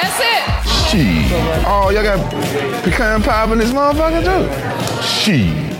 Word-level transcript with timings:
That's 0.00 0.20
it. 0.20 0.42
Shit. 0.88 1.32
Oh, 1.64 1.90
y'all 1.90 2.02
got 2.02 2.18
pecan 2.82 3.22
pie 3.22 3.52
in 3.52 3.58
this 3.58 3.72
motherfucker 3.72 4.22
too? 4.24 5.02
Shit. 5.02 5.74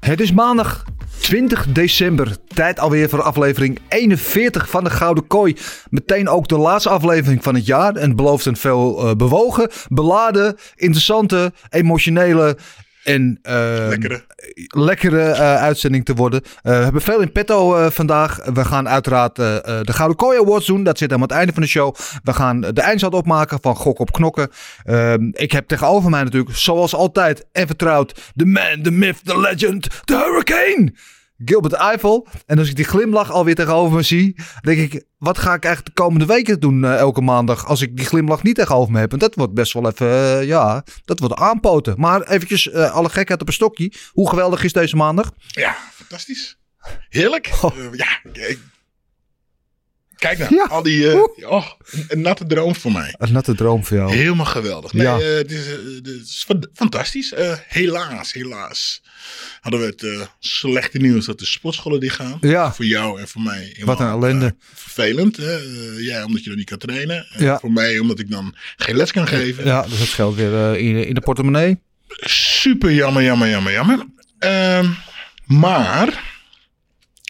Het 0.00 0.20
is 0.20 0.32
maandag 0.32 0.84
20 1.20 1.66
december. 1.72 2.36
Tijd 2.46 2.78
alweer 2.78 3.08
voor 3.08 3.22
aflevering 3.22 3.78
41 3.88 4.70
van 4.70 4.84
de 4.84 4.90
Gouden 4.90 5.26
Kooi. 5.26 5.56
Meteen 5.90 6.28
ook 6.28 6.48
de 6.48 6.58
laatste 6.58 6.88
aflevering 6.88 7.42
van 7.42 7.54
het 7.54 7.66
jaar. 7.66 7.94
En 7.94 8.06
het 8.06 8.16
belooft 8.16 8.44
een 8.44 8.56
veel 8.56 9.08
eh, 9.08 9.14
bewogen, 9.14 9.70
beladen, 9.88 10.56
interessante, 10.74 11.52
emotionele 11.68 12.56
en 13.06 13.38
eh, 13.42 13.86
Lekkere. 13.88 14.24
lekkere 14.68 15.22
eh, 15.30 15.54
uitzending 15.62 16.04
te 16.04 16.14
worden. 16.14 16.42
Eh, 16.42 16.50
we 16.62 16.82
hebben 16.82 17.02
veel 17.02 17.20
in 17.20 17.32
petto 17.32 17.76
eh, 17.76 17.90
vandaag. 17.90 18.40
We 18.54 18.64
gaan 18.64 18.88
uiteraard 18.88 19.36
de 19.36 19.82
Gouden 19.92 20.16
Kooi 20.16 20.38
Awards 20.38 20.66
doen. 20.66 20.84
Dat 20.84 20.98
zit 20.98 21.12
aan 21.12 21.20
het 21.20 21.30
einde 21.30 21.52
van 21.52 21.62
de 21.62 21.68
show. 21.68 21.94
We 22.22 22.32
gaan 22.32 22.60
de 22.60 22.80
eindstand 22.80 23.14
opmaken 23.14 23.58
van 23.60 23.76
Gok 23.76 23.98
op 23.98 24.12
Knokken. 24.12 24.50
Ehm, 24.84 25.28
ik 25.32 25.52
heb 25.52 25.68
tegenover 25.68 26.10
mij 26.10 26.22
natuurlijk, 26.22 26.56
zoals 26.56 26.94
altijd 26.94 27.46
en 27.52 27.66
vertrouwd, 27.66 28.32
de 28.34 28.46
man, 28.46 28.82
de 28.82 28.90
myth, 28.90 29.20
de 29.22 29.38
legend, 29.40 29.88
de 30.04 30.16
hurricane. 30.16 30.92
Gilbert 31.44 31.72
Eiffel. 31.74 32.26
En 32.46 32.58
als 32.58 32.68
ik 32.68 32.76
die 32.76 32.84
glimlach 32.84 33.30
alweer 33.30 33.54
tegenover 33.54 33.96
me 33.96 34.02
zie, 34.02 34.36
denk 34.60 34.92
ik, 34.92 35.04
wat 35.18 35.38
ga 35.38 35.54
ik 35.54 35.64
eigenlijk 35.64 35.96
de 35.96 36.02
komende 36.02 36.26
weken 36.26 36.60
doen 36.60 36.84
eh, 36.84 36.96
elke 36.96 37.20
maandag 37.20 37.66
als 37.66 37.80
ik 37.80 37.96
die 37.96 38.06
glimlach 38.06 38.42
niet 38.42 38.54
tegenover 38.54 38.92
me 38.92 38.98
heb? 38.98 39.12
En 39.12 39.18
dat 39.18 39.34
wordt 39.34 39.54
best 39.54 39.72
wel 39.72 39.86
even, 39.90 40.08
eh, 40.08 40.46
ja, 40.46 40.84
dat 41.04 41.18
wordt 41.20 41.34
aanpoten. 41.34 41.94
Maar 41.98 42.22
eventjes 42.22 42.70
eh, 42.70 42.90
alle 42.92 43.08
gekheid 43.08 43.40
op 43.40 43.46
een 43.46 43.52
stokje. 43.52 43.92
Hoe 44.10 44.28
geweldig 44.28 44.64
is 44.64 44.72
deze 44.72 44.96
maandag? 44.96 45.30
Ja, 45.46 45.76
fantastisch. 45.92 46.56
Heerlijk. 47.08 47.50
Oh. 47.62 47.76
Ja, 47.92 48.20
kijk. 48.32 48.58
Kijk 50.16 50.38
nou, 50.38 50.54
Ja. 50.54 50.64
al 50.64 50.82
die... 50.82 51.22
oh, 51.48 51.66
een, 51.90 52.04
een 52.08 52.20
natte 52.20 52.46
droom 52.46 52.74
voor 52.74 52.92
mij. 52.92 53.14
Een 53.18 53.32
natte 53.32 53.54
droom 53.54 53.84
voor 53.84 53.96
jou. 53.96 54.12
Helemaal 54.14 54.46
geweldig. 54.46 54.92
Nee, 54.92 55.06
Ja. 55.06 55.18
het, 55.18 55.50
is, 55.52 55.66
het 55.66 56.06
is 56.06 56.44
fan- 56.46 56.68
fantastisch. 56.74 57.34
Helaas, 57.68 58.32
helaas 58.32 59.02
hadden 59.60 59.80
we 59.80 59.86
het 59.86 60.02
eh, 60.02 60.20
slechte 60.38 60.98
nieuws 60.98 61.26
dat 61.26 61.38
de 61.38 61.46
sportscholen 61.46 62.00
die 62.00 62.10
gaan. 62.10 62.38
Ja. 62.40 62.72
Voor 62.74 62.84
jou 62.84 63.20
en 63.20 63.28
voor 63.28 63.42
mij. 63.42 63.76
Wat 63.84 64.00
een 64.00 64.06
ellende. 64.08 64.46
eh, 64.46 64.52
vervelend. 64.74 65.36
Hè? 65.36 65.56
Eh, 65.56 66.04
jij 66.04 66.22
omdat 66.22 66.42
je 66.42 66.48
dan 66.48 66.58
niet 66.58 66.68
kan 66.68 66.78
trainen. 66.78 67.26
En 67.32 67.44
Ja. 67.44 67.58
Voor 67.58 67.72
mij 67.72 67.98
omdat 67.98 68.18
ik 68.18 68.30
dan 68.30 68.54
geen 68.76 68.96
les 68.96 69.12
kan 69.12 69.26
geven. 69.26 69.64
Ja, 69.64 69.82
dus 69.82 69.98
dat 69.98 70.08
geldt 70.08 70.36
weer 70.36 70.76
in, 70.78 71.06
in 71.06 71.14
de 71.14 71.20
portemonnee. 71.20 71.78
Super 72.28 72.92
jammer, 72.92 73.22
jammer, 73.22 73.48
jammer, 73.48 73.72
jammer. 73.72 74.04
Ehm, 74.38 74.88
maar... 75.44 76.34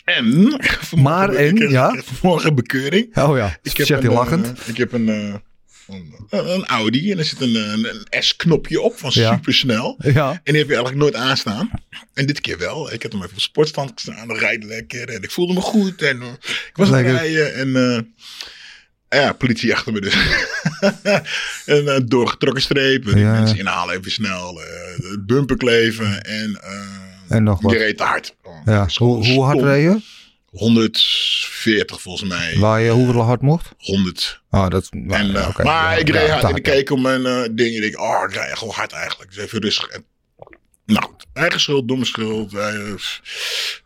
En... 0.04 0.60
Maar 0.96 1.28
en, 1.34 1.56
ja? 1.70 1.88
ik 1.88 1.94
heb 1.94 2.04
Vanmorgen 2.16 2.54
bekeuring. 2.54 3.16
Oh 3.16 3.36
ja, 3.36 3.58
Ik 3.62 3.76
heb 3.76 3.86
zegt 3.86 4.02
hij 4.02 4.12
lachend. 4.12 4.68
ik 4.68 4.76
heb 4.76 4.92
een, 4.92 5.42
een, 5.88 6.14
een 6.54 6.66
Audi 6.66 7.12
en 7.12 7.18
er 7.18 7.24
zit 7.24 7.40
een, 7.40 7.54
een, 7.54 7.86
een 8.10 8.22
S-knopje 8.22 8.80
op 8.80 8.98
van 8.98 9.10
Ja. 9.14 9.34
supersnel. 9.34 9.96
ja. 10.02 10.30
En 10.30 10.40
die 10.52 10.56
heb 10.56 10.68
je 10.68 10.74
eigenlijk 10.74 10.96
nooit 10.96 11.14
aanstaan. 11.14 11.70
En 12.14 12.26
dit 12.26 12.40
keer 12.40 12.58
wel. 12.58 12.92
Ik 12.92 13.02
heb 13.02 13.12
hem 13.12 13.22
even 13.22 13.34
op 13.34 13.40
sportstand 13.40 13.90
gestaan. 13.94 14.32
Rijdt 14.32 14.64
lekker. 14.64 15.08
En 15.08 15.22
ik 15.22 15.30
voelde 15.30 15.52
me 15.52 15.60
goed. 15.60 16.02
En 16.02 16.20
eh, 16.22 16.28
ik 16.42 16.70
was 16.74 16.88
aan 16.92 16.94
het 17.04 17.06
rijden. 17.06 17.54
En 17.54 17.76
eh, 17.76 18.00
ja, 19.20 19.32
politie 19.32 19.74
achter 19.74 19.92
me 19.92 20.00
dus. 20.00 20.14
en 21.66 21.88
eh, 21.88 22.00
doorgetrokken 22.04 22.62
strepen. 22.62 23.18
Ja. 23.18 23.32
mensen 23.32 23.58
inhalen 23.58 23.96
even 23.98 24.10
snel. 24.10 24.60
bumper 25.26 25.56
kleven. 25.56 26.22
En, 26.24 26.60
En 27.28 27.42
nog 27.42 27.60
wat. 27.60 27.72
je 27.72 27.78
reed 27.78 27.96
te 27.96 28.02
hard. 28.02 28.34
Oh, 28.42 28.60
Ja. 28.64 28.88
Hoe, 28.94 29.26
hoe 29.26 29.44
hard 29.44 29.60
reed 29.62 29.82
je? 29.82 30.00
140 30.56 32.00
volgens 32.00 32.28
mij. 32.28 32.56
Waar 32.58 32.80
je 32.80 32.90
hoeveel 32.90 33.20
hard 33.20 33.42
mocht? 33.42 33.68
100. 33.78 34.42
Oh, 34.50 34.68
dat, 34.68 34.88
En, 34.90 35.36
eh, 35.36 35.56
maar 35.56 35.64
Ja, 35.64 35.94
ik 35.94 36.08
reed 36.08 36.30
hard 36.30 36.44
en 36.44 36.56
ik 36.56 36.62
keek 36.62 36.90
op 36.90 36.98
mijn 36.98 37.26
eh, 37.26 37.42
ding 37.50 37.76
en 37.76 37.84
ik 37.84 38.00
oh, 38.00 38.22
ik 38.28 38.34
rijd 38.34 38.58
gewoon 38.58 38.74
hard 38.74 38.92
eigenlijk. 38.92 39.34
Dus 39.34 39.44
even 39.44 39.60
rustig. 39.60 39.88
En, 39.88 40.04
nou 40.84 41.10
eigen 41.32 41.60
schuld, 41.60 41.88
domme 41.88 42.04
schuld, 42.04 42.54
eh, 42.54 42.94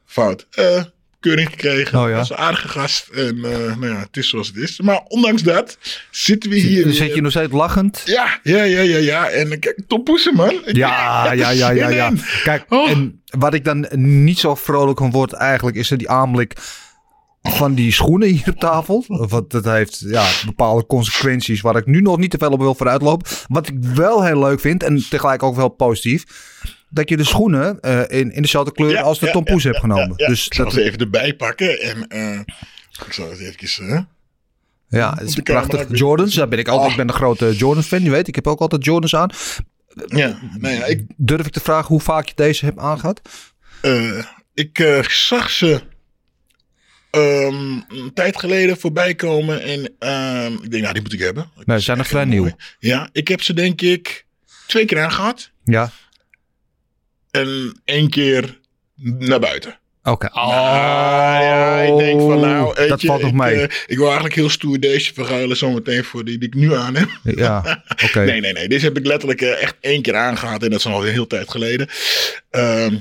fout. 0.05 0.47
Eh, 0.51 0.83
keuring 1.21 1.49
gekregen. 1.51 2.01
Oh 2.03 2.09
ja. 2.09 2.15
Dat 2.15 2.25
is 2.25 2.31
een 2.31 2.37
aardige 2.37 2.69
gast. 2.69 3.09
En 3.09 3.37
eh, 3.45 3.77
nou 3.77 3.89
ja, 3.89 3.99
het 3.99 4.17
is 4.17 4.29
zoals 4.29 4.47
het 4.47 4.57
is. 4.57 4.81
Maar 4.81 5.01
ondanks 5.09 5.43
dat 5.43 5.79
zitten 6.11 6.51
we 6.51 6.57
hier. 6.57 6.85
Dus 6.85 6.99
weer. 6.99 7.07
zit 7.07 7.15
je 7.15 7.21
nog 7.23 7.31
steeds 7.31 7.53
lachend? 7.53 8.03
Ja, 8.05 8.39
ja, 8.43 8.63
ja, 8.63 8.81
ja, 8.81 8.97
ja. 8.99 9.29
En 9.31 9.53
eh, 9.53 9.59
kijk, 9.59 9.81
Tom 9.87 10.03
Poesen, 10.03 10.35
man. 10.35 10.51
Ik- 10.65 10.77
Ja, 10.77 11.33
ja, 11.33 11.51
ja, 11.51 11.71
ja, 11.71 11.89
ja. 11.89 12.13
Kijk, 12.45 12.65
Oh. 12.69 12.91
en 12.91 13.23
wat 13.39 13.55
ik 13.55 13.65
dan 13.65 13.87
niet 13.97 14.39
zo 14.39 14.55
vrolijk 14.55 14.99
van 14.99 15.11
word 15.11 15.33
eigenlijk, 15.33 15.77
is 15.77 15.91
er 15.91 15.99
die 15.99 16.11
aanblik 16.11 16.53
van 17.43 17.75
die 17.75 17.93
schoenen 17.93 18.29
hier 18.29 18.49
op 18.49 18.59
tafel. 18.59 19.05
Want 19.07 19.51
dat 19.51 19.65
heeft 19.65 20.03
ja, 20.07 20.27
bepaalde 20.47 20.87
consequenties 20.87 21.61
waar 21.61 21.77
ik 21.77 21.87
nu 21.87 22.01
nog 22.01 22.19
niet 22.19 22.31
te 22.31 22.39
veel 22.39 22.51
op 22.51 22.61
wil 22.61 22.75
vooruitlopen. 22.75 23.27
Wat 23.49 23.69
ik 23.69 23.75
wel 23.95 24.25
heel 24.25 24.39
leuk 24.39 24.61
vind, 24.61 24.83
en 24.83 25.05
tegelijk 25.11 25.43
ook 25.43 25.57
wel 25.57 25.69
positief, 25.69 26.25
dat 26.91 27.09
je 27.09 27.17
de 27.17 27.25
schoenen 27.25 27.81
eh, 27.81 28.19
in, 28.19 28.33
in 28.33 28.43
dezelfde 28.43 28.73
kleur 28.73 28.91
Ja, 28.91 29.01
als 29.01 29.19
de 29.19 29.27
ja, 29.27 29.33
Tom 29.33 29.45
Poes 29.45 29.63
ja, 29.63 29.69
hebt 29.69 29.81
genomen. 29.81 30.17
Dus 30.17 30.47
ik 30.47 30.55
zal 30.55 30.65
dat, 30.65 30.75
ze 30.75 30.83
even 30.83 30.99
erbij 30.99 31.35
pakken. 31.35 31.81
En 31.81 32.09
eh, 32.09 32.39
ik 33.07 33.13
zal 33.13 33.31
het 33.31 33.39
even... 33.41 33.89
eh, 33.89 34.01
ja, 34.89 35.15
het 35.19 35.29
is 35.29 35.35
prachtig. 35.35 35.87
Jordans, 35.99 36.35
daar 36.35 36.49
ben 36.49 36.59
ik 36.59 36.69
altijd. 36.69 36.87
Oh. 36.87 36.91
Ik 36.91 36.97
ben 36.97 37.09
een 37.09 37.21
grote 37.21 37.57
Jordans 37.57 37.87
fan, 37.87 38.03
je 38.03 38.11
weet. 38.11 38.29
Ik 38.29 38.35
heb 38.35 38.47
ook 38.47 38.61
altijd 38.61 38.85
Jordans 38.85 39.15
aan. 39.15 39.31
ja, 40.07 40.39
nou 40.59 40.75
ja, 40.75 40.85
ik 40.85 41.05
Durf 41.17 41.47
ik 41.47 41.53
te 41.53 41.61
vragen 41.61 41.89
hoe 41.89 42.01
vaak 42.01 42.29
je 42.29 42.35
deze 42.35 42.65
hebt 42.65 42.79
aangehad? 42.79 43.21
Eh, 43.81 44.25
ik 44.55 45.03
zag 45.09 45.51
ze 45.51 45.81
ehm, 47.11 47.81
een 47.89 48.11
tijd 48.15 48.39
geleden 48.39 48.79
voorbij 48.79 49.15
komen. 49.15 49.63
En 49.63 49.95
ehm, 49.99 50.53
ik 50.53 50.71
denk, 50.71 50.83
nou, 50.83 50.93
die 50.93 51.03
moet 51.03 51.13
ik 51.13 51.21
hebben. 51.21 51.51
Nee, 51.65 51.79
ze 51.79 51.85
zijn 51.85 51.99
nog 51.99 52.07
vrij 52.07 52.25
nieuw. 52.25 52.51
Ja, 52.79 53.09
ik 53.13 53.29
heb 53.29 53.43
ze 53.43 53.55
denk 53.55 53.81
ik 53.81 54.27
twee 54.67 54.85
keer 54.85 55.01
aangehad. 55.03 55.51
Ja, 55.65 55.91
En 57.31 57.81
één 57.85 58.11
keer 58.11 58.59
naar 59.19 59.41
buiten. 59.41 59.79
oké. 60.03 60.27
Oh, 60.27 60.37
Ah, 60.37 61.41
ja, 61.43 61.81
ik 61.81 61.97
denk 61.99 62.21
van 62.21 62.41
nou, 62.41 62.73
weet 62.77 62.89
dat 62.89 63.01
valt 63.01 63.21
nog 63.21 63.31
ik, 63.31 63.37
mee. 63.37 63.55
eh, 63.55 63.63
ik 63.87 63.97
wil 63.97 64.05
eigenlijk 64.07 64.35
heel 64.35 64.49
stoer 64.51 64.81
deze 64.81 65.15
verruilen 65.15 65.57
zometeen 65.57 66.05
voor 66.05 66.25
die 66.25 66.39
die 66.39 66.49
ik 66.49 66.55
nu 66.55 66.75
aan 66.75 66.95
heb. 66.97 67.09
Ja, 67.23 67.83
oké. 68.05 68.25
Nee, 68.25 68.41
nee, 68.41 68.53
nee. 68.53 68.69
Deze 68.69 68.85
heb 68.85 68.97
ik 68.99 69.07
letterlijk 69.07 69.41
eh, 69.41 69.63
echt 69.63 69.75
één 69.81 70.03
keer 70.03 70.17
aangehad. 70.17 70.63
En 70.63 70.71
dat 70.71 70.79
is 70.79 70.87
al 70.87 71.07
een 71.07 71.13
heel 71.13 71.27
tijd 71.27 71.51
geleden. 71.51 71.89
Ehm, 72.51 72.95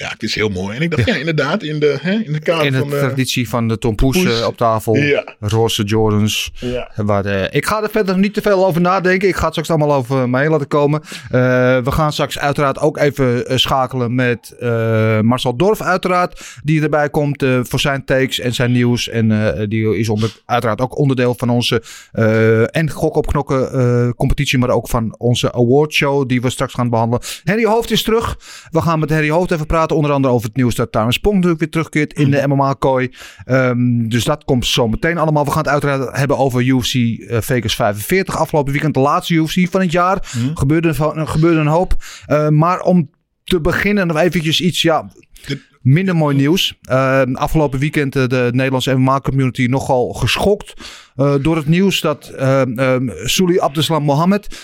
ja, 0.00 0.08
het 0.08 0.22
is 0.22 0.34
heel 0.34 0.48
mooi. 0.48 0.76
En 0.76 0.82
ik 0.82 0.90
dacht, 0.90 1.06
ja, 1.08 1.16
inderdaad, 1.16 1.62
in 1.62 1.80
de, 1.80 1.98
hè, 2.00 2.12
in 2.12 2.32
de 2.32 2.40
kader 2.40 2.66
In 2.66 2.72
de 2.72 2.78
van 2.78 2.90
de... 2.90 2.98
traditie 2.98 3.48
van 3.48 3.68
de 3.68 3.78
Tom 3.78 3.94
Poes 3.94 4.22
Poes. 4.22 4.40
eh, 4.40 4.46
op 4.46 4.56
tafel. 4.56 4.96
Ja. 4.96 5.24
Roze 5.40 5.82
Jordans. 5.82 6.52
Ja. 6.54 6.90
Waar, 6.96 7.24
eh, 7.24 7.56
ik 7.56 7.66
ga 7.66 7.82
er 7.82 7.90
verder 7.90 8.18
niet 8.18 8.34
te 8.34 8.42
veel 8.42 8.66
over 8.66 8.80
nadenken. 8.80 9.28
Ik 9.28 9.34
ga 9.34 9.42
het 9.42 9.50
straks 9.50 9.70
allemaal 9.70 9.92
over 9.92 10.28
mij 10.28 10.48
laten 10.48 10.68
komen. 10.68 11.00
Eh, 11.00 11.30
we 11.78 11.90
gaan 11.90 12.12
straks 12.12 12.38
uiteraard 12.38 12.78
ook 12.78 12.98
even 12.98 13.58
schakelen 13.60 14.14
met 14.14 14.56
Marcel 15.22 15.56
Dorf 15.56 15.80
uiteraard. 15.80 16.40
Die 16.62 16.82
erbij 16.82 17.10
komt 17.10 17.44
voor 17.62 17.80
zijn 17.80 18.04
takes 18.04 18.40
en 18.40 18.54
zijn 18.54 18.72
nieuws. 18.72 19.08
En 19.08 19.28
die 19.68 19.98
is 19.98 20.08
onder, 20.08 20.32
uiteraard 20.46 20.80
ook 20.80 20.98
onderdeel 20.98 21.34
van 21.34 21.50
onze 21.50 21.82
en 22.70 22.90
Gok 22.90 23.16
op 23.16 23.26
Knokken 23.26 24.14
competitie. 24.16 24.58
Maar 24.58 24.70
ook 24.70 24.88
van 24.88 25.14
onze 25.18 25.52
awardshow 25.52 26.28
die 26.28 26.40
we 26.40 26.50
straks 26.50 26.74
gaan 26.74 26.90
behandelen. 26.90 27.26
Harry 27.44 27.64
Hoofd 27.64 27.90
is 27.90 28.02
terug. 28.02 28.38
We 28.70 28.80
gaan 28.80 28.98
met 28.98 29.10
Harry 29.10 29.30
Hoofd 29.30 29.50
even 29.50 29.66
praten. 29.66 29.89
Onder 29.90 30.12
andere 30.12 30.34
over 30.34 30.46
het 30.48 30.56
nieuws 30.56 30.74
dat 30.74 30.92
Taran 30.92 31.12
Spong 31.12 31.34
natuurlijk 31.34 31.60
weer 31.60 31.70
terugkeert 31.70 32.12
in 32.12 32.30
de 32.30 32.46
MMA-kooi. 32.46 33.10
Ehm, 33.44 34.08
dus 34.08 34.24
dat 34.24 34.44
komt 34.44 34.66
zo 34.66 34.88
meteen 34.88 35.18
allemaal. 35.18 35.44
We 35.44 35.50
gaan 35.50 35.62
het 35.62 35.68
uiteraard 35.68 36.16
hebben 36.16 36.38
over 36.38 36.62
UFC 36.62 36.94
eh, 36.94 37.38
Vegas 37.40 37.74
45. 37.74 38.36
Afgelopen 38.36 38.72
weekend 38.72 38.94
de 38.94 39.00
laatste 39.00 39.34
UFC 39.34 39.68
van 39.70 39.80
het 39.80 39.92
jaar. 39.92 40.28
Gebeurde, 40.54 40.94
van- 40.94 41.28
gebeurde 41.28 41.60
een 41.60 41.66
hoop. 41.66 41.94
Eh, 42.26 42.48
maar 42.48 42.80
om 42.80 43.10
te 43.44 43.60
beginnen 43.60 44.06
nog 44.06 44.18
eventjes 44.18 44.60
iets... 44.60 44.82
Ja, 44.82 45.10
Minder 45.82 46.16
mooi 46.16 46.36
nieuws. 46.36 46.78
Eh, 46.82 47.22
afgelopen 47.32 47.78
weekend 47.78 48.16
eh, 48.16 48.26
de 48.26 48.48
Nederlandse 48.52 48.94
MMA-community 48.94 49.66
nogal 49.66 50.12
geschokt 50.12 50.72
door 51.40 51.56
het 51.56 51.66
nieuws 51.68 52.00
dat 52.00 52.28
eh 52.28 52.94
eh, 52.94 53.02
Suli 53.24 53.58
Abdeslam 53.58 54.02
Mohammed, 54.02 54.58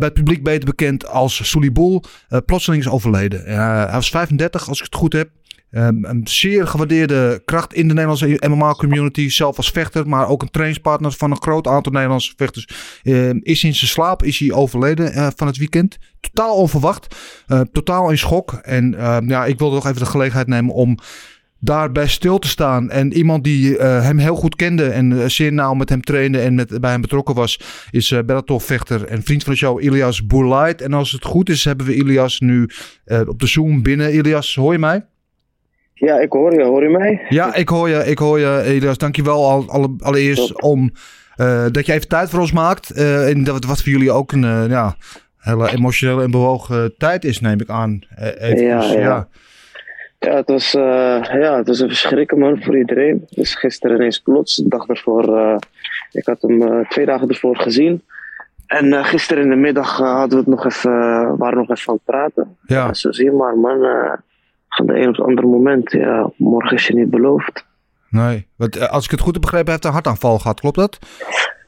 bij 0.00 0.08
het 0.08 0.18
publiek 0.18 0.42
beter 0.42 0.64
bekend 0.64 1.06
als 1.06 1.50
Suli 1.50 1.72
Boel, 1.72 2.02
eh, 2.28 2.38
plotseling 2.46 2.82
is 2.82 2.88
overleden. 2.88 3.44
Hij 3.44 3.92
was 3.92 4.10
35, 4.10 4.68
als 4.68 4.78
ik 4.78 4.84
het 4.84 4.94
goed 4.94 5.12
heb. 5.12 5.30
Ehm, 5.70 6.04
een 6.04 6.20
zeer 6.24 6.66
gewaardeerde 6.66 7.42
kracht 7.44 7.74
in 7.74 7.88
de 7.88 7.94
Nederlandse 7.94 8.48
MMA-community. 8.48 9.28
Zelf 9.28 9.56
als 9.56 9.70
vechter, 9.70 10.08
maar 10.08 10.28
ook 10.28 10.42
een 10.42 10.50
trainingspartner 10.50 11.12
van 11.12 11.30
een 11.30 11.42
groot 11.42 11.66
aantal 11.66 11.92
Nederlandse 11.92 12.32
vechters. 12.36 12.68
Ehm, 13.02 13.38
is 13.42 13.64
in 13.64 13.74
zijn 13.74 13.90
slaap 13.90 14.22
is 14.22 14.38
hij 14.38 14.52
overleden 14.52 15.12
eh, 15.12 15.28
van 15.36 15.46
het 15.46 15.56
weekend. 15.56 15.98
Totaal 16.20 16.56
onverwacht. 16.56 17.16
Eh, 17.46 17.60
totaal 17.72 18.10
in 18.10 18.18
schok. 18.18 18.52
En 18.52 18.94
ehm, 18.94 19.28
ja, 19.28 19.44
ik 19.44 19.58
wilde 19.58 19.74
nog 19.74 19.86
even 19.86 20.00
de 20.00 20.06
gelegenheid 20.06 20.46
nemen 20.46 20.74
om 20.74 20.98
daarbij 21.60 22.06
stil 22.06 22.38
te 22.38 22.48
staan. 22.48 22.90
En 22.90 23.12
iemand 23.12 23.44
die 23.44 23.78
eh, 23.78 24.02
hem 24.02 24.18
heel 24.18 24.34
goed 24.34 24.56
kende 24.56 24.88
en 24.88 25.12
eh, 25.12 25.26
zeer 25.26 25.52
nauw 25.52 25.74
met 25.74 25.88
hem 25.88 26.02
trainde 26.02 26.40
en 26.40 26.54
met, 26.54 26.80
bij 26.80 26.90
hem 26.90 27.00
betrokken 27.00 27.34
was, 27.34 27.60
is 27.90 28.10
uh, 28.10 28.18
Bellator-vechter 28.26 29.04
en 29.04 29.22
vriend 29.22 29.42
van 29.42 29.52
de 29.52 29.58
show 29.58 29.82
Ilias 29.82 30.26
Boulait. 30.26 30.82
En 30.82 30.92
als 30.92 31.12
het 31.12 31.24
goed 31.24 31.48
is, 31.48 31.64
hebben 31.64 31.86
we 31.86 31.94
Ilias 31.94 32.40
nu 32.40 32.68
op 33.26 33.38
de 33.38 33.46
Zoom 33.46 33.82
binnen. 33.82 34.14
Ilias, 34.14 34.54
hoor 34.54 34.72
je 34.72 34.78
mij? 34.78 35.04
Ja, 35.94 36.18
ik 36.18 36.32
hoor 36.32 36.54
je. 36.54 36.62
Hoor 36.62 36.82
je 36.82 36.88
mij? 36.88 37.26
Ja, 37.28 37.54
ik 37.54 37.68
hoor 37.68 37.88
je. 37.88 38.06
Ik 38.06 38.18
hoor 38.18 38.38
je, 38.38 38.74
Ilias. 38.74 38.98
Dankjewel 38.98 39.50
al, 39.50 39.68
alle, 39.68 39.94
allereerst 39.98 40.62
om 40.62 40.92
dat 41.72 41.86
je 41.86 41.92
even 41.92 42.08
tijd 42.08 42.30
voor 42.30 42.40
ons 42.40 42.52
maakt. 42.52 42.90
en 42.90 43.44
dat 43.44 43.64
wat 43.64 43.82
voor 43.82 43.92
jullie 43.92 44.12
ook 44.12 44.32
een 44.32 44.68
ja, 44.68 44.96
hele 45.38 45.70
emotionele 45.70 46.22
en 46.22 46.30
bewogen 46.30 46.94
tijd 46.98 47.24
is, 47.24 47.40
neem 47.40 47.60
ik 47.60 47.68
aan. 47.68 48.00
Even, 48.16 48.64
ja, 48.64 48.82
ja. 48.82 48.98
ja. 48.98 49.28
Ja, 50.20 50.34
het 50.34 50.48
was, 50.48 50.74
uh, 50.74 51.22
ja, 51.22 51.56
het 51.56 51.66
was 51.66 51.80
een 51.80 51.88
verschrikken 51.88 52.38
man 52.38 52.62
voor 52.62 52.76
iedereen. 52.76 53.26
Dus 53.30 53.54
gisteren 53.54 53.96
ineens 53.96 54.18
plots, 54.18 54.56
de 54.56 54.68
dag 54.68 54.86
ervoor, 54.86 55.28
uh, 55.28 55.56
ik 56.12 56.26
had 56.26 56.42
hem 56.42 56.62
uh, 56.62 56.88
twee 56.88 57.06
dagen 57.06 57.28
ervoor 57.28 57.56
gezien. 57.56 58.02
En 58.66 59.04
gisteren 59.04 59.42
in 59.42 59.50
de 59.50 59.56
middag 59.56 59.96
hadden 59.96 60.28
we 60.28 60.36
het 60.36 60.46
nog 60.46 60.64
even, 60.64 60.90
waren 61.36 61.58
we 61.58 61.66
nog 61.66 61.70
even 61.70 61.88
aan 61.88 61.94
het 61.94 62.04
praten. 62.04 62.56
Ja. 62.66 62.94
zo 62.94 63.12
zie 63.12 63.24
je 63.24 63.32
maar, 63.32 63.58
man, 63.58 63.80
van 64.68 64.86
de 64.86 64.94
een 64.94 65.08
op 65.08 65.16
het 65.16 65.26
andere 65.26 65.46
moment, 65.46 65.92
ja, 65.92 66.30
morgen 66.36 66.76
is 66.76 66.86
je 66.86 66.94
niet 66.94 67.10
beloofd. 67.10 67.66
Nee, 68.10 68.46
want, 68.56 68.88
als 68.88 69.04
ik 69.04 69.10
het 69.10 69.20
goed 69.20 69.32
heb 69.32 69.42
begrepen, 69.42 69.70
heeft 69.70 69.82
hij 69.82 69.92
een 69.92 69.98
hartaanval 69.98 70.38
gehad, 70.38 70.60
klopt 70.60 70.76
dat? 70.76 70.98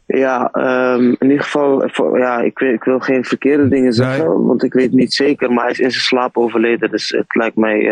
Ja, 0.06 0.50
um, 0.94 1.16
in 1.18 1.30
ieder 1.30 1.42
geval, 1.42 1.86
ja, 2.16 2.40
ik, 2.40 2.58
weet, 2.58 2.74
ik 2.74 2.84
wil 2.84 2.98
geen 2.98 3.24
verkeerde 3.24 3.68
dingen 3.68 3.92
zeggen, 3.92 4.46
want 4.46 4.62
ik 4.62 4.72
weet 4.72 4.92
niet 4.92 5.14
zeker, 5.14 5.52
maar 5.52 5.62
hij 5.62 5.72
is 5.72 5.80
in 5.80 5.90
zijn 5.90 6.02
slaap 6.02 6.36
overleden. 6.36 6.90
Dus 6.90 7.08
het 7.08 7.34
lijkt 7.34 7.56
mij 7.56 7.90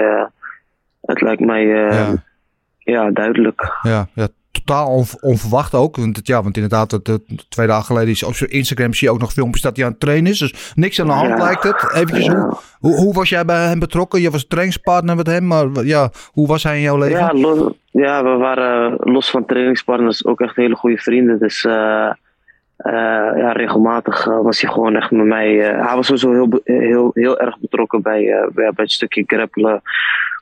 het 1.11 1.21
lijkt 1.21 1.41
mij 1.41 1.65
uh, 1.65 1.93
ja. 1.93 2.23
ja. 2.79 3.11
duidelijk. 3.11 3.79
Ja, 3.83 4.07
ja 4.15 4.29
totaal 4.51 5.05
onverwacht 5.21 5.75
ook. 5.75 5.97
Want, 5.97 6.17
het, 6.17 6.27
ja, 6.27 6.43
want 6.43 6.57
inderdaad, 6.57 6.91
het, 6.91 7.07
het, 7.07 7.51
twee 7.51 7.67
dagen 7.67 7.85
geleden 7.85 8.09
is 8.09 8.23
op 8.23 8.35
zijn 8.35 8.51
Instagram 8.51 8.95
zie 8.95 9.09
je 9.09 9.15
ook 9.15 9.21
nog 9.21 9.33
filmpjes 9.33 9.63
dat 9.63 9.77
hij 9.77 9.85
aan 9.85 9.91
het 9.91 10.01
trainen 10.01 10.31
is. 10.31 10.39
Dus 10.39 10.73
niks 10.75 11.01
aan 11.01 11.07
de 11.07 11.13
hand 11.13 11.39
lijkt 11.39 11.63
het. 11.63 11.93
Eventjes, 11.95 12.27
hoe, 12.27 12.59
hoe, 12.79 12.95
hoe, 12.95 13.15
was 13.15 13.29
jij 13.29 13.45
bij 13.45 13.67
hem 13.67 13.79
betrokken? 13.79 14.21
Je 14.21 14.31
was 14.31 14.47
trainingspartner 14.47 15.17
met 15.17 15.27
hem, 15.27 15.47
maar 15.47 15.85
ja, 15.85 16.11
hoe 16.33 16.47
was 16.47 16.63
hij 16.63 16.77
in 16.77 16.83
jouw 16.83 16.99
leven? 16.99 17.19
Ja, 17.19 17.33
los, 17.33 17.73
ja 17.91 18.23
we 18.23 18.37
waren 18.37 18.97
los 18.99 19.31
van 19.31 19.45
trainingspartners 19.45 20.25
ook 20.25 20.41
echt 20.41 20.57
hele 20.57 20.77
goede 20.77 20.99
vrienden. 20.99 21.39
Dus 21.39 21.65
uh, 21.65 21.73
uh, 21.73 22.13
ja, 23.37 23.53
regelmatig 23.53 24.25
was 24.25 24.61
hij 24.61 24.71
gewoon 24.71 24.97
echt 24.97 25.11
met 25.11 25.27
mij. 25.27 25.55
hij 25.57 25.95
was 25.95 26.07
sowieso 26.07 26.33
heel, 26.33 26.61
heel, 26.65 27.11
heel 27.15 27.39
erg 27.39 27.59
betrokken 27.59 28.03
bij, 28.03 28.49
bij, 28.53 28.73
bij 28.73 28.85
het 28.85 28.93
stukje 28.93 29.25
grappelen 29.27 29.83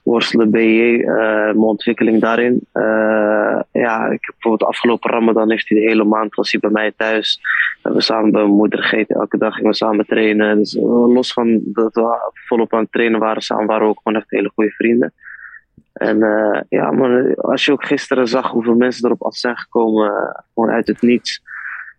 worstelen 0.09 0.51
BJ, 0.51 0.81
uh, 0.81 1.07
mijn 1.45 1.59
ontwikkeling 1.59 2.21
daarin. 2.21 2.67
Uh, 2.75 3.61
ja, 3.73 4.07
ik 4.07 4.25
heb 4.25 4.35
bijvoorbeeld 4.39 4.71
afgelopen 4.71 5.11
Ramadan 5.11 5.51
heeft 5.51 5.69
hij 5.69 5.79
de 5.79 5.87
hele 5.87 6.05
maand 6.05 6.35
was 6.35 6.57
bij 6.61 6.71
mij 6.71 6.93
thuis. 6.97 7.41
We 7.83 8.01
samen 8.01 8.31
bij 8.31 8.43
mijn 8.43 8.55
moeder 8.55 8.83
gegeten, 8.83 9.17
elke 9.17 9.39
dag 9.39 9.55
gingen 9.55 9.71
we 9.71 9.77
samen 9.77 10.07
trainen. 10.07 10.59
Dus 10.59 10.75
uh, 10.75 10.83
los 11.15 11.33
van 11.33 11.61
dat 11.65 11.95
we 11.95 12.33
volop 12.33 12.75
aan 12.75 12.81
het 12.81 12.93
trainen 12.93 13.21
waren 13.21 13.43
samen, 13.43 13.67
waren 13.67 13.83
we 13.83 13.91
ook 13.91 14.01
gewoon 14.03 14.19
echt 14.19 14.31
hele 14.31 14.51
goede 14.55 14.71
vrienden. 14.71 15.13
En 15.93 16.19
ja, 16.69 16.91
maar 16.91 17.35
als 17.35 17.65
je 17.65 17.73
ook 17.73 17.85
gisteren 17.85 18.29
zag 18.29 18.51
hoeveel 18.51 18.75
mensen 18.75 19.05
erop 19.05 19.23
af 19.23 19.37
zijn 19.37 19.57
gekomen, 19.57 20.45
gewoon 20.55 20.71
uit 20.71 20.87
het 20.87 21.03
niets 21.03 21.43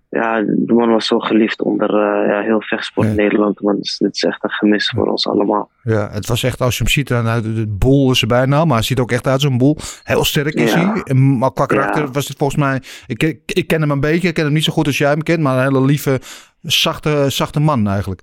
ja, 0.09 0.41
de 0.41 0.73
man 0.73 0.89
was 0.89 1.05
zo 1.07 1.19
geliefd 1.19 1.61
onder 1.61 1.89
uh, 1.89 2.29
ja, 2.29 2.41
heel 2.41 2.61
vechtsport 2.61 3.07
in 3.07 3.15
Nederland. 3.15 3.61
Man. 3.61 3.75
Dus 3.79 3.97
dit 3.97 4.15
is 4.15 4.23
echt 4.23 4.43
een 4.43 4.49
gemis 4.49 4.89
voor 4.95 5.07
ons 5.07 5.27
allemaal. 5.27 5.69
Ja, 5.83 6.09
het 6.11 6.27
was 6.27 6.43
echt, 6.43 6.61
als 6.61 6.77
je 6.77 6.83
hem 6.83 6.91
ziet, 6.91 7.07
dan, 7.07 7.41
de 7.41 7.65
boel 7.67 8.11
is 8.11 8.19
zijn 8.19 8.31
bijnaam, 8.31 8.67
maar 8.67 8.77
hij 8.77 8.85
ziet 8.85 8.99
ook 8.99 9.11
echt 9.11 9.27
uit 9.27 9.41
zo'n 9.41 9.57
boel. 9.57 9.77
Heel 10.03 10.23
sterk 10.23 10.53
is 10.53 10.73
ja. 10.73 10.93
hij. 11.03 11.13
Maar 11.13 11.53
qua 11.53 11.65
karakter 11.65 12.11
was 12.11 12.27
het 12.27 12.37
volgens 12.37 12.59
mij, 12.59 12.81
ik, 13.07 13.23
ik, 13.23 13.39
ik, 13.45 13.67
ken 13.67 13.81
hem 13.81 13.91
een 13.91 13.99
beetje, 13.99 14.27
ik 14.27 14.33
ken 14.33 14.43
hem 14.43 14.53
niet 14.53 14.63
zo 14.63 14.73
goed 14.73 14.85
als 14.85 14.97
jij 14.97 15.09
hem 15.09 15.23
kent, 15.23 15.39
maar 15.39 15.57
een 15.57 15.73
hele 15.73 15.85
lieve, 15.85 16.19
zachte, 16.61 17.25
zachte 17.27 17.59
man 17.59 17.87
eigenlijk. 17.87 18.21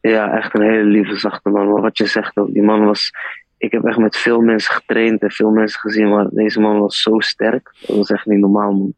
Ja, 0.00 0.36
echt 0.36 0.54
een 0.54 0.62
hele 0.62 0.84
lieve, 0.84 1.16
zachte 1.16 1.48
man. 1.48 1.70
Maar 1.70 1.82
wat 1.82 1.98
je 1.98 2.06
zegt 2.06 2.36
ook, 2.36 2.52
die 2.52 2.62
man 2.62 2.84
was, 2.84 3.12
ik 3.58 3.72
heb 3.72 3.84
echt 3.84 3.98
met 3.98 4.16
veel 4.16 4.40
mensen 4.40 4.74
getraind 4.74 5.22
en 5.22 5.30
veel 5.30 5.50
mensen 5.50 5.80
gezien, 5.80 6.08
maar 6.08 6.28
deze 6.30 6.60
man 6.60 6.80
was 6.80 7.00
zo 7.00 7.18
sterk. 7.18 7.74
Dat 7.86 7.96
was 7.96 8.10
echt 8.10 8.26
niet 8.26 8.38
normaal, 8.38 8.72
man. 8.72 8.94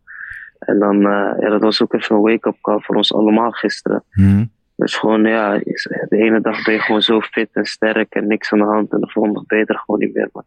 En 0.68 0.78
dan, 0.78 0.96
uh, 0.96 1.32
ja, 1.40 1.48
dat 1.48 1.60
was 1.60 1.82
ook 1.82 1.94
even 1.94 2.16
een 2.16 2.22
wake-up 2.22 2.56
call 2.60 2.80
voor 2.80 2.96
ons 2.96 3.14
allemaal 3.14 3.50
gisteren. 3.50 4.04
Mm. 4.12 4.50
Dus 4.76 4.96
gewoon, 4.96 5.24
ja, 5.24 5.58
de 5.58 6.16
ene 6.16 6.40
dag 6.40 6.64
ben 6.64 6.74
je 6.74 6.80
gewoon 6.80 7.02
zo 7.02 7.20
fit 7.20 7.48
en 7.52 7.64
sterk 7.64 8.14
en 8.14 8.26
niks 8.26 8.52
aan 8.52 8.58
de 8.58 8.64
hand. 8.64 8.92
En 8.92 9.00
de 9.00 9.10
volgende 9.10 9.38
dag 9.38 9.46
ben 9.46 9.58
je 9.58 9.64
er 9.64 9.78
gewoon 9.78 10.00
niet 10.00 10.14
meer, 10.14 10.28
man. 10.32 10.44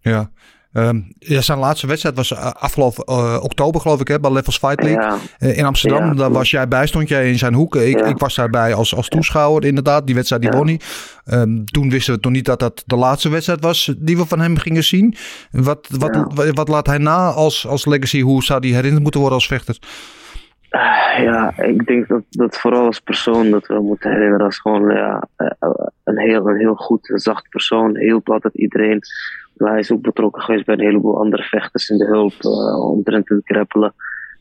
Ja. 0.00 0.30
Um, 0.72 1.12
ja, 1.18 1.40
zijn 1.40 1.58
laatste 1.58 1.86
wedstrijd 1.86 2.16
was 2.16 2.30
uh, 2.30 2.50
afgelopen 2.52 3.04
uh, 3.08 3.38
oktober, 3.42 3.80
geloof 3.80 4.00
ik, 4.00 4.08
hè, 4.08 4.20
bij 4.20 4.32
Levels 4.32 4.58
Fight 4.58 4.82
League 4.82 5.02
ja. 5.02 5.18
uh, 5.38 5.56
in 5.56 5.64
Amsterdam. 5.64 6.06
Ja, 6.06 6.14
daar 6.14 6.32
was 6.32 6.50
jij 6.50 6.68
bij, 6.68 6.86
stond 6.86 7.08
jij 7.08 7.30
in 7.30 7.38
zijn 7.38 7.54
hoek. 7.54 7.76
Ik, 7.76 8.00
ik 8.00 8.18
was 8.18 8.34
daarbij 8.34 8.74
als, 8.74 8.94
als 8.94 9.08
toeschouwer, 9.08 9.64
inderdaad. 9.64 10.06
Die 10.06 10.14
wedstrijd 10.14 10.42
die 10.42 10.50
won 10.50 10.66
hij. 10.66 10.80
Ehm, 11.24 11.64
toen 11.64 11.90
wisten 11.90 12.14
we 12.14 12.18
nog 12.22 12.32
niet 12.32 12.44
dat 12.44 12.60
dat 12.60 12.82
de 12.86 12.96
laatste 12.96 13.28
wedstrijd 13.28 13.60
was 13.60 13.92
die 13.98 14.16
we 14.16 14.26
van 14.26 14.40
hem 14.40 14.56
gingen 14.56 14.84
zien. 14.84 15.14
Wat, 15.50 15.88
wat, 15.90 16.26
wat, 16.34 16.50
wat 16.54 16.68
laat 16.68 16.86
hij 16.86 16.98
na 16.98 17.30
als, 17.30 17.66
als 17.66 17.86
legacy? 17.86 18.20
Hoe 18.20 18.44
zou 18.44 18.60
hij 18.60 18.70
herinnerd 18.74 19.02
moeten 19.02 19.20
worden 19.20 19.38
als 19.38 19.46
vechter? 19.46 19.78
Ah, 20.70 21.18
Ja, 21.22 21.58
ik 21.58 21.86
denk 21.86 22.08
dat, 22.08 22.22
dat 22.30 22.56
vooral 22.58 22.84
als 22.84 23.00
persoon 23.00 23.50
dat 23.50 23.66
we 23.66 23.80
moeten 23.80 24.10
herinneren 24.10 24.44
als 24.46 24.58
gewoon 24.58 24.94
ja, 24.94 25.28
eh, 25.36 25.50
een, 26.04 26.18
heel, 26.18 26.48
een 26.48 26.58
heel 26.58 26.74
goed, 26.74 27.10
en 27.10 27.18
zacht 27.18 27.48
persoon. 27.48 27.96
Hielp 27.96 28.30
altijd 28.30 28.54
iedereen. 28.54 29.00
Maar 29.56 29.70
hij 29.70 29.78
is 29.80 29.92
ook 29.92 30.02
betrokken 30.02 30.42
geweest 30.42 30.66
bij 30.66 30.74
een 30.74 30.80
heleboel 30.84 31.18
andere 31.18 31.42
vechters 31.42 31.88
in 31.88 31.98
de 31.98 32.04
hulp, 32.06 32.32
uh, 32.40 32.90
omtrent 32.90 33.28
het 33.28 33.40
grappelen. 33.44 33.94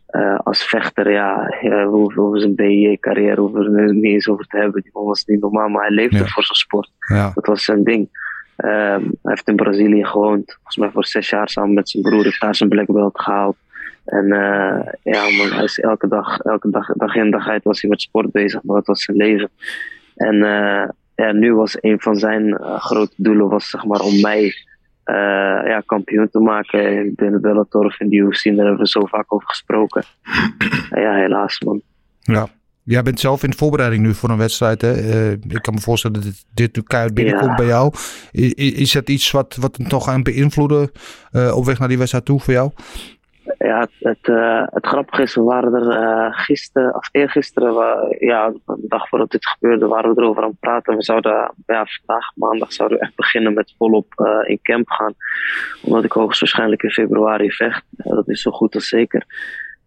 Eh, 0.07 0.39
als 0.43 0.63
vechter, 0.63 1.11
ja, 1.11 1.57
ja 1.61 1.83
over 1.83 2.39
zijn 2.39 2.55
BJ-carrière 2.55 3.41
hoeven 3.41 3.71
we 3.71 3.81
er 3.81 3.93
niet 3.93 4.03
eens 4.03 4.29
over 4.29 4.45
te 4.45 4.57
hebben. 4.57 4.81
Die 4.81 4.91
man 4.93 5.03
was 5.05 5.25
niet 5.25 5.41
normaal, 5.41 5.67
maar 5.69 5.85
hij 5.85 5.95
leefde 5.95 6.17
Ja. 6.17 6.25
voor 6.25 6.43
zijn 6.43 6.57
sport. 6.57 6.91
Ja, 7.07 7.31
Dat 7.33 7.45
was 7.45 7.63
zijn 7.63 7.83
ding. 7.83 8.09
Ehm, 8.55 9.01
hij 9.01 9.09
heeft 9.21 9.47
in 9.47 9.55
Brazilië 9.55 10.05
gewoond. 10.05 10.51
Volgens 10.53 10.77
mij 10.77 10.89
voor 10.91 11.05
zes 11.05 11.29
jaar 11.29 11.49
samen 11.49 11.73
met 11.73 11.89
zijn 11.89 12.03
broer. 12.03 12.23
Heeft 12.23 12.41
daar 12.41 12.55
zijn 12.55 12.69
black 12.69 12.85
belt 12.91 13.19
gehaald. 13.21 13.55
En 14.07 14.31
eh, 14.31 14.93
ja, 15.03 15.21
man, 15.21 15.51
hij 15.51 15.63
is 15.63 15.79
elke 15.79 16.07
dag, 16.07 16.39
elke 16.39 16.69
dag, 16.69 16.87
dag 16.93 17.15
in 17.15 17.31
dag 17.31 17.47
uit 17.47 17.63
was 17.63 17.81
hij 17.81 17.89
met 17.89 18.01
sport 18.01 18.31
bezig. 18.31 18.63
Maar 18.63 18.75
dat 18.75 18.85
was 18.87 19.03
zijn 19.03 19.17
leven. 19.17 19.49
En 20.15 20.35
eh, 20.35 20.89
ja, 21.15 21.31
nu 21.31 21.55
was 21.55 21.77
een 21.81 21.99
van 21.99 22.15
zijn 22.15 22.57
eh, 22.57 22.79
grote 22.79 23.13
doelen 23.17 23.49
was, 23.49 23.69
zeg 23.69 23.85
maar, 23.85 23.99
om 23.99 24.21
mij 24.21 24.53
ja, 25.65 25.83
kampioen 25.85 26.29
te 26.29 26.39
maken 26.39 27.13
binnen 27.15 27.41
Bellator 27.41 27.85
of 27.85 27.99
in 27.99 28.09
de 28.09 28.15
UFC. 28.15 28.43
Daar 28.43 28.55
hebben 28.55 28.77
we 28.77 28.87
zo 28.87 29.05
vaak 29.05 29.33
over 29.33 29.47
gesproken. 29.47 30.03
En 30.89 31.01
ja, 31.01 31.13
helaas, 31.15 31.59
man. 31.59 31.81
ja. 32.19 32.47
Jij 32.83 33.03
bent 33.03 33.19
zelf 33.19 33.43
in 33.43 33.49
de 33.49 33.57
voorbereiding 33.57 34.03
nu 34.03 34.13
voor 34.13 34.29
een 34.29 34.37
wedstrijd. 34.37 34.81
Hè? 34.81 35.31
Ik 35.31 35.61
kan 35.61 35.73
me 35.73 35.79
voorstellen 35.79 36.21
dat 36.21 36.25
dit, 36.25 36.45
dit 36.53 36.75
nu 36.75 36.81
keihard 36.81 37.13
binnenkomt 37.13 37.49
Ja. 37.49 37.55
bij 37.55 37.65
jou. 37.65 37.93
Is 38.55 38.91
dat 38.91 39.09
iets 39.09 39.31
wat, 39.31 39.55
wat 39.55 39.77
hem 39.77 39.87
toch 39.87 40.07
aan 40.07 40.23
beïnvloeden 40.23 40.91
op 41.53 41.65
weg 41.65 41.79
naar 41.79 41.87
die 41.87 41.97
wedstrijd 41.97 42.25
toe 42.25 42.39
voor 42.39 42.53
jou? 42.53 42.71
Ja, 43.57 43.79
het, 43.79 43.91
het, 43.99 44.27
eh, 44.27 44.63
het 44.65 44.85
grappige 44.85 45.21
is, 45.21 45.35
we 45.35 45.41
waren 45.41 45.73
er 45.73 45.89
eh, 45.89 46.39
gisteren, 46.39 46.95
of 46.95 47.09
eergisteren, 47.11 47.75
we, 47.75 48.15
ja, 48.19 48.53
een 48.65 48.85
dag 48.87 49.07
voordat 49.09 49.31
dit 49.31 49.47
gebeurde, 49.47 49.87
waren 49.87 50.15
we 50.15 50.21
erover 50.21 50.43
aan 50.43 50.49
het 50.49 50.59
praten. 50.59 50.95
We 50.95 51.03
zouden, 51.03 51.53
ja, 51.65 51.85
vandaag, 52.05 52.31
maandag, 52.35 52.73
zouden 52.73 52.97
we 52.97 53.03
echt 53.03 53.15
beginnen 53.15 53.53
met 53.53 53.73
volop 53.77 54.13
eh, 54.15 54.49
in 54.49 54.59
camp 54.61 54.89
gaan. 54.89 55.13
Omdat 55.81 56.03
ik 56.03 56.11
hoogstwaarschijnlijk 56.11 56.83
in 56.83 56.89
februari 56.91 57.51
vecht. 57.51 57.83
Dat 57.91 58.29
is 58.29 58.41
zo 58.41 58.51
goed 58.51 58.75
als 58.75 58.87
zeker. 58.87 59.25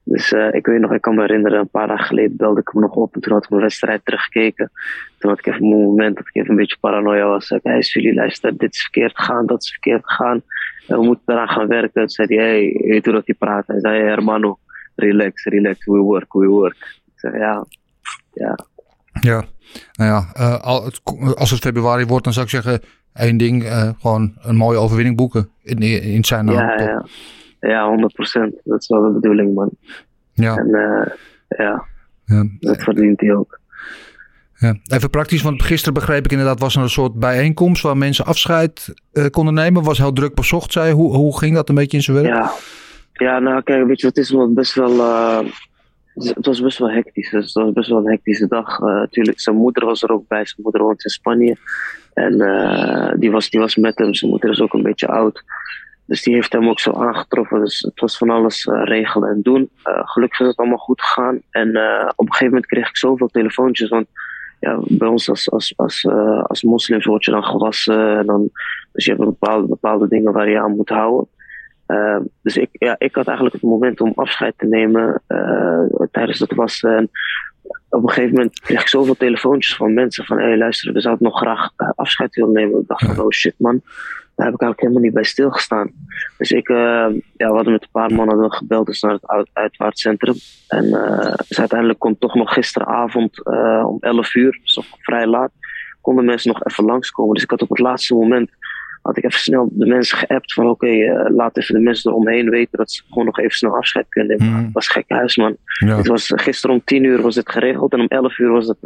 Dus 0.05 0.33
ik 0.33 0.67
weet 0.67 0.81
nog, 0.81 0.93
ik 0.93 1.01
kan 1.01 1.15
me 1.15 1.21
herinneren, 1.21 1.59
een 1.59 1.69
paar 1.69 1.87
dagen 1.87 2.07
geleden 2.07 2.37
belde 2.37 2.61
ik 2.61 2.69
hem 2.73 2.83
nog 2.83 2.95
op 2.95 3.15
en 3.15 3.21
toen 3.21 3.33
had 3.33 3.45
ik 3.45 3.51
mijn 3.51 3.63
wedstrijd 3.63 4.05
teruggekeken. 4.05 4.71
Toen 5.19 5.31
had 5.31 5.39
ik 5.39 5.47
even 5.47 5.63
een 5.63 5.85
moment 5.85 6.17
dat 6.17 6.27
ik 6.27 6.35
even 6.35 6.51
een 6.51 6.57
beetje 6.57 6.77
paranoia 6.81 7.27
was. 7.27 7.51
Ik, 7.51 7.61
hey, 7.63 7.81
jullie 7.81 8.15
luister, 8.15 8.57
dit 8.57 8.75
is 8.75 8.81
verkeerd 8.81 9.17
gegaan, 9.19 9.47
dat 9.47 9.63
is 9.63 9.71
verkeerd 9.71 10.03
gegaan. 10.05 10.43
We 10.87 11.03
moeten 11.03 11.23
eraan 11.35 11.49
gaan 11.49 11.67
werken. 11.69 11.93
Toen 11.93 12.09
zei 12.09 12.37
hij, 12.37 12.47
hey, 12.47 12.63
je 12.63 12.89
weet 12.89 13.05
hoe 13.05 13.15
dat 13.15 13.27
hij 13.27 13.35
praat. 13.35 13.67
Hij 13.67 13.81
zei, 13.81 14.03
hermano, 14.03 14.59
relax, 14.95 15.45
relax, 15.45 15.85
we 15.87 15.99
work, 15.99 16.33
we 16.33 16.47
work. 16.47 17.01
Ik 17.07 17.13
zei, 17.15 17.39
ja, 17.39 17.65
ja, 18.33 18.59
Ja, 19.21 19.45
nou 19.93 20.11
ja, 20.11 20.29
eh, 20.33 20.63
als 21.35 21.51
het 21.51 21.61
februari 21.61 22.05
wordt, 22.05 22.25
dan 22.25 22.33
zou 22.33 22.45
ik 22.45 22.51
zeggen 22.51 22.81
één 23.13 23.37
ding. 23.37 23.65
eh, 23.65 23.91
gewoon 24.01 24.35
een 24.41 24.57
mooie 24.57 24.79
overwinning 24.79 25.17
boeken 25.17 25.49
in, 25.63 25.79
in 26.03 26.25
zijn 26.25 26.45
naam. 26.45 26.55
ja, 26.55 26.81
ja. 26.81 27.07
Ja, 27.61 27.89
100 27.89 28.15
procent. 28.15 28.55
Dat 28.65 28.81
is 28.81 28.89
wel 28.89 29.03
de 29.03 29.11
bedoeling, 29.13 29.55
man. 29.55 29.71
Ja, 30.33 30.57
En 30.57 30.75
eh, 30.75 31.13
ja, 31.49 31.85
ja. 32.25 32.45
dat 32.61 32.83
verdient 32.83 33.21
hij 33.21 33.35
ook. 33.35 33.60
Ja. 34.61 34.75
Even 34.87 35.11
praktisch, 35.11 35.43
want 35.43 35.63
gisteren 35.63 35.95
begreep 35.95 36.25
ik 36.25 36.31
inderdaad 36.31 36.61
was 36.61 36.77
er 36.77 36.83
een 36.83 36.89
soort 36.89 37.15
bijeenkomst 37.15 37.83
waar 37.83 37.97
mensen 37.97 38.25
afscheid 38.25 38.95
eh, 39.13 39.27
konden 39.27 39.55
nemen. 39.55 39.83
Was 39.83 39.99
heel 39.99 40.13
druk 40.13 40.35
bezocht, 40.35 40.73
zei. 40.73 40.93
Hoe, 40.93 41.17
hoe 41.17 41.39
ging 41.39 41.55
dat 41.55 41.69
een 41.69 41.75
beetje 41.75 41.97
in 41.97 42.03
zijn 42.03 42.17
werk? 42.23 42.35
Ja. 42.35 42.53
ja, 43.13 43.39
nou 43.39 43.63
kijk, 43.63 43.87
weet 43.87 44.01
je, 44.01 44.07
het 44.07 44.17
is 44.17 44.31
wel 44.31 44.53
best 44.53 44.75
wel. 44.75 44.99
eh, 44.99 45.39
het 46.15 46.47
was 46.47 46.61
best 46.61 46.79
wel 46.79 46.91
hectisch. 46.91 47.31
Dus 47.31 47.45
het 47.45 47.65
was 47.65 47.73
best 47.73 47.89
wel 47.89 47.99
een 47.99 48.11
hectische 48.11 48.47
dag. 48.49 48.79
Eh 48.81 49.03
tuurlijk, 49.11 49.41
zijn 49.41 49.57
moeder 49.57 49.85
was 49.85 50.03
er 50.03 50.11
ook 50.11 50.29
bij. 50.29 50.47
Zijn 50.47 50.63
moeder 50.63 50.83
woont 50.83 51.05
in 51.05 51.11
Spanje. 51.11 51.57
En 52.15 52.41
eh, 52.41 53.13
die, 53.19 53.31
was, 53.31 53.51
die 53.51 53.61
was 53.61 53.77
met 53.77 53.99
hem. 53.99 54.15
Zijn 54.15 54.31
moeder 54.31 54.51
is 54.51 54.61
ook 54.61 54.75
een 54.75 54.83
beetje 54.83 55.09
oud. 55.09 55.43
Dus 56.07 56.23
die 56.23 56.35
heeft 56.35 56.53
hem 56.53 56.69
ook 56.69 56.81
zo 56.81 56.93
aangetroffen. 56.93 57.61
Dus 57.61 57.81
het 57.81 58.01
was 58.01 58.17
van 58.17 58.31
alles 58.31 58.65
regelen 58.65 59.29
en 59.31 59.43
doen. 59.43 59.71
Eh, 59.83 60.01
gelukkig 60.05 60.41
is 60.41 60.47
het 60.47 60.57
allemaal 60.57 60.79
goed 60.79 61.03
gegaan. 61.03 61.41
En 61.51 61.77
eh, 61.77 62.09
op 62.17 62.27
een 62.27 62.33
gegeven 62.33 62.47
moment 62.47 62.67
kreeg 62.67 62.89
ik 62.89 62.97
zoveel 62.97 63.29
telefoontjes. 63.29 63.89
Want 63.89 64.07
ja, 64.61 64.79
bij 64.83 65.09
ons 65.09 65.29
als, 65.29 65.51
als, 65.51 65.73
als, 65.77 66.05
eh, 66.05 66.43
als 66.43 66.63
moslims 66.63 67.05
word 67.05 67.25
je 67.25 67.31
dan 67.31 67.45
gewassen. 67.45 68.19
En 68.19 68.27
dan, 68.27 68.51
dus 68.93 69.05
je 69.05 69.11
hebt 69.11 69.25
bepaalde, 69.25 69.67
bepaalde 69.67 70.09
dingen 70.09 70.33
waar 70.33 70.51
je 70.51 70.61
aan 70.61 70.77
moet 70.77 70.89
houden. 70.89 71.29
Eh, 71.87 72.19
dus 72.43 72.57
ik, 72.57 72.69
ja, 72.73 72.95
ik 72.99 73.15
had 73.15 73.27
eigenlijk 73.27 73.57
het 73.57 73.71
moment 73.71 74.01
om 74.01 74.13
afscheid 74.15 74.55
te 74.57 74.67
nemen 74.67 75.23
eh, 75.27 75.83
tijdens 76.11 76.39
het 76.39 76.55
wassen. 76.55 76.97
En 76.97 77.11
op 77.89 78.03
een 78.03 78.09
gegeven 78.09 78.35
moment 78.35 78.61
kreeg 78.61 78.81
ik 78.81 78.89
zoveel 78.89 79.17
telefoontjes 79.17 79.77
van 79.77 79.95
mensen 79.95 80.25
van... 80.25 80.39
hé, 80.39 80.45
hey, 80.45 80.59
luister, 80.59 80.93
we 80.93 81.01
zouden 81.01 81.25
nog 81.25 81.39
graag 81.39 81.71
afscheid 81.77 82.35
willen 82.35 82.53
nemen. 82.53 82.81
Ik 82.81 82.87
dacht 82.87 83.05
van, 83.05 83.25
oh 83.25 83.31
shit 83.31 83.55
man, 83.59 83.83
daar 84.35 84.47
heb 84.47 84.55
ik 84.55 84.61
eigenlijk 84.61 84.81
helemaal 84.81 85.03
niet 85.03 85.15
bij 85.15 85.25
stilgestaan. 85.25 85.91
Dus 86.39 86.51
ik, 86.51 86.69
eh, 86.69 86.77
ja, 87.37 87.49
we 87.49 87.55
hadden 87.55 87.73
met 87.73 87.83
een 87.83 87.89
paar 87.93 88.13
mannen 88.13 88.29
hadden 88.29 88.49
we 88.49 88.57
gebeld 88.57 88.87
dus 88.87 89.01
naar 89.01 89.13
het 89.13 89.27
uit- 89.27 89.51
uitvaartcentrum. 89.53 90.35
En 90.69 90.91
dus 91.49 91.59
uiteindelijk 91.59 91.99
kon 91.99 92.19
toch 92.19 92.35
nog 92.35 92.53
gisteravond 92.53 93.47
eh, 93.47 93.85
om 93.87 93.97
11 94.01 94.35
uur, 94.35 94.59
dus 94.63 94.77
nog 94.77 94.87
vrij 95.01 95.27
laat... 95.27 95.51
konden 96.01 96.25
mensen 96.25 96.53
nog 96.53 96.65
even 96.65 96.85
langskomen. 96.85 97.35
Dus 97.35 97.43
ik 97.43 97.51
had 97.51 97.63
op 97.63 97.69
het 97.69 97.79
laatste 97.79 98.15
moment 98.15 98.51
had 99.03 99.17
ik 99.17 99.25
even 99.25 99.41
snel 99.41 99.69
de 99.73 99.87
mensen 99.87 100.19
geappt 100.19 100.53
van 100.53 100.69
oké, 100.69 101.25
laat 101.29 101.57
even 101.59 101.75
de 101.75 101.81
mensen 101.81 102.11
eromheen 102.11 102.51
weten 102.51 102.79
dat 102.79 102.93
ze 102.93 103.03
gewoon 103.09 103.25
nog 103.25 103.39
even 103.39 103.57
snel 103.57 103.77
afscheid 103.77 104.07
kunnen 104.09 104.37
nemen. 104.37 104.55
Mhm. 104.55 104.65
Het 104.65 104.73
was 104.73 104.89
gek 104.89 105.05
huis 105.09 105.37
man. 105.37 105.57
Ja. 105.87 105.97
Het 105.97 106.07
was, 106.07 106.33
gisteren 106.35 106.77
om 106.77 106.83
10 106.85 107.05
uur 107.05 107.23
was 107.23 107.35
dit 107.35 107.51
geregeld 107.51 107.93
en 107.93 108.01
om 108.01 108.07
11 108.07 108.39
uur 108.39 108.51
was 108.51 108.67
het, 108.67 108.79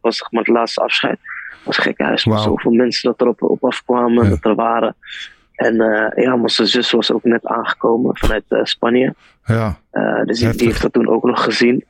was 0.00 0.16
zeg 0.16 0.30
maar 0.30 0.42
het 0.42 0.54
laatste 0.54 0.80
afscheid. 0.80 1.18
Het 1.64 1.76
was 1.76 1.78
gek 1.78 1.98
huis 2.00 2.24
man. 2.24 2.34
Wauw. 2.36 2.46
Zoveel 2.48 2.72
mensen 2.72 3.10
dat 3.10 3.20
erop 3.20 3.42
op 3.42 3.64
afkwamen, 3.64 4.24
Ja. 4.24 4.30
dat 4.30 4.44
er 4.44 4.54
waren. 4.54 4.94
En 5.54 5.80
eh, 5.80 6.24
ja, 6.24 6.48
zijn 6.48 6.68
zus 6.68 6.90
was 6.90 7.12
ook 7.12 7.24
net 7.24 7.46
aangekomen 7.46 8.16
vanuit 8.18 8.44
eh, 8.48 8.58
Spanje. 8.62 9.14
Ja, 9.44 9.78
Eh, 9.90 10.24
dus 10.24 10.38
die, 10.38 10.66
heeft 10.66 10.82
dat 10.82 10.92
toen 10.92 11.08
ook 11.08 11.24
nog 11.24 11.44
gezien. 11.44 11.84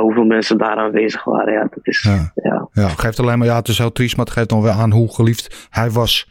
hoeveel 0.00 0.24
mensen 0.24 0.58
daar 0.58 0.76
aanwezig 0.76 1.24
waren. 1.24 1.52
Ja, 1.52 1.60
dat 1.62 1.78
is, 1.86 2.02
Ja. 2.02 2.32
ja. 2.34 2.68
ja. 2.72 2.88
Geeft 2.88 3.18
alleen 3.20 3.38
maar, 3.38 3.46
ja, 3.46 3.56
het 3.56 3.68
is 3.68 3.78
heel 3.78 3.92
triest, 3.92 4.16
maar 4.16 4.24
het 4.24 4.34
geeft 4.34 4.48
dan 4.48 4.62
weer 4.62 4.70
aan 4.72 4.90
hoe 4.92 5.14
geliefd 5.14 5.66
hij 5.70 5.90
was. 5.90 6.28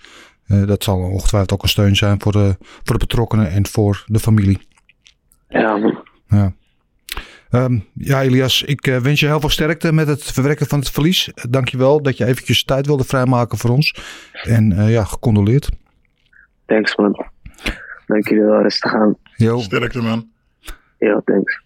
Dat 0.47 0.83
zal 0.83 0.97
ongetwijfeld 0.97 1.53
ook 1.53 1.63
een 1.63 1.69
steun 1.69 1.95
zijn 1.95 2.21
voor 2.21 2.31
de, 2.31 2.55
voor 2.59 2.97
de 2.97 3.05
betrokkenen 3.05 3.51
en 3.51 3.67
voor 3.67 4.03
de 4.05 4.19
familie. 4.19 4.67
ja 5.47 5.77
man. 5.77 5.97
Ja. 6.27 6.53
Ehm, 7.49 7.79
ja, 7.93 8.21
Elias, 8.21 8.63
ik 8.63 8.87
eh, 8.87 8.97
wens 8.97 9.19
je 9.19 9.25
heel 9.25 9.39
veel 9.39 9.49
sterkte 9.49 9.93
met 9.93 10.07
het 10.07 10.23
verwerken 10.23 10.67
van 10.67 10.79
het 10.79 10.89
verlies. 10.89 11.27
Uh, 11.27 11.33
Dankjewel 11.49 12.01
dat 12.01 12.17
je 12.17 12.25
eventjes 12.25 12.63
tijd 12.63 12.85
wilde 12.85 13.03
vrijmaken 13.03 13.57
voor 13.57 13.69
ons. 13.69 13.95
En 14.43 14.71
eh, 14.71 14.91
ja, 14.91 15.03
gecondoleerd. 15.03 15.69
Thanks 16.65 16.95
man. 16.95 17.25
Dank 18.05 18.27
jullie 18.27 18.43
wel. 18.43 18.61
Rustig 18.61 18.93
aan. 18.93 19.17
Jo, 19.35 19.59
Sterkte, 19.59 20.01
man. 20.01 20.29
Ja, 20.97 21.21
thanks. 21.25 21.61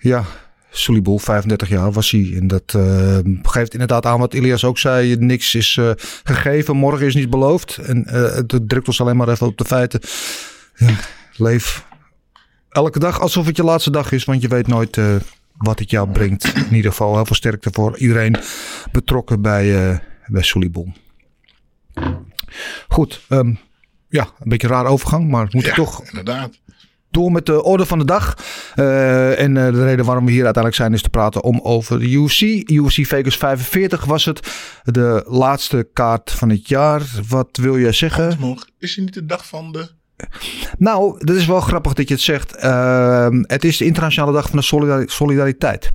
ja, 0.00 0.24
Sullyboel, 0.70 1.18
35 1.18 1.68
jaar 1.68 1.92
was 1.92 2.10
hij. 2.10 2.32
En 2.36 2.46
dat 2.46 2.74
eh, 2.74 3.18
geeft 3.42 3.72
inderdaad 3.72 4.06
aan 4.06 4.18
wat 4.18 4.34
Elias 4.34 4.64
ook 4.64 4.78
zei. 4.78 5.16
Niks 5.16 5.54
is 5.54 5.76
eh, 5.76 5.90
gegeven, 6.24 6.76
morgen 6.76 7.06
is 7.06 7.14
niet 7.14 7.30
beloofd. 7.30 7.76
En 7.76 8.04
eh, 8.04 8.34
het 8.34 8.68
drukt 8.68 8.86
ons 8.86 9.00
alleen 9.00 9.16
maar 9.16 9.28
even 9.28 9.46
op 9.46 9.56
de 9.58 9.64
feiten. 9.64 10.00
Ja, 10.74 10.94
leef 11.36 11.86
elke 12.78 12.98
dag 12.98 13.20
alsof 13.20 13.46
het 13.46 13.56
je 13.56 13.62
laatste 13.64 13.90
dag 13.90 14.12
is. 14.12 14.24
Want 14.24 14.42
je 14.42 14.48
weet 14.48 14.66
nooit 14.66 14.96
eh, 14.96 15.14
wat 15.56 15.78
het 15.78 15.90
jou 15.90 16.08
brengt. 16.10 16.52
In 16.70 16.74
ieder 16.74 16.90
geval 16.90 17.14
heel 17.14 17.26
veel 17.26 17.36
sterkte 17.36 17.70
voor 17.72 17.98
iedereen 17.98 18.36
betrokken 18.92 19.42
bij, 19.42 19.90
eh 19.90 19.98
bij. 20.26 20.42
Goed, 22.88 23.20
ehm, 23.28 23.54
ja, 24.08 24.22
een 24.22 24.48
beetje 24.48 24.66
een 24.68 24.72
raar 24.72 24.86
overgang. 24.86 25.28
Maar 25.28 25.48
moeten 25.50 25.70
Ja, 25.70 25.76
toch 25.76 26.04
inderdaad. 26.04 26.50
door 27.10 27.32
met 27.32 27.46
de 27.46 27.62
orde 27.62 27.86
van 27.86 27.98
de 27.98 28.04
dag. 28.04 28.36
Eh, 28.74 29.40
en 29.40 29.54
de 29.54 29.84
reden 29.84 30.04
waarom 30.04 30.24
we 30.24 30.30
hier 30.30 30.44
uiteindelijk 30.44 30.82
zijn 30.82 30.92
is 30.94 31.02
te 31.02 31.10
praten 31.10 31.42
om 31.42 31.60
over 31.62 31.98
de 31.98 32.10
UFC. 32.10 32.40
UFC 32.70 33.06
Vegas 33.06 33.36
45 33.36 34.04
was 34.04 34.24
het. 34.24 34.52
De 34.84 35.24
laatste 35.26 35.88
kaart 35.92 36.30
van 36.30 36.48
het 36.50 36.68
jaar. 36.68 37.02
Wat 37.28 37.48
wil 37.52 37.78
jij 37.78 37.92
zeggen? 37.92 38.38
Is 38.78 38.96
het 38.96 39.04
niet 39.04 39.14
de 39.14 39.26
dag 39.26 39.46
van 39.46 39.72
de... 39.72 39.96
Nou, 40.78 41.24
dat 41.24 41.36
is 41.36 41.46
wel 41.46 41.60
grappig 41.60 41.92
dat 41.92 42.08
je 42.08 42.14
het 42.14 42.22
zegt. 42.22 42.56
Eh, 42.56 43.28
het 43.42 43.64
is 43.64 43.76
de 43.76 43.84
internationale 43.84 44.32
dag 44.32 44.48
van 44.48 44.58
de 44.58 44.64
solidari- 44.64 45.08
solidariteit. 45.08 45.90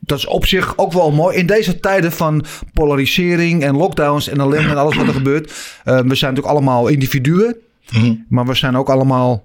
Dat 0.00 0.18
is 0.18 0.26
op 0.26 0.46
zich 0.46 0.76
ook 0.78 0.92
wel 0.92 1.12
mooi. 1.12 1.36
In 1.36 1.46
deze 1.46 1.80
tijden 1.80 2.12
van 2.12 2.44
polarisering 2.72 3.62
en 3.62 3.76
lockdowns 3.76 4.28
en 4.28 4.38
ellende 4.40 4.68
en 4.70 4.76
alles 4.76 4.96
wat 4.96 5.06
er 5.06 5.12
gebeurt. 5.12 5.50
eh, 5.84 5.84
we 5.84 5.92
zijn 5.92 6.04
natuurlijk 6.34 6.46
allemaal 6.46 6.88
individuen. 6.88 7.56
Mhm. 7.92 8.14
Maar 8.28 8.46
we 8.46 8.54
zijn 8.54 8.76
ook 8.76 8.88
allemaal 8.88 9.44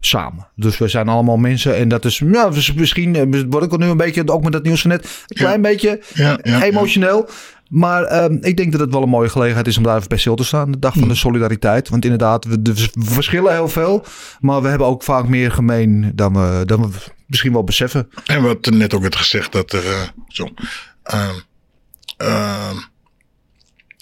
samen. 0.00 0.46
Dus 0.56 0.78
we 0.78 0.88
zijn 0.88 1.08
allemaal 1.08 1.36
mensen. 1.36 1.76
En 1.76 1.88
dat 1.88 2.04
is 2.04 2.22
ja, 2.32 2.50
misschien 2.76 3.14
eh, 3.16 3.42
word 3.48 3.72
ik 3.72 3.78
nu 3.78 3.86
een 3.86 3.96
beetje, 3.96 4.28
ook 4.28 4.42
met 4.42 4.52
dat 4.52 4.62
nieuws 4.62 4.80
van 4.80 4.90
net, 4.90 5.04
een 5.26 5.36
klein 5.36 5.62
beetje 5.62 6.00
Ja, 6.14 6.38
ja, 6.42 6.62
emotioneel. 6.62 7.28
Maar 7.68 8.02
ehm, 8.04 8.36
ik 8.40 8.56
denk 8.56 8.72
dat 8.72 8.80
het 8.80 8.90
wel 8.92 9.02
een 9.02 9.08
mooie 9.08 9.28
gelegenheid 9.28 9.66
is 9.66 9.76
om 9.76 9.82
daar 9.82 9.96
even 9.96 10.08
bij 10.08 10.18
stil 10.18 10.34
te 10.36 10.44
staan. 10.44 10.70
De 10.70 10.78
dag 10.78 10.94
van 10.94 11.08
de 11.08 11.14
solidariteit. 11.14 11.88
Want 11.88 12.04
inderdaad, 12.04 12.44
we, 12.44 12.88
verschillen 12.98 13.52
heel 13.52 13.68
veel. 13.68 14.04
Maar 14.40 14.62
we 14.62 14.68
hebben 14.68 14.86
ook 14.86 15.02
vaak 15.02 15.28
meer 15.28 15.50
gemeen 15.52 16.12
dan 16.14 16.32
we, 16.32 16.62
dan 16.66 16.82
we 16.90 16.96
misschien 17.26 17.52
wel 17.52 17.64
beseffen. 17.64 18.08
En 18.26 18.42
we 18.42 18.48
hadden 18.48 18.76
net 18.76 18.94
ook 18.94 19.02
het 19.02 19.16
gezegd 19.16 19.52
dat 19.52 19.72
er 19.72 19.86
eh, 19.86 20.00
zo. 20.28 20.48
ehm, 21.02 21.34
ehm, 22.16 22.76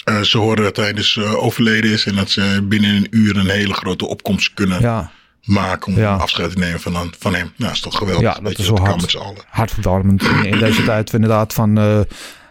eh, 0.05 0.21
ze 0.21 0.39
horen 0.39 0.63
dat 0.63 0.77
hij 0.77 0.93
dus 0.93 1.17
eh, 1.17 1.35
overleden 1.45 1.91
is 1.91 2.07
en 2.07 2.15
dat 2.15 2.31
ze 2.31 2.65
binnen 2.69 2.95
een 2.97 3.07
uur 3.11 3.37
een 3.37 3.49
hele 3.51 3.75
grote 3.75 4.07
opkomst 4.07 4.55
kunnen 4.55 4.81
Ja, 4.81 5.11
maken 5.43 5.93
om 5.93 5.99
Ja. 5.99 6.15
afscheid 6.17 6.51
te 6.53 6.59
nemen 6.59 6.81
van, 6.81 7.13
van 7.19 7.35
hem. 7.35 7.53
Nou, 7.57 7.73
is 7.73 7.81
toch 7.81 7.97
geweldig 7.99 8.23
Ja, 8.23 8.35
dat 8.35 8.43
dat, 8.43 8.53
is 8.53 8.57
dat 8.59 8.67
wel 8.67 8.77
kan 8.77 8.87
hard. 8.87 9.01
met 9.01 9.11
z'n 9.11 9.17
allen. 9.19 9.43
hartverwarmend 9.49 10.23
in, 10.23 10.45
in 10.45 10.59
deze 10.59 10.85
tijd 10.93 11.13
inderdaad 11.13 11.53
van... 11.53 11.79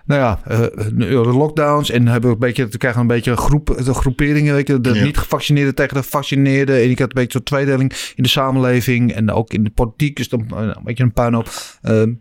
nou 0.06 0.22
ja, 0.22 0.40
eh, 0.46 0.60
de 0.94 1.06
lockdowns 1.14 1.90
en 1.90 2.08
hebben 2.08 2.30
we 2.30 2.36
een 2.36 2.42
beetje, 2.42 2.68
we 2.68 2.78
krijgen 2.78 3.02
een 3.02 3.08
beetje 3.08 3.38
groep, 3.38 3.82
de 3.86 3.94
groeperingen, 3.94 4.54
weet 4.54 4.68
je, 4.68 4.82
de 4.82 4.94
Ja. 4.94 5.04
niet 5.04 5.18
gevaccineerden 5.18 5.76
tegen 5.76 5.94
de 5.96 6.04
gevaccineerden. 6.04 6.76
En 6.82 6.90
ik 6.90 7.00
had 7.00 7.08
een 7.08 7.14
beetje 7.16 7.32
zo'n 7.32 7.44
tweedeling 7.44 7.94
in 8.16 8.24
de 8.24 8.30
samenleving 8.30 9.14
en 9.14 9.32
ook 9.32 9.54
in 9.54 9.64
de 9.64 9.70
politiek 9.70 10.20
is 10.20 10.30
dan 10.30 10.46
een 10.56 10.76
beetje 10.84 11.04
een 11.04 11.14
puinhoop. 11.14 11.50
Ehm, 11.82 12.14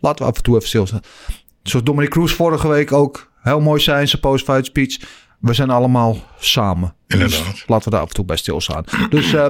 laten 0.00 0.24
we 0.24 0.30
af 0.30 0.36
en 0.36 0.42
toe 0.42 0.56
even 0.56 0.68
stilstaan. 0.68 1.00
Zoals 1.62 1.84
Dominic 1.84 2.10
Cruz 2.10 2.32
vorige 2.32 2.68
week 2.68 2.92
ook 2.92 3.30
heel 3.42 3.60
mooi 3.60 3.80
zei 3.80 4.00
in 4.00 4.08
zijn 4.08 4.20
post-fight 4.20 4.66
speech. 4.66 4.96
We 5.40 5.52
zijn 5.54 5.70
allemaal 5.70 6.16
samen. 6.38 6.94
Inderdaad. 7.06 7.50
Dus 7.50 7.64
laten 7.66 7.84
we 7.84 7.90
daar 7.90 8.00
af 8.02 8.08
en 8.08 8.14
toe 8.14 8.24
bij 8.24 8.36
stilstaan. 8.36 8.84
Dus 9.10 9.32
eh, 9.34 9.46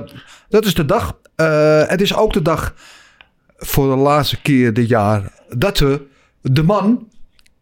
dat 0.49 0.65
is 0.65 0.75
de 0.75 0.85
dag. 0.85 1.19
Eh, 1.35 1.83
het 1.87 2.01
is 2.01 2.15
ook 2.17 2.33
de 2.33 2.43
dag 2.43 2.75
voor 3.57 3.91
de 3.91 3.97
laatste 4.03 4.41
keer 4.41 4.73
dit 4.73 4.89
jaar 4.89 5.33
dat 5.49 5.79
we 5.79 6.07
de 6.43 6.63
man, 6.63 7.09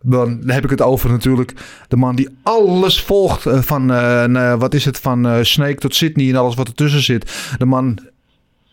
dan 0.08 0.42
heb 0.46 0.64
ik 0.64 0.70
het 0.70 0.82
over 0.82 1.10
natuurlijk, 1.10 1.52
de 1.88 1.96
man 1.96 2.16
die 2.16 2.28
alles 2.42 3.02
volgt 3.02 3.46
eh, 3.46 3.60
van, 3.60 3.92
eh, 3.92 4.24
nou, 4.24 4.58
wat 4.58 4.74
is 4.74 4.84
het, 4.84 4.98
van 4.98 5.26
eh, 5.26 5.42
Snake 5.42 5.74
tot 5.74 5.94
Sydney 5.94 6.28
en 6.28 6.36
alles 6.36 6.54
wat 6.54 6.68
ertussen 6.68 7.02
zit. 7.02 7.54
De 7.58 7.64
man 7.64 7.98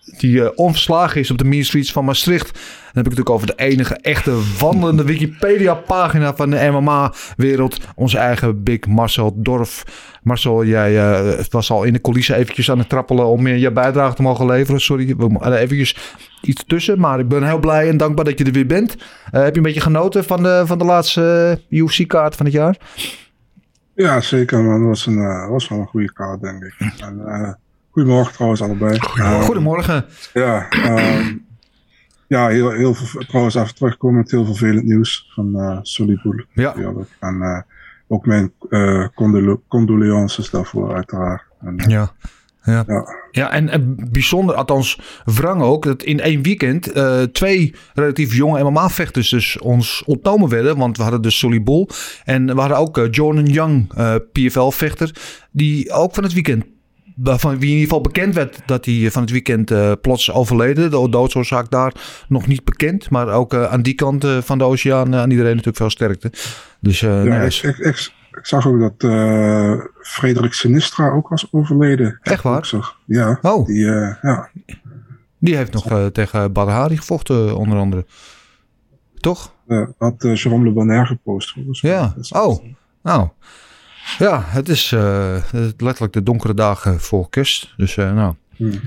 die 0.06 0.44
eh, 0.44 0.50
onverslagen 0.56 1.20
is 1.20 1.32
op 1.32 1.38
de 1.38 1.44
Mean 1.44 1.64
Streets 1.64 1.92
van 1.92 2.06
Maastricht. 2.06 2.54
Dan 2.54 3.04
heb 3.04 3.14
ik 3.14 3.18
het 3.18 3.28
natuurlijk 3.28 3.30
over 3.30 3.48
de 3.48 3.64
enige 3.64 3.96
echte 3.96 4.32
wandelende 4.60 5.04
Wikipedia-pagina 5.04 6.36
van 6.36 6.50
de 6.50 6.70
MMA-wereld. 6.72 7.78
Onze 7.96 8.18
eigen 8.18 8.64
Big 8.64 8.88
Marcel 8.88 9.34
Dorf. 9.36 9.84
Marcel, 10.24 10.66
jij 10.66 10.98
eh, 10.98 11.46
was 11.50 11.72
al 11.72 11.84
in 11.84 11.94
de 11.94 12.02
coulissen 12.02 12.36
eventjes 12.36 12.72
aan 12.72 12.80
het 12.80 12.90
trappelen 12.90 13.26
om 13.26 13.48
je 13.48 13.72
bijdrage 13.72 14.16
te 14.16 14.22
mogen 14.22 14.46
leveren. 14.46 14.82
Sorry, 14.82 15.16
hadden 15.18 15.60
eventjes 15.60 16.16
iets 16.42 16.64
tussen. 16.68 17.00
Maar 17.00 17.20
ik 17.20 17.28
ben 17.28 17.44
heel 17.44 17.60
blij 17.60 17.90
en 17.90 17.98
dankbaar 17.98 18.26
dat 18.26 18.38
je 18.38 18.46
er 18.46 18.52
weer 18.52 18.66
bent. 18.66 18.96
Eh, 19.32 19.42
heb 19.44 19.52
je 19.52 19.58
een 19.58 19.64
beetje 19.66 19.82
genoten 19.82 20.24
van 20.24 20.44
de, 20.44 20.64
van 20.66 20.78
de 20.78 20.86
laatste 20.86 21.60
eh, 21.70 21.80
UFC-kaart 21.80 22.36
van 22.36 22.46
het 22.46 22.56
jaar? 22.56 22.78
Ja, 23.96 24.22
zeker 24.22 24.64
man. 24.64 24.80
Dat 24.80 24.88
was, 24.88 25.06
een, 25.06 25.18
eh, 25.18 25.50
was 25.50 25.68
wel 25.68 25.80
een 25.80 25.88
goede 25.88 26.14
kaart, 26.14 26.42
denk 26.42 26.64
ik. 26.64 26.74
Eh, 26.80 27.54
goedemorgen 27.94 28.34
trouwens 28.34 28.62
allebei. 28.62 28.98
Eh, 28.98 29.42
Goedemorgen. 29.42 30.06
Ja, 30.34 30.70
ehm, 30.70 31.38
ja 32.28 32.48
heel, 32.48 32.70
heel 32.70 32.94
veel, 32.94 33.22
trouwens 33.26 33.56
even 33.56 33.76
terugkomen 33.76 34.18
met 34.18 34.32
heel 34.32 34.46
vervelend 34.46 34.84
nieuws 34.86 35.32
van 35.34 35.56
uh. 35.56 36.46
Ja. 36.54 36.76
En 37.20 37.42
eh, 37.42 37.62
ook 38.08 38.26
mijn 38.26 38.52
eh 38.70 39.08
condole- 39.16 39.60
condolences 39.68 40.50
daarvoor 40.50 40.94
uiteraard. 40.94 41.44
En, 41.62 41.78
eh, 41.78 41.88
Ja. 41.90 42.12
Ja. 42.66 42.84
Ja. 42.88 43.06
Ja, 43.32 43.52
en, 43.52 43.70
en 43.70 44.08
bijzonder, 44.12 44.56
althans 44.56 45.00
wrang 45.26 45.62
ook, 45.62 45.84
dat 45.84 46.04
in 46.04 46.20
één 46.20 46.42
weekend 46.42 46.92
eh, 46.92 47.22
twee 47.22 47.76
relatief 47.94 48.34
jonge 48.36 48.64
MMA-vechters 48.64 49.30
dus 49.30 49.60
ons 49.60 50.04
ontnomen 50.06 50.50
werden. 50.50 50.78
Want 50.78 50.98
we 50.98 51.04
hadden 51.04 51.22
dus 51.22 51.38
Sully 51.40 51.64
Bull 51.64 51.88
en 52.24 52.46
we 52.46 52.60
hadden 52.60 52.78
ook 52.78 52.98
eh, 52.98 53.08
Jordan 53.12 53.46
Young, 53.46 53.94
eh, 53.96 54.16
PFL-vechter, 54.32 55.16
die 55.52 55.92
ook 55.92 56.14
van 56.14 56.24
het 56.24 56.34
weekend, 56.34 56.66
waarvan 57.16 57.52
wie 57.60 57.70
in 57.70 57.78
ieder 57.78 57.84
geval 57.84 58.02
bekend 58.02 58.36
werd 58.36 58.62
dat 58.66 58.86
hij 58.86 59.12
van 59.12 59.22
het 59.22 59.32
weekend 59.32 59.72
eh, 59.72 59.92
plots 60.02 60.32
overleden. 60.32 60.92
De 60.92 61.10
doodsoorzaak 61.10 61.72
daar 61.72 61.94
nog 62.28 62.48
niet 62.48 62.64
bekend, 62.64 63.10
maar 63.10 63.28
ook 63.28 63.54
eh, 63.54 63.64
aan 63.72 63.82
die 63.82 63.94
kant 63.94 64.24
eh, 64.24 64.38
van 64.42 64.58
de 64.58 64.64
oceaan 64.64 65.14
eh, 65.14 65.20
aan 65.20 65.30
iedereen 65.30 65.50
natuurlijk 65.52 65.78
veel 65.78 65.90
sterkte. 65.90 66.32
Dus 66.80 67.02
eh, 67.02 67.26
Ja, 67.26 67.38
nee, 67.38 67.48
ik, 67.48 67.64
ik, 67.64 67.78
ik, 67.78 68.12
ik 68.32 68.46
zag 68.46 68.68
ook 68.68 68.80
dat 68.80 69.12
eh 69.12 69.74
Frederik 70.02 70.54
Sinistra 70.54 71.10
ook 71.10 71.28
was 71.28 71.48
overleden. 71.52 72.20
Echt 72.22 72.44
waar? 72.44 72.72
Ja. 73.06 73.40
Oh. 73.42 73.66
Die, 73.66 73.86
eh, 73.86 74.16
ja. 74.22 74.50
die 75.40 75.56
heeft 75.56 75.74
nog 75.74 75.86
eh, 75.86 76.06
tegen 76.06 76.52
Badr 76.52 76.72
Hari 76.72 76.98
gevochten 76.98 77.58
onder 77.58 77.78
andere. 77.78 78.06
Toch? 79.20 79.54
Eh, 79.68 79.88
had 79.98 80.16
Jerome 80.34 80.64
Le 80.64 80.72
Bonheur 80.72 81.06
gepost. 81.06 81.56
Ja. 81.72 82.16
Oh, 82.30 82.64
nou. 83.04 83.30
Ja, 84.20 84.44
het 84.46 84.70
is 84.70 84.92
eh, 84.92 85.36
letterlijk 85.78 86.14
de 86.14 86.24
donkere 86.24 86.54
dagen 86.54 87.00
voor 87.00 87.30
kust. 87.30 87.74
Dus 87.78 87.98
eh, 87.98 88.14
nou, 88.14 88.34
Hmm. 88.56 88.82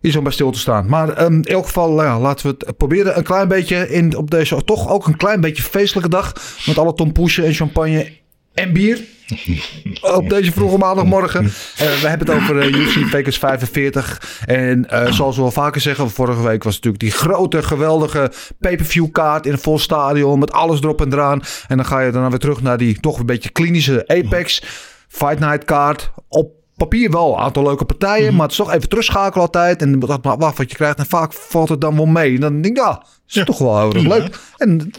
iets 0.00 0.16
om 0.16 0.22
bij 0.22 0.32
stil 0.32 0.50
te 0.50 0.58
staan. 0.58 0.86
Maar 0.88 1.08
ehm, 1.08 1.32
in 1.32 1.44
elk 1.44 1.66
geval, 1.66 2.02
ja, 2.02 2.20
laten 2.20 2.46
we 2.46 2.56
het 2.66 2.76
proberen 2.76 3.16
een 3.16 3.24
klein 3.24 3.48
beetje 3.48 3.88
in, 3.88 4.16
op 4.16 4.30
deze 4.30 4.64
toch 4.64 4.88
ook 4.88 5.06
een 5.06 5.16
klein 5.16 5.40
beetje 5.40 5.62
feestelijke 5.62 6.08
dag. 6.10 6.32
Met 6.66 6.78
alle 6.78 6.94
tompoesen 6.94 7.44
en 7.44 7.54
champagne 7.54 8.12
en 8.54 8.72
bier. 8.72 9.00
Op 10.00 10.28
deze 10.28 10.52
vroege 10.52 10.78
maandagmorgen. 10.78 11.44
Eh, 11.44 11.50
we 11.76 12.08
hebben 12.08 12.26
het 12.26 12.36
over 12.36 12.58
eh, 12.60 12.68
UFC 12.68 13.08
Vegas 13.08 13.38
45. 13.38 14.40
En 14.46 14.88
eh, 14.90 15.12
zoals 15.12 15.36
we 15.36 15.42
wel 15.42 15.50
vaker 15.50 15.80
zeggen, 15.80 16.10
vorige 16.10 16.42
week 16.42 16.62
was 16.62 16.74
natuurlijk 16.74 17.02
die 17.02 17.10
grote, 17.12 17.62
geweldige 17.62 18.32
pay-per-view 18.60 19.10
kaart 19.12 19.46
in 19.46 19.52
een 19.52 19.58
vol 19.58 19.78
stadion. 19.78 20.38
Met 20.38 20.52
alles 20.52 20.80
erop 20.80 21.00
en 21.00 21.12
eraan. 21.12 21.42
En 21.68 21.76
dan 21.76 21.86
ga 21.86 22.00
je 22.00 22.10
daarna 22.12 22.28
weer 22.30 22.38
terug 22.38 22.62
naar 22.62 22.78
die 22.78 23.00
toch 23.00 23.18
een 23.18 23.26
beetje 23.26 23.50
klinische 23.50 24.04
Apex. 24.06 24.62
Fight 25.08 25.38
Night 25.38 25.64
kaart. 25.64 26.10
Op 26.28 26.50
papier 26.76 27.10
wel 27.10 27.32
een 27.32 27.40
aantal 27.40 27.62
leuke 27.62 27.84
partijen. 27.84 28.32
Maar 28.32 28.42
het 28.42 28.50
is 28.50 28.56
toch 28.56 28.72
even 28.72 28.88
terugschakelen 28.88 29.44
altijd. 29.44 29.82
En 29.82 29.98
dat 29.98 30.24
maar 30.24 30.38
wacht 30.38 30.58
wat 30.58 30.70
je 30.70 30.76
krijgt. 30.76 30.98
En 30.98 31.06
vaak 31.06 31.32
valt 31.32 31.68
het 31.68 31.80
dan 31.80 31.96
wel 31.96 32.06
mee. 32.06 32.34
En 32.34 32.40
dan 32.40 32.60
denk 32.60 32.76
ik, 32.76 32.82
ja, 32.82 33.02
is 33.26 33.34
Ja. 33.34 33.44
toch 33.44 33.58
wel 33.58 33.78
heel 33.80 33.92
erg 33.94 34.06
leuk. 34.06 34.38
En 34.56 34.90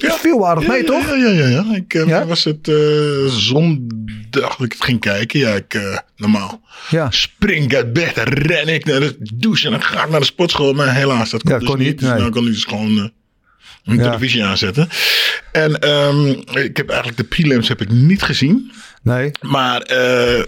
het 0.00 0.16
viel 0.20 0.48
aardig 0.48 0.66
mee, 0.68 0.80
ja, 0.80 0.86
toch? 0.86 1.06
Ja, 1.06 1.14
ja, 1.14 1.30
ja. 1.30 1.46
ja. 1.48 1.74
Ik 1.74 1.94
eh, 1.94 2.06
Ja? 2.06 2.26
was 2.26 2.44
het 2.44 2.68
eh, 2.68 3.24
zondag 3.26 4.56
dat 4.56 4.64
ik 4.66 4.72
het 4.72 4.84
ging 4.84 5.00
kijken. 5.00 5.40
Ja, 5.40 5.54
ik 5.54 5.74
eh, 5.74 5.98
normaal 6.16 6.60
Ja. 6.90 7.10
spring 7.10 7.74
uit 7.74 7.92
bed, 7.92 8.12
ren 8.16 8.68
ik 8.68 8.84
naar 8.84 9.00
de 9.00 9.16
douche 9.34 9.64
en 9.66 9.70
dan 9.72 9.82
ga 9.82 10.04
ik 10.04 10.10
naar 10.10 10.20
de 10.20 10.26
sportschool. 10.26 10.72
Maar 10.72 10.94
helaas, 10.94 11.30
dat 11.30 11.42
kon, 11.42 11.52
Ja, 11.52 11.58
dus 11.58 11.68
kon 11.68 11.78
niet, 11.78 11.98
Dus 11.98 12.08
nee. 12.08 12.18
nou 12.18 12.30
kan 12.30 12.46
ik 12.46 12.52
dus 12.52 12.64
gewoon 12.64 12.98
een 13.84 13.96
Ja. 13.96 14.02
televisie 14.02 14.44
aanzetten. 14.44 14.88
En 15.52 15.78
ehm, 15.78 16.26
ik 16.58 16.76
heb 16.76 16.88
eigenlijk 16.88 17.16
de 17.18 17.24
prelims 17.24 17.68
heb 17.68 17.80
ik 17.80 17.90
niet 17.90 18.22
gezien. 18.22 18.72
Nee. 19.02 19.30
Maar 19.40 19.82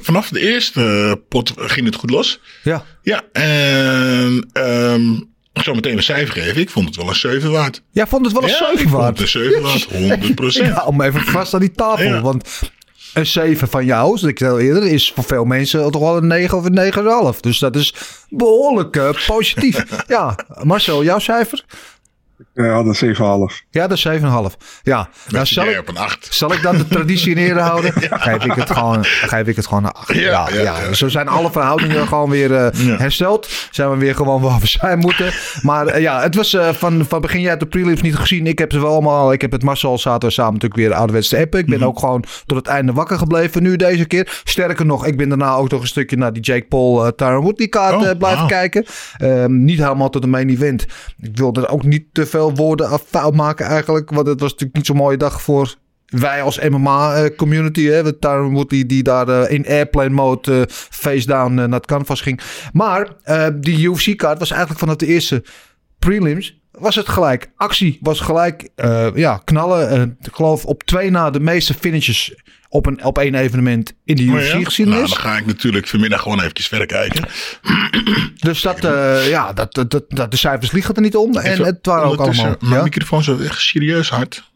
vanaf 0.01 0.29
de 0.29 0.41
eerste 0.41 1.21
pot 1.29 1.53
ging 1.57 1.87
het 1.87 1.95
goed 1.95 2.11
los. 2.11 2.41
Ja. 2.63 2.85
Ja, 3.03 3.23
en 3.33 4.49
ehm, 4.53 5.03
ik 5.53 5.63
zal 5.63 5.75
meteen 5.75 5.97
een 5.97 6.03
cijfer 6.03 6.43
geven. 6.43 6.61
Ik 6.61 6.71
vond 6.71 6.87
het 6.87 6.97
wel 6.97 7.09
een 7.09 7.15
7 7.15 7.51
waard. 7.53 7.83
Jij 7.91 8.07
vond 8.07 8.25
het 8.25 8.35
wel 8.35 8.43
een 8.43 8.49
Ja, 8.49 8.57
7 8.57 8.73
ik 8.73 8.79
vond 8.89 8.93
waard. 9.03 9.19
het 9.19 9.35
een 9.35 9.43
7 9.43 9.63
waard, 9.63 9.87
100%. 10.61 10.67
Ik 10.67 10.73
hou 10.73 10.97
me 10.97 11.05
even 11.05 11.21
vast 11.21 11.55
aan 11.55 11.61
die 11.61 11.73
tafel. 11.73 12.05
Ja. 12.05 12.21
Want 12.21 12.49
een 13.15 13.27
7 13.27 13.69
van 13.69 13.85
jou, 13.85 14.07
zoals 14.07 14.23
ik 14.23 14.39
zei 14.39 14.51
al 14.51 14.59
eerder, 14.61 14.87
is 14.87 15.13
voor 15.15 15.25
veel 15.25 15.45
mensen 15.45 15.91
toch 15.91 16.03
wel 16.03 16.17
een 16.17 16.27
9 16.27 16.59
of 16.59 16.65
een 16.65 17.35
9,5. 17.35 17.41
Dus 17.41 17.59
dat 17.59 17.77
is 17.77 17.95
behoorlijk 18.29 18.97
eh, 18.97 19.11
positief. 19.27 19.85
ja, 20.07 20.37
Marcel, 20.63 21.05
jouw 21.05 21.19
cijfer? 21.19 21.65
Eh, 22.55 22.73
had 22.73 22.87
een 22.87 22.95
7,5. 23.51 23.63
Ja, 23.71 23.87
dat 23.87 23.97
is 23.97 24.03
7,5. 24.03 24.57
Ja, 24.83 25.09
nou, 25.29 25.47
zal 25.47 25.67
ik, 25.67 25.79
op 25.79 25.89
een 25.89 25.97
8. 25.97 26.29
zal 26.35 26.53
ik 26.53 26.63
dan 26.63 26.77
de 26.77 26.89
traditie 26.89 27.31
in 27.31 27.37
ere 27.37 27.61
houden? 27.61 27.93
Geef 28.11 28.45
ik 28.45 28.53
het 28.53 28.71
gewoon, 28.71 29.05
geef 29.05 29.47
ik 29.47 29.57
het 29.57 29.67
gewoon 29.67 29.85
een 29.85 29.93
8. 29.93 30.13
Ja, 30.13 30.21
Ja, 30.21 30.49
ja, 30.51 30.63
ja, 30.63 30.81
ja. 30.81 30.93
Zo 30.93 31.09
zijn 31.09 31.29
alle 31.29 31.51
verhoudingen 31.51 32.07
gewoon 32.07 32.31
weer 32.31 32.55
eh, 32.55 32.87
Ja. 32.87 32.97
hersteld. 32.97 33.49
Zijn 33.71 33.91
we 33.91 33.97
weer 33.97 34.15
gewoon 34.15 34.41
waar 34.41 34.61
we 34.61 34.67
zijn 34.67 34.99
moeten. 34.99 35.33
Maar 35.63 35.87
eh, 35.87 36.01
ja, 36.03 36.21
het 36.23 36.35
was 36.35 36.55
eh, 36.55 36.69
van, 36.69 37.05
van 37.09 37.21
begin 37.21 37.41
jaar 37.41 37.59
de 37.59 37.67
prelims 37.67 38.03
niet 38.03 38.17
gezien. 38.17 38.47
Ik 38.47 38.59
heb 38.59 38.73
ze 38.73 38.81
wel 38.81 38.91
allemaal. 38.93 39.33
Ik 39.33 39.41
heb 39.41 39.53
het 39.53 39.63
Marcel 39.63 39.99
zaten 39.99 40.29
we 40.29 40.35
samen 40.35 40.53
natuurlijk 40.53 40.81
weer 40.81 40.95
ouderwets 40.95 41.29
te 41.29 41.39
appen. 41.39 41.61
Ik 41.61 41.67
ben 41.67 41.83
ook 41.83 41.99
gewoon 41.99 42.25
tot 42.47 42.57
het 42.59 42.67
einde 42.67 42.93
wakker 42.93 43.19
gebleven 43.19 43.63
nu 43.63 43.77
deze 43.77 44.05
keer. 44.05 44.41
Sterker 44.45 44.87
nog, 44.87 45.07
ik 45.07 45.17
ben 45.17 45.29
daarna 45.29 45.55
ook 45.55 45.71
nog 45.71 45.81
een 45.81 45.87
stukje 45.87 46.17
naar 46.17 46.33
die 46.33 46.43
Jake 46.43 46.67
Paul, 46.69 47.05
uh, 47.07 47.11
Tyron 47.17 47.43
Woodley 47.43 47.69
kaart 47.69 47.95
Oh, 47.95 48.19
blijven 48.19 48.47
kijken. 48.47 48.85
Ehm, 49.17 49.65
niet 49.65 49.79
helemaal 49.79 50.11
tot 50.11 50.23
de 50.23 50.29
main 50.29 50.49
event. 50.49 50.87
Ik 51.21 51.37
wilde 51.37 51.61
er 51.63 51.69
ook 51.69 51.83
niet 51.83 52.05
te 52.13 52.27
veel 52.27 52.42
woorden 52.51 52.89
af 52.89 53.03
fout 53.07 53.35
maken 53.35 53.67
eigenlijk. 53.67 54.11
Want 54.11 54.27
het 54.27 54.41
was 54.41 54.51
natuurlijk 54.51 54.77
niet 54.77 54.87
zo'n 54.87 54.97
mooie 54.97 55.17
dag 55.17 55.43
voor 55.43 55.75
wij 56.07 56.43
als 56.43 56.61
MMA-community. 56.69 57.85
hè 57.85 58.03
Met 58.03 58.21
Tyron 58.21 58.53
Woodley 58.53 58.87
die 58.87 59.03
daar 59.03 59.29
eh, 59.29 59.51
in 59.51 59.67
airplane 59.67 60.09
mode 60.09 60.61
eh, 60.61 60.63
face 60.69 61.27
down 61.27 61.51
eh, 61.51 61.57
naar 61.57 61.79
het 61.79 61.87
canvas 61.87 62.21
ging. 62.21 62.41
Maar 62.73 63.09
eh, 63.23 63.47
die 63.61 63.89
UFC-kaart 63.89 64.39
was 64.39 64.51
eigenlijk 64.51 64.81
vanaf 64.81 64.97
de 64.97 65.07
eerste 65.07 65.45
prelims 65.99 66.61
was 66.73 66.95
het 66.95 67.09
gelijk. 67.09 67.51
Actie 67.57 67.99
was 68.01 68.21
gelijk 68.21 68.69
eh, 68.75 69.09
ja, 69.15 69.41
knallen. 69.45 69.89
Eh, 69.89 70.03
ik 70.03 70.33
geloof 70.35 70.65
op 70.65 70.83
twee 70.83 71.11
na 71.11 71.31
de 71.31 71.41
meeste 71.41 71.75
finishes 71.75 72.42
op, 72.73 72.87
een, 72.87 73.05
op 73.05 73.19
één 73.19 73.35
evenement 73.35 73.95
in 74.05 74.17
de 74.17 74.23
Oh 74.23 74.43
ja? 74.77 74.85
Nou, 74.85 75.01
dan 75.01 75.17
ga 75.17 75.37
ik 75.37 75.47
natuurlijk 75.47 75.89
vanmiddag 75.89 76.23
gewoon 76.23 76.41
eventjes 76.41 76.69
verder 76.69 76.87
kijken. 76.87 77.25
Dus 78.47 78.61
dat, 78.61 78.85
eh, 78.85 79.29
ja, 79.29 79.53
dat, 79.53 79.75
dat, 79.75 80.05
dat, 80.09 80.31
de 80.31 80.37
cijfers 80.37 80.73
liegen 80.73 80.95
er 80.95 81.01
niet 81.01 81.17
om. 81.17 81.37
En 81.37 81.65
het 81.65 81.87
waren 81.87 82.09
ook 82.09 82.21
allemaal... 82.21 82.57
Mijn 82.61 82.75
ja? 82.75 82.83
microfoon 82.83 83.23
zo 83.23 83.39
echt 83.39 83.61
serieus 83.61 84.11
hard. 84.11 84.51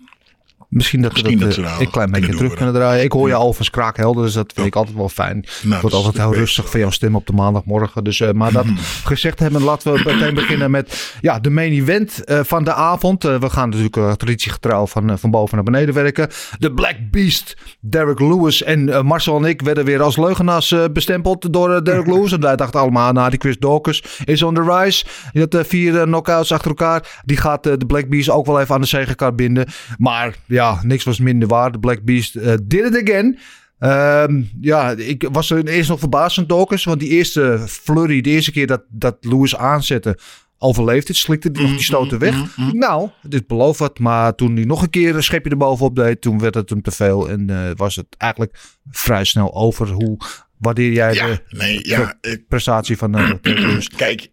Misschien 0.68 1.02
dat 1.02 1.12
Misschien 1.12 1.38
we 1.38 1.44
dat, 1.44 1.54
dat 1.56 1.64
eh, 1.64 1.70
nou 1.70 1.84
een 1.84 1.90
klein 1.90 2.10
beetje 2.10 2.36
terug 2.36 2.54
kunnen 2.54 2.74
draaien. 2.74 3.04
Ik 3.04 3.12
hoor 3.12 3.28
je 3.28 3.34
al 3.34 3.52
van 3.52 3.64
spraakhelder, 3.64 4.24
dus 4.24 4.32
dat 4.32 4.52
vind 4.54 4.66
ik 4.66 4.76
altijd 4.76 4.96
wel 4.96 5.08
fijn. 5.08 5.36
het 5.36 5.70
dat 5.70 5.80
wordt 5.80 5.96
altijd 5.96 6.16
heel 6.16 6.34
rustig 6.34 6.70
van 6.70 6.80
jouw 6.80 6.90
stem 6.90 7.16
op 7.16 7.26
de 7.26 7.32
maandagmorgen. 7.32 8.04
Dus, 8.04 8.20
eh, 8.20 8.32
maar 8.32 8.52
dat 8.52 8.66
gezegd 9.04 9.38
hebben, 9.38 9.62
laten 9.62 9.92
we 9.92 10.02
meteen 10.04 10.34
beginnen 10.34 10.70
met 10.70 11.14
ja, 11.20 11.38
de 11.40 11.50
main 11.50 11.72
event 11.72 12.24
eh, 12.24 12.40
van 12.42 12.64
de 12.64 12.72
avond. 12.74 13.22
We 13.22 13.50
gaan 13.50 13.68
natuurlijk 13.68 14.18
traditiegetrouw 14.18 14.86
van, 14.86 15.18
van 15.18 15.30
boven 15.30 15.54
naar 15.54 15.64
beneden 15.64 15.94
werken. 15.94 16.28
De 16.58 16.72
Black 16.72 16.96
Beast, 17.10 17.56
Derek 17.80 18.20
Lewis 18.20 18.62
en 18.62 19.06
Marcel 19.06 19.36
en 19.36 19.44
ik 19.44 19.62
werden 19.62 19.84
weer 19.84 20.02
als 20.02 20.16
leugenaars 20.16 20.74
bestempeld 20.92 21.52
door 21.52 21.84
Derek 21.84 22.06
Lewis. 22.12 22.32
En 22.32 22.40
wij 22.40 22.56
dachten 22.56 22.80
allemaal, 22.80 23.12
nou 23.12 23.30
die 23.30 23.38
Chris 23.38 23.58
Dawkins 23.58 24.04
is 24.24 24.42
on 24.42 24.54
the 24.54 24.62
rise. 24.62 25.04
Die 25.32 25.46
had 25.50 25.66
vier 25.66 26.02
knockouts 26.02 26.52
achter 26.52 26.68
elkaar. 26.68 27.20
Die 27.24 27.36
gaat 27.36 27.62
de 27.62 27.86
Black 27.86 28.08
Beast 28.08 28.30
ook 28.30 28.46
wel 28.46 28.60
even 28.60 28.74
aan 28.74 28.80
de 28.80 28.86
zegenkaart 28.86 29.36
binden. 29.36 29.66
Maar 29.98 30.34
ja, 30.46 30.55
niks 30.82 31.04
was 31.04 31.18
minder 31.18 31.48
waar. 31.48 31.72
De 31.72 31.78
Black 31.78 32.02
Beast 32.02 32.34
eh, 32.36 32.54
did 32.62 32.94
it 32.94 33.08
again. 33.08 33.38
Ehm, 33.78 34.42
ja, 34.60 34.90
ik 34.90 35.28
was 35.32 35.50
er 35.50 35.66
eerst 35.68 35.88
nog 35.88 35.98
verbaasd 35.98 36.34
van 36.34 36.46
Dawkins. 36.46 36.84
Want 36.84 37.00
die 37.00 37.08
eerste 37.08 37.64
flurry, 37.68 38.20
de 38.20 38.30
eerste 38.30 38.52
keer 38.52 38.66
dat, 38.66 38.82
dat 38.88 39.16
Lewis 39.20 39.56
aanzette, 39.56 40.18
overleefde 40.58 41.06
het. 41.12 41.16
Slikte 41.16 41.48
hij 41.52 41.62
nog 41.62 41.70
die 41.70 41.82
stoten 41.82 42.18
weg. 42.18 42.56
Nou, 42.72 43.08
dit 43.22 43.46
belooft 43.46 43.78
wat. 43.78 43.98
Maar 43.98 44.34
toen 44.34 44.56
hij 44.56 44.64
nog 44.64 44.82
een 44.82 44.90
keer 44.90 45.14
een 45.16 45.22
schepje 45.22 45.50
erbovenop 45.50 45.96
deed, 45.96 46.20
toen 46.20 46.38
werd 46.38 46.54
het 46.54 46.70
hem 46.70 46.82
te 46.82 46.90
veel. 46.90 47.28
En 47.30 47.50
eh, 47.50 47.70
was 47.76 47.96
het 47.96 48.06
eigenlijk 48.18 48.58
vrij 48.90 49.24
snel 49.24 49.54
over. 49.54 49.88
Hoe 49.88 50.16
waardeer 50.58 50.92
jij 50.92 51.14
Ja, 51.14 51.26
de 51.26 51.42
nee, 51.48 51.88
ja. 51.88 52.14
prestatie 52.48 52.96
van 52.96 53.14
eh, 53.14 53.30
Lewis? 53.42 53.88
kijk, 53.88 54.28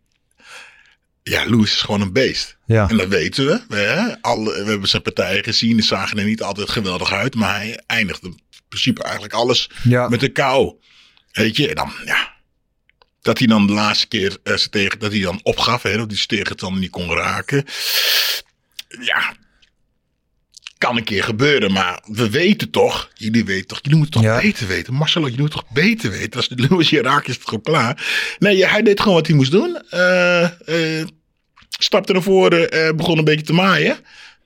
ja, 1.24 1.46
Lewis 1.46 1.72
is 1.74 1.82
gewoon 1.82 2.02
een 2.02 2.14
beest. 2.14 2.58
Ja. 2.66 2.90
En 2.90 2.98
dat 2.98 3.08
weten 3.08 3.46
we. 3.46 3.62
We, 3.68 3.76
hè, 3.76 4.22
alle, 4.22 4.64
we 4.64 4.70
hebben 4.70 4.90
zijn 4.90 5.02
partijen 5.02 5.44
gezien. 5.44 5.76
Die 5.76 5.86
zagen 5.86 6.18
er 6.18 6.26
niet 6.26 6.42
altijd 6.42 6.70
geweldig 6.70 7.12
uit. 7.12 7.36
Maar 7.36 7.56
hij 7.56 7.80
eindigde 7.88 8.28
in 8.28 8.40
principe 8.68 9.04
eigenlijk 9.04 9.34
alles 9.34 9.70
Ja. 9.84 10.08
met 10.10 10.20
de 10.20 10.30
kou. 10.30 10.74
Weet 11.32 11.56
je, 11.56 11.70
en 11.70 11.76
dan, 11.76 11.94
ja. 12.06 12.32
Dat 13.22 13.38
hij 13.38 13.48
dan 13.48 13.68
de 13.68 13.74
laatste 13.74 14.08
keer 14.08 14.38
ze 14.44 14.70
tegen, 14.70 15.00
dat 15.00 15.12
hij 15.12 15.22
dan 15.22 15.40
opgaf. 15.44 15.82
Hè, 15.82 15.98
dat 15.98 16.08
hij 16.10 16.18
ze 16.20 16.26
tegen 16.26 16.48
het 16.48 16.60
dan 16.60 16.80
niet 16.80 16.90
kon 16.92 17.12
raken. 17.14 17.66
Ja. 18.88 19.36
Kan 20.84 20.98
een 20.98 21.04
keer 21.04 21.24
gebeuren, 21.24 21.72
maar 21.72 22.02
we 22.06 22.30
weten 22.30 22.70
toch. 22.70 23.10
Jullie 23.14 23.46
weten 23.46 23.68
toch, 23.68 23.80
jullie 23.82 23.98
moeten 23.98 24.22
toch 24.22 24.32
Ja. 24.32 24.40
beter 24.42 24.68
weten. 24.68 24.94
Marcelo, 24.94 25.28
je 25.28 25.34
moet 25.38 25.52
toch 25.52 25.66
beter 25.74 26.10
weten. 26.12 26.34
Als 26.34 26.48
de 26.48 26.66
Louis 26.70 26.90
hier 26.90 27.04
raakt, 27.04 27.28
is 27.28 27.36
het 27.36 27.44
gewoon 27.48 27.62
klaar. 27.64 28.06
Nee, 28.40 28.66
hij 28.66 28.82
deed 28.82 29.00
gewoon 29.00 29.16
wat 29.16 29.28
hij 29.28 29.36
moest 29.36 29.52
doen. 29.52 29.82
Eh, 29.90 30.44
eh, 30.44 31.06
stapte 31.80 32.14
naar 32.14 32.22
voren, 32.22 32.72
eh, 32.72 32.94
begon 32.96 33.18
een 33.18 33.24
beetje 33.24 33.46
te 33.46 33.54
maaien. 33.54 33.98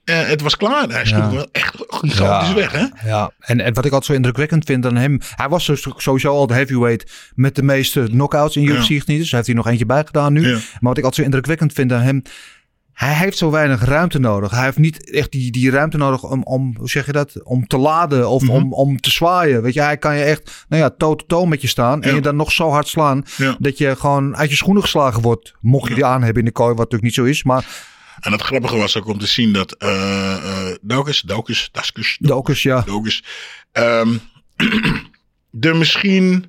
Het 0.04 0.40
was 0.40 0.56
klaar. 0.56 0.88
Hij 0.88 1.04
sloeg 1.04 1.20
Ja. 1.22 1.30
wel 1.32 1.48
echt 1.52 1.74
gigantisch 1.88 2.48
Ja. 2.48 2.54
weg, 2.54 2.72
hè? 2.72 2.84
Ja, 3.08 3.30
en, 3.38 3.60
en 3.60 3.74
wat 3.74 3.84
ik 3.84 3.92
altijd 3.92 4.04
zo 4.04 4.12
indrukwekkend 4.12 4.64
vind 4.64 4.86
aan 4.86 4.96
hem. 4.96 5.20
Hij 5.36 5.48
was 5.48 5.66
dus 5.66 5.86
sowieso 5.96 6.28
al 6.28 6.46
de 6.46 6.54
heavyweight 6.54 7.10
met 7.34 7.54
de 7.54 7.62
meeste 7.62 8.02
knockouts 8.10 8.56
in 8.56 8.64
UFC 8.64 8.88
Ja. 8.88 8.94
niet. 8.94 9.06
Dus 9.06 9.16
hij 9.18 9.26
heeft 9.30 9.46
hier 9.46 9.54
nog 9.56 9.66
eentje 9.66 9.86
bij 9.86 10.02
gedaan 10.04 10.32
nu. 10.32 10.42
Maar 10.52 10.60
wat 10.80 10.98
ik 10.98 11.04
altijd 11.04 11.14
zo 11.14 11.22
indrukwekkend 11.22 11.72
vind 11.72 11.92
aan 11.92 12.00
hem. 12.02 12.22
Hij 12.98 13.14
heeft 13.14 13.38
zo 13.38 13.50
weinig 13.50 13.84
ruimte 13.84 14.18
nodig. 14.18 14.50
Hij 14.50 14.64
heeft 14.64 14.78
niet 14.78 15.10
echt 15.10 15.30
die, 15.32 15.50
die 15.52 15.70
ruimte 15.70 15.96
nodig 15.96 16.22
om, 16.22 16.42
om, 16.42 16.74
hoe 16.78 16.88
zeg 16.88 17.06
je 17.06 17.12
dat, 17.12 17.42
om 17.44 17.66
te 17.66 17.76
laden 17.76 18.28
of 18.28 18.42
Mhm. 18.42 18.50
om, 18.50 18.72
om 18.72 19.00
te 19.00 19.10
zwaaien. 19.10 19.62
Weet 19.62 19.74
je, 19.74 19.80
hij 19.80 19.96
kan 19.98 20.16
je 20.16 20.22
echt, 20.24 20.64
nou 20.68 20.82
ja, 20.82 20.90
toe-to-toe 20.90 21.46
met 21.46 21.60
je 21.60 21.66
staan 21.68 22.02
en 22.02 22.08
Ja. 22.08 22.14
je 22.14 22.20
dan 22.20 22.36
nog 22.36 22.52
zo 22.52 22.70
hard 22.70 22.88
slaan 22.88 23.24
Ja. 23.36 23.56
dat 23.58 23.78
je 23.78 23.96
gewoon 23.96 24.36
uit 24.36 24.50
je 24.50 24.56
schoenen 24.56 24.82
geslagen 24.82 25.22
wordt. 25.22 25.54
Mocht 25.60 25.88
je 25.88 25.94
die 25.94 26.04
aan 26.04 26.22
hebben 26.22 26.42
in 26.42 26.48
de 26.48 26.54
kooi, 26.54 26.68
wat 26.68 26.76
natuurlijk 26.78 27.02
niet 27.02 27.14
zo 27.14 27.24
is. 27.24 27.42
Maar 27.42 27.86
En 28.20 28.32
het 28.32 28.42
grappige 28.42 28.76
was 28.76 28.96
ook 28.96 29.06
om 29.06 29.18
te 29.18 29.26
zien 29.26 29.52
dat 29.52 29.72
eh 29.72 30.68
eh 30.70 30.76
Daukus, 30.82 31.20
Daukus, 31.20 31.68
Daskus, 31.72 32.16
Dokus, 32.20 32.62
ja. 32.62 32.80
Daukus, 32.80 33.24
ehm, 33.72 34.16
er 35.60 35.76
misschien 35.76 36.44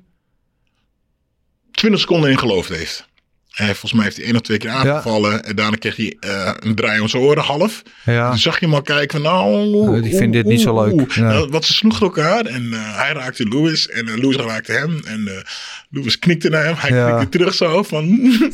20 1.70 2.00
seconden 2.00 2.30
in 2.30 2.38
geloofd 2.38 2.68
heeft. 2.68 3.08
Hij, 3.50 3.66
volgens 3.66 3.92
mij 3.92 4.04
heeft 4.04 4.16
hij 4.16 4.24
één 4.26 4.34
of 4.34 4.40
twee 4.40 4.58
keer 4.58 4.70
aangevallen. 4.70 5.44
En 5.44 5.56
daarna 5.56 5.76
kreeg 5.76 5.96
hij 5.96 6.16
eh, 6.20 6.52
een 6.60 6.74
draai 6.74 7.00
om 7.00 7.08
zijn 7.08 7.22
oren 7.22 7.42
half. 7.42 7.82
Ja. 8.04 8.28
Toen 8.28 8.38
zag 8.38 8.60
je 8.60 8.66
hem 8.66 8.74
al 8.74 8.82
kijken 8.82 9.22
van 9.22 9.32
nou... 9.32 10.04
Ik 10.06 10.14
vind 10.16 10.32
dit 10.32 10.46
niet 10.46 10.60
zo 10.60 10.84
leuk. 10.84 11.16
Nee. 11.16 11.24
Nou, 11.24 11.48
wat 11.50 11.64
ze 11.64 11.72
sloegen 11.72 12.02
elkaar. 12.06 12.44
En 12.46 12.68
eh, 12.72 12.96
hij 12.96 13.12
raakte 13.12 13.48
Lewis. 13.48 13.88
En 13.88 14.08
eh, 14.08 14.14
Lewis 14.16 14.36
raakte 14.36 14.72
hem. 14.72 15.00
En 15.06 15.44
Lewis 15.90 16.18
knikte 16.18 16.48
naar 16.48 16.64
hem. 16.64 16.74
Hij 16.76 16.90
Ja. 16.96 17.10
knikte 17.16 17.38
terug 17.38 17.54
zo 17.54 17.82
van... 17.82 18.04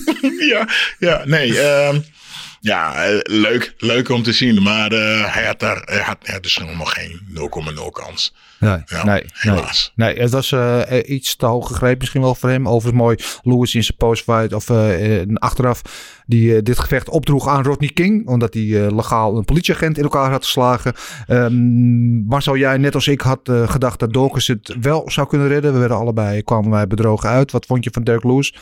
ja, 0.52 0.68
ja, 0.98 1.22
nee. 1.24 1.60
ehm, 1.60 1.98
ja, 2.66 3.04
eh, 3.04 3.18
leuk, 3.22 3.74
leuk 3.78 4.08
om 4.08 4.22
te 4.22 4.32
zien. 4.32 4.62
Maar 4.62 4.92
eh, 4.92 5.34
hij 5.34 5.46
had 5.46 5.60
daar 5.60 5.82
hij 5.84 6.00
had, 6.00 6.42
dus 6.42 6.56
helemaal 6.56 6.86
geen 6.86 7.20
0,0 7.34 7.90
kans. 7.90 8.34
Nee, 8.60 8.78
Ja, 8.86 9.04
nee, 9.04 9.24
helaas. 9.32 9.92
Nee, 9.94 10.14
nee, 10.14 10.22
het 10.22 10.30
was 10.30 10.52
eh, 10.52 10.80
iets 11.04 11.36
te 11.36 11.46
hoog 11.46 11.66
gegrepen 11.66 11.98
misschien 11.98 12.20
wel 12.20 12.34
voor 12.34 12.48
hem. 12.48 12.68
Overigens 12.68 13.02
mooi, 13.02 13.16
Lewis 13.42 13.74
in 13.74 13.84
zijn 13.84 13.96
postfight 13.96 14.52
of 14.52 14.70
achteraf 15.34 15.82
die 16.26 16.62
dit 16.62 16.78
gevecht 16.78 17.08
opdroeg 17.08 17.48
aan 17.48 17.64
Rodney 17.64 17.90
King. 17.90 18.26
Omdat 18.26 18.54
hij 18.54 18.94
legaal 18.94 19.36
een 19.36 19.44
politieagent 19.44 19.96
in 19.96 20.02
elkaar 20.02 20.30
had 20.30 20.44
geslagen. 20.44 20.94
Ehm 21.26 22.24
Marcel, 22.26 22.56
jij 22.56 22.76
net 22.76 22.94
als 22.94 23.08
ik 23.08 23.20
had 23.20 23.40
gedacht 23.44 23.98
dat 23.98 24.12
Dawkins 24.12 24.46
het 24.46 24.76
wel 24.80 25.10
zou 25.10 25.26
kunnen 25.26 25.48
redden. 25.48 25.72
We 25.72 25.78
werden 25.78 25.96
allebei, 25.96 26.42
kwamen 26.42 26.70
wij 26.70 26.86
bedrogen 26.86 27.28
uit. 27.28 27.52
Wat 27.52 27.66
vond 27.66 27.84
je 27.84 27.90
van 27.92 28.04
Dirk 28.04 28.24
Lewis? 28.24 28.54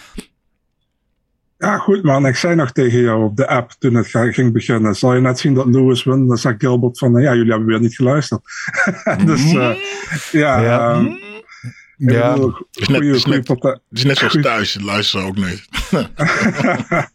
Ja, 1.64 1.79
goed 1.79 2.03
man. 2.03 2.27
Ik 2.27 2.37
zei 2.37 2.55
nog 2.55 2.72
tegen 2.72 3.00
jou 3.00 3.24
op 3.24 3.37
de 3.37 3.46
app 3.48 3.70
toen 3.79 3.94
het 3.94 4.07
ging 4.11 4.53
beginnen. 4.53 4.94
Zal 4.96 5.14
je 5.14 5.20
net 5.20 5.38
zien 5.38 5.55
dat 5.55 5.66
Lewis 5.66 6.05
wint? 6.05 6.29
Dan 6.29 6.37
zei 6.38 6.55
Gilbert 6.59 6.98
van, 6.98 7.12
ja, 7.20 7.35
jullie 7.35 7.50
hebben 7.50 7.68
weer 7.68 7.81
niet 7.81 7.94
geluisterd. 7.96 8.40
dus 9.27 9.42
eh, 9.55 9.70
ja, 10.33 10.61
Ja. 10.61 10.92
ehm, 10.92 11.07
Ja. 11.96 12.33
bedoel, 12.33 12.48
Het 12.55 12.66
is 12.81 12.88
net, 12.88 12.96
goeie- 12.96 13.14
is 13.14 13.22
goeie 13.22 13.37
net, 13.38 13.46
partij- 13.46 13.70
het 13.70 13.98
is 13.98 14.05
net 14.05 14.16
zoals 14.18 14.33
Goeie- 14.33 14.48
thuis. 14.48 14.79
Luisteren 14.83 15.27
ook 15.27 15.37
niet. 15.37 15.64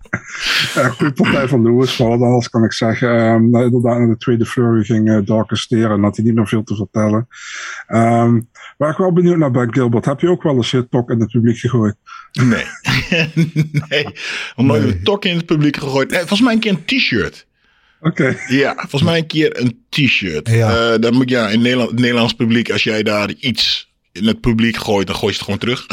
Ja, 0.73 0.87
goede 0.89 1.13
partij 1.13 1.47
van 1.47 1.63
Lewis. 1.63 1.97
Maar 1.97 2.07
wat 2.07 2.21
anders 2.21 2.49
kan 2.49 2.63
ik 2.63 2.73
zeggen. 2.73 3.09
Ehm, 3.17 3.49
nou, 3.49 3.65
inderdaad, 3.65 3.97
in 3.99 4.09
de 4.09 4.17
tweede 4.17 4.45
flurry 4.45 4.83
ging 4.83 5.09
uh, 5.09 5.25
Dark 5.25 5.49
steren. 5.55 5.91
En 5.91 6.03
had 6.03 6.15
hij 6.15 6.25
niet 6.25 6.35
meer 6.35 6.47
veel 6.47 6.63
te 6.63 6.75
vertellen. 6.75 7.27
Ehm, 7.87 8.39
waar 8.79 8.91
ik 8.91 8.97
wel 8.97 9.13
benieuwd 9.13 9.37
naar 9.37 9.51
ben, 9.51 9.73
Gilbert. 9.73 10.05
Heb 10.05 10.19
je 10.19 10.29
ook 10.29 10.43
wel 10.43 10.55
eens 10.55 10.71
je 10.71 10.87
tok 10.89 11.09
in 11.09 11.19
het 11.19 11.31
publiek 11.31 11.57
gegooid? 11.57 11.95
Nee. 12.31 12.63
nee. 13.89 14.05
Om 14.55 14.65
nooit 14.65 14.83
een 14.83 15.03
tok 15.03 15.25
in 15.25 15.35
het 15.35 15.45
publiek 15.45 15.77
gegooid. 15.77 16.11
Eh, 16.11 16.17
volgens 16.17 16.41
mij 16.41 16.53
een 16.53 16.59
keer 16.59 16.71
een 16.71 16.85
t-shirt. 16.85 17.45
Oké. 18.01 18.37
Ja, 18.47 18.73
volgens 18.75 19.03
mij 19.03 19.17
een 19.17 19.27
keer 19.27 19.61
een 19.61 19.85
t-shirt. 19.89 20.49
Ja. 20.49 20.91
Eh, 20.91 20.99
dan 20.99 21.13
moet 21.13 21.29
ja, 21.29 21.49
in 21.49 21.61
Nederland, 21.61 21.89
het 21.89 21.99
Nederlands 21.99 22.33
publiek, 22.33 22.71
als 22.71 22.83
jij 22.83 23.03
daar 23.03 23.31
iets 23.31 23.88
in 24.11 24.27
het 24.27 24.39
publiek 24.41 24.77
gooit, 24.77 25.07
dan 25.07 25.15
gooi 25.15 25.31
je 25.31 25.37
het 25.37 25.45
gewoon 25.45 25.59
terug. 25.59 25.85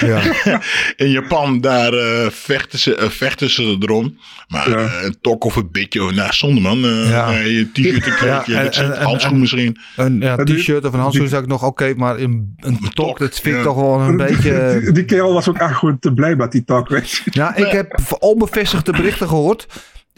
Ja. 0.00 0.22
in 1.06 1.10
Japan, 1.10 1.60
daar 1.60 1.92
eh, 1.92 2.30
vechten, 2.30 2.78
ze, 2.78 2.94
eh, 2.96 3.08
vechten 3.08 3.50
ze 3.50 3.76
erom. 3.80 4.18
Maar 4.48 4.70
Ja. 4.70 4.76
eh, 4.76 5.04
een 5.04 5.16
tok 5.20 5.44
of 5.44 5.56
een 5.56 5.68
beetje, 5.72 6.02
oh, 6.04 6.12
nou, 6.12 6.32
zonde 6.32 6.60
man. 6.60 6.84
Eh, 6.84 7.10
Ja. 7.10 7.30
je 7.30 7.68
t-shirt, 7.72 8.06
een 8.06 8.26
Ja, 8.26 8.36
keertje, 8.38 8.54
en- 8.56 8.64
dat 8.64 8.74
zit- 8.74 8.84
en- 8.84 8.96
en- 8.98 9.04
handschoen 9.04 9.32
en- 9.32 9.40
misschien. 9.40 9.76
Een 9.96 10.20
ja, 10.20 10.36
t-shirt 10.36 10.84
of 10.84 10.92
een 10.92 11.00
handschoen 11.00 11.28
zou 11.28 11.42
ik 11.42 11.48
nog 11.48 11.64
oké, 11.64 11.94
maar 11.96 12.18
een, 12.18 12.54
een 12.56 12.78
tok, 12.80 12.92
tok, 12.94 13.18
dat 13.18 13.34
vind 13.40 13.54
ik 13.54 13.60
ja. 13.60 13.66
toch 13.66 13.76
wel 13.76 14.00
een 14.00 14.16
beetje... 14.16 14.78
Die, 14.82 14.92
die 14.92 15.04
kerel 15.04 15.32
was 15.32 15.48
ook 15.48 15.58
echt 15.58 15.74
gewoon 15.74 15.98
te 15.98 16.12
blij 16.12 16.36
met 16.36 16.52
die 16.52 16.64
tak, 16.64 16.88
weet 16.88 17.10
je. 17.10 17.20
Ja, 17.30 17.54
ik 17.56 17.66
heb 17.72 17.98
onbevestigde 18.18 18.92
berichten 18.92 19.28
gehoord. 19.28 19.66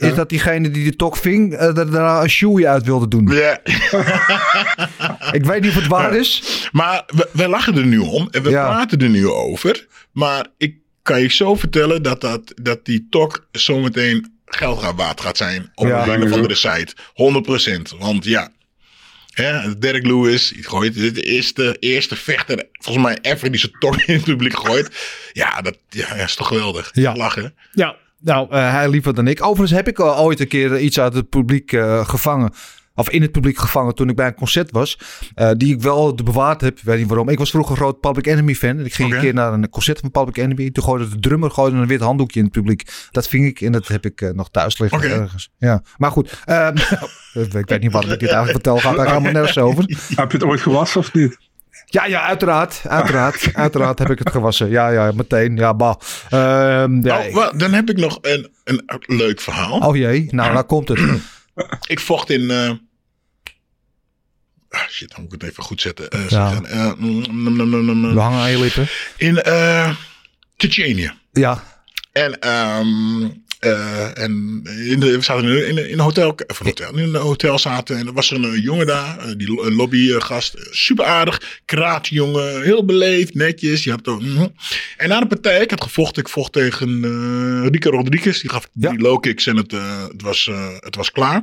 Is 0.08 0.14
dat 0.14 0.28
diegene 0.28 0.70
die 0.70 0.84
de 0.90 0.96
tok 0.96 1.16
ving, 1.16 1.54
eh, 1.54 1.66
er 1.66 1.74
daarna 1.74 2.22
een 2.22 2.30
shoey 2.30 2.66
uit 2.66 2.84
wilde 2.84 3.08
doen. 3.08 3.26
Ja. 3.28 3.60
Ik 5.32 5.44
weet 5.44 5.60
niet 5.60 5.70
of 5.70 5.76
het 5.76 5.86
waar 5.86 6.14
is. 6.16 6.42
Maar 6.72 7.02
we, 7.06 7.28
we 7.32 7.48
lachen 7.48 7.76
er 7.76 7.86
nu 7.86 7.98
om 7.98 8.28
en 8.30 8.42
we 8.42 8.50
Ja. 8.50 8.66
praten 8.66 8.98
er 8.98 9.08
nu 9.08 9.28
over. 9.28 9.86
Maar 10.12 10.46
ik 10.58 10.74
kan 11.02 11.20
je 11.20 11.28
zo 11.28 11.54
vertellen 11.54 12.02
dat, 12.02 12.20
dat, 12.20 12.52
dat 12.62 12.84
die 12.84 13.06
tok 13.10 13.46
zometeen 13.52 14.38
geld 14.46 14.92
waard 14.96 15.20
gaat 15.20 15.36
zijn 15.36 15.70
op 15.74 15.86
Ja. 15.86 16.06
een 16.08 16.22
of 16.22 16.32
andere 16.32 16.54
site. 16.54 16.94
100%. 17.14 17.94
Want 17.98 18.24
ja, 18.24 18.48
hè, 19.30 19.78
Derek 19.78 20.06
Lewis, 20.06 20.52
gooit 20.60 20.94
dit 20.94 21.14
de 21.14 21.22
eerste, 21.22 21.76
eerste 21.78 22.16
vechter, 22.16 22.68
volgens 22.72 23.04
mij 23.04 23.18
ever 23.32 23.50
die 23.50 23.60
zijn 23.60 23.72
tok 23.78 23.96
in 23.96 24.14
het 24.14 24.24
publiek 24.24 24.56
gooit. 24.58 24.90
Ja, 25.32 25.60
dat 25.60 25.76
ja, 25.88 26.14
is 26.14 26.34
toch 26.34 26.46
geweldig. 26.46 26.90
Ja. 26.92 27.14
Lachen. 27.16 27.54
Ja, 27.72 27.96
nou, 28.20 28.50
eh, 28.50 28.72
hij 28.72 28.88
liever 28.88 29.14
dan 29.14 29.26
ik. 29.26 29.42
Overigens 29.42 29.70
heb 29.70 29.88
ik 29.88 29.98
al 29.98 30.18
ooit 30.24 30.40
een 30.40 30.48
keer 30.48 30.78
iets 30.80 31.00
uit 31.00 31.14
het 31.14 31.28
publiek 31.28 31.72
eh, 31.72 32.08
gevangen. 32.08 32.52
Of 32.94 33.10
in 33.10 33.22
het 33.22 33.32
publiek 33.32 33.58
gevangen 33.58 33.94
toen 33.94 34.08
ik 34.08 34.16
bij 34.16 34.26
een 34.26 34.34
concert 34.34 34.70
was. 34.70 34.98
eh, 35.34 35.50
die 35.56 35.74
ik 35.74 35.82
wel 35.82 36.14
bewaard 36.14 36.60
heb. 36.60 36.78
Ik 36.78 36.84
weet 36.84 36.98
niet 36.98 37.08
waarom. 37.08 37.28
Ik 37.28 37.38
was 37.38 37.50
vroeger 37.50 37.70
een 37.70 37.76
groot 37.76 38.00
Public 38.00 38.26
Enemy 38.26 38.54
fan. 38.54 38.78
En 38.78 38.84
ik 38.84 38.94
ging 38.94 39.14
een 39.14 39.20
keer 39.20 39.34
naar 39.34 39.52
een 39.52 39.68
concert 39.68 40.00
van 40.00 40.10
Public 40.10 40.36
Enemy. 40.36 40.70
Toen 40.70 40.84
gooide 40.84 41.08
de 41.08 41.18
drummer 41.18 41.50
gooide 41.50 41.76
een 41.76 41.86
wit 41.86 42.00
handdoekje 42.00 42.38
in 42.38 42.44
het 42.44 42.54
publiek. 42.54 42.90
Dat 43.10 43.28
ving 43.28 43.46
ik 43.46 43.60
en 43.60 43.72
dat 43.72 43.88
heb 43.88 44.04
ik 44.04 44.32
nog 44.34 44.50
thuis 44.50 44.78
liggen 44.78 45.02
ergens. 45.02 45.50
Ja, 45.58 45.82
maar 45.96 46.10
goed. 46.10 46.30
ik 47.32 47.68
weet 47.68 47.80
niet 47.80 47.92
waarom 47.92 48.10
ik 48.10 48.20
dit 48.20 48.28
eigenlijk 48.28 48.50
vertel. 48.50 48.78
Gaat 48.78 48.96
daar 48.96 49.06
helemaal 49.08 49.32
nergens 49.32 49.58
over. 49.58 49.84
Heb 50.16 50.30
je 50.30 50.38
het 50.38 50.46
ooit 50.46 50.60
gewassen 50.60 51.00
of 51.00 51.12
niet? 51.12 51.38
Ja, 51.92 52.04
ja, 52.06 52.22
uiteraard. 52.22 52.80
Uiteraard. 52.86 53.48
uiteraard 53.54 53.98
heb 53.98 54.10
ik 54.10 54.18
het 54.18 54.30
gewassen. 54.30 54.68
Ja, 54.70 54.88
ja, 54.88 55.12
meteen. 55.14 55.56
Ja, 55.56 55.74
bah. 55.74 55.94
Ehm, 56.28 57.06
ja, 57.06 57.26
Oh, 57.28 57.58
dan 57.58 57.72
heb 57.72 57.90
ik 57.90 57.96
nog 57.96 58.18
een, 58.22 58.50
een 58.64 58.82
leuk 59.06 59.40
verhaal. 59.40 59.78
oh 59.78 59.96
jee, 59.96 60.28
nou, 60.30 60.52
daar 60.54 60.64
komt 60.64 60.88
het. 60.88 61.00
Ik 61.88 62.00
vocht 62.00 62.30
in. 62.30 62.50
eh, 62.50 62.70
ah, 64.70 64.88
shit, 64.88 65.10
dan 65.10 65.22
moet 65.22 65.32
ik 65.32 65.40
het 65.40 65.50
even 65.50 65.62
goed 65.62 65.80
zetten. 65.80 66.08
Ja. 66.28 66.60
mm, 66.98 68.14
We 68.14 68.20
hangen 68.20 68.40
aan 68.40 68.50
je 68.50 68.58
lippen. 68.60 68.88
in 69.16 69.42
eh 69.42 69.90
Tsjetsjenië. 70.56 71.12
Ja, 71.32 71.62
En, 72.12 72.40
ehm, 72.40 73.28
eh, 73.60 74.18
en 74.18 74.62
in 74.86 75.00
de, 75.00 75.16
we 75.16 75.22
zaten 75.22 75.44
in, 75.44 75.68
in, 75.68 75.88
in 75.88 75.92
een 75.92 76.04
hotel, 76.04 76.34
of 76.46 76.60
een 76.60 76.66
hotel, 76.66 76.96
in 76.96 77.14
een 77.14 77.20
hotel 77.20 77.58
zaten 77.58 77.96
en 77.96 78.06
er 78.06 78.12
was 78.12 78.30
er 78.30 78.36
een 78.36 78.54
eh, 78.54 78.62
jongen 78.62 78.86
daar, 78.86 79.18
eh, 79.18 79.32
die 79.36 79.62
een 79.62 79.74
lobbygast, 79.74 80.54
super 80.70 81.04
aardig, 81.04 81.60
kraatjongen, 81.64 82.62
heel 82.62 82.84
beleefd, 82.84 83.34
netjes. 83.34 83.84
Je 83.84 83.90
hebt 83.90 84.08
ook, 84.08 84.22
mhm. 84.22 84.46
En 84.96 85.08
na 85.08 85.20
de 85.20 85.26
partij, 85.26 85.60
ik 85.62 85.70
had 85.70 85.82
gevochten, 85.82 86.22
ik 86.22 86.28
vocht 86.28 86.52
tegen 86.52 87.02
Rico 87.70 87.90
Rodriguez, 87.90 88.40
die 88.40 88.50
gaf 88.50 88.68
Ja. 88.72 88.90
die 88.90 89.00
low 89.00 89.20
kicks 89.20 89.46
en 89.46 89.56
het, 89.56 89.72
het, 90.12 90.22
was, 90.22 90.50
het 90.78 90.96
was 90.96 91.12
klaar. 91.12 91.42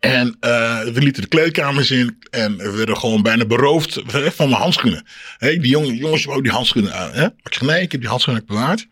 En 0.00 0.36
we 0.40 0.94
lieten 0.94 1.22
de 1.22 1.28
kleedkamers 1.28 1.90
in 1.90 2.18
en 2.30 2.56
we 2.56 2.70
werden 2.70 2.96
gewoon 2.96 3.22
bijna 3.22 3.46
beroofd 3.46 4.02
van 4.36 4.48
mijn 4.48 4.60
handschoenen. 4.60 5.06
Hé, 5.38 5.58
die 5.58 5.70
jongen, 5.70 5.96
jongens 5.96 6.24
wou 6.24 6.42
die 6.42 6.52
handschoenen 6.52 6.94
aan. 6.94 7.12
Hè? 7.12 7.24
Ik 7.24 7.54
zeg 7.54 7.60
nee, 7.60 7.82
ik 7.82 7.92
heb 7.92 8.00
die 8.00 8.10
handschoenen 8.10 8.46
bewaard. 8.46 8.86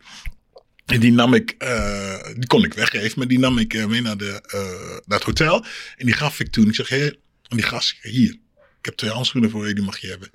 En 0.85 0.99
die 0.99 1.11
nam 1.11 1.33
ik, 1.33 1.55
eh, 1.57 2.23
die 2.35 2.47
kon 2.47 2.63
ik 2.63 2.73
weggeven, 2.73 3.19
maar 3.19 3.27
die 3.27 3.39
nam 3.39 3.57
ik 3.57 3.73
eh, 3.73 3.85
mee 3.85 4.01
naar, 4.01 4.17
de, 4.17 4.41
eh, 4.47 4.59
naar 5.05 5.17
het 5.17 5.23
hotel. 5.23 5.65
En 5.97 6.05
die 6.05 6.15
gaf 6.15 6.39
ik 6.39 6.51
toen. 6.51 6.67
Ik 6.67 6.75
zeg, 6.75 6.89
hé, 6.89 7.05
aan 7.47 7.57
die 7.57 7.63
gast, 7.63 7.95
hier, 8.01 8.31
ik 8.79 8.85
heb 8.85 8.95
twee 8.95 9.11
handschoenen 9.11 9.49
voor 9.49 9.67
je, 9.67 9.73
die 9.73 9.83
mag 9.83 9.97
je 9.97 10.07
hebben. 10.07 10.29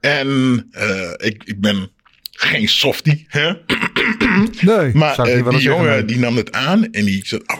En 0.00 0.68
ik, 1.16 1.44
ik 1.44 1.60
ben 1.60 1.90
geen 2.30 2.68
softie, 2.68 3.24
hè? 3.28 3.52
nee. 4.60 4.94
Maar 4.94 5.16
die 5.16 5.24
zeggen, 5.24 5.58
jongen 5.58 6.06
die 6.06 6.18
nam 6.18 6.36
het 6.36 6.52
aan 6.52 6.92
en 6.92 7.04
die 7.04 7.26
zat, 7.26 7.48
oh, 7.48 7.58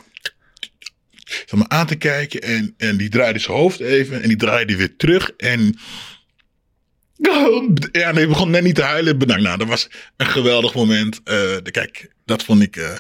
zat 1.47 1.59
me 1.59 1.69
aan 1.69 1.87
te 1.87 1.97
kijken 1.97 2.43
en, 2.43 2.75
en 2.77 2.97
die 2.97 3.09
draaide 3.09 3.39
zijn 3.39 3.57
hoofd 3.57 3.81
even 3.81 4.23
en 4.23 4.29
die 4.29 4.37
draaide 4.37 4.77
weer 4.77 4.97
terug 4.97 5.31
en 5.37 5.79
ja, 7.93 8.13
nee, 8.13 8.27
begon 8.27 8.51
net 8.51 8.63
niet 8.63 8.75
te 8.75 8.83
huilen. 8.83 9.19
Bedankt. 9.19 9.43
Nou, 9.43 9.59
dat 9.59 9.69
was 9.69 9.89
een 10.17 10.27
geweldig 10.27 10.75
moment. 10.75 11.21
Eh, 11.25 11.35
de, 11.63 11.71
kijk, 11.71 12.11
dat 12.25 12.43
vond 12.45 12.63
ik, 12.63 12.77
eh, 12.77 12.91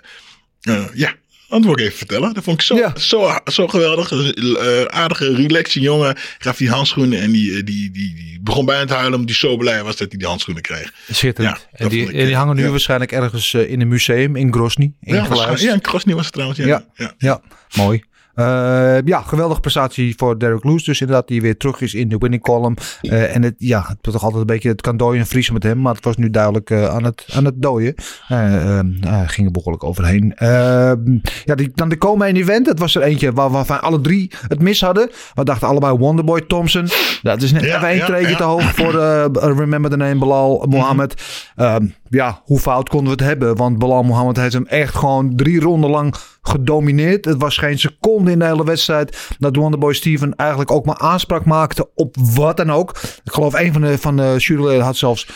eh, 0.60 0.84
ja, 0.94 1.14
dat 1.48 1.62
wil 1.62 1.72
ik 1.72 1.78
even 1.80 1.96
vertellen. 1.96 2.34
Dat 2.34 2.44
vond 2.44 2.60
ik 2.60 2.66
zo, 2.66 2.74
Ja. 2.76 2.92
zo, 2.98 3.30
zo 3.44 3.68
geweldig. 3.68 4.12
Eh, 4.12 4.82
aardige, 4.84 5.34
relaxe 5.34 5.80
jongen. 5.80 6.16
Gaf 6.38 6.56
die 6.56 6.70
handschoenen 6.70 7.20
en 7.20 7.30
die, 7.30 7.62
die, 7.62 7.90
die, 7.90 8.14
die 8.14 8.40
begon 8.42 8.64
bijna 8.64 8.84
te 8.84 8.92
huilen 8.94 9.14
omdat 9.18 9.28
hij 9.36 9.50
zo 9.50 9.56
blij 9.56 9.82
was 9.82 9.96
dat 9.96 10.08
hij 10.08 10.18
die 10.18 10.26
handschoenen 10.28 10.62
kreeg. 10.62 10.92
Schitterend. 11.10 11.56
Ja, 11.72 11.78
en, 11.84 11.88
die, 11.88 12.02
ik, 12.02 12.12
en 12.12 12.26
die 12.26 12.36
hangen 12.36 12.56
nu 12.56 12.62
ja. 12.64 12.70
waarschijnlijk 12.70 13.12
ergens 13.12 13.54
in 13.54 13.80
een 13.80 13.88
museum 13.88 14.36
in. 14.36 14.46
Ja, 14.46 14.52
Ingeluisterd. 14.52 15.28
waarschijnlijk- 15.28 15.60
ja, 15.60 15.72
in 15.72 15.80
Krosny 15.80 16.14
was 16.14 16.24
het 16.24 16.32
trouwens. 16.32 16.60
Ja. 16.60 17.14
Ja, 17.18 17.40
mooi. 17.76 18.02
Eh, 18.34 18.98
ja, 19.04 19.20
geweldige 19.20 19.60
prestatie 19.60 20.14
voor 20.16 20.38
Derek 20.38 20.64
Loes. 20.64 20.84
Dus 20.84 21.00
inderdaad, 21.00 21.28
die 21.28 21.40
weer 21.40 21.56
terug 21.56 21.80
is 21.80 21.94
in 21.94 22.08
de 22.08 22.18
winning 22.18 22.42
column. 22.42 22.76
Eh, 23.00 23.36
en 23.36 23.42
het, 23.42 23.54
ja, 23.58 23.84
het 23.88 23.98
was 24.00 24.14
toch 24.14 24.22
altijd 24.22 24.40
een 24.40 24.46
beetje, 24.46 24.68
het 24.68 24.80
kan 24.80 24.96
dooien 24.96 25.20
en 25.20 25.26
vriezen 25.26 25.52
met 25.52 25.62
hem. 25.62 25.80
Maar 25.80 25.94
het 25.94 26.04
was 26.04 26.16
nu 26.16 26.30
duidelijk 26.30 26.70
eh, 26.70 26.88
aan, 26.88 27.04
het, 27.04 27.26
aan 27.34 27.44
het 27.44 27.62
dooien. 27.62 27.94
Eh, 28.28 28.78
ehm, 28.78 29.26
ging 29.26 29.46
er 29.46 29.52
behoorlijk 29.52 29.84
overheen. 29.84 30.34
Ehm, 30.34 31.18
ja, 31.44 31.54
die, 31.54 31.70
dan 31.74 31.88
de 31.88 31.96
komen 31.96 32.36
event. 32.36 32.66
Dat 32.66 32.78
was 32.78 32.94
er 32.94 33.02
eentje 33.02 33.32
waar, 33.32 33.50
waarvan 33.50 33.82
alle 33.82 34.00
drie 34.00 34.30
het 34.48 34.60
mis 34.60 34.80
hadden. 34.80 35.10
We 35.34 35.44
dachten 35.44 35.68
allebei 35.68 35.96
Wonderboy 35.96 36.40
Thompson. 36.40 36.88
Dat 37.22 37.42
is 37.42 37.52
net 37.52 37.64
Ja, 37.64 37.76
even 37.76 37.88
één 37.88 37.96
ja, 37.96 38.06
treetje 38.06 38.30
ja. 38.30 38.36
te 38.36 38.42
hoog 38.42 38.74
voor 38.74 38.92
Remember 39.32 39.90
the 39.90 39.96
Name 39.96 40.18
Bilal 40.18 40.66
Mohammed. 40.68 41.22
Ehm, 41.56 41.86
ja, 42.08 42.40
hoe 42.44 42.58
fout 42.58 42.88
konden 42.88 43.16
we 43.16 43.24
het 43.24 43.28
hebben? 43.28 43.56
Want 43.56 43.78
Bilal 43.78 44.02
Mohammed 44.02 44.36
heeft 44.36 44.52
hem 44.52 44.66
echt 44.66 44.94
gewoon 44.94 45.36
drie 45.36 45.60
ronden 45.60 45.90
lang 45.90 46.14
gedomineerd. 46.42 47.24
Het 47.24 47.40
was 47.40 47.56
geen 47.56 47.78
seconde 47.78 48.30
in 48.30 48.38
de 48.38 48.44
hele 48.44 48.64
wedstrijd 48.64 49.18
dat 49.38 49.56
Wonderboy 49.56 49.92
Steven 49.92 50.36
eigenlijk 50.36 50.70
ook 50.70 50.86
maar 50.86 50.98
aanspraak 50.98 51.44
maakte 51.44 51.88
op 51.94 52.16
wat 52.16 52.56
dan 52.56 52.70
ook. 52.72 52.90
Ik 53.24 53.32
geloof 53.32 53.54
een 53.54 53.72
van 53.72 53.82
de, 53.82 53.98
van 53.98 54.16
de 54.16 54.34
juryleden 54.38 54.84
had 54.84 54.96
zelfs 54.96 55.26
30-25, 55.26 55.30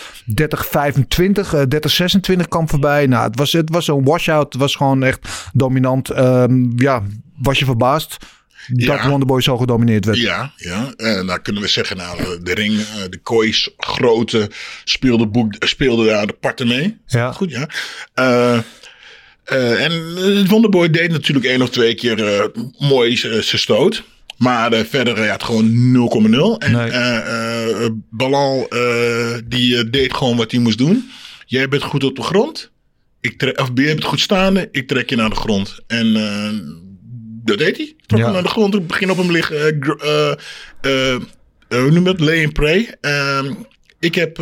eh, 1.53 1.63
30-26 2.43 2.49
kwam 2.49 2.69
voorbij. 2.69 3.07
Nou, 3.07 3.27
het 3.27 3.37
was, 3.37 3.53
het 3.53 3.71
was 3.71 3.89
een 3.89 4.05
washout. 4.05 4.53
Het 4.53 4.63
was 4.63 4.77
gewoon 4.77 5.03
echt 5.03 5.51
dominant. 5.53 6.11
Ehm, 6.11 6.79
ja, 6.79 7.03
was 7.37 7.59
je 7.59 7.65
verbaasd 7.65 8.17
dat 8.69 8.85
Ja. 8.85 9.09
Wonderboy 9.09 9.43
zo 9.43 9.57
gedomineerd 9.57 10.05
werd? 10.05 10.19
Ja, 10.19 10.53
ja. 10.57 10.93
En 10.97 11.27
dan 11.27 11.43
kunnen 11.43 11.63
we 11.63 11.69
zeggen, 11.69 11.97
nou, 11.97 12.43
de 12.43 12.55
ring, 12.55 12.79
eh, 12.79 13.03
de 13.11 13.19
koois, 13.23 13.71
grote, 13.77 14.51
speelde, 14.85 15.27
boek, 15.27 15.55
speelde 15.59 16.07
daar 16.07 16.27
de 16.27 16.33
parten 16.33 16.67
mee. 16.67 16.99
Ja. 17.07 17.33
Goed, 17.33 17.51
ja. 17.51 17.69
Eh, 18.15 18.59
eh, 19.47 19.85
en 19.85 19.93
het 20.17 20.49
Wonderboy 20.49 20.91
deed 20.91 21.11
natuurlijk 21.11 21.47
één 21.47 21.63
of 21.63 21.71
twee 21.71 21.95
keer 21.95 22.27
eh, 22.35 22.45
mooi 22.79 23.17
zijn 23.17 23.43
stoot. 23.43 24.03
Maar 24.37 24.73
eh, 24.73 24.85
verder 24.85 25.19
eh, 25.23 25.31
had 25.31 25.43
gewoon 25.43 25.71
0,0. 25.75 26.59
En 26.59 26.73
Nee. 26.73 26.91
eh, 26.91 27.85
eh, 27.85 27.91
Balal, 28.11 28.69
eh, 28.69 29.35
die 29.45 29.77
eh, 29.77 29.85
deed 29.91 30.15
gewoon 30.15 30.37
wat 30.37 30.51
hij 30.51 30.61
moest 30.61 30.79
doen. 30.79 31.11
Jij 31.47 31.69
bent 31.69 31.83
goed 31.83 32.05
op 32.05 32.17
de 32.17 32.23
grond. 32.23 32.71
Ik 33.21 33.39
trek, 33.39 33.61
of 33.61 33.71
jij 33.75 33.85
bent 33.85 34.05
goed 34.05 34.21
staande. 34.21 34.69
Ik 34.73 34.89
trek 34.89 35.11
je 35.11 35.17
naar 35.17 35.31
de 35.31 35.37
grond. 35.37 35.79
En 35.87 36.17
eh, 36.17 36.49
dat 37.45 37.59
deed 37.59 37.77
hij. 37.77 37.95
Trok 38.07 38.19
Ja. 38.19 38.25
hem 38.25 38.35
naar 38.35 38.43
de 38.43 38.49
grond. 38.49 38.75
Ik 38.75 38.87
begin 38.87 39.11
op 39.11 39.17
hem 39.17 39.31
liggen. 39.31 39.57
eh, 39.57 39.69
eh, 40.03 40.33
eh, 40.81 41.15
eh, 41.69 41.81
hoe 41.81 41.91
noem 41.91 42.05
je 42.07 42.13
dat? 42.15 42.21
Lay 42.21 42.45
and 42.45 42.53
pray. 42.53 42.97
Ehm, 43.01 43.53
ik 44.01 44.15
heb... 44.15 44.39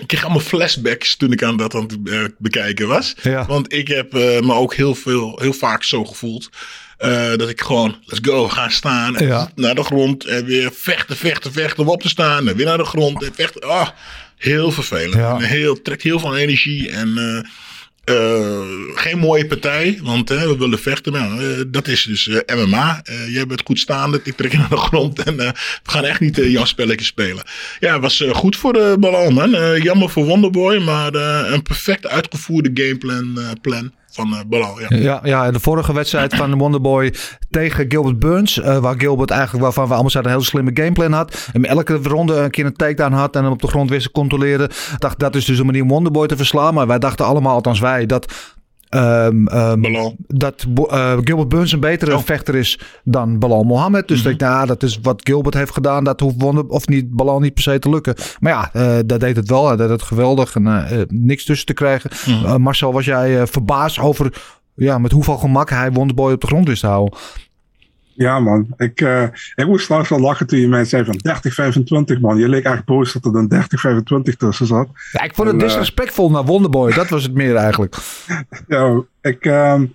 ik 0.00 0.06
kreeg 0.06 0.22
allemaal 0.22 0.40
flashbacks 0.42 1.16
toen 1.16 1.32
ik 1.32 1.42
aan 1.42 1.56
dat 1.56 1.74
aan 1.74 1.82
het 1.82 1.98
eh, 2.04 2.24
bekijken 2.38 2.88
was. 2.88 3.14
Ja. 3.22 3.46
Want 3.46 3.72
ik 3.72 3.88
heb 3.88 4.14
eh, 4.14 4.40
me 4.40 4.54
ook 4.54 4.74
heel, 4.74 4.94
veel, 4.94 5.38
heel 5.40 5.52
vaak 5.52 5.82
zo 5.84 6.04
gevoeld. 6.04 6.48
eh, 6.98 7.28
dat 7.36 7.48
ik 7.48 7.60
gewoon, 7.60 7.96
let's 8.04 8.28
go, 8.28 8.48
ga 8.48 8.68
staan. 8.68 9.14
Ja. 9.18 9.50
Naar 9.54 9.74
de 9.74 9.82
grond. 9.84 10.24
En 10.24 10.44
weer 10.44 10.70
vechten, 10.74 11.16
vechten, 11.16 11.52
vechten. 11.52 11.82
Om 11.82 11.88
op 11.88 12.02
te 12.02 12.08
staan. 12.08 12.48
En 12.48 12.56
weer 12.56 12.66
naar 12.66 12.78
de 12.78 12.84
grond. 12.84 13.22
En 13.24 13.34
vechten. 13.34 13.62
Ah, 13.62 13.88
heel 14.36 14.70
vervelend. 14.70 15.14
Ja. 15.14 15.34
En 15.34 15.42
heel, 15.42 15.82
trekt 15.82 16.02
heel 16.02 16.18
veel 16.18 16.36
energie. 16.36 16.90
En 16.90 17.14
eh, 18.10 18.60
geen 18.94 19.18
mooie 19.18 19.46
partij. 19.46 19.98
Want 20.02 20.28
we 20.28 20.56
willen 20.58 20.78
vechten. 20.78 21.12
Maar 21.12 21.38
eh, 21.38 21.60
dat 21.66 21.88
is 21.88 22.04
dus 22.04 22.28
eh, 22.28 22.56
MMA. 22.56 23.02
Jij 23.28 23.46
bent 23.46 23.62
goed 23.64 23.78
staande. 23.78 24.20
Ik 24.24 24.36
trek 24.36 24.52
je 24.52 24.58
naar 24.58 24.68
de 24.68 24.76
grond. 24.76 25.22
En 25.22 25.36
we 25.36 25.52
gaan 25.82 26.04
echt 26.04 26.20
niet 26.20 26.38
uh, 26.38 26.50
jouw 26.50 26.64
spelletje 26.64 27.04
spelen. 27.04 27.44
Ja, 27.80 28.00
was 28.00 28.24
goed 28.32 28.56
voor 28.56 28.72
de 28.72 28.96
Balal, 29.00 29.30
man. 29.30 29.80
Jammer 29.82 30.10
voor 30.10 30.24
Wonderboy. 30.24 30.78
Maar 30.78 31.14
een 31.52 31.62
perfect 31.62 32.06
uitgevoerde 32.06 32.70
gameplan 32.74 33.38
plan 33.60 33.92
van 34.20 34.44
eh. 34.50 34.88
Ja. 34.88 34.96
Ja, 34.96 35.20
ja, 35.22 35.46
en 35.46 35.52
de 35.52 35.60
vorige 35.60 35.92
wedstrijd 35.92 36.34
van 36.34 36.58
Wonderboy 36.58 37.14
tegen 37.50 37.84
Gilbert 37.88 38.18
Burns. 38.18 38.60
eh, 38.60 38.78
waar 38.78 38.94
Gilbert 38.98 39.30
eigenlijk, 39.30 39.62
waarvan 39.62 39.84
we 39.86 39.92
allemaal 39.92 40.10
zeiden, 40.10 40.32
een 40.32 40.38
hele 40.38 40.50
slimme 40.50 40.70
gameplan 40.74 41.12
had. 41.12 41.48
En 41.52 41.64
elke 41.64 41.98
ronde 42.02 42.34
een 42.36 42.50
keer 42.50 42.66
een 42.66 42.76
takedown 42.76 43.12
had 43.12 43.36
en 43.36 43.42
hem 43.42 43.52
op 43.52 43.60
de 43.60 43.68
grond 43.68 43.90
wist 43.90 44.04
te 44.04 44.12
controleren. 44.12 44.68
Dacht, 44.98 45.18
dat 45.18 45.34
is 45.34 45.44
dus 45.44 45.58
een 45.58 45.66
manier 45.66 45.84
Wonderboy 45.84 46.26
te 46.26 46.36
verslaan. 46.36 46.74
Maar 46.74 46.86
wij 46.86 46.98
dachten 46.98 47.26
allemaal, 47.26 47.54
althans 47.54 47.80
wij, 47.80 48.06
dat... 48.06 48.32
ehm, 48.90 49.46
ehm, 49.46 50.10
dat 50.26 50.66
eh, 50.88 51.16
Gilbert 51.24 51.48
Burns 51.48 51.72
een 51.72 51.80
betere 51.80 52.14
Oh. 52.14 52.22
vechter 52.22 52.54
is 52.54 52.80
dan 53.04 53.38
Balal 53.38 53.62
Mohammed. 53.62 54.08
Dus 54.08 54.24
ik 54.24 54.40
nou, 54.40 54.66
dat 54.66 54.82
is 54.82 54.98
wat 55.02 55.20
Gilbert 55.24 55.54
heeft 55.54 55.72
gedaan. 55.72 56.04
Dat 56.04 56.20
hoeft 56.20 56.36
of 56.68 56.86
niet, 56.88 57.06
niet 57.40 57.54
per 57.54 57.62
se 57.62 57.78
te 57.78 57.90
lukken. 57.90 58.14
Maar 58.40 58.52
ja, 58.52 58.70
eh, 58.72 58.98
dat 59.06 59.20
deed 59.20 59.36
het 59.36 59.50
wel. 59.50 59.66
Hij 59.66 59.76
deed 59.76 59.88
het 59.88 60.02
geweldig. 60.02 60.54
En 60.54 60.66
eh, 60.66 61.00
niks 61.08 61.44
tussen 61.44 61.66
te 61.66 61.72
krijgen. 61.74 62.10
Eh, 62.26 62.56
Marcel, 62.56 62.92
was 62.92 63.04
jij 63.04 63.46
verbaasd 63.46 63.98
over 63.98 64.42
ja, 64.74 64.98
met 64.98 65.12
hoeveel 65.12 65.36
gemak 65.36 65.70
hij 65.70 65.92
Wonderboy 65.92 66.32
op 66.32 66.40
de 66.40 66.46
grond 66.46 66.68
wist 66.68 66.80
te 66.80 66.86
houden? 66.86 67.18
Ja, 68.22 68.40
man. 68.40 68.66
Ik, 68.76 69.00
eh, 69.00 69.22
ik 69.54 69.66
moest 69.66 69.84
trouwens 69.84 70.10
wel 70.10 70.20
lachen 70.20 70.46
toen 70.46 70.58
je 70.58 70.68
mij 70.68 70.84
zei 70.84 71.04
van 71.04 71.18
30-25, 71.22 72.20
man. 72.20 72.38
Je 72.38 72.48
leek 72.48 72.64
echt 72.64 72.84
boos 72.84 73.12
dat 73.12 73.24
er 73.24 73.34
een 73.40 73.48
30-25 73.48 74.36
tussen 74.36 74.66
zat. 74.66 74.88
Ja, 75.12 75.22
ik 75.22 75.34
vond 75.34 75.48
het 75.48 75.56
En, 75.56 75.62
eh, 75.62 75.68
disrespectvol 75.68 76.30
naar 76.30 76.44
Wonderboy. 76.44 76.92
Dat 76.92 77.08
was 77.08 77.22
het 77.22 77.34
meer 77.34 77.56
eigenlijk. 77.56 77.96
Ja, 78.68 79.02
ik, 79.30 79.44
ehm, 79.44 79.86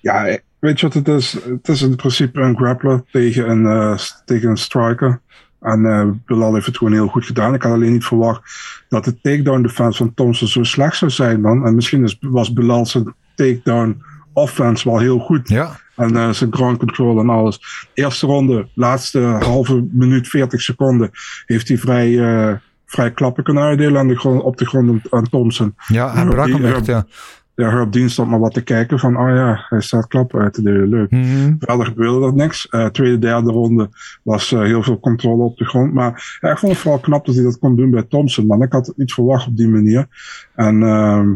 ja, 0.00 0.24
ik- 0.26 0.42
weet 0.58 0.80
je 0.80 0.86
wat 0.86 0.94
het 0.94 1.08
is? 1.08 1.32
Het 1.32 1.68
is 1.68 1.82
in 1.82 1.96
principe 1.96 2.40
een 2.40 2.56
grappler 2.56 3.02
tegen 3.10 3.50
een, 3.50 3.66
eh, 3.66 3.98
tegen 4.24 4.50
een 4.50 4.56
striker. 4.56 5.20
En 5.60 5.86
eh 5.86 6.06
Bilal 6.26 6.54
heeft 6.54 6.66
het 6.66 6.76
gewoon 6.78 6.92
heel 6.92 7.08
goed 7.08 7.24
gedaan. 7.26 7.54
Ik 7.54 7.62
had 7.62 7.72
alleen 7.72 7.92
niet 7.92 8.04
verwacht 8.04 8.42
dat 8.88 9.04
de 9.04 9.20
takedown 9.20 9.62
defense 9.62 9.98
van 9.98 10.14
Thompson 10.14 10.48
zo 10.48 10.62
slecht 10.62 10.96
zou 10.96 11.10
zijn, 11.10 11.40
man. 11.40 11.66
En 11.66 11.74
misschien 11.74 12.02
is, 12.04 12.16
was 12.20 12.52
Bilal 12.52 12.86
zijn 12.86 13.14
takedown 13.34 14.02
offense 14.32 14.88
wel 14.88 14.98
heel 14.98 15.18
goed. 15.18 15.48
Ja. 15.48 15.76
En 15.96 16.16
eh, 16.16 16.30
zijn 16.30 16.52
ground 16.54 16.78
control 16.78 17.20
en 17.20 17.28
alles. 17.28 17.86
Eerste 17.94 18.26
ronde, 18.26 18.68
laatste 18.74 19.18
halve 19.20 19.86
minuut, 19.92 20.28
40 20.28 20.60
seconden, 20.60 21.10
heeft 21.46 21.68
hij 21.68 21.78
vrij, 21.78 22.18
eh, 22.18 22.54
vrij 22.86 23.10
klappen 23.12 23.44
kunnen 23.44 23.62
uitdelen 23.62 23.98
aan 24.00 24.08
de 24.08 24.18
grond, 24.18 24.42
op 24.42 24.56
de 24.56 24.66
grond 24.66 25.10
aan- 25.10 25.28
Thompson. 25.28 25.74
Ja, 25.86 26.12
hij 26.14 26.24
brak 26.26 26.48
hem 26.48 26.64
echt, 26.64 26.86
ja. 26.86 27.06
Ja, 27.54 27.70
Herb 27.70 27.92
Dean 27.92 28.08
stond 28.08 28.30
maar 28.30 28.38
wat 28.38 28.54
te 28.54 28.62
kijken 28.62 28.98
van, 28.98 29.16
oh 29.16 29.28
ja, 29.28 29.64
hij 29.68 29.80
staat 29.80 30.06
klappen 30.06 30.40
uit 30.40 30.52
te 30.52 30.62
delen, 30.62 30.88
leuk. 30.88 31.10
Mhm. 31.10 31.54
Verder 31.58 31.86
gebeurde 31.86 32.26
er 32.26 32.34
niks. 32.34 32.68
Eh, 32.68 32.86
tweede, 32.86 33.18
derde 33.18 33.50
ronde 33.50 33.88
was 34.22 34.52
eh, 34.52 34.60
heel 34.60 34.82
veel 34.82 35.00
controle 35.00 35.42
op 35.42 35.56
de 35.56 35.64
grond. 35.64 35.92
Maar 35.92 36.38
ja, 36.40 36.50
ik 36.50 36.58
vond 36.58 36.72
het 36.72 36.80
vooral 36.80 37.00
knap 37.00 37.26
dat 37.26 37.34
hij 37.34 37.44
dat 37.44 37.58
kon 37.58 37.76
doen 37.76 37.90
bij 37.90 38.02
Thompson. 38.02 38.46
Man, 38.46 38.62
ik 38.62 38.72
had 38.72 38.86
het 38.86 38.96
niet 38.96 39.12
verwacht 39.12 39.46
op 39.46 39.56
die 39.56 39.68
manier. 39.68 40.06
En 40.54 40.82
ehm, 40.82 41.32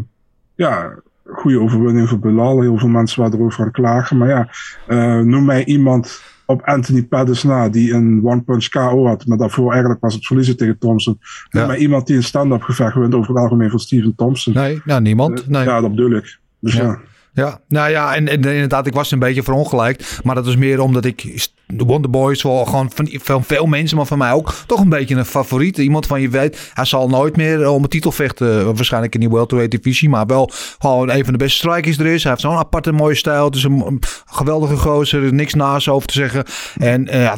ja, 0.55 0.93
goede 1.25 1.59
overwinning 1.59 2.09
voor 2.09 2.19
Bilal. 2.19 2.61
Heel 2.61 2.77
veel 2.77 2.87
mensen 2.87 3.21
waren 3.21 3.39
erover 3.39 3.63
aan 3.63 3.71
klagen. 3.71 4.17
Maar 4.17 4.27
ja, 4.29 4.49
eh, 4.87 5.19
noem 5.19 5.45
mij 5.45 5.65
iemand 5.65 6.21
op 6.45 6.61
Anthony 6.61 7.03
Pettis 7.03 7.43
na 7.43 7.69
die 7.69 7.93
een 7.93 8.21
one-punch 8.23 8.69
KO 8.69 9.05
had. 9.07 9.25
Maar 9.25 9.37
daarvoor 9.37 9.71
eigenlijk 9.71 10.01
was 10.01 10.13
het 10.13 10.25
verliezen 10.25 10.57
tegen 10.57 10.77
Thompson. 10.77 11.19
Noem 11.49 11.61
Ja. 11.63 11.67
mij 11.69 11.77
iemand 11.77 12.07
die 12.07 12.15
een 12.15 12.23
stand-up 12.23 12.61
gevecht 12.61 12.95
wint 12.95 13.13
over 13.15 13.29
het 13.33 13.37
algemeen 13.43 13.69
van 13.69 13.79
Steven 13.79 14.15
Thompson. 14.15 14.53
Nee, 14.53 14.81
nou, 14.85 15.01
niemand. 15.01 15.47
Nee. 15.49 15.63
Ja, 15.63 15.81
dat 15.81 15.89
bedoel 15.89 16.11
ik. 16.11 16.39
Dus 16.59 16.73
Ja. 16.73 16.83
ja. 16.83 16.99
Ja, 17.35 17.59
nou 17.67 17.89
ja, 17.89 18.15
en, 18.15 18.27
inderdaad, 18.27 18.87
ik 18.87 18.93
was 18.93 19.11
een 19.11 19.19
beetje 19.19 19.43
verongelijkt. 19.43 20.19
Maar 20.23 20.35
dat 20.35 20.47
is 20.47 20.55
meer 20.55 20.79
omdat 20.79 21.05
ik 21.05 21.49
de 21.67 21.83
Wonderboy 21.83 22.31
is 22.31 22.41
wel 22.41 22.65
gewoon 22.65 22.91
van, 22.93 23.09
van 23.11 23.43
veel 23.43 23.65
mensen, 23.65 23.97
maar 23.97 24.05
van 24.05 24.17
mij 24.17 24.31
ook 24.31 24.53
toch 24.67 24.79
een 24.79 24.89
beetje 24.89 25.15
een 25.15 25.25
favoriet. 25.25 25.77
Iemand 25.77 26.07
van 26.07 26.21
je 26.21 26.29
weet, 26.29 26.71
hij 26.73 26.85
zal 26.85 27.09
nooit 27.09 27.35
meer 27.35 27.69
om 27.69 27.83
een 27.83 27.89
titel 27.89 28.11
vechten. 28.11 28.65
Waarschijnlijk 28.65 29.13
in 29.13 29.19
die 29.19 29.29
welterweight 29.29 29.83
divisie, 29.83 30.09
maar 30.09 30.25
wel 30.25 30.51
gewoon 30.79 31.09
een 31.09 31.23
van 31.23 31.33
de 31.33 31.39
beste 31.39 31.57
strikers 31.57 31.97
er 31.97 32.05
is. 32.05 32.21
Hij 32.21 32.31
heeft 32.31 32.43
zo'n 32.43 32.55
aparte 32.55 32.91
mooie 32.91 33.15
stijl. 33.15 33.45
Het 33.45 33.55
is 33.55 33.63
een, 33.63 33.99
geweldige 34.25 34.75
gozer, 34.75 35.23
er 35.23 35.33
niks 35.33 35.53
naast 35.53 35.87
over 35.87 36.07
te 36.07 36.13
zeggen. 36.13 36.43
En 36.77 37.07
eh, 37.07 37.21
ja, 37.21 37.37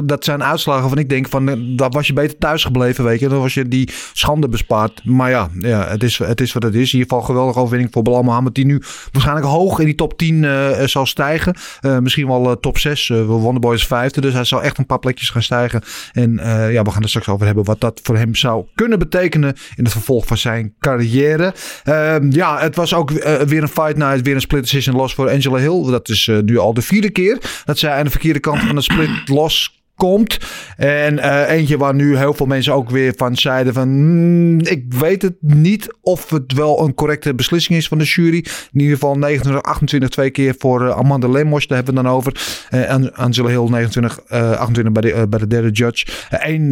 30-25, 0.00 0.04
dat 0.04 0.24
zijn 0.24 0.42
uitslagen 0.42 0.88
van 0.88 0.98
ik 0.98 1.08
denk 1.08 1.28
van, 1.28 1.48
eh, 1.48 1.56
dat 1.76 1.94
was 1.94 2.06
je 2.06 2.12
beter 2.12 2.38
thuis 2.38 2.64
gebleven, 2.64 3.04
weet 3.04 3.20
je. 3.20 3.28
Dan 3.28 3.40
was 3.40 3.54
je 3.54 3.68
die 3.68 3.88
schande 4.12 4.48
bespaard. 4.48 5.04
Maar 5.04 5.30
ja, 5.30 5.48
ja 5.58 5.88
het, 5.88 6.02
is, 6.02 6.18
het 6.18 6.40
is 6.40 6.52
wat 6.52 6.62
het 6.62 6.74
is. 6.74 6.92
In 6.92 6.98
ieder 6.98 7.12
geval 7.12 7.26
geweldige 7.26 7.58
overwinning 7.58 7.92
voor 7.92 8.02
Bilal 8.02 8.22
Mohammed, 8.22 8.54
die 8.54 8.66
nu 8.66 8.73
waarschijnlijk 9.12 9.46
hoog 9.46 9.78
in 9.78 9.84
die 9.84 9.94
top 9.94 10.18
10 10.18 10.44
eh, 10.44 10.70
zal 10.84 11.06
stijgen. 11.06 11.54
Eh, 11.80 11.98
misschien 11.98 12.26
wel 12.26 12.50
eh, 12.50 12.56
top 12.56 12.78
6. 12.78 13.08
Uh, 13.08 13.24
Wonderboy 13.24 13.74
is 13.74 13.86
vijfde, 13.86 14.20
dus 14.20 14.32
hij 14.32 14.44
zal 14.44 14.62
echt 14.62 14.78
een 14.78 14.86
paar 14.86 14.98
plekjes 14.98 15.30
gaan 15.30 15.42
stijgen. 15.42 15.82
En 16.12 16.38
eh, 16.38 16.72
ja, 16.72 16.82
we 16.82 16.90
gaan 16.90 17.02
er 17.02 17.08
straks 17.08 17.28
over 17.28 17.46
hebben 17.46 17.64
wat 17.64 17.80
dat 17.80 18.00
voor 18.02 18.16
hem 18.16 18.34
zou 18.34 18.64
kunnen 18.74 18.98
betekenen 18.98 19.54
in 19.76 19.84
het 19.84 19.92
vervolg 19.92 20.26
van 20.26 20.38
zijn 20.38 20.74
carrière. 20.80 21.54
Ehm, 21.84 22.30
ja, 22.30 22.58
het 22.58 22.76
was 22.76 22.94
ook 22.94 23.10
eh, 23.10 23.40
weer 23.40 23.62
een 23.62 23.68
fight 23.68 23.96
night, 23.96 24.22
weer 24.22 24.34
een 24.34 24.40
split 24.40 24.62
decision 24.62 24.96
los 24.96 25.14
voor 25.14 25.30
Angela 25.30 25.58
Hill. 25.58 25.90
Dat 25.90 26.08
is 26.08 26.28
eh, 26.28 26.38
nu 26.38 26.58
al 26.58 26.74
de 26.74 26.82
vierde 26.82 27.10
keer 27.10 27.38
dat 27.64 27.78
zij 27.78 27.92
aan 27.92 28.04
de 28.04 28.10
verkeerde 28.10 28.40
kant 28.40 28.60
van 28.60 28.74
de 28.74 28.80
split 28.80 29.28
los 29.28 29.83
komt. 29.96 30.38
En 30.76 31.14
uh, 31.14 31.50
eentje 31.50 31.78
waar 31.78 31.94
nu 31.94 32.16
heel 32.16 32.34
veel 32.34 32.46
mensen 32.46 32.74
ook 32.74 32.90
weer 32.90 33.12
van 33.16 33.36
zeiden 33.36 33.74
van... 33.74 33.88
Mm, 33.88 34.60
ik 34.60 34.84
weet 34.88 35.22
het 35.22 35.34
niet 35.40 35.96
of 36.00 36.30
het 36.30 36.52
wel 36.52 36.84
een 36.84 36.94
correcte 36.94 37.34
beslissing 37.34 37.78
is 37.78 37.88
van 37.88 37.98
de 37.98 38.04
jury. 38.04 38.44
In 38.72 38.80
ieder 38.80 38.94
geval 38.94 39.18
29, 39.18 39.62
28 39.62 40.08
twee 40.08 40.30
keer 40.30 40.54
voor 40.58 40.82
uh, 40.82 40.96
Amanda 40.96 41.28
Lemos. 41.28 41.66
Daar 41.66 41.76
hebben 41.76 41.94
we 41.94 42.00
het 42.00 42.08
dan 42.08 42.18
over. 42.18 42.66
Uh, 42.70 42.90
en 42.90 43.14
Angela 43.14 43.48
Hill 43.48 43.68
29, 43.68 44.28
28 44.28 44.92
bij 44.92 45.12
de, 45.12 45.28
bij 45.28 45.38
de 45.38 45.46
derde 45.46 45.70
judge. 45.70 46.06
Eén 46.30 46.70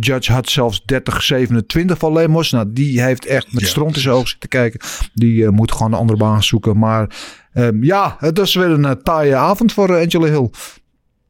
judge 0.00 0.32
had 0.32 0.48
zelfs 0.48 0.82
30, 0.84 1.22
27 1.22 1.98
van 1.98 2.12
Lemos. 2.12 2.50
Nou, 2.50 2.66
die 2.72 3.02
heeft 3.02 3.26
echt 3.26 3.52
met 3.52 3.62
ja, 3.62 3.68
stront 3.68 3.94
in 3.94 4.00
zijn 4.00 4.14
ogen 4.14 4.28
zitten 4.28 4.48
kijken. 4.48 4.80
Die 5.14 5.50
moet 5.50 5.72
gewoon 5.72 5.92
een 5.92 5.98
andere 5.98 6.18
baan 6.18 6.42
zoeken. 6.42 6.78
Maar... 6.78 7.08
Ehm, 7.52 7.84
ja, 7.84 8.16
het 8.18 8.38
was 8.38 8.54
weer 8.54 8.70
een 8.70 9.02
taaie 9.02 9.34
avond 9.34 9.72
voor 9.72 9.96
Angela 9.96 10.26
Hill. 10.26 10.50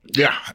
Ja, 0.03 0.55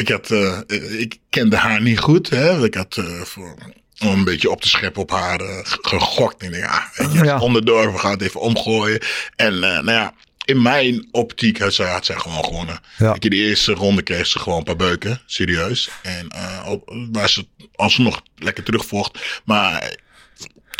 ik, 0.00 0.08
had, 0.08 0.30
uh, 0.30 0.58
ik 1.00 1.16
kende 1.30 1.56
haar 1.56 1.82
niet 1.82 1.98
goed. 1.98 2.30
Hè? 2.30 2.64
Ik 2.64 2.74
had 2.74 3.00
voor, 3.22 3.54
om 3.98 4.08
een 4.08 4.24
beetje 4.24 4.50
op 4.50 4.60
te 4.60 4.68
scheppen 4.68 5.02
op 5.02 5.10
haar 5.10 5.40
gegokt. 5.82 6.42
En 6.42 6.46
ik 6.46 6.52
denk, 6.52 6.64
ah, 6.64 6.84
weet 6.94 7.12
je, 7.12 7.24
ja. 7.24 7.38
onderdoor, 7.38 7.92
we 7.92 7.98
gaan 7.98 8.10
het 8.10 8.22
even 8.22 8.40
omgooien. 8.40 9.00
En 9.36 9.58
nou 9.58 9.90
ja, 9.90 10.14
in 10.44 10.62
mijn 10.62 11.08
optiek 11.10 11.58
had 11.58 11.72
zij, 11.72 11.90
had 11.90 12.04
zij 12.04 12.16
gewoon 12.16 12.44
gewonnen. 12.44 12.80
Ja. 12.98 13.12
De 13.12 13.28
eerste 13.28 13.72
ronde 13.72 14.02
kreeg 14.02 14.26
ze 14.26 14.38
gewoon 14.38 14.58
een 14.58 14.64
paar 14.64 14.76
beuken, 14.76 15.20
serieus. 15.26 15.90
En 16.02 16.28
was 17.12 17.32
ze 17.32 17.46
alsnog 17.74 18.22
lekker 18.36 18.64
terugvocht. 18.64 19.40
Maar 19.44 19.98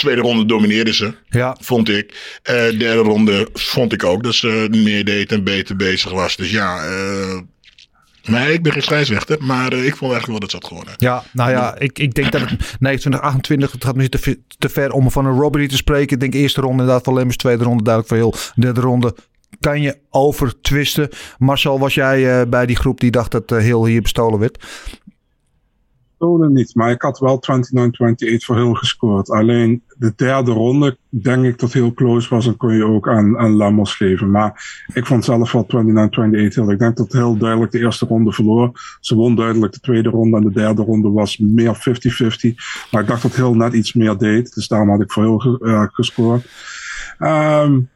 tweede 0.01 0.21
ronde 0.21 0.47
domineerde 0.47 0.95
ze, 0.95 1.15
ja. 1.29 1.57
vond 1.61 1.89
ik. 1.89 2.39
Uh, 2.51 2.55
derde 2.55 2.95
ronde 2.95 3.49
vond 3.53 3.93
ik 3.93 4.05
ook 4.05 4.23
dat 4.23 4.35
ze 4.35 4.69
meer 4.71 5.05
deed 5.05 5.33
en 5.33 5.45
beter 5.45 5.77
bezig 5.77 6.11
was. 6.11 6.37
Dus 6.37 6.51
ja, 6.51 6.89
uh, 6.89 7.41
Nee, 8.31 8.53
ik 8.53 8.63
ben 8.63 8.73
geen 8.73 8.83
scheidsrechter, 8.83 9.37
maar 9.41 9.73
uh, 9.73 9.87
ik 9.87 9.97
vond 9.97 10.13
eigenlijk 10.13 10.27
wel 10.27 10.39
dat 10.39 10.51
ze 10.51 10.57
had 10.57 10.67
gewonnen. 10.67 10.95
Ja, 10.97 11.23
nou 11.33 11.51
ja, 11.51 11.79
ik, 11.79 11.99
ik 11.99 12.15
denk 12.15 12.33
dat 12.33 12.41
het 12.41 12.77
29, 12.79 13.21
28, 13.21 13.73
het 13.73 13.85
gaat 13.85 13.97
misschien 13.97 14.21
te, 14.21 14.57
te 14.59 14.69
ver 14.69 14.93
om 14.93 15.11
van 15.11 15.27
een 15.27 15.39
robbery 15.39 15.69
te 15.69 15.77
spreken. 15.77 16.15
Ik 16.15 16.21
denk 16.21 16.35
eerste 16.35 16.61
ronde 16.61 16.79
inderdaad 16.79 17.05
voor 17.05 17.15
Lemmers, 17.15 17.37
tweede 17.37 17.65
ronde 17.65 17.83
duidelijk 17.83 18.15
voor 18.15 18.23
heel. 18.23 18.53
Derde 18.55 18.81
ronde 18.81 19.15
kan 19.61 19.83
je 19.83 19.99
over 20.11 20.61
twisten. 20.61 21.09
Marcel, 21.39 21.79
was 21.79 21.95
jij 21.95 22.41
uh, 22.41 22.49
bij 22.49 22.67
die 22.67 22.77
groep 22.77 23.01
die 23.01 23.11
dacht 23.11 23.31
dat 23.31 23.53
uh, 23.53 23.59
heel 23.59 23.85
hier 23.85 24.03
bestolen 24.03 24.39
werd? 24.39 24.65
Niet, 26.29 26.75
maar 26.75 26.91
ik 26.91 27.03
had 27.03 27.19
wel 27.19 27.43
29-28 27.51 28.37
voor 28.37 28.57
heel 28.57 28.75
gescoord. 28.75 29.31
Alleen 29.31 29.83
de 29.99 30.13
derde 30.17 30.51
ronde 30.51 30.97
denk 31.09 31.45
ik 31.45 31.59
dat 31.59 31.73
heel 31.73 31.93
close 31.93 32.29
was 32.29 32.47
en 32.47 32.57
kon 32.57 32.75
je 32.75 32.85
ook 32.85 33.09
aan, 33.09 33.39
aan 33.39 33.57
Lamos 33.57 33.95
geven. 33.95 34.31
Maar 34.31 34.85
ik 34.95 35.07
vond 35.07 35.25
zelf 35.25 35.53
wel 35.53 35.67
29-28 35.67 35.69
heel. 36.31 36.71
Ik 36.71 36.79
denk 36.79 36.97
dat 36.97 37.13
heel 37.13 37.37
duidelijk 37.37 37.73
de 37.73 37.79
eerste 37.79 38.07
ronde 38.07 38.33
verloor. 38.33 38.71
Ze 39.01 39.15
won 39.15 39.35
duidelijk 39.35 39.73
de 39.73 39.81
tweede 39.81 40.09
ronde 40.09 40.37
en 40.37 40.43
de 40.43 40.53
derde 40.53 40.83
ronde 40.83 41.11
was 41.11 41.39
meer 41.39 41.77
50-50. 41.77 41.81
Maar 42.91 43.03
ik 43.03 43.09
dacht 43.09 43.23
dat 43.23 43.35
heel 43.35 43.55
net 43.55 43.73
iets 43.73 43.93
meer 43.93 44.17
deed. 44.17 44.55
Dus 44.55 44.69
daarom 44.69 44.91
had 44.91 45.01
ik 45.01 45.13
voor 45.13 45.23
heel 45.23 45.67
uh, 45.69 45.87
gescoord. 45.91 46.47
Um, 47.19 47.89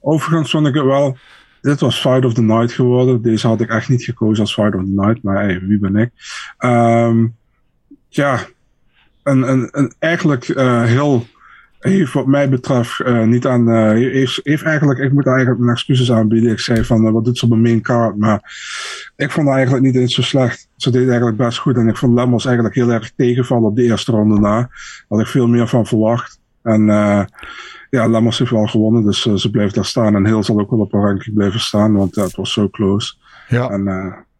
Overigens 0.00 0.50
vond 0.50 0.66
ik 0.66 0.74
het 0.74 0.84
wel. 0.84 1.16
Dit 1.60 1.80
was 1.80 2.00
Fight 2.00 2.24
of 2.24 2.34
the 2.34 2.42
Night 2.42 2.72
geworden. 2.72 3.22
Deze 3.22 3.46
had 3.46 3.60
ik 3.60 3.68
echt 3.68 3.88
niet 3.88 4.04
gekozen 4.04 4.40
als 4.40 4.54
Fight 4.54 4.74
of 4.74 4.84
the 4.84 4.90
Night, 4.90 5.22
maar 5.22 5.60
wie 5.66 5.78
ben 5.78 5.96
ik? 5.96 6.10
Um, 6.58 7.36
ja, 8.16 8.46
een, 9.22 9.42
een, 9.42 9.68
een 9.72 9.92
eigenlijk 9.98 10.48
uh, 10.48 10.82
heel. 10.82 11.26
Heeft 11.78 12.12
wat 12.12 12.26
mij 12.26 12.48
betreft 12.48 13.00
uh, 13.00 13.22
niet 13.22 13.46
aan. 13.46 13.68
Uh, 13.68 13.90
heeft, 13.90 14.40
heeft 14.42 14.62
eigenlijk, 14.62 14.98
ik 14.98 15.12
moet 15.12 15.26
eigenlijk 15.26 15.58
mijn 15.58 15.70
excuses 15.70 16.12
aanbieden. 16.12 16.50
Ik 16.50 16.58
zei 16.58 16.84
van 16.84 17.12
wat 17.12 17.24
doet 17.24 17.38
ze 17.38 17.44
op 17.44 17.50
een 17.50 17.62
main 17.62 17.82
card. 17.82 18.16
Maar 18.16 18.52
ik 19.16 19.30
vond 19.30 19.48
eigenlijk 19.48 19.84
niet 19.84 19.96
eens 19.96 20.14
zo 20.14 20.22
slecht. 20.22 20.68
Ze 20.76 20.90
deed 20.90 21.06
eigenlijk 21.08 21.36
best 21.36 21.58
goed. 21.58 21.76
En 21.76 21.88
ik 21.88 21.96
vond 21.96 22.14
Lemmels 22.14 22.44
eigenlijk 22.44 22.74
heel 22.74 22.90
erg 22.90 23.12
tegenvallen 23.16 23.68
op 23.68 23.76
de 23.76 23.82
eerste 23.82 24.12
ronde 24.12 24.40
na. 24.40 24.70
Had 25.08 25.20
ik 25.20 25.26
veel 25.26 25.46
meer 25.46 25.68
van 25.68 25.86
verwacht. 25.86 26.40
En 26.62 26.86
ja, 27.90 28.08
Lammers 28.08 28.38
heeft 28.38 28.50
wel 28.50 28.66
gewonnen, 28.66 29.04
dus 29.04 29.22
ze 29.22 29.50
blijft 29.50 29.74
daar 29.74 29.84
staan. 29.84 30.14
En 30.14 30.26
Heel 30.26 30.42
zal 30.42 30.60
ook 30.60 30.70
wel 30.70 30.80
op 30.80 30.92
een 30.92 31.04
ranking 31.04 31.34
blijven 31.34 31.60
staan, 31.60 31.94
want 31.94 32.14
het 32.14 32.36
was 32.36 32.52
zo 32.52 32.68
close. 32.68 33.14
Ja. 33.48 33.68
En 33.68 33.84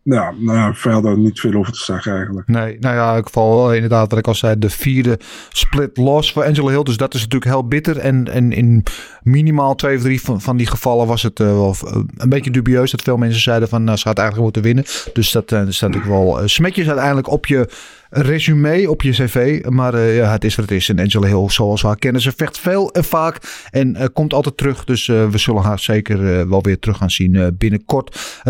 ja, 0.05 0.33
nou 0.38 0.75
verder 0.75 1.19
niet 1.19 1.40
veel 1.40 1.55
over 1.55 1.73
te 1.73 1.85
zeggen 1.85 2.14
eigenlijk. 2.14 2.49
Nee, 2.49 2.77
nou 2.81 2.95
ja, 2.95 3.17
ik 3.17 3.29
val 3.29 3.75
inderdaad, 3.75 4.11
wat 4.11 4.19
ik 4.19 4.27
al 4.27 4.35
zei, 4.35 4.59
de 4.59 4.71
vierde 4.71 5.19
split 5.49 5.97
loss 5.97 6.33
voor 6.33 6.45
Angela 6.45 6.71
Hill. 6.71 6.83
Dus 6.83 6.97
dat 6.97 7.14
is 7.14 7.21
natuurlijk 7.21 7.51
heel 7.51 7.69
bitter. 7.69 7.99
En, 7.99 8.29
en 8.33 8.53
in 8.53 8.85
minimaal 9.23 9.75
twee 9.75 9.97
of 9.97 10.03
drie 10.03 10.21
van, 10.21 10.40
van 10.40 10.57
die 10.57 10.67
gevallen 10.67 11.07
was 11.07 11.23
het 11.23 11.40
uh, 11.40 11.47
wel 11.47 11.77
een 12.17 12.29
beetje 12.29 12.51
dubieus. 12.51 12.90
Dat 12.90 13.03
veel 13.03 13.17
mensen 13.17 13.40
zeiden 13.40 13.69
van, 13.69 13.88
uh, 13.88 13.95
ze 13.95 14.09
had 14.09 14.19
eigenlijk 14.19 14.45
moeten 14.45 14.62
winnen. 14.62 14.85
Dus 15.12 15.33
dat, 15.33 15.53
uh, 15.53 15.61
staat 15.69 15.90
natuurlijk 15.90 16.05
wel 16.05 16.49
smetjes 16.49 16.87
uiteindelijk 16.87 17.31
op 17.31 17.47
je 17.47 17.69
resume 18.14 18.90
op 18.90 19.03
je 19.03 19.11
cv. 19.11 19.64
Maar 19.68 19.94
uh, 19.94 20.16
ja, 20.16 20.31
het 20.31 20.44
is 20.44 20.55
wat 20.55 20.64
het 20.64 20.74
is. 20.74 20.88
En 20.88 20.98
Angela 20.98 21.27
Hill, 21.27 21.48
zoals 21.48 21.83
we 21.83 21.87
haar 21.87 21.96
kennen, 21.96 22.22
ze 22.22 22.33
vecht 22.37 22.59
veel 22.59 22.92
en 22.92 23.05
vaak. 23.05 23.38
En 23.70 23.96
uh, 23.96 24.05
komt 24.12 24.35
altijd 24.35 24.57
terug. 24.57 24.85
Dus 24.85 25.07
we 25.07 25.38
zullen 25.38 25.62
haar 25.62 25.79
zeker 25.79 26.48
wel 26.48 26.62
weer 26.62 26.79
terug 26.79 26.96
gaan 26.96 27.11
zien 27.11 27.55
binnenkort. 27.59 28.40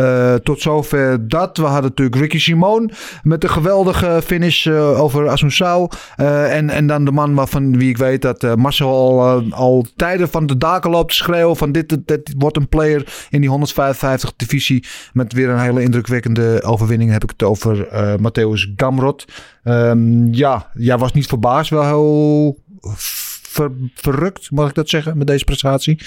tot 0.42 0.60
zover 0.60 1.28
dat. 1.28 1.56
We 1.56 1.62
hadden 1.62 1.82
natuurlijk 1.90 2.16
Ricky 2.16 2.38
Simone 2.38 2.90
met 3.22 3.40
de 3.40 3.48
geweldige 3.48 4.20
finish 4.24 4.66
over 4.68 5.28
Asunsao. 5.28 5.88
en, 6.16 6.70
en 6.70 6.86
dan 6.86 7.04
de 7.04 7.10
man 7.10 7.34
waarvan 7.34 7.78
wie 7.78 7.88
ik 7.88 7.96
weet 7.96 8.22
dat 8.22 8.56
Marcel 8.56 8.88
al, 8.88 9.42
al 9.50 9.86
tijden 9.96 10.28
van 10.28 10.46
de 10.46 10.56
daken 10.56 10.90
loopt 10.90 11.08
te 11.08 11.16
schreeuwen. 11.16 11.56
Van 11.56 11.72
dit, 11.72 11.98
dit, 12.06 12.34
wordt 12.38 12.56
een 12.56 12.68
player 12.68 13.26
in 13.30 13.40
die 13.40 13.50
155 13.50 14.32
divisie. 14.36 14.84
Met 15.12 15.32
weer 15.32 15.48
een 15.48 15.60
hele 15.60 15.82
indrukwekkende 15.82 16.62
overwinning. 16.62 17.10
Heb 17.10 17.22
ik 17.22 17.30
het 17.30 17.42
over 17.42 17.88
Matthäus 18.18 18.72
Gamrot. 18.76 19.24
Um, 19.64 20.34
ja, 20.34 20.70
jij 20.74 20.98
was 20.98 21.12
niet 21.12 21.26
verbaasd, 21.26 21.70
wel 21.70 21.84
heel 21.84 22.58
ver, 22.94 23.70
verrukt, 23.94 24.50
mag 24.50 24.68
ik 24.68 24.74
dat 24.74 24.88
zeggen, 24.88 25.18
met 25.18 25.26
deze 25.26 25.44
prestatie? 25.44 26.00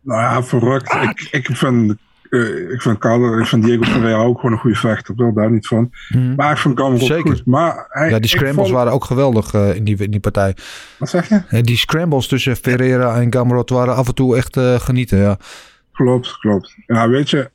Nou 0.00 0.20
ja, 0.20 0.42
verrukt. 0.42 0.92
Ik, 0.92 1.28
ik 1.30 1.56
vind 1.56 1.96
uh, 2.32 2.72
ik 2.72 2.82
vind 2.82 2.98
Carlo, 2.98 3.38
ik 3.38 3.46
vind 3.46 3.64
Diego 3.64 3.92
Pereira 3.92 4.22
ook 4.22 4.36
gewoon 4.36 4.52
een 4.52 4.60
goede 4.60 4.76
vechter. 4.76 5.14
Ik 5.14 5.20
wil 5.20 5.32
daar 5.32 5.50
niet 5.50 5.66
van. 5.66 5.90
Hmm. 6.08 6.34
Maar 6.34 6.52
ik 6.52 6.58
vind 6.58 6.80
Gamrot 6.80 7.20
goed. 7.20 7.46
Maar 7.46 7.86
hij, 7.88 8.10
ja, 8.10 8.18
die 8.18 8.30
scrambles 8.30 8.70
waren 8.70 8.92
ook 8.92 9.04
geweldig 9.04 9.54
uh, 9.54 9.74
in, 9.74 9.84
die, 9.84 9.96
in 9.96 10.10
die 10.10 10.20
partij. 10.20 10.56
Wat 10.98 11.08
zeg 11.08 11.28
je? 11.28 11.42
Uh, 11.50 11.62
die 11.62 11.76
scrambles 11.76 12.28
tussen 12.28 12.56
Ferreira 12.56 13.20
en 13.20 13.32
Gamrot 13.32 13.70
waren 13.70 13.94
af 13.94 14.08
en 14.08 14.14
toe 14.14 14.36
echt 14.36 14.58
genieten, 14.82 15.18
ja. 15.18 15.38
Klopt, 15.92 16.38
klopt. 16.38 16.76
Ja, 16.86 17.08
weet 17.08 17.30
je, 17.30 17.50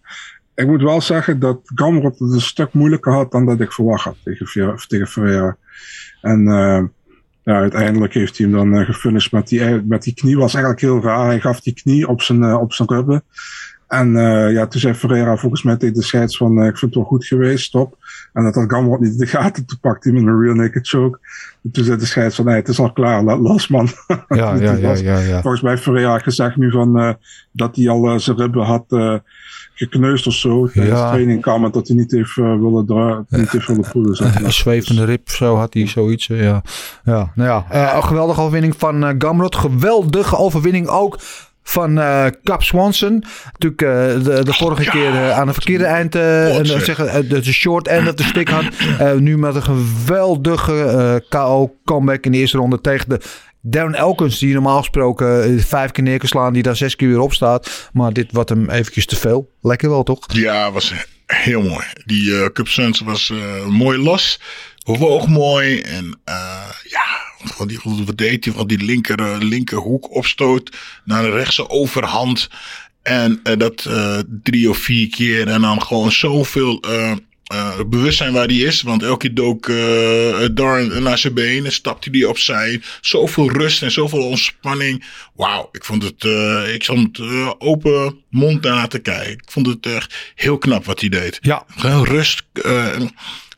ik 0.57 0.67
moet 0.67 0.81
wel 0.81 1.01
zeggen 1.01 1.39
dat 1.39 1.59
Gamrot 1.63 2.19
het 2.19 2.31
een 2.31 2.41
stuk 2.41 2.73
moeilijker 2.73 3.13
had 3.13 3.31
dan 3.31 3.45
dat 3.45 3.59
ik 3.59 3.71
verwacht 3.71 4.03
had 4.03 4.15
tegen, 4.23 4.77
tegen 4.87 5.07
Ferreira. 5.07 5.57
En 6.21 6.39
uh, 6.47 6.83
ja, 7.43 7.53
uiteindelijk 7.53 8.13
heeft 8.13 8.37
hij 8.37 8.47
hem 8.47 8.55
dan 8.55 8.79
uh, 8.79 8.85
gefinished 8.85 9.31
met 9.31 9.47
die, 9.47 9.81
met 9.85 10.03
die 10.03 10.13
knie. 10.13 10.37
Was 10.37 10.53
eigenlijk 10.53 10.83
heel 10.83 11.01
raar. 11.01 11.25
Hij 11.25 11.39
gaf 11.39 11.59
die 11.59 11.73
knie 11.73 12.07
op 12.07 12.21
zijn, 12.21 12.41
uh, 12.41 12.59
op 12.59 12.73
zijn 12.73 12.87
ribben. 12.89 13.23
En 13.87 14.15
uh, 14.15 14.51
ja, 14.51 14.67
toen 14.67 14.81
zei 14.81 14.93
Ferreira 14.93 15.37
volgens 15.37 15.63
mij 15.63 15.77
tegen 15.77 15.95
de 15.95 16.03
scheids 16.03 16.37
van, 16.37 16.57
ik 16.57 16.77
vind 16.77 16.81
het 16.81 16.95
wel 16.95 17.03
goed 17.03 17.25
geweest, 17.25 17.65
stop. 17.65 17.97
En 18.33 18.43
dat 18.43 18.55
had 18.55 18.71
Gamrot 18.71 18.99
niet 18.99 19.11
in 19.11 19.17
de 19.17 19.27
gaten. 19.27 19.65
Toen 19.65 19.79
pakte 19.79 20.09
hij 20.09 20.19
hem 20.19 20.27
een 20.27 20.41
real 20.41 20.55
naked 20.55 20.87
choke. 20.87 21.19
En 21.63 21.71
toen 21.71 21.83
zei 21.83 21.97
de 21.97 22.05
scheids 22.05 22.35
van, 22.35 22.45
nee, 22.45 22.55
het 22.55 22.67
is 22.67 22.79
al 22.79 22.91
klaar, 22.91 23.23
laat 23.23 23.39
los 23.39 23.67
man. 23.67 23.87
Ja, 24.27 24.55
ja, 24.55 24.73
ja, 24.73 24.93
ja, 24.95 25.19
ja, 25.19 25.41
Volgens 25.41 25.61
mij 25.61 25.77
Ferreira 25.77 26.19
gezegd 26.19 26.55
nu 26.55 26.71
van, 26.71 27.17
dat 27.51 27.75
hij 27.75 27.89
al 27.89 28.19
zijn 28.19 28.37
ribben 28.37 28.65
had 28.65 28.85
gekneusd 29.77 30.27
of 30.27 30.33
zo. 30.33 30.67
Tijdens 30.67 30.99
ja. 30.99 31.09
training 31.09 31.41
kwam 31.41 31.71
dat 31.71 31.87
hij 31.87 31.97
niet 31.97 32.11
heeft 32.11 32.37
uh, 32.37 32.59
willen 32.59 32.85
draaien, 32.85 33.25
niet 33.29 33.51
heeft 33.51 33.67
willen 33.67 33.85
voelen. 33.85 34.17
Een 34.45 34.53
zwevende 34.53 35.03
rib, 35.03 35.29
zo 35.29 35.55
had 35.55 35.73
hij 35.73 35.87
zoiets. 35.87 36.27
Ja, 36.27 36.61
ja 37.03 37.31
nou 37.35 37.49
ja. 37.49 37.65
Uh, 37.73 37.95
een 37.95 38.03
geweldige 38.03 38.39
overwinning 38.39 38.75
van 38.77 39.03
uh, 39.03 39.09
Gamrot. 39.17 39.55
Geweldige 39.55 40.37
overwinning 40.37 40.87
ook 40.87 41.17
van 41.63 41.97
uh, 41.97 42.25
Cap 42.43 42.63
Swanson. 42.63 43.23
Natuurlijk 43.57 43.81
uh, 43.81 44.23
de, 44.23 44.43
de 44.43 44.53
vorige 44.53 44.83
ja, 44.83 44.91
keer 44.91 45.11
uh, 45.11 45.37
aan 45.37 45.47
het 45.47 45.55
verkeerde 45.55 45.85
eind 45.85 46.15
uh, 46.15 46.55
zeggen, 46.63 47.29
de, 47.29 47.39
de 47.39 47.53
short 47.53 47.87
end 47.87 48.07
of 48.07 48.13
de 48.13 48.23
stick 48.23 48.49
had. 48.49 48.65
nu 49.19 49.37
met 49.37 49.55
een 49.55 49.63
geweldige 49.63 51.23
KO 51.29 51.75
comeback 51.85 52.25
in 52.25 52.31
de 52.31 52.37
eerste 52.37 52.57
ronde 52.57 52.81
tegen 52.81 53.09
de 53.09 53.19
Darren 53.61 53.95
Elkins, 53.95 54.39
die 54.39 54.53
normaal 54.53 54.77
gesproken 54.77 55.43
eh, 55.43 55.63
vijf 55.63 55.91
keer 55.91 56.03
neer 56.03 56.19
kan 56.19 56.27
slaan, 56.27 56.53
die 56.53 56.63
daar 56.63 56.75
zes 56.75 56.95
keer 56.95 57.07
weer 57.07 57.19
op 57.19 57.33
staat. 57.33 57.89
Maar 57.93 58.13
dit 58.13 58.31
wordt 58.31 58.49
hem 58.49 58.69
eventjes 58.69 59.05
te 59.05 59.15
veel. 59.15 59.51
Lekker 59.61 59.89
wel, 59.89 60.03
toch? 60.03 60.19
Ja, 60.27 60.71
was 60.71 60.93
heel 61.25 61.61
mooi. 61.61 61.85
Die 62.05 62.29
uh, 62.29 62.45
Cup 62.45 62.67
Suns 62.67 62.99
was 62.99 63.29
uh, 63.29 63.65
mooi 63.65 63.97
los. 63.97 64.39
Bewoog 64.85 65.27
mooi. 65.27 65.81
En 65.81 66.19
ja, 66.83 67.05
wat, 67.57 67.67
die, 67.67 67.79
wat 67.83 68.17
deed 68.17 68.45
hij? 68.45 68.53
Van 68.53 68.67
die 68.67 68.83
linker, 68.83 69.43
linkerhoek 69.43 70.15
opstoot 70.15 70.75
naar 71.05 71.23
de 71.23 71.29
rechtse 71.29 71.69
overhand. 71.69 72.49
En 73.01 73.39
dat 73.57 73.89
drie 74.43 74.69
of 74.69 74.77
vier 74.77 75.09
keer. 75.09 75.47
En 75.47 75.61
dan 75.61 75.81
gewoon 75.81 76.11
zoveel 76.11 76.79
uh, 77.53 77.79
bewustzijn 77.87 78.33
waar 78.33 78.47
die 78.47 78.65
is. 78.65 78.81
Want 78.81 79.03
elke 79.03 79.17
keer 79.17 79.33
dook 79.35 79.67
uh, 79.67 80.47
Darn 80.51 81.03
naar 81.03 81.17
zijn 81.17 81.33
benen, 81.33 81.71
stapte 81.71 82.09
hij 82.09 82.23
opzij. 82.23 82.81
Zoveel 83.01 83.51
rust 83.51 83.81
en 83.81 83.91
zoveel 83.91 84.23
ontspanning. 84.23 85.05
Wauw, 85.35 85.69
ik 85.71 85.85
vond 85.85 86.03
het, 86.03 86.23
uh, 86.23 86.73
ik 86.73 86.83
stond 86.83 87.17
uh, 87.19 87.51
open 87.57 88.23
mond 88.29 88.63
daarna 88.63 88.87
te 88.87 88.99
kijken. 88.99 89.31
Ik 89.31 89.43
vond 89.45 89.67
het 89.67 89.85
echt 89.85 90.15
heel 90.35 90.57
knap 90.57 90.85
wat 90.85 90.99
hij 90.99 91.09
deed. 91.09 91.37
Ja. 91.41 91.65
Gewoon 91.67 92.05
rust, 92.05 92.43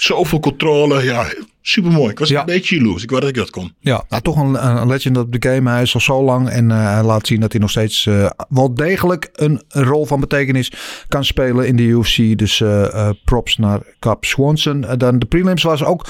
zoveel 0.01 0.39
controle. 0.39 1.03
Ja, 1.03 1.25
super 1.61 1.91
mooi. 1.91 2.09
Ik 2.11 2.19
was 2.19 2.29
Ja. 2.29 2.39
een 2.39 2.45
beetje 2.45 2.75
jaloers. 2.75 3.03
Ik 3.03 3.09
wou 3.09 3.21
dat 3.21 3.29
ik 3.29 3.35
dat 3.35 3.49
kon. 3.49 3.73
Ja, 3.79 4.03
nou, 4.09 4.21
toch 4.21 4.37
een, 4.37 4.65
een 4.65 4.87
legend 4.87 5.17
op 5.17 5.31
de 5.31 5.49
game. 5.49 5.69
Hij 5.69 5.81
is 5.81 5.93
al 5.93 5.99
zo 5.99 6.23
lang 6.23 6.49
en 6.49 6.71
eh, 6.71 6.93
hij 6.93 7.03
laat 7.03 7.27
zien 7.27 7.39
dat 7.39 7.51
hij 7.51 7.61
nog 7.61 7.69
steeds 7.69 8.05
eh, 8.05 8.29
wel 8.49 8.73
degelijk 8.73 9.29
een, 9.33 9.61
rol 9.67 10.05
van 10.05 10.19
betekenis 10.19 10.71
kan 11.07 11.25
spelen 11.25 11.67
in 11.67 11.75
de 11.75 11.83
UFC. 11.83 12.37
Dus 12.37 12.61
eh, 12.61 13.09
props 13.25 13.57
naar 13.57 13.79
Cap 13.99 14.25
Swanson. 14.25 14.85
Dan 14.97 15.19
de 15.19 15.25
prelims 15.25 15.63
was 15.63 15.83
ook 15.83 16.07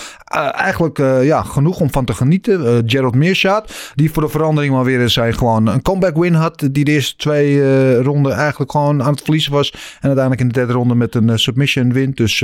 eigenlijk 0.51 0.97
ja, 1.23 1.41
genoeg 1.41 1.79
om 1.79 1.91
van 1.91 2.05
te 2.05 2.13
genieten. 2.13 2.83
Gerald 2.85 3.15
Meerschaat, 3.15 3.91
die 3.95 4.11
voor 4.11 4.23
de 4.23 4.29
verandering 4.29 4.73
maar 4.73 4.83
weer 4.83 5.09
zijn 5.09 5.33
gewoon 5.33 5.67
een 5.67 5.81
comeback 5.81 6.17
win 6.17 6.33
had. 6.33 6.67
Die 6.71 6.83
de 6.83 6.91
eerste 6.91 7.15
twee 7.15 8.01
ronden 8.01 8.33
eigenlijk 8.33 8.71
gewoon 8.71 9.03
aan 9.03 9.11
het 9.11 9.21
verliezen 9.21 9.51
was. 9.51 9.71
En 9.71 10.07
uiteindelijk 10.07 10.41
in 10.41 10.47
de 10.47 10.53
derde 10.53 10.73
ronde 10.73 10.95
met 10.95 11.15
een 11.15 11.39
submission 11.39 11.93
wint. 11.93 12.17
Dus 12.17 12.43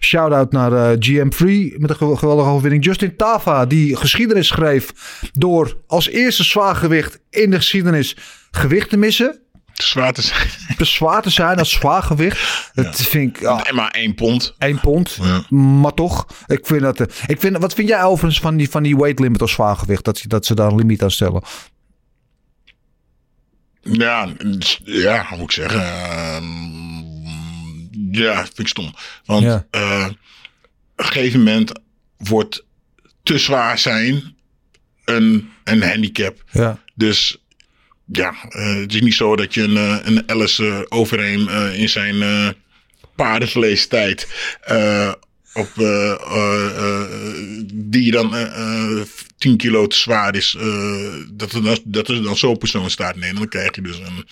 shout-out 0.00 0.52
naar 0.52 0.71
eh, 0.76 0.90
GM3 0.98 1.76
met 1.78 1.90
een 1.90 1.96
gew- 1.96 2.18
geweldige 2.18 2.48
overwinning. 2.48 2.84
Justin 2.84 3.16
Tava, 3.16 3.66
die 3.66 3.96
geschiedenis 3.96 4.46
schreef 4.46 4.92
door 5.32 5.76
als 5.86 6.08
eerste 6.08 6.44
zwaargewicht 6.44 7.18
in 7.30 7.50
de 7.50 7.56
geschiedenis 7.56 8.16
gewicht 8.50 8.88
te 8.90 8.96
missen. 8.96 9.40
Te 9.72 9.86
zwaar 9.86 10.12
te 10.12 10.22
zijn. 10.22 10.48
Te 10.76 10.84
zwaar 10.84 11.22
te 11.22 11.30
zijn 11.30 11.58
als 11.58 11.70
zwaargewicht. 11.70 12.70
Dat 12.74 12.96
vind 13.02 13.36
ik... 13.36 13.42
En 13.42 13.74
maar 13.74 13.90
één 13.90 14.14
pond. 14.14 14.54
1 14.58 14.80
pond. 14.80 15.18
Ja. 15.22 15.56
Maar 15.56 15.94
toch, 15.94 16.26
ik 16.46 16.66
vind 16.66 16.80
dat. 16.80 17.00
eh, 17.00 17.06
Ik 17.26 17.40
vind, 17.40 17.58
wat 17.58 17.74
vind 17.74 17.88
jij 17.88 18.04
overigens 18.04 18.40
van 18.40 18.56
die, 18.56 18.70
van 18.70 18.82
die 18.82 18.96
weight 18.96 19.18
limit 19.18 19.40
als 19.40 19.52
zwaargewicht? 19.52 20.04
Dat, 20.04 20.18
ze- 20.18 20.28
dat 20.28 20.46
ze 20.46 20.54
daar 20.54 20.70
een 20.70 20.76
limiet 20.76 21.02
aan 21.02 21.10
stellen. 21.10 21.42
Ja, 23.80 24.28
ja, 24.84 25.26
hoe 25.28 25.36
moet 25.38 25.46
ik 25.46 25.52
zeggen. 25.52 25.80
ehm, 25.82 26.44
ja, 28.10 28.34
vind 28.44 28.58
ik 28.58 28.68
stom. 28.68 28.94
Want 29.24 29.42
Ja. 29.42 29.66
eh, 29.70 30.06
een 31.04 31.12
gegeven 31.12 31.38
moment 31.38 31.72
wordt 32.16 32.64
te 33.22 33.38
zwaar 33.38 33.78
zijn 33.78 34.36
een, 35.04 35.50
een 35.64 35.82
handicap. 35.82 36.44
Ja. 36.50 36.82
Dus 36.94 37.38
ja, 38.04 38.34
eh, 38.48 38.74
het 38.76 38.94
is 38.94 39.00
niet 39.00 39.14
zo 39.14 39.36
dat 39.36 39.54
je 39.54 39.62
een, 39.62 39.76
eh, 39.76 39.98
een 40.02 40.30
Alice 40.30 40.66
eh, 40.66 40.80
Overeem 40.88 41.48
in 41.74 41.88
zijn 41.88 42.22
eh 42.22 42.48
paardenvleestijd 43.14 44.26
op 45.52 45.72
die 47.74 48.10
dan 48.10 48.36
eh, 48.36 49.00
eh, 49.00 49.06
10 49.38 49.56
kilo 49.56 49.86
te 49.86 49.96
zwaar 49.96 50.34
is, 50.34 50.56
dat, 51.30 51.52
er 51.52 51.62
dan, 51.62 51.78
dat 51.84 52.08
er 52.08 52.22
dan 52.22 52.36
zo'n 52.36 52.58
persoon 52.58 52.90
staat. 52.90 53.16
Nee, 53.16 53.34
dan 53.34 53.48
krijg 53.48 53.74
je 53.74 53.82
dus 53.82 53.98
een 53.98 54.26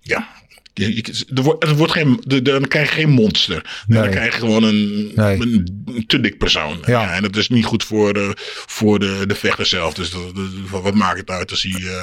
ja. 0.00 0.28
Je- 0.74 0.94
je- 0.96 1.24
Er 1.34 1.42
wordt, 1.42 1.64
er 1.64 1.76
wordt 1.76 1.92
geen, 1.92 2.20
dan 2.42 2.68
krijg 2.68 2.88
je 2.88 2.94
geen 3.00 3.10
monster. 3.10 3.84
Nee. 3.86 4.00
Dan 4.02 4.10
krijg 4.10 4.32
je 4.34 4.38
gewoon 4.40 4.62
een, 4.62 5.10
Nee. 5.14 5.40
een, 5.40 6.04
te 6.06 6.20
dik 6.20 6.38
persoon. 6.38 6.78
Ja. 6.86 7.12
en 7.14 7.22
dat 7.22 7.36
is 7.36 7.48
niet 7.48 7.64
goed 7.64 7.84
voor 7.84 8.12
de, 8.12 8.32
voor 8.66 8.98
de, 8.98 9.24
de 9.26 9.34
vechter 9.34 9.66
zelf. 9.66 9.94
Dus 9.94 10.10
dat, 10.10 10.34
dat- 10.36 10.82
wat 10.82 10.94
maakt 10.94 11.18
het 11.18 11.30
uit 11.30 11.50
als 11.50 11.62
hij 11.62 11.82
eh, 11.86 12.02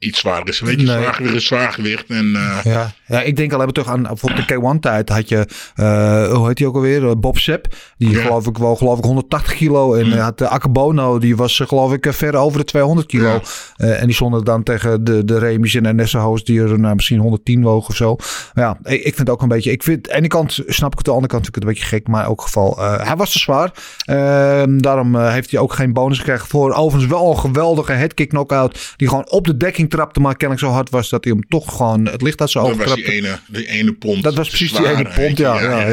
iets 0.00 0.18
zwaarder 0.20 0.48
is? 0.48 0.60
Weet 0.60 0.80
je, 0.80 0.86
Nee. 0.86 0.96
zwaargewicht 0.96 1.34
is 1.34 1.46
zwaargewicht. 1.46 2.04
En, 2.08 2.32
eh, 2.34 2.72
Ja. 2.72 2.92
ja, 3.06 3.20
ik 3.20 3.36
denk 3.36 3.50
al 3.52 3.56
hebben 3.58 3.74
terug 3.74 3.90
aan 3.90 4.02
bijvoorbeeld 4.02 4.48
de 4.48 4.54
K1-tijd. 4.54 5.08
Had 5.08 5.28
je, 5.28 5.46
eh, 5.74 6.32
hoe 6.32 6.46
heet 6.46 6.56
die 6.56 6.66
ook 6.66 6.74
alweer? 6.74 7.08
Eh, 7.08 7.14
Bob 7.16 7.38
Sepp. 7.38 7.66
Die 7.98 8.10
Ja. 8.10 8.20
geloof 8.22 8.46
ik 8.46 8.58
wel 8.58 8.76
geloof 8.76 8.98
ik 8.98 9.04
180 9.04 9.54
kilo. 9.54 9.94
En 9.94 10.12
eh, 10.12 10.22
had 10.22 10.38
de 10.38 10.48
Akebono, 10.48 11.18
die 11.18 11.36
was 11.36 11.62
geloof 11.66 11.92
ik 11.92 12.06
ver 12.10 12.34
over 12.36 12.58
de 12.58 12.64
200 12.64 13.06
kilo. 13.06 13.40
Ja. 13.76 13.86
En 13.86 14.06
die 14.06 14.14
stonden 14.14 14.44
dan 14.44 14.62
tegen 14.62 15.04
de, 15.04 15.24
de 15.24 15.38
Remis 15.38 15.74
en 15.74 15.86
Ernest 15.86 16.12
Hoos, 16.12 16.44
die 16.44 16.60
er 16.60 16.78
nou, 16.80 16.94
misschien 16.94 17.18
110 17.18 17.62
wogen 17.62 17.88
of 17.90 17.96
zo. 17.96 18.16
Maar 18.54 18.64
ja, 18.64 18.78
ik, 18.82 18.98
ik 18.98 19.14
vind 19.14 19.18
het 19.18 19.30
ook 19.30 19.42
een 19.42 19.48
beetje. 19.48 19.70
Ik 19.70 19.82
vind, 19.82 20.06
aan 20.06 20.12
de 20.12 20.18
ene 20.18 20.28
kant 20.28 20.52
snap 20.66 20.92
ik 20.92 20.98
het, 20.98 21.08
aan 21.08 21.14
de 21.14 21.20
andere 21.20 21.32
kant 21.32 21.44
vind 21.44 21.46
ik 21.48 21.54
het 21.54 21.62
een 21.62 21.68
beetje 21.68 21.84
gek. 21.96 22.08
Maar 22.08 22.20
in 22.22 22.26
elk 22.28 22.42
geval, 22.42 22.78
hij 22.78 23.16
was 23.16 23.32
te 23.32 23.38
zwaar. 23.38 23.72
Ehm, 24.04 24.78
daarom 24.78 25.16
heeft 25.16 25.50
hij 25.50 25.60
ook 25.60 25.72
geen 25.72 25.92
bonus 25.92 26.18
gekregen 26.18 26.48
voor. 26.48 26.72
Overigens 26.72 27.12
wel 27.12 27.30
een 27.30 27.38
geweldige 27.38 27.92
headkick 27.92 28.28
knockout. 28.28 28.94
Die 28.96 29.08
gewoon 29.08 29.30
op 29.30 29.46
de 29.46 29.56
dekking 29.56 29.89
trapte, 29.90 30.20
maar 30.20 30.36
kennelijk 30.36 30.66
zo 30.66 30.72
hard 30.72 30.90
was 30.90 31.08
dat 31.08 31.24
hij 31.24 31.32
hem 31.32 31.48
toch 31.48 31.76
gewoon 31.76 32.06
het 32.06 32.22
licht 32.22 32.40
uit 32.40 32.50
zijn 32.50 32.64
dat 32.64 32.72
ogen 32.72 32.84
was 32.86 32.94
die 32.94 33.04
ene, 33.12 33.38
die 33.48 33.66
ene 33.66 33.92
pond. 33.92 34.22
Dat 34.22 34.34
was 34.34 34.48
precies 34.48 34.72
die 34.72 34.88
ene 34.88 35.10
pond, 35.14 35.38
ja. 35.38 35.60
ja, 35.60 35.86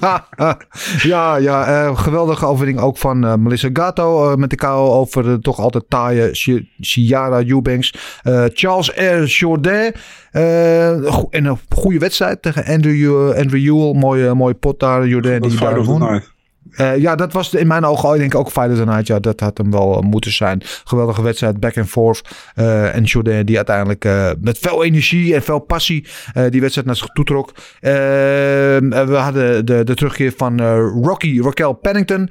ja, 0.00 0.26
ja, 1.02 1.36
ja 1.36 1.66
eh, 1.86 1.98
geweldige 1.98 2.46
overwinning 2.46 2.84
ook 2.84 2.96
van 2.98 3.24
eh, 3.24 3.34
Melissa 3.34 3.68
Gatto. 3.72 4.30
eh, 4.30 4.36
met 4.36 4.50
de 4.50 4.56
KO 4.56 4.90
over 4.92 5.22
de 5.22 5.38
toch 5.40 5.58
altijd 5.58 5.84
taaie 5.88 6.28
Ciara 6.80 7.42
Eubanks. 7.44 7.94
Eh, 8.22 8.44
Charles 8.52 8.90
R. 8.94 9.24
Jourdain. 9.24 9.92
eh, 10.30 10.90
en 11.30 11.44
een 11.44 11.58
goede 11.68 11.98
wedstrijd 11.98 12.42
tegen 12.42 12.64
Andrew, 12.64 13.32
Andrew 13.32 13.60
Ewell. 13.68 13.92
Mooie, 14.00 14.34
mooie 14.34 14.54
pot 14.54 14.80
daar. 14.80 15.06
Jourdain 15.06 15.40
Dat 15.40 15.50
die 15.50 15.60
daar 15.60 15.84
won. 15.84 16.22
Eh, 16.76 16.96
ja, 16.96 17.14
dat 17.14 17.32
was 17.32 17.54
in 17.54 17.66
mijn 17.66 17.84
ogen, 17.84 18.12
ik 18.12 18.18
denk 18.18 18.34
ook 18.34 18.50
Fight 18.50 18.70
of 18.70 18.76
the 18.76 18.84
Night. 18.84 19.06
Ja, 19.06 19.18
dat 19.18 19.40
had 19.40 19.58
hem 19.58 19.70
wel 19.70 19.96
eh, 19.96 20.02
moeten 20.02 20.32
zijn. 20.32 20.62
Geweldige 20.84 21.22
wedstrijd, 21.22 21.60
back 21.60 21.78
and 21.78 21.88
forth. 21.88 22.28
Eh, 22.54 22.94
en 22.94 23.04
Jourdain 23.04 23.46
die 23.46 23.56
uiteindelijk 23.56 24.04
met 24.40 24.58
veel 24.58 24.84
energie 24.84 25.34
en 25.34 25.42
veel 25.42 25.58
passie 25.58 26.06
die 26.50 26.60
wedstrijd 26.60 26.86
naar 26.86 26.96
zich 26.96 27.08
toe 27.08 27.24
trok. 27.24 27.52
Eh, 27.80 27.92
we 29.06 29.16
hadden 29.16 29.66
de, 29.66 29.84
de 29.84 29.94
terugkeer 29.94 30.32
van 30.36 30.60
Rocky 31.02 31.40
Raquel 31.40 31.72
Pennington. 31.72 32.30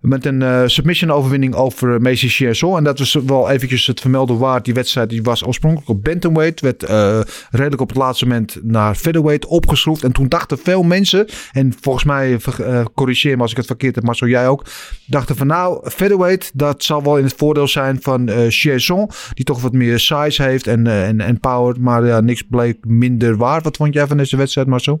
Met 0.00 0.26
een 0.26 0.42
eh, 0.42 0.62
submission 0.66 1.10
overwinning 1.10 1.54
over 1.54 1.94
uh, 1.94 1.98
Macy 1.98 2.28
Chiasson. 2.28 2.76
En 2.76 2.84
dat 2.84 2.98
was 2.98 3.14
wel 3.14 3.50
eventjes 3.50 3.86
het 3.86 4.00
vermelde 4.00 4.34
waard. 4.34 4.64
Die 4.64 4.74
wedstrijd 4.74 5.10
die 5.10 5.22
was 5.22 5.46
oorspronkelijk 5.46 5.88
op 5.88 6.04
bantamweight. 6.04 6.60
Werd 6.60 6.82
eh, 6.82 7.20
redelijk 7.50 7.80
op 7.80 7.88
het 7.88 7.96
laatste 7.96 8.26
moment 8.26 8.58
naar 8.62 8.94
featherweight 8.94 9.46
opgeschroefd. 9.46 10.04
En 10.04 10.12
toen 10.12 10.28
dachten 10.28 10.58
veel 10.58 10.82
mensen. 10.82 11.26
En 11.52 11.74
volgens 11.80 12.04
mij, 12.04 12.38
eh, 12.58 12.84
corrigeer 12.94 13.36
me 13.36 13.42
als 13.42 13.50
ik 13.50 13.56
het 13.56 13.66
verkeerd 13.66 13.94
heb. 13.94 14.04
Maar 14.04 14.28
jij 14.28 14.48
ook. 14.48 14.64
Dachten 15.06 15.36
van 15.36 15.46
nou, 15.46 15.90
featherweight. 15.90 16.50
Dat 16.54 16.84
zal 16.84 17.02
wel 17.02 17.18
in 17.18 17.24
het 17.24 17.34
voordeel 17.36 17.68
zijn 17.68 18.02
van 18.02 18.28
eh 18.28 18.46
Chiasson. 18.48 19.10
Die 19.34 19.44
toch 19.44 19.60
wat 19.60 19.72
meer 19.72 19.98
size 19.98 20.42
heeft 20.42 20.66
en, 20.66 20.86
eh, 20.86 21.08
en, 21.08 21.20
en 21.20 21.40
power. 21.40 21.80
Maar 21.80 22.06
ja, 22.06 22.20
niks 22.20 22.42
bleek 22.42 22.84
minder 22.86 23.36
waard. 23.36 23.64
Wat 23.64 23.76
vond 23.76 23.94
jij 23.94 24.06
van 24.06 24.16
deze 24.16 24.36
wedstrijd 24.36 24.66
Marcel? 24.68 25.00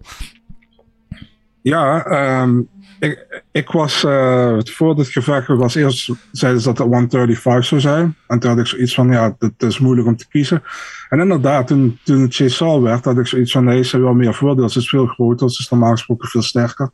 Ja, 1.62 2.04
ehm, 2.04 2.60
ik, 2.98 3.42
ik 3.52 3.70
was 3.70 4.04
uh, 4.04 4.58
voor 4.64 4.94
dit 4.96 5.08
gevecht 5.08 5.46
was 5.46 5.74
eerst 5.74 6.10
zeiden 6.32 6.60
ze 6.60 6.66
dat 6.66 6.78
het 6.78 6.86
135 6.86 7.64
zou 7.64 7.80
zijn. 7.80 8.16
En 8.26 8.38
toen 8.38 8.50
had 8.50 8.58
ik 8.58 8.66
zoiets 8.66 8.94
van, 8.94 9.10
ja, 9.10 9.36
het 9.38 9.62
is 9.62 9.78
moeilijk 9.78 10.08
om 10.08 10.16
te 10.16 10.28
kiezen. 10.28 10.62
En 11.08 11.20
inderdaad, 11.20 11.66
toen, 11.66 11.98
toen 12.04 12.20
het 12.20 12.34
Cesar 12.34 12.82
werd, 12.82 13.04
had 13.04 13.18
ik 13.18 13.26
zoiets 13.26 13.52
van, 13.52 13.64
nee, 13.64 13.84
ze 13.84 13.90
hebben 13.90 14.08
wel 14.08 14.18
meer 14.18 14.34
voordeel. 14.34 14.68
Ze 14.68 14.78
is 14.78 14.88
veel 14.88 15.06
groter, 15.06 15.50
ze 15.50 15.62
is 15.62 15.68
normaal 15.68 15.90
gesproken 15.90 16.28
veel 16.28 16.42
sterker. 16.42 16.90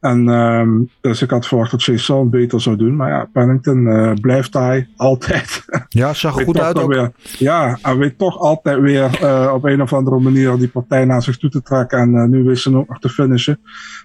En 0.00 0.28
um, 0.28 0.90
dus 1.00 1.22
ik 1.22 1.30
had 1.30 1.46
verwacht 1.46 1.70
dat 1.70 1.82
Cesar 1.82 2.28
beter 2.28 2.60
zou 2.60 2.76
doen. 2.76 2.96
Maar 2.96 3.10
ja, 3.10 3.28
Pennington 3.32 3.86
uh, 3.86 4.12
blijft 4.20 4.54
hij 4.54 4.88
altijd. 4.96 5.64
Ja, 5.88 6.14
zag 6.14 6.38
er 6.38 6.44
goed 6.44 6.60
uit 6.60 6.78
ook. 6.78 6.92
Weer, 6.92 7.12
ja, 7.38 7.78
hij 7.82 7.96
weet 7.96 8.18
toch 8.18 8.38
altijd 8.38 8.80
weer 8.80 9.22
uh, 9.22 9.52
op 9.54 9.64
een 9.64 9.82
of 9.82 9.92
andere 9.92 10.18
manier 10.18 10.56
die 10.56 10.68
partij 10.68 11.04
naar 11.04 11.22
zich 11.22 11.38
toe 11.38 11.50
te 11.50 11.62
trekken. 11.62 11.98
En 11.98 12.14
uh, 12.14 12.24
nu 12.24 12.44
wist 12.44 12.62
ze 12.62 12.76
ook 12.76 12.88
nog 12.88 12.98
te 12.98 13.08
finishen. 13.08 13.60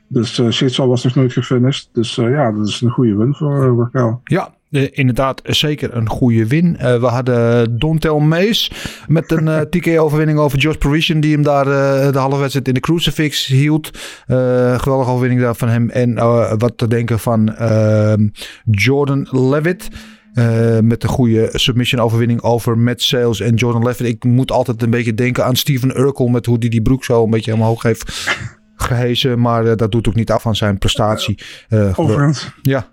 Dus 0.08 0.40
uh, 0.40 0.88
was 0.88 1.04
nog 1.04 1.16
nooit 1.16 1.34
gefinished. 1.34 1.90
Dus 1.92 2.16
ja, 2.16 2.52
dat 2.52 2.68
is 2.68 2.82
een 2.82 2.90
goede 2.90 3.16
win 3.16 3.36
voor 3.36 3.78
Raquel. 3.78 4.22
Ja, 4.24 4.54
uh, 4.74 4.88
inderdaad, 4.92 5.42
zeker 5.44 5.96
een 5.96 6.10
goede 6.10 6.48
win. 6.48 6.78
Uh, 6.82 7.00
we 7.00 7.06
hadden 7.06 7.80
Dontel 7.80 8.20
Mees 8.20 8.72
met 9.08 9.32
een 9.32 9.48
uh, 9.48 9.60
TK-overwinning 9.60 10.40
over 10.40 10.58
Josh 10.58 10.76
Parisian, 10.76 11.20
die 11.20 11.34
hem 11.34 11.44
daar 11.44 11.68
uh, 11.68 12.12
de 12.12 12.18
halve 12.18 12.38
wedstrijd 12.38 12.68
in 12.68 12.74
de 12.74 12.80
crucifix 12.80 13.46
hield. 13.46 13.90
geweldige 14.26 15.10
overwinning 15.10 15.42
daar 15.42 15.56
van 15.56 15.70
hem. 15.70 15.90
En 15.90 16.16
wat 16.58 16.74
te 16.76 16.88
denken 16.88 17.20
van 17.20 17.56
ehm, 17.56 18.28
Jordan 18.72 19.28
Levitt. 19.32 19.88
Uh, 20.34 20.80
met 20.80 21.04
een 21.04 21.10
goede 21.10 21.50
submission 21.52 22.02
overwinning 22.02 22.42
over 22.42 22.78
Matt 22.78 23.02
Sales 23.02 23.40
en 23.40 23.56
Jordan 23.56 23.84
Levitt. 23.84 24.10
Ik 24.10 24.24
moet 24.24 24.52
altijd 24.52 24.82
een 24.82 24.90
beetje 24.90 25.14
denken 25.14 25.46
aan 25.46 25.56
Steven 25.56 26.00
Urkel 26.00 26.28
met 26.28 26.46
hoe 26.46 26.54
hij 26.54 26.62
die, 26.62 26.70
die 26.70 26.82
broek 26.82 27.04
zo 27.04 27.24
een 27.24 27.30
beetje 27.30 27.54
omhoog 27.54 27.84
heeft 27.84 28.32
gehezen. 28.76 29.40
Maar 29.40 29.66
uh, 29.66 29.76
dat 29.76 29.92
doet 29.92 30.08
ook 30.08 30.16
niet 30.16 30.32
af 30.32 30.42
van 30.42 30.56
zijn 30.56 30.78
prestatie. 30.78 31.40
Uh, 31.70 32.00
Overigens. 32.00 32.52
Ja. 32.62 32.88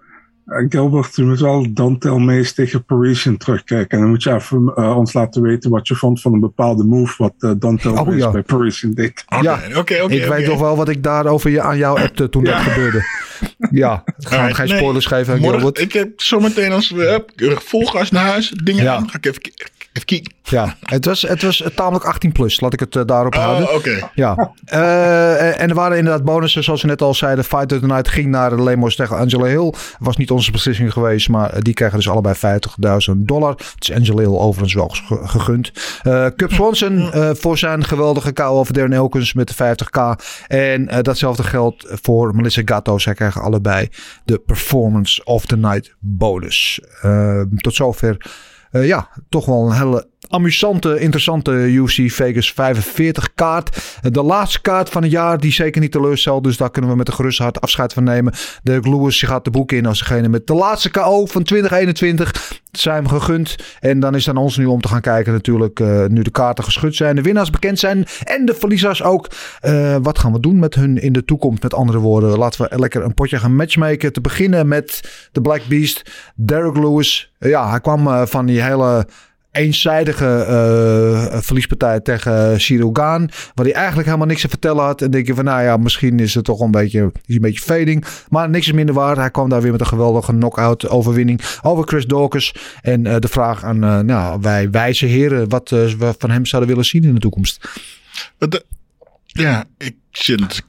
Gilbert, 0.68 1.16
je 1.16 1.24
moet 1.24 1.40
wel 1.40 1.66
Dantel 1.72 2.18
Mees 2.18 2.52
tegen 2.52 2.84
Parisian 2.84 3.36
terugkijken. 3.36 3.90
En 3.90 3.98
dan 3.98 4.08
moet 4.08 4.22
je 4.22 4.34
even 4.34 4.72
uh, 4.76 4.96
ons 4.96 5.12
laten 5.12 5.42
weten 5.42 5.70
wat 5.70 5.88
je 5.88 5.94
vond 5.94 6.20
van 6.20 6.32
een 6.32 6.40
bepaalde 6.40 6.84
move 6.84 7.14
wat 7.18 7.34
uh, 7.38 7.50
Dantel 7.58 7.94
oh, 7.94 8.16
ja. 8.16 8.30
bij 8.30 8.42
Parisian 8.42 8.92
deed. 8.92 9.24
Okay, 9.26 9.42
ja, 9.42 9.78
okay, 9.78 10.00
okay, 10.00 10.16
ik 10.16 10.28
weet 10.28 10.46
nog 10.46 10.60
wel 10.60 10.76
wat 10.76 10.88
ik 10.88 11.02
daarover 11.02 11.50
je, 11.50 11.60
aan 11.60 11.78
jou 11.78 12.00
appte 12.00 12.28
toen 12.28 12.44
ja. 12.44 12.50
dat 12.50 12.60
gebeurde. 12.60 13.02
Ja, 13.70 14.02
ik 14.18 14.28
ga 14.28 14.42
hem 14.42 14.52
geen 14.52 14.68
spoilers 14.68 15.08
nee, 15.08 15.18
geven. 15.18 15.40
Morgen, 15.40 15.60
Gilbert. 15.60 15.80
ik 15.80 15.92
heb 15.92 16.20
zometeen 16.20 16.72
als 16.72 16.90
we 16.90 17.24
uh, 17.36 17.56
vol 17.56 17.86
gas 17.86 18.10
naar 18.10 18.26
huis, 18.26 18.50
dingen 18.50 18.82
ja. 18.82 18.94
aan, 18.94 19.10
ga 19.10 19.16
ik 19.16 19.26
even 19.26 19.40
Even 19.40 19.54
kijken. 19.54 19.79
Ja, 20.42 20.76
het 20.80 21.04
was, 21.04 21.22
het 21.22 21.42
was 21.42 21.64
tamelijk 21.74 22.04
18 22.04 22.32
plus. 22.32 22.60
Laat 22.60 22.72
ik 22.72 22.80
het 22.80 22.96
eh, 22.96 23.02
daarop 23.06 23.34
houden. 23.34 23.68
Oh, 23.68 23.74
oké. 23.74 24.10
Ja. 24.14 24.52
Eh, 24.64 25.60
en 25.60 25.68
er 25.68 25.74
waren 25.74 25.96
inderdaad 25.98 26.24
bonussen. 26.24 26.64
Zoals 26.64 26.82
we 26.82 26.88
net 26.88 27.02
al 27.02 27.14
zeiden. 27.14 27.44
Fight 27.44 27.72
of 27.72 27.78
the 27.80 27.86
Night 27.86 28.08
ging 28.08 28.26
naar 28.26 28.50
de 28.56 28.62
Lemos 28.62 28.96
tegen 28.96 29.16
Angela 29.16 29.44
Hill. 29.44 29.72
Was 29.98 30.16
niet 30.16 30.30
onze 30.30 30.50
beslissing 30.50 30.92
geweest. 30.92 31.28
Maar 31.28 31.62
die 31.62 31.74
krijgen 31.74 31.98
dus 31.98 32.08
allebei 32.08 32.34
50.000 33.10 33.16
dollar. 33.16 33.50
Het 33.50 33.74
is 33.88 33.92
Angela 33.92 34.20
Hill 34.20 34.36
overigens 34.38 34.74
wel 34.74 34.88
ge- 34.88 35.28
gegund. 35.28 35.72
Eh 36.02 36.26
Cup 36.36 36.52
Swanson 36.52 37.12
eh, 37.12 37.30
voor 37.32 37.58
zijn 37.58 37.84
geweldige 37.84 38.32
KO 38.32 38.44
over 38.58 38.74
Darren 38.74 38.92
Elkins 38.92 39.32
met 39.32 39.48
de 39.56 39.74
50k. 39.74 40.24
En 40.46 40.88
eh, 40.88 41.02
datzelfde 41.02 41.42
geldt 41.42 41.86
voor 42.02 42.34
Melissa 42.34 42.62
Gatto. 42.64 42.98
Zij 42.98 43.14
krijgen 43.14 43.40
allebei 43.42 43.88
de 44.24 44.38
Performance 44.38 45.24
of 45.24 45.46
the 45.46 45.56
Night 45.56 45.94
bonus. 45.98 46.80
Eh, 47.02 47.40
tot 47.56 47.74
zover 47.74 48.16
eh, 48.16 48.30
ja, 48.70 49.08
toch 49.28 49.46
wel 49.46 49.66
een 49.66 49.76
hele 49.76 50.09
amusante, 50.28 50.98
interessante 50.98 51.50
UFC 51.50 52.10
Vegas 52.10 52.52
45 52.52 53.34
kaart. 53.34 53.98
De 54.02 54.22
laatste 54.22 54.60
kaart 54.60 54.88
van 54.88 55.02
het 55.02 55.10
jaar 55.10 55.38
die 55.40 55.52
zeker 55.52 55.80
niet 55.80 55.92
teleurstelt. 55.92 56.44
Dus 56.44 56.56
daar 56.56 56.70
kunnen 56.70 56.90
we 56.90 56.96
met 56.96 57.08
een 57.08 57.14
gerust 57.14 57.38
hart 57.38 57.60
afscheid 57.60 57.92
van 57.92 58.04
nemen. 58.04 58.32
Derek 58.62 58.86
Lewis 58.86 59.22
gaat 59.22 59.44
de 59.44 59.50
boek 59.50 59.72
in 59.72 59.86
als 59.86 59.98
degene 59.98 60.28
met 60.28 60.46
de 60.46 60.54
laatste 60.54 60.90
KO 60.90 61.26
van 61.26 61.42
2021. 61.42 62.58
Zijn 62.70 63.02
we 63.02 63.08
gegund. 63.08 63.56
En 63.80 64.00
dan 64.00 64.14
is 64.14 64.26
het 64.26 64.36
aan 64.36 64.42
ons 64.42 64.56
nu 64.56 64.66
om 64.66 64.80
te 64.80 64.88
gaan 64.88 65.00
kijken 65.00 65.32
natuurlijk. 65.32 65.80
eh, 65.80 66.04
nu 66.06 66.22
de 66.22 66.30
kaarten 66.30 66.64
geschud 66.64 66.96
zijn. 66.96 67.16
De 67.16 67.22
winnaars 67.22 67.50
bekend 67.50 67.78
zijn. 67.78 68.06
En 68.24 68.44
de 68.44 68.54
verliezers 68.54 69.02
ook. 69.02 69.26
Eh, 69.60 69.96
wat 70.02 70.18
gaan 70.18 70.32
we 70.32 70.40
doen 70.40 70.58
met 70.58 70.74
hun 70.74 70.98
in 70.98 71.12
de 71.12 71.24
toekomst? 71.24 71.62
Met 71.62 71.74
andere 71.74 71.98
woorden. 71.98 72.38
Laten 72.38 72.62
we 72.62 72.78
lekker 72.78 73.04
een 73.04 73.14
potje 73.14 73.38
gaan 73.38 73.56
matchmaken. 73.56 74.12
Te 74.12 74.20
beginnen 74.20 74.68
met 74.68 75.00
de 75.32 75.40
Black 75.40 75.62
Beast. 75.68 76.10
Derek 76.34 76.76
Lewis. 76.76 77.32
Ja, 77.38 77.70
hij 77.70 77.80
kwam 77.80 78.06
eh, 78.06 78.22
van 78.26 78.46
die 78.46 78.62
hele 78.62 79.06
eenzijdige 79.52 80.26
eh, 80.26 81.40
verliespartij 81.40 82.00
tegen 82.00 82.60
Cyril 82.60 82.90
Gaan. 82.92 83.28
Waar 83.54 83.64
hij 83.64 83.74
eigenlijk 83.74 84.06
helemaal 84.06 84.26
niks 84.26 84.40
te 84.40 84.48
vertellen 84.48 84.84
had. 84.84 85.02
En 85.02 85.10
denk 85.10 85.26
je 85.26 85.34
van 85.34 85.44
nou 85.44 85.62
ja, 85.62 85.76
misschien 85.76 86.18
is 86.18 86.34
het 86.34 86.44
toch 86.44 86.60
een 86.60 86.70
beetje, 86.70 87.12
is 87.26 87.34
een 87.34 87.40
beetje 87.40 87.60
fading. 87.60 88.04
Maar 88.28 88.50
niks 88.50 88.66
is 88.66 88.72
minder 88.72 88.94
waar. 88.94 89.16
Hij 89.16 89.30
kwam 89.30 89.48
daar 89.48 89.62
weer 89.62 89.72
met 89.72 89.80
een 89.80 89.86
geweldige 89.86 90.32
knock-out 90.32 90.88
overwinning 90.88 91.40
over 91.62 91.84
Chris 91.86 92.06
Dawkins. 92.06 92.54
En 92.82 93.06
eh, 93.06 93.16
de 93.18 93.28
vraag 93.28 93.64
aan 93.64 93.84
eh, 93.84 93.98
nou, 93.98 94.40
wij 94.40 94.70
wijze 94.70 95.06
heren 95.06 95.48
wat 95.48 95.68
we 95.68 96.14
van 96.18 96.30
hem 96.30 96.46
zouden 96.46 96.70
willen 96.70 96.86
zien 96.86 97.04
in 97.04 97.14
de 97.14 97.20
toekomst. 97.20 97.68
De- 98.38 98.64
ja, 99.26 99.64
ik 99.78 99.96
zit. 100.10 100.62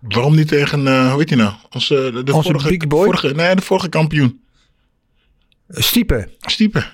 Waarom 0.00 0.34
niet 0.34 0.48
tegen, 0.48 0.80
hoe 1.10 1.18
heet 1.18 1.28
hij 1.28 1.38
nou? 1.38 1.52
Onze, 1.70 2.10
de, 2.14 2.22
de 2.22 2.32
Onze 2.34 2.50
vorige, 2.50 2.68
big 2.68 2.86
boy? 2.86 3.04
Vorige, 3.04 3.34
nee, 3.34 3.54
de 3.54 3.62
vorige 3.62 3.88
kampioen. 3.88 4.40
Stiepe. 5.68 6.28
Stiepe. 6.40 6.84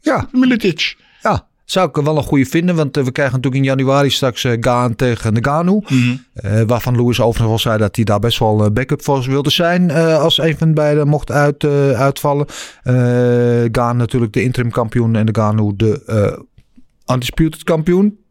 Ja. 0.00 0.28
Militic. 0.32 0.96
Ja, 1.22 1.46
zou 1.64 1.88
ik 1.88 1.96
wel 1.96 2.16
een 2.16 2.22
goede 2.22 2.46
vinden. 2.46 2.74
Want 2.74 2.96
eh, 2.96 3.04
we 3.04 3.12
krijgen 3.12 3.34
natuurlijk 3.34 3.64
in 3.64 3.68
januari 3.70 4.10
straks 4.10 4.44
eh, 4.44 4.56
Gaan 4.60 4.96
tegen 4.96 5.32
Nagano. 5.32 5.80
Eh, 6.34 6.60
waarvan 6.66 6.96
Lewis 6.96 7.20
overigens 7.20 7.48
wel 7.48 7.58
zei 7.58 7.78
dat 7.78 7.96
hij 7.96 8.04
daar 8.04 8.18
best 8.18 8.38
wel 8.38 8.64
eh, 8.64 8.70
backup 8.70 9.02
voor 9.02 9.22
wilde 9.22 9.50
zijn. 9.50 9.90
als 9.90 10.38
een 10.38 10.56
van 10.58 10.74
beiden 10.74 11.08
mocht 11.08 11.30
uit, 11.30 11.64
uitvallen. 11.94 12.46
Gaan 13.72 13.96
natuurlijk 13.96 14.32
de 14.32 14.42
interim 14.42 14.70
kampioen. 14.70 15.16
En 15.16 15.24
Nagano 15.32 15.76
de 15.76 16.44
undisputed 17.06 17.62
kampioen. 17.62 18.23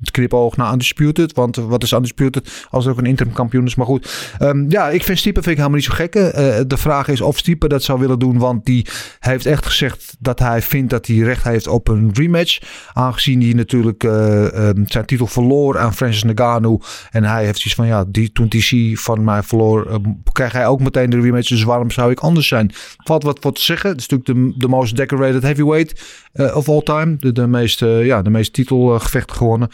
Het 0.00 0.10
knipoog 0.10 0.56
naar 0.56 0.72
Undisputed. 0.72 1.34
Want 1.34 1.56
wat 1.56 1.82
is 1.82 1.92
Undisputed 1.92 2.66
als 2.70 2.84
er 2.84 2.92
ook 2.92 2.98
een 2.98 3.06
interim 3.06 3.32
kampioen 3.32 3.66
is? 3.66 3.74
Maar 3.74 3.86
goed. 3.86 4.32
Ehm, 4.38 4.70
ja, 4.70 4.88
ik 4.88 5.04
vind 5.04 5.18
Stiepe 5.18 5.42
vind 5.42 5.50
ik 5.50 5.56
helemaal 5.56 5.78
niet 5.78 5.88
zo 5.88 5.94
gek. 5.94 6.14
Eh, 6.14 6.60
de 6.66 6.76
vraag 6.76 7.08
is 7.08 7.20
of 7.20 7.38
Stiepe 7.38 7.68
dat 7.68 7.82
zou 7.82 8.00
willen 8.00 8.18
doen. 8.18 8.38
Want 8.38 8.64
die 8.64 8.86
heeft 9.18 9.46
echt 9.46 9.66
gezegd 9.66 10.16
dat 10.18 10.38
hij 10.38 10.62
vindt 10.62 10.90
dat 10.90 11.06
hij 11.06 11.16
recht 11.16 11.44
heeft 11.44 11.66
op 11.66 11.88
een 11.88 12.10
rematch. 12.12 12.58
Aangezien 12.92 13.42
hij 13.42 13.52
natuurlijk 13.52 14.04
eh, 14.04 14.68
ehm, 14.68 14.82
zijn 14.86 15.04
titel 15.04 15.26
verloor 15.26 15.78
aan 15.78 15.94
Francis 15.94 16.24
Ngannou. 16.24 16.80
En 17.10 17.24
hij 17.24 17.44
heeft 17.44 17.58
zoiets 17.58 17.74
van 17.74 17.86
ja, 17.86 18.04
die, 18.08 18.32
toen 18.32 18.48
TC 18.48 18.98
van 18.98 19.24
mij 19.24 19.42
verloor, 19.42 19.86
eh, 19.90 19.96
krijgt 20.32 20.54
hij 20.54 20.66
ook 20.66 20.80
meteen 20.80 21.10
de 21.10 21.20
rematch. 21.20 21.48
Dus 21.48 21.62
waarom 21.62 21.90
zou 21.90 22.10
ik 22.10 22.20
anders 22.20 22.48
zijn? 22.48 22.72
Valt 22.96 23.22
wat 23.22 23.38
voor 23.40 23.52
te 23.52 23.62
zeggen. 23.62 23.90
Het 23.90 24.00
is 24.00 24.06
natuurlijk 24.06 24.54
de, 24.54 24.58
de 24.58 24.68
most 24.68 24.96
decorated 24.96 25.42
heavyweight 25.42 26.00
eh, 26.32 26.56
of 26.56 26.68
all 26.68 26.82
time. 26.82 27.16
De, 27.18 27.32
de 27.32 27.46
meeste, 27.46 27.86
ja, 27.86 28.22
de 28.22 28.30
meeste 28.30 28.52
titelgevechten 28.52 29.36
gewonnen. 29.36 29.68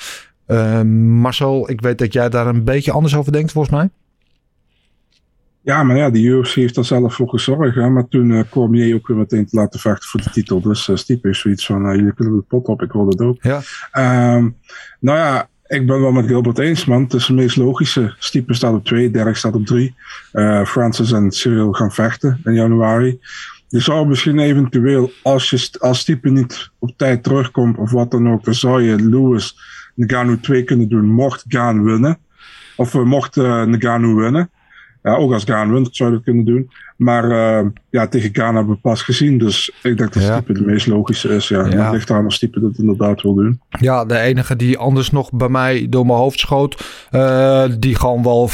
Eh, 0.47 0.82
Marcel, 0.82 1.70
ik 1.70 1.80
weet 1.80 1.99
dat 1.99 2.12
jij 2.12 2.28
daar 2.28 2.47
een 2.47 2.64
beetje 2.64 2.92
anders 2.92 3.16
over 3.16 3.32
denkt 3.32 3.53
volgens 3.53 3.74
mij. 3.74 3.90
Ja, 5.66 5.82
maar 5.82 5.97
ja, 5.97 6.11
de 6.11 6.20
UFC 6.20 6.55
heeft 6.55 6.76
er 6.76 6.84
zelf 6.84 7.14
voor 7.14 7.28
gezorgd. 7.28 7.74
Hè? 7.74 7.88
Maar 7.88 8.09
toen 8.09 8.30
uh, 8.30 8.42
Cormier 8.51 8.94
ook 8.94 9.07
weer 9.07 9.16
meteen 9.16 9.47
te 9.47 9.57
laten 9.57 9.80
vechten 9.80 10.09
voor 10.09 10.22
de 10.22 10.30
titel. 10.30 10.61
Dus 10.61 10.88
uh, 10.88 10.97
Stipe 10.97 11.28
is 11.28 11.40
zoiets 11.40 11.66
van, 11.66 11.86
uh, 11.88 11.94
jullie 11.94 12.14
kunnen 12.14 12.36
de 12.36 12.42
pot 12.49 12.66
op, 12.66 12.82
ik 12.82 12.92
wil 12.92 13.07
het 13.07 13.20
ook. 13.20 13.36
Ja. 13.40 13.57
Um, 14.36 14.57
nou 15.01 15.18
ja, 15.18 15.49
ik 15.66 15.86
ben 15.86 16.01
wel 16.01 16.12
met 16.12 16.26
Gilbert 16.26 16.59
eens, 16.59 16.84
man. 16.84 17.03
Het 17.03 17.12
is 17.12 17.26
het 17.26 17.36
meest 17.36 17.57
logische. 17.57 18.14
Stipe 18.18 18.55
staat 18.55 18.74
op 18.74 18.84
2, 18.84 19.11
Derek 19.11 19.36
staat 19.36 19.55
op 19.55 19.66
3. 19.66 19.94
Uh, 20.32 20.64
Francis 20.64 21.12
en 21.12 21.30
Cyril 21.30 21.72
gaan 21.72 21.92
vechten 21.92 22.40
in 22.44 22.55
januari. 22.55 23.20
Je 23.68 23.80
zou 23.80 24.07
misschien 24.07 24.38
eventueel, 24.38 25.11
als, 25.22 25.51
je, 25.51 25.68
als 25.78 25.99
Stipe 25.99 26.30
niet 26.30 26.70
op 26.78 26.92
tijd 26.97 27.22
terugkomt 27.22 27.78
of 27.78 27.90
wat 27.90 28.11
dan 28.11 28.32
ook, 28.32 28.44
dan 28.44 28.55
zou 28.55 28.82
je 28.82 28.97
Lewis 28.97 29.57
Nagano 29.97 30.40
2 30.40 30.64
kunnen 30.64 30.88
doen, 30.88 31.07
mocht 31.07 31.44
Gaan 31.49 31.84
winnen. 31.84 32.18
Of 32.76 32.94
uh, 32.94 33.03
mocht 33.03 33.36
uh, 33.36 33.64
Nagano 33.64 34.14
winnen. 34.14 34.51
Ja, 35.03 35.14
ook 35.14 35.32
als 35.32 35.44
Gaan 35.44 35.72
wint, 35.72 35.97
zou 35.97 36.11
je 36.11 36.16
dat 36.16 36.24
kunnen 36.24 36.44
doen. 36.44 36.70
Maar 36.97 37.30
uh, 37.30 37.70
ja, 37.90 38.07
tegen 38.07 38.30
Gaan 38.32 38.55
hebben 38.55 38.74
we 38.74 38.80
pas 38.80 39.03
gezien. 39.03 39.38
Dus 39.38 39.72
ik 39.82 39.97
denk 39.97 40.12
dat 40.12 40.22
ja. 40.22 40.34
Stipe 40.34 40.53
de 40.53 40.64
meest 40.64 40.86
logische 40.86 41.28
is. 41.28 41.49
Ja. 41.49 41.66
ja. 41.66 41.84
Het 41.84 41.92
ligt 41.92 42.11
aan 42.11 42.26
of 42.26 42.32
Stipe 42.32 42.61
dat 42.61 42.78
inderdaad 42.78 43.22
wil 43.22 43.34
doen. 43.34 43.61
Ja, 43.68 44.05
de 44.05 44.18
enige 44.18 44.57
die 44.57 44.78
anders 44.78 45.11
nog 45.11 45.32
bij 45.32 45.49
mij 45.49 45.86
door 45.90 46.07
mijn 46.07 46.18
hoofd 46.18 46.38
schoot. 46.38 47.07
Uh, 47.12 47.64
die 47.78 47.94
gewoon 47.94 48.22
wel 48.22 48.49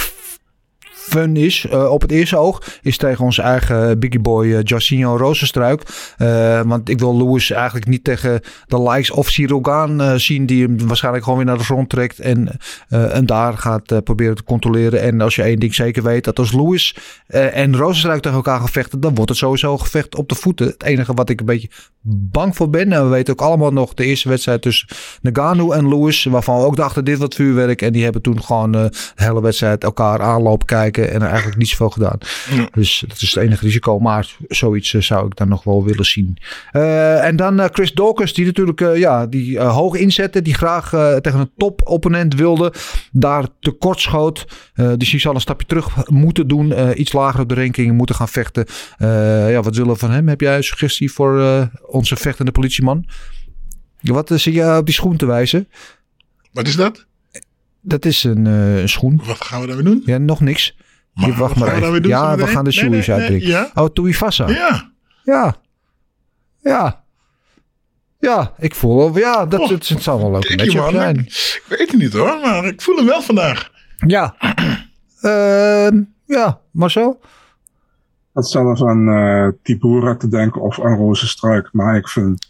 fun 1.03 1.37
is 1.37 1.67
uh, 1.73 1.91
op 1.91 2.03
het 2.03 2.11
eerste 2.11 2.37
oog, 2.37 2.63
is 2.83 2.97
tegen 2.97 3.25
onze 3.25 3.43
eigen 3.43 3.99
biggie 3.99 4.21
boy 4.21 4.47
uh, 4.47 4.59
Jorginho 4.63 5.17
Rozenstruik. 5.17 5.83
Uh, 6.19 6.61
want 6.61 6.89
ik 6.89 6.99
wil 6.99 7.17
Lewis 7.17 7.51
eigenlijk 7.51 7.87
niet 7.87 8.05
tegen 8.05 8.41
de 8.67 8.83
likes 8.83 9.11
of 9.11 9.29
Sirogan 9.29 10.21
zien, 10.21 10.47
die 10.47 10.65
hem 10.65 10.87
waarschijnlijk 10.87 11.25
gewoon 11.25 11.39
weer 11.39 11.49
naar 11.49 11.59
de 11.59 11.65
grond 11.65 11.89
trekt 11.89 12.19
en 12.19 12.59
hem 12.89 13.27
daar 13.27 13.59
gaat 13.59 14.05
proberen 14.05 14.35
te 14.35 14.45
controleren. 14.45 15.01
En 15.01 15.21
als 15.21 15.35
je 15.35 15.43
één 15.43 15.59
ding 15.59 15.75
zeker 15.75 16.03
weet, 16.03 16.25
dat 16.25 16.39
als 16.39 16.53
Lewis 16.53 16.97
en 17.27 17.77
Rozenstruik 17.77 18.23
tegen 18.23 18.37
elkaar 18.37 18.61
gevechten, 18.61 19.01
dan 19.01 19.15
wordt 19.15 19.31
het 19.31 19.39
sowieso 19.39 19.79
gevecht 19.79 20.17
op 20.17 20.29
de 20.29 20.35
voeten. 20.35 20.67
Het 20.67 20.83
enige 20.83 21.15
wat 21.15 21.29
ik 21.29 21.41
een 21.41 21.47
beetje 21.47 21.71
bang 22.05 22.57
voor 22.57 22.71
ben, 22.71 22.93
en 22.93 23.05
we 23.05 23.09
weten 23.09 23.33
ook 23.33 23.41
allemaal 23.41 23.73
nog 23.73 23.95
de 23.95 24.05
eerste 24.05 24.29
wedstrijd 24.29 24.63
tussen 24.63 24.89
Nagano 25.23 25.71
en 25.71 25.89
Lewis, 25.89 26.25
waarvan 26.25 26.59
we 26.59 26.65
ook 26.65 26.77
dachten 26.77 27.05
dit 27.05 27.19
wat 27.19 27.35
vuurwerk. 27.35 27.83
En 27.83 27.93
die 27.93 28.03
hebben 28.03 28.23
toen 28.23 28.43
gewoon 28.43 28.73
de 28.73 28.93
hele 29.15 29.43
wedstrijd 29.43 29.85
elkaar 29.85 30.21
aanlopen 30.21 30.67
kijken 30.67 30.92
en 30.97 31.23
er 31.23 31.29
eigenlijk 31.29 31.59
niet 31.59 31.69
zoveel 31.69 31.91
gedaan. 31.91 32.19
Ja. 32.51 32.69
Dus 32.73 33.05
dat 33.09 33.21
is 33.21 33.35
het 33.35 33.45
enige 33.45 33.65
risico. 33.65 33.99
Maar 33.99 34.37
zoiets 34.49 34.93
uh, 34.93 35.03
zou 35.03 35.27
ik 35.27 35.37
dan 35.37 35.49
nog 35.49 35.65
wel 35.65 35.85
willen 35.85 36.05
zien. 36.05 36.39
Uh, 36.73 37.25
en 37.25 37.37
dan 37.37 37.61
uh, 37.61 37.67
Chris 37.73 37.93
Dawkins, 37.93 38.33
die 38.33 38.45
natuurlijk 38.45 38.81
ja, 38.97 39.27
die, 39.27 39.61
hoog 39.61 39.95
inzette. 39.97 40.43
Die 40.43 40.55
graag 40.55 40.89
tegen 41.21 41.41
een 41.41 41.51
top-opponent 41.57 42.35
wilde. 42.35 42.73
Daar 43.13 43.47
tekort 43.61 44.01
schoot. 44.01 44.47
dus 44.75 45.11
die 45.11 45.21
zal 45.21 45.35
een 45.35 45.41
stapje 45.41 45.67
terug 45.67 46.09
moeten 46.09 46.49
doen. 46.49 46.99
iets 47.01 47.13
lager 47.13 47.41
op 47.41 47.49
de 47.49 47.55
ranking 47.55 47.97
moeten 47.97 48.15
gaan 48.15 48.29
vechten. 48.29 48.67
ja, 49.49 49.63
wat 49.63 49.75
zullen 49.75 49.93
we 49.93 49.99
van 49.99 50.11
hem? 50.11 50.29
Heb 50.29 50.41
jij 50.41 50.57
een 50.57 50.65
suggestie 50.65 51.13
voor 51.13 51.69
onze 51.87 52.17
vechtende 52.17 52.53
politieman? 52.53 53.07
Wat 54.01 54.31
zie 54.35 54.53
je 54.53 54.77
op 54.77 54.87
die 54.87 54.95
schoen 54.95 55.17
te 55.17 55.27
wijzen? 55.27 55.69
Wat 56.53 56.67
is 56.67 56.77
dat? 56.77 57.07
Dat 57.83 58.05
is 58.05 58.25
een, 58.25 58.45
een 58.47 58.89
schoen. 58.89 59.21
Wat 59.25 59.45
gaan 59.45 59.61
we 59.61 59.67
daarmee 59.67 59.85
doen? 59.85 60.03
Ja, 60.05 60.19
nog 60.19 60.41
niks. 60.41 60.77
Maar, 61.15 61.29
je 61.29 61.35
wacht 61.35 61.57
maar 61.57 61.75
even. 61.75 62.03
We 62.03 62.09
ja, 62.09 62.37
we 62.37 62.47
gaan 62.47 62.65
de 62.65 62.73
shoes 62.73 62.89
nee, 62.89 63.01
nee, 63.01 63.11
uitprikken. 63.11 63.49
Nee, 63.49 63.59
ja? 63.59 63.83
Oh, 63.83 63.87
Tuivasa. 63.87 64.49
Ja. 64.49 64.91
Ja. 65.23 65.57
Ja. 66.61 67.03
Ja, 68.23 68.53
ik 68.59 68.75
voel 68.75 69.19
ja, 69.19 69.47
dat, 69.47 69.61
oh, 69.61 69.69
het, 69.69 69.89
het 69.89 70.03
zal 70.03 70.19
wel 70.19 70.27
een 70.27 70.33
leuke 70.33 70.57
matchup 70.57 71.01
zijn. 71.01 71.19
Ik, 71.19 71.65
weet 71.69 71.91
het 71.91 72.01
niet 72.01 72.13
hoor, 72.13 72.39
maar 72.43 72.65
ik 72.65 72.83
voel 72.83 72.97
hem 72.97 73.07
wel 73.07 73.23
vandaag. 73.23 73.71
Ja. 74.07 74.35
uh, 75.23 76.01
ja, 76.37 76.61
Marcel? 76.71 77.21
Het 78.33 78.47
zelf 78.47 78.83
aan 78.83 79.09
uh, 79.09 79.49
Tibura 79.63 80.17
te 80.17 80.29
denken 80.29 80.63
of 80.63 80.81
aan 80.81 80.97
Rozenstruik, 80.97 81.69
maar 81.73 81.97
ik 81.97 82.09
vind 82.09 82.47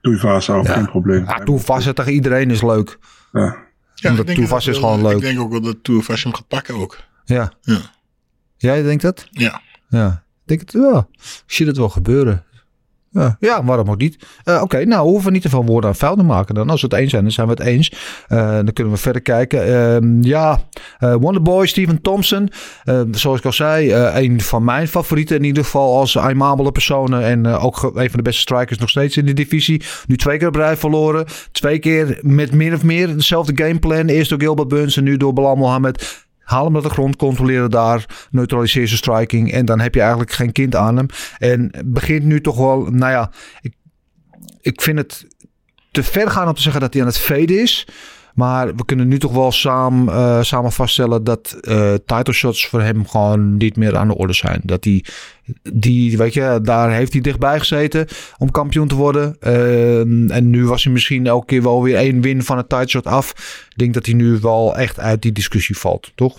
Tuivasa 0.00 0.54
ook 0.54 0.66
ja. 0.66 0.72
geen 0.72 0.86
probleem. 0.86 1.24
Ja, 1.24 1.38
Tuivasa 1.38 1.92
tegen 1.92 2.12
iedereen 2.12 2.50
is 2.50 2.62
leuk. 2.62 2.98
Ja. 3.32 3.56
Ja, 3.94 4.10
Omdat 4.10 4.26
Tuivasa 4.26 4.70
is 4.70 4.76
gewoon 4.76 4.98
ik 4.98 5.04
leuk. 5.04 5.16
Ik 5.16 5.20
denk 5.20 5.40
ook 5.40 5.50
wel 5.50 5.60
dat 5.60 5.76
Tuivasa 5.82 6.22
hem 6.22 6.34
gaat 6.34 6.48
pakken 6.48 6.74
ook. 6.74 6.98
Ja. 7.24 7.52
ja. 7.60 7.80
Jij 8.56 8.82
denkt 8.82 9.02
dat? 9.02 9.28
Ja. 9.30 9.62
Ja. 9.88 10.24
Ik 10.42 10.48
denk 10.48 10.60
het 10.60 10.72
wel. 10.72 11.08
Ik 11.18 11.42
zie 11.46 11.66
het 11.66 11.76
wel 11.76 11.88
gebeuren. 11.88 12.44
Ja, 13.14 13.36
ja, 13.40 13.64
waarom 13.64 13.90
ook 13.90 13.98
niet? 13.98 14.26
Eh, 14.44 14.62
Oké, 14.62 14.84
nou 14.84 15.02
hoeven 15.08 15.26
we 15.26 15.30
niet 15.32 15.42
te 15.42 15.48
veel 15.48 15.64
woorden 15.64 15.90
aan 15.90 15.96
vuil 15.96 16.16
te 16.16 16.22
maken 16.22 16.54
dan. 16.54 16.70
Als 16.70 16.80
we 16.80 16.86
het 16.90 16.96
eens 16.96 17.10
zijn, 17.10 17.22
dan 17.22 17.32
zijn 17.32 17.46
we 17.46 17.52
het 17.52 17.62
eens. 17.62 17.92
Eh, 18.28 18.54
dan 18.54 18.72
kunnen 18.72 18.92
we 18.92 18.98
verder 18.98 19.22
kijken. 19.22 19.66
Ehm, 19.66 20.22
ja, 20.22 20.60
eh, 20.98 21.14
Wonderboy, 21.14 21.66
Steven 21.66 22.00
Thompson. 22.00 22.50
Eh, 22.84 23.00
zoals 23.10 23.38
ik 23.38 23.44
al 23.44 23.52
zei, 23.52 23.92
een 23.92 24.40
van 24.40 24.64
mijn 24.64 24.88
favorieten 24.88 25.36
in 25.36 25.44
ieder 25.44 25.64
geval 25.64 25.98
als 25.98 26.18
aimabele 26.18 26.72
personen. 26.72 27.22
En 27.24 27.46
ook 27.46 27.82
een 27.82 28.10
van 28.10 28.16
de 28.16 28.22
beste 28.22 28.40
strikers 28.40 28.78
nog 28.78 28.90
steeds 28.90 29.16
in 29.16 29.26
de 29.26 29.32
divisie. 29.32 29.82
Nu 30.06 30.16
twee 30.16 30.38
keer 30.38 30.48
op 30.48 30.54
rij 30.54 30.76
verloren. 30.76 31.26
Twee 31.52 31.78
keer 31.78 32.18
met 32.20 32.52
min 32.52 32.74
of 32.74 32.82
meer 32.82 33.16
dezelfde 33.16 33.64
gameplan. 33.64 34.06
Eerst 34.06 34.30
door 34.30 34.40
Gilbert 34.40 34.68
Burns 34.68 34.96
en 34.96 35.04
nu 35.04 35.16
door 35.16 35.32
Bilal 35.32 35.56
Mohammed. 35.56 36.23
Haal 36.44 36.64
hem 36.64 36.72
naar 36.72 36.82
de 36.82 36.88
grond, 36.90 37.16
controleren 37.16 37.70
daar, 37.70 38.28
neutraliseer 38.30 38.86
zijn 38.86 38.98
striking. 38.98 39.52
En 39.52 39.64
dan 39.64 39.80
heb 39.80 39.94
je 39.94 40.00
eigenlijk 40.00 40.32
geen 40.32 40.52
kind 40.52 40.76
aan 40.76 40.96
hem. 40.96 41.06
En 41.38 41.70
begint 41.84 42.24
nu 42.24 42.40
toch 42.40 42.56
wel, 42.56 42.80
nou 42.90 43.12
ja, 43.12 43.30
ik, 43.60 43.74
ik 44.60 44.80
vind 44.80 44.98
het 44.98 45.26
te 45.90 46.02
ver 46.02 46.30
gaan 46.30 46.48
om 46.48 46.54
te 46.54 46.62
zeggen 46.62 46.80
dat 46.80 46.92
hij 46.92 47.02
aan 47.02 47.08
het 47.08 47.18
faden 47.18 47.60
is. 47.60 47.86
Maar 48.34 48.74
we 48.74 48.84
kunnen 48.84 49.08
nu 49.08 49.18
toch 49.18 49.32
wel 49.32 49.52
samen, 49.52 50.14
eh, 50.14 50.42
samen 50.42 50.72
vaststellen 50.72 51.24
dat 51.24 51.58
eh 51.60 51.94
title 52.06 52.32
shots 52.32 52.66
voor 52.66 52.82
hem 52.82 53.08
gewoon 53.08 53.56
niet 53.56 53.76
meer 53.76 53.96
aan 53.96 54.08
de 54.08 54.16
orde 54.16 54.32
zijn. 54.32 54.60
Dat 54.64 54.84
hij, 54.84 55.04
die, 55.72 56.16
weet 56.16 56.34
je, 56.34 56.58
daar 56.62 56.92
heeft 56.92 57.12
hij 57.12 57.20
dichtbij 57.20 57.58
gezeten 57.58 58.06
om 58.38 58.50
kampioen 58.50 58.88
te 58.88 58.94
worden. 58.94 59.36
Eh, 59.40 60.00
en 60.36 60.50
nu 60.50 60.66
was 60.66 60.84
hij 60.84 60.92
misschien 60.92 61.26
elke 61.26 61.46
keer 61.46 61.62
wel 61.62 61.82
weer 61.82 61.96
één 61.96 62.20
win 62.20 62.42
van 62.42 62.56
het 62.56 62.68
title 62.68 62.88
shot 62.88 63.06
af. 63.06 63.30
Ik 63.68 63.78
denk 63.78 63.94
dat 63.94 64.06
hij 64.06 64.14
nu 64.14 64.38
wel 64.38 64.76
echt 64.76 64.98
uit 64.98 65.22
die 65.22 65.32
discussie 65.32 65.78
valt, 65.78 66.12
toch? 66.14 66.38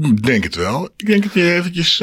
Ik 0.00 0.22
denk 0.22 0.44
het 0.44 0.54
wel. 0.54 0.88
Ik 0.96 1.06
denk 1.06 1.22
dat 1.22 1.32
hij 1.32 1.56
eventjes... 1.56 1.98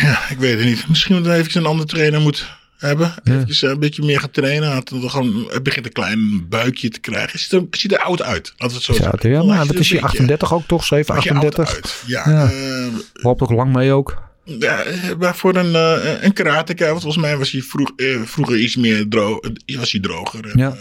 ja, 0.00 0.28
ik 0.30 0.38
weet 0.38 0.58
het 0.58 0.64
niet. 0.64 0.88
Misschien 0.88 1.14
dat 1.16 1.24
hij 1.24 1.34
eventjes 1.34 1.62
een 1.62 1.68
andere 1.68 1.88
trainer 1.88 2.20
moet 2.20 2.59
hebben. 2.80 3.14
Eventjes 3.24 3.62
eh, 3.62 3.70
een 3.70 3.78
beetje 3.78 4.02
meer 4.04 4.20
gaan 4.20 4.30
trainen. 4.30 4.66
Hij, 4.66 4.74
had 4.74 4.92
gewoon, 5.06 5.46
hij 5.48 5.62
begint 5.62 5.86
een 5.86 5.92
klein 5.92 6.48
buikje 6.48 6.88
te 6.88 7.00
krijgen. 7.00 7.30
Hij 7.30 7.40
ziet 7.40 7.52
er, 7.52 7.62
ziet 7.70 7.92
er 7.92 7.98
oud 7.98 8.22
uit. 8.22 8.52
Laten 8.56 8.66
we 8.68 8.74
het 8.74 8.82
zo 8.82 8.92
Ja, 8.92 8.98
zeggen. 9.10 9.30
ja, 9.30 9.42
maar 9.42 9.66
dat 9.66 9.76
is 9.78 9.88
beetje- 9.88 10.02
38 10.02 10.52
ook 10.54 10.66
toch? 10.66 10.84
7, 10.84 11.14
beetje 11.14 11.30
oud 11.34 11.44
38. 11.44 11.74
uit. 11.74 12.02
Ja, 12.06 12.22
Ja. 12.30 12.50
Loopt 13.12 13.40
ook 13.42 13.50
lang 13.50 13.72
mee 13.72 13.92
ook. 13.92 14.28
ja, 14.44 14.84
maar 15.18 15.36
voor 15.36 15.56
een, 15.56 15.74
eh 15.74 16.22
een 16.22 16.32
karateka, 16.32 16.86
want 16.86 17.02
volgens 17.02 17.22
mij 17.22 17.36
was 17.36 17.50
hij 17.50 17.62
vroeg, 17.62 17.92
vroeger 18.24 18.58
iets 18.58 18.76
meer 18.76 19.08
droog, 19.08 19.38
was 19.66 19.92
hij 19.92 20.00
droger. 20.00 20.44
En, 20.50 20.58
Ja. 20.58 20.76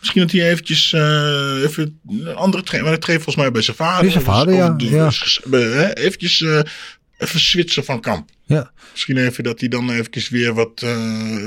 misschien 0.00 0.20
dat 0.22 0.30
hij 0.30 0.50
eventjes 0.50 0.92
even 0.92 2.00
een 2.08 2.34
andere 2.34 2.62
trainer, 2.62 2.82
maar 2.90 2.98
dat 2.98 3.00
traint 3.00 3.22
volgens 3.22 3.36
mij 3.44 3.50
bij 3.50 3.62
zijn 3.62 3.76
vader. 3.76 4.00
Bij 4.02 4.10
zijn 4.10 4.24
vader, 4.24 4.54
ja, 4.54 4.68
de- 4.70 4.84
ja. 4.90 5.92
eventjes 5.94 6.44
even 7.18 7.40
switchen 7.40 7.84
van 7.84 8.00
kamp. 8.00 8.30
Ja. 8.46 8.70
Misschien 8.92 9.16
even 9.16 9.44
dat 9.44 9.60
hij 9.60 9.68
dan 9.68 9.90
eventjes 9.90 10.28
weer 10.28 10.54
wat, 10.54 10.82
eh, 10.82 11.46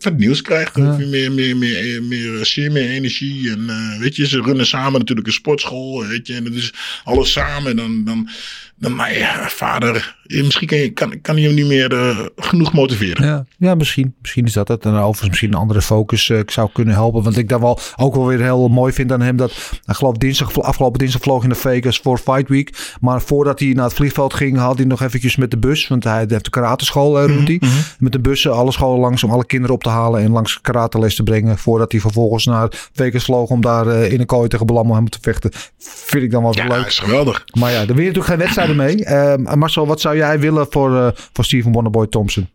wat, 0.00 0.16
nieuws 0.16 0.42
krijgt. 0.42 0.76
Ja. 0.76 0.92
Of 0.92 0.98
meer, 0.98 1.32
meer, 1.32 1.56
meer, 1.56 2.02
meer 2.02 2.46
zin, 2.46 2.72
meer 2.72 2.88
energie. 2.88 3.50
En 3.50 3.68
eh, 3.68 3.98
weet 3.98 4.16
je, 4.16 4.26
ze 4.26 4.42
runnen 4.42 4.66
samen 4.66 4.98
natuurlijk 4.98 5.26
een 5.26 5.32
sportschool. 5.32 6.06
Weet 6.06 6.26
je, 6.26 6.34
en 6.34 6.44
dat 6.44 6.52
is 6.52 6.72
alles 7.04 7.32
samen. 7.32 7.70
En 7.70 7.76
dan, 7.76 8.04
dan, 8.04 8.28
dan 8.76 8.94
maar 8.94 9.18
ja, 9.18 9.48
vader, 9.48 9.96
eh, 9.96 10.25
misschien 10.28 10.66
kan, 10.68 10.78
je, 10.78 10.90
kan, 10.90 11.20
kan 11.20 11.34
hij 11.34 11.44
hem 11.44 11.54
niet 11.54 11.66
meer 11.66 11.92
eh, 11.92 12.18
genoeg 12.36 12.72
motiveren. 12.72 13.26
Ja, 13.26 13.44
ja 13.58 13.74
misschien, 13.74 14.14
misschien 14.20 14.44
is 14.44 14.52
dat 14.52 14.68
het. 14.68 14.84
En 14.84 14.94
overigens 14.94 15.28
misschien 15.28 15.52
een 15.52 15.58
andere 15.58 15.82
focus 15.82 16.30
eh, 16.30 16.40
zou 16.46 16.68
kunnen 16.72 16.94
helpen. 16.94 17.22
Want 17.22 17.36
ik 17.36 17.48
daar 17.48 17.60
wel 17.60 17.78
ook 17.96 18.14
wel 18.14 18.26
weer 18.26 18.40
heel 18.42 18.68
mooi 18.68 18.92
vind 18.92 19.12
aan 19.12 19.20
hem. 19.20 19.36
Dat 19.36 19.52
hij 19.84 19.94
geloof 19.94 20.16
dinsdag, 20.16 20.60
afgelopen 20.62 20.98
dinsdag 20.98 21.20
vloog 21.22 21.42
in 21.42 21.48
de 21.48 21.54
Vegas 21.54 21.98
voor 21.98 22.18
Fight 22.18 22.48
Week. 22.48 22.94
Maar 23.00 23.22
voordat 23.22 23.58
hij 23.58 23.68
naar 23.68 23.84
het 23.84 23.94
vliegveld 23.94 24.34
ging, 24.34 24.58
had 24.58 24.76
hij 24.76 24.86
nog 24.86 25.02
eventjes 25.02 25.36
met 25.36 25.50
de 25.50 25.58
bus. 25.58 25.88
Want 25.88 26.04
hij 26.04 26.24
heeft 26.28 26.44
de 26.44 26.50
karateschool, 26.50 27.20
eh, 27.20 27.44
hij. 27.44 27.60
Met 27.98 28.12
de 28.12 28.20
bussen 28.20 28.52
alle 28.54 28.72
scholen 28.72 29.00
langs 29.00 29.24
om 29.24 29.30
alle 29.30 29.46
kinderen 29.46 29.74
op 29.74 29.82
te 29.82 29.88
halen. 29.88 30.20
En 30.22 30.30
langs 30.30 30.60
karateles 30.60 31.14
te 31.14 31.22
brengen. 31.22 31.58
Voordat 31.58 31.92
hij 31.92 32.00
vervolgens 32.00 32.44
naar 32.44 32.88
Vegas 32.92 33.24
vloog 33.24 33.50
om 33.50 33.60
daar 33.60 33.86
eh, 33.86 34.12
in 34.12 34.20
een 34.20 34.26
kooi 34.26 34.48
tegen 34.48 34.66
Belam 34.66 34.90
hem 34.90 35.08
te 35.08 35.18
vechten. 35.20 35.50
Vind 35.78 36.22
ik 36.24 36.30
dan 36.30 36.42
wel 36.42 36.54
Ja, 36.54 36.66
leuk. 36.66 36.76
dat 36.76 36.86
is 36.86 36.98
geweldig. 36.98 37.44
Maar 37.58 37.70
ja, 37.72 37.80
er 37.80 37.86
weer 37.86 37.96
natuurlijk 37.96 38.26
geen 38.26 38.38
wedstrijden 38.38 38.76
mee. 38.76 39.04
Eh, 39.04 39.54
Marcel, 39.54 39.86
wat 39.86 40.00
zou 40.00 40.15
jij 40.16 40.40
willen 40.40 40.66
voor, 40.70 40.96
eh, 40.96 41.08
voor 41.32 41.44
Steven 41.44 41.72
Wonderboy 41.72 42.06
Thompson? 42.06 42.48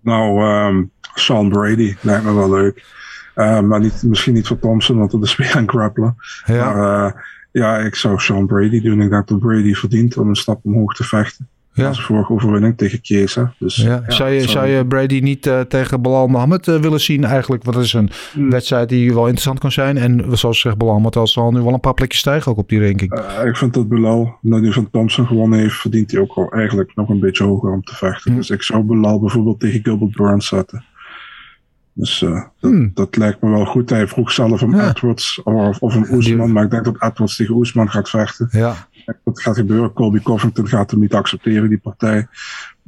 Nou, 0.00 0.42
ehm 0.42 0.82
Sean 1.14 1.48
Brady 1.48 1.96
lijkt 2.00 2.24
me 2.24 2.34
wel 2.34 2.50
leuk. 2.50 2.84
Eh, 3.34 3.60
maar 3.60 3.80
niet, 3.80 4.02
misschien 4.02 4.34
niet 4.34 4.46
voor 4.46 4.58
Thompson, 4.58 4.98
want 4.98 5.10
dat 5.10 5.22
is 5.22 5.36
weer 5.36 5.56
een 5.56 5.68
grappler. 5.68 6.14
Ja. 6.46 6.72
Maar 6.72 7.06
eh, 7.06 7.12
ja, 7.52 7.78
ik 7.78 7.94
zou 7.94 8.18
Sean 8.18 8.46
Brady 8.46 8.80
doen. 8.80 9.02
Ik 9.02 9.10
denk 9.10 9.28
dat 9.28 9.38
Brady 9.38 9.74
verdient 9.74 10.16
om 10.16 10.28
een 10.28 10.36
stap 10.36 10.60
omhoog 10.62 10.94
te 10.94 11.04
vechten. 11.04 11.48
Ja. 11.80 11.94
Vorige 11.94 12.32
overwinning 12.32 12.76
tegen 12.76 12.98
Chiesa. 13.02 13.52
Dus, 13.58 13.76
Ja. 13.76 14.02
zou, 14.06 14.30
je, 14.30 14.48
zou 14.48 14.66
je 14.66 14.86
Brady 14.86 15.20
niet 15.20 15.46
eh, 15.46 15.60
tegen 15.60 16.02
Bilal 16.02 16.26
Mohammed 16.26 16.68
eh, 16.68 16.76
willen 16.76 17.00
zien 17.00 17.24
eigenlijk? 17.24 17.64
Want 17.64 17.76
dat 17.76 17.84
is 17.84 17.92
een 17.92 18.10
wedstrijd 18.34 18.88
die 18.88 19.08
wel 19.14 19.22
interessant 19.22 19.58
kan 19.58 19.72
zijn. 19.72 19.96
En 19.96 20.24
zoals 20.32 20.60
zegt 20.60 20.78
Bilal 20.78 21.00
Mohammed, 21.00 21.28
zal 21.30 21.52
nu 21.52 21.60
wel 21.60 21.72
een 21.72 21.80
paar 21.80 21.94
plekjes 21.94 22.20
stijgen 22.20 22.52
ook 22.52 22.58
op 22.58 22.68
die 22.68 22.84
ranking. 22.86 23.12
Eh, 23.12 23.46
ik 23.46 23.56
vind 23.56 23.74
dat 23.74 23.88
Bilal, 23.88 24.38
nou 24.40 24.62
die 24.62 24.72
van 24.72 24.90
Thompson 24.90 25.26
gewonnen 25.26 25.58
heeft, 25.58 25.74
verdient 25.74 26.10
hij 26.10 26.20
ook 26.20 26.34
wel 26.34 26.52
eigenlijk 26.52 26.92
nog 26.94 27.08
een 27.08 27.20
beetje 27.20 27.44
hoger 27.44 27.72
om 27.72 27.82
te 27.82 27.94
vechten. 27.94 28.30
Hm. 28.30 28.36
Dus 28.36 28.50
ik 28.50 28.62
zou 28.62 28.82
Bilal 28.82 29.20
bijvoorbeeld 29.20 29.60
tegen 29.60 29.80
Gilbert 29.82 30.16
Burns 30.16 30.46
zetten. 30.46 30.84
Dus 31.92 32.22
eh, 32.22 32.42
dat, 32.60 32.72
dat 32.94 33.16
lijkt 33.16 33.42
me 33.42 33.50
wel 33.50 33.64
goed. 33.64 33.90
Hij 33.90 34.08
vroeg 34.08 34.32
zelf 34.32 34.62
om 34.62 34.76
Ja. 34.76 34.88
Edwards 34.88 35.42
of, 35.42 35.78
of 35.78 35.94
een 35.94 36.06
Oesman, 36.12 36.52
maar 36.52 36.64
ik 36.64 36.70
denk 36.70 36.84
dat 36.84 37.02
Edwards 37.02 37.36
tegen 37.36 37.54
Oesman 37.54 37.90
gaat 37.90 38.08
vechten. 38.10 38.48
Ja. 38.50 38.88
Dat 39.24 39.40
gaat 39.40 39.56
gebeuren. 39.56 39.92
Colby 39.92 40.20
Covington 40.20 40.68
gaat 40.68 40.90
hem 40.90 41.00
niet 41.00 41.14
accepteren, 41.14 41.68
die 41.68 41.78
partij. 41.78 42.28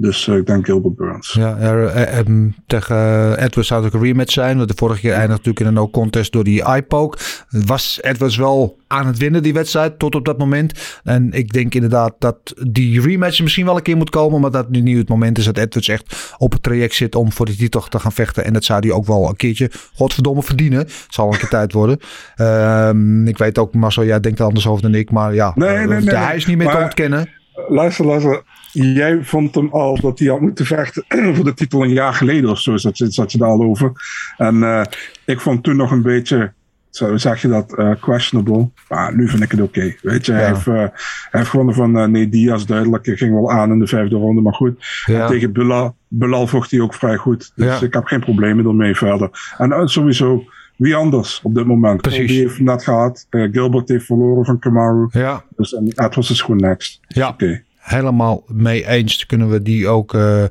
Dus 0.02 0.28
eh, 0.28 0.36
ik 0.36 0.46
denk 0.46 0.64
Gilbert 0.64 0.96
Burns. 0.96 1.32
Ja, 1.32 1.56
er, 1.58 1.86
eh, 1.86 2.18
ehm, 2.18 2.48
tegen 2.66 2.96
eh, 2.96 3.44
Edwards 3.44 3.68
zou 3.68 3.84
het 3.84 3.94
ook 3.94 4.00
een 4.00 4.06
rematch 4.06 4.32
zijn. 4.32 4.56
Want 4.56 4.68
de 4.68 4.74
vorige 4.76 5.00
keer 5.00 5.10
eindigde 5.10 5.32
natuurlijk 5.36 5.60
in 5.60 5.66
een 5.66 5.74
no-contest 5.74 6.32
door 6.32 6.44
die 6.44 6.62
eye-poke. 6.62 7.18
Was 7.48 7.98
Edwards 8.00 8.36
wel 8.36 8.78
aan 8.86 9.06
het 9.06 9.18
winnen, 9.18 9.42
die 9.42 9.52
wedstrijd, 9.52 9.98
tot 9.98 10.14
op 10.14 10.24
dat 10.24 10.38
moment. 10.38 11.00
En 11.04 11.32
ik 11.32 11.52
denk 11.52 11.74
inderdaad 11.74 12.14
dat 12.18 12.36
die 12.70 13.00
rematch 13.00 13.42
misschien 13.42 13.64
wel 13.64 13.76
een 13.76 13.82
keer 13.82 13.96
moet 13.96 14.10
komen. 14.10 14.40
Maar 14.40 14.50
dat 14.50 14.70
nu 14.70 14.80
niet 14.80 14.96
het 14.96 15.08
moment 15.08 15.38
is 15.38 15.44
dat 15.44 15.56
Edwards 15.56 15.88
echt 15.88 16.34
op 16.38 16.52
het 16.52 16.62
traject 16.62 16.94
zit 16.94 17.14
om 17.14 17.32
voor 17.32 17.46
die 17.46 17.56
titel 17.56 17.80
te 17.80 17.98
gaan 17.98 18.12
vechten. 18.12 18.44
En 18.44 18.52
dat 18.52 18.64
zou 18.64 18.80
hij 18.80 18.96
ook 18.96 19.06
wel 19.06 19.28
een 19.28 19.36
keertje, 19.36 19.70
godverdomme, 19.94 20.42
verdienen. 20.42 20.78
Het 20.78 21.06
zal 21.08 21.32
een 21.32 21.38
keer 21.38 21.48
tijd 21.58 21.72
worden. 21.72 21.98
Ehm, 22.36 23.26
ik 23.26 23.38
weet 23.38 23.58
ook, 23.58 23.74
Marcel, 23.74 24.04
jij 24.04 24.20
denkt 24.20 24.38
er 24.38 24.44
anders 24.44 24.66
over 24.66 24.82
dan 24.82 24.94
ik. 24.94 25.10
Maar 25.10 25.34
ja, 25.34 25.52
Nee, 25.54 25.68
eh, 25.68 25.88
nee, 25.88 26.00
nee. 26.00 26.14
hij 26.14 26.36
is 26.36 26.46
niet 26.46 26.56
meer 26.56 26.70
te 26.70 26.78
ontkennen. 26.78 27.40
Luister, 27.68 28.06
luister. 28.06 28.42
Jij 28.72 29.18
vond 29.22 29.54
hem 29.54 29.68
al 29.70 30.00
dat 30.00 30.18
hij 30.18 30.28
had 30.28 30.40
moeten 30.40 30.66
vechten 30.66 31.04
voor 31.34 31.44
de 31.44 31.54
titel 31.54 31.82
een 31.82 31.92
jaar 31.92 32.14
geleden 32.14 32.50
of 32.50 32.58
zo. 32.60 32.76
Zat 32.76 32.98
je, 32.98 33.10
zat 33.10 33.32
je 33.32 33.38
daar 33.38 33.48
al 33.48 33.62
over. 33.62 33.92
En 34.36 34.62
eh, 34.62 34.82
ik 35.24 35.40
vond 35.40 35.62
toen 35.62 35.76
nog 35.76 35.90
een 35.90 36.02
beetje, 36.02 36.52
zo 36.90 37.16
zeg 37.16 37.42
je 37.42 37.48
dat, 37.48 37.76
eh, 37.78 37.90
questionable. 38.00 38.70
Maar 38.88 39.16
nu 39.16 39.28
vind 39.28 39.42
ik 39.42 39.50
het 39.50 39.60
oké. 39.60 39.94
Weet 40.02 40.26
je, 40.26 40.32
hij, 40.32 40.46
heeft, 40.46 40.66
eh, 40.66 40.74
hij 40.74 40.90
heeft 41.30 41.48
gewonnen 41.48 41.74
van 41.74 42.10
nee, 42.10 42.28
Diaz 42.28 42.64
duidelijk. 42.64 43.06
Hij 43.06 43.16
ging 43.16 43.34
wel 43.34 43.50
aan 43.50 43.70
in 43.72 43.78
de 43.78 43.86
vijfde 43.86 44.16
ronde, 44.16 44.40
maar 44.40 44.54
goed. 44.54 45.02
Ja. 45.06 45.26
Tegen 45.26 45.52
Bilal, 45.52 45.96
Bilal 46.08 46.46
vocht 46.46 46.70
hij 46.70 46.80
ook 46.80 46.94
vrij 46.94 47.16
goed. 47.16 47.52
Dus 47.54 47.80
Ja. 47.80 47.86
ik 47.86 47.94
heb 47.94 48.04
geen 48.04 48.20
problemen 48.20 48.66
ermee 48.66 48.96
verder. 48.96 49.54
En 49.58 49.88
sowieso, 49.88 50.44
wie 50.76 50.96
anders 50.96 51.40
op 51.42 51.54
dit 51.54 51.66
moment? 51.66 52.00
Precies. 52.00 52.26
Colby 52.26 52.40
heeft 52.40 52.60
net 52.60 52.84
gehad. 52.84 53.26
Eh, 53.30 53.48
Gilbert 53.52 53.88
heeft 53.88 54.04
verloren 54.04 54.44
van 54.44 54.58
Kamaru. 54.58 55.08
Ja. 55.10 55.44
Dus 55.56 55.74
en 55.74 55.86
Edwards 55.86 56.30
is 56.30 56.40
gewoon 56.40 56.60
next. 56.60 57.00
Ja. 57.08 57.28
Oké. 57.28 57.62
helemaal 57.76 58.44
mee 58.46 58.86
eens. 58.86 59.26
Kunnen 59.26 59.50
we 59.50 59.62
die 59.62 59.88
ook 59.88 60.14
eh, 60.14 60.44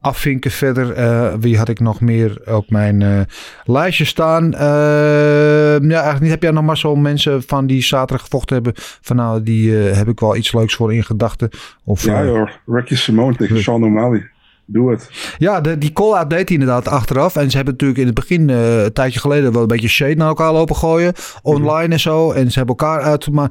afvinken 0.00 0.50
verder? 0.50 0.92
Eh, 0.92 1.34
wie 1.40 1.58
had 1.58 1.68
ik 1.68 1.80
nog 1.80 2.00
meer 2.00 2.54
op 2.54 2.70
mijn 2.70 3.26
lijstje 3.64 4.04
staan? 4.04 4.50
Ja, 4.50 5.78
eigenlijk 5.78 6.20
niet. 6.20 6.30
Heb 6.30 6.42
jij 6.42 6.50
nog 6.50 6.64
maar 6.64 6.78
zo 6.78 6.96
mensen 6.96 7.42
van 7.42 7.66
die 7.66 7.82
zaterdag 7.82 8.24
gevochten 8.24 8.54
hebben? 8.54 8.72
Van 8.76 9.16
nou, 9.16 9.42
die 9.42 9.72
heb 9.72 10.08
ik 10.08 10.20
wel 10.20 10.36
iets 10.36 10.52
leuks 10.52 10.74
voor 10.74 10.94
in 10.94 11.04
gedachten. 11.04 11.48
Of, 11.84 12.04
Ja 12.04 12.24
joh, 12.24 12.50
Ricky 12.66 12.94
Simone 12.94 13.36
tegen 13.36 13.62
Sean 13.62 13.84
O'Malley. 13.84 14.30
Doe 14.66 14.90
het. 14.90 15.10
ja, 15.38 15.60
de, 15.60 15.78
die 15.78 15.92
call-out 15.92 16.30
deed 16.30 16.50
inderdaad 16.50 16.88
achteraf. 16.88 17.36
En 17.36 17.50
ze 17.50 17.56
hebben 17.56 17.74
natuurlijk 17.74 18.00
in 18.00 18.06
het 18.06 18.14
begin, 18.14 18.50
eh, 18.50 18.82
een 18.84 18.92
tijdje 18.92 19.20
geleden, 19.20 19.52
wel 19.52 19.62
een 19.62 19.68
beetje 19.68 19.88
shade 19.88 20.14
naar 20.14 20.28
elkaar 20.28 20.52
lopen 20.52 20.76
gooien. 20.76 21.12
Online 21.42 21.92
en 21.92 22.00
zo. 22.00 22.32
En 22.32 22.50
ze 22.50 22.58
hebben 22.58 22.76
elkaar 22.76 23.00
uit. 23.00 23.30
Maar 23.30 23.50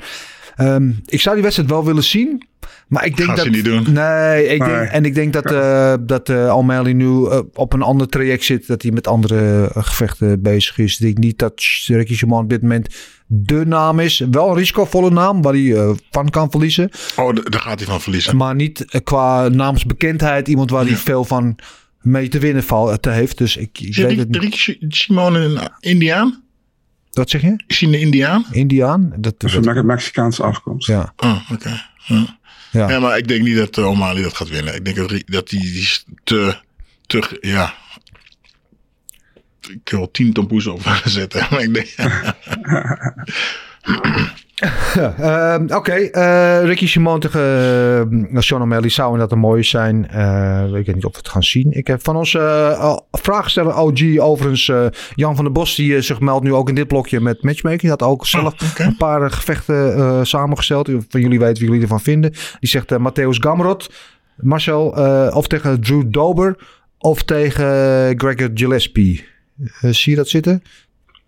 ehm, 0.56 0.92
ik 1.06 1.22
zou 1.22 1.36
die 1.36 1.44
wedstrijd 1.44 1.70
wel 1.70 1.86
willen 1.86 2.04
zien. 2.04 2.48
Maar 2.88 3.06
ik 3.06 3.18
denk 3.18 3.28
Gaan 3.28 3.38
dat. 3.38 3.46
ze 3.46 3.52
niet 3.52 3.66
doen. 3.66 3.94
Nee, 3.94 4.48
ik 4.48 4.66
denk, 4.66 4.90
en 4.90 5.06
ik 5.06 5.16
denk 5.16 5.34
dat, 5.34 5.52
eh 5.52 5.94
dat 6.02 6.30
Almeli 6.30 6.94
nu 6.94 7.06
eh, 7.28 7.40
op 7.54 7.74
een 7.74 7.82
ander 7.82 8.08
traject 8.08 8.44
zit. 8.44 8.68
Dat 8.68 8.82
hij 8.82 8.92
met 8.92 9.08
andere 9.08 9.70
gevechten 9.74 10.42
bezig 10.42 10.78
is. 10.78 10.94
Ik 10.94 11.00
denk 11.06 11.18
niet 11.18 11.40
dat 11.40 11.62
Ricky 11.86 12.16
Simon 12.16 12.44
op 12.44 12.50
dit 12.50 12.62
moment 12.62 12.96
de 13.28 13.66
naam 13.66 14.00
is. 14.00 14.24
Wel 14.32 14.50
een 14.50 14.56
risicovolle 14.56 15.10
naam 15.12 15.42
waar 15.42 15.54
hij 15.54 15.96
van 16.12 16.30
kan 16.30 16.52
verliezen. 16.52 16.90
Oh, 17.16 17.36
daar 17.36 17.62
gaat 17.62 17.80
hij 17.80 17.88
van 17.88 18.02
verliezen. 18.02 18.38
Maar 18.38 18.56
niet 18.56 19.02
qua 19.04 19.48
naamsbekendheid. 19.48 20.48
Iemand 20.48 20.70
waar 20.70 20.86
hij 20.86 20.96
veel 20.96 21.24
van 21.26 21.56
mee 22.02 22.28
te 22.28 22.40
winnen 22.40 22.64
val, 22.64 23.00
te 23.00 23.10
heeft. 23.10 23.38
Dus 23.38 23.58
ik, 23.58 23.80
ik 23.80 23.96
weet 23.96 24.18
het 24.18 24.30
niet. 24.30 24.42
Ricky 24.42 24.78
Simone 24.88 25.40
een 25.40 25.60
Indiaan? 25.80 26.44
Wat 27.16 27.30
zeg 27.30 27.42
je? 27.42 27.64
Is 27.68 27.80
hij 27.80 27.90
een 27.90 28.00
Indiaan? 28.00 28.46
Indiaan? 28.52 29.14
Dat, 29.18 29.40
Dus 29.40 29.54
dat- 29.54 29.66
met 29.66 29.76
een 29.76 29.86
Mexicaanse 29.86 30.44
afkomst. 30.44 30.88
ja. 30.88 31.14
Oh, 31.18 31.52
oké. 31.52 31.82
Ja. 32.06 32.38
Ja. 32.72 32.90
Ja. 32.90 33.00
maar 33.00 33.18
ik 33.18 33.28
denk 33.28 33.44
niet 33.44 33.56
dat 33.58 33.78
uh, 33.78 33.88
O'Malley 33.90 34.22
dat 34.24 34.34
gaat 34.36 34.50
winnen. 34.50 34.76
Ik 34.76 34.86
denk 34.86 34.98
dat, 34.98 35.10
dat 35.26 35.50
hij 35.50 35.60
die 35.60 35.80
is 35.80 36.06
te 36.24 36.58
terug, 37.06 37.34
ja. 37.42 37.74
Ik 39.70 39.90
wil 39.90 40.12
tien 40.12 40.34
tampoes 40.34 40.68
op 40.68 40.82
zetten. 41.06 41.48
Maar 41.52 41.62
ik 41.62 41.74
denk, 41.74 41.88
Ehm, 45.20 45.68
Oké, 45.74 45.92
eh, 45.94 46.64
Ricky 46.64 46.88
Simon 46.88 47.20
tegen 47.20 47.42
uh, 48.34 48.40
Sean 48.40 48.62
O'Malley 48.62 48.90
zou 48.90 49.08
inderdaad 49.12 49.32
een 49.32 49.44
mooie 49.44 49.64
zijn. 49.64 50.10
Eh, 50.10 50.64
ik 50.74 50.86
weet 50.86 50.96
niet 50.96 51.06
of 51.06 51.12
we 51.12 51.18
het 51.18 51.30
gaan 51.30 51.44
zien. 51.44 51.72
Ik 51.72 51.88
heb 51.88 52.04
van 52.04 52.16
onze 52.16 53.00
vraagsteller 53.12 53.78
OG 53.78 54.18
overigens 54.18 54.72
Jan 55.16 55.36
van 55.36 55.44
der 55.44 55.54
Bos. 55.54 55.76
Die 55.76 56.02
zich 56.02 56.20
meldt 56.20 56.44
nu 56.44 56.54
ook 56.54 56.70
in 56.70 56.76
dit 56.76 56.88
blokje 56.88 57.20
met 57.20 57.44
matchmaking. 57.44 57.82
Die 57.82 57.90
had 57.90 58.04
ook 58.04 58.26
zelf 58.26 58.54
Oh, 58.62 58.70
oké. 58.70 58.84
een 58.84 58.98
paar 58.98 59.32
gevechten 59.32 60.28
samengesteld. 60.28 60.90
Van 61.10 61.22
jullie 61.22 61.40
weten 61.40 61.58
wie 61.58 61.66
jullie 61.66 61.82
ervan 61.82 62.02
vinden. 62.02 62.32
Die 62.60 62.70
zegt 62.70 62.92
Matthäus 63.00 63.40
Gamrot. 63.40 63.94
Marcel, 64.36 64.86
of 65.34 65.48
tegen 65.48 65.82
Drew 65.82 66.04
Dober. 66.08 66.56
Of 66.98 67.24
tegen 67.24 67.66
Gregor 68.18 68.50
Gillespie. 68.54 69.26
zie 69.82 70.12
je 70.12 70.16
dat 70.18 70.28
zitten? 70.28 70.64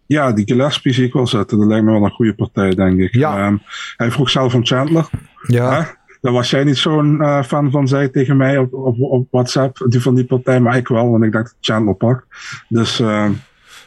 Ja, 0.08 0.32
die 0.32 0.45
Gillespie 0.45 0.93
zie 0.93 1.05
ik 1.05 1.14
wel 1.14 1.28
zitten. 1.28 1.58
Dat 1.58 1.68
lijkt 1.68 1.86
me 1.86 1.91
wel 1.91 2.03
een 2.03 2.12
goede 2.12 2.34
partij, 2.36 2.76
denk 2.76 2.99
ik. 2.99 3.14
Ja. 3.16 3.38
Ehm, 3.38 3.58
hij 3.97 4.12
vroeg 4.12 4.30
zelf 4.30 4.53
om 4.53 4.66
Chandler. 4.66 5.10
Ja. 5.47 5.95
Daar 6.22 6.34
was 6.34 6.49
jij 6.49 6.64
niet 6.64 6.78
zo'n 6.78 7.22
eh, 7.22 7.43
fan 7.43 7.72
van, 7.72 7.88
zei 7.88 8.12
tegen 8.12 8.38
mij 8.38 8.58
op, 8.58 8.74
op, 8.74 8.99
op 8.99 9.28
WhatsApp, 9.32 9.86
die 9.89 10.01
van 10.01 10.16
die 10.16 10.26
partij, 10.26 10.60
maar 10.60 10.78
ik 10.78 10.88
wel, 10.88 11.10
want 11.12 11.24
ik 11.24 11.32
dacht 11.32 11.45
dat 11.45 11.55
Chandler 11.60 11.95
pak. 11.95 12.26
Dus 12.70 12.99
ehm, 12.99 13.32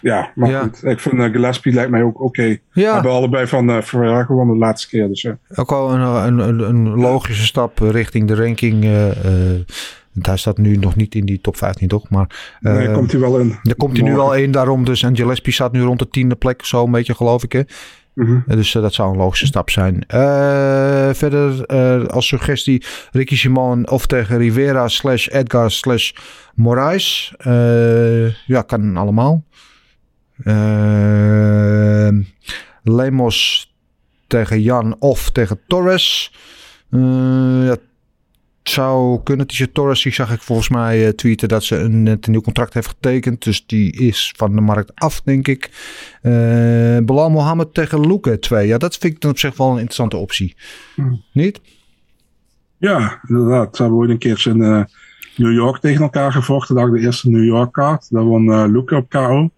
ja, 0.00 0.32
maar 0.34 0.50
Ja. 0.50 0.60
goed. 0.60 0.84
Ik 0.84 1.00
vind 1.00 1.14
uh, 1.14 1.24
Gillespie 1.24 1.72
lijkt 1.72 1.90
mij 1.90 2.02
ook 2.02 2.20
oké. 2.22 2.42
We 2.42 2.60
Ja. 2.80 2.94
hebben 2.94 3.12
allebei 3.12 3.46
van 3.46 3.70
uh, 3.70 3.80
Ferreira 3.80 4.24
gewonnen 4.24 4.54
de 4.54 4.60
laatste 4.60 4.88
keer. 4.88 5.08
Dus. 5.08 5.26
Ook 5.54 5.70
wel 5.70 5.92
een, 5.92 6.00
een, 6.00 6.38
een, 6.38 6.58
een 6.60 6.88
logische 6.88 7.44
stap 7.44 7.78
richting 7.78 8.28
de 8.28 8.34
ranking. 8.34 8.84
Eh, 10.14 10.20
eh, 10.22 10.24
hij 10.28 10.36
staat 10.36 10.58
nu 10.58 10.76
nog 10.76 10.96
niet 10.96 11.14
in 11.14 11.24
die 11.26 11.40
top 11.40 11.56
15, 11.56 11.88
toch? 11.88 12.08
Maar 12.10 12.56
eh, 12.60 12.72
nee, 12.74 12.90
komt 12.92 13.12
hij 13.12 13.20
wel 13.20 13.38
in. 13.38 13.58
daar 13.62 13.74
komt 13.74 13.96
hij 13.96 14.06
nu 14.08 14.14
wel 14.14 14.34
in. 14.34 14.50
Daarom 14.50 14.84
dus. 14.84 15.02
En 15.02 15.16
Gillespie 15.16 15.52
staat 15.52 15.72
nu 15.72 15.82
rond 15.82 15.98
de 15.98 16.08
tiende 16.08 16.34
plek, 16.34 16.64
zo 16.64 16.84
een 16.84 16.90
beetje, 16.90 17.14
geloof 17.14 17.42
ik. 17.42 17.52
Hè? 17.52 17.62
Mhm. 18.14 18.38
Eh, 18.46 18.56
Dus 18.56 18.74
eh, 18.74 18.82
dat 18.82 18.94
zou 18.94 19.10
een 19.10 19.16
logische 19.16 19.46
stap 19.46 19.70
zijn. 19.70 20.04
Eh, 20.06 21.10
verder 21.12 21.64
eh, 21.64 22.04
als 22.04 22.26
suggestie 22.26 22.84
Ricky 23.12 23.36
Simon 23.36 23.88
of 23.90 24.06
tegen 24.06 24.38
Rivera 24.38 24.88
slash 24.88 25.28
Edgar 25.28 25.70
slash 25.70 26.10
Moraes. 26.54 27.34
Eh, 27.38 28.46
ja, 28.46 28.62
kan 28.66 28.96
allemaal. 28.96 29.44
Eh, 30.44 32.08
Lemos 32.82 33.68
tegen 34.26 34.62
Jan 34.62 34.96
of 34.98 35.30
tegen 35.30 35.60
Torres. 35.66 36.32
Eh, 36.90 37.00
ja, 37.64 37.76
zou 38.62 39.22
kunnen. 39.22 39.46
Tisha 39.46 39.66
Torres, 39.72 40.02
die 40.02 40.12
zag 40.12 40.32
ik 40.32 40.40
volgens 40.40 40.68
mij 40.68 41.06
eh, 41.06 41.12
tweeten 41.12 41.48
dat 41.48 41.64
ze 41.64 41.76
een, 41.76 42.02
net 42.02 42.26
een 42.26 42.32
nieuw 42.32 42.40
contract 42.40 42.74
heeft 42.74 42.88
getekend. 42.88 43.44
Dus 43.44 43.66
die 43.66 43.92
is 43.92 44.34
van 44.36 44.54
de 44.54 44.60
markt 44.60 44.94
af, 44.94 45.20
denk 45.20 45.48
ik. 45.48 45.70
Eh 46.22 46.98
Belal 47.02 47.30
Mohammed 47.30 47.74
tegen 47.74 48.06
Luke 48.06 48.38
2. 48.38 48.66
Ja, 48.66 48.78
dat 48.78 48.96
vind 48.96 49.14
ik 49.14 49.20
dan 49.20 49.30
op 49.30 49.38
zich 49.38 49.56
wel 49.56 49.66
een 49.66 49.74
interessante 49.74 50.16
optie. 50.16 50.56
Hmm. 50.94 51.22
Niet? 51.32 51.60
Ja, 52.76 53.20
inderdaad. 53.28 53.76
Ze 53.76 53.82
hebben 53.82 54.00
ooit 54.00 54.10
een 54.10 54.18
keertje 54.18 54.50
in 54.50 54.62
eh, 54.62 54.84
New 55.36 55.52
York 55.52 55.80
tegen 55.80 56.02
elkaar 56.02 56.32
gevochten. 56.32 56.74
Dat 56.74 56.92
de 56.92 57.00
eerste 57.00 57.30
New 57.30 57.44
York 57.44 57.72
kaart. 57.72 58.06
Daar 58.10 58.24
won 58.24 58.52
eh 58.52 58.64
Luke 58.68 58.96
op 58.96 59.08
KO. 59.08 59.50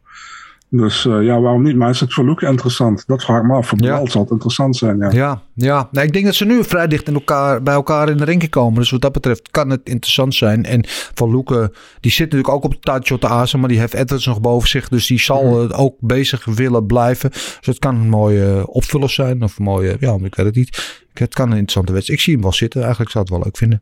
Dus 0.75 1.07
eh, 1.07 1.23
ja, 1.23 1.41
waarom 1.41 1.63
niet? 1.63 1.77
Maar 1.77 1.91
is 1.91 2.01
het 2.01 2.15
voor 2.15 2.25
Luke 2.25 2.47
interessant? 2.47 3.05
Dat 3.07 3.25
vraag 3.25 3.41
ik 3.41 3.47
me 3.47 3.55
af. 3.55 3.67
Voor 3.67 3.83
Ja. 3.83 4.07
Zal 4.07 4.23
het 4.23 4.31
interessant 4.31 4.77
zijn, 4.77 4.99
ja. 4.99 5.11
Ja, 5.11 5.43
ja. 5.55 5.89
Nee, 5.91 6.05
ik 6.05 6.13
denk 6.13 6.25
dat 6.25 6.35
ze 6.35 6.45
nu 6.45 6.65
vrij 6.65 6.87
dicht 6.87 7.09
in 7.09 7.15
elkaar, 7.15 7.63
bij 7.63 7.75
elkaar 7.75 8.09
in 8.09 8.17
de 8.17 8.25
ringen 8.25 8.49
komen. 8.49 8.81
Dus 8.81 8.91
wat 8.91 9.01
dat 9.01 9.13
betreft 9.13 9.51
kan 9.51 9.71
het 9.71 9.81
interessant 9.85 10.35
zijn. 10.35 10.65
En 10.65 10.85
van 11.15 11.31
Luke, 11.37 11.73
die 12.01 12.11
zit 12.11 12.25
natuurlijk 12.25 12.55
ook 12.55 12.65
op 12.65 12.73
de 12.73 12.79
touch 12.81 13.19
te 13.21 13.29
azen. 13.29 13.61
Maar 13.61 13.69
die 13.69 13.79
heeft 13.79 13.95
Edwards 13.95 14.27
nog 14.27 14.41
boven 14.41 14.69
zich. 14.69 14.89
Dus 14.89 15.07
die 15.07 15.21
zal 15.21 15.69
eh, 15.69 15.81
ook 15.81 15.95
bezig 16.01 16.45
willen 16.45 16.87
blijven. 16.87 17.31
Dus 17.31 17.61
het 17.63 17.79
kan 17.79 17.95
een 17.95 18.09
mooie 18.09 18.67
opvuller 18.67 19.11
zijn. 19.11 19.43
Of 19.43 19.59
een 19.59 19.65
mooie, 19.65 19.97
ja, 20.01 20.19
ik 20.23 20.35
weet 20.35 20.47
het 20.47 20.57
niet. 20.57 21.03
Het 21.13 21.35
kan 21.35 21.47
een 21.47 21.53
interessante 21.53 21.93
wedstrijd. 21.93 22.19
Ik 22.19 22.25
zie 22.25 22.35
hem 22.35 22.43
wel 22.43 22.53
zitten. 22.53 22.81
Eigenlijk 22.81 23.11
zou 23.11 23.25
het 23.25 23.33
wel 23.33 23.43
leuk 23.43 23.57
vinden. 23.57 23.81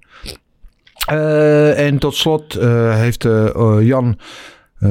Eh, 1.06 1.86
en 1.86 1.98
tot 1.98 2.14
slot 2.14 2.54
eh, 2.54 2.94
heeft 2.94 3.22
Jan 3.80 4.18
eh, 4.80 4.90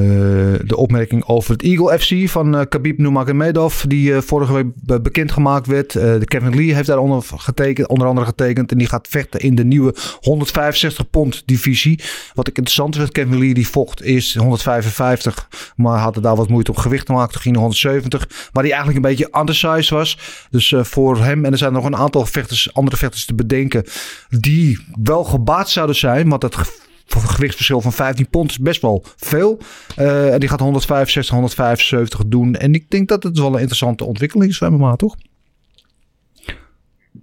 de 0.66 0.76
opmerking 0.78 1.26
over 1.26 1.52
het 1.52 1.64
Eagle 1.64 2.00
FC 2.00 2.30
van 2.30 2.58
eh, 2.58 2.66
Khabib 2.70 2.98
Nurmagomedov, 2.98 3.84
die 3.84 4.14
eh, 4.14 4.22
vorige 4.22 4.54
week 4.54 4.66
be- 4.76 5.02
bekendgemaakt 5.02 5.68
werd. 5.68 5.92
De 5.92 6.26
Kevin 6.26 6.56
Lee 6.56 6.74
heeft 6.74 6.88
daaronder 6.88 7.24
getekend, 7.36 7.88
onder 7.88 8.08
andere 8.08 8.26
getekend 8.26 8.72
en 8.72 8.78
die 8.78 8.88
gaat 8.88 9.08
vechten 9.08 9.40
in 9.40 9.56
de 9.56 9.64
nieuwe 9.64 9.96
165 10.20 11.10
pond 11.10 11.44
divisie. 11.46 12.00
Wat 12.34 12.48
ik 12.48 12.58
interessant 12.58 12.96
vind, 12.96 13.12
Kevin 13.12 13.40
Lee 13.40 13.54
die 13.54 13.68
vocht 13.68 14.02
eerst 14.02 14.36
155, 14.36 15.48
maar 15.76 16.00
had 16.00 16.16
er 16.16 16.22
daar 16.22 16.36
wat 16.36 16.50
moeite 16.50 16.72
op 16.72 16.78
gewicht 16.78 17.06
te 17.06 17.12
maken. 17.12 17.32
Toen 17.32 17.42
ging 17.42 17.56
hij 17.56 17.64
170, 17.64 18.50
waar 18.52 18.64
hij 18.64 18.74
eigenlijk 18.74 19.06
een 19.06 19.10
beetje 19.16 19.40
undersized 19.40 19.90
was. 19.90 20.18
Dus 20.50 20.74
voor 20.78 21.18
hem, 21.18 21.46
en 21.46 21.52
er 21.52 21.58
zijn 21.58 21.74
nog 21.74 21.86
een 21.86 21.96
aantal 21.96 22.26
vechters, 22.26 22.74
andere 22.74 22.98
vechters 22.98 23.26
te 23.26 23.36
bedenken, 23.36 23.84
die 24.30 24.80
wel 25.04 25.24
gebaat 25.24 25.70
zouden 25.70 25.96
zijn, 25.96 26.30
want 26.30 26.42
dat 26.42 26.56
voor 27.10 27.22
een 27.22 27.30
gewichtsverschil 27.30 27.82
van 27.82 27.94
15 27.94 28.30
pond 28.30 28.50
is 28.50 28.60
best 28.60 28.82
wel 28.82 29.06
veel. 29.18 29.60
Eh, 29.96 30.34
en 30.34 30.40
die 30.40 30.50
gaat 30.50 30.60
165, 30.60 31.34
175 31.34 32.22
doen. 32.26 32.56
En 32.56 32.74
ik 32.74 32.90
denk 32.90 33.08
dat 33.08 33.24
het 33.24 33.38
wel 33.40 33.48
een 33.54 33.60
interessante 33.60 34.04
ontwikkeling 34.06 34.52
is 34.52 34.58
voor 34.58 34.72
MMA, 34.72 34.96
toch? 34.96 35.16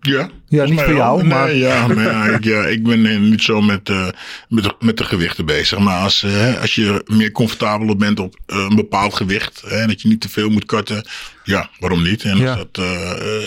Ja, 0.01 0.31
Ja, 0.49 0.65
niet 0.65 0.81
voor 0.81 0.95
jou, 0.95 1.19
Nee, 1.21 1.29
maar- 1.29 1.55
ja, 1.55 1.87
maar 1.87 2.03
ja, 2.03 2.25
ik, 2.37 2.45
ja, 2.45 2.67
ik 2.67 2.83
ben 2.83 3.07
eh, 3.07 3.19
niet 3.19 3.43
zo 3.43 3.61
met, 3.61 3.89
eh, 3.89 4.09
met, 4.49 4.65
de, 4.65 4.75
met 4.81 4.97
de 4.97 5.05
gewichten 5.05 5.47
bezig. 5.47 5.79
Maar 5.79 6.03
als, 6.03 6.27
als 6.61 6.75
je 6.75 7.03
meer 7.07 7.33
comfortabeler 7.33 7.97
bent 7.97 8.21
op 8.21 8.39
een 8.47 8.75
bepaald 8.77 9.15
gewicht. 9.15 9.63
Hè, 9.67 9.87
dat 9.87 10.03
je 10.03 10.09
niet 10.09 10.21
te 10.21 10.29
veel 10.29 10.51
moet 10.51 10.65
korten. 10.65 11.05
Ja, 11.45 11.71
waarom 11.79 12.03
niet? 12.03 12.23
En 12.23 12.37
Ja. 12.39 12.55
als, 12.55 12.67
dat, 12.73 12.85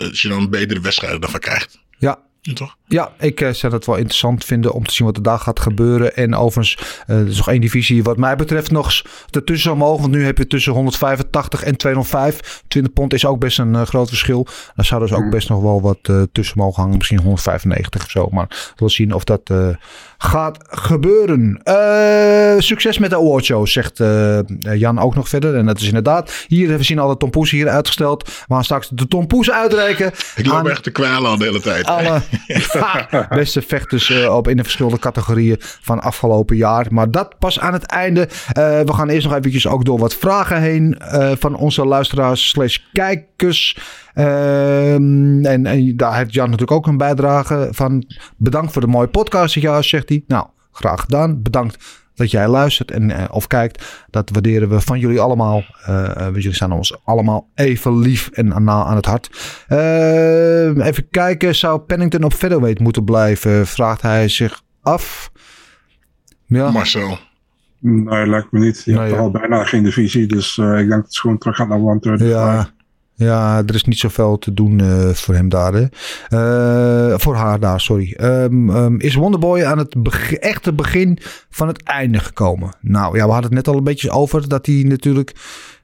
als 0.09 0.21
je 0.21 0.27
dan 0.27 0.39
een 0.41 0.49
betere 0.49 0.79
wedstrijd 0.79 1.21
daarvan 1.21 1.39
krijgt. 1.39 1.79
Ja, 2.41 2.53
toch? 2.53 2.75
Ja, 2.85 3.11
ik 3.19 3.41
eh, 3.41 3.49
zou 3.53 3.73
het 3.73 3.85
wel 3.85 3.95
interessant 3.95 4.45
vinden 4.45 4.73
om 4.73 4.85
te 4.85 4.93
zien 4.93 5.07
wat 5.07 5.15
er 5.17 5.23
daar 5.23 5.39
gaat 5.39 5.59
gebeuren. 5.59 6.15
En 6.15 6.35
overigens, 6.35 6.77
eh, 7.07 7.19
er 7.19 7.27
is 7.27 7.37
nog 7.37 7.49
één 7.49 7.61
divisie 7.61 8.03
wat 8.03 8.17
mij 8.17 8.35
betreft 8.35 8.71
nog 8.71 8.91
ertussen 9.29 9.77
mogen. 9.77 10.01
Want 10.01 10.13
nu 10.13 10.25
heb 10.25 10.37
je 10.37 10.47
tussen 10.47 10.73
185 10.73 11.63
en 11.63 11.77
205. 11.77 12.61
20 12.67 12.93
pond 12.93 13.13
is 13.13 13.25
ook 13.25 13.39
best 13.39 13.59
een 13.59 13.75
eh, 13.75 13.81
groot 13.81 14.07
verschil. 14.07 14.47
Daar 14.75 14.85
zou 14.85 15.01
dus 15.01 15.13
ook 15.13 15.29
best 15.29 15.49
nog 15.49 15.61
wel 15.61 15.81
wat 15.81 15.97
eh, 16.01 16.21
tussen 16.31 16.57
mogen 16.57 16.81
hangen. 16.81 16.97
Misschien 16.97 17.19
195 17.19 18.03
of 18.03 18.09
zo. 18.09 18.27
Maar 18.31 18.45
we 18.49 18.55
zullen 18.75 18.93
zien 18.93 19.13
of 19.13 19.23
dat 19.23 19.41
eh, 19.43 19.67
gaat 20.17 20.57
gebeuren. 20.69 21.61
Eh, 21.63 22.55
succes 22.59 22.97
met 22.97 23.09
de 23.09 23.15
awardshow, 23.15 23.67
zegt 23.67 23.99
eh, 23.99 24.39
Jan 24.61 24.99
ook 24.99 25.15
nog 25.15 25.29
verder. 25.29 25.55
En 25.55 25.65
dat 25.65 25.79
is 25.79 25.87
inderdaad. 25.87 26.45
Hier, 26.47 26.77
we 26.77 26.83
zien 26.83 26.99
alle 26.99 27.17
tompoes 27.17 27.51
hier 27.51 27.69
uitgesteld. 27.69 28.23
We 28.47 28.53
gaan 28.53 28.63
straks 28.63 28.89
de 28.91 29.07
tompoes 29.07 29.51
uitreiken. 29.51 30.11
Ik 30.35 30.45
loop 30.45 30.55
aan- 30.55 30.69
echt 30.69 30.83
te 30.83 30.91
kwijlen 30.91 31.29
al 31.29 31.37
de 31.37 31.43
hele 31.45 31.61
tijd. 31.61 31.85
alle 31.85 32.21
beste 33.29 33.61
vechters 33.61 34.09
eh, 34.09 34.35
op 34.35 34.47
in 34.47 34.57
de 34.57 34.63
verschillende 34.63 34.99
categorieën 34.99 35.55
van 35.59 36.01
afgelopen 36.01 36.55
jaar. 36.55 36.87
Maar 36.89 37.11
dat 37.11 37.39
pas 37.39 37.59
aan 37.59 37.73
het 37.73 37.83
einde. 37.83 38.21
Eh, 38.21 38.79
we 38.79 38.93
gaan 38.93 39.09
eerst 39.09 39.27
nog 39.27 39.35
eventjes 39.37 39.67
ook 39.67 39.85
door 39.85 39.99
wat 39.99 40.15
vragen 40.15 40.61
heen 40.61 40.97
eh, 40.97 41.31
van 41.39 41.55
onze 41.55 41.85
luisteraars 41.85 42.49
slash 42.49 42.77
kijkers. 42.93 43.77
Ehm, 44.13 45.45
en, 45.45 45.65
en 45.65 45.97
daar 45.97 46.17
heeft 46.17 46.33
Jan 46.33 46.49
natuurlijk 46.49 46.77
ook 46.77 46.87
een 46.87 46.97
bijdrage 46.97 47.67
van. 47.71 48.03
Bedankt 48.37 48.71
voor 48.71 48.81
de 48.81 48.87
mooie 48.87 49.07
podcast 49.07 49.59
zegt 49.79 50.09
hij. 50.09 50.23
Nou, 50.27 50.47
graag 50.71 51.01
gedaan. 51.01 51.41
Bedankt 51.41 51.77
dat 52.19 52.31
jij 52.31 52.47
luistert 52.47 52.91
en, 52.91 53.11
eh, 53.11 53.23
of 53.31 53.47
kijkt. 53.47 54.05
Dat 54.09 54.29
waarderen 54.29 54.69
we 54.69 54.81
van 54.81 54.99
jullie 54.99 55.19
allemaal. 55.19 55.63
Want 56.15 56.35
jullie 56.35 56.53
staan 56.53 56.71
ons 56.71 57.05
allemaal 57.05 57.49
even 57.55 57.99
lief 57.99 58.29
en 58.29 58.47
na 58.63 58.83
aan 58.83 58.95
het 58.95 59.05
hart. 59.05 59.29
Eh, 59.67 60.85
even 60.87 61.09
kijken. 61.09 61.55
Zou 61.55 61.79
Pennington 61.79 62.23
op 62.23 62.33
featherweight 62.33 62.79
moeten 62.79 63.03
blijven? 63.03 63.67
Vraagt 63.67 64.01
hij 64.01 64.27
zich 64.27 64.61
af. 64.81 65.31
Ja, 66.45 66.71
Marcel. 66.71 67.17
Nee, 67.79 68.27
lijkt 68.27 68.51
me 68.51 68.59
niet. 68.59 68.81
Je 68.85 68.91
Nee, 68.91 68.99
hebt 69.01 69.13
ja. 69.13 69.19
al 69.19 69.31
bijna 69.31 69.63
geen 69.63 69.83
divisie, 69.83 70.27
dus 70.27 70.57
eh, 70.57 70.71
ik 70.71 70.77
denk 70.77 70.89
dat 70.89 71.03
het 71.05 71.17
gewoon 71.19 71.37
terug 71.37 71.55
gaat 71.55 71.67
naar 71.67 71.77
135. 71.77 72.37
ja, 72.37 72.69
ja, 73.19 73.63
er 73.65 73.75
is 73.75 73.83
niet 73.83 73.99
zoveel 73.99 74.37
te 74.37 74.53
doen 74.53 74.79
eh, 74.79 75.09
voor 75.09 75.35
hem 75.35 75.49
daar. 75.49 75.73
Hè. 75.73 75.85
Eh, 76.27 77.19
voor 77.19 77.35
haar 77.35 77.59
daar, 77.59 77.81
sorry. 77.81 78.13
Ehm, 78.17 78.69
ehm, 78.69 78.95
is 78.95 79.15
Wonderboy 79.15 79.63
aan 79.63 79.77
het 79.77 79.95
echte 80.39 80.73
begin 80.73 81.17
van 81.49 81.67
het 81.67 81.83
einde 81.83 82.19
gekomen? 82.19 82.75
Nou 82.81 83.17
ja, 83.17 83.25
we 83.25 83.31
hadden 83.31 83.49
het 83.49 83.65
net 83.65 83.67
al 83.67 83.77
een 83.77 83.83
beetje 83.83 84.09
over 84.09 84.47
dat 84.47 84.65
hij 84.65 84.83
natuurlijk... 84.87 85.35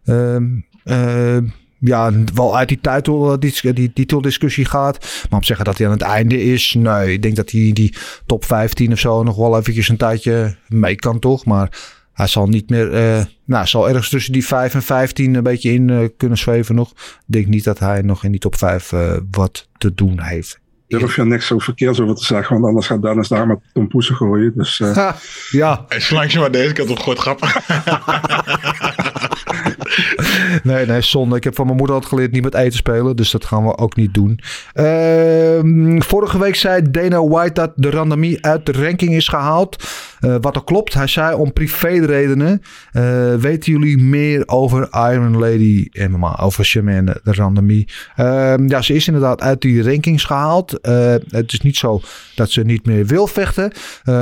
ehm, 0.05 1.43
ja, 1.79 2.11
wel 2.33 2.57
uit 2.57 2.67
die 2.67 2.79
titel, 2.81 3.39
die, 3.39 3.73
die 3.73 3.93
titeldiscussie 3.93 4.65
gaat. 4.65 4.99
Maar 4.99 5.31
om 5.31 5.39
te 5.39 5.45
zeggen 5.45 5.65
dat 5.65 5.77
hij 5.77 5.87
aan 5.87 5.93
het 5.93 6.01
einde 6.01 6.43
is, 6.43 6.73
nee. 6.77 7.13
Ik 7.13 7.21
denk 7.21 7.35
dat 7.35 7.51
hij 7.51 7.71
die 7.73 7.95
top 8.25 8.45
15 8.45 8.91
of 8.91 8.99
zo 8.99 9.23
nog 9.23 9.35
wel 9.35 9.57
eventjes 9.57 9.89
een 9.89 9.97
tijdje 9.97 10.55
mee 10.67 10.95
kan, 10.95 11.19
toch? 11.19 11.45
Maar 11.45 11.69
hij 12.15 12.27
zal 12.27 12.47
niet 12.47 12.69
meer, 12.69 12.93
eh, 12.93 13.25
nou, 13.45 13.61
hij 13.61 13.65
zal 13.65 13.87
ergens 13.87 14.09
tussen 14.09 14.33
die 14.33 14.45
5 14.45 14.73
en 14.73 14.83
15 14.83 15.35
een 15.35 15.43
beetje 15.43 15.71
in 15.71 15.89
eh, 15.89 16.07
kunnen 16.17 16.37
zweven 16.37 16.75
nog. 16.75 16.91
Ik 16.91 17.21
denk 17.25 17.45
niet 17.45 17.63
dat 17.63 17.79
hij 17.79 18.01
nog 18.01 18.23
in 18.23 18.31
die 18.31 18.39
top 18.39 18.55
5 18.55 18.91
eh, 18.91 19.17
wat 19.31 19.67
te 19.77 19.93
doen 19.93 20.21
heeft. 20.21 20.59
Daar 20.87 21.01
hoef 21.01 21.15
je 21.15 21.25
niks 21.25 21.47
zo 21.47 21.59
verkeers 21.59 21.99
over 21.99 22.15
te 22.15 22.25
zeggen, 22.25 22.53
want 22.53 22.65
anders 22.65 22.87
gaat 22.87 23.01
Dennis 23.01 23.27
daar 23.27 23.47
met 23.47 23.59
Tom 23.73 23.87
Poesen 23.87 24.15
gooien. 24.15 24.53
Dus 24.55 24.79
eh, 24.79 24.95
Ha, 24.95 25.15
ja, 25.51 25.85
zolang 25.87 26.31
je 26.31 26.39
maar 26.39 26.51
deze 26.51 26.73
kant 26.73 26.89
op 26.89 26.99
gooit, 26.99 27.19
grappig. 27.19 27.55
nee, 30.63 30.85
nee, 30.85 31.01
zonde. 31.01 31.35
Ik 31.35 31.43
heb 31.43 31.55
van 31.55 31.65
mijn 31.65 31.77
moeder 31.77 31.95
altijd 31.95 32.13
geleerd 32.13 32.31
niet 32.31 32.43
met 32.43 32.53
eten 32.53 32.77
spelen. 32.77 33.15
Dus 33.15 33.31
dat 33.31 33.45
gaan 33.45 33.65
we 33.65 33.77
ook 33.77 33.95
niet 33.95 34.13
doen. 34.13 34.39
Ehm, 34.73 36.01
vorige 36.01 36.39
week 36.39 36.55
zei 36.55 36.91
Dana 36.91 37.27
White 37.27 37.53
dat 37.53 37.71
de 37.75 37.89
randamie 37.89 38.45
uit 38.45 38.65
de 38.65 38.71
ranking 38.71 39.13
is 39.13 39.27
gehaald. 39.27 39.83
Eh, 40.19 40.35
wat 40.41 40.55
er 40.55 40.63
klopt. 40.63 40.93
Hij 40.93 41.07
zei 41.07 41.35
om 41.35 41.53
privéredenen. 41.53 42.61
eh 42.91 43.33
weten 43.35 43.71
jullie 43.71 43.97
meer 43.97 44.43
over 44.45 44.87
Iron 44.91 45.37
Lady 45.37 45.87
MMA? 46.09 46.39
Over 46.39 46.65
Shemane 46.65 47.19
de 47.23 47.33
randamie? 47.33 47.87
Ehm, 48.15 48.67
ja, 48.67 48.81
ze 48.81 48.93
is 48.93 49.07
inderdaad 49.07 49.41
uit 49.41 49.61
die 49.61 49.83
rankings 49.83 50.23
gehaald. 50.23 50.81
Eh, 50.81 51.15
het 51.29 51.53
is 51.53 51.61
niet 51.61 51.77
zo 51.77 52.01
dat 52.35 52.51
ze 52.51 52.61
niet 52.61 52.85
meer 52.85 53.05
wil 53.05 53.27
vechten. 53.27 53.71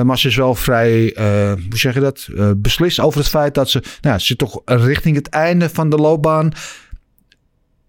Maar 0.04 0.18
ze 0.18 0.28
is 0.28 0.36
wel 0.36 0.56
vrij, 0.56 1.12
hoe 1.70 1.78
zeg 1.78 1.94
je 1.94 2.00
dat? 2.00 2.28
Beslist 2.58 3.00
over 3.00 3.20
het 3.20 3.30
feit 3.30 3.54
dat 3.54 3.70
ze, 3.70 3.84
nou, 4.02 4.20
ze 4.20 4.36
toch 4.36 4.62
richting 4.66 5.16
het 5.16 5.23
einde 5.30 5.70
van 5.70 5.90
de 5.90 5.98
loopbaan. 5.98 6.52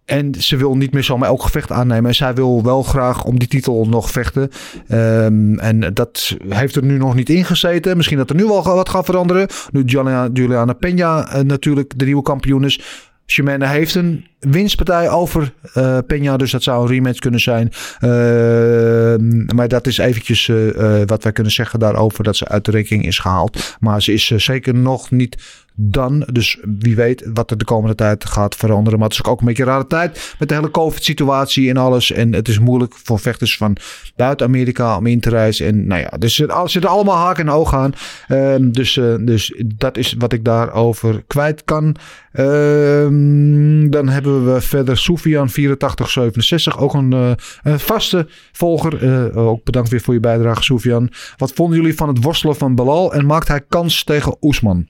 En 0.04 0.34
ze 0.34 0.56
wil 0.56 0.76
niet 0.76 0.92
meer 0.92 1.04
zomaar 1.04 1.28
elk 1.28 1.42
gevecht 1.42 1.72
aannemen. 1.72 2.06
En 2.06 2.14
zij 2.14 2.34
wil 2.34 2.62
wel 2.62 2.82
graag 2.82 3.24
om 3.24 3.38
die 3.38 3.48
titel 3.48 3.86
nog 3.88 4.10
vechten. 4.10 4.50
Ehm, 4.88 5.58
en 5.58 5.94
dat 5.94 6.36
heeft 6.48 6.76
er 6.76 6.84
nu 6.84 6.98
nog 6.98 7.14
niet 7.14 7.28
ingezeten. 7.28 7.96
Misschien 7.96 8.18
dat 8.18 8.30
er 8.30 8.36
nu 8.36 8.44
wel 8.44 8.62
wat 8.62 8.88
gaat 8.88 9.04
veranderen. 9.04 9.48
Nu 9.72 9.82
Juliana, 9.82 10.28
Juliana 10.32 10.74
Peña 10.74 11.32
eh, 11.32 11.40
natuurlijk 11.40 11.92
de 11.96 12.04
nieuwe 12.04 12.22
kampioen 12.22 12.64
is. 12.64 12.80
Shimane 13.26 13.66
heeft 13.66 13.94
een 13.94 14.26
winstpartij 14.38 15.10
over 15.10 15.52
eh 15.72 15.98
Peña. 15.98 16.36
Dus 16.36 16.50
dat 16.50 16.62
zou 16.62 16.82
een 16.82 16.92
rematch 16.92 17.18
kunnen 17.18 17.40
zijn. 17.40 17.72
Ehm, 17.98 19.54
maar 19.54 19.68
dat 19.68 19.86
is 19.86 19.98
eventjes 19.98 20.48
eh, 20.48 21.00
wat 21.06 21.22
wij 21.22 21.32
kunnen 21.32 21.52
zeggen 21.52 21.78
daarover. 21.78 22.24
Dat 22.24 22.36
ze 22.36 22.48
uit 22.48 22.64
de 22.64 22.70
ranking 22.70 23.06
is 23.06 23.18
gehaald. 23.18 23.76
Maar 23.80 24.02
ze 24.02 24.12
is 24.12 24.26
zeker 24.26 24.74
nog 24.74 25.10
niet 25.10 25.63
dan. 25.76 26.26
Dus 26.32 26.58
wie 26.80 26.96
weet 26.96 27.30
wat 27.34 27.50
er 27.50 27.58
de 27.58 27.64
komende 27.64 27.94
tijd 27.94 28.24
gaat 28.24 28.54
veranderen. 28.54 28.98
Maar 28.98 29.08
het 29.08 29.18
is 29.18 29.24
ook 29.24 29.40
een 29.40 29.46
beetje 29.46 29.62
een 29.62 29.68
rare 29.68 29.86
tijd 29.86 30.34
met 30.38 30.48
de 30.48 30.54
hele 30.54 30.70
COVID-situatie 30.70 31.70
en 31.70 31.76
alles. 31.76 32.12
En 32.12 32.32
het 32.32 32.48
is 32.48 32.58
moeilijk 32.58 32.94
voor 33.02 33.18
vechters 33.18 33.56
van 33.56 33.76
buiten 34.16 34.46
Amerika 34.46 34.96
om 34.96 35.06
in 35.06 35.20
te 35.20 35.30
reizen. 35.30 35.66
En 35.66 35.86
nou 35.86 36.00
ja, 36.00 36.10
dus 36.18 36.38
er 36.38 36.70
zitten 36.70 36.90
allemaal 36.90 37.16
haken 37.16 37.46
en 37.46 37.52
ogen 37.52 37.78
aan. 37.78 37.92
Ehm, 38.26 38.70
dus, 38.70 38.96
eh, 38.96 39.14
dus 39.20 39.62
dat 39.76 39.96
is 39.96 40.14
wat 40.18 40.32
ik 40.32 40.44
daarover 40.44 41.22
kwijt 41.26 41.64
kan. 41.64 41.96
Ehm, 42.32 43.90
dan 43.90 44.08
hebben 44.08 44.54
we 44.54 44.60
verder 44.60 44.96
Soufian 44.96 45.48
8467. 45.48 46.78
Ook 46.78 46.94
een, 46.94 47.12
eh, 47.12 47.30
een 47.62 47.80
vaste 47.80 48.26
volger. 48.52 49.02
Eh, 49.02 49.36
ook 49.36 49.64
bedankt 49.64 49.90
weer 49.90 50.00
voor 50.00 50.14
je 50.14 50.20
bijdrage, 50.20 50.62
Soufian. 50.62 51.10
Wat 51.36 51.52
vonden 51.52 51.78
jullie 51.78 51.94
van 51.94 52.08
het 52.08 52.22
worstelen 52.22 52.56
van 52.56 52.74
Belal? 52.74 53.14
En 53.14 53.26
maakt 53.26 53.48
hij 53.48 53.60
kans 53.68 54.04
tegen 54.04 54.36
Oesman? 54.40 54.88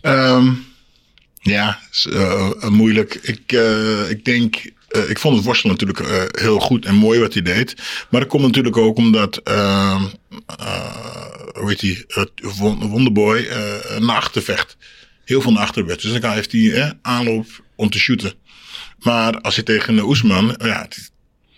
Ehm, 0.00 0.52
ja, 1.40 1.80
eh, 2.12 2.50
eh, 2.62 2.68
moeilijk. 2.68 3.14
Ik, 3.14 3.52
eh, 3.52 4.10
ik 4.10 4.24
denk, 4.24 4.56
ik 5.08 5.18
vond 5.18 5.36
het 5.36 5.44
worstelen 5.44 5.76
natuurlijk 5.76 6.38
heel 6.40 6.58
goed 6.58 6.84
en 6.84 6.94
mooi 6.94 7.20
wat 7.20 7.32
hij 7.32 7.42
deed. 7.42 7.74
Maar 8.10 8.20
dat 8.20 8.30
komt 8.30 8.42
natuurlijk 8.42 8.76
ook 8.76 8.96
omdat, 8.96 9.36
ehm, 9.36 10.02
eh, 10.46 11.34
hoe 11.52 11.68
heet 11.68 11.80
Wonderboy 12.80 13.48
naar 13.98 14.16
achter 14.16 14.42
vecht. 14.42 14.76
Heel 15.24 15.40
veel 15.40 15.52
naar 15.52 15.62
achter 15.62 15.86
werd. 15.86 16.02
Dus 16.02 16.20
dan 16.20 16.32
heeft 16.32 16.52
hij 16.52 16.98
aanloop 17.02 17.46
om 17.76 17.90
te 17.90 17.98
shooten. 17.98 18.34
Maar 18.98 19.40
als 19.40 19.54
hij 19.54 19.64
tegen 19.64 19.98
Oesman, 20.00 20.54
ja, 20.58 20.80
het- 20.82 21.10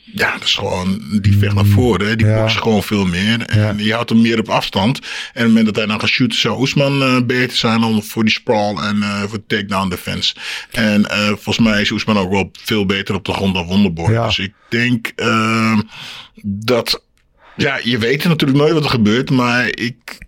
ja, 0.05 0.33
dat 0.33 0.43
is 0.45 0.55
gewoon, 0.55 1.03
die 1.21 1.37
vecht 1.39 1.55
naar 1.55 1.65
voren. 1.65 2.07
hè. 2.09 2.17
Die 2.17 2.27
Ja. 2.27 2.41
bokst 2.41 2.57
gewoon 2.57 2.83
veel 2.83 3.07
meer. 3.07 3.41
En 3.43 3.79
je 3.79 3.93
houdt 3.93 4.11
hem 4.11 4.21
meer 4.21 4.39
op 4.39 4.49
afstand. 4.49 4.99
En 4.99 5.05
op 5.05 5.35
het 5.35 5.47
moment 5.47 5.67
dat 5.67 5.77
hij 5.77 5.87
dan 5.87 6.01
gaat 6.01 6.09
shooten, 6.09 6.39
zou 6.39 6.59
Oesman 6.61 7.03
eh, 7.03 7.21
beter 7.27 7.57
zijn 7.57 7.81
dan 7.81 8.03
voor 8.03 8.23
die 8.25 8.33
sprawl 8.33 8.83
en 8.83 9.03
eh, 9.03 9.23
voor 9.23 9.47
takedown 9.47 9.89
defense. 9.89 10.35
En 10.71 11.11
eh, 11.11 11.27
volgens 11.27 11.59
mij 11.59 11.81
is 11.81 11.91
Oesman 11.91 12.19
ook 12.19 12.31
wel 12.31 12.51
veel 12.53 12.87
beter 12.87 13.15
op 13.15 13.25
de 13.25 13.33
grond 13.33 13.55
dan 13.55 13.67
Wonderboy. 13.67 14.11
Ja. 14.13 14.27
Dus 14.27 14.39
ik 14.39 14.53
denk 14.69 15.13
ehm, 15.17 15.81
dat, 16.45 17.03
ja, 17.57 17.81
je 17.83 17.99
weet 17.99 18.25
natuurlijk 18.25 18.59
nooit 18.61 18.73
wat 18.73 18.85
er 18.85 18.91
gebeurt, 18.91 19.31
maar 19.31 19.67
ik 19.69 20.19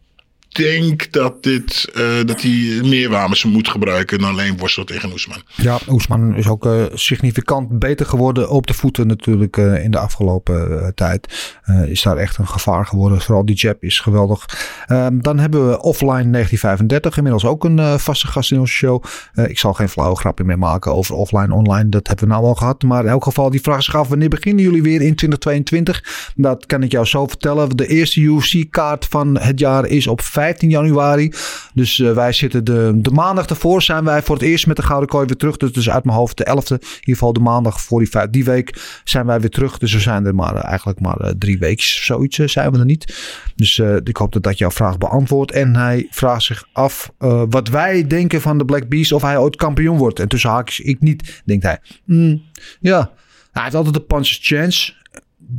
denk 0.55 1.13
dat 1.13 1.43
dit, 1.43 1.91
eh, 1.95 2.25
dat 2.25 2.43
hij 2.43 2.81
meer 2.83 3.11
wapens 3.11 3.45
moet 3.45 3.69
gebruiken 3.69 4.19
dan 4.19 4.31
alleen 4.31 4.59
worstelen 4.59 4.89
tegen 4.89 5.13
Oesman. 5.13 5.43
Ja, 5.55 5.79
Oesman 5.89 6.35
is 6.35 6.49
ook 6.49 6.67
eh, 6.67 6.83
significant 6.93 7.79
beter 7.79 8.07
geworden 8.07 8.51
op 8.51 8.67
de 8.67 8.75
voeten 8.75 9.07
natuurlijk 9.07 9.57
eh, 9.57 9.85
in 9.85 9.91
de 9.91 9.99
afgelopen 9.99 10.93
tijd. 10.95 11.53
Is 11.87 12.03
daar 12.03 12.17
echt 12.17 12.39
een 12.39 12.49
gevaar 12.49 12.87
geworden. 12.87 13.21
Vooral 13.21 13.47
die 13.47 13.57
jab 13.57 13.83
is 13.83 14.01
geweldig. 14.01 14.47
Ehm, 14.87 15.19
dan 15.21 15.39
hebben 15.39 15.69
we 15.69 15.81
Offline 15.81 16.31
1935. 16.31 17.17
Inmiddels 17.17 17.45
ook 17.45 17.65
een 17.65 17.99
vaste 17.99 18.27
gast 18.27 18.53
in 18.53 18.59
onze 18.59 18.73
show. 18.73 19.05
Ik 19.35 19.59
zal 19.59 19.73
geen 19.73 19.89
flauwe 19.89 20.17
grapje 20.17 20.45
meer 20.45 20.59
maken 20.59 20.95
over 20.95 21.15
offline, 21.15 21.55
online. 21.55 21.89
Dat 21.89 22.07
hebben 22.07 22.27
we 22.27 22.33
nou 22.33 22.45
al 22.45 22.55
gehad. 22.55 22.83
Maar 22.83 23.05
in 23.05 23.11
elk 23.11 23.25
geval, 23.25 23.51
die 23.51 23.61
vraag 23.61 23.83
zich 23.83 23.97
af. 23.97 24.09
Wanneer 24.09 24.29
beginnen 24.29 24.65
jullie 24.65 24.83
weer 24.83 25.01
in 25.01 25.15
2022? 25.15 26.33
Dat 26.37 26.67
kan 26.67 26.83
ik 26.83 26.91
jou 26.91 27.05
zo 27.07 27.27
vertellen. 27.27 27.77
De 27.77 27.87
eerste 27.87 28.21
UFC-kaart 28.21 29.07
van 29.07 29.39
het 29.39 29.59
jaar 29.59 29.87
is 29.87 30.07
op 30.07 30.21
15 30.45 30.71
januari. 30.71 31.33
Dus 31.75 32.01
eh, 32.01 32.13
wij 32.13 32.33
zitten 32.33 32.65
de, 32.65 32.93
de 32.95 33.11
maandag 33.11 33.47
ervoor 33.47 33.83
zijn 33.83 34.05
wij 34.05 34.23
voor 34.23 34.35
het 34.35 34.45
eerst 34.45 34.67
met 34.67 34.77
de 34.77 34.83
Gouden 34.83 35.09
Kooi 35.09 35.27
weer 35.27 35.37
terug. 35.37 35.57
Dus, 35.57 35.73
dus 35.73 35.91
uit 35.91 36.05
mijn 36.05 36.17
hoofd 36.17 36.37
de 36.37 36.47
11e. 36.49 36.69
In 36.69 36.79
ieder 36.81 37.01
geval 37.05 37.33
de 37.33 37.41
maandag 37.41 37.81
voor 37.81 38.05
die, 38.05 38.31
die 38.31 38.45
week 38.45 39.01
zijn 39.05 39.27
wij 39.27 39.41
weer 39.41 39.51
terug. 39.51 39.79
Dus 39.79 39.93
we 39.93 40.01
zijn 40.01 40.27
er 40.27 40.35
maar 40.35 40.55
eh, 40.55 40.65
eigenlijk 40.65 41.01
maar 41.01 41.17
eh, 41.17 41.31
drie 41.39 41.59
weken. 41.59 41.85
Zoiets 41.85 42.37
zijn 42.37 42.73
we 42.73 42.79
er 42.79 42.85
niet. 42.85 43.15
Dus 43.57 43.79
ik 44.05 44.17
hoop 44.17 44.33
dat 44.33 44.43
dat 44.43 44.59
jouw 44.59 44.71
vraag 44.71 44.99
beantwoordt. 44.99 45.53
En 45.53 45.77
hij 45.77 46.07
vraagt 46.11 46.43
zich 46.43 46.65
af 46.73 47.11
wat 47.49 47.69
wij 47.69 48.07
denken 48.07 48.41
van 48.41 48.59
de 48.59 48.65
Black 48.65 48.89
Beast. 48.89 49.13
Of 49.13 49.23
hij 49.23 49.39
ooit 49.39 49.57
kampioen 49.57 49.99
wordt. 49.99 50.21
En 50.21 50.29
tussen 50.29 50.51
haakjes 50.51 50.87
ik 50.87 51.01
niet, 51.01 51.43
denkt 51.45 51.65
hij. 51.65 51.79
Hmm, 52.05 52.43
ja, 52.81 53.11
hij 53.53 53.63
heeft 53.63 53.75
altijd 53.75 53.97
een 53.97 54.07
puncher's 54.07 54.39
chance. 54.43 54.93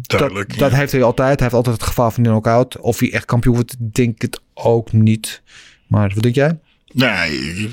Duidelijk. 0.02 0.50
Dat, 0.50 0.60
dat 0.60 0.72
heeft 0.72 0.92
hij 0.92 1.04
altijd. 1.04 1.40
Hij 1.40 1.44
heeft 1.44 1.54
altijd 1.54 1.76
het 1.76 1.86
gevaar 1.86 2.12
van 2.12 2.24
een 2.24 2.30
knockout. 2.30 2.80
Of 2.80 3.00
hij 3.00 3.14
echt 3.14 3.26
kampioen 3.26 3.56
wordt, 3.56 3.76
denk 3.80 4.16
ik 4.16 4.22
het 4.22 4.40
ook 4.54 4.92
niet. 4.92 5.42
Maar 5.88 6.12
wat 6.14 6.24
denk 6.24 6.36
jij? 6.36 6.60
Nee, 6.94 7.32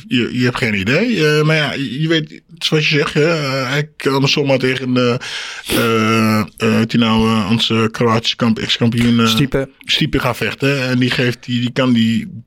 je, 0.08 0.38
je, 0.38 0.44
hebt 0.44 0.56
geen 0.56 0.74
idee. 0.74 1.26
Eh, 1.26 1.42
maar 1.44 1.56
ja, 1.56 1.72
je 1.72 2.08
weet, 2.08 2.42
zoals 2.58 2.88
je 2.88 2.96
zegt, 2.96 3.14
hè, 3.14 3.32
eh, 3.32 3.68
hij 3.70 3.88
kan 3.96 4.28
zomaar 4.28 4.58
tegen 4.58 4.94
de, 4.94 5.20
eh 5.66 6.22
eh, 6.56 6.80
die 6.86 6.98
nou, 6.98 7.28
eh, 7.28 7.50
onze 7.50 7.88
Kroatische 7.90 8.36
kamp, 8.36 8.58
ex-kampioen 8.58 9.20
eh, 9.20 9.26
Stiepe. 9.26 9.68
Stiepe 9.78 10.18
gaan 10.18 10.36
vechten. 10.36 10.88
En 10.88 10.98
die, 10.98 11.10
geeft, 11.10 11.44
die, 11.44 11.60
die 11.60 11.72
kan 11.72 11.92
die 11.92 12.42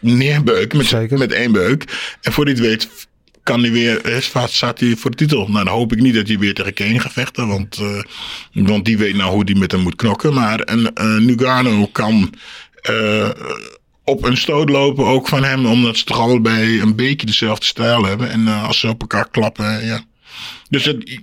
neerbeuken 0.00 0.78
met, 0.78 0.86
Zeker. 0.86 1.18
met 1.18 1.32
één 1.32 1.52
beuk. 1.52 1.84
En 2.20 2.32
voor 2.32 2.44
die 2.44 2.54
het 2.54 2.62
weet 2.62 2.88
kan 3.42 3.60
hij 3.60 3.70
weer, 3.72 4.00
staat 4.48 4.80
hij 4.80 4.96
voor 4.96 5.10
de 5.10 5.16
titel. 5.16 5.48
Nou, 5.48 5.64
dan 5.64 5.74
hoop 5.74 5.92
ik 5.92 6.00
niet 6.00 6.14
dat 6.14 6.28
hij 6.28 6.38
weer 6.38 6.54
tegen 6.54 6.74
Kane 6.74 6.98
gaat 7.00 7.12
vechten. 7.12 7.48
Want, 7.48 7.78
eh, 7.78 8.02
want 8.52 8.84
die 8.84 8.98
weet 8.98 9.16
nou 9.16 9.30
hoe 9.32 9.44
die 9.44 9.56
met 9.56 9.72
hem 9.72 9.80
moet 9.80 9.96
knokken. 9.96 10.34
Maar 10.34 10.60
een 10.64 10.94
eh 10.94 11.16
Nugano 11.16 11.86
kan 11.92 12.34
eh, 12.82 13.28
op 14.04 14.24
een 14.24 14.36
stoot 14.36 14.68
lopen 14.70 15.04
ook 15.06 15.28
van 15.28 15.44
hem. 15.44 15.66
Omdat 15.66 15.96
ze 15.96 16.04
toch 16.04 16.18
allebei 16.20 16.80
een 16.80 16.96
beetje 16.96 17.26
dezelfde 17.26 17.64
stijl 17.64 18.04
hebben. 18.04 18.30
En 18.30 18.46
als 18.46 18.78
ze 18.80 18.88
op 18.88 19.00
elkaar 19.00 19.28
klappen, 19.30 19.84
ja. 19.84 20.00
Dus 20.68 20.84
het 20.84 21.20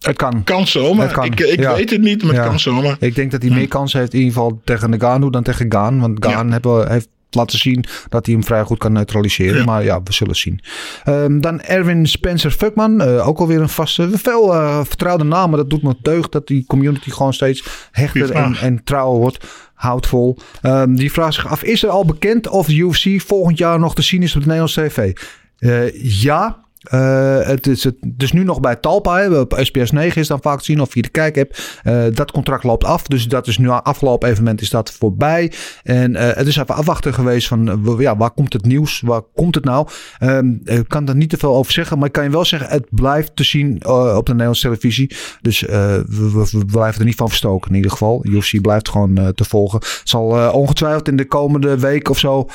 Het 0.00 0.16
kan. 0.16 0.44
kan 0.44 0.66
zomaar. 0.66 1.06
Het 1.06 1.14
kan, 1.14 1.24
Ik, 1.24 1.40
ik 1.40 1.60
ja. 1.60 1.74
weet 1.74 1.90
het 1.90 2.00
niet, 2.00 2.22
maar 2.22 2.34
Ja. 2.34 2.40
het 2.40 2.48
kan 2.48 2.60
zomaar. 2.60 2.96
Ik 3.00 3.14
denk 3.14 3.30
dat 3.30 3.42
hij 3.42 3.50
meer 3.50 3.68
kans 3.68 3.92
heeft 3.92 4.12
in 4.12 4.18
ieder 4.18 4.32
geval 4.34 4.60
tegen 4.64 4.90
Nagano 4.90 5.30
dan 5.30 5.42
tegen 5.42 5.72
Gaan. 5.72 6.00
Want 6.00 6.24
Gaan 6.24 6.46
Ja. 6.46 6.52
hebben, 6.52 6.90
heeft 6.90 7.08
laten 7.30 7.58
zien 7.58 7.84
dat 8.08 8.26
hij 8.26 8.34
hem 8.34 8.44
vrij 8.44 8.62
goed 8.62 8.78
kan 8.78 8.92
neutraliseren. 8.92 9.56
Ja. 9.56 9.64
Maar 9.64 9.84
ja, 9.84 10.02
we 10.02 10.12
zullen 10.12 10.36
zien. 10.36 10.60
Ehm, 11.04 11.40
dan 11.40 11.60
Erwin 11.60 12.06
Spencer 12.06 12.50
Fuckman. 12.50 13.00
eh, 13.00 13.28
ook 13.28 13.38
alweer 13.38 13.60
een 13.60 13.68
vaste. 13.68 14.08
Veel 14.12 14.54
eh, 14.54 14.80
vertrouwde 14.84 15.24
namen. 15.24 15.58
Dat 15.58 15.70
doet 15.70 15.82
me 15.82 15.94
deugd 16.02 16.32
dat 16.32 16.46
die 16.46 16.64
community 16.66 17.10
gewoon 17.10 17.32
steeds 17.34 17.64
hechter 17.90 18.30
en, 18.30 18.54
en 18.54 18.84
trouwer 18.84 19.20
wordt. 19.20 19.44
Houdt 19.74 20.06
vol. 20.06 20.38
Ehm, 20.62 20.94
die 20.94 21.12
vraagt 21.12 21.34
zich 21.34 21.46
af. 21.46 21.62
Is 21.62 21.82
er 21.82 21.88
al 21.88 22.04
bekend 22.04 22.48
of 22.48 22.66
de 22.66 22.74
UFC 22.76 23.20
volgend 23.20 23.58
jaar 23.58 23.78
nog 23.78 23.94
te 23.94 24.02
zien 24.02 24.22
is 24.22 24.34
op 24.34 24.40
de 24.40 24.46
Nederlandse 24.46 24.86
tv? 24.86 25.12
Eh, 25.58 26.02
ja. 26.22 26.64
Eh, 26.90 27.38
het 27.40 27.66
is 27.66 27.84
het, 27.84 27.94
dus 28.06 28.32
nu 28.32 28.44
nog 28.44 28.60
bij 28.60 28.76
Talpa. 28.76 29.16
Hè. 29.18 29.38
Op 29.40 29.58
SBS 29.60 29.90
9 29.90 30.20
is 30.20 30.28
dan 30.28 30.40
vaak 30.42 30.58
te 30.58 30.64
zien 30.64 30.80
of 30.80 30.94
je 30.94 31.02
de 31.02 31.08
kijk 31.08 31.34
hebt. 31.34 31.78
Eh, 31.82 32.04
dat 32.12 32.30
contract 32.30 32.64
loopt 32.64 32.84
af. 32.84 33.02
Dus 33.02 33.28
dat 33.28 33.46
is 33.46 33.58
nu 33.58 33.68
afgelopen 33.68 34.28
evenement 34.28 34.60
is 34.60 34.70
dat 34.70 34.90
voorbij. 34.92 35.52
En 35.82 36.16
eh, 36.16 36.36
het 36.36 36.46
is 36.46 36.56
even 36.56 36.74
afwachten 36.74 37.14
geweest 37.14 37.48
van 37.48 37.80
ja, 37.98 38.16
waar 38.16 38.30
komt 38.30 38.52
het 38.52 38.64
nieuws? 38.64 39.00
Waar 39.04 39.22
komt 39.34 39.54
het 39.54 39.64
nou? 39.64 39.88
Ehm, 40.18 40.48
ik 40.64 40.88
kan 40.88 41.08
er 41.08 41.16
niet 41.16 41.30
te 41.30 41.36
veel 41.36 41.54
over 41.56 41.72
zeggen. 41.72 41.98
Maar 41.98 42.06
ik 42.06 42.12
kan 42.12 42.24
je 42.24 42.30
wel 42.30 42.44
zeggen, 42.44 42.68
het 42.70 42.86
blijft 42.90 43.36
te 43.36 43.44
zien 43.44 43.86
op 43.86 44.26
de 44.26 44.32
Nederlandse 44.32 44.62
televisie. 44.62 45.16
Dus 45.40 45.60
we, 45.60 46.04
we- 46.06 46.48
we 46.58 46.64
blijven 46.64 47.00
er 47.00 47.06
niet 47.06 47.14
van 47.16 47.28
verstoken 47.28 47.70
in 47.70 47.76
ieder 47.76 47.90
geval. 47.90 48.20
UFC 48.26 48.60
blijft 48.60 48.88
gewoon 48.88 49.32
te 49.34 49.44
volgen. 49.44 49.78
Het 49.78 50.00
zal 50.04 50.50
ongetwijfeld 50.52 51.08
in 51.08 51.16
de 51.16 51.24
komende 51.26 51.78
week 51.78 52.08
of 52.10 52.18
zo, 52.18 52.48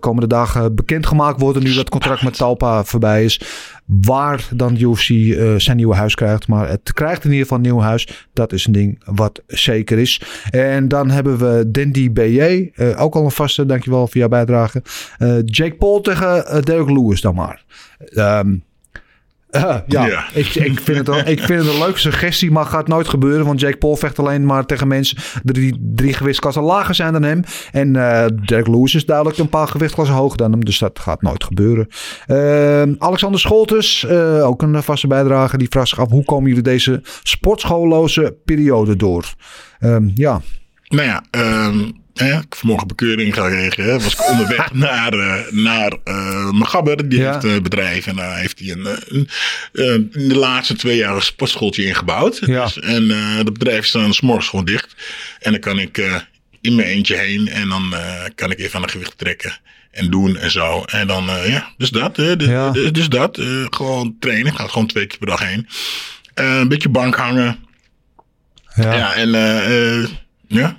komende 0.00 0.26
dagen 0.26 0.74
bekendgemaakt 0.74 1.40
worden. 1.40 1.62
Nu 1.62 1.74
dat 1.74 1.88
contract 1.88 2.22
met 2.22 2.36
Talpa 2.36 2.84
voorbij 2.84 3.24
is. 3.24 3.40
Waar 3.86 4.48
dan 4.54 4.74
de 4.74 4.80
UFC 4.80 5.10
eh, 5.10 5.54
zijn 5.56 5.76
nieuwe 5.76 5.94
huis 5.94 6.14
krijgt. 6.14 6.48
Maar 6.48 6.68
het 6.68 6.92
krijgt 6.92 7.24
in 7.24 7.30
ieder 7.30 7.42
geval 7.42 7.58
een 7.58 7.64
nieuw 7.64 7.80
huis. 7.80 8.26
Dat 8.32 8.52
is 8.52 8.66
een 8.66 8.72
ding 8.72 9.02
wat 9.04 9.42
zeker 9.46 9.98
is. 9.98 10.22
En 10.50 10.88
dan 10.88 11.10
hebben 11.10 11.38
we 11.38 11.70
Dandy 11.70 12.12
BJ. 12.12 12.70
eh, 12.74 13.02
ook 13.02 13.14
al 13.14 13.24
een 13.24 13.30
vaste, 13.30 13.66
dankjewel 13.66 14.06
voor 14.06 14.16
jouw 14.16 14.28
bijdrage. 14.28 14.82
Eh, 15.18 15.36
Jake 15.44 15.74
Paul 15.74 16.00
tegen 16.00 16.64
Derek 16.64 16.90
Lewis 16.90 17.20
dan 17.20 17.34
maar. 17.34 17.64
Eh, 17.98 18.40
ja, 19.58 20.06
Ja. 20.06 20.24
Ik, 20.32 20.54
ik, 20.54 20.80
vind 20.80 20.98
het 20.98 21.08
een, 21.08 21.26
ik 21.26 21.40
vind 21.40 21.64
het 21.64 21.72
een 21.72 21.78
leuke 21.78 21.98
suggestie, 21.98 22.50
maar 22.50 22.64
gaat 22.64 22.88
nooit 22.88 23.08
gebeuren. 23.08 23.46
Want 23.46 23.60
Jake 23.60 23.76
Paul 23.76 23.96
vecht 23.96 24.18
alleen 24.18 24.46
maar 24.46 24.66
tegen 24.66 24.88
mensen 24.88 25.18
die 25.42 25.78
drie 25.94 26.12
gewichtsklassen 26.12 26.62
lager 26.62 26.94
zijn 26.94 27.12
dan 27.12 27.22
hem. 27.22 27.42
En 27.72 27.96
eh 27.96 28.26
Derek 28.44 28.66
Lewis 28.66 28.94
is 28.94 29.06
duidelijk 29.06 29.38
een 29.38 29.48
paar 29.48 29.68
gewichtsklassen 29.68 30.16
hoger 30.16 30.36
dan 30.36 30.50
hem. 30.50 30.64
Dus 30.64 30.78
dat 30.78 30.98
gaat 30.98 31.22
nooit 31.22 31.44
gebeuren. 31.44 31.88
Ehm, 32.26 32.94
Alexander 32.98 33.40
Scholtes, 33.40 34.04
eh, 34.04 34.46
ook 34.46 34.62
een 34.62 34.82
vaste 34.82 35.06
bijdrage, 35.06 35.58
die 35.58 35.68
vraagt 35.68 35.88
zich 35.88 36.00
af... 36.00 36.10
hoe 36.10 36.24
komen 36.24 36.48
jullie 36.48 36.62
deze 36.62 37.00
sportschoolloze 37.22 38.36
periode 38.44 38.96
door? 38.96 39.34
Ehm, 39.78 40.10
ja, 40.14 40.40
Nou 40.88 41.06
ja, 41.06 41.22
ehm, 41.30 41.90
hè, 42.18 42.38
ik 42.38 42.54
vanmorgen 42.56 42.86
bekeuring 42.88 43.34
gekregen. 43.34 43.84
Hè, 43.84 43.92
was 44.00 44.12
ik 44.12 44.28
onderweg 44.28 44.72
naar, 44.88 45.12
eh 45.12 45.52
naar 45.52 45.92
eh 46.04 46.50
mijn 46.50 46.66
gabber. 46.66 47.08
Die 47.08 47.18
Ja. 47.18 47.32
heeft 47.32 47.44
een 47.44 47.62
bedrijf. 47.62 48.06
En 48.06 48.16
daar 48.16 48.38
heeft 48.38 48.58
hij 48.58 48.70
een, 48.70 48.86
eh, 48.86 48.92
een, 49.06 49.28
eh, 49.72 49.84
in 50.22 50.28
de 50.28 50.36
laatste 50.36 50.74
twee 50.76 50.96
jaar 50.96 51.14
een 51.14 51.22
sportschooltje 51.22 51.84
ingebouwd. 51.84 52.38
Ja. 52.46 52.64
Dus, 52.64 52.78
en 52.80 53.10
eh 53.10 53.36
dat 53.36 53.52
bedrijf 53.52 53.84
is 53.84 53.90
dan 53.90 54.14
's 54.14 54.20
morgens 54.20 54.48
gewoon 54.48 54.64
dicht. 54.64 54.94
En 55.38 55.50
dan 55.52 55.60
kan 55.60 55.78
ik 55.78 55.98
eh, 55.98 56.14
in 56.60 56.74
mijn 56.74 56.88
eentje 56.88 57.16
heen. 57.16 57.48
En 57.48 57.68
dan 57.68 57.94
eh, 57.94 58.22
kan 58.34 58.50
ik 58.50 58.58
even 58.58 58.76
aan 58.76 58.82
de 58.82 58.88
gewicht 58.88 59.18
trekken. 59.18 59.58
En 59.90 60.10
doen 60.10 60.36
en 60.36 60.50
zo. 60.50 60.82
En 60.84 61.06
dan, 61.06 61.28
eh, 61.30 61.48
ja, 61.50 61.72
dus 61.76 61.90
dat. 61.90 62.16
hè, 62.16 62.36
de- 62.36 62.44
Ja. 62.48 62.70
dus 62.70 63.08
dat. 63.08 63.38
eh, 63.38 63.64
gewoon 63.70 64.16
trainen. 64.20 64.52
Ik 64.52 64.58
ga 64.58 64.66
gewoon 64.66 64.86
twee 64.86 65.06
keer 65.06 65.18
per 65.18 65.26
dag 65.26 65.40
heen. 65.48 65.68
Eh, 66.34 66.58
een 66.58 66.68
beetje 66.68 66.88
bank 66.88 67.14
hangen. 67.16 67.58
ja, 68.74 68.94
Ja, 68.94 69.14
en 69.14 69.34
eh, 69.34 69.98
eh, 70.02 70.08
ja, 70.46 70.76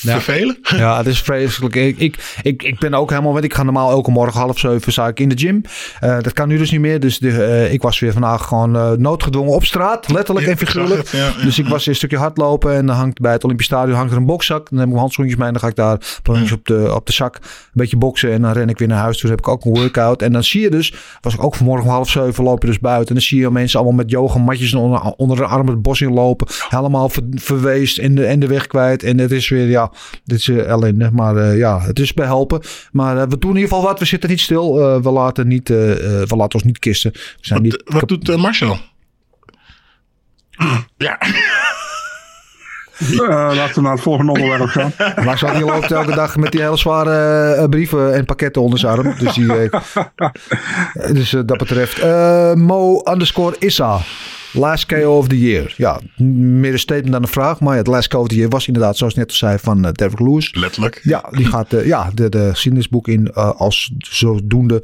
ja. 0.00 0.12
ja. 0.12 0.20
vervelen. 0.20 0.58
Ja, 0.76 0.96
het 0.96 1.06
is 1.06 1.20
vreselijk. 1.20 1.74
Ik, 1.74 1.98
ik, 1.98 2.38
ik, 2.42 2.62
ik 2.62 2.78
ben 2.78 2.94
ook 2.94 3.10
helemaal, 3.10 3.34
weet 3.34 3.44
ik 3.44 3.54
ga 3.54 3.62
normaal 3.62 3.90
elke 3.90 4.10
morgen 4.10 4.40
half 4.40 4.58
zeven 4.58 4.92
sta 4.92 5.08
ik 5.08 5.20
in 5.20 5.28
de 5.28 5.38
gym. 5.38 5.60
Eh, 6.00 6.16
dat 6.20 6.32
kan 6.32 6.48
nu 6.48 6.58
dus 6.58 6.70
niet 6.70 6.80
meer. 6.80 7.00
Dus 7.00 7.18
de, 7.18 7.42
eh, 7.44 7.72
ik 7.72 7.82
was 7.82 7.98
weer 7.98 8.12
vandaag 8.12 8.46
gewoon 8.46 8.76
eh, 8.76 8.90
noodgedwongen 8.90 9.52
op 9.52 9.64
straat. 9.64 10.10
Letterlijk 10.12 10.46
Ja, 10.46 10.52
en 10.52 10.58
figuurlijk. 10.58 11.08
ja, 11.08 11.32
dus 11.42 11.58
ik 11.58 11.66
was 11.68 11.78
weer 11.78 11.88
een 11.88 11.94
stukje 11.94 12.16
hardlopen. 12.16 12.74
En 12.74 12.86
dan 12.86 12.96
hangt 12.96 13.20
bij 13.20 13.32
het 13.32 13.44
Olympisch 13.44 13.66
Stadion 13.66 13.96
hangt 13.96 14.12
er 14.12 14.18
een 14.18 14.26
bokzak. 14.26 14.68
Dan 14.70 14.78
heb 14.78 14.80
ik 14.80 14.86
mijn 14.86 14.98
handschoentjes 15.00 15.36
mee. 15.38 15.46
En 15.46 15.52
dan 15.52 15.62
ga 15.62 15.68
ik 15.68 15.76
daar 15.76 16.20
op, 16.52 16.66
de, 16.66 16.92
op 16.94 17.06
de 17.06 17.12
zak 17.12 17.34
een 17.34 17.40
beetje 17.72 17.96
boksen. 17.96 18.32
En 18.32 18.42
dan 18.42 18.52
ren 18.52 18.68
ik 18.68 18.78
weer 18.78 18.88
naar 18.88 18.98
huis. 19.02 19.20
Dus 19.20 19.30
heb 19.30 19.38
ik 19.38 19.48
ook 19.48 19.64
een 19.64 19.74
workout. 19.74 20.22
En 20.22 20.32
dan 20.32 20.44
zie 20.44 20.60
je 20.60 20.70
dus, 20.70 20.94
was 21.20 21.34
ik 21.34 21.44
ook 21.44 21.54
vanmorgen 21.54 21.86
om 21.86 21.92
half 21.92 22.10
zeven 22.10 22.44
loop 22.44 22.60
je 22.62 22.68
dus 22.68 22.78
buiten. 22.78 23.08
En 23.08 23.14
dan 23.14 23.22
zie 23.22 23.40
je 23.40 23.50
mensen 23.50 23.78
allemaal 23.78 23.96
met 23.96 24.10
yogamatjes 24.10 24.74
onder, 24.74 25.00
onder 25.00 25.36
de 25.36 25.44
arm 25.44 25.68
het 25.68 25.82
bos 25.82 26.00
in 26.00 26.12
lopen. 26.12 26.46
Helemaal 26.68 27.08
ver- 27.08 27.22
verweest 27.30 27.98
en 27.98 28.14
de, 28.14 28.24
en 28.24 28.38
de 28.40 28.46
weg 28.46 28.66
kwijt. 28.66 29.02
En 29.02 29.18
het 29.18 29.30
is 29.30 29.48
weer, 29.48 29.68
ja, 29.68 29.85
dit 30.24 30.38
is 30.38 30.48
ellende. 30.48 31.10
Maar 31.12 31.36
eh, 31.36 31.56
ja, 31.58 31.80
het 31.80 31.98
is 31.98 32.14
behelpen. 32.14 32.60
Maar 32.92 33.16
eh, 33.16 33.22
we 33.28 33.38
doen 33.38 33.50
in 33.50 33.56
ieder 33.56 33.68
geval 33.68 33.84
wat. 33.84 33.98
We 33.98 34.04
zitten 34.04 34.30
niet 34.30 34.40
stil. 34.40 34.80
Eh, 34.80 35.02
we, 35.02 35.10
laten 35.10 35.48
niet, 35.48 35.70
eh, 35.70 35.92
eh, 35.92 36.28
we 36.28 36.36
laten 36.36 36.54
ons 36.54 36.62
niet 36.64 36.78
kisten. 36.78 37.10
We 37.12 37.18
zijn 37.40 37.62
niet 37.62 37.82
Wat, 37.84 38.00
wat 38.00 38.08
doet 38.08 38.36
Marcel? 38.36 38.78
Ja, 40.96 41.18
Eh, 42.98 43.28
laten 43.54 43.74
we 43.74 43.80
naar 43.80 43.92
het 43.92 44.00
volgende 44.00 44.32
onderwerp 44.32 44.68
gaan. 44.68 44.92
Maar 45.24 45.38
zo 45.38 45.52
die 45.52 45.64
loopt 45.64 45.90
elke 45.92 46.14
dag 46.14 46.36
met 46.36 46.52
die 46.52 46.60
hele 46.60 46.76
zware 46.76 47.52
eh, 47.54 47.68
brieven 47.68 48.14
en 48.14 48.24
pakketten 48.24 48.62
onder 48.62 48.78
zijn 48.78 48.98
arm. 48.98 49.14
Dus, 49.18 49.34
die, 49.34 49.56
eh, 49.56 49.80
dus 51.14 51.32
eh, 51.34 51.40
dat 51.46 51.58
betreft. 51.58 51.98
eh, 51.98 52.52
Mo 52.54 53.00
underscore 53.10 53.56
Issa. 53.58 53.98
Last 54.56 54.86
KO 54.86 55.18
of 55.18 55.28
the 55.28 55.40
year. 55.40 55.74
Ja, 55.76 56.00
meer 56.16 56.72
een 56.72 56.78
statement 56.78 57.12
dan 57.12 57.22
een 57.22 57.28
vraag. 57.28 57.60
Maar 57.60 57.72
ja, 57.72 57.78
het 57.78 57.86
last 57.86 58.08
KO 58.08 58.20
of 58.20 58.28
the 58.28 58.34
year 58.34 58.48
was 58.48 58.66
inderdaad, 58.66 58.96
zoals 58.96 59.12
ik 59.12 59.18
net 59.18 59.28
al 59.28 59.36
zei, 59.36 59.58
van 59.58 59.86
uh, 59.86 59.92
Derek 59.92 60.20
Lewis. 60.20 60.54
letterlijk. 60.54 61.00
Ja, 61.02 61.24
die 61.30 61.46
gaat 61.46 61.72
eh, 61.72 61.86
ja, 61.86 62.10
de, 62.14 62.28
de 62.28 62.48
geschiedenisboek 62.50 63.08
in 63.08 63.30
eh, 63.32 63.50
als 63.60 63.92
zodoende. 63.98 64.82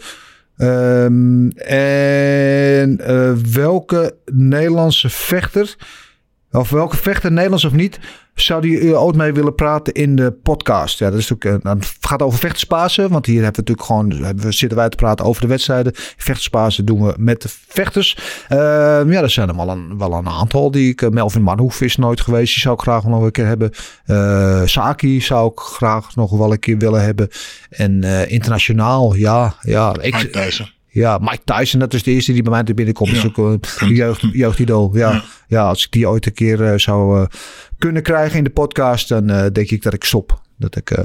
Ehm, 0.56 1.48
en 1.66 2.98
eh, 2.98 3.32
welke 3.52 4.16
Nederlandse 4.32 5.10
vechter, 5.10 5.76
of 6.52 6.70
welke 6.70 6.96
vechter, 6.96 7.32
Nederlands 7.32 7.64
of 7.64 7.72
niet, 7.72 7.98
zou 8.34 8.60
die 8.60 8.80
uh, 8.80 9.02
ooit 9.02 9.16
mee 9.16 9.32
willen 9.32 9.54
praten 9.54 9.92
in 9.92 10.16
de 10.16 10.32
podcast? 10.32 10.98
Ja, 10.98 11.10
dat 11.10 11.18
is 11.18 11.28
natuurlijk, 11.28 11.64
uh, 11.64 11.72
het 11.72 11.96
gaat 12.00 12.22
over 12.22 12.38
vechterspasen, 12.38 13.10
want 13.10 13.26
hier 13.26 13.42
hebben 13.42 13.64
we 13.64 13.72
natuurlijk 13.72 13.86
gewoon, 13.86 14.36
we, 14.36 14.52
zitten 14.52 14.78
wij 14.78 14.88
te 14.88 14.96
praten 14.96 15.24
over 15.24 15.42
de 15.42 15.48
wedstrijden. 15.48 15.92
Vechterspasen 15.94 16.84
doen 16.84 17.06
we 17.06 17.14
met 17.18 17.42
de 17.42 17.48
vechters. 17.68 18.16
Uh, 18.48 18.58
ja, 19.06 19.22
er 19.22 19.30
zijn 19.30 19.48
er 19.48 19.56
wel 19.56 19.68
een, 19.68 19.98
wel 19.98 20.12
een 20.12 20.28
aantal 20.28 20.70
die 20.70 20.90
ik, 20.90 21.02
uh, 21.02 21.10
Melvin 21.10 21.42
Manhoef 21.42 21.80
is 21.80 21.96
nooit 21.96 22.20
geweest, 22.20 22.52
die 22.52 22.62
zou 22.62 22.74
ik 22.74 22.80
graag 22.80 23.04
nog 23.04 23.22
een 23.22 23.30
keer 23.30 23.46
hebben. 23.46 23.70
Uh, 24.06 24.62
Saki 24.64 25.20
zou 25.20 25.50
ik 25.52 25.58
graag 25.58 26.14
nog 26.14 26.30
wel 26.30 26.52
een 26.52 26.58
keer 26.58 26.78
willen 26.78 27.02
hebben. 27.02 27.28
En 27.70 28.02
internationaal, 28.28 29.14
ja, 29.14 29.54
ja. 29.60 29.94
Ik. 30.00 30.80
Ja, 30.92 31.18
Mike 31.18 31.42
Tyson, 31.44 31.80
dat 31.80 31.94
is 31.94 32.02
de 32.02 32.10
eerste 32.10 32.32
die 32.32 32.42
bij 32.42 32.52
mij 32.52 32.62
te 32.62 32.74
binnenkomt. 32.74 33.10
Ja. 33.10 33.22
Dat 33.22 33.24
is 33.24 33.38
ook 33.38 33.60
een 33.80 33.94
jeugd, 33.94 34.20
jeugdidool. 34.32 34.96
Ja. 34.96 35.10
ja. 35.10 35.22
Ja. 35.48 35.68
als 35.68 35.84
ik 35.84 35.90
die 35.90 36.08
ooit 36.08 36.26
een 36.26 36.32
keer 36.32 36.60
uh, 36.60 36.78
zou 36.78 37.20
uh, 37.20 37.26
kunnen 37.78 38.02
krijgen 38.02 38.38
in 38.38 38.44
de 38.44 38.50
podcast, 38.50 39.08
dan 39.08 39.30
uh, 39.30 39.46
denk 39.52 39.70
ik 39.70 39.82
dat 39.82 39.92
ik 39.92 40.04
stop. 40.04 40.40
Dat 40.58 40.76
ik. 40.76 41.04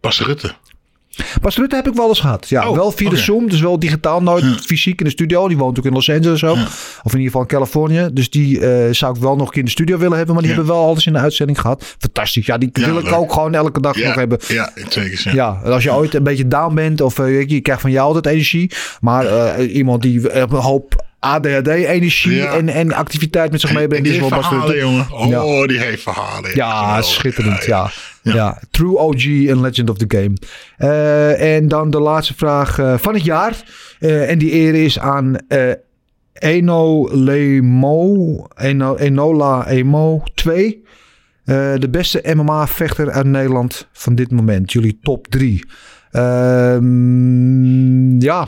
Pas 0.00 0.20
Rutte. 0.20 0.54
Pas 1.40 1.56
Rutte 1.56 1.76
heb 1.76 1.88
ik 1.88 1.94
wel 1.94 2.08
eens 2.08 2.20
gehad. 2.20 2.48
Ja, 2.48 2.68
oh, 2.68 2.76
wel 2.76 2.90
via 2.90 3.06
okay. 3.06 3.18
de 3.18 3.24
Zoom, 3.24 3.48
dus 3.48 3.60
wel 3.60 3.78
digitaal, 3.78 4.22
nooit 4.22 4.44
ja. 4.44 4.54
fysiek 4.64 4.98
in 4.98 5.04
de 5.04 5.10
studio. 5.10 5.48
Die 5.48 5.56
woont 5.56 5.78
ook 5.78 5.84
in 5.84 5.92
Los 5.92 6.10
Angeles 6.10 6.44
ook. 6.44 6.56
Ja. 6.56 6.62
Of 7.02 7.12
in 7.12 7.18
ieder 7.18 7.24
geval 7.24 7.40
in 7.40 7.46
Californië. 7.46 8.08
Dus 8.12 8.30
die 8.30 8.58
uh, 8.58 8.84
zou 8.90 9.14
ik 9.14 9.20
wel 9.20 9.36
nog 9.36 9.46
een 9.46 9.52
keer 9.52 9.58
in 9.58 9.64
de 9.64 9.70
studio 9.70 9.98
willen 9.98 10.16
hebben. 10.16 10.34
Maar 10.34 10.42
die 10.42 10.52
ja. 10.52 10.58
hebben 10.58 10.74
wel 10.76 10.86
alles 10.86 11.06
in 11.06 11.12
de 11.12 11.18
uitzending 11.18 11.60
gehad. 11.60 11.94
Fantastisch. 11.98 12.46
Ja, 12.46 12.58
die 12.58 12.70
wil 12.72 12.98
ik 12.98 13.12
ook 13.12 13.32
gewoon 13.32 13.54
elke 13.54 13.80
dag 13.80 13.96
nog 13.96 14.14
hebben. 14.14 14.38
Ja, 14.48 14.72
zeker. 14.88 15.34
Ja, 15.34 15.60
als 15.64 15.82
je 15.82 15.92
ooit 15.92 16.14
een 16.14 16.22
beetje 16.22 16.48
down 16.48 16.74
bent 16.74 17.00
of 17.00 17.18
uh, 17.18 17.48
je 17.48 17.60
krijgt 17.60 17.82
van 17.82 17.90
jou 17.90 18.06
altijd 18.06 18.26
energie. 18.26 18.70
Maar 19.00 19.24
uh, 19.24 19.74
iemand 19.74 20.02
die 20.02 20.32
een 20.32 20.50
hoop 20.50 21.08
ADHD-energie 21.20 22.34
ja. 22.34 22.52
en, 22.52 22.68
en 22.68 22.92
activiteit 22.92 23.50
met 23.50 23.60
zich 23.60 23.72
meebrengt. 23.72 24.04
Die 24.04 24.20
heeft 24.20 24.32
verhalen, 24.32 24.78
jongen. 24.78 25.06
Oh, 25.10 25.28
ja. 25.28 25.66
die 25.66 25.78
heeft 25.78 26.02
verhalen. 26.02 26.50
Ja, 26.54 26.96
ja 26.96 27.02
schitterend. 27.02 27.64
Ja, 27.64 27.90
ja. 28.22 28.58
True 28.70 28.98
OG 28.98 29.24
en 29.24 29.60
Legend 29.60 29.90
of 29.90 29.96
the 29.96 30.04
Game. 30.08 30.36
Uh, 30.78 31.56
en 31.56 31.68
dan 31.68 31.90
de 31.90 32.00
laatste 32.00 32.34
vraag 32.34 32.78
uh, 32.78 32.98
van 32.98 33.14
het 33.14 33.24
jaar. 33.24 33.62
Uh, 34.00 34.30
en 34.30 34.38
die 34.38 34.52
eer 34.52 34.74
is 34.74 34.98
aan 34.98 35.36
Eno 36.32 37.08
Lemo. 37.14 38.46
Eno, 38.54 38.96
Enola 38.96 39.66
Emo 39.68 40.22
2. 40.34 40.84
de 41.44 41.88
beste 41.90 42.34
MMA-vechter 42.34 43.10
uit 43.10 43.26
Nederland 43.26 43.88
van 43.92 44.14
dit 44.14 44.30
moment. 44.30 44.72
Jullie 44.72 44.98
top 45.02 45.26
3. 45.28 45.64
Um, 46.12 48.20
ja, 48.20 48.46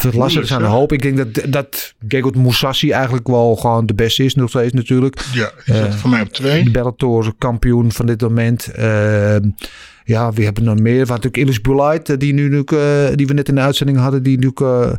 het 0.00 0.14
lastig 0.14 0.46
zijn 0.46 0.62
een 0.62 0.70
hoop. 0.70 0.92
Ik 0.92 1.02
denk 1.02 1.16
dat, 1.16 1.52
dat 1.52 1.94
Gegard 2.08 2.36
Moussassi 2.36 2.90
eigenlijk 2.90 3.28
wel 3.28 3.56
gewoon 3.56 3.86
de 3.86 3.94
beste 3.94 4.24
is 4.24 4.34
nog 4.34 4.48
steeds 4.48 4.72
natuurlijk. 4.72 5.26
Ja, 5.32 5.50
is 5.64 5.74
uh, 5.74 5.92
voor 5.92 6.10
mij 6.10 6.20
op 6.20 6.32
twee. 6.32 6.70
Bellator 6.70 7.34
kampioen 7.38 7.92
van 7.92 8.06
dit 8.06 8.20
moment. 8.20 8.68
Uh, 8.78 9.36
ja, 10.04 10.32
wie 10.32 10.44
hebben 10.44 10.62
er 10.66 10.74
nog 10.74 10.80
meer? 10.80 11.06
Waar 11.06 11.16
natuurlijk 11.16 11.36
Ilis 11.36 11.60
Boulait, 11.60 12.20
die, 12.20 12.32
nu, 12.32 12.50
uh, 12.50 13.06
die 13.14 13.26
we 13.26 13.34
net 13.34 13.48
in 13.48 13.54
de 13.54 13.60
uitzending 13.60 13.98
hadden, 13.98 14.22
die 14.22 14.38
nu 14.38 14.50
uh, 14.62 14.92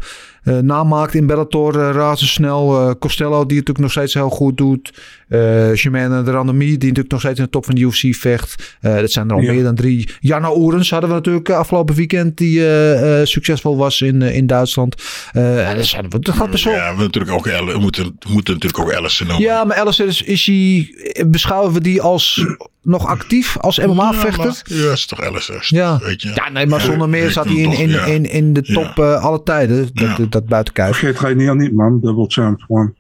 uh, 0.44 0.58
namaakt 0.58 1.14
in 1.14 1.26
Bellator 1.26 1.76
uh, 1.76 1.92
razendsnel. 1.92 2.88
Uh, 2.88 2.94
Costello, 3.00 3.46
die 3.46 3.58
het 3.58 3.68
natuurlijk 3.68 3.80
nog 3.80 3.92
steeds 3.92 4.14
heel 4.14 4.30
goed 4.30 4.58
doet. 4.58 4.94
Uh, 5.30 5.76
Jermaine 5.76 6.24
de 6.24 6.32
Randomie, 6.32 6.68
die 6.68 6.78
natuurlijk 6.78 7.12
nog 7.12 7.20
steeds 7.20 7.40
in 7.40 7.46
de 7.46 7.52
top 7.52 7.66
van 7.66 7.76
de 7.76 7.82
UFC 7.82 8.16
vecht. 8.16 8.78
Uh, 8.82 8.96
dat 8.96 9.12
zijn 9.12 9.30
er 9.30 9.36
al 9.36 9.42
ja. 9.42 9.52
meer 9.52 9.64
dan 9.64 9.76
drie. 9.76 10.10
Janna 10.20 10.56
Oerens 10.56 10.90
hadden 10.90 11.10
we 11.10 11.16
natuurlijk 11.16 11.50
afgelopen 11.50 11.96
weekend, 11.96 12.38
die 12.38 12.60
uh, 12.60 13.20
uh, 13.20 13.26
succesvol 13.26 13.78
was 13.78 14.02
in, 14.02 14.22
uh, 14.22 14.36
in 14.36 14.48
Duitsland. 14.48 14.96
Uh, 15.34 15.76
dat, 15.76 15.86
zijn, 15.86 16.10
dat 16.10 16.30
gaat 16.30 16.52
best 16.52 16.64
wel. 16.64 16.74
Ja, 16.74 16.96
we, 16.96 17.02
natuurlijk 17.02 17.34
ook, 17.34 17.46
we 17.46 17.78
moeten, 17.80 18.04
we 18.20 18.32
moeten 18.32 18.54
natuurlijk 18.54 18.84
ook 18.84 18.92
Ellison 18.92 19.28
noemen. 19.28 19.46
Ja, 19.46 19.64
maar 19.64 19.78
Ellison 19.78 20.08
is, 20.08 20.22
is 20.22 20.46
hij, 20.46 20.96
beschouwen 21.28 21.74
we 21.74 21.82
die 21.82 22.02
als 22.02 22.46
nog 22.86 23.06
actief 23.06 23.58
als 23.58 23.80
MMA-vechter? 23.80 24.62
Ja, 24.64 24.84
ja, 24.84 24.92
is 24.92 25.06
toch 25.06 25.22
Ellison. 25.22 25.60
Ja. 25.62 26.00
Weet 26.04 26.22
je? 26.22 26.32
ja, 26.36 26.50
nee, 26.50 26.68
maar 26.68 26.82
zonder 26.82 27.10
meer 27.10 27.32
zat 27.32 27.46
hij 27.46 27.56
in, 27.56 27.72
in, 27.72 28.06
in, 28.08 28.26
in, 28.26 28.54
de 28.54 28.62
top 28.62 28.92
ja. 28.96 29.04
uh, 29.04 29.24
alle 29.24 29.44
tijden. 29.44 29.90
Dat, 29.94 30.18
ja. 30.18 30.26
dat 30.30 30.46
buiten 30.46 30.74
kijf. 30.74 30.98
Vergeet 30.98 31.20
Reinier 31.20 31.56
niet, 31.56 31.74
man. 31.74 32.00
Double 32.00 32.26
champ, 32.28 32.66
one. 32.68 32.94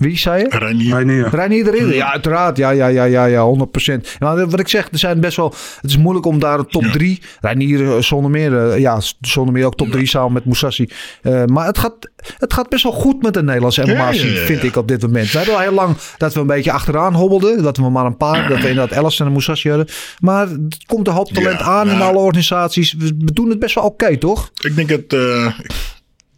Wie 0.00 0.18
zei 0.18 0.42
je? 0.42 0.58
Reinier. 0.58 0.94
Reinier. 0.94 1.28
Reinier 1.28 1.74
erin. 1.74 1.94
Ja, 1.94 2.12
uiteraard. 2.12 2.56
Ja, 2.56 2.70
ja, 2.70 2.86
ja, 2.86 3.04
ja, 3.04 3.24
ja 3.24 3.54
100%. 3.90 4.18
Maar 4.18 4.48
wat 4.48 4.60
ik 4.60 4.68
zeg, 4.68 4.88
er 4.92 4.98
zijn 4.98 5.20
best 5.20 5.36
wel... 5.36 5.54
Het 5.80 5.90
is 5.90 5.96
moeilijk 5.96 6.26
om 6.26 6.38
daar 6.38 6.58
een 6.58 6.66
top 6.66 6.84
3... 6.84 7.18
Ja. 7.20 7.26
Reinier 7.40 8.02
zonder 8.02 8.30
meer... 8.30 8.78
Ja, 8.78 9.00
zonder 9.20 9.54
meer 9.54 9.66
ook 9.66 9.76
top 9.76 9.90
3 9.90 10.06
samen 10.06 10.32
met 10.32 10.44
Moussassi. 10.44 10.88
Uh, 11.22 11.44
maar 11.44 11.66
het 11.66 11.78
gaat, 11.78 12.10
het 12.38 12.52
gaat 12.52 12.68
best 12.68 12.82
wel 12.82 12.92
goed 12.92 13.22
met 13.22 13.34
de 13.34 13.42
Nederlandse 13.42 13.82
MMA, 13.82 13.92
ja, 13.92 14.10
ja, 14.10 14.44
vind 14.44 14.62
ik 14.62 14.76
op 14.76 14.88
dit 14.88 15.02
moment. 15.02 15.30
We 15.30 15.36
hebben 15.36 15.54
al 15.54 15.60
heel 15.60 15.72
lang 15.72 15.96
dat 16.16 16.34
we 16.34 16.40
een 16.40 16.46
beetje 16.46 16.72
achteraan 16.72 17.14
hobbelden. 17.14 17.62
Dat 17.62 17.76
we 17.76 17.90
maar 17.90 18.06
een 18.06 18.16
paar... 18.16 18.48
Dat 18.48 18.60
we 18.60 18.68
inderdaad 18.68 18.98
Ellison 18.98 19.26
en 19.26 19.32
Moussassi 19.32 19.68
hadden. 19.68 19.88
Maar 20.20 20.48
het 20.48 20.84
komt 20.86 21.06
een 21.06 21.14
hoop 21.14 21.32
talent 21.32 21.60
aan 21.60 21.88
in 21.88 22.00
alle 22.00 22.18
organisaties. 22.18 22.94
We 22.98 23.32
doen 23.32 23.50
het 23.50 23.58
best 23.58 23.74
wel 23.74 23.84
oké, 23.84 24.04
okay, 24.04 24.16
toch? 24.16 24.50
Ik 24.62 24.76
denk 24.76 24.88
het... 24.88 25.12
Uh 25.12 25.46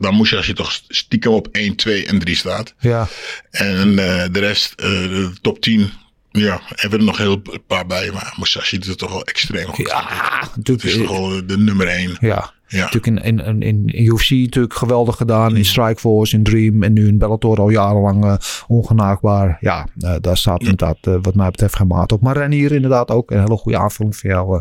dan 0.03 0.15
moest 0.15 0.31
je 0.31 0.37
als 0.37 0.47
je 0.47 0.53
toch 0.53 0.81
stiekem 0.89 1.33
op 1.33 1.49
1, 1.53 1.77
2 1.77 2.07
en 2.07 2.19
3 2.19 2.37
staat. 2.37 2.75
Ja. 2.79 3.09
En 3.51 3.99
eh, 3.99 4.25
de 4.33 4.39
rest, 4.39 4.73
eh, 4.77 4.89
de 4.89 5.33
top 5.41 5.61
10, 5.61 5.91
ja, 6.31 6.61
hebben 6.69 6.99
er 6.99 7.05
nog 7.05 7.19
heel 7.19 7.41
een 7.51 7.63
paar 7.67 7.87
bij. 7.87 8.11
Maar 8.13 8.35
Musashi 8.39 8.79
doet 8.79 8.87
het 8.87 8.99
toch 8.99 9.11
wel 9.11 9.25
extreem 9.25 9.67
goed. 9.67 9.89
Ja, 9.89 10.07
Het 10.41 10.57
natuurlijk. 10.57 10.89
is 10.89 10.97
toch 10.97 11.11
wel 11.11 11.47
de 11.47 11.59
nummer 11.59 11.87
1. 11.87 12.17
Ja. 12.21 12.53
Ja. 12.67 12.79
Natuurlijk 12.79 13.07
in, 13.07 13.39
in, 13.39 13.63
in, 13.63 13.89
in 13.89 14.05
UFC 14.05 14.31
natuurlijk 14.31 14.75
geweldig 14.75 15.17
gedaan. 15.17 15.57
In 15.57 15.65
Strikeforce, 15.65 16.37
in 16.37 16.43
Dream 16.43 16.83
en 16.83 16.93
nu 16.93 17.07
in 17.07 17.19
Bellator 17.19 17.59
al 17.59 17.69
jarenlang 17.69 18.25
eh, 18.25 18.37
ongenaakbaar. 18.67 19.57
Ja, 19.61 19.87
daar 20.21 20.37
staat 20.37 20.61
inderdaad 20.61 20.99
wat 21.03 21.35
mij 21.35 21.51
betreft 21.51 21.77
geen 21.77 21.87
maat 21.87 22.13
op. 22.13 22.21
Maar 22.21 22.37
Renier 22.37 22.73
inderdaad 22.73 23.11
ook. 23.11 23.31
Een 23.31 23.41
hele 23.41 23.57
goede 23.57 23.79
aanvulling 23.79 24.17
voor 24.17 24.31
jou 24.31 24.61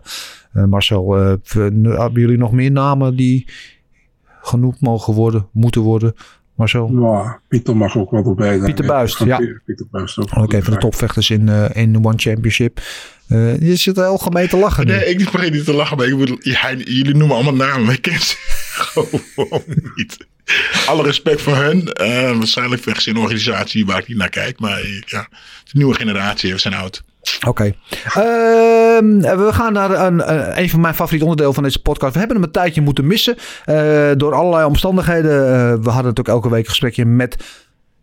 Marcel. 0.67 1.11
hebben 1.13 2.21
jullie 2.21 2.37
nog 2.37 2.51
meer 2.51 2.71
namen 2.71 3.15
die 3.15 3.47
genoemd 4.41 4.81
mogen 4.81 5.13
worden, 5.13 5.47
moeten 5.51 5.81
worden? 5.81 6.15
Marcel? 6.55 6.91
Ja, 7.01 7.39
Pieter 7.47 7.77
mag 7.77 7.97
ook 7.97 8.11
wel 8.11 8.25
erbij 8.25 8.47
zijn. 8.51 8.63
Pieter 8.63 8.85
Buist, 8.85 9.17
Van 9.17 9.27
ja. 9.27 9.37
Pieter- 9.65 9.85
Buist 9.91 10.17
ook. 10.17 10.37
Ook 10.37 10.53
even 10.53 10.71
de 10.71 10.77
topvechters 10.77 11.29
in, 11.29 11.49
eh, 11.49 11.65
in 11.83 12.05
One 12.05 12.17
Championship. 12.17 12.79
Eh, 13.27 13.59
je 13.61 13.75
zit 13.75 13.95
heel 13.95 14.17
gemeen 14.17 14.47
te 14.47 14.57
lachen 14.57 14.85
nu. 14.85 14.91
Nee, 14.91 15.05
ik 15.05 15.31
begin 15.31 15.51
niet 15.51 15.65
te 15.65 15.73
lachen, 15.73 15.97
maar 15.97 16.07
ik 16.07 16.17
bedoel, 16.17 16.37
ja, 16.39 16.73
jullie 16.73 17.15
noemen 17.15 17.35
allemaal 17.35 17.55
namen, 17.67 17.85
maar 17.85 17.93
ik 17.93 18.01
ken 18.01 18.19
ze 18.19 18.35
gewoon 18.83 19.63
niet. 19.95 20.17
Alle 20.87 21.03
respect 21.03 21.41
voor 21.41 21.55
hun. 21.55 21.87
Eh, 21.93 22.37
waarschijnlijk 22.37 22.81
vechten 22.81 23.03
ze 23.03 23.09
in 23.09 23.15
een 23.15 23.21
organisatie 23.21 23.85
waar 23.85 23.99
ik 23.99 24.07
niet 24.07 24.17
naar 24.17 24.29
kijk. 24.29 24.59
Maar 24.59 24.79
ja, 25.05 25.19
het 25.19 25.65
is 25.65 25.71
een 25.73 25.79
nieuwe 25.79 25.95
generatie, 25.95 26.51
we 26.53 26.59
zijn 26.59 26.73
oud. 26.73 27.03
Oké. 27.47 27.63
Ehm, 27.63 29.19
we 29.19 29.49
gaan 29.51 29.73
naar 29.73 29.91
een, 30.05 30.31
een, 30.33 30.59
een 30.61 30.69
van 30.69 30.81
mijn 30.81 30.93
favoriete 30.93 31.23
onderdelen 31.25 31.53
van 31.53 31.63
deze 31.63 31.81
podcast. 31.81 32.13
We 32.13 32.19
hebben 32.19 32.37
hem 32.37 32.45
een 32.45 32.51
tijdje 32.51 32.81
moeten 32.81 33.07
missen. 33.07 33.35
eh, 33.65 34.09
door 34.17 34.33
allerlei 34.33 34.65
omstandigheden. 34.65 35.31
Eh, 35.45 35.51
we 35.83 35.89
hadden 35.89 36.03
natuurlijk 36.13 36.27
elke 36.27 36.49
week 36.49 36.63
een 36.63 36.69
gesprekje 36.69 37.05
met 37.05 37.37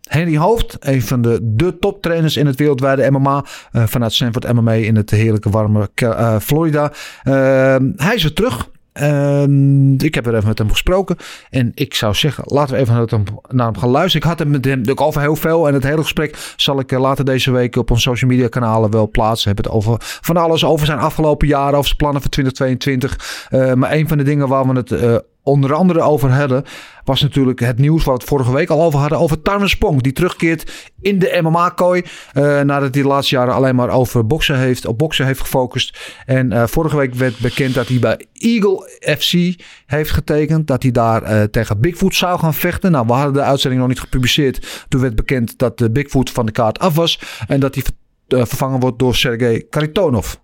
Henry 0.07 0.37
Hoofd. 0.37 0.77
Een 0.79 1.01
van 1.01 1.21
de, 1.21 1.39
de 1.41 1.79
toptrainers 1.79 2.37
in 2.37 2.45
het 2.45 2.55
wereldwijde 2.59 3.11
MMA. 3.11 3.45
eh, 3.71 3.83
vanuit 3.87 4.13
Stanford 4.13 4.53
MMA 4.53 4.71
in 4.73 4.95
het 4.95 5.09
heerlijke 5.09 5.49
warme 5.49 5.89
eh, 5.95 6.39
Florida. 6.39 6.91
Ehm, 7.23 7.91
hij 7.95 8.15
is 8.15 8.23
weer 8.23 8.33
terug. 8.33 8.69
Ehm, 8.93 9.93
ik 9.93 10.15
heb 10.15 10.25
er 10.25 10.35
even 10.35 10.47
met 10.47 10.57
hem 10.57 10.69
gesproken. 10.69 11.17
En 11.49 11.71
ik 11.75 11.93
zou 11.93 12.13
zeggen, 12.13 12.43
laten 12.47 12.75
we 12.75 12.81
even 12.81 13.07
naar 13.49 13.65
hem, 13.65 13.77
gaan 13.77 13.89
luisteren. 13.89 14.21
Ik 14.21 14.29
had 14.29 14.39
hem 14.39 14.49
met 14.49 14.65
hem 14.65 14.73
natuurlijk 14.73 15.01
over 15.01 15.21
heel 15.21 15.35
veel. 15.35 15.67
En 15.67 15.73
het 15.73 15.83
hele 15.83 16.01
gesprek 16.01 16.53
zal 16.55 16.79
ik 16.79 16.91
eh, 16.91 16.99
later 16.99 17.25
deze 17.25 17.51
week 17.51 17.75
op 17.75 17.91
onze 17.91 18.01
social 18.01 18.29
media 18.29 18.47
kanalen 18.47 18.91
wel 18.91 19.09
plaatsen. 19.09 19.47
Hebben 19.47 19.65
het 19.65 19.73
over 19.73 19.95
van 19.99 20.37
alles. 20.37 20.65
Over 20.65 20.85
zijn 20.85 20.99
afgelopen 20.99 21.47
jaren. 21.47 21.73
Over 21.73 21.85
zijn 21.85 21.97
plannen 21.97 22.21
voor 22.21 22.31
2022. 22.31 23.47
Eh, 23.49 23.73
maar 23.73 23.91
een 23.91 24.07
van 24.07 24.17
de 24.17 24.23
dingen 24.23 24.47
waar 24.47 24.67
we 24.67 24.73
het 24.73 24.91
eh, 24.91 25.15
onder 25.49 25.73
andere 25.73 26.01
over 26.01 26.29
hadden. 26.31 26.63
Was 27.03 27.21
natuurlijk 27.21 27.59
het 27.59 27.77
nieuws 27.79 28.03
waar 28.03 28.13
we 28.13 28.19
het 28.19 28.29
vorige 28.29 28.53
week 28.53 28.69
al 28.69 28.81
over 28.83 28.99
hadden. 28.99 29.19
Over 29.19 29.41
Tarmen 29.41 29.69
Spong. 29.69 30.01
Die 30.01 30.11
terugkeert 30.11 30.89
in 31.01 31.19
de 31.19 31.39
MMA-kooi. 31.41 32.03
eh, 32.33 32.43
nadat 32.43 32.93
hij 32.93 33.01
de 33.01 33.07
laatste 33.07 33.35
jaren 33.35 33.53
alleen 33.53 33.75
maar 33.75 33.89
over 33.89 34.27
boksen 34.27 34.57
heeft, 34.57 34.85
op 34.85 34.97
boksen 34.97 35.25
heeft 35.25 35.39
gefocust. 35.39 35.97
En 36.25 36.51
eh, 36.51 36.63
vorige 36.67 36.97
week 36.97 37.13
werd 37.13 37.39
bekend 37.39 37.73
dat 37.73 37.87
hij 37.87 37.99
bij 37.99 38.25
Eagle 38.33 38.89
FC 39.19 39.61
heeft 39.85 40.11
getekend. 40.11 40.67
Dat 40.67 40.81
hij 40.81 40.91
daar 40.91 41.23
eh, 41.23 41.43
tegen 41.43 41.79
Bigfoot 41.79 42.15
zou 42.15 42.39
gaan 42.39 42.53
vechten. 42.53 42.91
Nou, 42.91 43.05
we 43.07 43.13
hadden 43.13 43.33
de 43.33 43.41
uitzending 43.41 43.81
nog 43.81 43.89
niet 43.89 43.99
gepubliceerd. 43.99 44.85
Toen 44.89 45.01
werd 45.01 45.15
bekend 45.15 45.57
dat 45.57 45.77
de 45.77 45.91
Bigfoot 45.91 46.29
van 46.29 46.45
de 46.45 46.51
kaart 46.51 46.79
af 46.79 46.95
was. 46.95 47.19
En 47.47 47.59
dat 47.59 47.73
hij 47.75 47.83
ver- 47.83 48.47
vervangen 48.47 48.79
wordt 48.79 48.99
door 48.99 49.15
Sergej 49.15 49.65
Karitonov. 49.69 50.35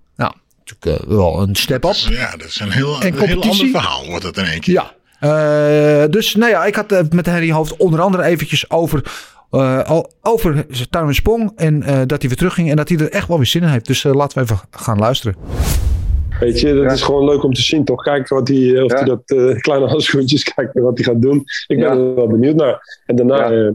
Natuurlijk 0.65 1.01
eh, 1.09 1.15
wel 1.17 1.41
een 1.41 1.55
step 1.55 1.83
up. 1.83 1.93
Ja, 1.93 2.31
dat 2.31 2.47
is 2.47 2.59
een 2.59 2.71
heel, 2.71 3.01
En 3.01 3.07
een 3.13 3.27
heel 3.27 3.41
ander 3.41 3.67
verhaal 3.67 4.05
wordt 4.07 4.23
het 4.23 4.37
in 4.37 4.45
één 4.45 4.59
keer. 4.59 4.73
Ja. 4.73 4.93
Eh, 5.19 6.09
dus 6.09 6.35
nou 6.35 6.51
ja, 6.51 6.65
ik 6.65 6.75
had 6.75 6.89
het 6.89 7.13
met 7.13 7.25
Henry 7.25 7.51
Hoofd 7.51 7.77
onder 7.77 8.01
andere 8.01 8.23
eventjes 8.23 8.69
over, 8.69 9.03
eh, 9.51 9.83
al- 9.83 10.11
over 10.21 10.65
Spong. 11.09 11.51
En 11.55 11.83
eh, 11.83 11.93
dat 12.05 12.19
hij 12.19 12.29
weer 12.29 12.35
terugging 12.37 12.69
en 12.69 12.75
dat 12.75 12.89
hij 12.89 12.97
er 12.97 13.09
echt 13.11 13.27
wel 13.27 13.37
weer 13.37 13.45
zin 13.45 13.61
in 13.61 13.67
heeft. 13.67 13.87
Dus 13.87 14.03
eh, 14.05 14.13
laten 14.13 14.37
we 14.37 14.43
even 14.43 14.59
gaan 14.71 14.97
luisteren. 14.99 15.35
Weet 16.39 16.59
je, 16.59 16.73
dat 16.73 16.91
is 16.91 17.01
gewoon 17.01 17.25
leuk 17.25 17.43
om 17.43 17.53
te 17.53 17.61
zien, 17.61 17.85
toch? 17.85 18.03
Kijken 18.03 18.35
wat 18.35 18.47
hij, 18.47 18.81
of 18.81 18.91
hij 18.93 19.03
dat 19.03 19.21
eh, 19.25 19.55
kleine 19.59 19.87
handschoentjes, 19.87 20.43
kijken 20.55 20.81
wat 20.81 20.97
hij 20.97 21.03
gaat 21.05 21.21
doen. 21.21 21.43
Ik 21.67 21.77
ben 21.79 21.89
er 21.89 22.15
wel 22.15 22.27
benieuwd 22.27 22.55
naar. 22.55 23.01
En 23.05 23.15
daarna 23.15 23.51
eh, 23.51 23.69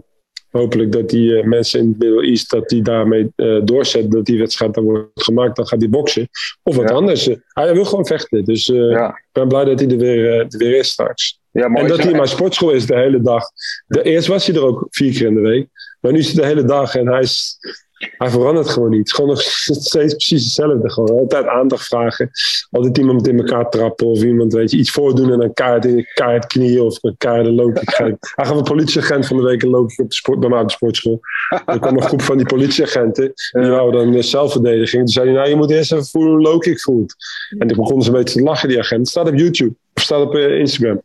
hopelijk 0.51 0.93
dat 0.93 1.09
die 1.09 1.37
eh, 1.37 1.45
mensen 1.47 1.81
in 1.81 1.89
het 1.89 1.99
Middle 1.99 2.23
East, 2.27 2.51
dat 2.51 2.69
die 2.69 2.83
daarmee 2.83 3.33
eh 3.37 3.61
doorzet, 3.65 4.11
dat 4.11 4.25
die 4.25 4.39
wedstrijd 4.39 4.75
dan 4.75 4.85
wordt 4.85 5.23
gemaakt, 5.23 5.57
dan 5.57 5.67
gaat 5.67 5.81
hij 5.81 5.89
boksen. 5.89 6.29
Of 6.63 6.77
wat 6.77 6.91
anders. 6.91 7.29
Eh, 7.29 7.37
Hij 7.49 7.73
wil 7.73 7.85
gewoon 7.85 8.07
vechten. 8.07 8.45
Dus 8.45 8.71
eh, 8.71 8.91
ik 8.91 9.29
ben 9.33 9.49
blij 9.49 9.65
dat 9.65 9.81
hij 9.81 9.89
er 9.89 9.97
weer, 9.97 10.31
er 10.31 10.59
weer 10.59 10.77
is 10.77 10.89
straks. 10.89 11.39
Ja, 11.53 11.67
en 11.67 11.87
dat 11.87 11.99
hij 11.99 12.11
in 12.11 12.17
mijn 12.17 12.29
sportschool 12.29 12.71
is 12.71 12.87
de 12.87 12.97
hele 12.97 13.21
dag. 13.21 13.45
De, 13.87 14.03
eerst 14.03 14.29
was 14.29 14.47
hij 14.47 14.57
er 14.57 14.65
ook 14.65 14.87
vier 14.91 15.13
keer 15.13 15.27
in 15.27 15.35
de 15.35 15.41
week. 15.41 15.69
Maar 16.01 16.13
nu 16.13 16.19
is 16.19 16.27
hij 16.27 16.43
de 16.43 16.47
hele 16.47 16.65
dag 16.65 16.95
en 16.95 17.07
hij, 17.07 17.21
is, 17.21 17.59
hij 18.01 18.31
verandert 18.31 18.69
gewoon 18.69 18.91
niet. 18.91 18.99
Het 18.99 19.07
is 19.07 19.13
gewoon 19.13 19.31
nog 19.31 19.43
steeds 19.91 20.15
precies 20.15 20.45
hetzelfde. 20.45 20.91
Gewoon 20.91 21.19
altijd 21.19 21.47
aandacht 21.47 21.87
vragen. 21.87 22.31
Altijd 22.71 22.99
iemand 22.99 23.29
in 23.29 23.39
elkaar 23.39 23.71
trappen 23.71 24.07
of 24.07 24.23
iemand 24.23 24.53
weet 24.53 24.71
je, 24.71 24.77
iets 24.77 24.91
voordoen 24.91 25.33
en 25.33 25.39
dan 25.39 25.53
kaart 25.53 25.85
in 25.85 26.07
kaart 26.15 26.47
knieën 26.47 26.81
of 26.81 26.99
een 27.01 27.15
kaart 27.19 27.47
een 27.47 27.55
loopje 27.55 27.83
geven. 27.85 28.19
Hij 28.35 28.47
gaf 28.47 28.57
een 28.57 28.63
politieagent 28.63 29.27
van 29.27 29.37
de 29.37 29.43
week 29.43 29.63
een 29.63 29.75
op 29.75 29.89
de 29.97 30.05
sport, 30.09 30.41
bij 30.41 30.49
mij 30.49 30.61
op 30.61 30.67
de 30.67 30.73
sportschool. 30.73 31.21
Er 31.67 31.79
kwam 31.79 31.97
een 31.97 32.03
groep 32.03 32.23
van 32.23 32.37
die 32.37 32.47
politieagenten. 32.47 33.33
Die 33.51 33.71
wouden 33.71 34.05
dan 34.05 34.15
eh, 34.15 34.23
zelfverdediging. 34.23 35.03
Toen 35.05 35.13
zei 35.13 35.27
hij, 35.27 35.35
nou 35.35 35.49
je 35.49 35.57
moet 35.57 35.71
eerst 35.71 35.93
even 35.93 36.07
voelen 36.07 36.33
hoe 36.33 36.41
low 36.41 36.61
kick 36.61 36.81
voelt. 36.81 37.15
En 37.59 37.67
toen 37.69 37.77
begonnen 37.77 38.05
ze 38.05 38.11
een 38.11 38.17
beetje 38.17 38.39
te 38.39 38.45
lachen, 38.45 38.69
die 38.69 38.79
agent. 38.79 39.01
Het 39.01 39.09
staat 39.09 39.29
op 39.29 39.35
YouTube. 39.35 39.75
Of 39.95 40.03
staat 40.03 40.23
op 40.23 40.35
eh, 40.35 40.59
Instagram. 40.59 41.03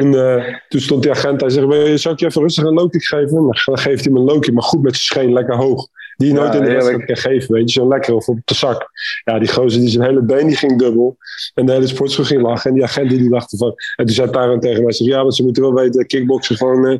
Toen, 0.00 0.14
eh, 0.16 0.44
toen 0.68 0.80
stond 0.80 1.02
die 1.02 1.10
agent, 1.10 1.40
hij 1.40 1.50
zegt, 1.50 1.66
"Wil 1.66 1.86
je- 1.86 1.96
zou 1.96 2.14
ik 2.14 2.20
je 2.20 2.26
even 2.26 2.42
rustig 2.42 2.64
een 2.64 2.74
low 2.74 2.88
geven? 2.90 3.30
Dan 3.64 3.78
geeft 3.78 4.04
hij 4.04 4.12
hem 4.12 4.16
een 4.16 4.24
low 4.24 4.48
maar 4.48 4.62
goed 4.62 4.82
met 4.82 4.96
zijn 4.96 5.04
scheen, 5.04 5.32
lekker 5.32 5.56
hoog. 5.56 5.86
Die 6.20 6.28
je 6.28 6.34
nooit 6.34 6.52
Ja, 6.52 6.58
in 6.58 6.64
de 6.64 6.72
wedstrijd 6.72 7.04
kan 7.04 7.16
geven, 7.16 7.54
weet 7.54 7.72
je. 7.72 7.80
Zo 7.80 7.88
lekker 7.88 8.14
of 8.14 8.28
op 8.28 8.38
de 8.44 8.54
zak. 8.54 8.90
Ja, 9.24 9.38
die 9.38 9.48
gozer 9.48 9.80
die 9.80 9.88
zijn 9.88 10.04
hele 10.04 10.22
been 10.22 10.46
die 10.46 10.56
ging 10.56 10.78
dubbel. 10.78 11.16
En 11.54 11.66
de 11.66 11.72
hele 11.72 11.86
sportschool 11.86 12.24
ging 12.24 12.42
lachen. 12.42 12.70
En 12.70 12.76
die 12.76 12.84
agent 12.84 13.08
die, 13.08 13.18
die 13.18 13.30
dacht 13.30 13.52
ervan. 13.52 13.74
En 13.96 14.06
toen 14.06 14.14
zei 14.14 14.30
Taran 14.30 14.60
tegen 14.60 14.82
mij, 14.82 14.92
zegt, 14.92 15.10
ja, 15.10 15.22
want 15.22 15.34
ze 15.34 15.42
moeten 15.42 15.62
wel 15.62 15.74
weten, 15.74 16.06
kickboksen 16.06 16.56
gewoon... 16.56 16.86
eh, 16.86 16.98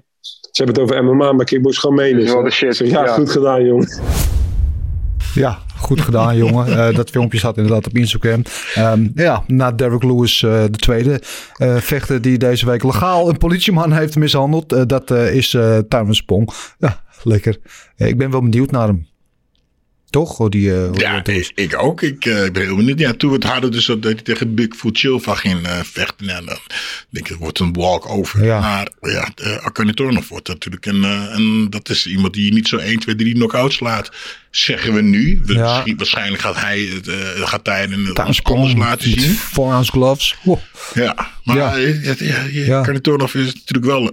ze 0.50 0.62
hebben 0.64 0.82
het 0.82 0.92
over 0.92 1.04
MMA, 1.04 1.32
maar 1.32 1.44
kickboksen 1.44 1.80
gewoon 1.80 1.96
meen 1.96 2.18
is. 2.18 2.54
shit, 2.54 2.76
zeg, 2.76 2.88
ja, 2.90 3.04
ja. 3.04 3.12
goed 3.12 3.30
gedaan, 3.30 3.64
jongen. 3.64 3.88
Ja, 5.34 5.58
goed 5.76 6.00
gedaan, 6.00 6.36
jongen. 6.36 6.66
Eh, 6.66 6.94
dat 6.96 7.10
filmpje 7.10 7.38
staat 7.38 7.56
inderdaad 7.56 7.86
op 7.86 7.96
Instagram. 7.96 8.42
Ehm, 8.74 9.08
ja, 9.14 9.44
na 9.46 9.72
Derek 9.72 10.02
Lewis, 10.02 10.42
eh, 10.42 10.62
de 10.70 10.78
tweede 10.78 11.20
eh, 11.56 11.76
vechter 11.76 12.22
die 12.22 12.38
deze 12.38 12.66
week 12.66 12.84
legaal 12.84 13.28
een 13.28 13.38
politieman 13.38 13.92
heeft 13.92 14.16
mishandeld. 14.16 14.88
dat 14.88 15.10
eh, 15.10 15.34
is 15.34 15.52
uh, 15.52 15.78
Spong. 16.10 16.50
Ja, 16.78 17.02
lekker. 17.22 17.58
Ik 17.96 18.18
ben 18.18 18.30
wel 18.30 18.42
benieuwd 18.42 18.70
naar 18.70 18.86
hem. 18.86 19.09
Toch? 20.10 20.48
Die, 20.48 20.74
eh, 20.74 20.92
die 20.92 21.00
Ja, 21.00 21.24
ik, 21.24 21.52
ik 21.54 21.82
ook. 21.82 22.02
Ik, 22.02 22.24
eh, 22.24 22.44
ik 22.44 22.52
ben 22.52 22.62
heel 22.62 22.76
benieuwd. 22.76 22.98
Ja, 22.98 23.12
toen 23.12 23.30
we 23.30 23.34
het 23.36 23.44
hadden 23.44 23.70
dus 23.70 23.86
dat 23.86 24.04
hij 24.04 24.14
tegen 24.14 24.54
Bigfoot 24.54 24.98
Chilva 24.98 25.34
ging 25.34 25.66
eh, 25.66 25.80
vechten. 25.82 26.26
Ja, 26.26 26.40
dan 26.40 26.58
denk 27.10 27.24
ik, 27.24 27.26
het 27.26 27.38
wordt 27.38 27.58
een 27.58 27.72
walk-over. 27.72 28.44
Ja. 28.44 28.60
Maar 28.60 28.88
ja, 29.12 29.28
uh, 29.42 29.56
Akane 29.64 29.94
wordt 30.28 30.48
natuurlijk 30.48 30.86
een... 30.86 31.04
en 31.04 31.66
dat 31.70 31.88
is 31.88 32.06
iemand 32.06 32.34
die 32.34 32.44
je 32.44 32.52
niet 32.52 32.68
zo 32.68 32.76
1, 32.76 32.98
2, 32.98 33.14
3 33.14 33.34
knock-outs 33.34 33.80
laat. 33.80 34.10
Zeggen 34.50 34.94
we 34.94 35.00
nu. 35.00 35.40
We- 35.44 35.54
Ja. 35.54 35.84
waarschijnlijk 35.96 36.42
gaat 36.42 36.56
hij 36.60 36.80
het, 36.80 37.08
gaat 37.48 37.66
hij 37.66 37.88
Spong 38.34 38.58
anders 38.58 38.78
laten 38.78 39.10
zien. 39.10 39.34
Four-ounce 39.34 39.90
gloves. 39.92 40.36
Ja, 40.94 41.30
maar 41.44 41.56
Ja. 41.56 41.76
ja. 41.76 42.82
is 43.34 43.54
natuurlijk 43.54 43.84
wel 43.84 44.10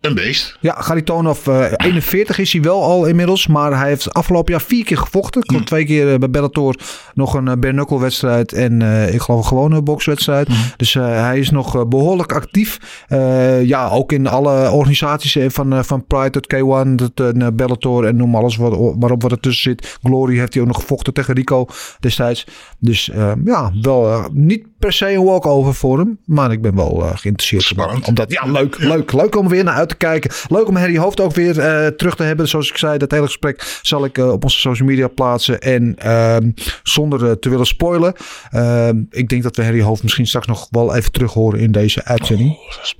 een 0.00 0.14
beest. 0.14 0.56
Ja, 0.60 0.74
Garitonov, 0.78 1.46
eh 1.46 1.72
41 1.76 2.38
is 2.38 2.52
hij 2.52 2.62
wel 2.62 2.82
al 2.82 3.06
inmiddels. 3.06 3.46
Maar 3.46 3.78
hij 3.78 3.88
heeft 3.88 4.14
afgelopen 4.14 4.52
jaar 4.52 4.62
vier 4.62 4.84
keer 4.84 4.98
gevochten. 4.98 5.42
Komt 5.42 5.66
twee 5.66 5.84
keer 5.84 6.12
eh, 6.12 6.18
bij 6.18 6.30
Bellator 6.30 6.74
nog 7.14 7.34
een 7.34 7.46
uh, 7.46 7.52
bare 7.54 7.72
knuckle 7.72 8.00
wedstrijd. 8.00 8.52
En 8.52 8.82
eh, 8.82 9.14
ik 9.14 9.20
geloof 9.20 9.40
een 9.40 9.46
gewone 9.46 9.82
bokswedstrijd. 9.82 10.48
Dus 10.76 10.94
eh, 10.94 11.04
hij 11.04 11.38
is 11.38 11.50
nog 11.50 11.76
eh, 11.76 11.84
behoorlijk 11.84 12.32
actief. 12.32 12.78
Eh, 13.08 13.64
ja, 13.64 13.88
ook 13.88 14.12
in 14.12 14.26
alle 14.26 14.70
organisaties 14.70 15.36
eh, 15.36 15.50
van, 15.50 15.72
eh, 15.72 15.82
van 15.82 16.06
Pride 16.06 16.30
tot 16.30 16.54
K1, 16.54 16.94
tot 16.94 17.20
eh, 17.20 17.46
Bellator 17.54 18.04
en 18.06 18.16
noem 18.16 18.34
alles 18.34 18.56
wat, 18.56 18.94
waarop 18.98 19.22
wat 19.22 19.32
er 19.32 19.40
tussen 19.40 19.62
zit. 19.70 19.98
Glory 20.02 20.38
heeft 20.38 20.52
hij 20.54 20.62
ook 20.62 20.68
nog 20.68 20.80
gevochten 20.80 21.12
tegen 21.12 21.34
Rico 21.34 21.66
destijds. 22.00 22.46
Dus 22.78 23.10
eh, 23.10 23.32
ja, 23.44 23.72
wel 23.82 24.08
eh, 24.12 24.24
niet 24.32 24.66
per 24.78 24.92
se 24.92 25.12
een 25.12 25.24
walkover 25.24 25.74
voor 25.74 25.98
hem. 25.98 26.18
Maar 26.24 26.52
ik 26.52 26.62
ben 26.62 26.74
wel 26.74 27.04
eh, 27.04 27.10
geïnteresseerd. 27.14 27.62
Spannend. 27.62 28.06
Omdat, 28.08 28.32
ja, 28.32 28.44
leuk, 28.46 28.78
leuk. 28.78 29.12
Leuk 29.12 29.36
om 29.36 29.48
weer 29.48 29.64
naar 29.64 29.74
uit 29.74 29.87
te 29.88 29.96
kijken. 29.96 30.30
Leuk 30.48 30.68
om 30.68 30.76
Harry 30.76 30.96
Hoofd 30.96 31.20
ook 31.20 31.34
weer 31.34 31.60
eh, 31.60 31.86
terug 31.86 32.14
te 32.14 32.22
hebben. 32.22 32.48
Zoals 32.48 32.70
ik 32.70 32.76
zei, 32.76 32.98
dat 32.98 33.10
hele 33.10 33.26
gesprek 33.26 33.78
zal 33.82 34.04
ik 34.04 34.18
eh, 34.18 34.32
op 34.32 34.44
onze 34.44 34.58
social 34.58 34.88
media 34.88 35.08
plaatsen. 35.08 35.60
En 35.60 35.94
ehm, 35.98 36.50
zonder 36.82 37.26
eh, 37.26 37.32
te 37.32 37.48
willen 37.48 37.66
spoilen. 37.66 38.12
ehm, 38.50 39.02
ik 39.10 39.28
denk 39.28 39.42
dat 39.42 39.56
we 39.56 39.64
Harry 39.64 39.82
Hoofd 39.82 40.02
misschien 40.02 40.26
straks 40.26 40.46
nog 40.46 40.66
wel 40.70 40.94
even 40.94 41.12
terug 41.12 41.32
horen 41.32 41.60
in 41.60 41.72
deze 41.72 42.04
uitzending. 42.04 42.56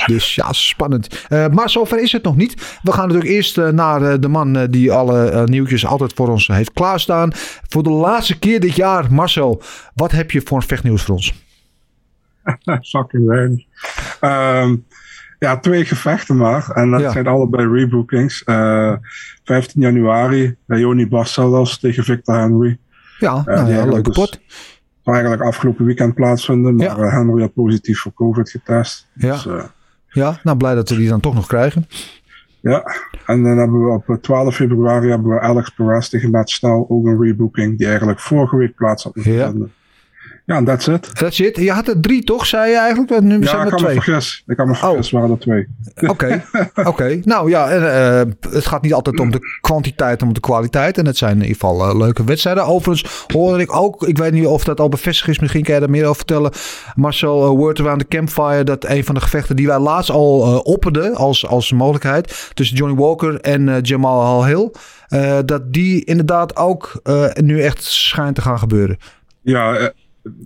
dus 0.06 0.34
ja, 0.34 0.52
spannend. 0.52 1.26
Maar 1.28 1.70
zover 1.70 2.02
is 2.02 2.12
het 2.12 2.22
nog 2.22 2.36
niet. 2.36 2.78
We 2.82 2.92
gaan 2.92 3.06
natuurlijk 3.08 3.34
eerst 3.34 3.56
naar 3.56 4.20
de 4.20 4.28
man 4.28 4.66
die 4.66 4.92
alle 4.92 5.46
nieuwtjes 5.46 5.86
altijd 5.86 6.12
voor 6.12 6.28
ons 6.28 6.46
heeft 6.46 6.72
klaarstaan. 6.72 7.30
Voor 7.68 7.82
de 7.82 7.90
laatste 7.90 8.38
keer 8.38 8.60
dit 8.60 8.76
jaar, 8.76 9.12
Marcel. 9.12 9.62
Wat 9.94 10.10
heb 10.10 10.30
je 10.30 10.40
voor 10.44 10.62
vechtnieuws 10.62 11.02
voor 11.02 11.14
ons? 11.14 11.32
Fucking 12.90 13.26
weinig. 13.26 13.64
Ehm, 14.20 14.76
Ja, 15.38 15.58
twee 15.58 15.84
gevechten 15.84 16.36
maar. 16.36 16.70
En 16.70 16.90
dat 16.90 17.00
Ja. 17.00 17.10
zijn 17.12 17.26
allebei 17.26 17.68
rebookings. 17.72 18.44
Eh 18.44 18.92
15 19.44 19.80
januari, 19.82 20.56
Leonie 20.66 21.08
Barcelos 21.08 21.78
tegen 21.78 22.04
Victor 22.04 22.34
Henry. 22.38 22.78
Ja, 23.18 23.42
Ja, 23.46 23.54
nou 23.54 23.70
ja, 23.72 23.84
leuke 23.84 24.02
dus- 24.02 24.16
pot. 24.16 24.40
zou 25.02 25.16
eigenlijk 25.16 25.42
afgelopen 25.42 25.84
weekend 25.84 26.14
plaatsvinden. 26.14 26.74
Maar 26.74 26.86
Ja. 26.86 26.96
eh, 26.96 27.12
Henry 27.12 27.40
had 27.40 27.54
positief 27.54 28.00
voor 28.00 28.12
COVID 28.14 28.50
getest. 28.50 29.08
Ja. 29.14 29.32
Dus, 29.32 29.46
eh, 29.46 29.64
Ja, 30.08 30.38
nou 30.42 30.56
blij 30.56 30.74
dat 30.74 30.88
we 30.88 30.96
die 30.96 31.08
dan 31.08 31.20
toch 31.20 31.34
nog 31.34 31.46
krijgen. 31.46 31.86
ja. 32.60 32.82
En 33.26 33.42
dan 33.42 33.56
hebben 33.58 33.84
we 33.84 33.90
op 33.90 34.08
eh, 34.08 34.16
12 34.16 34.54
februari 34.54 35.08
hebben 35.10 35.30
we 35.30 35.40
Alex 35.40 35.70
Perez 35.70 36.08
tegen 36.08 36.30
Matt 36.30 36.50
Snell. 36.50 36.84
Ook 36.88 37.06
een 37.06 37.20
rebooking 37.22 37.78
die 37.78 37.86
eigenlijk 37.86 38.20
vorige 38.20 38.56
week 38.56 38.74
plaats 38.74 39.04
had 39.04 39.14
moeten 39.14 39.32
Ja. 39.34 39.50
vinden. 39.50 39.72
Ja, 40.48 40.62
that's 40.64 40.86
it. 40.86 41.14
That's 41.14 41.38
it. 41.38 41.56
Je 41.56 41.70
had 41.70 41.88
er 41.88 42.00
drie 42.00 42.24
toch, 42.24 42.46
zei 42.46 42.70
je 42.70 42.78
eigenlijk? 42.78 43.20
Nu 43.20 43.38
Ja, 43.40 43.46
zijn 43.46 43.66
ik 43.66 43.72
er 43.72 43.76
kan 43.76 43.82
me 43.82 43.92
vergis. 44.02 44.42
Ik 44.46 44.56
kan 44.56 44.66
me 44.66 44.72
Oh. 44.72 44.78
vergis, 44.78 45.10
waren 45.10 45.30
er 45.30 45.38
twee. 45.38 45.66
Oké, 46.06 46.44
oké. 46.90 47.20
Nou 47.24 47.50
ja, 47.50 47.70
en, 47.70 47.94
eh, 47.94 48.52
het 48.52 48.66
gaat 48.66 48.82
niet 48.82 48.92
altijd 48.94 49.20
om 49.20 49.30
de 49.30 49.58
kwantiteit, 49.60 50.18
maar 50.18 50.28
om 50.28 50.34
de 50.34 50.40
kwaliteit. 50.40 50.98
En 50.98 51.06
het 51.06 51.16
zijn 51.16 51.32
in 51.32 51.40
ieder 51.40 51.52
geval 51.54 51.88
eh, 51.88 51.96
leuke 51.98 52.24
wedstrijden. 52.24 52.64
Overigens 52.66 53.24
hoorde 53.32 53.62
ik 53.62 53.76
ook, 53.76 54.02
ik 54.02 54.18
weet 54.18 54.32
niet 54.32 54.46
of 54.46 54.64
dat 54.64 54.80
al 54.80 54.88
bevestigd 54.88 55.28
is, 55.28 55.38
misschien 55.38 55.62
kan 55.62 55.74
je 55.74 55.80
daar 55.80 55.90
meer 55.90 56.04
over 56.04 56.16
vertellen. 56.16 56.52
Marcel, 56.94 57.42
uh, 57.44 57.48
word 57.56 57.80
around 57.80 58.00
the 58.00 58.06
campfire, 58.08 58.64
dat 58.64 58.84
een 58.84 59.04
van 59.04 59.14
de 59.14 59.20
gevechten 59.20 59.56
die 59.56 59.66
wij 59.66 59.78
laatst 59.78 60.10
al 60.10 60.42
eh 60.44 60.58
opperden 60.62 61.14
als, 61.14 61.46
als 61.46 61.72
mogelijkheid 61.72 62.50
tussen 62.54 62.76
Johnny 62.76 62.96
Walker 62.96 63.40
en 63.40 63.68
eh, 63.68 63.76
Jamal 63.82 64.22
Al-Hill, 64.22 64.70
eh, 65.08 65.38
dat 65.44 65.72
die 65.72 66.04
inderdaad 66.04 66.56
ook 66.56 67.00
eh, 67.02 67.24
nu 67.34 67.62
echt 67.62 67.82
schijnt 67.84 68.34
te 68.34 68.40
gaan 68.42 68.58
gebeuren. 68.58 68.96
Ja, 69.42 69.74
eh, 69.74 69.86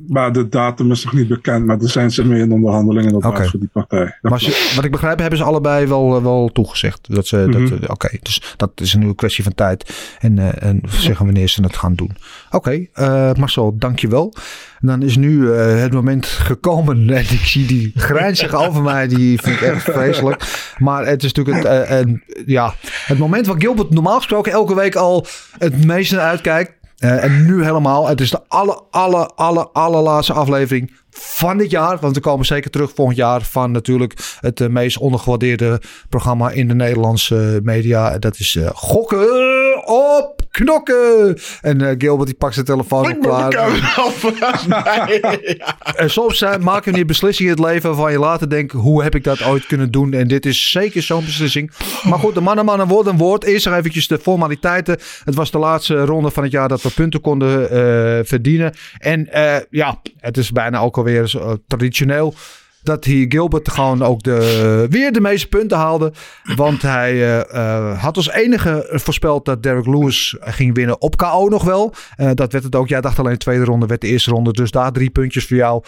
maar 0.08 0.32
de 0.32 0.48
datum 0.48 0.90
is 0.90 1.04
nog 1.04 1.12
niet 1.12 1.28
bekend. 1.28 1.66
Maar 1.66 1.78
er 1.80 1.88
zijn 1.88 2.10
ze 2.10 2.24
mee 2.26 2.40
in 2.40 2.52
onderhandelingen 2.52 3.12
dat 3.12 3.22
voor 3.50 3.60
die 3.60 3.68
partij. 3.72 4.18
Maar 4.22 4.40
ze- 4.40 4.72
wat 4.76 4.84
ik 4.84 4.90
begrijp, 4.90 5.18
hebben 5.18 5.38
ze 5.38 5.44
allebei 5.44 5.86
wel, 5.86 6.16
eh, 6.16 6.22
wel 6.22 6.50
toegezegd. 6.52 7.14
Dat 7.14 7.26
ze, 7.26 7.36
Mhm. 7.36 7.68
dat, 7.68 7.80
eh, 7.80 7.88
Oké, 7.90 8.08
dus 8.22 8.54
dat 8.56 8.70
is 8.74 8.94
nu 8.94 9.06
een 9.06 9.14
kwestie 9.14 9.44
van 9.44 9.54
tijd. 9.54 9.94
En, 10.18 10.38
eh, 10.38 10.68
en 10.68 10.80
zeggen 10.88 11.24
wanneer 11.24 11.48
ze 11.48 11.62
het 11.62 11.76
gaan 11.76 11.94
doen. 11.94 12.16
Oké, 12.50 12.86
eh, 12.92 13.32
Marcel, 13.34 13.74
dankjewel. 13.78 14.34
En 14.80 14.86
dan 14.88 15.02
is 15.02 15.16
nu 15.16 15.50
het 15.50 15.92
moment 15.92 16.26
gekomen. 16.26 17.10
En 17.10 17.20
ik 17.20 17.26
zie 17.44 17.66
die 17.66 17.92
grijnzig 17.94 18.54
over 18.54 18.82
mij. 18.82 19.08
Die 19.08 19.40
vind 19.40 19.56
ik 19.56 19.62
echt 19.62 19.82
vreselijk. 19.82 20.70
Maar 20.78 21.06
het 21.06 21.22
is 21.24 21.32
natuurlijk 21.32 21.66
het, 21.68 21.86
en, 21.88 22.22
ja, 22.46 22.74
het 23.06 23.18
moment 23.18 23.46
waar 23.46 23.60
Gilbert 23.60 23.90
normaal 23.90 24.16
gesproken 24.16 24.52
elke 24.52 24.74
week 24.74 24.94
al 24.94 25.26
het 25.58 25.84
meest 25.84 26.12
naar 26.12 26.20
uitkijkt. 26.20 26.72
Eh, 27.02 27.24
en 27.24 27.44
nu 27.46 27.64
helemaal. 27.64 28.08
Het 28.08 28.20
is 28.20 28.30
de 28.30 28.40
alle, 28.48 28.82
alle, 28.90 29.30
alle, 29.34 29.68
allerlaatste 29.72 30.32
aflevering 30.32 30.92
van 31.10 31.58
dit 31.58 31.70
jaar. 31.70 31.98
Want 32.00 32.14
we 32.14 32.20
komen 32.20 32.46
zeker 32.46 32.70
terug 32.70 32.92
volgend 32.94 33.16
jaar 33.16 33.42
van 33.42 33.70
natuurlijk 33.70 34.36
het 34.40 34.60
eh, 34.60 34.68
meest 34.68 34.98
ondergewaardeerde 34.98 35.80
programma 36.08 36.50
in 36.50 36.68
de 36.68 36.74
Nederlandse 36.74 37.60
media. 37.62 38.18
Dat 38.18 38.38
is 38.38 38.56
eh, 38.56 38.70
Gokken 38.74 39.86
op 39.86 40.41
Knokken. 40.52 41.38
En 41.60 41.80
eh, 41.80 41.94
Gilbert 41.98 42.28
die 42.28 42.36
pakt 42.36 42.54
zijn 42.54 42.66
telefoon 42.66 43.12
op 43.12 43.20
klaar. 43.20 43.50
En 45.96 46.10
soms 46.10 46.42
uh, 46.42 46.56
maken 46.56 46.90
we 46.90 46.96
die 46.96 47.04
beslissingen 47.04 47.56
in 47.56 47.62
het 47.62 47.72
leven 47.72 47.88
waarvan 47.88 48.12
je 48.12 48.18
later 48.18 48.50
denkt, 48.50 48.72
hoe 48.72 49.02
heb 49.02 49.14
ik 49.14 49.24
dat 49.24 49.44
ooit 49.44 49.66
kunnen 49.66 49.90
doen? 49.90 50.12
En 50.12 50.28
dit 50.28 50.46
is 50.46 50.70
zeker 50.70 51.02
zo'n 51.02 51.24
beslissing. 51.24 51.70
Maar 52.02 52.18
goed, 52.18 52.34
de 52.34 52.40
mannen, 52.40 52.64
mannen, 52.64 52.86
woord 52.86 53.06
en 53.06 53.16
woord. 53.16 53.44
Eerst 53.44 53.66
nog 53.66 53.74
eventjes 53.74 54.08
de 54.08 54.18
formaliteiten. 54.18 54.98
Het 55.24 55.34
was 55.34 55.50
de 55.50 55.58
laatste 55.58 56.04
ronde 56.04 56.30
van 56.30 56.42
het 56.42 56.52
jaar 56.52 56.68
dat 56.68 56.82
we 56.82 56.90
punten 56.90 57.20
konden 57.20 57.70
eh, 57.70 58.24
verdienen. 58.24 58.74
En 58.98 59.28
ja, 59.70 60.00
het 60.18 60.36
is 60.36 60.52
bijna 60.52 60.78
ook 60.78 60.96
alweer 60.96 61.34
traditioneel 61.66 62.34
dat 62.82 63.04
hier 63.04 63.26
Gilbert 63.28 63.70
gewoon 63.70 64.02
ook 64.02 64.22
de, 64.22 64.86
weer 64.90 65.12
de 65.12 65.20
meeste 65.20 65.48
punten 65.48 65.78
haalde. 65.78 66.12
Want 66.56 66.82
hij 66.82 67.14
uh, 67.14 67.40
uh, 67.54 68.02
had 68.02 68.16
als 68.16 68.30
enige 68.30 68.88
voorspeld 68.90 69.44
dat 69.44 69.62
Derek 69.62 69.86
Lewis 69.86 70.36
ging 70.40 70.74
winnen 70.74 71.00
op 71.00 71.16
KO 71.16 71.48
nog 71.48 71.64
wel. 71.64 71.94
Uh, 72.16 72.30
dat 72.34 72.52
werd 72.52 72.64
het 72.64 72.74
ook. 72.74 72.88
Jij 72.88 73.00
dacht 73.00 73.18
alleen 73.18 73.32
de 73.32 73.38
tweede 73.38 73.64
ronde, 73.64 73.86
werd 73.86 74.00
de 74.00 74.06
eerste 74.06 74.30
ronde. 74.30 74.52
Dus 74.52 74.70
daar 74.70 74.92
drie 74.92 75.10
puntjes 75.10 75.46
voor 75.46 75.56
jou. 75.56 75.82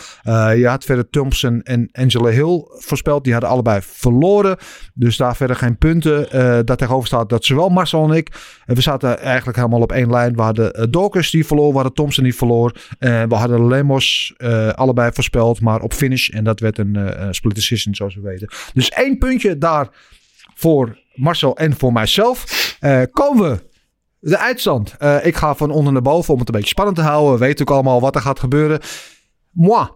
je 0.58 0.66
had 0.66 0.84
verder 0.84 1.10
Thompson 1.10 1.62
en 1.62 1.88
Angela 1.92 2.30
Hill 2.30 2.64
voorspeld. 2.68 3.24
Die 3.24 3.32
hadden 3.32 3.50
allebei 3.50 3.80
verloren. 3.82 4.56
Dus 4.94 5.16
daar 5.16 5.36
verder 5.36 5.56
geen 5.56 5.78
punten. 5.78 6.66
dat 6.66 6.78
tegenover 6.78 7.06
staat 7.06 7.28
dat 7.28 7.44
zowel 7.44 7.68
Marcel 7.68 8.04
en 8.04 8.16
ik. 8.16 8.28
we 8.66 8.80
zaten 8.80 9.18
eigenlijk 9.20 9.56
helemaal 9.56 9.80
op 9.80 9.92
één 9.92 10.10
lijn. 10.10 10.34
We 10.34 10.42
hadden 10.42 10.90
Dawkins 10.90 11.30
die 11.30 11.46
verloor. 11.46 11.68
We 11.68 11.74
hadden 11.74 11.94
Thompson 11.94 12.24
die 12.24 12.34
verloor. 12.34 12.72
we 12.98 13.34
hadden 13.34 13.66
Lemos 13.66 14.34
allebei 14.74 15.10
voorspeld. 15.12 15.60
Maar 15.60 15.80
op 15.80 15.92
finish. 15.92 16.28
En 16.28 16.44
dat 16.44 16.60
werd 16.60 16.78
een 16.78 16.83
een 16.84 17.22
uh, 17.22 17.28
split 17.30 17.54
decision, 17.54 17.94
zoals 17.94 18.14
we 18.14 18.20
weten. 18.20 18.48
Dus 18.74 18.88
één 18.88 19.18
puntje 19.18 19.58
daar 19.58 19.88
voor 20.54 20.98
Marcel 21.14 21.56
en 21.56 21.76
voor 21.76 21.92
mijzelf. 21.92 22.44
Uh, 22.80 23.02
komen 23.10 23.50
we. 23.50 23.72
De 24.18 24.36
eindstand. 24.36 24.94
Uh, 24.98 25.26
ik 25.26 25.36
ga 25.36 25.54
van 25.54 25.70
onder 25.70 25.92
naar 25.92 26.02
boven 26.02 26.32
om 26.32 26.38
het 26.38 26.48
een 26.48 26.54
beetje 26.54 26.68
spannend 26.68 26.96
te 26.96 27.02
houden. 27.02 27.32
We 27.32 27.38
weten 27.38 27.66
ook 27.68 27.74
allemaal 27.74 28.00
wat 28.00 28.14
er 28.14 28.20
gaat 28.20 28.40
gebeuren. 28.40 28.80
Moi. 29.50 29.88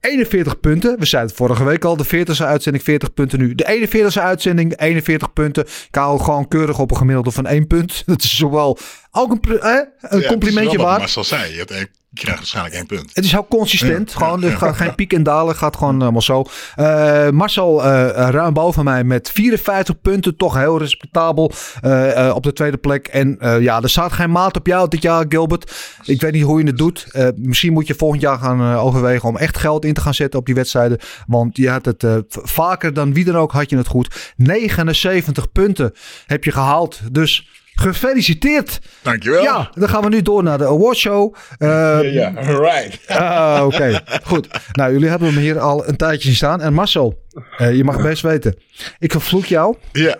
41 0.00 0.60
punten. 0.60 0.98
We 0.98 1.06
zeiden 1.06 1.30
het 1.30 1.40
vorige 1.40 1.64
week 1.64 1.84
al. 1.84 1.96
De 1.96 2.06
40e 2.06 2.44
uitzending 2.44 2.84
40 2.84 3.14
punten 3.14 3.38
nu. 3.38 3.54
De 3.54 3.88
41e 4.14 4.22
uitzending 4.22 4.80
41 4.80 5.32
punten. 5.32 5.64
Ik 5.64 5.94
hou 5.94 6.20
gewoon 6.20 6.48
keurig 6.48 6.78
op 6.78 6.90
een 6.90 6.96
gemiddelde 6.96 7.30
van 7.30 7.46
1 7.46 7.66
punt. 7.66 8.02
Dat 8.06 8.22
is 8.22 8.36
zowel 8.36 8.78
ook 9.10 9.30
een, 9.30 9.60
eh, 9.60 9.78
een 10.00 10.20
ja, 10.20 10.28
complimentje 10.28 10.78
waard. 10.78 10.98
Maar 10.98 11.08
zoals 11.08 11.28
zei, 11.28 11.52
je, 11.52 11.58
hebt, 11.58 11.90
je 12.18 12.24
krijgt 12.24 12.38
waarschijnlijk 12.38 12.74
één 12.74 12.86
punt. 12.86 13.10
Het 13.14 13.24
is 13.24 13.32
heel 13.32 13.46
consistent. 13.48 14.10
Ja, 14.10 14.18
gewoon, 14.18 14.40
ja, 14.40 14.46
er 14.46 14.56
gaat 14.56 14.76
geen 14.76 14.94
piek 14.94 15.12
en 15.12 15.22
dalen. 15.22 15.56
gaat 15.56 15.76
gewoon 15.76 16.00
helemaal 16.00 16.22
zo. 16.22 16.44
Uh, 16.76 17.28
Marcel 17.30 17.84
uh, 17.84 18.08
ruim 18.10 18.52
boven 18.52 18.84
mij 18.84 19.04
met 19.04 19.30
54 19.30 20.00
punten. 20.00 20.36
Toch 20.36 20.54
heel 20.54 20.78
respectabel 20.78 21.52
uh, 21.84 22.32
op 22.34 22.42
de 22.42 22.52
tweede 22.52 22.76
plek. 22.76 23.06
En 23.06 23.36
ja, 23.60 23.82
er 23.82 23.90
staat 23.90 24.12
geen 24.12 24.30
maat 24.30 24.56
op 24.56 24.66
jou 24.66 24.88
dit 24.88 25.02
jaar, 25.02 25.24
Gilbert. 25.28 25.72
Ik 26.04 26.20
weet 26.20 26.32
niet 26.32 26.42
hoe 26.42 26.60
je 26.60 26.66
het 26.66 26.78
doet. 26.78 27.06
misschien 27.36 27.72
moet 27.72 27.86
je 27.86 27.94
volgend 27.94 28.20
jaar 28.20 28.38
gaan 28.38 28.76
overwegen 28.76 29.28
om 29.28 29.36
echt 29.36 29.58
geld 29.58 29.84
in 29.84 29.94
te 29.94 30.00
gaan 30.00 30.14
zetten 30.14 30.38
op 30.38 30.46
die 30.46 30.54
wedstrijden. 30.54 30.98
Want 31.26 31.56
je 31.56 31.70
had 31.70 31.84
het 31.84 32.04
vaker 32.28 32.94
dan 32.94 33.12
wie 33.12 33.24
dan 33.24 33.36
ook 33.36 33.52
had 33.52 33.70
je 33.70 33.76
het 33.76 33.86
goed. 33.86 34.32
79 34.36 35.52
punten 35.52 35.92
heb 36.26 36.44
je 36.44 36.52
gehaald. 36.52 37.00
Dus 37.12 37.48
Gefeliciteerd. 37.76 38.78
Dankjewel. 39.02 39.42
Ja, 39.42 39.70
dan 39.74 39.88
gaan 39.88 40.02
we 40.02 40.08
nu 40.08 40.22
door 40.22 40.42
naar 40.42 40.58
de 40.58 40.66
awardshow. 40.66 41.34
Uh, 41.58 41.68
ja, 41.68 42.02
ja, 42.02 42.30
right. 42.40 42.98
uh, 43.10 43.64
Oké, 43.64 43.74
okay. 43.74 44.00
goed. 44.30 44.48
Nou, 44.72 44.92
jullie 44.92 45.08
hebben 45.08 45.28
hem 45.28 45.38
hier 45.38 45.58
al 45.58 45.88
een 45.88 45.96
tijdje 45.96 46.34
staan. 46.34 46.60
En 46.60 46.72
Marcel, 46.72 47.22
uh, 47.58 47.76
je 47.76 47.84
mag 47.84 48.02
best 48.02 48.22
weten. 48.22 48.56
Ik 48.98 49.12
vervloek 49.12 49.44
jou. 49.44 49.76
Ja, 49.92 50.16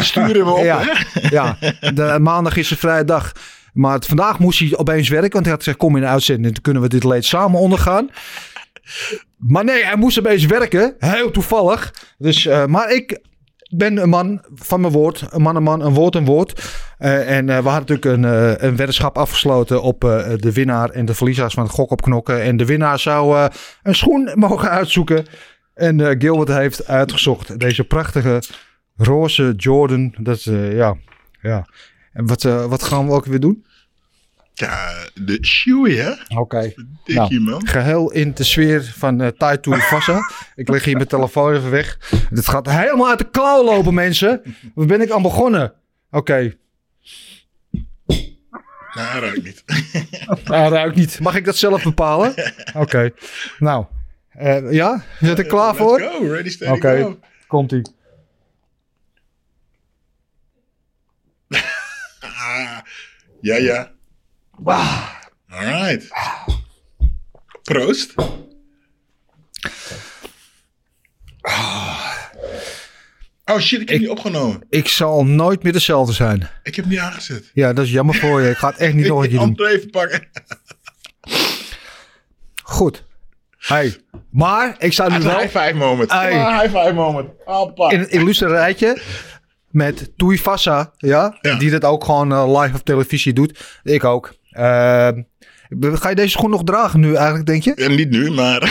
stuur 0.00 0.34
hem 0.34 0.48
op. 0.48 0.64
ja, 0.64 0.80
hè? 0.82 1.28
ja, 1.28 1.56
de, 1.94 2.18
maandag 2.20 2.56
is 2.56 2.70
een 2.70 2.76
vrije 2.76 3.04
dag. 3.04 3.32
Maar 3.72 3.94
het, 3.94 4.06
vandaag 4.06 4.38
moest 4.38 4.58
hij 4.58 4.76
opeens 4.76 5.08
werken. 5.08 5.32
Want 5.32 5.44
hij 5.44 5.54
had 5.54 5.62
gezegd, 5.62 5.78
kom 5.78 5.96
in 5.96 6.02
de 6.02 6.08
uitzending. 6.08 6.52
Dan 6.52 6.62
kunnen 6.62 6.82
we 6.82 6.88
dit 6.88 7.04
leed 7.04 7.24
samen 7.24 7.60
ondergaan. 7.60 8.10
Maar 9.36 9.64
nee, 9.64 9.84
hij 9.84 9.96
moest 9.96 10.18
opeens 10.18 10.46
werken. 10.46 10.94
Heel 10.98 11.30
toevallig. 11.30 11.94
Dus, 12.18 12.44
uh, 12.44 12.66
maar 12.66 12.90
ik 12.92 13.20
ben 13.76 13.96
een 13.96 14.08
man 14.08 14.42
van 14.54 14.80
mijn 14.80 14.92
woord. 14.92 15.24
Een 15.30 15.42
man, 15.42 15.56
een 15.56 15.62
man, 15.62 15.80
een 15.80 15.94
woord, 15.94 16.14
een 16.14 16.24
woord. 16.24 16.74
Uh, 16.98 17.36
en 17.36 17.48
uh, 17.48 17.58
we 17.58 17.68
hadden 17.68 17.96
natuurlijk 17.96 18.04
een, 18.04 18.22
uh, 18.22 18.68
een 18.68 18.76
weddenschap 18.76 19.18
afgesloten 19.18 19.82
op 19.82 20.00
de 20.36 20.52
winnaar 20.52 20.90
en 20.90 21.04
de 21.04 21.14
verliezers 21.14 21.54
van 21.54 21.62
het 21.62 21.72
gok 21.72 21.90
op 21.90 22.02
knokken. 22.02 22.42
En 22.42 22.56
de 22.56 22.64
winnaar 22.64 22.98
zou 22.98 23.48
een 23.82 23.94
schoen 23.94 24.30
mogen 24.34 24.70
uitzoeken. 24.70 25.26
En 25.74 26.20
Gilbert 26.20 26.48
heeft 26.48 26.86
uitgezocht 26.86 27.60
deze 27.60 27.84
prachtige 27.84 28.42
roze 28.96 29.52
Jordan. 29.56 30.14
Dat 30.18 30.42
ja, 30.42 30.96
ja. 31.40 31.66
En 32.12 32.26
wat, 32.26 32.42
wat 32.42 32.82
gaan 32.82 33.06
we 33.06 33.12
ook 33.12 33.24
weer 33.24 33.40
doen? 33.40 33.64
Ja, 34.54 34.94
de 35.14 35.38
shoei, 35.44 35.96
hè? 35.96 36.10
Oké. 36.10 36.40
Okay. 36.40 36.74
Nou, 37.04 37.40
man. 37.40 37.66
Geheel 37.66 38.12
in 38.12 38.32
de 38.34 38.44
sfeer 38.44 38.82
van 38.96 39.22
uh, 39.22 39.28
Taito 39.28 39.72
Vassa. 39.72 40.20
ik 40.54 40.68
leg 40.68 40.84
hier 40.84 40.96
mijn 40.96 41.08
telefoon 41.08 41.54
even 41.54 41.70
weg. 41.70 41.98
Dit 42.30 42.48
gaat 42.48 42.70
helemaal 42.70 43.08
uit 43.08 43.18
de 43.18 43.30
klauw 43.30 43.64
lopen, 43.64 43.94
mensen. 43.94 44.42
Waar 44.74 44.86
ben 44.86 45.00
ik 45.00 45.10
aan 45.10 45.22
begonnen? 45.22 45.72
Oké. 46.10 46.16
Okay. 46.16 46.58
Nou, 48.94 49.20
ruikt 49.20 49.44
niet. 49.44 49.64
hij 50.44 50.68
ruikt 50.68 50.96
niet. 50.96 51.20
Mag 51.20 51.36
ik 51.36 51.44
dat 51.44 51.56
zelf 51.56 51.82
bepalen? 51.82 52.30
Oké. 52.66 52.78
Okay. 52.78 53.12
Nou, 53.58 53.84
uh, 54.40 54.72
ja? 54.72 55.04
Zit 55.20 55.38
ik 55.38 55.48
klaar 55.48 55.74
Let's 55.74 55.78
voor? 55.78 56.00
go. 56.00 56.26
Ready, 56.26 56.48
steady, 56.48 56.80
go. 56.80 57.18
Komt-ie. 57.46 57.82
ah, 62.20 62.78
ja, 63.40 63.56
ja. 63.56 63.92
Wow. 64.62 64.78
Alright. 65.48 66.08
Proost. 67.62 68.14
Oh 73.44 73.58
shit, 73.58 73.80
ik 73.80 73.88
heb 73.88 73.96
ik, 73.96 74.00
niet 74.00 74.10
opgenomen. 74.10 74.66
Ik 74.70 74.88
zal 74.88 75.24
nooit 75.24 75.62
meer 75.62 75.72
dezelfde 75.72 76.12
zijn. 76.12 76.48
Ik 76.62 76.76
heb 76.76 76.84
niet 76.84 76.98
aangezet. 76.98 77.50
Ja, 77.54 77.72
dat 77.72 77.84
is 77.84 77.90
jammer 77.90 78.14
voor 78.14 78.40
je. 78.40 78.50
Ik 78.50 78.56
ga 78.56 78.68
het 78.68 78.76
echt 78.78 78.94
niet 78.94 79.06
nog 79.08 79.22
een 79.22 79.28
keer 79.28 79.38
doen. 79.38 79.50
Ik 79.50 79.60
even 79.60 79.90
pakken. 79.90 80.28
Goed. 82.62 83.04
Hey, 83.58 83.96
maar 84.30 84.74
ik 84.78 84.92
zou 84.92 85.12
nu 85.12 85.18
wel 85.18 85.38
high 85.38 85.58
five 85.58 85.74
moment. 85.74 86.10
Hey. 86.12 86.60
High 86.60 86.76
five 86.78 86.92
moment. 86.92 87.28
Hoppa. 87.44 87.90
in 87.90 88.00
een 88.00 88.10
illustre 88.10 88.48
rijtje 88.48 89.02
met 89.70 90.12
Toei 90.16 90.38
Fassa, 90.38 90.92
ja, 90.96 91.38
Ja. 91.40 91.54
die 91.58 91.70
dat 91.70 91.84
ook 91.84 92.04
gewoon 92.04 92.32
eh, 92.32 92.60
live 92.60 92.76
op 92.76 92.84
televisie 92.84 93.32
doet. 93.32 93.78
Ik 93.82 94.04
ook. 94.04 94.34
Eh, 94.52 95.08
ga 95.94 96.08
je 96.08 96.14
deze 96.14 96.28
schoen 96.28 96.50
nog 96.50 96.64
dragen 96.64 97.00
nu 97.00 97.14
eigenlijk, 97.14 97.46
denk 97.46 97.62
je? 97.62 97.74
En 97.74 97.94
niet 97.94 98.10
nu, 98.10 98.30
maar... 98.30 98.60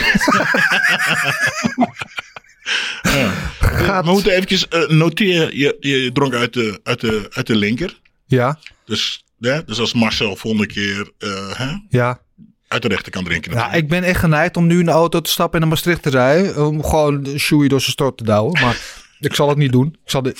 ja. 3.01 3.31
Gaat- 3.59 4.05
We 4.05 4.11
moeten 4.11 4.31
eventjes 4.31 4.67
eh, 4.67 4.87
noteren. 4.87 5.57
Je, 5.57 5.77
je 5.79 6.11
dronk 6.11 6.33
uit 6.33 6.53
de, 6.53 6.79
uit, 6.83 6.99
de, 7.01 7.27
uit 7.33 7.47
de 7.47 7.55
linker. 7.55 7.99
Ja, 8.27 8.59
Dus, 8.85 9.25
hè, 9.39 9.63
dus 9.63 9.79
als 9.79 9.93
Marcel 9.93 10.35
volgende 10.35 10.67
keer 10.67 11.11
eh, 11.17 11.29
hè, 11.57 11.71
ja. 11.89 12.19
uit 12.67 12.81
de 12.81 12.87
rechterkant 12.87 13.25
drinken. 13.25 13.51
Ja, 13.51 13.71
ik 13.73 13.89
ben 13.89 14.03
echt 14.03 14.19
geneigd 14.19 14.57
om 14.57 14.67
nu 14.67 14.79
in 14.79 14.85
de 14.85 14.91
auto 14.91 15.21
te 15.21 15.29
stappen 15.29 15.53
en 15.53 15.59
naar 15.59 15.69
Maastricht 15.75 16.01
te 16.03 16.09
rijden. 16.09 16.67
Om 16.67 16.83
gewoon 16.83 17.27
Shoei 17.37 17.67
door 17.67 17.79
zijn 17.79 17.91
strot 17.91 18.17
te 18.17 18.23
douwen. 18.23 18.61
Maar 18.61 18.77
ik 19.19 19.33
zal 19.35 19.49
het 19.49 19.57
niet 19.57 19.71
doen. 19.71 19.87
Ik 19.87 20.09
zal 20.09 20.21
de, 20.21 20.35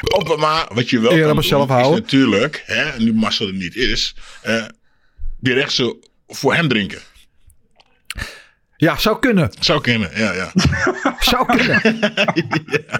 Op, 0.00 0.36
maar 0.38 0.66
wat 0.72 0.90
je 0.90 1.00
wel 1.00 1.12
Eer 1.12 1.18
kan 1.26 1.34
doen, 1.34 1.44
is 1.44 1.50
houden. 1.50 1.90
natuurlijk, 2.00 2.62
hè, 2.66 2.98
nu 2.98 3.14
Marcel 3.14 3.46
er 3.46 3.52
niet 3.52 3.76
is, 3.76 4.14
eh 4.42 4.64
direct 5.40 5.72
zo 5.72 5.98
voor 6.28 6.54
hem 6.54 6.68
drinken. 6.68 6.98
ja, 8.76 8.96
zou 8.98 9.18
kunnen. 9.18 9.50
Zou 9.60 9.80
kunnen, 9.80 10.10
ja, 10.14 10.32
ja. 10.32 10.50
Zou 11.30 11.46
kunnen. 11.56 12.00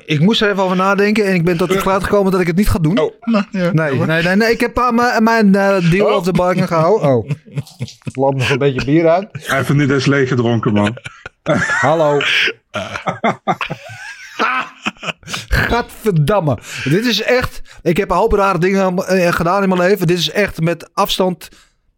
Ik 0.06 0.20
moest 0.20 0.40
er 0.42 0.50
even 0.50 0.62
over 0.62 0.76
nadenken 0.76 1.26
en 1.26 1.34
ik 1.34 1.44
ben 1.44 1.56
tot 1.56 1.68
de 1.68 1.74
besluit 1.74 2.04
gekomen 2.04 2.32
dat 2.32 2.40
ik 2.40 2.46
het 2.46 2.56
niet 2.56 2.68
ga 2.68 2.78
doen. 2.78 2.98
Oh, 2.98 3.14
nou, 3.20 3.44
ja. 3.50 3.70
Nee, 3.72 3.94
nee, 3.94 4.22
nee, 4.22 4.36
nee. 4.36 4.50
Ik 4.52 4.60
heb 4.60 4.78
aan 4.78 4.94
mijn, 4.94 5.22
mijn 5.22 5.54
eh, 5.54 5.90
deal 5.90 6.06
Oh. 6.06 6.16
of 6.16 6.24
the 6.24 6.32
bargain 6.32 6.66
gehouden. 6.66 7.08
Oh. 7.08 7.30
Loopt 8.12 8.36
nog 8.36 8.50
een 8.50 8.58
beetje 8.58 8.84
bier 8.84 9.08
uit. 9.08 9.28
Even 9.48 9.76
niet 9.76 9.90
eens 9.90 10.06
leeg 10.06 10.28
gedronken, 10.28 10.72
man. 10.72 10.96
Hallo. 11.80 12.20
Gadverdamme. 15.68 16.58
Dit 16.84 17.06
is 17.06 17.22
echt... 17.22 17.62
Ik 17.82 17.96
heb 17.96 18.10
een 18.10 18.16
hoop 18.16 18.32
rare 18.32 18.58
dingen 18.58 18.96
eh, 18.96 19.32
gedaan 19.32 19.62
in 19.62 19.68
mijn 19.68 19.80
leven. 19.80 20.06
Dit 20.06 20.18
is 20.18 20.30
echt 20.30 20.60
met 20.60 20.90
afstand 20.94 21.48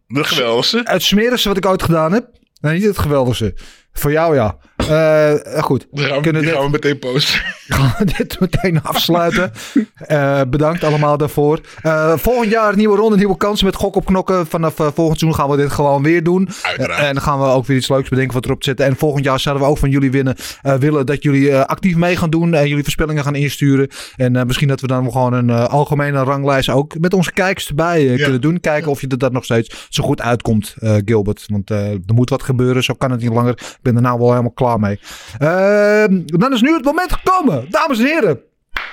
De 0.07 0.25
geweldigste. 0.25 0.81
het 0.85 1.03
smerigste 1.03 1.49
wat 1.49 1.57
ik 1.57 1.67
ooit 1.67 1.83
gedaan 1.83 2.13
heb. 2.13 2.27
Nee, 2.61 2.75
niet 2.75 2.85
het 2.85 2.99
geweldigste. 2.99 3.55
Voor 3.93 4.13
jou 4.13 4.35
ja. 4.35 4.57
Eh, 4.89 5.63
goed. 5.63 5.87
Die 5.91 6.05
gaan, 6.05 6.17
we, 6.17 6.23
Kunnen 6.23 6.43
dit- 6.43 6.53
gaan 6.53 6.65
we 6.65 6.71
meteen 6.71 6.99
posten. 6.99 7.41
gaan 7.77 7.95
we 7.99 8.05
dit 8.17 8.41
meteen 8.41 8.83
afsluiten. 8.83 9.53
Eh, 9.97 10.41
bedankt 10.49 10.85
allemaal 10.85 11.17
daarvoor. 11.17 11.61
Eh, 11.83 12.13
volgend 12.17 12.51
jaar 12.51 12.77
nieuwe 12.77 12.97
ronde, 12.97 13.17
nieuwe 13.17 13.37
kansen 13.37 13.67
met 13.67 13.75
gok 13.77 13.97
op 13.97 14.05
knokken. 14.05 14.47
Vanaf 14.47 14.79
eh, 14.81 14.87
volgend 14.95 15.19
seizoen 15.19 15.41
gaan 15.41 15.51
we 15.51 15.57
dit 15.57 15.71
gewoon 15.73 16.03
weer 16.03 16.23
doen. 16.23 16.49
Uiteraard. 16.63 17.01
En 17.03 17.13
dan 17.15 17.23
gaan 17.23 17.39
we 17.41 17.45
ook 17.47 17.67
weer 17.67 17.77
iets 17.77 17.89
leuks 17.89 18.09
bedenken 18.09 18.35
wat 18.35 18.45
erop 18.45 18.61
te 18.61 18.69
zetten. 18.69 18.87
En 18.87 18.97
volgend 18.97 19.25
jaar 19.25 19.41
zouden 19.41 19.65
we 19.65 19.71
ook 19.71 19.79
van 19.79 19.91
jullie 19.91 20.11
winnen, 20.11 20.37
eh, 20.63 20.75
willen 20.75 21.07
dat 21.07 21.23
jullie 21.23 21.51
eh, 21.51 21.61
actief 21.65 21.97
mee 21.97 22.17
gaan 22.17 22.31
doen. 22.31 22.55
En 22.55 22.69
jullie 22.69 22.83
voorspellingen 22.83 23.25
gaan 23.25 23.35
insturen. 23.35 23.89
En 24.17 24.37
eh, 24.37 24.45
misschien 24.45 24.69
dat 24.69 24.81
we 24.81 24.87
dan 24.87 25.13
gewoon 25.13 25.33
een 25.33 25.51
eh, 25.51 25.65
algemene 25.65 26.23
ranglijst 26.23 26.69
ook 26.69 26.99
met 26.99 27.15
onze 27.15 27.33
kijkers 27.33 27.69
erbij 27.69 27.99
eh, 28.09 28.17
Ja. 28.17 28.23
kunnen 28.23 28.41
doen. 28.41 28.61
Kijken 28.61 28.91
of 28.91 29.01
je 29.01 29.07
er 29.09 29.19
dat 29.19 29.33
nog 29.33 29.45
steeds 29.45 29.87
zo 29.89 30.03
goed 30.05 30.21
uitkomt, 30.21 30.75
eh, 30.79 30.95
Gilbert. 31.05 31.45
Want 31.49 31.71
eh, 31.71 31.91
er 31.91 32.15
moet 32.15 32.31
wat 32.31 32.43
gebeuren. 32.43 32.83
Zo 32.85 32.95
kan 32.95 33.11
het 33.11 33.21
niet 33.21 33.33
langer. 33.33 33.51
Ik 33.53 33.79
ben 33.83 33.97
er 33.97 34.03
nou 34.03 34.19
wel 34.19 34.31
helemaal 34.31 34.51
klaar 34.51 34.72
mee. 34.79 35.01
Ehm, 35.39 36.21
dan 36.25 36.53
is 36.53 36.61
nu 36.61 36.75
het 36.75 36.85
moment 36.85 37.13
gekomen, 37.13 37.67
dames 37.71 37.99
en 37.99 38.05
heren. 38.05 38.41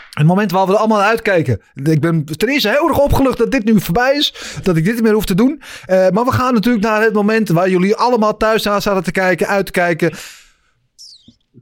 Het 0.09 0.27
moment 0.27 0.51
waar 0.51 0.65
we 0.65 0.71
er 0.71 0.77
allemaal 0.77 0.97
naar 0.97 1.07
uitkijken. 1.07 1.61
Ik 1.73 2.01
ben 2.01 2.25
ten 2.25 2.49
eerste 2.49 2.69
heel 2.69 2.87
erg 2.87 2.99
opgelucht 2.99 3.37
dat 3.37 3.51
dit 3.51 3.63
nu 3.63 3.81
voorbij 3.81 4.15
is. 4.15 4.33
Dat 4.63 4.77
ik 4.77 4.85
dit 4.85 4.93
niet 4.93 5.03
meer 5.03 5.13
hoef 5.13 5.25
te 5.25 5.35
doen. 5.35 5.61
Eh, 5.85 6.09
maar 6.09 6.25
we 6.25 6.31
gaan 6.31 6.53
natuurlijk 6.53 6.83
naar 6.83 7.01
het 7.01 7.13
moment 7.13 7.49
waar 7.49 7.69
jullie 7.69 7.95
allemaal 7.95 8.37
thuis 8.37 8.67
aan 8.67 8.81
zaten 8.81 9.03
te 9.03 9.11
kijken, 9.11 9.47
uit 9.47 9.65
te 9.65 9.71
kijken. 9.71 10.11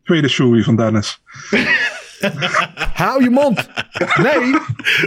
Tweede 0.03 0.27
shoei 0.27 0.64
van 0.64 0.76
Dennis. 0.76 1.22
Hou 2.94 3.23
je 3.23 3.30
mond. 3.30 3.69
Nee, 4.15 4.56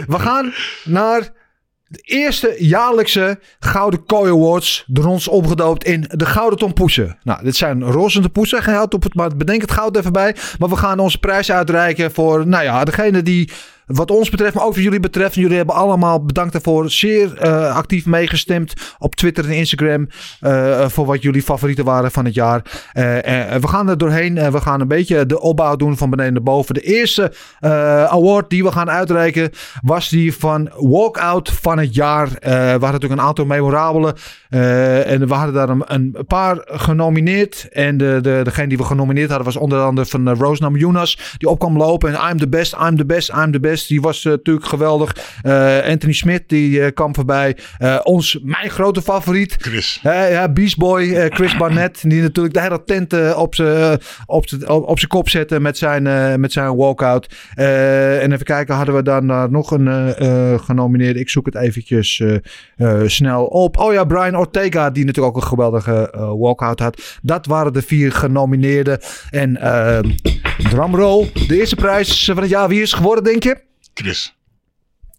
we 0.07 0.19
gaan 0.19 0.53
naar 0.83 1.29
de 1.91 2.01
eerste 2.03 2.55
jaarlijkse 2.57 3.39
Gouden 3.59 4.05
Kooi 4.05 4.31
Awards. 4.31 4.83
Door 4.87 5.05
ons 5.05 5.27
opgedoopt 5.27 5.83
in 5.83 6.05
de 6.09 6.25
Gouden 6.25 6.59
Tompoesen. 6.59 7.17
Nou, 7.23 7.43
dit 7.43 7.55
zijn 7.55 7.83
roze 7.83 8.21
tompoesen. 8.21 8.63
Geen 8.63 8.81
op 8.81 9.03
het, 9.03 9.15
maar 9.15 9.35
bedenk 9.35 9.61
het 9.61 9.71
goud 9.71 9.97
even 9.97 10.13
bij. 10.13 10.35
Maar 10.59 10.69
we 10.69 10.75
gaan 10.75 10.99
onze 10.99 11.17
prijs 11.17 11.51
uitreiken 11.51 12.11
voor, 12.11 12.47
nou 12.47 12.63
ja, 12.63 12.83
degene 12.83 13.21
die... 13.21 13.49
Wat 13.93 14.11
ons 14.11 14.29
betreft, 14.29 14.53
maar 14.53 14.65
ook 14.65 14.73
wat 14.75 14.83
jullie 14.83 14.99
betreft. 14.99 15.35
Jullie 15.35 15.57
hebben 15.57 15.75
allemaal 15.75 16.25
bedankt 16.25 16.51
daarvoor. 16.51 16.91
Zeer 16.91 17.37
eh, 17.37 17.75
actief 17.75 18.05
meegestemd 18.05 18.73
op 18.99 19.15
Twitter 19.15 19.45
en 19.45 19.51
Instagram. 19.51 20.07
eh, 20.39 20.89
voor 20.89 21.05
wat 21.05 21.21
jullie 21.21 21.41
favorieten 21.41 21.85
waren 21.85 22.11
van 22.11 22.25
het 22.25 22.33
jaar. 22.33 22.61
Eh, 22.93 23.03
we 23.55 23.67
gaan 23.67 23.89
er 23.89 23.97
doorheen. 23.97 24.37
en 24.37 24.51
we 24.51 24.61
gaan 24.61 24.81
een 24.81 24.87
beetje 24.87 25.25
de 25.25 25.41
opbouw 25.41 25.75
doen 25.75 25.97
van 25.97 26.09
beneden 26.09 26.33
naar 26.33 26.43
boven. 26.43 26.73
De 26.73 26.81
eerste 26.81 27.31
award 28.09 28.49
die 28.49 28.63
we 28.63 28.71
gaan 28.71 28.89
uitreiken 28.89 29.51
was 29.81 30.09
die 30.09 30.35
van 30.35 30.69
Walkout 30.75 31.49
van 31.49 31.77
het 31.79 31.95
jaar. 31.95 32.29
We 32.29 32.47
hadden 32.49 32.79
natuurlijk 32.79 33.21
een 33.21 33.27
aantal 33.27 33.45
memorabele. 33.45 34.15
en 34.49 35.27
we 35.27 35.33
hadden 35.33 35.53
daar 35.53 35.69
een, 35.69 35.83
een 35.85 36.15
paar 36.27 36.61
genomineerd. 36.65 37.67
En 37.71 37.97
de, 37.97 38.19
de, 38.21 38.39
degene 38.43 38.67
die 38.67 38.77
we 38.77 38.83
genomineerd 38.83 39.29
hadden 39.29 39.45
was 39.45 39.57
onder 39.57 39.81
andere 39.81 40.07
van 40.07 40.29
Roosnam 40.29 40.77
Younas. 40.77 41.35
Die 41.37 41.49
op 41.49 41.59
kwam 41.59 41.77
lopen 41.77 42.13
en 42.13 42.29
I'm 42.29 42.37
the 42.37 42.47
best, 42.47 42.75
I'm 42.81 42.97
the 42.97 43.05
best, 43.05 43.29
I'm 43.29 43.51
the 43.51 43.59
best. 43.59 43.80
Die 43.87 44.01
was 44.01 44.25
eh, 44.25 44.31
natuurlijk 44.31 44.65
geweldig. 44.65 45.15
Eh, 45.41 45.77
Anthony 45.87 46.13
Smith 46.13 46.43
die 46.47 46.81
eh, 46.81 46.93
kwam 46.93 47.15
voorbij. 47.15 47.57
Ons, 48.03 48.39
mijn 48.43 48.69
grote 48.69 49.01
favoriet. 49.01 49.55
Chris. 49.59 49.99
Ja, 50.03 50.49
Beast 50.49 50.77
Boy, 50.77 51.29
Chris 51.29 51.57
Barnett, 51.57 52.09
die 52.09 52.21
natuurlijk 52.21 52.53
de 52.53 52.61
hele 52.61 52.83
tent 52.83 53.35
op 53.35 53.55
zijn 53.55 53.99
op 54.25 54.45
op, 54.65 54.99
kop 55.07 55.29
zette 55.29 55.59
met 55.59 55.77
zijn, 55.77 56.39
met 56.39 56.51
zijn 56.51 56.75
walkout. 56.75 57.27
En 57.55 58.31
even 58.31 58.45
kijken, 58.45 58.75
hadden 58.75 58.95
we 58.95 59.03
dan 59.03 59.51
nog 59.51 59.71
een 59.71 59.87
eh, 59.87 60.53
eh, 60.53 60.59
genomineerd? 60.59 61.15
Ik 61.15 61.29
zoek 61.29 61.45
het 61.45 61.55
eventjes 61.55 62.23
snel 63.05 63.45
op. 63.45 63.77
Oh 63.77 63.93
ja, 63.93 64.03
Brian 64.03 64.37
Ortega, 64.37 64.89
die 64.89 65.05
natuurlijk 65.05 65.35
ook 65.35 65.41
een 65.41 65.47
geweldige 65.47 66.13
walkout 66.37 66.79
had. 66.79 67.19
Dat 67.21 67.45
waren 67.45 67.73
de 67.73 67.81
vier 67.81 68.11
genomineerden. 68.11 68.99
En 69.29 69.59
drumroll, 70.69 71.31
de 71.47 71.59
eerste 71.59 71.75
prijs 71.75 72.25
van 72.25 72.41
het 72.41 72.49
jaar. 72.49 72.67
Wie 72.67 72.81
is 72.81 72.93
geworden, 72.93 73.23
denk 73.23 73.43
je? 73.43 73.69
Chris. 73.93 74.35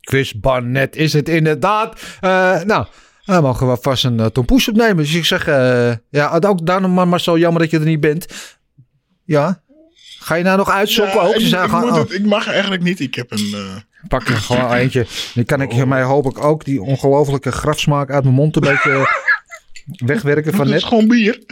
Chris 0.01 0.35
Barnett 0.41 0.97
is 0.97 1.13
het 1.13 1.29
inderdaad. 1.29 2.01
Eh, 2.21 2.61
nou, 2.63 2.87
dan 3.25 3.43
mogen 3.43 3.69
we 3.71 3.77
vast 3.81 4.05
een 4.05 4.19
uh, 4.19 4.27
tompoes 4.27 4.69
opnemen. 4.69 4.97
Dus 4.97 5.15
ik 5.15 5.25
zeg, 5.25 5.47
eh, 5.47 5.93
ja, 6.11 6.39
ook 6.41 6.67
daarom 6.67 6.95
maar, 6.95 7.09
maar 7.09 7.21
zo 7.21 7.39
jammer 7.39 7.63
dat 7.63 7.71
je 7.71 7.79
er 7.79 7.85
niet 7.85 8.01
bent. 8.01 8.27
Ja. 9.25 9.63
Ga 10.19 10.35
je 10.35 10.45
nou 10.45 10.57
nog 10.59 10.71
uitzoeken 10.71 11.15
Ja, 11.15 11.21
ook? 11.27 11.35
ik, 11.35 11.71
moet 11.73 11.85
oh, 11.85 11.95
het- 11.95 12.13
ik 12.13 12.25
mag 12.25 12.47
eigenlijk 12.49 12.83
niet. 12.83 13.01
Ik 13.01 13.15
heb 13.15 13.31
een... 13.31 13.51
eh, 13.53 13.77
pak 14.09 14.29
er 14.29 14.37
gewoon 14.37 14.73
eentje. 14.83 15.07
Dan 15.35 15.45
kan 15.45 15.61
ik 15.61 15.87
mij 15.87 16.03
hoop 16.03 16.27
ik 16.27 16.45
ook 16.45 16.65
die 16.65 16.83
ongelofelijke 16.83 17.53
grafsmaak 17.53 18.11
uit 18.11 18.23
mijn 18.23 18.35
mond 18.35 18.57
een 18.57 18.63
beetje 18.63 19.07
wegwerken 20.07 20.53
van 20.55 20.67
het 20.67 20.75
is 20.75 20.81
net. 20.81 20.89
gewoon 20.89 21.09
bier. 21.09 21.43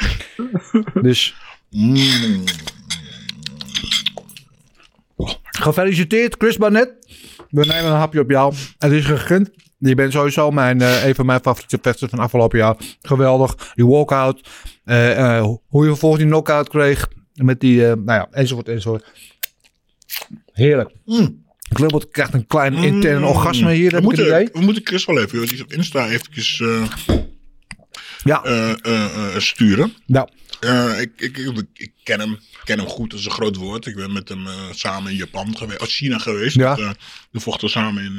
Dus 1.02 1.34
Mm. 1.70 2.44
gefeliciteerd 5.42 6.34
Chris 6.38 6.56
Barnett. 6.56 6.99
We 7.50 7.66
nemen 7.66 7.84
een 7.84 7.96
hapje 7.96 8.20
op 8.20 8.30
jou. 8.30 8.54
Het 8.78 8.92
is 8.92 9.04
gegund. 9.04 9.50
Je 9.78 9.94
bent 9.94 10.12
sowieso 10.12 10.50
mijn, 10.50 10.80
eh, 10.80 11.06
een 11.06 11.14
van 11.14 11.26
mijn 11.26 11.40
favoriete 11.40 11.78
vechters 11.82 12.10
van 12.10 12.18
afgelopen 12.18 12.58
jaar. 12.58 12.76
Geweldig. 13.02 13.72
Die 13.74 13.86
walkout. 13.86 14.48
Eh, 14.84 15.42
hoe 15.68 15.82
je 15.82 15.88
vervolgens 15.90 16.22
die 16.22 16.30
knockout 16.30 16.68
kreeg. 16.68 17.08
Met 17.34 17.60
die, 17.60 17.80
nou 17.80 18.04
ja, 18.04 18.28
enzovoort, 18.30 18.68
enzovoort. 18.68 19.04
Heerlijk. 20.52 20.90
Mm. 21.04 21.44
Gilbert 21.72 22.10
krijgt 22.10 22.34
een 22.34 22.46
klein 22.46 22.74
intern 22.74 23.24
orgasme 23.24 23.72
hier, 23.72 23.90
we, 23.90 23.96
ik 23.96 24.02
moeten, 24.02 24.26
idee. 24.26 24.48
we 24.52 24.60
moeten 24.60 24.86
Chris 24.86 25.04
wel 25.04 25.18
even, 25.18 25.40
die 25.40 25.52
is 25.52 25.62
op 25.62 25.72
Insta 25.72 26.08
eventjes 26.08 26.62
Ja, 28.24 28.42
sturen. 29.36 29.92
nou, 30.06 30.28
Eh, 30.60 31.00
ik, 31.00 31.10
ik, 31.16 31.36
ik, 31.36 31.66
ik 31.72 31.92
ken 32.02 32.20
hem, 32.20 32.38
ken 32.64 32.78
hem 32.78 32.88
goed, 32.88 33.10
dat 33.10 33.18
is 33.18 33.24
een 33.24 33.30
groot 33.30 33.56
woord. 33.56 33.86
Ik 33.86 33.94
ben 33.94 34.12
met 34.12 34.28
hem 34.28 34.46
eh, 34.46 34.54
samen 34.70 35.10
in 35.10 35.16
Japan 35.16 35.56
geweest, 35.56 35.80
of 35.80 35.88
China 35.88 36.18
geweest. 36.18 36.56
Ja. 36.56 36.74
Dat, 36.74 36.84
eh, 36.84 36.90
we 37.30 37.40
vochten 37.40 37.70
samen 37.70 38.04
in, 38.04 38.18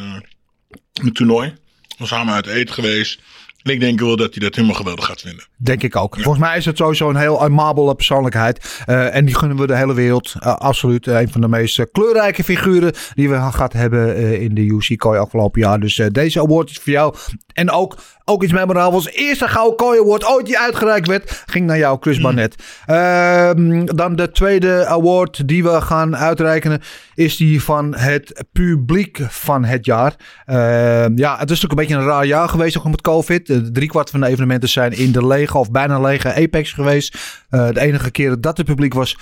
in 0.94 1.06
een 1.06 1.14
toernooi. 1.14 1.50
We 1.88 1.96
zijn 1.98 2.10
samen 2.10 2.34
uit 2.34 2.48
eten 2.48 2.74
geweest. 2.74 3.20
En 3.64 3.72
ik 3.72 3.80
denk 3.80 4.00
wel 4.00 4.16
dat 4.16 4.34
hij 4.34 4.44
dat 4.44 4.56
helemaal 4.56 4.76
geweldig 4.76 5.06
gaat 5.06 5.22
vinden. 5.22 5.46
Denk 5.58 5.84
ik 5.84 5.96
ook. 5.96 6.16
Volgens 6.16 6.40
mij 6.46 6.58
is 6.58 6.66
het 6.66 6.78
sowieso 6.78 7.10
een 7.10 7.16
heel 7.16 7.44
amabele 7.44 7.96
persoonlijkheid. 7.96 8.84
Eh, 8.86 9.16
en 9.16 9.26
die 9.26 9.36
gunnen 9.36 9.58
we 9.58 9.68
de 9.68 9.76
hele 9.76 9.94
wereld. 9.94 10.34
Eh, 10.40 10.56
absoluut 10.56 11.08
een 11.08 11.30
van 11.32 11.42
de 11.42 11.48
meest 11.48 11.80
eh, 11.80 11.86
kleurrijke 11.92 12.44
figuren 12.44 12.94
die 13.14 13.30
we 13.30 13.36
gehad 13.36 13.74
hebben 13.74 14.16
eh, 14.16 14.42
in 14.42 14.56
de 14.56 14.62
UC 14.62 14.98
Kooi 14.98 15.20
afgelopen 15.20 15.62
jaar. 15.62 15.80
Dus 15.80 16.00
eh, 16.00 16.08
deze 16.12 16.40
award 16.40 16.70
is 16.70 16.78
voor 16.78 16.94
jou. 16.94 17.16
En 17.54 17.72
ook, 17.72 17.98
ook 18.26 18.44
iets 18.44 18.54
memorabels. 18.54 19.10
Eerste 19.10 19.48
Gouden 19.48 19.78
Kooi 19.78 20.00
Award 20.00 20.26
ooit 20.26 20.46
die 20.46 20.60
uitgereikt 20.60 21.08
werd. 21.08 21.44
Ging 21.46 21.66
naar 21.66 21.78
jou, 21.78 21.98
Chris 22.00 22.22
Barnett. 22.22 22.56
Ehm, 22.86 23.86
dan 23.86 24.16
de 24.16 24.32
tweede 24.32 24.86
award 24.86 25.48
die 25.48 25.64
we 25.64 25.82
gaan 25.82 26.18
uitreiken. 26.18 26.82
Is 27.16 27.38
die 27.38 27.64
van 27.64 27.96
het 27.96 28.46
publiek 28.52 29.20
van 29.30 29.64
het 29.66 29.86
jaar. 29.86 30.16
Ehm, 30.46 31.18
ja, 31.18 31.38
het 31.38 31.50
is 31.50 31.62
natuurlijk 31.62 31.72
een 31.72 31.78
beetje 31.78 31.96
een 31.96 32.06
raar 32.06 32.26
jaar 32.26 32.50
geweest. 32.50 32.78
Ook 32.78 32.90
met 32.90 33.02
COVID. 33.02 33.50
Driekwart 33.74 34.10
van 34.10 34.20
de 34.20 34.28
evenementen 34.28 34.70
zijn 34.70 34.92
in 34.92 35.12
de 35.12 35.28
lege 35.28 35.58
of 35.58 35.72
bijna 35.72 36.00
lege 36.00 36.34
Apex 36.34 36.74
geweest. 36.74 37.18
Eh, 37.50 37.70
de 37.70 37.80
enige 37.80 38.12
keer 38.12 38.42
dat 38.42 38.58
het 38.58 38.66
publiek 38.66 38.94
was, 38.94 39.18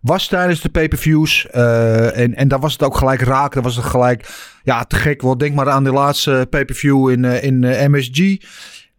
was 0.00 0.26
tijdens 0.26 0.60
de 0.60 0.68
pay-per-views. 0.68 1.46
Eh, 1.46 2.18
en, 2.18 2.34
en 2.34 2.48
daar 2.48 2.60
was 2.60 2.72
het 2.72 2.82
ook 2.82 2.96
gelijk 2.96 3.20
raak. 3.20 3.54
Dan 3.54 3.62
was 3.62 3.76
het 3.76 3.84
gelijk, 3.84 4.28
ja, 4.62 4.84
te 4.84 4.96
gek. 4.96 5.22
Want 5.22 5.40
denk 5.40 5.54
maar 5.54 5.70
aan 5.70 5.84
de 5.84 5.92
laatste 5.92 6.46
pay-per-view 6.50 7.10
in, 7.10 7.24
eh, 7.24 7.42
in 7.42 7.90
MSG. 7.90 8.36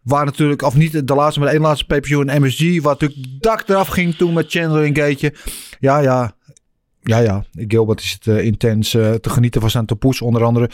Waar 0.02 0.24
natuurlijk, 0.24 0.62
of 0.62 0.74
niet 0.74 1.08
de 1.08 1.14
laatste, 1.14 1.40
maar 1.40 1.48
de 1.48 1.54
één 1.54 1.64
laatste 1.64 1.86
pay-per-view 1.86 2.28
in 2.28 2.42
MSG. 2.42 2.82
Waar 2.82 2.96
natuurlijk 3.00 3.42
dak 3.42 3.68
eraf 3.68 3.88
ging 3.88 4.14
toen 4.14 4.32
met 4.32 4.50
Chandler 4.50 4.84
en 4.84 4.96
Gage. 4.96 5.34
Ja, 5.80 5.98
ja. 5.98 6.32
Ja, 7.00 7.18
ja. 7.18 7.44
Gilbert 7.52 8.00
is 8.00 8.18
het 8.22 8.36
intens 8.36 8.90
te 8.90 9.20
genieten 9.20 9.60
van 9.60 9.70
zijn 9.70 9.86
topoes 9.86 10.20
onder 10.20 10.44
andere. 10.44 10.70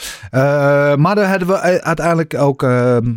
Maar 0.97 1.15
daar 1.15 1.29
hadden 1.29 1.49
we 1.49 1.59
uiteindelijk 1.81 2.35
ook 2.35 2.63
ehm, 2.63 3.13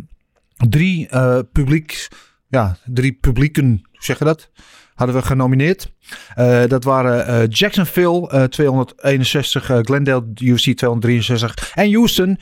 drie 0.69 1.07
eh 1.07 1.39
publiek... 1.51 2.07
Ja, 2.47 2.77
drie 2.85 3.17
publieken, 3.21 3.65
hoe 3.91 4.01
zeg 4.03 4.19
je 4.19 4.25
dat? 4.25 4.49
Hadden 4.95 5.15
we 5.15 5.21
genomineerd. 5.21 5.91
Eh, 6.35 6.63
dat 6.67 6.83
waren 6.83 7.27
eh, 7.27 7.47
Jacksonville 7.49 8.29
eh, 8.29 8.43
261, 8.43 9.69
eh, 9.69 9.77
Glendale 9.81 10.25
UFC 10.41 10.71
263 10.77 11.71
en 11.75 11.93
Houston, 11.93 12.37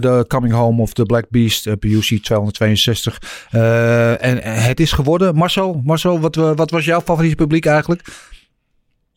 de 0.00 0.24
Coming 0.28 0.52
Home 0.54 0.82
of 0.82 0.92
the 0.92 1.02
Black 1.02 1.30
Beast 1.30 1.66
UFC 1.66 2.16
262. 2.22 3.22
Eh, 3.50 4.24
en 4.24 4.42
het 4.62 4.80
is 4.80 4.92
geworden. 4.92 5.34
Marcel, 5.34 5.80
Marcel 5.84 6.20
wat, 6.20 6.34
wa- 6.34 6.54
wat 6.54 6.70
was 6.70 6.84
jouw 6.84 7.00
favoriete 7.00 7.36
publiek 7.36 7.66
eigenlijk? 7.66 8.02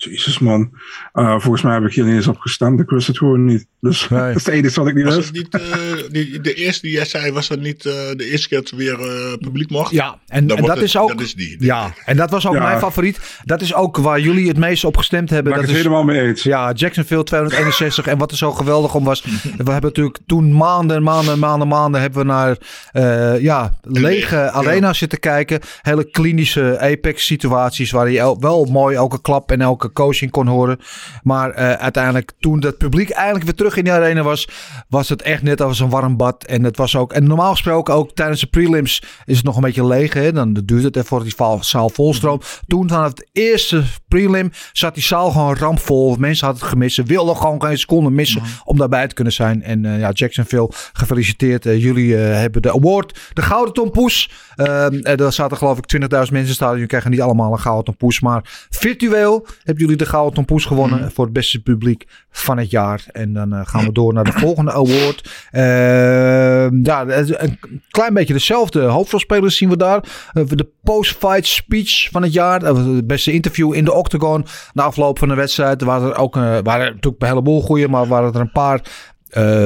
Jezus 0.10 0.40
man. 0.40 0.72
Eh, 1.14 1.40
volgens 1.40 1.62
mij 1.62 1.74
heb 1.74 1.84
ik 1.84 1.94
hier 1.94 2.06
niet 2.06 2.16
eens 2.16 2.28
op 2.28 2.38
gestemd. 2.40 2.80
Ik 2.80 2.90
wist 2.90 3.08
het 3.08 3.18
gewoon 3.18 3.46
niet. 3.46 3.66
Dus 3.82 4.08
Nee. 4.10 4.20
dat 4.20 4.36
is 4.36 4.46
het 4.46 4.54
enige 4.54 4.80
wat 4.80 4.90
ik 4.90 4.96
niet 4.96 5.06
Was 5.06 5.16
wist. 5.16 5.28
het 5.28 5.36
niet, 5.36 5.54
eh, 5.54 6.12
die, 6.12 6.42
de 6.42 6.54
eerste 6.54 6.82
die 6.82 6.92
jij 6.96 7.06
zei, 7.06 7.32
was 7.32 7.48
dat 7.48 7.60
niet 7.60 7.86
eh, 7.86 7.94
de 8.16 8.26
eerste 8.32 8.48
keer 8.48 8.60
dat 8.60 8.70
er 8.70 8.78
weer 8.78 9.00
eh, 9.00 9.38
publiek 9.40 9.70
mocht? 9.70 9.92
Ja, 9.92 10.20
en, 10.28 10.38
en 10.38 10.48
dat 10.48 10.68
het- 10.68 10.82
is 10.82 10.98
ook. 10.98 11.08
dat 11.10 11.20
is 11.22 11.34
die, 11.36 11.56
ja, 11.60 11.94
en 12.06 12.18
dat 12.18 12.30
was 12.30 12.48
ook 12.48 12.54
Ja. 12.54 12.64
mijn 12.64 12.80
favoriet. 12.80 13.20
Dat 13.44 13.62
is 13.62 13.74
ook 13.74 13.98
waar 13.98 14.20
jullie 14.20 14.48
het 14.48 14.58
meest 14.58 14.84
op 14.84 14.98
gestemd 14.98 15.30
hebben. 15.30 15.52
Daar 15.52 15.62
ben 15.62 15.70
dat 15.70 15.78
ik 15.78 15.86
is, 15.86 15.90
het 15.92 15.94
helemaal 16.02 16.16
mee 16.22 16.28
eens. 16.30 16.44
Ja, 16.44 16.72
Jacksonville 16.72 17.24
261. 17.24 18.08
En 18.08 18.18
wat 18.18 18.32
er 18.32 18.38
zo 18.38 18.52
geweldig 18.52 18.96
om 18.96 19.04
was. 19.04 19.22
We 19.24 19.72
hebben 19.72 19.82
natuurlijk 19.82 20.18
toen 20.26 20.54
maanden, 20.54 21.04
maanden, 21.04 21.40
maanden, 21.40 21.68
maanden 21.68 22.02
hebben 22.02 22.20
we 22.20 22.26
naar 22.26 22.58
eh, 22.92 23.42
ja, 23.42 23.78
lege 23.82 24.36
ja. 24.36 24.50
arena's 24.52 24.98
zitten 24.98 25.20
kijken. 25.20 25.60
Hele 25.82 26.04
klinische 26.12 26.80
apex 26.80 27.26
situaties 27.26 27.92
waar 27.92 28.10
je 28.10 28.20
el- 28.20 28.40
wel 28.40 28.66
mooi 28.66 28.96
elke 28.96 29.22
klap 29.22 29.52
en 29.52 29.62
elke 29.62 29.91
coaching 29.94 30.32
kon 30.32 30.48
horen. 30.48 30.80
Maar 31.24 31.50
eh, 31.50 31.72
uiteindelijk 31.72 32.32
toen 32.40 32.64
het 32.64 32.78
publiek 32.78 33.10
eindelijk 33.10 33.46
weer 33.46 33.56
terug 33.56 33.78
in 33.78 33.84
de 33.84 33.92
arena 33.92 34.22
was, 34.22 34.48
was 34.90 35.10
het 35.10 35.22
echt 35.22 35.44
net 35.44 35.62
als 35.62 35.80
een 35.80 35.90
warm 35.90 36.18
bad. 36.18 36.44
En 36.44 36.64
het 36.64 36.78
was 36.78 36.96
ook, 36.96 37.14
en 37.14 37.28
normaal 37.28 37.52
gesproken 37.52 37.94
ook 37.94 38.12
tijdens 38.12 38.40
de 38.40 38.48
prelims 38.48 39.04
is 39.26 39.36
het 39.36 39.46
nog 39.46 39.56
een 39.56 39.62
beetje 39.62 39.86
leeg. 39.86 40.14
Hè? 40.14 40.32
Dan 40.32 40.54
duurt 40.54 40.84
het 40.84 40.96
even 40.96 41.08
voordat 41.08 41.28
die 41.38 41.64
zaal 41.64 41.90
volstroomt. 41.90 42.62
Toen 42.68 42.90
van 42.90 43.04
het 43.04 43.30
eerste 43.32 43.84
prelim 44.08 44.52
zat 44.72 44.94
die 44.94 45.04
zaal 45.04 45.32
gewoon 45.32 45.56
rampvol. 45.56 46.16
Mensen 46.16 46.46
hadden 46.46 46.64
het 46.64 46.74
gemist. 46.74 46.96
Ze 46.96 47.04
wilden 47.04 47.38
gewoon 47.38 47.64
geen 47.64 47.78
seconde 47.78 48.10
missen 48.10 48.42
om 48.64 48.78
daarbij 48.78 49.08
te 49.08 49.16
kunnen 49.16 49.34
zijn. 49.34 49.64
En 49.64 49.86
eh, 49.86 50.00
ja, 50.00 50.10
Jacksonville, 50.12 50.70
gefeliciteerd. 50.94 51.66
Eh, 51.66 51.82
jullie 51.82 52.16
hebben 52.16 52.62
de 52.62 52.72
award, 52.72 53.20
de 53.34 53.42
Gouden 53.42 53.74
Tompoes. 53.74 54.32
Ehm 54.56 55.00
en 55.04 55.18
daar 55.18 55.34
zaten 55.34 55.58
geloof 55.58 55.78
ik 55.78 56.02
20.000 56.02 56.08
mensen 56.10 56.36
in 56.36 56.44
het 56.44 56.50
stadion. 56.50 56.74
Jullie 56.74 56.88
krijgen 56.88 57.12
niet 57.12 57.22
allemaal 57.22 57.52
een 57.52 57.60
Gouden 57.60 57.86
Tompoes. 57.86 58.20
Maar 58.20 58.68
virtueel 58.70 59.48
hebben 59.82 59.98
jullie 60.00 60.12
de 60.12 60.18
Gouden 60.18 60.34
Tompoes 60.34 60.66
gewonnen 60.66 61.12
voor 61.12 61.24
het 61.24 61.34
beste 61.34 61.62
publiek 61.62 62.06
van 62.30 62.58
het 62.58 62.70
jaar. 62.70 63.06
En 63.12 63.34
dan 63.34 63.54
eh, 63.54 63.62
gaan 63.64 63.86
we 63.86 63.92
door 63.92 64.14
naar 64.14 64.24
de 64.24 64.32
volgende 64.46 64.72
award. 64.72 65.48
Ehm, 65.52 66.86
ja, 66.86 67.06
een 67.08 67.60
klein 67.90 68.14
beetje 68.14 68.34
dezelfde 68.34 68.82
hoofdrolspelers 68.82 69.58
zien 69.58 69.70
we 69.70 69.78
daar. 69.78 70.04
Eh, 70.34 70.44
de 70.48 70.70
post-fight 70.84 71.46
speech 71.46 72.10
van 72.12 72.22
het 72.24 72.34
jaar. 72.34 72.62
Het 72.62 73.08
beste 73.08 73.32
interview 73.32 73.74
in 73.74 73.86
de 73.86 73.94
octagon. 73.94 74.46
Na 74.74 74.84
afloop 74.84 75.20
van 75.20 75.28
de 75.28 75.36
wedstrijd. 75.36 75.82
Waren 75.82 76.10
er 76.10 76.18
ook 76.18 76.36
eh, 76.36 76.42
waren 76.42 76.86
er 76.86 76.94
natuurlijk 76.94 77.22
een 77.22 77.28
heleboel 77.28 77.62
goeie. 77.62 77.88
Maar 77.88 78.08
waren 78.08 78.34
er 78.34 78.40
een 78.40 78.52
paar 78.52 78.82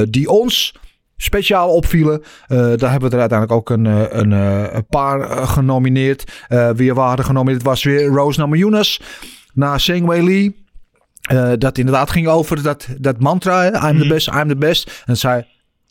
die 0.10 0.30
ons 0.30 0.74
speciaal 1.18 1.70
opvielen. 1.70 2.24
Eh, 2.48 2.58
daar 2.58 2.92
hebben 2.92 3.10
we 3.10 3.16
er 3.16 3.22
uiteindelijk 3.22 3.52
ook 3.52 3.70
een, 3.70 3.86
een, 4.20 4.32
een 4.76 4.86
paar 4.86 5.48
genomineerd. 5.48 6.44
Eh, 6.48 6.70
wie 6.70 6.90
er 6.90 6.96
waren 6.96 7.26
genomineerd 7.26 7.64
was 7.64 7.84
weer 7.84 8.06
Rose 8.06 8.40
Namajunas. 8.40 9.02
Na 9.56 9.77
Sengwei 9.77 10.23
Lee. 10.23 10.64
Eh, 11.22 11.52
dat 11.57 11.77
inderdaad 11.77 12.11
ging 12.11 12.27
over 12.27 12.64
dat, 12.64 12.88
dat 12.98 13.19
mantra. 13.19 13.90
I'm 13.90 13.99
the 13.99 14.07
best, 14.07 14.27
I'm 14.27 14.48
the 14.48 14.56
best. 14.56 15.03
En 15.06 15.18
zei, 15.18 15.41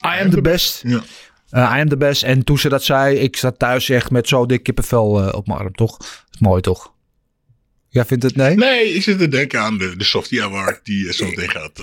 I 0.07 0.21
am 0.23 0.31
the 0.31 0.41
best. 0.41 0.83
Ja. 0.87 1.03
Eh, 1.51 1.73
I 1.77 1.81
am 1.81 1.89
the 1.89 1.97
best. 1.97 2.23
En 2.23 2.45
toen 2.45 2.59
ze 2.59 2.69
dat 2.69 2.85
zei, 2.85 3.17
ik 3.17 3.37
zat 3.37 3.59
thuis 3.59 3.89
echt 3.89 4.11
met 4.11 4.29
zo 4.29 4.47
dik 4.47 4.63
kippenvel 4.63 5.23
eh, 5.23 5.35
op 5.35 5.47
mijn 5.47 5.59
arm, 5.59 5.75
toch? 5.75 5.97
Dat 5.97 6.09
is 6.31 6.39
mooi, 6.41 6.61
toch? 6.61 6.93
Jij 7.89 8.05
vindt 8.05 8.25
het 8.25 8.37
nee? 8.37 8.57
Nee, 8.57 8.95
ik 8.95 9.03
zit 9.03 9.19
te 9.19 9.29
denken 9.29 9.61
aan 9.61 9.79
de, 9.79 9.97
de 9.97 10.05
Softie 10.05 10.43
Award 10.43 10.85
die 10.85 11.13
zo 11.13 11.25
meteen 11.27 11.51
gaat. 11.51 11.81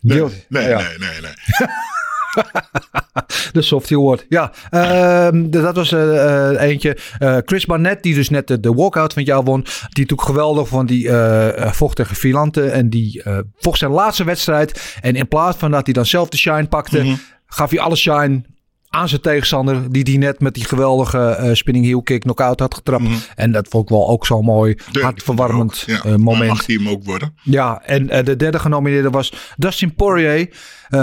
nee, 0.00 0.20
nee, 0.48 0.74
nee, 0.98 1.20
nee. 1.20 1.32
De 3.52 3.62
Softie 3.62 3.96
Award. 3.96 4.26
Ja, 4.28 4.52
ehm, 4.70 5.48
d- 5.50 5.52
dat 5.52 5.76
was 5.76 5.92
eh, 5.92 6.50
eentje. 6.60 6.96
Eh, 7.18 7.36
Chris 7.44 7.66
Barnett, 7.66 8.02
die 8.02 8.14
dus 8.14 8.28
net 8.30 8.46
de, 8.46 8.60
de 8.60 8.72
walkout 8.72 9.12
van 9.12 9.22
het 9.22 9.30
jaar 9.30 9.42
won. 9.44 9.64
Die 9.88 10.06
doet 10.06 10.22
geweldig, 10.22 10.68
want 10.70 10.88
die 10.88 11.10
vocht 11.56 11.96
tegen 11.96 12.16
Filante. 12.16 12.64
En 12.70 12.90
die 12.90 13.22
vocht 13.58 13.78
zijn 13.78 13.90
laatste 13.90 14.24
wedstrijd. 14.24 14.96
En 15.00 15.14
in 15.14 15.28
plaats 15.28 15.56
van 15.58 15.70
dat 15.70 15.84
hij 15.84 15.94
dan 15.94 16.06
zelf 16.06 16.28
de 16.28 16.36
shine 16.36 16.66
pakte, 16.66 17.16
gaf 17.46 17.70
hij 17.70 17.78
alle 17.80 17.96
shine 17.96 18.42
aan 18.88 19.08
zijn 19.08 19.20
tegenstander. 19.20 19.92
Die 19.92 20.04
die 20.04 20.18
net 20.18 20.40
met 20.40 20.54
die 20.54 20.64
geweldige 20.64 21.50
spinning 21.52 21.84
heel 21.86 22.02
kick 22.02 22.20
knockout 22.20 22.60
had 22.60 22.74
getrapt. 22.74 23.04
En 23.34 23.52
dat 23.52 23.66
vond 23.68 23.84
ik 23.84 23.88
wel 23.90 24.08
ook 24.08 24.26
zo'n 24.26 24.44
mooi, 24.44 24.76
hartverwarmend 25.00 25.84
Ja, 25.86 26.16
moment. 26.16 26.48
Mag 26.48 26.64
die 26.64 26.78
hem 26.78 26.88
ook 26.88 27.04
worden? 27.04 27.34
Ja, 27.42 27.82
en 27.84 28.24
de 28.24 28.36
derde 28.36 28.58
genomineerde 28.58 29.10
was 29.10 29.32
Dustin 29.56 29.94
Poirier. 29.94 30.48
Eh, 30.92 31.00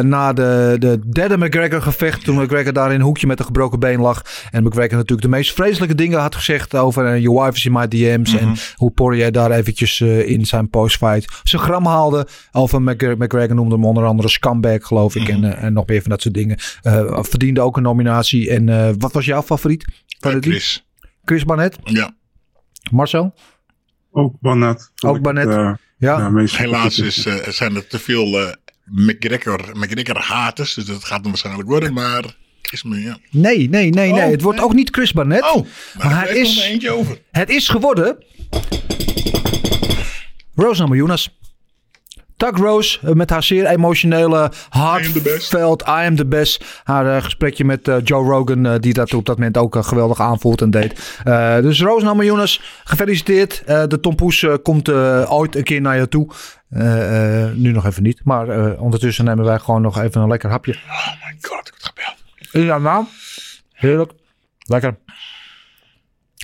na 0.00 0.32
de, 0.32 0.76
de 0.78 0.98
derde 1.10 1.38
McGregor-gevecht. 1.38 2.24
Toen 2.24 2.42
McGregor 2.42 2.72
daar 2.72 2.88
in 2.88 2.94
een 2.94 3.06
hoekje 3.06 3.26
met 3.26 3.38
een 3.38 3.44
gebroken 3.44 3.78
been 3.78 4.00
lag. 4.00 4.22
En 4.50 4.64
McGregor 4.64 4.96
natuurlijk 4.96 5.22
de 5.22 5.28
meest 5.28 5.52
vreselijke 5.52 5.94
dingen 5.94 6.20
had 6.20 6.34
gezegd 6.34 6.74
over 6.74 7.14
uh, 7.14 7.22
your 7.22 7.42
wife 7.42 7.56
is 7.56 7.64
in 7.64 7.72
my 7.72 7.88
DM's. 7.88 8.34
En 8.34 8.54
hoe 8.74 8.90
Poirier 8.90 9.32
daar 9.32 9.50
eventjes 9.50 10.00
eh, 10.00 10.28
in 10.28 10.46
zijn 10.46 10.70
postfight 10.70 11.40
zijn 11.42 11.62
gram 11.62 11.86
haalde. 11.86 12.26
Over 12.52 12.82
McGregor, 12.82 13.16
McGregor 13.18 13.54
noemde 13.54 13.74
hem 13.74 13.84
onder 13.84 14.04
andere 14.04 14.28
scumbag, 14.28 14.86
geloof 14.86 15.16
ik. 15.16 15.28
en, 15.28 15.44
eh, 15.44 15.62
en 15.62 15.72
nog 15.72 15.86
meer 15.86 16.00
van 16.00 16.10
dat 16.10 16.22
soort 16.22 16.34
dingen. 16.34 16.58
Eh, 16.82 17.18
verdiende 17.22 17.60
ook 17.60 17.76
een 17.76 17.82
nominatie. 17.82 18.50
En 18.50 18.68
eh, 18.68 18.90
wat 18.98 19.12
was 19.12 19.24
jouw 19.24 19.42
favoriet? 19.42 19.84
Chris. 20.20 20.86
Chris 21.24 21.44
Barnett? 21.44 21.78
Ja. 21.84 22.14
Marcel? 22.90 23.34
Ook 24.10 24.34
Barnett. 24.40 24.92
Ook 25.04 25.20
Barnett. 25.20 25.54
het, 25.54 25.78
Ja. 25.96 26.32
Helaas 26.34 26.98
is, 26.98 27.26
zijn 27.48 27.76
er 27.76 27.86
te 27.86 27.98
veel 27.98 28.40
eh 28.40 28.52
McGregor, 28.84 29.60
McGregor 29.72 30.18
haters. 30.18 30.74
Dus 30.74 30.84
dat 30.84 31.04
gaat 31.04 31.20
hem 31.20 31.28
waarschijnlijk 31.28 31.68
worden. 31.68 31.92
Maar 31.92 32.36
Chris, 32.62 32.82
me, 32.82 33.00
ja. 33.00 33.18
Nee, 33.30 33.68
nee, 33.68 33.90
nee, 33.90 34.12
nee. 34.12 34.24
Oh, 34.24 34.30
Het 34.30 34.42
wordt 34.42 34.58
nee. 34.58 34.66
ook 34.68 34.74
niet 34.74 34.88
Chris 34.90 35.12
Barnett. 35.12 35.42
Oh, 35.54 35.54
maar, 35.54 36.06
Maar 36.06 36.20
hij 36.24 36.36
is- 36.36 36.60
eentje 36.60 36.90
over. 36.90 37.18
Het 37.30 37.50
is 37.50 37.68
geworden. 37.68 38.16
Rose 40.54 40.80
Namajunas. 40.80 41.40
Doug 42.36 42.56
Rose 42.56 42.98
eh, 43.02 43.12
met 43.12 43.30
haar 43.30 43.42
zeer 43.42 43.66
emotionele 43.66 44.52
hartveld. 44.68 45.82
I 45.82 45.84
am 46.06 46.16
the 46.16 46.26
best. 46.26 46.64
Haar 46.84 47.16
eh, 47.16 47.24
gesprekje 47.24 47.64
met 47.64 47.88
eh, 47.88 47.96
Joe 48.04 48.24
Rogan, 48.30 48.78
die 48.80 48.92
dat 48.92 49.14
op 49.14 49.26
dat 49.26 49.36
moment 49.36 49.56
ook 49.56 49.76
geweldig 49.84 50.20
aanvoelt 50.20 50.60
en 50.60 50.70
deed. 50.70 50.94
Dus 51.62 51.80
Rose 51.80 52.04
Namajunas, 52.04 52.60
gefeliciteerd. 52.84 53.62
De 53.66 53.98
tompoes 54.00 54.46
komt 54.62 54.88
ooit 55.28 55.56
een 55.56 55.62
keer 55.62 55.80
naar 55.80 55.96
je 55.98 56.08
toe. 56.08 56.28
Eh, 56.72 57.44
eh, 57.44 57.54
nu 57.54 57.72
nog 57.72 57.86
even 57.86 58.02
niet. 58.02 58.20
Maar 58.24 58.48
eh, 58.48 58.82
ondertussen 58.82 59.24
nemen 59.24 59.44
wij 59.44 59.58
gewoon 59.58 59.82
nog 59.82 59.98
even 60.00 60.20
een 60.20 60.28
lekker 60.28 60.50
hapje. 60.50 60.72
Oh 60.72 61.06
my 61.06 61.36
god, 61.40 61.68
ik 61.68 61.74
word 61.80 61.94
gebeld. 61.94 62.66
Ja, 62.66 62.78
nou. 62.78 63.04
Heerlijk. 63.72 64.12
Lekker. 64.58 64.96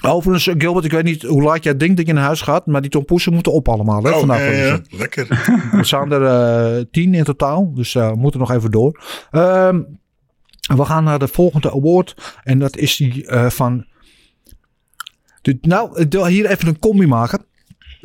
Overigens, 0.03 0.57
Gilbert, 0.59 0.85
ik 0.85 0.91
weet 0.91 1.05
niet 1.05 1.23
hoe 1.23 1.43
laat 1.43 1.65
jij 1.65 1.77
denkt 1.77 1.97
dat 1.97 2.07
je 2.07 2.13
naar 2.13 2.25
huis 2.25 2.41
gaat. 2.41 2.67
Maar 2.67 2.81
die 2.81 2.91
tompoesen 2.91 3.33
moeten 3.33 3.53
op 3.53 3.69
allemaal. 3.69 4.03
Hè, 4.03 4.11
Oh, 4.11 4.19
vandaag. 4.19 4.57
ja, 4.57 4.81
lekker. 4.91 5.27
Er 5.79 5.85
zijn 5.85 6.11
er 6.13 6.91
tien 6.91 7.15
in 7.15 7.25
totaal. 7.25 7.75
Dus 7.75 7.93
we 7.93 8.13
moeten 8.17 8.41
nog 8.41 8.51
even 8.51 8.71
door. 8.71 9.03
Ehm, 9.31 9.83
we 10.77 10.85
gaan 10.85 11.05
naar 11.05 11.19
de 11.19 11.29
volgende 11.29 11.71
award. 11.73 12.37
En 12.45 12.59
dat 12.59 12.77
is 12.77 12.97
die 12.97 13.27
van... 13.51 13.87
De, 15.43 15.59
nou, 15.61 16.01
ik 16.01 16.13
wil 16.13 16.27
hier 16.27 16.47
even 16.47 16.69
een 16.69 16.79
combi 16.79 17.07
maken. 17.07 17.45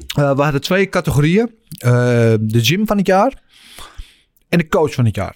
Eh, 0.08 0.36
we 0.36 0.42
hadden 0.42 0.62
twee 0.62 0.90
categorieën. 0.90 1.52
Eh, 1.78 1.92
de 2.40 2.64
gym 2.64 2.88
van 2.88 2.98
het 2.98 3.08
jaar. 3.08 3.42
En 4.50 4.58
de 4.58 4.68
coach 4.68 4.94
van 4.94 5.06
het 5.06 5.16
jaar. 5.16 5.36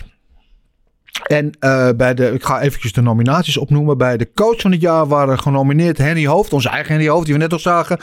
En 1.23 1.51
eh, 1.59 1.89
bij 1.97 2.13
de, 2.13 2.33
ik 2.33 2.43
ga 2.43 2.61
eventjes 2.61 2.93
de 2.93 3.01
nominaties 3.01 3.57
opnoemen. 3.57 3.97
Bij 3.97 4.17
de 4.17 4.29
coach 4.33 4.61
van 4.61 4.71
het 4.71 4.81
jaar 4.81 5.07
waren 5.07 5.39
genomineerd 5.39 5.97
Henry 5.97 6.27
Hoofd, 6.27 6.53
onze 6.53 6.69
eigen 6.69 6.93
Henry 6.93 7.09
Hoofd, 7.09 7.25
die 7.25 7.33
we 7.33 7.39
net 7.39 7.53
al 7.53 7.59
zagen. 7.59 7.99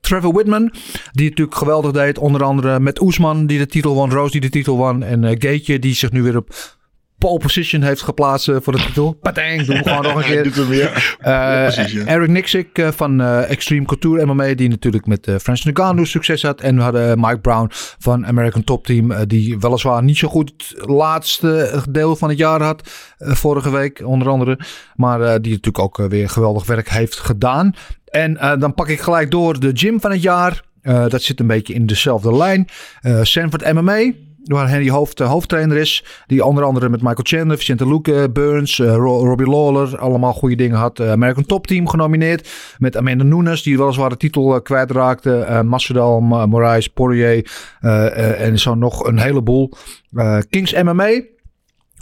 Trevor 0.00 0.32
Whitman, 0.32 0.72
die 1.12 1.28
natuurlijk 1.28 1.56
geweldig 1.56 1.92
deed. 1.92 2.18
Onder 2.18 2.42
andere 2.42 2.80
met 2.80 3.00
Oesman, 3.00 3.46
die 3.46 3.58
de 3.58 3.66
titel 3.66 3.94
won. 3.94 4.10
Roos, 4.10 4.32
die 4.32 4.40
de 4.40 4.50
titel 4.50 4.76
won. 4.76 5.02
En 5.02 5.40
Gaetje, 5.40 5.78
die 5.78 5.94
zich 5.94 6.12
nu 6.12 6.22
weer 6.22 6.36
op 6.36 6.78
pole 7.20 7.38
position 7.38 7.82
heeft 7.82 8.02
geplaatst 8.02 8.48
eh, 8.48 8.56
voor 8.60 8.72
de 8.72 8.82
titel. 8.82 9.12
Patang, 9.12 9.62
doen 9.62 9.76
we 9.76 9.88
gewoon 9.88 10.02
nog 10.02 10.16
een 10.16 10.22
keer. 10.30 10.42
doet 10.42 10.54
hem 10.54 10.68
weer. 10.68 11.16
Eh, 11.18 11.32
Ja, 11.32 11.62
precies, 11.62 11.92
ja. 11.92 12.04
Eric 12.04 12.28
Nixick 12.28 12.78
eh, 12.78 12.88
van 12.88 13.20
Extreme 13.22 13.86
Couture 13.86 14.26
MMA, 14.26 14.54
die 14.54 14.68
natuurlijk 14.68 15.06
met 15.06 15.26
Francis 15.40 15.64
Ngannou 15.72 16.06
succes 16.06 16.42
had. 16.42 16.60
En 16.60 16.76
we 16.76 16.82
hadden 16.82 17.20
Mike 17.20 17.38
Brown 17.38 17.66
van 17.98 18.26
American 18.26 18.64
Top 18.64 18.86
Team, 18.86 19.26
die 19.26 19.58
weliswaar 19.58 20.02
niet 20.02 20.16
zo 20.16 20.28
goed 20.28 20.52
het 20.78 20.88
laatste 20.88 21.82
deel 21.90 22.16
van 22.16 22.28
het 22.28 22.38
jaar 22.38 22.62
had, 22.62 22.90
vorige 23.18 23.70
week 23.70 24.02
onder 24.04 24.28
andere. 24.28 24.58
Maar 24.94 25.18
die 25.18 25.52
natuurlijk 25.52 25.78
ook 25.78 25.96
weer 25.96 26.28
geweldig 26.28 26.66
werk 26.66 26.88
heeft 26.88 27.18
gedaan. 27.18 27.74
En 28.04 28.34
dan 28.58 28.74
pak 28.74 28.88
ik 28.88 29.00
gelijk 29.00 29.30
door 29.30 29.60
de 29.60 29.70
gym 29.74 30.00
van 30.00 30.10
het 30.10 30.22
jaar. 30.22 30.62
Dat 30.82 31.22
zit 31.22 31.40
een 31.40 31.46
beetje 31.46 31.74
in 31.74 31.86
dezelfde 31.86 32.36
lijn. 32.36 32.68
Sanford 33.22 33.72
MMA. 33.72 34.12
Waar 34.44 34.68
Henry 34.68 34.88
Hoofd 34.90 35.16
de 35.16 35.24
hoofdtrainer 35.24 35.76
is. 35.76 36.04
Die 36.26 36.44
onder 36.44 36.64
andere 36.64 36.88
met 36.88 37.00
Michael 37.02 37.22
Chandler, 37.22 37.58
Vicente 37.58 37.88
Luque, 37.88 38.30
Burns, 38.32 38.78
eh, 38.78 38.94
Ro- 38.94 39.24
Robbie 39.24 39.48
Lawler. 39.48 39.98
Allemaal 39.98 40.32
goede 40.32 40.54
dingen 40.54 40.76
had. 40.76 40.98
Eh, 41.00 41.10
American 41.10 41.44
Top 41.46 41.66
Team 41.66 41.88
genomineerd. 41.88 42.48
Met 42.78 42.96
Amanda 42.96 43.24
Nunes, 43.24 43.62
die 43.62 43.78
weliswaar 43.78 44.08
de 44.10 44.16
titel 44.16 44.54
eh, 44.54 44.62
kwijtraakte. 44.62 45.38
eh 45.38 45.60
Masvidal, 45.60 46.20
Ma- 46.20 46.46
Moraes, 46.46 46.88
Poirier. 46.88 47.50
eh, 47.80 48.06
eh, 48.06 48.40
en 48.46 48.58
zo 48.58 48.74
nog 48.74 49.06
een 49.06 49.18
heleboel. 49.18 49.72
Eh, 50.16 50.38
Kings 50.50 50.72
MMA. 50.82 51.10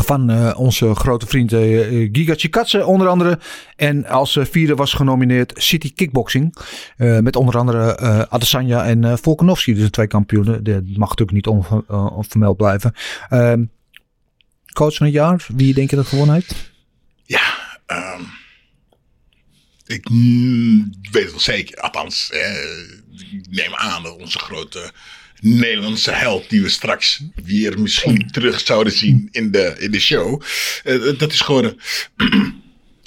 Van 0.04 0.30
eh, 0.30 0.58
onze 0.58 0.94
grote 0.94 1.26
vriend 1.26 1.52
eh, 1.52 2.08
Giga 2.12 2.84
onder 2.84 3.08
andere. 3.08 3.38
En 3.76 4.06
als 4.06 4.38
vierde 4.40 4.74
was 4.74 4.92
genomineerd 4.92 5.52
City 5.56 5.92
Kickboxing. 5.94 6.54
met 6.96 7.36
onder 7.36 7.58
andere 7.58 7.94
eh 7.94 8.20
Adesanya 8.20 8.84
en 8.84 9.04
eh 9.04 9.16
Volkanovski. 9.16 9.74
Dus 9.74 9.82
de 9.82 9.90
twee 9.90 10.06
kampioenen. 10.06 10.64
Dat 10.64 10.82
mag 10.84 11.08
natuurlijk 11.08 11.32
niet 11.32 11.46
onver- 11.46 12.10
onvermeld 12.12 12.56
blijven. 12.56 12.94
Ehm, 13.28 13.64
coach 14.72 14.94
van 14.96 15.06
het 15.06 15.14
jaar. 15.14 15.46
Wie 15.54 15.74
denk 15.74 15.90
je 15.90 15.96
dat 15.96 16.06
gewonnen 16.06 16.34
heeft? 16.34 16.54
Ehm, 17.86 18.22
ik 19.86 20.08
mm, 20.10 20.92
weet 21.10 21.22
het 21.22 21.30
wel 21.30 21.40
zeker. 21.40 21.80
Althans, 21.80 22.30
eh, 22.30 22.80
ik 23.32 23.46
neem 23.50 23.74
aan 23.74 24.02
dat 24.02 24.16
onze 24.16 24.38
grote 24.38 24.92
Nederlandse 25.40 26.10
held, 26.10 26.50
die 26.50 26.62
we 26.62 26.68
straks 26.68 27.22
weer 27.44 27.80
misschien 27.80 28.30
terug 28.30 28.60
zouden 28.60 28.92
zien 28.92 29.28
in 29.30 29.50
de, 29.50 29.76
in 29.78 29.90
de 29.90 30.00
show, 30.00 30.42
eh, 30.84 31.18
dat 31.18 31.32
is 31.32 31.40
geworden. 31.40 31.76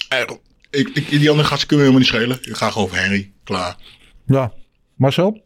Eigenlijk, 0.08 0.42
ik, 0.70 0.88
ik, 0.88 1.10
die 1.10 1.30
andere 1.30 1.48
gasten 1.48 1.68
kunnen 1.68 1.86
we 1.86 1.92
helemaal 1.92 2.00
niet 2.00 2.08
schelen. 2.08 2.52
Ik 2.52 2.58
ga 2.58 2.70
gewoon 2.70 2.88
over 2.88 3.02
Henry. 3.02 3.32
Klaar. 3.44 3.76
Ja, 4.26 4.54
Marcel? 4.96 5.44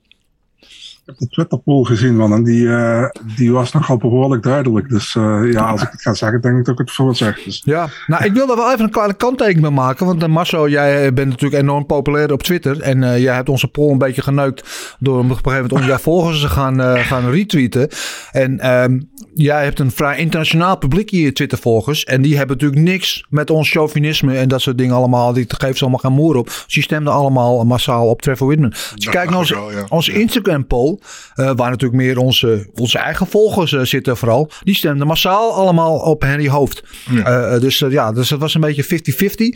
Ik 1.05 1.11
heb 1.11 1.29
de 1.29 1.35
Twitter-poll 1.35 1.83
gezien, 1.83 2.15
man. 2.15 2.33
En 2.33 2.43
die, 2.43 2.69
eh, 2.69 3.05
die 3.35 3.51
was 3.51 3.71
nogal 3.71 3.97
behoorlijk 3.97 4.43
duidelijk. 4.43 4.89
Dus 4.89 5.15
eh, 5.15 5.51
ja, 5.51 5.69
als 5.69 5.81
ik 5.81 5.87
het 5.91 6.01
ga 6.01 6.13
zeggen, 6.13 6.41
denk 6.41 6.57
ik 6.57 6.65
dat 6.65 6.73
ik 6.73 6.79
het 6.79 6.91
voor 6.91 7.15
zeg. 7.15 7.43
Dus. 7.43 7.61
Ja, 7.65 7.87
nou 8.07 8.23
ik 8.23 8.33
wil 8.33 8.47
daar 8.47 8.55
wel 8.55 8.71
even 8.71 8.83
een 8.83 8.91
kleine 8.91 9.13
kanttekening 9.13 9.61
mee 9.61 9.71
maken. 9.71 10.05
Want 10.05 10.23
uh, 10.23 10.29
Marcel, 10.29 10.69
jij 10.69 11.13
bent 11.13 11.29
natuurlijk 11.29 11.61
enorm 11.61 11.85
populair 11.85 12.31
op 12.31 12.43
Twitter. 12.43 12.81
En 12.81 13.01
uh, 13.01 13.19
jij 13.19 13.35
hebt 13.35 13.49
onze 13.49 13.67
poll 13.67 13.91
een 13.91 13.97
beetje 13.97 14.21
geneukt 14.21 14.95
door 14.99 15.17
op 15.17 15.23
een 15.23 15.29
gegeven 15.29 15.51
moment 15.51 15.71
om 15.71 15.83
jouw 15.83 15.97
volgers 16.11 16.41
te 16.41 16.49
gaan, 16.49 16.79
gaan 16.97 17.29
retweeten. 17.29 17.89
En 18.31 18.71
um, 18.71 19.09
jij 19.33 19.63
hebt 19.63 19.79
een 19.79 19.91
vrij 19.91 20.17
internationaal 20.17 20.77
publiek 20.77 21.09
hier, 21.09 21.33
Twitter-volgers. 21.33 22.03
En 22.03 22.21
die 22.21 22.37
hebben 22.37 22.57
natuurlijk 22.57 22.81
niks 22.81 23.25
met 23.29 23.49
ons 23.49 23.71
chauvinisme 23.71 24.37
en 24.37 24.47
dat 24.47 24.61
soort 24.61 24.77
dingen 24.77 24.95
allemaal. 24.95 25.33
Die 25.33 25.45
geven 25.47 25.75
ze 25.75 25.81
allemaal 25.81 25.99
geen 25.99 26.13
moer 26.13 26.35
op. 26.35 26.45
Dus 26.45 26.73
die 26.73 26.83
stemden 26.83 27.13
allemaal 27.13 27.65
massaal 27.65 28.09
op 28.09 28.21
Trevor 28.21 28.47
Whitman. 28.47 28.71
Als 28.71 28.91
je 28.95 29.09
kijkt 29.09 29.29
naar 29.29 29.39
onze, 29.39 29.85
onze 29.89 30.13
Instagram-poll, 30.13 30.94
uh, 31.35 31.51
waar 31.55 31.69
natuurlijk 31.69 32.01
meer 32.01 32.17
onze, 32.17 32.69
onze 32.73 32.97
eigen 32.97 33.27
volgers 33.27 33.71
uh, 33.71 33.81
zitten 33.81 34.17
vooral. 34.17 34.51
Die 34.63 34.75
stemden 34.75 35.07
massaal 35.07 35.53
allemaal 35.53 35.97
op 35.97 36.21
Henry 36.21 36.49
Hoofd. 36.49 36.83
Ja. 37.09 37.53
Uh, 37.53 37.59
dus 37.59 37.77
ja, 37.77 38.11
dus 38.11 38.29
dat 38.29 38.39
was 38.39 38.53
een 38.53 38.61
beetje 38.61 39.01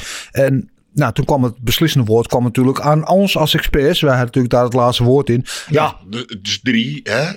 50-50. 0.04 0.06
En 0.32 0.70
nou, 0.94 1.14
toen 1.14 1.26
kwam 1.26 1.44
het 1.44 1.58
beslissende 1.60 2.06
woord 2.06 2.28
kwam 2.28 2.44
natuurlijk 2.44 2.80
aan 2.80 3.08
ons 3.08 3.38
als 3.38 3.54
experts. 3.54 4.02
Wij 4.02 4.10
hadden 4.10 4.26
natuurlijk 4.26 4.54
daar 4.54 4.64
het 4.64 4.74
laatste 4.74 5.04
woord 5.04 5.30
in. 5.30 5.46
Ja, 5.70 5.98
ja 6.10 6.26
dus 6.42 6.60
drie, 6.64 7.00
hè? 7.04 7.32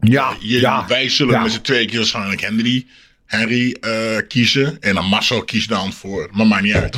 Ja, 0.00 0.34
je, 0.40 0.60
ja, 0.60 0.84
wij 0.88 1.08
zullen 1.08 1.34
ja. 1.34 1.42
met 1.42 1.52
z'n 1.52 1.60
tweeën 1.60 1.86
keer 1.86 1.98
waarschijnlijk 1.98 2.40
Henry, 2.40 2.86
Henry 3.26 3.76
uh, 3.80 4.16
kiezen. 4.28 4.80
En 4.80 4.94
dan 4.94 5.04
Marcel 5.04 5.44
kiest 5.44 5.68
dan 5.68 5.92
voor. 5.92 6.28
Maar 6.32 6.46
maakt 6.46 6.62
niet 6.62 6.74
uit. 6.74 6.96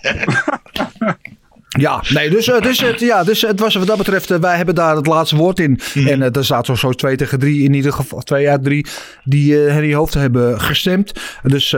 Ja, 1.78 2.02
nee, 2.08 2.30
dus, 2.30 2.48
uh, 2.48 2.60
dus, 2.60 2.80
het, 2.80 3.00
ja, 3.00 3.24
dus 3.24 3.42
het 3.42 3.60
was 3.60 3.74
wat 3.74 3.86
dat 3.86 3.96
betreft, 3.98 4.30
uh, 4.30 4.38
wij 4.38 4.56
hebben 4.56 4.74
daar 4.74 4.96
het 4.96 5.06
laatste 5.06 5.36
woord 5.36 5.58
in. 5.58 5.70
Mhm. 5.70 6.00
Mm. 6.00 6.06
En 6.06 6.20
uh, 6.20 6.36
er 6.36 6.44
staat 6.44 6.66
zo, 6.66 6.74
zo 6.74 6.92
twee 6.92 7.16
tegen 7.16 7.38
drie, 7.38 7.62
in 7.62 7.74
ieder 7.74 7.92
geval 7.92 8.20
twee 8.20 8.50
uit 8.50 8.64
drie, 8.64 8.86
die 9.24 9.54
Henry 9.54 9.94
Hoofd 9.94 10.14
hebben 10.14 10.60
gestemd. 10.60 11.12
Dus 11.42 11.72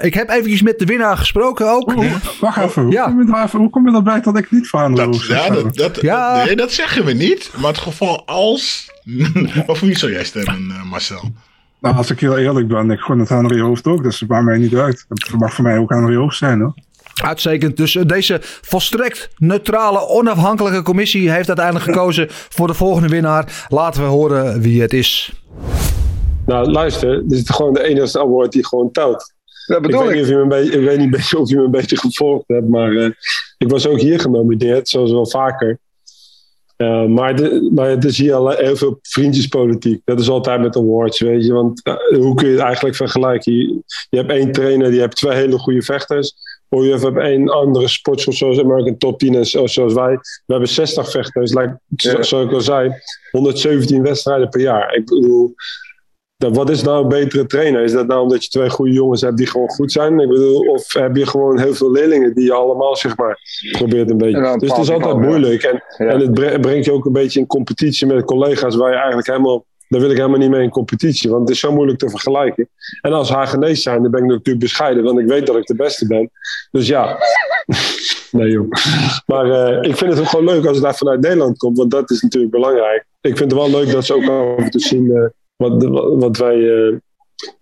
ik 0.00 0.14
heb 0.14 0.30
eventjes 0.30 0.62
met 0.62 0.78
de 0.78 0.84
winnaar 0.84 1.16
gesproken 1.16 1.70
ook. 1.70 1.92
Wacht 2.40 2.56
even, 2.56 2.82
hoe, 2.82 2.92
ja. 2.92 3.04
kom 3.04 3.26
je 3.26 3.48
hoe 3.56 3.70
kom 3.70 3.88
je 3.88 3.96
erbij 3.96 4.20
dat 4.20 4.38
ik 4.38 4.50
niet 4.50 4.68
van 4.68 4.94
dat, 4.94 5.26
ja, 5.26 5.48
dat, 5.48 5.74
dat, 5.74 6.00
ja. 6.00 6.44
Nee, 6.44 6.56
dat 6.56 6.72
zeggen 6.72 7.04
we 7.04 7.12
niet. 7.12 7.50
Maar 7.56 7.68
het 7.68 7.78
geval 7.78 8.26
als... 8.26 8.90
of 9.66 9.80
wie 9.80 9.98
zou 9.98 10.12
jij 10.12 10.24
stemmen, 10.24 10.86
Marcel? 10.90 11.32
Nou, 11.80 11.96
als 11.96 12.10
ik 12.10 12.20
heel 12.20 12.38
eerlijk 12.38 12.68
ben, 12.68 12.90
ik 12.90 13.00
gun 13.00 13.18
het 13.18 13.28
Henry 13.28 13.60
Hoofd 13.60 13.86
ook. 13.86 14.02
Dus 14.02 14.20
het 14.20 14.28
maakt 14.28 14.44
mij 14.44 14.58
niet 14.58 14.74
uit. 14.74 15.04
Het 15.08 15.38
mag 15.38 15.54
voor 15.54 15.64
mij 15.64 15.78
ook 15.78 15.90
Henry 15.90 16.16
Hoofd 16.16 16.36
zijn, 16.36 16.60
hoor. 16.60 16.74
Uitstekend. 17.24 17.76
Dus 17.76 17.92
deze 17.92 18.38
volstrekt 18.42 19.28
neutrale, 19.36 20.08
onafhankelijke 20.08 20.82
commissie 20.82 21.30
heeft 21.30 21.48
uiteindelijk 21.48 21.84
gekozen 21.84 22.26
voor 22.30 22.66
de 22.66 22.74
volgende 22.74 23.08
winnaar. 23.08 23.66
Laten 23.68 24.02
we 24.02 24.08
horen 24.08 24.60
wie 24.60 24.82
het 24.82 24.92
is. 24.92 25.32
Nou, 26.46 26.70
luister. 26.70 27.28
Dit 27.28 27.38
is 27.38 27.50
gewoon 27.50 27.72
de 27.72 27.82
enige 27.82 28.20
award 28.20 28.52
die 28.52 28.66
gewoon 28.66 28.90
telt. 28.90 29.34
Dat 29.66 29.82
bedoel 29.82 30.02
ik. 30.02 30.08
Weet 30.08 30.16
ik. 30.16 30.26
Niet 30.26 30.36
of 30.36 30.40
je 30.40 30.46
me 30.46 30.56
een 30.56 30.72
ik 30.72 30.86
weet 30.86 30.98
niet 30.98 31.34
of 31.34 31.48
je 31.48 31.56
me 31.56 31.62
een 31.62 31.70
beetje 31.70 31.98
gevolgd 31.98 32.44
hebt, 32.46 32.68
maar 32.68 32.92
uh, 32.92 33.10
ik 33.58 33.70
was 33.70 33.86
ook 33.86 34.00
hier 34.00 34.20
genomineerd, 34.20 34.88
zoals 34.88 35.10
wel 35.10 35.26
vaker. 35.26 35.78
Uh, 36.76 37.04
maar, 37.04 37.36
de, 37.36 37.70
maar 37.74 37.88
het 37.88 38.04
is 38.04 38.18
hier 38.18 38.34
al 38.34 38.50
heel 38.50 38.76
veel 38.76 38.98
vriendjespolitiek. 39.02 40.00
Dat 40.04 40.20
is 40.20 40.28
altijd 40.28 40.60
met 40.60 40.76
awards, 40.76 41.20
weet 41.20 41.44
je. 41.46 41.52
Want 41.52 41.80
uh, 41.84 42.20
hoe 42.20 42.34
kun 42.34 42.46
je 42.46 42.52
het 42.52 42.62
eigenlijk 42.62 42.96
vergelijken? 42.96 43.52
Je, 43.52 43.82
je 44.10 44.16
hebt 44.16 44.30
één 44.30 44.52
trainer, 44.52 44.90
die 44.90 45.00
hebt 45.00 45.16
twee 45.16 45.36
hele 45.36 45.58
goede 45.58 45.82
vechters. 45.82 46.34
Of 46.68 46.84
je 46.84 46.98
hebt 46.98 47.18
één 47.18 47.48
andere 47.48 47.88
sportschool 47.88 48.34
zoals 48.34 48.60
American 48.60 48.96
Top 48.96 49.18
10 49.18 49.34
en 49.34 49.46
zoals 49.46 49.94
wij. 49.94 50.14
We 50.16 50.52
hebben 50.52 50.68
60 50.68 51.10
vechters, 51.10 51.52
like, 51.52 51.80
ja. 51.88 52.22
zoals 52.22 52.46
ik 52.46 52.52
al 52.52 52.60
zei. 52.60 52.92
117 53.30 54.02
wedstrijden 54.02 54.48
per 54.48 54.60
jaar. 54.60 54.94
Ik 54.94 55.04
bedoel, 55.04 55.54
dat, 56.36 56.56
wat 56.56 56.70
is 56.70 56.82
nou 56.82 57.02
een 57.02 57.08
betere 57.08 57.46
trainer? 57.46 57.82
Is 57.82 57.92
dat 57.92 58.06
nou 58.06 58.22
omdat 58.22 58.44
je 58.44 58.50
twee 58.50 58.70
goede 58.70 58.92
jongens 58.92 59.20
hebt 59.20 59.36
die 59.36 59.46
gewoon 59.46 59.68
goed 59.68 59.92
zijn? 59.92 60.20
Ik 60.20 60.28
bedoel, 60.28 60.58
of 60.58 60.92
heb 60.92 61.16
je 61.16 61.26
gewoon 61.26 61.58
heel 61.58 61.74
veel 61.74 61.90
leerlingen 61.90 62.34
die 62.34 62.44
je 62.44 62.52
allemaal, 62.52 62.96
zeg 62.96 63.16
maar, 63.16 63.38
probeert 63.70 64.10
een 64.10 64.18
beetje. 64.18 64.56
Dus 64.58 64.70
het 64.70 64.78
is 64.78 64.90
altijd 64.90 65.18
moeilijk. 65.18 65.62
En, 65.62 65.82
ja. 65.98 66.12
en 66.12 66.20
het 66.20 66.60
brengt 66.60 66.84
je 66.84 66.92
ook 66.92 67.04
een 67.04 67.12
beetje 67.12 67.40
in 67.40 67.46
competitie 67.46 68.06
met 68.06 68.24
collega's 68.24 68.76
waar 68.76 68.90
je 68.90 68.96
eigenlijk 68.96 69.26
helemaal. 69.26 69.64
Daar 69.88 70.00
wil 70.00 70.10
ik 70.10 70.16
helemaal 70.16 70.38
niet 70.38 70.50
mee 70.50 70.62
in 70.62 70.70
competitie, 70.70 71.30
want 71.30 71.42
het 71.42 71.50
is 71.50 71.60
zo 71.60 71.72
moeilijk 71.72 71.98
te 71.98 72.10
vergelijken. 72.10 72.68
En 73.00 73.12
als 73.12 73.30
Hagenees 73.30 73.82
zijn, 73.82 74.02
dan 74.02 74.10
ben 74.10 74.22
ik 74.22 74.28
natuurlijk 74.28 74.58
bescheiden, 74.58 75.04
want 75.04 75.18
ik 75.18 75.26
weet 75.26 75.46
dat 75.46 75.56
ik 75.56 75.66
de 75.66 75.74
beste 75.74 76.06
ben. 76.06 76.30
Dus 76.70 76.86
ja. 76.86 77.18
nee 78.30 78.50
joh. 78.50 78.68
Maar 79.26 79.46
uh, 79.46 79.90
ik 79.90 79.96
vind 79.96 80.10
het 80.10 80.20
ook 80.20 80.28
gewoon 80.28 80.44
leuk 80.44 80.66
als 80.66 80.76
het 80.76 80.84
daar 80.84 80.96
vanuit 80.96 81.20
Nederland 81.20 81.58
komt, 81.58 81.78
want 81.78 81.90
dat 81.90 82.10
is 82.10 82.22
natuurlijk 82.22 82.52
belangrijk. 82.52 83.04
Ik 83.20 83.36
vind 83.36 83.50
het 83.50 83.60
wel 83.60 83.70
leuk 83.70 83.90
dat 83.90 84.04
ze 84.04 84.14
ook 84.14 84.28
af 84.28 84.64
en 84.64 84.70
toe 84.70 84.80
zien 84.80 85.04
uh, 85.04 85.26
wat, 85.56 85.84
wat 86.18 86.36
wij. 86.36 86.56
Uh, 86.56 86.96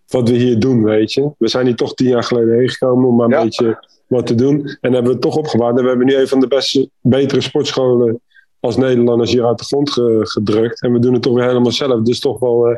wat 0.06 0.28
we 0.28 0.34
hier 0.34 0.58
doen, 0.58 0.84
weet 0.84 1.12
je. 1.12 1.30
We 1.38 1.48
zijn 1.48 1.66
hier 1.66 1.76
toch 1.76 1.94
tien 1.94 2.08
jaar 2.08 2.22
geleden 2.22 2.58
heen 2.58 2.68
gekomen 2.68 3.08
om 3.08 3.16
maar 3.16 3.26
een 3.26 3.32
ja. 3.32 3.42
beetje 3.42 3.86
wat 4.06 4.26
te 4.26 4.34
doen. 4.34 4.76
En 4.80 4.92
hebben 4.92 5.04
we 5.04 5.10
het 5.10 5.20
toch 5.20 5.36
opgewaard. 5.36 5.76
En 5.76 5.82
we 5.82 5.88
hebben 5.88 6.06
nu 6.06 6.14
een 6.14 6.28
van 6.28 6.40
de 6.40 6.46
beste, 6.46 6.90
betere 7.00 7.40
sportscholen 7.40 8.20
als 8.64 8.76
Nederlanders 8.76 9.32
hier 9.32 9.46
uit 9.46 9.58
de 9.58 9.64
grond 9.64 9.90
ge, 9.90 10.20
gedrukt. 10.22 10.82
En 10.82 10.92
we 10.92 10.98
doen 10.98 11.12
het 11.12 11.22
toch 11.22 11.34
weer 11.34 11.46
helemaal 11.46 11.72
zelf. 11.72 12.02
Dus 12.02 12.20
toch 12.20 12.38
wel 12.38 12.70
uh, 12.70 12.76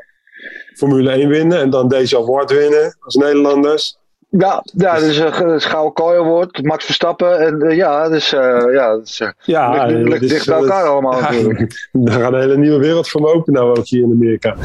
Formule 0.75 1.11
1 1.11 1.29
winnen. 1.29 1.59
En 1.59 1.71
dan 1.71 1.89
deze 1.89 2.17
award 2.17 2.51
winnen 2.51 2.97
als 3.01 3.15
Nederlanders. 3.15 3.99
Ja, 4.29 4.65
ja 4.65 4.99
dus 4.99 5.19
een 5.19 5.49
uh, 5.49 5.61
Gouden 5.61 5.93
Kooi 5.93 6.19
Award, 6.19 6.63
Max 6.63 6.85
Verstappen. 6.85 7.39
En 7.39 7.65
uh, 7.65 7.77
ja, 7.77 8.09
dus, 8.09 8.31
ja, 8.31 8.97
dus, 8.97 9.23
ja, 9.43 9.87
ligt, 9.87 10.09
ligt 10.09 10.21
dus, 10.21 10.31
dicht 10.31 10.47
bij 10.47 10.57
elkaar 10.57 10.85
allemaal 10.85 11.17
ja, 11.17 11.21
natuurlijk. 11.21 11.89
Daar 11.93 12.21
gaat 12.21 12.33
een 12.33 12.41
hele 12.41 12.57
nieuwe 12.57 12.79
wereld 12.79 13.09
voor 13.09 13.21
me 13.21 13.33
open 13.33 13.53
nou 13.53 13.79
ook 13.79 13.87
hier 13.87 14.03
in 14.03 14.13
Amerika. 14.13 14.57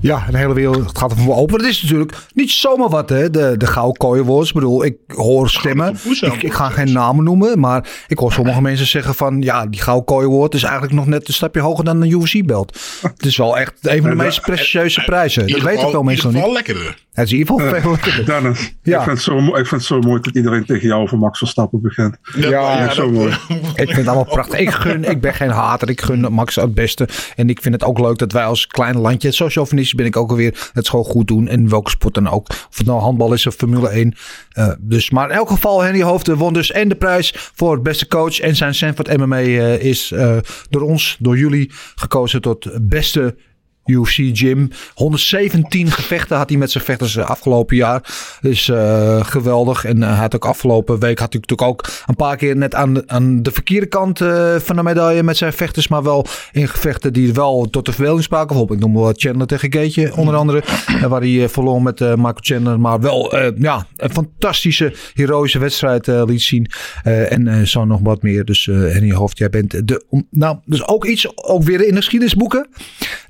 Ja, 0.00 0.24
een 0.28 0.34
hele 0.34 0.54
wereld 0.54 0.98
gaat 0.98 1.10
er 1.10 1.16
voor 1.16 1.36
open. 1.36 1.56
Het 1.56 1.66
is 1.68 1.82
natuurlijk 1.82 2.16
niet 2.34 2.50
zomaar 2.50 2.88
wat, 2.88 3.08
hè. 3.08 3.30
De, 3.30 3.54
de 3.56 3.66
Gouden 3.66 3.96
Kooi 3.96 4.20
Awards. 4.20 4.48
Ik 4.48 4.54
bedoel, 4.54 4.84
ik 4.84 4.96
hoor 5.06 5.48
stemmen. 5.48 5.98
Ik, 6.20 6.42
ik, 6.42 6.52
ga 6.52 6.68
geen 6.68 6.92
namen 6.92 7.24
noemen, 7.24 7.60
maar 7.60 7.88
ik 8.08 8.18
hoor 8.18 8.32
sommige 8.32 8.62
mensen 8.62 8.86
zeggen 8.86 9.14
van... 9.14 9.42
Ja, 9.42 9.66
die 9.66 9.80
Gouden 9.80 10.04
Kooi 10.04 10.26
Award 10.26 10.54
is 10.54 10.62
eigenlijk 10.62 10.92
nog 10.92 11.06
net 11.06 11.28
een 11.28 11.34
stapje 11.34 11.60
hoger 11.60 11.84
dan 11.84 12.02
een 12.02 12.10
UFC-belt. 12.10 12.78
Het 13.02 13.24
is 13.24 13.36
wel 13.36 13.58
echt 13.58 13.74
een 13.82 14.00
van 14.00 14.10
de 14.10 14.16
meest 14.16 14.40
prestigieuze 14.40 15.02
prijzen. 15.04 15.46
Dat 15.46 15.60
weten 15.60 15.90
veel 15.90 16.02
mensen 16.02 16.32
nog 16.32 16.44
niet. 16.44 16.52
lekkerder. 16.52 17.08
Het 17.12 17.26
is 17.26 17.32
in 17.32 17.38
ieder 17.38 17.54
geval 17.54 17.80
veel 17.80 17.90
lekkerder. 17.90 18.26
Dennis, 18.26 18.74
ja. 18.82 18.98
ik, 18.98 19.04
vind 19.04 19.16
het 19.16 19.24
zo, 19.24 19.38
ik 19.38 19.54
vind 19.54 19.70
het 19.70 19.84
zo 19.84 20.00
mooi 20.00 20.20
dat 20.20 20.36
iedereen 20.36 20.64
tegen 20.64 20.88
jou 20.88 21.02
over 21.02 21.18
Max 21.18 21.38
Verstappen 21.38 21.80
begint. 21.80 22.16
Ja, 22.36 22.48
ja, 22.48 22.78
ja 22.78 22.92
zo 22.92 23.10
mooi. 23.10 23.32
ik 23.74 23.86
vind 23.86 23.96
het 23.96 24.06
allemaal 24.06 24.24
prachtig. 24.24 24.58
Ik 24.58 24.70
gun, 24.70 25.04
ik 25.04 25.20
ben 25.20 25.34
geen 25.34 25.50
hater. 25.50 25.88
Ik 25.88 26.00
gun 26.00 26.32
Max 26.32 26.54
het 26.54 26.74
beste. 26.74 27.08
En 27.36 27.48
ik 27.48 27.60
vind 27.62 27.74
het 27.74 27.84
ook 27.84 27.98
leuk 27.98 28.18
dat 28.18 28.32
wij 28.32 28.44
als 28.44 28.66
klein 28.66 28.98
landje, 28.98 29.32
zo 29.32 29.48
ben 29.94 30.06
ik 30.06 30.16
ook 30.16 30.30
alweer 30.30 30.70
het 30.72 30.88
gewoon 30.88 31.04
goed 31.04 31.26
doen. 31.26 31.48
En 31.48 31.68
welke 31.68 31.90
sport 31.90 32.14
dan 32.14 32.28
ook. 32.28 32.48
Of 32.48 32.76
het 32.76 32.86
nou 32.86 33.00
handbal 33.00 33.32
is 33.32 33.46
of 33.46 33.54
Formule 33.54 33.88
1. 33.88 34.14
Eh, 34.50 34.72
dus, 34.78 35.10
maar 35.10 35.30
in 35.30 35.36
elk 35.36 35.48
geval, 35.48 35.82
Henry 35.82 36.02
Hoofden 36.02 36.36
won 36.36 36.52
dus 36.52 36.70
en 36.70 36.88
de 36.88 36.94
prijs 36.94 37.34
voor 37.54 37.72
het 37.72 37.82
beste 37.82 38.06
coach. 38.06 38.40
En 38.40 38.56
zijn 38.56 38.74
Sanford 38.74 39.16
MMA 39.16 39.40
eh, 39.40 39.82
is 39.82 40.12
eh, 40.12 40.36
door 40.70 40.82
ons, 40.82 41.16
door 41.18 41.38
jullie, 41.38 41.70
gekozen 41.94 42.40
tot 42.40 42.88
beste 42.88 43.36
UFC 43.84 44.30
Gym. 44.32 44.70
117 44.94 45.90
gevechten 45.90 46.36
had 46.36 46.48
hij 46.48 46.58
met 46.58 46.70
zijn 46.70 46.84
vechters 46.84 47.16
eh, 47.16 47.30
afgelopen 47.30 47.76
jaar. 47.76 48.02
Dus 48.40 48.68
eh, 48.68 49.24
geweldig. 49.24 49.84
En 49.84 50.02
eh, 50.02 50.08
hij 50.08 50.18
had 50.18 50.34
ook 50.34 50.44
afgelopen 50.44 50.98
week 50.98 51.18
had 51.18 51.32
hij 51.32 51.40
natuurlijk 51.40 51.68
ook 51.68 51.90
een 52.06 52.16
paar 52.16 52.36
keer 52.36 52.56
net 52.56 52.74
aan 52.74 52.94
de, 52.94 53.02
aan 53.06 53.42
de 53.42 53.50
verkeerde 53.50 53.86
kant 53.86 54.18
van 54.58 54.76
de 54.76 54.82
medaille 54.82 55.22
met 55.22 55.36
zijn 55.36 55.52
vechters. 55.52 55.88
Maar 55.88 56.02
wel 56.02 56.26
in 56.52 56.68
gevechten 56.68 57.12
die 57.12 57.32
wel 57.32 57.68
tot 57.70 57.86
de 57.86 57.92
verbeelding 57.92 58.24
spraken. 58.24 58.46
Bijvoorbeeld, 58.46 58.80
ik 58.80 58.86
noem 58.86 59.02
wel 59.02 59.12
Chandler 59.16 59.46
tegen 59.46 59.72
Gaetje 59.72 60.16
onder 60.16 60.34
andere. 60.36 60.62
Waar 61.08 61.20
hij 61.20 61.48
verloor 61.48 61.82
met 61.82 62.00
eh, 62.00 62.08
Michael 62.14 62.34
Chandler. 62.34 62.80
Maar 62.80 63.00
wel 63.00 63.36
ja, 63.58 63.86
een 63.96 64.12
fantastische 64.12 64.94
heroïsche 65.14 65.58
wedstrijd 65.58 66.06
liet 66.06 66.42
zien. 66.42 66.70
En 67.02 67.68
zo 67.68 67.84
nog 67.84 68.00
wat 68.02 68.22
meer. 68.22 68.44
Dus 68.44 68.66
Henny 68.66 69.12
Hoofd, 69.12 69.38
jij 69.38 69.50
bent 69.50 69.88
de... 69.88 70.04
nou, 70.30 70.58
dus 70.64 70.86
ook 70.86 71.04
iets, 71.04 71.36
ook 71.36 71.62
weer 71.62 71.86
in 71.86 71.94
de 71.94 71.96
geschiedenisboeken. 71.96 72.68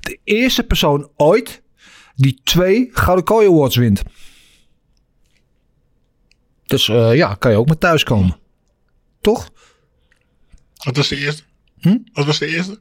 De 0.01 0.19
eerste 0.23 0.63
persoon 0.63 1.09
ooit 1.15 1.61
die 2.15 2.39
twee 2.43 2.89
Gouden 2.91 3.25
Kooi 3.25 3.47
Awards 3.47 3.75
wint. 3.75 4.01
Dus 6.65 6.89
eh, 6.89 7.15
ja, 7.15 7.33
kan 7.33 7.51
je 7.51 7.57
ook 7.57 7.67
met 7.67 7.79
thuiskomen. 7.79 8.37
Toch? 9.21 9.49
Wat 10.83 10.97
was 10.97 11.07
de 11.07 11.17
eerste? 11.17 11.43
Hm? 11.79 11.97
Wat 12.13 12.25
was 12.25 12.39
de 12.39 12.47
eerste? 12.47 12.79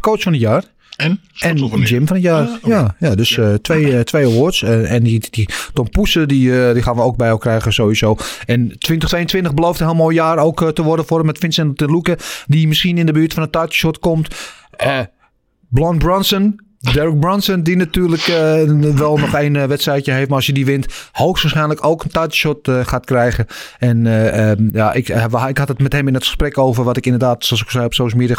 Coach 0.00 0.22
van 0.22 0.32
het 0.32 0.40
jaar. 0.40 0.64
En? 0.96 1.20
En 1.38 1.58
van 1.58 1.82
Jim 1.82 2.06
van 2.06 2.16
het 2.16 2.24
jaar. 2.24 2.48
Ah, 2.48 2.56
ja, 2.62 2.96
ja, 2.98 3.14
dus 3.14 3.38
eh, 3.38 3.54
twee, 3.54 3.96
eh, 3.96 4.00
twee 4.00 4.26
awards. 4.26 4.62
En 4.62 5.02
die, 5.02 5.26
die 5.30 5.48
Tom 5.72 5.90
Poesen, 5.90 6.28
die, 6.28 6.72
die 6.72 6.82
gaan 6.82 6.96
we 6.96 7.02
ook 7.02 7.16
bij 7.16 7.28
elkaar 7.28 7.50
krijgen 7.50 7.72
sowieso. 7.72 8.16
En 8.46 8.66
2022 8.78 9.54
belooft 9.54 9.80
een 9.80 9.86
heel 9.86 9.94
mooi 9.94 10.14
jaar 10.14 10.38
ook 10.38 10.72
te 10.72 10.82
worden 10.82 11.06
voor 11.06 11.18
hem 11.18 11.26
met 11.26 11.38
Vincent 11.38 11.78
de 11.78 11.90
Luque. 11.90 12.18
Die 12.46 12.68
misschien 12.68 12.98
in 12.98 13.06
de 13.06 13.12
buurt 13.12 13.34
van 13.34 13.42
een 13.42 13.50
title 13.50 13.72
shot 13.72 13.98
komt. 13.98 14.34
Eh 15.66 15.74
Blond 15.74 16.00
Bronson. 16.00 16.65
Derek 16.80 17.20
Brunson, 17.20 17.62
die 17.62 17.76
natuurlijk 17.76 18.22
eh, 18.22 18.62
wel 18.94 19.16
nog 19.16 19.34
één 19.34 19.56
eh, 19.56 19.64
wedstrijdje 19.64 20.12
heeft. 20.12 20.28
Maar 20.28 20.36
als 20.36 20.46
je 20.46 20.52
die 20.52 20.64
wint, 20.64 20.86
hoogstwaarschijnlijk 21.12 21.84
ook 21.84 22.04
een 22.04 22.10
title 22.10 22.32
shot 22.32 22.68
eh, 22.68 22.86
gaat 22.86 23.04
krijgen. 23.04 23.46
En 23.78 24.06
eh, 24.06 24.50
ehm, 24.50 24.68
ja, 24.72 24.92
ik, 24.92 25.08
ik 25.48 25.58
had 25.58 25.68
het 25.68 25.78
met 25.78 25.92
hem 25.92 26.08
in 26.08 26.14
het 26.14 26.24
gesprek 26.24 26.58
over 26.58 26.84
wat 26.84 26.96
ik 26.96 27.04
inderdaad, 27.04 27.44
zoals 27.44 27.62
ik 27.62 27.70
zei, 27.70 27.84
op 27.84 27.94
social 27.94 28.20
media 28.20 28.34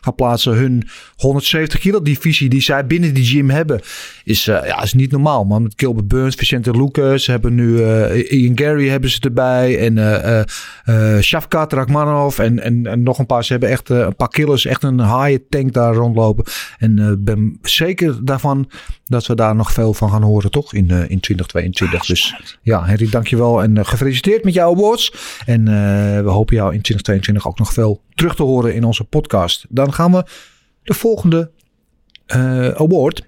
ga 0.00 0.10
plaatsen. 0.10 0.52
Hun 0.52 0.88
170 1.16 1.80
kilo 1.80 2.02
divisie 2.02 2.48
die 2.48 2.60
zij 2.60 2.86
binnen 2.86 3.14
die 3.14 3.24
gym 3.24 3.50
hebben, 3.50 3.80
is, 4.24 4.44
ja, 4.44 4.82
is 4.82 4.94
niet 4.94 5.10
normaal. 5.10 5.44
Man. 5.44 5.62
Met 5.62 5.72
Gilbert 5.76 6.08
Burns, 6.08 6.34
Vicente 6.34 6.70
Lucas, 6.70 7.26
hebben 7.26 7.54
nu 7.54 7.82
Ian 8.28 8.58
Gary 8.58 8.88
hebben 8.88 9.10
ze 9.10 9.20
erbij. 9.20 9.78
En 9.78 9.98
eh, 10.90 11.18
Shavkat 11.20 11.72
Rachmanov 11.72 12.38
en, 12.38 12.62
en, 12.62 12.86
en 12.86 13.02
nog 13.02 13.18
een 13.18 13.26
paar. 13.26 13.44
Ze 13.44 13.52
hebben 13.52 13.70
echt 13.70 13.88
een 13.88 14.16
paar 14.16 14.28
killers, 14.28 14.64
echt 14.64 14.82
een 14.82 14.98
haaien 14.98 15.48
tank 15.48 15.72
daar 15.72 15.94
rondlopen. 15.94 16.44
En 16.78 17.20
ben 17.24 17.58
zeker 17.70 18.24
daarvan 18.24 18.70
dat 19.04 19.26
we 19.26 19.34
daar 19.34 19.54
nog 19.54 19.72
veel 19.72 19.94
van 19.94 20.10
gaan 20.10 20.22
horen, 20.22 20.50
toch? 20.50 20.74
In, 20.74 20.90
eh, 20.90 21.10
in 21.10 21.20
2022. 21.20 22.06
dus 22.06 22.34
ja, 22.62 22.84
Henry, 22.84 23.10
dankjewel. 23.10 23.62
En 23.62 23.76
eh, 23.76 23.84
gefeliciteerd 23.84 24.44
met 24.44 24.54
jouw 24.54 24.72
awards. 24.72 25.12
En 25.46 25.68
eh, 25.68 26.22
we 26.22 26.30
hopen 26.30 26.56
jou 26.56 26.74
in 26.74 26.80
2022 26.80 27.46
ook 27.46 27.58
nog 27.58 27.72
veel 27.72 28.02
terug 28.14 28.34
te 28.34 28.42
horen 28.42 28.74
in 28.74 28.84
onze 28.84 29.04
podcast. 29.04 29.66
Dan 29.68 29.92
gaan 29.92 30.12
we 30.12 30.24
de 30.82 30.94
volgende 30.94 31.50
award. 32.74 33.24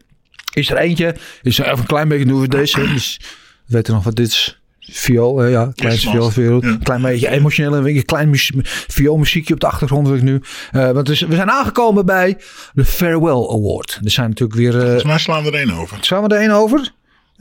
Is 0.54 0.70
er 0.70 0.76
eentje. 0.76 1.16
Is 1.42 1.58
er 1.58 1.66
even 1.66 1.78
een 1.78 1.86
klein 1.86 2.08
beetje 2.08 2.26
doen 2.26 2.40
we 2.40 2.48
deze. 2.48 2.80
Dus 2.80 3.20
we 3.66 3.74
weten 3.74 3.94
nog 3.94 4.04
wat 4.04 4.16
dit 4.16 4.26
is. 4.26 4.61
Viool, 4.92 5.38
hè, 5.38 5.46
ja, 5.46 5.72
klein 5.74 5.92
Yes, 5.94 6.02
viool, 6.02 6.14
master. 6.24 6.42
viool. 6.42 6.64
Ja. 6.64 6.76
Klein 6.82 7.02
beetje 7.02 7.28
emotioneel, 7.28 7.74
een 7.74 7.82
beetje 7.82 8.02
klein 8.02 8.30
muzie- 8.30 8.60
vioolmuziekje 8.88 9.54
op 9.54 9.60
de 9.60 9.66
achtergrond 9.66 10.08
ik 10.08 10.22
nu. 10.22 10.40
Eh, 10.72 10.90
want 10.90 11.06
dus, 11.06 11.20
we 11.20 11.34
zijn 11.34 11.50
aangekomen 11.50 12.06
bij 12.06 12.38
de 12.72 12.84
Farewell 12.84 13.48
Award. 13.48 14.00
Er 14.04 14.10
zijn 14.10 14.28
natuurlijk 14.28 14.58
weer. 14.58 14.74
eh, 14.76 14.80
Volgens 14.82 15.04
mij 15.04 15.18
slaan 15.18 15.42
we 15.42 15.48
er 15.50 15.54
één 15.58 15.70
over. 15.70 15.96
Slaan 16.00 16.22
we 16.28 16.34
er 16.34 16.40
één 16.40 16.50
over? 16.50 16.92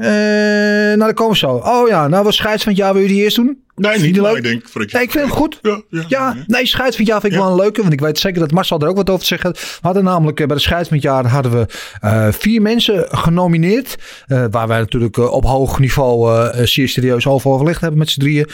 Eh, 0.02 0.08
nou, 0.08 0.98
daar 0.98 1.14
komen 1.14 1.34
we 1.34 1.38
zo. 1.38 1.52
Oh 1.52 1.88
ja, 1.88 2.08
nou 2.08 2.24
was 2.24 2.36
scheids 2.36 2.64
van 2.64 2.72
het 2.72 2.82
jaar. 2.82 2.94
Wil 2.94 3.02
je 3.02 3.08
die 3.08 3.24
eerst 3.24 3.36
doen? 3.36 3.64
Nee, 3.76 4.00
niet. 4.00 4.18
leuk? 4.18 4.38
ik 4.38 4.44
denk, 4.44 4.64
Nee, 4.74 5.04
ik 5.04 5.12
vind 5.12 5.14
hem 5.14 5.30
goed. 5.30 5.60
Ja, 5.62 5.82
ja, 5.90 6.04
Ja, 6.08 6.36
nee, 6.48 6.66
scheids 6.66 6.96
van 6.96 7.06
het 7.06 7.14
jaar 7.14 7.22
vind 7.22 7.34
ik 7.34 7.40
wel 7.40 7.50
een 7.50 7.56
leuke. 7.56 7.82
Want 7.82 7.94
ik 7.94 8.00
weet 8.00 8.20
zeker 8.20 8.40
dat 8.40 8.52
Marcel 8.52 8.80
er 8.80 8.88
ook 8.88 8.96
wat 8.96 9.10
over 9.10 9.22
te 9.22 9.28
zeggen 9.28 9.50
had. 9.50 9.60
We 9.60 9.80
hadden 9.82 10.04
namelijk 10.04 10.40
eh, 10.40 10.48
bij 10.48 10.56
de 10.56 10.62
scheids 10.62 10.88
van 10.88 10.98
het 10.98 11.06
jaar 11.06 11.26
hadden 11.26 11.52
we 11.52 11.66
eh, 12.00 12.28
vier 12.32 12.62
mensen 12.62 13.06
genomineerd. 13.10 13.96
waar 14.52 14.68
wij 14.68 14.80
natuurlijk 14.80 15.18
op 15.18 15.46
hoog 15.46 15.80
niveau 15.80 16.50
zeer 16.66 16.90
serieus 16.90 17.28
over 17.28 17.52
overlegd 17.52 17.82
hebben 17.82 18.00
met 18.00 18.10
z'n 18.10 18.20
drieën. 18.20 18.48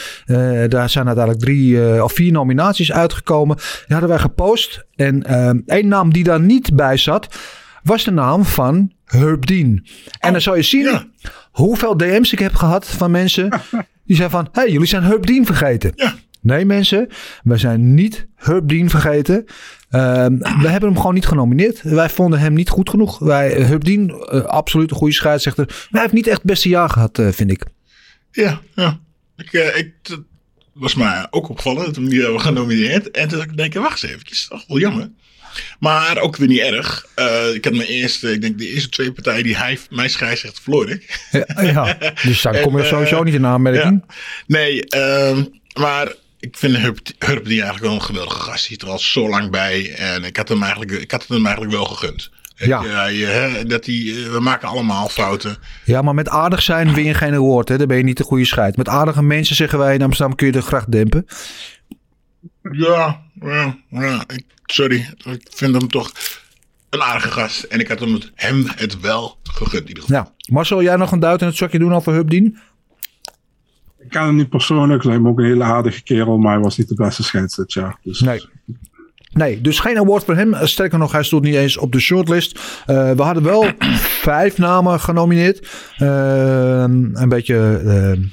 Daar 0.70 0.90
zijn 0.90 1.06
uiteindelijk 1.06 1.46
drie 1.46 2.04
of 2.04 2.14
vier 2.14 2.32
nominaties 2.32 2.92
uitgekomen. 2.92 3.56
Die 3.56 3.66
hadden 3.88 4.10
wij 4.10 4.20
gepost. 4.20 4.86
En 4.96 5.24
één 5.66 5.88
naam 5.88 6.14
die 6.14 6.24
daar 6.24 6.42
niet 6.42 6.76
bij 6.76 6.98
zat, 6.98 7.28
was 7.88 8.04
de 8.04 8.12
naam 8.12 8.46
van 8.46 8.92
Herb 9.06 9.46
Dean. 9.46 9.88
En 10.20 10.32
dan 10.32 10.42
zou 10.42 10.58
je 10.58 10.64
zien 10.64 11.12
hoeveel 11.52 11.98
DM's 11.98 12.32
ik 12.32 12.40
heb 12.40 12.56
gehad 12.56 12.88
van 12.88 13.12
mensen 13.12 13.50
die 14.06 14.16
zeiden 14.16 14.38
van... 14.38 14.48
hey, 14.52 14.72
jullie 14.72 14.88
zijn 14.88 15.04
Herb 15.04 15.26
Dean 15.26 15.46
vergeten. 15.46 15.94
Nee 16.42 16.66
mensen, 16.66 17.08
we 17.44 17.58
zijn 17.58 17.94
niet 17.94 18.28
Herb 18.36 18.68
Dean 18.68 18.90
vergeten. 18.90 19.46
Ehm, 19.90 20.38
we 20.38 20.68
hebben 20.68 20.90
hem 20.90 20.98
gewoon 20.98 21.14
niet 21.14 21.26
genomineerd. 21.26 21.82
Wij 21.82 22.10
vonden 22.10 22.40
hem 22.40 22.54
niet 22.54 22.70
goed 22.70 22.90
genoeg. 22.90 23.20
Wij, 23.20 23.50
Herb 23.52 23.84
Dean, 23.84 24.10
eh, 24.10 24.42
absoluut 24.42 24.92
een 24.92 24.98
goede 24.98 25.14
scheidsrechter. 25.14 25.66
Maar 25.66 25.88
hij 25.90 26.02
heeft 26.02 26.14
niet 26.14 26.28
echt 26.28 26.38
het 26.38 26.46
beste 26.46 26.70
jaar 26.70 26.90
gehad, 26.90 27.20
eh, 27.20 27.28
vind 27.32 27.52
ik. 27.52 27.64
Ja, 28.32 28.62
ja. 28.76 29.00
Ik, 29.38 29.54
eh, 29.54 29.78
ik, 29.78 29.94
was 30.74 30.96
mij 30.96 31.28
ook 31.30 31.50
opgevallen 31.50 31.86
dat 31.86 31.96
we 31.96 32.02
hem 32.02 32.10
niet 32.10 32.22
hebben 32.22 32.42
genomineerd. 32.42 33.12
En 33.12 33.28
toen 33.28 33.38
dacht 33.38 33.60
ik, 33.60 33.74
wacht 33.74 34.04
eens 34.04 34.12
eventjes, 34.12 34.48
dat 34.48 34.58
is 34.58 34.66
toch 34.66 34.68
wel 34.68 34.90
jammer. 34.90 35.12
Maar 35.80 36.18
ook 36.18 36.36
weer 36.36 36.48
niet 36.48 36.60
erg. 36.60 37.06
Eh, 37.16 37.54
ik 37.54 37.64
had 37.64 37.74
mijn 37.74 37.88
eerste, 37.88 38.32
ik 38.32 38.42
denk 38.42 38.58
de 38.58 38.70
eerste 38.70 38.90
twee 38.90 39.12
partijen 39.12 39.44
die 39.44 39.58
hij, 39.58 39.78
mij 39.90 40.08
scheidsrechter 40.08 40.64
verloor 40.64 40.90
ik. 40.90 41.20
Ja, 41.32 41.62
ja. 41.62 41.98
Dus 42.24 42.42
daar 42.42 42.60
kom 42.62 42.72
je 42.72 42.78
En, 42.78 42.84
eh, 42.84 42.90
sowieso 42.90 43.24
niet 43.24 43.34
in 43.34 43.46
aanmerking. 43.46 44.04
ja. 44.08 44.14
Nee, 44.48 44.84
ehm, 44.84 45.44
maar 45.80 46.14
ik 46.40 46.58
vind 46.58 46.78
Herb, 46.78 47.00
Herb 47.20 47.46
die 47.46 47.62
eigenlijk 47.62 47.84
wel 47.84 47.94
een 47.94 48.02
geweldige 48.02 48.40
gast. 48.40 48.68
Hij 48.68 48.76
zit 48.78 48.82
er 48.82 48.90
al 48.90 49.00
zo 49.00 49.30
lang 49.30 49.52
bij. 49.52 49.94
En 49.96 50.24
ik 50.24 50.38
had 50.38 50.50
hem 50.50 50.62
eigenlijk, 50.62 50.92
ik 50.92 51.12
had 51.12 51.22
het 51.22 51.30
hem 51.30 51.46
eigenlijk 51.46 51.76
wel 51.76 51.86
gegund. 51.86 52.30
Ja. 52.56 52.84
Eh, 52.84 53.54
dat 53.68 53.86
eh, 53.86 54.32
we 54.32 54.38
maken 54.42 54.68
allemaal 54.68 55.10
fouten. 55.10 55.58
Ja, 55.84 56.02
maar 56.02 56.14
met 56.14 56.30
aardig 56.30 56.62
zijn 56.62 56.94
win 56.94 57.06
je 57.06 57.14
geen 57.14 57.34
award. 57.34 57.70
Hè? 57.70 57.78
Dan 57.78 57.88
ben 57.88 57.98
je 57.98 58.04
niet 58.04 58.18
de 58.18 58.24
goede 58.24 58.46
scheid. 58.46 58.78
Met 58.78 58.88
aardige 58.88 59.24
mensen 59.24 59.56
zeggen 59.56 59.80
wij 59.80 59.94
in 59.94 60.02
Amsterdam 60.02 60.36
kun 60.36 60.46
je 60.46 60.52
de 60.52 60.62
gracht 60.62 60.92
dempen. 60.92 61.26
Ja, 62.72 63.22
ja, 63.42 63.78
ja 63.90 64.24
ik, 64.28 64.44
sorry. 64.66 65.14
Ik 65.24 65.48
vind 65.50 65.76
hem 65.76 65.88
toch 65.88 66.12
een 66.90 67.02
aardige 67.02 67.32
gast. 67.32 67.64
En 67.64 67.80
ik 67.80 67.88
had 67.88 68.00
hem 68.00 68.14
het, 68.14 68.32
hem 68.36 68.66
het 68.76 69.00
wel 69.00 69.38
gegund 69.44 69.82
in 69.82 69.88
ieder 69.88 70.04
geval. 70.04 70.18
Ja. 70.18 70.34
Marcel, 70.52 70.84
jij 70.84 70.96
nog 70.96 71.12
een 71.12 71.20
duit 71.20 71.42
in 71.42 71.48
het 71.48 71.56
zakje 71.56 71.80
doen 71.80 71.94
over 71.94 72.14
Hubdien? 72.14 72.58
Ik 74.00 74.10
ken 74.10 74.22
hem 74.22 74.36
niet 74.36 74.50
persoonlijk. 74.50 75.04
Me 75.04 75.30
ook 75.30 75.40
een 75.40 75.46
hele 75.46 75.64
aardige 75.64 76.04
kerel, 76.04 76.38
maar 76.38 76.54
hij 76.54 76.62
was 76.62 76.78
niet 76.78 76.88
de 76.88 76.96
beste 76.96 77.24
scheids 77.24 77.56
dit 77.56 77.74
jaar. 77.74 77.98
Dus 78.04 78.20
Nee. 78.20 78.42
Nee, 79.32 79.62
dus 79.62 79.80
geen 79.80 79.98
award 79.98 80.24
voor 80.24 80.36
hem. 80.36 80.56
Sterker 80.68 81.00
nog, 81.00 81.12
hij 81.12 81.24
stond 81.24 81.44
niet 81.44 81.56
eens 81.56 81.78
op 81.78 81.92
de 81.92 82.00
shortlist. 82.00 82.60
Eh, 82.86 83.12
we 83.12 83.22
hadden 83.22 83.44
wel 83.44 83.72
vijf 84.30 84.58
namen 84.58 85.00
genomineerd. 85.00 85.68
Eh, 85.98 86.84
een 87.14 87.30
beetje 87.30 87.82
eh 87.86 88.26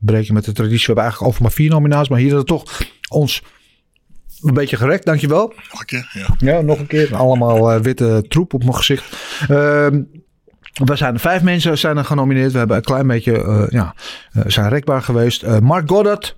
breken 0.00 0.34
met 0.34 0.44
de 0.44 0.52
traditie. 0.52 0.78
We 0.78 0.86
hebben 0.86 1.04
eigenlijk 1.04 1.32
over 1.32 1.42
maar 1.42 1.52
vier 1.52 1.70
nominaties. 1.70 2.08
Maar 2.08 2.18
hier 2.18 2.34
hadden 2.34 2.56
we 2.56 2.62
toch 2.62 2.80
ons 3.08 3.42
een 4.42 4.54
beetje 4.54 4.76
gerekt. 4.76 5.04
Dankjewel. 5.04 5.52
Nog 5.70 5.80
een 5.80 5.86
keer, 5.86 6.10
ja. 6.12 6.26
Ja, 6.38 6.60
nog 6.60 6.78
een 6.78 6.86
keer. 6.86 7.16
Allemaal 7.16 7.72
eh, 7.72 7.80
witte 7.80 8.24
troep 8.28 8.54
op 8.54 8.62
mijn 8.62 8.74
gezicht. 8.74 9.16
Ehm, 9.48 10.02
we 10.84 10.96
zijn 10.96 11.18
vijf 11.18 11.42
mensen 11.42 11.78
zijn 11.78 11.96
er 11.96 12.04
genomineerd. 12.04 12.52
We 12.52 12.58
hebben 12.58 12.76
een 12.76 12.82
klein 12.82 13.06
beetje 13.06 13.42
eh, 13.42 13.64
ja, 13.68 13.94
eh, 14.32 14.42
zijn 14.46 14.68
rekbaar 14.68 15.02
geweest. 15.02 15.60
Mark 15.60 15.88
Goddard. 15.88 16.36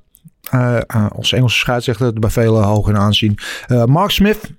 onze 1.14 1.36
Engelse 1.36 1.58
scheidsrechter. 1.58 2.12
Bij 2.12 2.30
velen 2.30 2.62
hoog 2.62 2.88
in 2.88 2.96
aanzien. 2.96 3.38
Mark 3.86 4.10
Smith. 4.10 4.50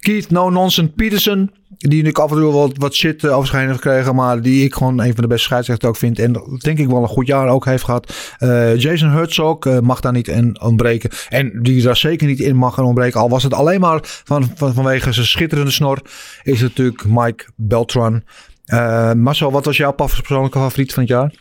Keith 0.00 0.30
No 0.30 0.50
Nonsense 0.50 0.92
Peterson. 0.92 1.50
Die 1.80 2.02
natuurlijk 2.02 2.18
af 2.18 2.30
en 2.30 2.36
toe 2.36 2.52
wat, 2.52 2.72
wat 2.76 2.94
shit 2.94 3.22
uh, 3.22 3.50
heen 3.50 3.60
heeft 3.60 3.82
gekregen. 3.82 4.14
Maar 4.14 4.42
die 4.42 4.64
ik 4.64 4.74
gewoon 4.74 5.00
een 5.00 5.14
van 5.14 5.22
de 5.22 5.28
beste 5.28 5.44
scheidsrechters 5.44 5.90
ook 5.90 5.96
vind. 5.96 6.18
En 6.18 6.32
denk 6.58 6.78
ik 6.78 6.86
wel 6.86 7.02
een 7.02 7.08
goed 7.08 7.26
jaar 7.26 7.48
ook 7.48 7.64
heeft 7.64 7.84
gehad. 7.84 8.34
Uh, 8.38 8.76
Jason 8.76 9.10
Herzog 9.10 9.64
uh, 9.64 9.78
mag 9.78 10.00
daar 10.00 10.12
niet 10.12 10.28
in 10.28 10.60
ontbreken. 10.60 11.10
En 11.28 11.62
die 11.62 11.82
daar 11.82 11.96
zeker 11.96 12.26
niet 12.26 12.40
in 12.40 12.56
mag 12.56 12.74
gaan 12.74 12.84
ontbreken. 12.84 13.20
Al 13.20 13.28
was 13.28 13.42
het 13.42 13.54
alleen 13.54 13.80
maar 13.80 14.00
van, 14.02 14.50
van, 14.54 14.74
vanwege 14.74 15.12
zijn 15.12 15.26
schitterende 15.26 15.70
snor. 15.70 16.02
Is 16.42 16.60
het 16.60 16.68
natuurlijk 16.68 17.04
Mike 17.04 17.44
Beltran. 17.56 18.22
Uh, 18.66 19.12
Marcel, 19.12 19.52
wat 19.52 19.64
was 19.64 19.76
jouw 19.76 19.92
persoonlijke 19.92 20.58
favoriet 20.58 20.92
van 20.92 21.02
het 21.02 21.12
jaar? 21.12 21.34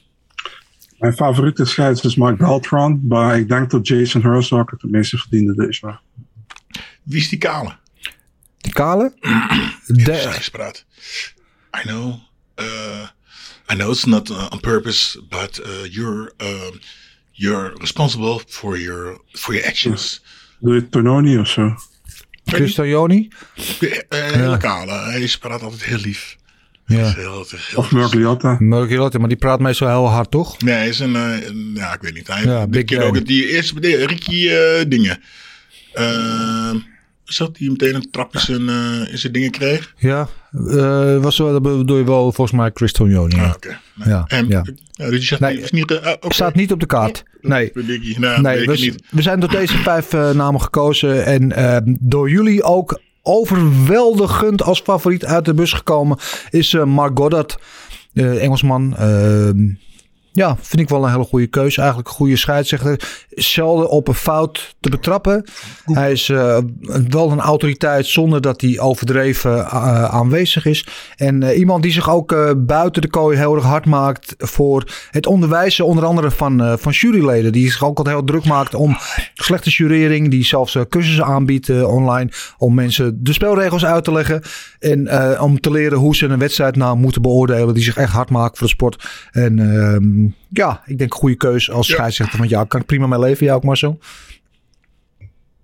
Mijn 0.98 1.14
favoriete 1.14 1.66
scheids 1.66 2.04
is 2.04 2.16
Mike 2.16 2.36
Beltran. 2.38 3.02
Maar 3.08 3.38
ik 3.38 3.50
denk 3.50 3.72
dat 3.72 3.88
Jason 3.88 4.22
Herzog 4.22 4.72
het 4.72 4.82
het 4.82 4.92
meeste 4.92 5.18
verdiende 5.18 5.56
dit 5.56 5.78
jaar. 5.78 6.02
Wie 7.04 7.20
is 7.20 7.30
die 7.30 7.40
kale? 7.40 7.79
Die 8.62 8.74
kale? 8.74 9.14
De... 10.06 10.14
Gespraat. 10.14 10.86
I 11.84 11.88
know. 11.88 12.20
Uh, 12.60 13.08
I 13.72 13.76
know 13.76 13.92
it's 13.92 14.06
not 14.06 14.30
uh, 14.30 14.48
on 14.50 14.60
purpose, 14.60 15.18
but 15.30 15.60
uh, 15.60 15.84
you're 15.90 16.32
um, 16.38 16.80
you're 17.32 17.74
responsible 17.80 18.42
for 18.48 18.78
your 18.78 19.20
for 19.32 19.54
your 19.54 19.68
actions. 19.68 20.22
Doe 20.60 20.74
je 20.74 20.90
Tononi 20.90 21.38
of 21.38 21.48
zo? 21.48 21.76
Christiani? 22.46 23.28
Uh, 23.80 23.92
hele 24.10 24.58
kale. 24.58 24.92
Hij 24.92 25.36
praat 25.40 25.62
altijd 25.62 25.84
heel 25.84 25.98
lief. 25.98 26.38
Ja. 26.86 27.14
Heel, 27.14 27.46
heel, 27.50 27.76
Of 27.76 27.92
maar 27.92 29.30
die 29.30 29.38
praat 29.38 29.60
meestal 29.60 29.88
heel 29.88 30.10
hard, 30.10 30.32
toch? 30.32 30.62
Nee, 30.62 30.74
hij 30.74 30.88
is 30.88 31.00
een, 31.00 31.16
uh, 31.16 31.48
een 31.48 31.72
ja, 31.74 31.94
ik 31.94 32.02
weet 32.02 32.14
niet. 32.14 32.28
Hij 32.28 32.44
Ja, 32.44 32.68
big 32.68 32.98
ook 33.02 33.26
die 33.26 33.50
eerste 33.50 34.06
Ricky 34.06 34.48
uh, 34.48 34.84
dingen. 34.88 35.22
Uh, 35.94 36.74
zat 37.34 37.58
hij 37.58 37.68
meteen 37.68 37.96
een 37.96 38.08
trap 38.12 38.34
in 38.34 38.40
zijn, 38.40 38.62
uh, 38.62 39.12
in 39.12 39.18
zijn 39.18 39.34
dingen 39.34 39.52
kreeg? 39.52 39.94
Ja, 39.98 40.28
uh, 40.52 41.18
was 41.18 41.38
dat 41.38 41.62
bedoel 41.62 41.98
je 41.98 42.04
wel 42.04 42.32
volgens 42.32 42.58
mij 42.58 42.72
Christiani. 42.74 43.12
Ja. 43.12 43.44
Ah. 43.44 43.54
Okay. 43.56 43.78
Nee. 43.96 44.10
Ja, 44.10 44.26
en, 44.28 44.48
ja. 44.48 44.64
ja. 44.92 45.10
Dus 45.10 45.28
zegt, 45.28 45.42
Nee, 45.42 45.62
is 45.62 45.72
niet, 45.72 45.92
uh, 45.92 45.98
okay. 45.98 46.18
Staat 46.28 46.56
niet 46.56 46.72
op 46.72 46.80
de 46.80 46.86
kaart. 46.86 47.24
Nee. 47.42 47.72
Nou, 48.18 48.42
nee, 48.42 48.66
we, 48.66 48.72
niet. 48.72 49.04
we 49.10 49.22
zijn 49.22 49.40
door 49.40 49.50
deze 49.50 49.78
vijf 49.78 50.12
namen 50.12 50.62
gekozen. 50.62 51.26
En 51.26 51.60
uh, 51.60 51.78
door 51.86 52.30
jullie 52.30 52.64
ook 52.64 53.02
overweldigend 53.22 54.64
als 54.64 54.82
favoriet 54.82 55.26
uit 55.26 55.46
de 55.46 55.54
bus 55.54 55.74
gekomen 55.74 56.18
is 56.50 56.74
Mark 56.74 57.18
Goddard. 57.18 57.58
Engelsman. 58.14 58.96
Ja, 60.40 60.58
vind 60.62 60.82
ik 60.82 60.90
wel 60.90 61.04
een 61.04 61.12
hele 61.12 61.24
goede 61.24 61.48
keuze. 61.48 61.80
Eigenlijk 61.80 62.10
een 62.10 62.16
goede 62.16 62.36
scheidsrechter. 62.36 63.26
Zelden 63.30 63.90
op 63.90 64.08
een 64.08 64.14
fout 64.14 64.76
te 64.80 64.90
betrappen. 64.90 65.44
Hij 65.84 66.12
is 66.12 66.30
uh, 66.30 66.58
wel 67.10 67.32
een 67.32 67.40
autoriteit 67.40 68.06
zonder 68.06 68.42
dat 68.42 68.62
hij 68.62 68.80
overdreven 68.80 69.58
uh, 69.58 70.04
aanwezig 70.04 70.66
is. 70.66 70.88
En 71.16 71.42
uh, 71.42 71.58
iemand 71.58 71.84
die 71.84 71.92
zich 71.92 72.10
ook 72.10 72.56
buiten 72.58 73.02
de 73.02 73.08
kooi 73.08 73.38
heel 73.38 73.56
erg 73.56 73.64
hard 73.64 73.86
maakt 73.86 74.36
voor 74.38 74.84
het 75.12 75.26
onderwijzen. 75.26 75.86
Onder 75.86 76.06
andere 76.06 76.32
van, 76.32 76.78
van 76.80 76.92
juryleden. 76.92 77.52
Die 77.52 77.72
zich 77.72 77.84
ook 77.84 77.98
altijd 77.98 78.16
heel 78.16 78.26
druk 78.26 78.46
maakt 78.46 78.74
om 78.74 78.98
slechte 79.34 79.70
jurering. 79.70 80.30
Die 80.30 80.46
zelfs 80.46 80.78
cursussen 80.90 81.26
aanbiedt 81.26 81.84
online. 81.84 82.32
Om 82.58 82.74
mensen 82.74 83.24
de 83.24 83.34
spelregels 83.34 83.86
uit 83.86 84.04
te 84.04 84.12
leggen. 84.12 84.42
En 84.80 85.40
om 85.40 85.60
te 85.60 85.72
leren 85.72 85.98
hoe 85.98 86.16
ze 86.16 86.26
een 86.26 86.40
wedstrijd 86.40 86.76
nou 86.76 86.98
moeten 86.98 87.22
beoordelen. 87.22 87.74
Die 87.74 87.84
zich 87.84 87.98
echt 87.98 88.14
hard 88.14 88.30
maakt 88.30 88.58
voor 88.58 88.68
de 88.68 88.74
sport. 88.74 89.10
En 89.32 90.29
ja, 90.48 90.82
ik 90.86 90.98
denk 90.98 91.14
goede 91.14 91.36
keus 91.36 91.72
als 91.72 91.88
scheidsrechter. 91.88 92.38
Want 92.38 92.50
ja, 92.50 92.64
kan 92.64 92.80
ik 92.80 92.86
prima 92.86 93.08
mee 93.08 93.20
leven. 93.20 93.46
Jij 93.46 93.56
ook 93.56 93.64
Marcel? 93.64 94.00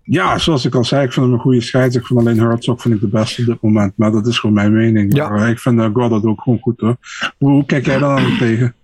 Ja, 0.04 0.38
zoals 0.38 0.66
ik 0.66 0.76
al 0.76 0.84
zei, 0.84 1.06
ik 1.06 1.14
vind 1.14 1.26
hem 1.26 1.36
een 1.36 1.42
goede 1.42 1.62
scheidsrechter. 1.62 2.02
Ik 2.02 2.08
vind 2.08 2.20
alleen 2.20 2.50
Herzog 2.50 2.82
vind 2.82 2.94
ik 2.94 3.02
de 3.02 3.08
beste 3.08 3.42
op 3.42 3.48
dit 3.48 3.62
moment. 3.62 3.94
Maar 3.96 4.12
dat 4.12 4.28
is 4.28 4.40
gewoon 4.40 4.56
mijn 4.56 4.74
mening. 4.74 5.16
Ja. 5.16 5.30
Maar 5.30 5.50
ik 5.50 5.60
vind 5.60 5.80
uh, 5.80 5.90
Goddard 5.94 6.26
ook 6.26 6.42
gewoon 6.42 6.60
goed 6.60 6.80
hoor. 6.80 6.96
Hoe, 7.38 7.50
hoe 7.52 7.66
kijk 7.66 7.86
jij 7.86 7.98
daar 7.98 8.22
dan 8.22 8.38
tegen? 8.38 8.76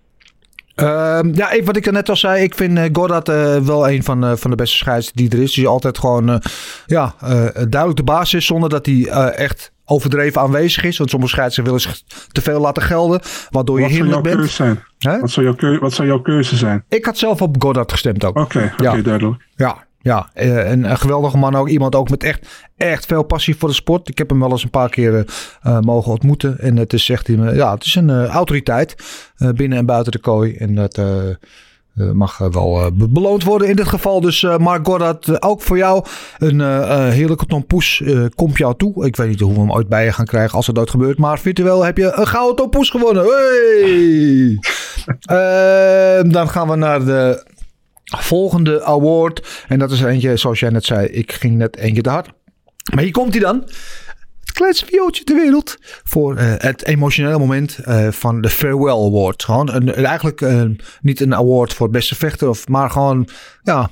Uh, 0.81 1.19
ja, 1.33 1.51
even 1.51 1.65
wat 1.65 1.75
ik 1.75 1.85
er 1.85 1.93
net 1.93 2.09
al 2.09 2.15
zei. 2.15 2.43
Ik 2.43 2.55
vind 2.55 2.77
uh, 2.77 2.83
Goddard 2.91 3.29
uh, 3.29 3.57
wel 3.57 3.89
een 3.89 4.03
van, 4.03 4.25
uh, 4.25 4.31
van 4.35 4.49
de 4.49 4.55
beste 4.55 4.77
scheidsrechters 4.77 5.29
die 5.29 5.39
er 5.39 5.43
is. 5.43 5.53
Die 5.53 5.67
altijd 5.67 5.97
gewoon 5.97 6.41
ja, 6.85 7.15
duidelijk 7.53 7.95
de 7.95 8.03
baas 8.03 8.33
is. 8.33 8.45
Zonder 8.45 8.69
dat 8.69 8.85
hij 8.85 9.07
echt 9.31 9.71
overdreven 9.85 10.41
aanwezig 10.41 10.83
is. 10.83 10.97
Want 10.97 11.09
sommige 11.09 11.31
scheidsrechters 11.31 11.83
willen 11.83 11.95
zich 11.97 12.27
te 12.31 12.41
veel 12.41 12.59
laten 12.59 12.83
gelden. 12.83 13.21
Waardoor 13.49 13.79
wat 13.79 13.89
je 13.89 13.95
hinderlijk 13.95 14.23
bent. 14.23 14.35
Keuze 14.35 14.53
zijn? 14.53 14.83
Huh? 14.99 15.21
Wat, 15.21 15.31
zou 15.31 15.45
jouw 15.45 15.55
keuze, 15.55 15.79
wat 15.79 15.93
zou 15.93 16.07
jouw 16.07 16.21
keuze 16.21 16.55
zijn? 16.55 16.83
Ik 16.89 17.05
had 17.05 17.17
zelf 17.17 17.41
op 17.41 17.55
Goddard 17.59 17.91
gestemd 17.91 18.25
ook. 18.25 18.37
Oké, 18.37 18.57
okay, 18.57 18.71
okay, 18.73 18.97
ja. 18.97 19.03
duidelijk. 19.03 19.47
Ja, 19.55 19.85
ja, 20.01 20.29
een, 20.33 20.89
een 20.89 20.97
geweldige 20.97 21.37
man 21.37 21.55
ook. 21.55 21.69
Iemand 21.69 21.95
ook 21.95 22.09
met 22.09 22.23
echt, 22.23 22.47
echt 22.77 23.05
veel 23.05 23.23
passie 23.23 23.55
voor 23.55 23.69
de 23.69 23.75
sport. 23.75 24.09
Ik 24.09 24.17
heb 24.17 24.29
hem 24.29 24.39
wel 24.39 24.51
eens 24.51 24.63
een 24.63 24.69
paar 24.69 24.89
keer 24.89 25.25
uh, 25.63 25.79
mogen 25.79 26.11
ontmoeten. 26.11 26.59
En 26.59 26.77
het 26.77 26.93
is 26.93 27.09
echt 27.09 27.27
ja, 27.27 27.73
het 27.73 27.85
is 27.85 27.95
een 27.95 28.09
uh, 28.09 28.25
autoriteit 28.25 28.95
uh, 29.37 29.49
binnen 29.49 29.77
en 29.77 29.85
buiten 29.85 30.11
de 30.11 30.19
kooi. 30.19 30.55
En 30.55 30.75
dat 30.75 31.01
mag 32.13 32.37
wel 32.37 32.91
beloond 32.93 33.43
worden 33.43 33.69
in 33.69 33.75
dit 33.75 33.87
geval. 33.87 34.21
Dus 34.21 34.41
Mark 34.57 34.85
Goddard, 34.85 35.41
ook 35.41 35.61
voor 35.61 35.77
jou 35.77 36.05
een 36.37 36.59
heerlijke 37.11 37.45
tompoes 37.45 38.03
komt 38.35 38.57
jou 38.57 38.75
toe. 38.77 39.05
Ik 39.05 39.15
weet 39.15 39.27
niet 39.27 39.39
hoe 39.39 39.53
we 39.53 39.59
hem 39.59 39.71
ooit 39.71 39.87
bij 39.87 40.05
je 40.05 40.11
gaan 40.11 40.25
krijgen 40.25 40.55
als 40.55 40.67
het 40.67 40.77
ooit 40.77 40.89
gebeurt. 40.89 41.17
Maar 41.17 41.39
virtueel 41.39 41.83
heb 41.83 41.97
je 41.97 42.11
een 42.15 42.27
gouden 42.27 42.55
tompoes 42.55 42.89
gewonnen. 42.89 43.25
Hey! 43.25 44.59
dan 46.31 46.49
gaan 46.49 46.69
we 46.69 46.75
naar 46.75 47.05
de 47.05 47.43
volgende 48.19 48.83
award. 48.83 49.65
En 49.67 49.79
dat 49.79 49.91
is 49.91 50.01
eentje, 50.01 50.37
zoals 50.37 50.59
jij 50.59 50.69
net 50.69 50.85
zei, 50.85 51.07
ik 51.07 51.31
ging 51.31 51.57
net 51.57 51.77
eentje 51.77 52.01
te 52.01 52.09
hard. 52.09 52.29
Maar 52.93 53.03
hier 53.03 53.11
komt 53.11 53.33
hij 53.33 53.41
dan. 53.41 53.63
Het 54.39 54.51
kleinste 54.51 54.85
viooltje 54.85 55.23
ter 55.23 55.35
wereld. 55.35 55.77
Voor 56.03 56.37
uh, 56.37 56.53
het 56.57 56.85
emotionele 56.85 57.39
moment 57.39 57.79
uh, 57.85 58.07
van 58.11 58.41
de 58.41 58.49
Farewell 58.49 59.05
Award. 59.05 59.43
Gewoon 59.43 59.73
een, 59.73 59.93
eigenlijk 59.93 60.41
uh, 60.41 60.63
niet 61.01 61.19
een 61.19 61.35
award 61.35 61.73
voor 61.73 61.89
beste 61.89 62.15
vechter. 62.15 62.49
Of, 62.49 62.67
maar 62.67 62.89
gewoon, 62.89 63.27
ja, 63.63 63.89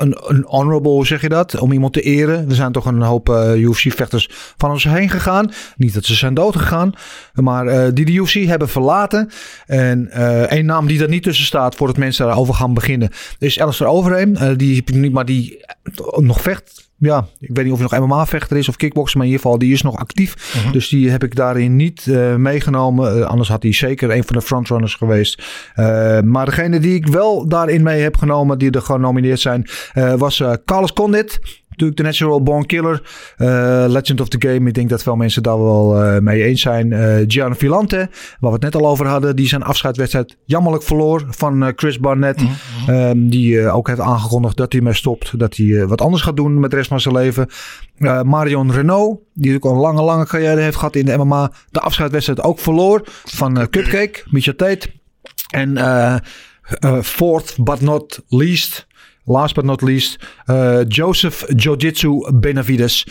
een, 0.00 0.16
een 0.26 0.44
honorable, 0.46 1.06
zeg 1.06 1.20
je 1.20 1.28
dat? 1.28 1.58
Om 1.58 1.72
iemand 1.72 1.92
te 1.92 2.00
eren. 2.00 2.48
Er 2.48 2.54
zijn 2.54 2.72
toch 2.72 2.86
een 2.86 3.02
hoop 3.02 3.28
uh, 3.28 3.54
UFC-vechters 3.54 4.28
van 4.56 4.70
ons 4.70 4.84
heen 4.84 5.10
gegaan. 5.10 5.50
Niet 5.76 5.94
dat 5.94 6.04
ze 6.04 6.14
zijn 6.14 6.34
dood 6.34 6.56
gegaan. 6.56 6.92
Maar 7.34 7.66
uh, 7.66 7.88
die 7.94 8.04
de 8.04 8.12
UFC 8.12 8.34
hebben 8.34 8.68
verlaten. 8.68 9.30
En 9.66 10.10
uh, 10.12 10.50
één 10.50 10.66
naam 10.66 10.86
die 10.86 11.02
er 11.02 11.08
niet 11.08 11.22
tussen 11.22 11.46
staat 11.46 11.74
voordat 11.74 11.96
mensen 11.96 12.26
daarover 12.26 12.54
gaan 12.54 12.74
beginnen. 12.74 13.10
Is 13.38 13.60
Alistair 13.60 13.90
Overeem. 13.90 14.56
die 14.56 15.10
maar 15.10 15.24
die 15.24 15.64
nog 16.16 16.40
vecht. 16.40 16.89
Ja, 17.00 17.26
ik 17.38 17.48
weet 17.52 17.64
niet 17.64 17.72
of 17.72 17.90
hij 17.90 17.98
nog 17.98 18.08
MMA-vechter 18.08 18.56
is 18.56 18.68
of 18.68 18.76
kickbokser, 18.76 19.18
maar 19.18 19.26
in 19.26 19.32
ieder 19.32 19.44
geval 19.46 19.60
die 19.60 19.72
is 19.72 19.82
nog 19.82 19.96
actief. 19.96 20.34
Mhm. 20.34 20.56
Uh 20.56 20.64
-huh. 20.64 20.72
Dus 20.72 20.88
die 20.88 21.10
heb 21.10 21.24
ik 21.24 21.34
daarin 21.34 21.76
niet 21.76 22.06
uh, 22.06 22.34
meegenomen. 22.34 23.18
Uh, 23.18 23.24
anders 23.24 23.48
had 23.48 23.62
hij 23.62 23.72
zeker 23.72 24.10
een 24.10 24.24
van 24.24 24.36
de 24.36 24.42
frontrunners 24.42 24.94
geweest. 24.94 25.42
Uh, 25.76 26.20
maar 26.20 26.44
degene 26.44 26.78
die 26.78 26.94
ik 26.94 27.06
wel 27.06 27.48
daarin 27.48 27.82
mee 27.82 28.02
heb 28.02 28.16
genomen, 28.16 28.58
die 28.58 28.70
er 28.70 28.82
genomineerd 28.82 29.40
zijn, 29.40 29.66
was 30.16 30.42
Carlos 30.64 30.92
Condit. 30.92 31.59
Natuurlijk 31.80 31.96
de 31.96 32.24
Natural 32.24 32.42
Born 32.42 32.66
Killer. 32.66 33.02
Legend 33.88 34.20
of 34.20 34.28
the 34.28 34.48
Game. 34.48 34.68
Ik 34.68 34.74
denk 34.74 34.88
dat 34.88 35.02
veel 35.02 35.16
mensen 35.16 35.42
daar 35.42 35.62
wel 35.62 36.20
mee 36.20 36.42
eens 36.44 36.60
zijn. 36.60 36.94
Gian 37.28 37.56
Villante, 37.56 37.96
waar 38.40 38.50
we 38.50 38.52
het 38.52 38.62
net 38.62 38.74
al 38.74 38.88
over 38.88 39.06
hadden. 39.06 39.36
Die 39.36 39.48
zijn 39.48 39.62
afscheidwedstrijd 39.62 40.36
jammerlijk 40.44 40.82
verloor 40.82 41.24
van 41.28 41.72
Chris 41.76 41.98
Barnett. 41.98 42.40
Mm 42.40 42.48
-hmm. 42.86 43.30
die 43.30 43.70
ook 43.70 43.88
heeft 43.88 44.00
aangekondigd 44.00 44.56
dat 44.56 44.72
hij 44.72 44.80
mee 44.80 44.94
stopt. 44.94 45.38
Dat 45.38 45.56
hij 45.56 45.86
wat 45.86 46.00
anders 46.00 46.22
gaat 46.22 46.36
doen 46.36 46.60
met 46.60 46.70
de 46.70 46.76
rest 46.76 46.88
van 46.88 47.00
zijn 47.00 47.14
leven. 47.14 47.48
Marion 48.24 48.72
Renault, 48.72 49.18
die 49.34 49.52
natuurlijk 49.52 49.64
al 49.64 49.72
een 49.72 49.80
lange, 49.80 50.02
lange 50.02 50.26
carrière 50.26 50.60
heeft 50.60 50.76
gehad 50.76 50.96
in 50.96 51.04
de 51.04 51.16
MMA. 51.16 51.52
De 51.70 51.80
afscheidwedstrijd 51.80 52.42
ook 52.42 52.58
verloor 52.58 53.02
van 53.24 53.68
Cupcake, 53.70 54.22
Misha 54.30 54.52
Tate. 54.56 54.88
En 55.50 55.78
uh, 56.78 57.00
fourth 57.02 57.56
but 57.58 57.80
not 57.80 58.20
least, 58.28 58.86
last 59.30 59.54
but 59.54 59.64
not 59.64 59.82
least, 59.82 60.18
Joseph 60.88 61.44
Jiu-Jitsu 61.56 62.30
Benavides. 62.34 63.06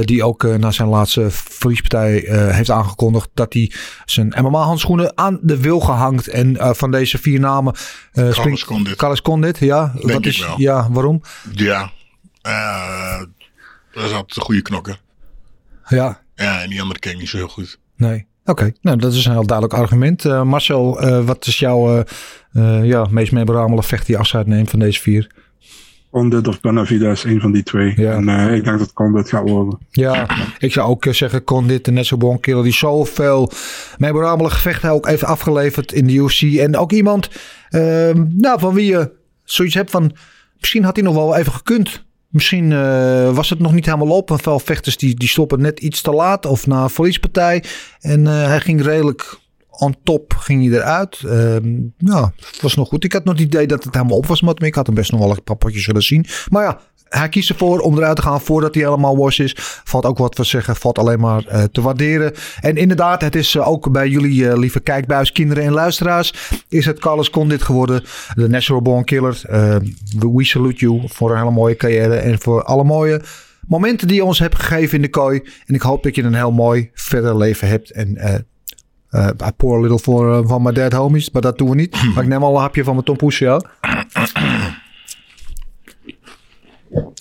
die 0.00 0.24
ook 0.24 0.42
na 0.42 0.70
zijn 0.70 0.88
laatste 0.88 1.26
verliespartij 1.30 2.24
heeft 2.28 2.70
aangekondigd 2.70 3.28
dat 3.34 3.52
hij 3.52 3.72
zijn 4.04 4.34
MMA-handschoenen 4.40 5.18
aan 5.18 5.38
de 5.42 5.60
wil 5.60 5.80
gehangt. 5.80 6.28
En 6.28 6.76
van 6.76 6.90
deze 6.90 7.18
vier 7.18 7.40
namen 7.40 7.74
Carlos 8.12 8.36
springt 8.36 8.64
Condit. 8.64 8.96
Carlos 8.96 9.22
Condit, 9.22 9.58
ja. 9.58 9.92
Denk 9.94 10.12
Wat 10.12 10.26
is, 10.26 10.40
wel. 10.40 10.60
Ja, 10.60 10.88
waarom? 10.90 11.22
Ja, 11.52 11.90
uh, 12.46 13.22
dat 13.92 14.08
zat 14.08 14.36
een 14.36 14.42
goede 14.42 14.62
knokken. 14.62 14.96
Ja. 15.88 16.22
Ja, 16.34 16.62
en 16.62 16.70
die 16.70 16.80
andere 16.80 16.98
ken 16.98 17.12
ik 17.12 17.18
niet 17.18 17.28
zo 17.28 17.36
heel 17.36 17.48
goed. 17.48 17.78
Nee. 17.96 18.26
Oké, 18.44 18.50
okay. 18.50 18.74
nou 18.80 18.96
dat 18.96 19.12
is 19.12 19.24
een 19.24 19.32
heel 19.32 19.46
duidelijk 19.46 19.78
argument. 19.78 20.24
Uh, 20.24 20.42
Marcel, 20.42 21.04
uh, 21.04 21.24
wat 21.24 21.46
is 21.46 21.58
jouw 21.58 22.04
uh, 22.52 22.84
ja, 22.84 23.06
meest 23.10 23.32
memorabele 23.32 23.82
vecht 23.82 24.06
die 24.06 24.18
afscheid 24.18 24.46
neemt 24.46 24.70
van 24.70 24.78
deze 24.78 25.00
vier? 25.00 25.30
Condit 26.14 26.48
of 26.48 26.60
Benavides, 26.60 27.24
een 27.24 27.40
van 27.40 27.52
die 27.52 27.62
twee. 27.62 27.92
Ja. 27.96 28.12
En 28.12 28.28
uh, 28.28 28.54
ik 28.54 28.64
denk 28.64 28.78
dat 28.78 28.92
Condit 28.92 29.28
gaat 29.28 29.48
worden. 29.48 29.78
Ja, 29.90 30.26
ik 30.58 30.72
zou 30.72 30.88
ook 30.88 31.06
zeggen 31.10 31.44
Condit, 31.44 31.84
de 31.84 31.90
net 31.90 32.06
zo 32.06 32.16
bon 32.16 32.40
killer, 32.40 32.62
die 32.62 32.72
zoveel 32.72 33.50
memorabele 33.98 34.50
gevechten 34.50 34.90
ook 34.90 35.06
even 35.06 35.28
afgeleverd 35.28 35.92
in 35.92 36.06
de 36.06 36.12
UFC. 36.12 36.42
En 36.42 36.76
ook 36.76 36.92
iemand 36.92 37.30
uh, 37.70 38.10
nou, 38.28 38.60
van 38.60 38.74
wie 38.74 38.86
je 38.86 39.10
zoiets 39.44 39.74
hebt 39.74 39.90
van, 39.90 40.12
misschien 40.60 40.84
had 40.84 40.96
hij 40.96 41.04
nog 41.04 41.14
wel 41.14 41.36
even 41.36 41.52
gekund. 41.52 42.04
Misschien 42.28 42.70
uh, 42.70 43.34
was 43.34 43.50
het 43.50 43.58
nog 43.58 43.72
niet 43.72 43.86
helemaal 43.86 44.16
op. 44.16 44.28
Want 44.28 44.42
veel 44.42 44.58
vechters 44.58 44.96
die, 44.96 45.14
die 45.14 45.28
stoppen 45.28 45.60
net 45.60 45.80
iets 45.80 46.02
te 46.02 46.10
laat 46.10 46.46
of 46.46 46.66
na 46.66 46.82
een 46.82 46.90
verliespartij. 46.90 47.64
En 48.00 48.26
hij 48.26 48.60
ging 48.60 48.82
redelijk 48.82 49.38
on 49.78 49.94
top 50.02 50.34
ging 50.38 50.68
hij 50.68 50.80
eruit. 50.80 51.22
Uh, 51.24 51.56
nou, 51.98 52.30
het 52.36 52.60
was 52.60 52.74
nog 52.74 52.88
goed. 52.88 53.04
Ik 53.04 53.12
had 53.12 53.24
nog 53.24 53.34
het 53.34 53.42
idee 53.42 53.66
dat 53.66 53.84
het 53.84 53.94
helemaal 53.94 54.16
op 54.16 54.26
was 54.26 54.42
me. 54.42 54.54
Ik 54.54 54.74
had 54.74 54.86
hem 54.86 54.94
best 54.94 55.10
nog 55.12 55.20
wel 55.20 55.30
een 55.30 55.42
paar 55.42 55.56
potjes 55.56 55.86
willen 55.86 56.02
zien. 56.02 56.26
Maar 56.48 56.64
ja, 56.64 56.80
hij 57.08 57.28
kiest 57.28 57.50
ervoor 57.50 57.78
om 57.78 57.96
eruit 57.96 58.16
te 58.16 58.22
gaan 58.22 58.40
voordat 58.40 58.74
hij 58.74 58.84
helemaal 58.84 59.16
was 59.16 59.38
is. 59.38 59.52
Valt 59.84 60.04
ook 60.04 60.18
wat 60.18 60.34
voor 60.34 60.44
zeggen. 60.44 60.76
Valt 60.76 60.98
alleen 60.98 61.20
maar 61.20 61.44
uh, 61.48 61.62
te 61.62 61.80
waarderen. 61.80 62.32
En 62.60 62.76
inderdaad, 62.76 63.20
het 63.20 63.34
is 63.34 63.54
uh, 63.54 63.68
ook 63.68 63.92
bij 63.92 64.08
jullie 64.08 64.42
uh, 64.42 64.56
lieve 64.56 64.80
kijkbuis, 64.80 65.32
kinderen 65.32 65.64
en 65.64 65.72
luisteraars. 65.72 66.32
Is 66.68 66.86
het 66.86 66.98
Carlos 66.98 67.30
Condit 67.30 67.62
geworden. 67.62 68.04
De 68.34 68.48
Natural 68.48 68.82
Born 68.82 69.04
Killer. 69.04 69.40
we 70.18 70.44
salute 70.44 70.78
you 70.78 71.02
voor 71.04 71.30
een 71.30 71.38
hele 71.38 71.50
mooie 71.50 71.76
carrière. 71.76 72.16
En 72.16 72.40
voor 72.40 72.62
alle 72.62 72.84
mooie 72.84 73.22
momenten 73.66 74.08
die 74.08 74.16
je 74.16 74.24
ons 74.24 74.38
hebt 74.38 74.54
gegeven 74.54 74.96
in 74.96 75.02
de 75.02 75.08
kooi. 75.08 75.42
En 75.66 75.74
ik 75.74 75.82
hoop 75.82 76.02
dat 76.02 76.14
je 76.14 76.22
een 76.22 76.34
heel 76.34 76.52
mooi 76.52 76.90
verder 76.94 77.36
leven 77.36 77.68
hebt. 77.68 77.90
En 77.90 78.46
eh 79.14 79.28
eh, 79.28 79.46
I 79.46 79.50
pour 79.56 79.78
a 79.78 79.80
little 79.80 80.38
eh, 80.38 80.40
van 80.48 80.62
mijn 80.62 80.74
dead 80.74 80.92
homies, 80.92 81.30
maar 81.30 81.42
dat 81.42 81.58
doen 81.58 81.70
we 81.70 81.74
niet. 81.74 82.02
Maar 82.14 82.22
ik 82.22 82.28
neem 82.28 82.42
al 82.42 82.54
een 82.54 82.60
hapje 82.60 82.84
van 82.84 82.92
mijn 82.92 83.04
tompoes, 83.04 83.38
ja. 83.38 83.62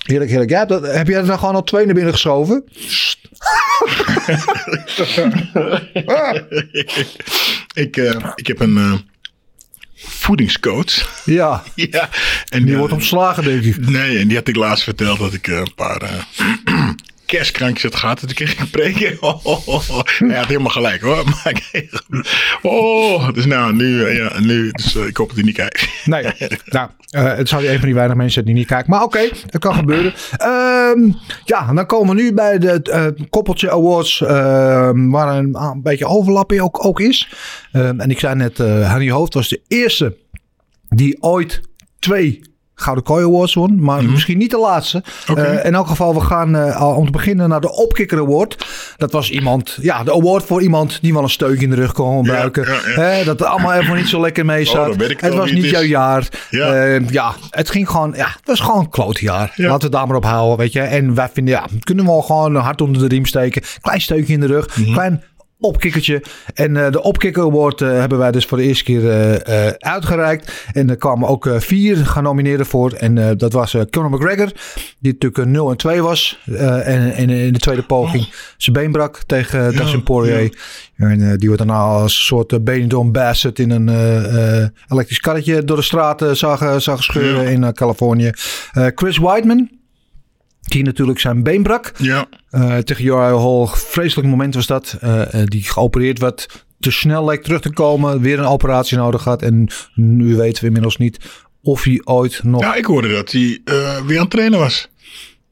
Heerlijk, 0.06 0.30
heerlijk. 0.30 0.50
Ja, 0.50 0.66
dat, 0.66 0.94
heb 0.96 1.08
jij 1.08 1.20
er 1.20 1.26
nou 1.26 1.40
gewoon 1.40 1.56
al 1.56 1.64
twee 1.64 1.86
naar 1.86 1.94
binnen 1.94 2.14
geschoven? 2.14 2.64
ik, 7.84 7.98
eh, 7.98 8.32
ik 8.36 8.48
heb 8.48 8.60
een 8.60 9.02
voedingscoach. 9.96 11.24
Ja. 11.26 11.64
ja. 11.76 12.10
En 12.50 12.66
Die 12.66 12.78
wordt 12.78 12.94
ontslagen, 12.94 13.44
denk 13.44 13.64
ik. 13.64 13.88
Nee, 13.90 14.18
en 14.18 14.28
die 14.28 14.38
had 14.38 14.48
ik 14.48 14.56
laatst 14.56 14.84
verteld 14.84 15.20
dat 15.20 15.34
ik 15.34 15.48
een 15.48 15.74
paar 15.76 16.28
kerstkrankjes 17.34 17.84
had 17.84 17.96
gehad. 17.96 18.22
En 18.22 18.28
toen 18.28 18.36
kreeg 18.36 18.52
ik 18.52 18.60
een 18.60 18.70
preek. 18.70 18.92
Oh, 19.20 19.46
oh, 19.46 19.68
oh, 19.68 19.90
oh. 19.90 20.02
Hij 20.18 20.38
had 20.38 20.48
helemaal 20.48 20.72
gelijk 20.72 21.02
hoor. 21.02 21.24
Maar 21.34 21.62
oh, 22.62 23.34
dus 23.34 23.46
nou, 23.46 23.74
nu, 23.74 24.06
eh, 24.06 24.18
ja, 24.18 24.40
nu 24.40 24.72
dus, 24.72 24.96
eh, 24.96 25.06
ik 25.06 25.18
hoop 25.18 25.28
dat 25.28 25.36
hij 25.36 25.46
niet 25.46 25.56
kijkt. 25.56 25.88
Nee, 26.06 26.28
nou, 26.66 26.90
eh, 27.10 27.36
het 27.36 27.50
zou 27.50 27.68
een 27.68 27.78
van 27.78 27.86
die 27.86 27.94
weinig 27.94 28.18
mensen 28.18 28.46
die 28.46 28.54
niet 28.54 28.68
kijken. 28.68 28.92
Maar 28.92 29.04
oké, 29.04 29.30
dat 29.50 29.62
kan 29.62 29.74
gebeuren. 29.74 30.14
Ehm, 30.38 31.12
ja, 31.46 31.74
dan 31.74 31.86
komen 31.86 32.16
we 32.16 32.22
nu 32.22 32.34
bij 32.34 32.58
de 32.58 33.16
Koppeltje 33.30 33.72
Awards. 33.72 34.22
ehm, 34.22 35.10
waar 35.10 35.38
een, 35.38 35.56
een 35.56 35.82
beetje 35.82 36.06
overlapping 36.06 36.62
ook, 36.62 36.86
ook 36.86 37.00
is. 37.00 37.30
Ehm, 37.72 38.00
en 38.00 38.10
ik 38.10 38.20
zei 38.20 38.36
net, 38.36 38.58
Harry 38.58 39.12
Hoofd 39.12 39.34
was 39.34 39.50
de 39.50 39.62
eerste 39.68 40.18
die 40.90 41.22
ooit 41.22 41.62
twee 42.00 42.42
Gouden 42.84 43.04
Kooi 43.04 43.26
Awards 43.26 43.54
won. 43.54 43.82
Maar 43.84 44.04
misschien 44.04 44.38
niet 44.38 44.52
de 44.52 44.58
laatste. 44.60 45.04
Eh, 45.36 45.66
in 45.66 45.76
elk 45.76 45.88
geval, 45.88 46.14
we 46.14 46.20
gaan 46.22 46.56
eh, 46.56 46.76
al 46.82 46.96
om 46.96 47.06
te 47.06 47.12
beginnen 47.12 47.50
naar 47.50 47.62
de 47.62 47.72
Opkikker 47.76 48.18
Award. 48.20 48.66
Dat 48.98 49.12
was 49.12 49.30
iemand, 49.30 49.78
ja, 49.82 50.04
de 50.04 50.14
award 50.14 50.44
voor 50.46 50.62
iemand 50.62 50.98
die 51.02 51.14
wel 51.14 51.24
een 51.24 51.30
steukje 51.30 51.64
in 51.64 51.70
de 51.70 51.76
rug 51.76 51.92
kon 51.92 52.18
gebruiken. 52.26 52.66
Hè, 52.96 53.24
dat 53.24 53.40
er 53.40 53.46
allemaal 53.46 53.74
even 53.74 53.96
niet 53.96 54.08
zo 54.08 54.22
lekker 54.22 54.46
mee 54.46 54.66
Oh, 54.66 54.72
zat. 54.72 54.96
het 55.18 55.34
was 55.34 55.52
niet 55.52 55.70
jouw 55.70 55.82
jaar. 55.82 56.28
Ja. 56.50 56.74
Eh, 56.74 57.10
ja, 57.10 57.34
het 57.50 57.70
ging 57.70 57.90
gewoon, 57.90 58.14
ja, 58.16 58.28
het 58.28 58.46
was 58.48 58.60
gewoon 58.60 58.80
een 58.80 58.90
klote 58.90 59.24
jaar. 59.24 59.54
Laten 59.56 59.78
we 59.78 59.84
het 59.84 59.92
daar 59.92 60.08
maar 60.08 60.16
op 60.18 60.26
houden, 60.26 60.58
weet 60.58 60.74
je. 60.74 60.82
En 60.82 61.14
wij 61.16 61.30
vinden, 61.34 61.54
ja, 61.54 61.66
kunnen 61.80 62.06
we 62.06 62.12
wel 62.12 62.22
gewoon 62.22 62.56
een 62.56 62.62
hart 62.62 62.82
onder 62.82 63.02
de 63.02 63.08
riem 63.08 63.26
steken. 63.26 63.62
Klein 63.82 64.02
steukje 64.02 64.34
in 64.34 64.40
de 64.40 64.46
rug, 64.48 64.78
Mhm. 64.78 64.92
klein 64.94 65.24
opkikkertje. 65.64 66.24
En 66.54 66.78
eh, 66.78 66.92
de 66.92 67.04
opkikker 67.04 67.44
award 67.44 67.82
eh, 67.82 67.90
hebben 67.90 68.18
wij 68.18 68.32
dus 68.32 68.46
voor 68.46 68.58
de 68.58 68.64
eerste 68.64 68.84
keer 68.84 69.10
eh, 69.10 69.68
uitgereikt. 69.68 70.66
En 70.74 70.90
er 70.90 70.96
kwamen 70.96 71.28
ook 71.28 71.50
vier 71.58 71.98
genomineerden 71.98 72.66
voor. 72.66 72.92
En 72.92 73.38
dat 73.38 73.54
was 73.54 73.76
Conor 73.90 74.10
McGregor, 74.10 74.52
die 75.00 75.12
natuurlijk 75.12 75.38
eh, 75.38 75.46
0 75.46 75.70
en 75.70 75.78
2 75.78 76.02
was. 76.02 76.40
En, 76.46 77.14
en 77.14 77.30
in 77.30 77.54
de 77.54 77.60
tweede 77.60 77.84
poging 77.84 78.30
zijn 78.58 78.76
been 78.76 78.92
brak 78.92 79.18
tegen 79.26 79.72
uh, 79.72 79.78
Dustin 79.78 80.04
Poirier. 80.04 80.58
En 80.96 81.38
die 81.38 81.48
wordt 81.48 81.64
daarna 81.64 81.84
als 81.84 82.18
een 82.18 82.24
soort 82.24 82.64
Benidorm 82.64 83.12
Bassett 83.12 83.60
in 83.60 83.70
een 83.70 83.90
elektrisch 84.88 85.20
karretje 85.20 85.64
door 85.64 85.78
de 85.78 85.84
straten 85.84 86.38
zag, 86.38 86.82
zag 86.82 87.04
scheuren 87.04 87.48
in 87.48 87.74
Californië. 87.74 88.32
Chris 88.96 89.18
Weidman, 89.18 89.70
die 90.64 90.84
natuurlijk 90.84 91.20
zijn 91.20 91.44
been 91.44 91.64
brak. 91.64 91.92
Ja. 91.98 92.26
Uh, 92.52 92.78
tegen 92.78 93.06
Uriah 93.06 93.42
Hall, 93.42 93.68
vreselijk 93.68 94.28
moment 94.28 94.56
was 94.56 94.68
dat. 94.68 94.98
Uh, 95.04 95.20
uh, 95.20 95.42
die 95.46 95.64
geopereerd 95.64 96.20
werd, 96.20 96.66
te 96.80 96.92
snel 96.92 97.26
leek 97.26 97.44
terug 97.44 97.62
te 97.62 97.74
komen. 97.74 98.22
Weer 98.22 98.40
een 98.40 98.46
operatie 98.46 98.98
nodig 98.98 99.24
had. 99.24 99.42
En 99.42 99.68
nu 99.96 100.36
weten 100.36 100.62
we 100.62 100.68
inmiddels 100.68 100.98
niet 100.98 101.20
of 101.64 101.84
hij 101.84 102.02
ooit 102.04 102.44
nog... 102.44 102.62
Ja, 102.62 102.76
ik 102.76 102.86
hoorde 102.86 103.14
dat 103.14 103.32
hij 103.32 103.42
uh, 103.66 104.00
weer 104.06 104.18
aan 104.18 104.24
het 104.24 104.30
trainen 104.30 104.60
was. 104.60 104.90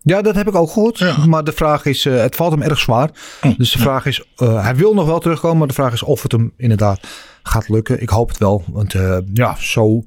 Ja, 0.01 0.21
dat 0.21 0.35
heb 0.35 0.47
ik 0.47 0.55
ook 0.55 0.71
gehoord. 0.71 0.97
Ja. 0.97 1.25
Maar 1.25 1.43
de 1.43 1.51
vraag 1.51 1.85
is, 1.85 2.05
uh, 2.05 2.21
het 2.21 2.35
valt 2.35 2.51
hem 2.51 2.61
erg 2.61 2.79
zwaar. 2.79 3.09
Oh, 3.41 3.57
dus 3.57 3.71
de 3.71 3.77
ja. 3.77 3.83
vraag 3.83 4.05
is, 4.05 4.23
uh, 4.37 4.63
hij 4.63 4.75
wil 4.75 4.93
nog 4.93 5.05
wel 5.05 5.19
terugkomen. 5.19 5.57
Maar 5.57 5.67
de 5.67 5.73
vraag 5.73 5.93
is 5.93 6.03
of 6.03 6.23
het 6.23 6.31
hem 6.31 6.53
inderdaad 6.57 6.99
gaat 7.43 7.69
lukken. 7.69 8.01
Ik 8.01 8.09
hoop 8.09 8.29
het 8.29 8.37
wel. 8.37 8.63
Want 8.67 8.93
uh, 8.93 9.17
ja, 9.33 9.55
zo 9.59 10.03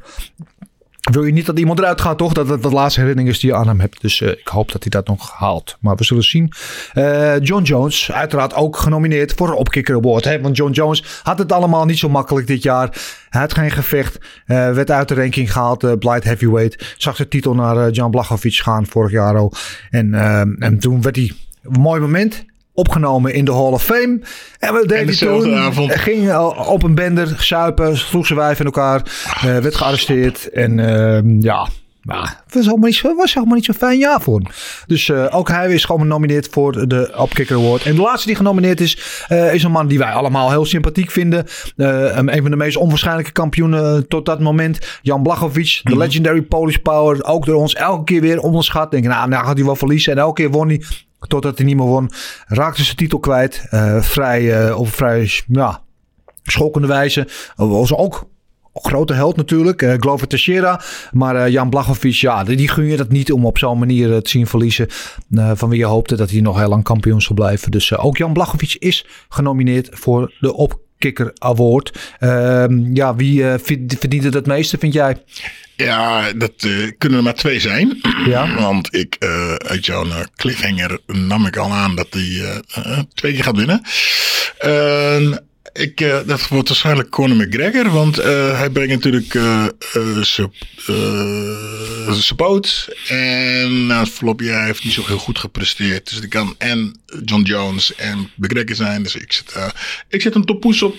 wil 1.12 1.24
je 1.24 1.32
niet 1.32 1.46
dat 1.46 1.58
iemand 1.58 1.78
eruit 1.78 2.00
gaat, 2.00 2.18
toch? 2.18 2.32
Dat 2.32 2.48
het 2.48 2.62
de 2.62 2.68
laatste 2.70 3.00
herinnering 3.00 3.34
is 3.34 3.40
die 3.40 3.50
je 3.50 3.56
aan 3.56 3.68
hem 3.68 3.80
hebt. 3.80 4.00
Dus 4.00 4.20
uh, 4.20 4.28
ik 4.28 4.48
hoop 4.48 4.72
dat 4.72 4.82
hij 4.82 4.90
dat 4.90 5.06
nog 5.06 5.32
haalt. 5.32 5.76
Maar 5.80 5.96
we 5.96 6.04
zullen 6.04 6.24
zien. 6.24 6.52
Uh, 6.94 7.40
John 7.40 7.62
Jones, 7.62 8.12
uiteraard 8.12 8.54
ook 8.54 8.76
genomineerd 8.76 9.32
voor 9.32 9.48
een 9.48 9.54
Opkikker 9.54 9.96
Award. 9.96 10.24
Hè? 10.24 10.40
Want 10.40 10.56
John 10.56 10.72
Jones 10.72 11.04
had 11.22 11.38
het 11.38 11.52
allemaal 11.52 11.84
niet 11.84 11.98
zo 11.98 12.08
makkelijk 12.08 12.46
dit 12.46 12.62
jaar. 12.62 12.88
Hij 13.28 13.40
had 13.40 13.54
geen 13.54 13.70
gevecht. 13.70 14.18
Uh, 14.18 14.72
werd 14.72 14.90
uit 14.90 15.08
de 15.08 15.14
ranking 15.14 15.52
gehaald. 15.52 15.98
Blight 15.98 16.24
Heavyweight. 16.24 16.94
Zag 16.96 17.16
de 17.16 17.28
titel 17.28 17.54
naar 17.54 17.90
Jan 17.90 18.10
Blachowicz 18.10 18.62
gaan 18.62 18.86
vorig 18.86 19.12
jaar 19.12 19.36
al. 19.36 19.52
En, 19.90 20.14
en 20.58 20.78
toen 20.78 21.02
werd 21.02 21.16
hij... 21.16 21.32
Mooi 21.62 22.00
moment 22.00 22.44
opgenomen 22.74 23.34
in 23.34 23.44
de 23.44 23.52
Hall 23.52 23.72
of 23.72 23.84
Fame. 23.84 24.20
En 24.58 24.72
wat 24.72 24.88
deed 24.88 25.20
hij 25.20 25.28
toen? 25.28 25.54
Avond. 25.54 25.92
Ging 25.92 26.36
op 26.68 26.82
een 26.82 26.94
bender 26.94 27.36
zuipen, 27.38 27.96
sloeg 27.96 28.26
zijn 28.26 28.38
wijf 28.38 28.58
in 28.58 28.64
elkaar, 28.64 29.02
uh, 29.36 29.42
werd 29.42 29.74
gearresteerd. 29.74 30.50
En 30.50 30.78
uh, 30.78 31.40
ja, 31.40 31.68
nou, 32.04 32.26
het 32.44 32.54
was 32.54 32.68
allemaal, 32.68 32.86
niet 32.88 32.96
zo, 32.96 33.14
was 33.14 33.34
niet 33.44 33.64
zo'n 33.64 33.74
fijn 33.74 33.98
jaar 33.98 34.20
voor 34.20 34.38
hem. 34.38 34.52
Dus 34.86 35.08
uh, 35.08 35.26
ook 35.30 35.48
hij 35.48 35.72
is 35.72 35.84
gewoon 35.84 36.00
genomineerd 36.00 36.48
voor 36.50 36.88
de 36.88 37.12
Opkicker 37.16 37.56
Award. 37.56 37.82
En 37.82 37.94
de 37.94 38.00
laatste 38.00 38.26
die 38.26 38.36
genomineerd 38.36 38.80
is, 38.80 39.26
uh, 39.28 39.54
is 39.54 39.62
een 39.62 39.70
man 39.70 39.86
die 39.86 39.98
wij 39.98 40.12
allemaal 40.12 40.50
heel 40.50 40.64
sympathiek 40.64 41.10
vinden. 41.10 41.46
Uh, 41.76 42.16
een 42.16 42.42
van 42.42 42.50
de 42.50 42.56
meest 42.56 42.76
onwaarschijnlijke 42.76 43.32
kampioenen 43.32 44.08
tot 44.08 44.26
dat 44.26 44.40
moment. 44.40 44.98
Jan 45.02 45.22
Blachowicz, 45.22 45.82
de 45.82 45.90
-hmm. 45.90 45.98
legendary 45.98 46.42
Polish 46.42 46.76
Power. 46.76 47.24
Ook 47.24 47.46
door 47.46 47.56
ons 47.56 47.74
elke 47.74 48.04
keer 48.04 48.20
weer 48.20 48.40
onderschat. 48.40 48.90
Denken, 48.90 49.10
nou, 49.10 49.28
nou 49.28 49.44
gaat 49.44 49.56
hij 49.56 49.64
wel 49.64 49.76
verliezen. 49.76 50.12
En 50.12 50.18
elke 50.18 50.42
keer 50.42 50.50
won 50.50 50.68
hij. 50.68 50.82
Totdat 51.28 51.56
hij 51.56 51.66
niet 51.66 51.76
meer 51.76 51.86
won. 51.86 52.10
Raakte 52.46 52.84
zijn 52.84 52.96
titel 52.96 53.18
kwijt. 53.18 53.66
Uh, 53.70 54.00
vrij, 54.00 54.68
uh, 54.68 54.78
op 54.78 54.88
vrij 54.88 55.30
ja, 55.48 55.82
schokkende 56.42 56.86
wijze. 56.88 57.28
Was 57.56 57.94
ook 57.94 58.26
grote 58.72 59.14
held 59.14 59.36
natuurlijk. 59.36 59.82
Uh, 59.82 59.94
Glover 59.98 60.28
Teixeira. 60.28 60.80
Maar 61.12 61.50
Jan 61.50 61.70
Blachowicz, 61.70 62.20
ja, 62.20 62.44
die 62.44 62.68
gun 62.68 62.84
je 62.84 62.96
dat 62.96 63.10
niet 63.10 63.32
om 63.32 63.46
op 63.46 63.58
zo'n 63.58 63.78
manier 63.78 64.22
te 64.22 64.30
zien 64.30 64.46
verliezen. 64.46 64.86
Van 65.54 65.68
wie 65.68 65.78
je 65.78 65.84
hoopte 65.84 66.16
dat 66.16 66.30
hij 66.30 66.40
nog 66.40 66.58
heel 66.58 66.68
lang 66.68 66.84
kampioen 66.84 67.22
zou 67.22 67.34
blijven. 67.34 67.70
Dus 67.70 67.96
ook 67.96 68.16
Jan 68.16 68.32
Blachowicz 68.32 68.74
is 68.74 69.06
genomineerd 69.28 69.88
voor 69.92 70.34
de 70.40 70.54
Opkikker 70.54 71.30
Award. 71.34 72.14
Uh, 72.20 72.64
ja, 72.92 73.14
wie 73.14 73.44
verdient 73.98 74.24
het 74.24 74.34
het 74.34 74.46
meeste, 74.46 74.78
vind 74.78 74.92
jij? 74.92 75.22
Ja, 75.76 76.32
dat 76.32 76.62
uh, 76.64 76.90
kunnen 76.98 77.18
er 77.18 77.24
maar 77.24 77.34
twee 77.34 77.60
zijn. 77.60 78.00
Ja. 78.26 78.54
Want 78.60 78.94
ik, 78.94 79.16
uh, 79.18 79.54
uit 79.54 79.86
jouw 79.86 80.06
uh, 80.06 80.20
cliffhanger 80.36 81.00
nam 81.06 81.46
ik 81.46 81.56
al 81.56 81.72
aan 81.72 81.96
dat 81.96 82.06
hij 82.10 82.62
twee 83.14 83.32
keer 83.32 83.44
gaat 83.44 83.56
winnen. 83.56 83.82
Ik, 85.74 86.00
uh, 86.00 86.16
dat 86.26 86.48
wordt 86.48 86.68
waarschijnlijk 86.68 87.10
Conor 87.10 87.36
McGregor, 87.36 87.90
want 87.90 88.18
uh, 88.18 88.58
hij 88.58 88.70
brengt 88.70 88.92
natuurlijk 88.92 89.34
uh, 89.34 89.64
zijn 90.22 90.52
poot. 92.36 92.88
En 93.08 93.86
na 93.86 94.00
het 94.00 94.20
jaar 94.36 94.64
heeft 94.64 94.78
hij 94.78 94.86
niet 94.86 94.92
zo 94.92 95.02
heel 95.06 95.18
goed 95.18 95.38
gepresteerd. 95.38 96.10
Dus 96.10 96.20
ik 96.20 96.30
kan 96.30 96.54
en 96.58 97.00
John 97.24 97.42
Jones 97.42 97.94
en 97.94 98.30
McGregor 98.36 98.76
zijn. 98.76 99.02
Dus 99.02 99.14
ik 99.14 99.32
zet, 99.32 99.74
ik 100.08 100.22
zet 100.22 100.34
een 100.34 100.44
toppoes 100.44 100.82
op 100.82 100.98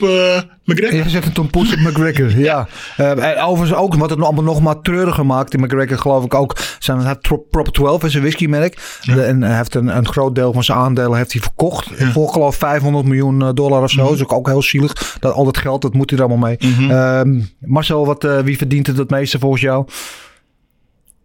McGregor. 0.65 1.03
Je 1.03 1.09
zet 1.09 1.25
een 1.25 1.33
toppoes 1.33 1.73
op 1.73 1.79
McGregor, 1.79 2.39
ja. 2.49 2.67
en 2.97 3.37
overigens 3.37 3.79
ook, 3.79 3.95
wat 3.95 4.09
het 4.09 4.21
allemaal 4.21 4.43
nog 4.43 4.61
maar 4.61 4.81
treuriger 4.81 5.25
maakt. 5.25 5.53
In 5.53 5.61
McGregor 5.61 5.97
geloof 5.97 6.23
ik 6.23 6.33
ook, 6.33 6.57
zijn, 6.79 6.99
hij 6.99 7.15
Proper 7.15 7.71
12 7.71 8.03
is 8.03 8.13
een 8.13 8.21
whiskymerk. 8.21 8.99
Ja. 9.01 9.17
En 9.17 9.41
hij 9.41 9.57
heeft 9.57 9.75
een, 9.75 9.97
een 9.97 10.07
groot 10.07 10.35
deel 10.35 10.53
van 10.53 10.63
zijn 10.63 10.77
aandelen 10.77 11.17
heeft 11.17 11.31
hij 11.31 11.41
verkocht. 11.41 11.89
Ja. 11.97 12.11
Voor 12.11 12.29
geloof 12.29 12.53
ik 12.53 12.59
500 12.59 13.05
miljoen 13.05 13.55
dollar 13.55 13.83
of 13.83 13.91
zo. 13.91 14.03
Mm. 14.03 14.17
Dus 14.17 14.27
ook 14.27 14.47
heel 14.47 14.61
zielig. 14.65 15.17
Dat, 15.19 15.33
al 15.33 15.45
dat 15.45 15.57
geld, 15.57 15.81
dat 15.81 15.93
moet 15.93 16.09
hij 16.09 16.19
er 16.19 16.25
allemaal 16.25 16.49
mee. 16.49 16.57
Mm 16.59 16.73
-hmm. 16.73 16.91
uh, 17.37 17.43
Marcel, 17.59 18.05
wat, 18.05 18.23
uh, 18.23 18.39
wie 18.39 18.57
verdient 18.57 18.87
het 18.87 18.97
het 18.97 19.09
meeste 19.09 19.39
volgens 19.39 19.61
jou? 19.61 19.87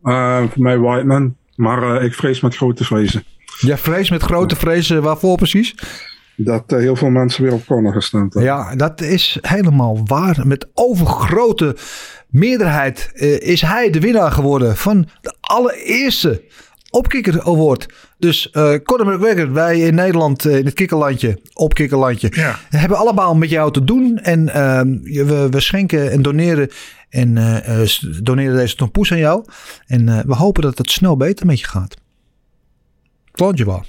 Uh, 0.02 0.38
voor 0.38 0.62
mij 0.62 0.78
Whiteman. 0.78 1.36
Maar 1.54 1.96
uh, 1.96 2.04
ik 2.04 2.14
vrees 2.14 2.40
met 2.40 2.56
grote 2.56 2.84
vrezen. 2.84 3.24
Ja, 3.60 3.76
vrees 3.76 4.10
met 4.10 4.22
grote 4.22 4.56
vrezen. 4.56 5.02
Waarvoor 5.02 5.36
precies? 5.36 5.74
Dat 6.36 6.72
uh, 6.72 6.78
heel 6.78 6.96
veel 6.96 7.10
mensen 7.10 7.42
weer 7.42 7.52
op 7.52 7.66
Conor 7.66 7.92
gestemd 7.92 8.34
hebben. 8.34 8.52
Ja, 8.52 8.76
dat 8.76 9.00
is 9.00 9.38
helemaal 9.40 10.00
waar. 10.04 10.46
Met 10.46 10.68
overgrote 10.74 11.76
meerderheid 12.28 13.10
is 13.40 13.62
hij 13.62 13.90
de 13.90 14.00
winnaar 14.00 14.32
geworden 14.32 14.76
van 14.76 15.08
de 15.20 15.34
allereerste 15.40 16.42
Opkikker 16.90 17.42
Award. 17.42 17.86
Dus 18.18 18.48
uh, 18.52 18.74
Conor 18.84 19.06
McGregor, 19.06 19.52
wij 19.52 19.80
in 19.80 19.94
Nederland, 19.94 20.44
uh, 20.44 20.58
in 20.58 20.64
het 20.64 20.74
kikkerlandje, 20.74 21.40
opkikkerlandje, 21.52 22.32
ja. 22.34 22.58
hebben 22.68 22.98
allemaal 22.98 23.34
met 23.34 23.50
jou 23.50 23.72
te 23.72 23.84
doen. 23.84 24.18
En 24.18 24.40
uh, 24.40 24.80
we, 25.26 25.46
we, 25.50 25.60
schenken 25.60 26.10
en 26.10 26.22
doneren, 26.22 26.70
en, 27.08 27.62
eh, 27.64 27.88
doneren 28.22 28.56
deze 28.56 28.74
tompoes 28.74 29.12
aan 29.12 29.18
jou. 29.18 29.44
En 29.86 30.26
we 30.26 30.34
hopen 30.34 30.62
dat 30.62 30.78
het 30.78 30.90
snel 30.90 31.16
beter 31.16 31.46
met 31.46 31.60
je 31.60 31.66
gaat. 31.66 31.96
Klopt 33.30 33.58
je 33.58 33.64
wel. 33.64 33.84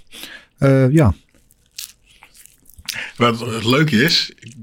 ja. 0.92 1.14
Wat 3.18 3.40
het 3.40 3.66
leuke 3.66 4.04
is, 4.04 4.32
ik 4.40 4.56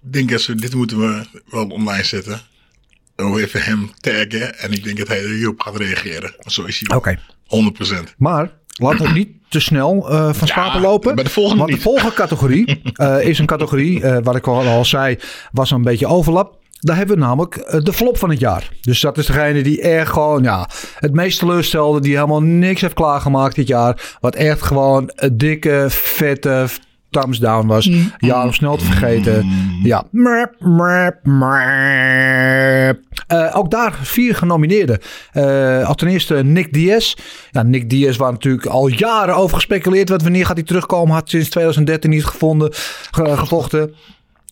denk 0.00 0.30
dat 0.30 0.46
we, 0.46 0.54
dit 0.54 0.74
moeten 0.74 0.98
we 0.98 1.26
wel 1.50 1.66
online 1.66 2.04
zetten. 2.04 2.40
Oh, 3.16 3.40
even 3.40 3.62
hem 3.62 3.90
taggen. 4.00 4.58
En 4.58 4.72
ik 4.72 4.84
denk 4.84 4.98
dat 4.98 5.08
hij 5.08 5.22
er 5.22 5.30
hierop 5.30 5.60
gaat 5.60 5.76
reageren. 5.76 6.34
Zo 6.38 6.64
is 6.64 6.80
hij. 6.80 6.96
Oké. 6.96 7.10
Okay. 7.10 7.18
100%. 7.48 8.16
Maar 8.16 8.50
laten 8.78 9.06
we 9.06 9.12
niet 9.12 9.28
te 9.48 9.60
snel 9.60 10.10
eh, 10.10 10.32
van 10.32 10.48
stapel 10.48 10.80
lopen. 10.80 11.14
bij 11.14 11.24
de 11.24 11.30
volgende 11.30 11.58
Want 11.58 11.70
niet. 11.70 11.78
de 11.78 11.84
volgende 11.88 12.14
categorie 12.14 12.82
eh, 12.94 13.22
is 13.22 13.38
een 13.38 13.46
categorie, 13.46 14.02
eh, 14.02 14.18
wat 14.22 14.36
ik 14.36 14.46
al, 14.46 14.66
al 14.66 14.84
zei, 14.84 15.18
was 15.52 15.70
een 15.70 15.82
beetje 15.82 16.06
overlap. 16.06 16.56
Daar 16.80 16.96
hebben 16.96 17.16
we 17.16 17.22
namelijk 17.22 17.82
de 17.84 17.92
flop 17.92 18.18
van 18.18 18.30
het 18.30 18.40
jaar. 18.40 18.68
Dus 18.80 19.00
dat 19.00 19.18
is 19.18 19.26
degene 19.26 19.62
die 19.62 19.80
echt 19.82 20.10
gewoon, 20.10 20.42
ja, 20.42 20.68
het 20.98 21.14
meest 21.14 21.38
teleurstelde. 21.38 22.00
Die 22.00 22.14
helemaal 22.14 22.42
niks 22.42 22.80
heeft 22.80 22.94
klaargemaakt 22.94 23.54
dit 23.54 23.68
jaar. 23.68 24.16
Wat 24.20 24.34
echt 24.34 24.62
gewoon 24.62 25.10
een 25.14 25.36
dikke, 25.36 25.86
vette 25.88 26.66
thumbs 27.10 27.38
down 27.38 27.66
was. 27.66 27.90
Ja, 28.18 28.44
om 28.44 28.52
snel 28.52 28.76
te 28.76 28.84
vergeten. 28.84 29.50
Ja. 29.82 30.04
Merp, 30.10 30.54
merp, 30.60 31.26
merp. 31.26 33.00
Eh, 33.28 33.56
ook 33.56 33.70
daar 33.70 33.98
vier 34.02 34.34
genomineerden. 34.34 34.98
Eh 35.32 35.86
als 35.86 35.96
ten 35.96 36.08
eerste 36.08 36.34
Nick 36.34 36.72
Diaz. 36.72 37.14
Ja, 37.50 37.62
Nick 37.62 37.90
Diaz 37.90 38.16
waar 38.16 38.32
natuurlijk 38.32 38.66
al 38.66 38.86
jaren 38.86 39.36
over 39.36 39.54
gespeculeerd 39.56 40.08
werd. 40.08 40.22
Wanneer 40.22 40.46
gaat 40.46 40.56
hij 40.56 40.64
terugkomen? 40.66 41.14
Had 41.14 41.28
sinds 41.30 41.48
2013 41.48 42.10
niet 42.10 42.24
gevonden, 42.24 42.68
ge- 43.10 43.36
gevochten. 43.36 43.94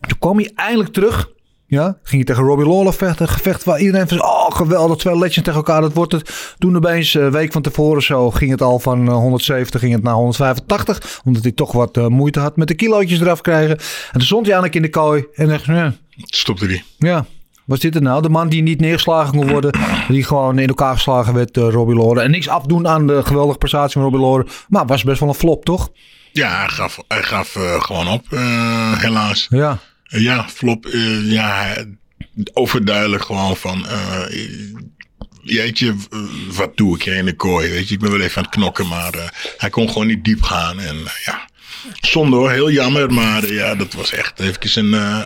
Toen 0.07 0.19
kwam 0.19 0.37
hij 0.37 0.51
eindelijk 0.55 0.93
terug. 0.93 1.29
Ja, 1.69 1.83
ging 2.03 2.23
hij 2.23 2.23
tegen 2.23 2.43
Robbie 2.49 2.67
Lawler 2.67 2.93
vechten. 2.93 3.27
Gevecht 3.27 3.63
waar 3.63 3.79
iedereen 3.79 4.07
van 4.07 4.23
oh 4.23 4.55
geweldig, 4.55 4.97
twee 4.97 5.13
legends 5.17 5.35
tegen 5.35 5.53
elkaar, 5.53 5.81
dat 5.81 5.93
wordt 5.93 6.11
het. 6.11 6.53
Toen 6.57 6.75
opeens, 6.75 7.13
een 7.13 7.31
week 7.31 7.51
van 7.51 7.61
tevoren 7.61 8.01
zo, 8.03 8.31
ging 8.31 8.51
het 8.51 8.61
al 8.61 8.79
van 8.79 9.07
eh, 9.07 9.13
170 9.13 9.79
ging 9.81 9.93
het 9.93 10.03
naar 10.03 10.13
185. 10.13 11.21
Omdat 11.25 11.43
hij 11.43 11.51
toch 11.51 11.71
wat 11.71 11.97
eh, 11.97 12.07
moeite 12.07 12.39
had 12.39 12.57
met 12.57 12.67
de 12.67 12.73
kilootjes 12.75 13.19
eraf 13.21 13.41
krijgen. 13.41 13.77
En 13.77 14.11
toen 14.11 14.21
stond 14.21 14.45
hij 14.45 14.55
eigenlijk 14.55 14.75
in 14.75 14.81
de 14.91 14.99
kooi 14.99 15.25
en 15.33 15.47
dacht, 15.47 15.65
ja, 15.65 15.93
Stopte 16.15 16.67
die. 16.67 16.83
ja, 16.97 17.25
was 17.67 17.79
dit 17.79 17.93
het 17.93 18.03
nou? 18.03 18.21
De 18.21 18.29
man 18.29 18.49
die 18.49 18.61
niet 18.61 18.79
neergeslagen 18.79 19.37
kon 19.37 19.47
worden. 19.47 19.79
Die 20.07 20.23
gewoon 20.23 20.59
in 20.59 20.67
elkaar 20.67 20.95
geslagen 20.95 21.33
werd 21.33 21.53
door 21.53 21.71
Robbie 21.71 21.95
Lawler. 21.95 22.23
En 22.23 22.31
niks 22.31 22.47
afdoen 22.47 22.87
aan 22.87 23.07
de 23.07 23.25
geweldige 23.25 23.57
prestatie 23.57 23.91
van 23.91 24.01
Robbie 24.01 24.21
Lawler. 24.21 24.45
Maar 24.69 24.85
was 24.85 25.03
best 25.03 25.19
wel 25.19 25.29
een 25.29 25.35
flop, 25.35 25.65
toch? 25.65 25.89
Ja, 26.31 26.57
hij 26.59 26.67
gaf, 26.67 26.99
hij 27.07 27.23
gaf 27.23 27.55
eh, 27.55 27.81
gewoon 27.81 28.07
op, 28.07 28.25
eh, 28.29 28.99
helaas. 28.99 29.47
Ja. 29.49 29.79
Ja, 30.03 30.45
flop. 30.49 30.85
eh, 30.85 31.31
ja, 31.31 31.75
overduidelijk 32.53 33.23
gewoon 33.23 33.57
van... 33.57 33.85
jeetje, 35.41 35.95
wat 36.51 36.77
doe 36.77 36.95
ik 36.95 37.03
hier 37.03 37.15
in 37.15 37.25
de 37.25 37.35
kooi? 37.35 37.69
Weet 37.69 37.87
je, 37.87 37.93
ik 37.93 37.99
ben 37.99 38.11
wel 38.11 38.21
even 38.21 38.37
aan 38.37 38.43
het 38.43 38.51
knokken, 38.51 38.87
maar 38.87 39.33
hij 39.57 39.69
kon 39.69 39.87
gewoon 39.87 40.07
niet 40.07 40.23
diep 40.23 40.41
gaan. 40.41 40.79
En 40.79 40.95
ja, 41.25 41.47
zonde 42.01 42.35
hoor, 42.35 42.51
heel 42.51 42.71
jammer. 42.71 43.13
Maar 43.13 43.53
ja, 43.53 43.75
dat 43.75 43.93
was 43.93 44.11
echt 44.11 44.39
even 44.39 44.93
een 44.93 45.25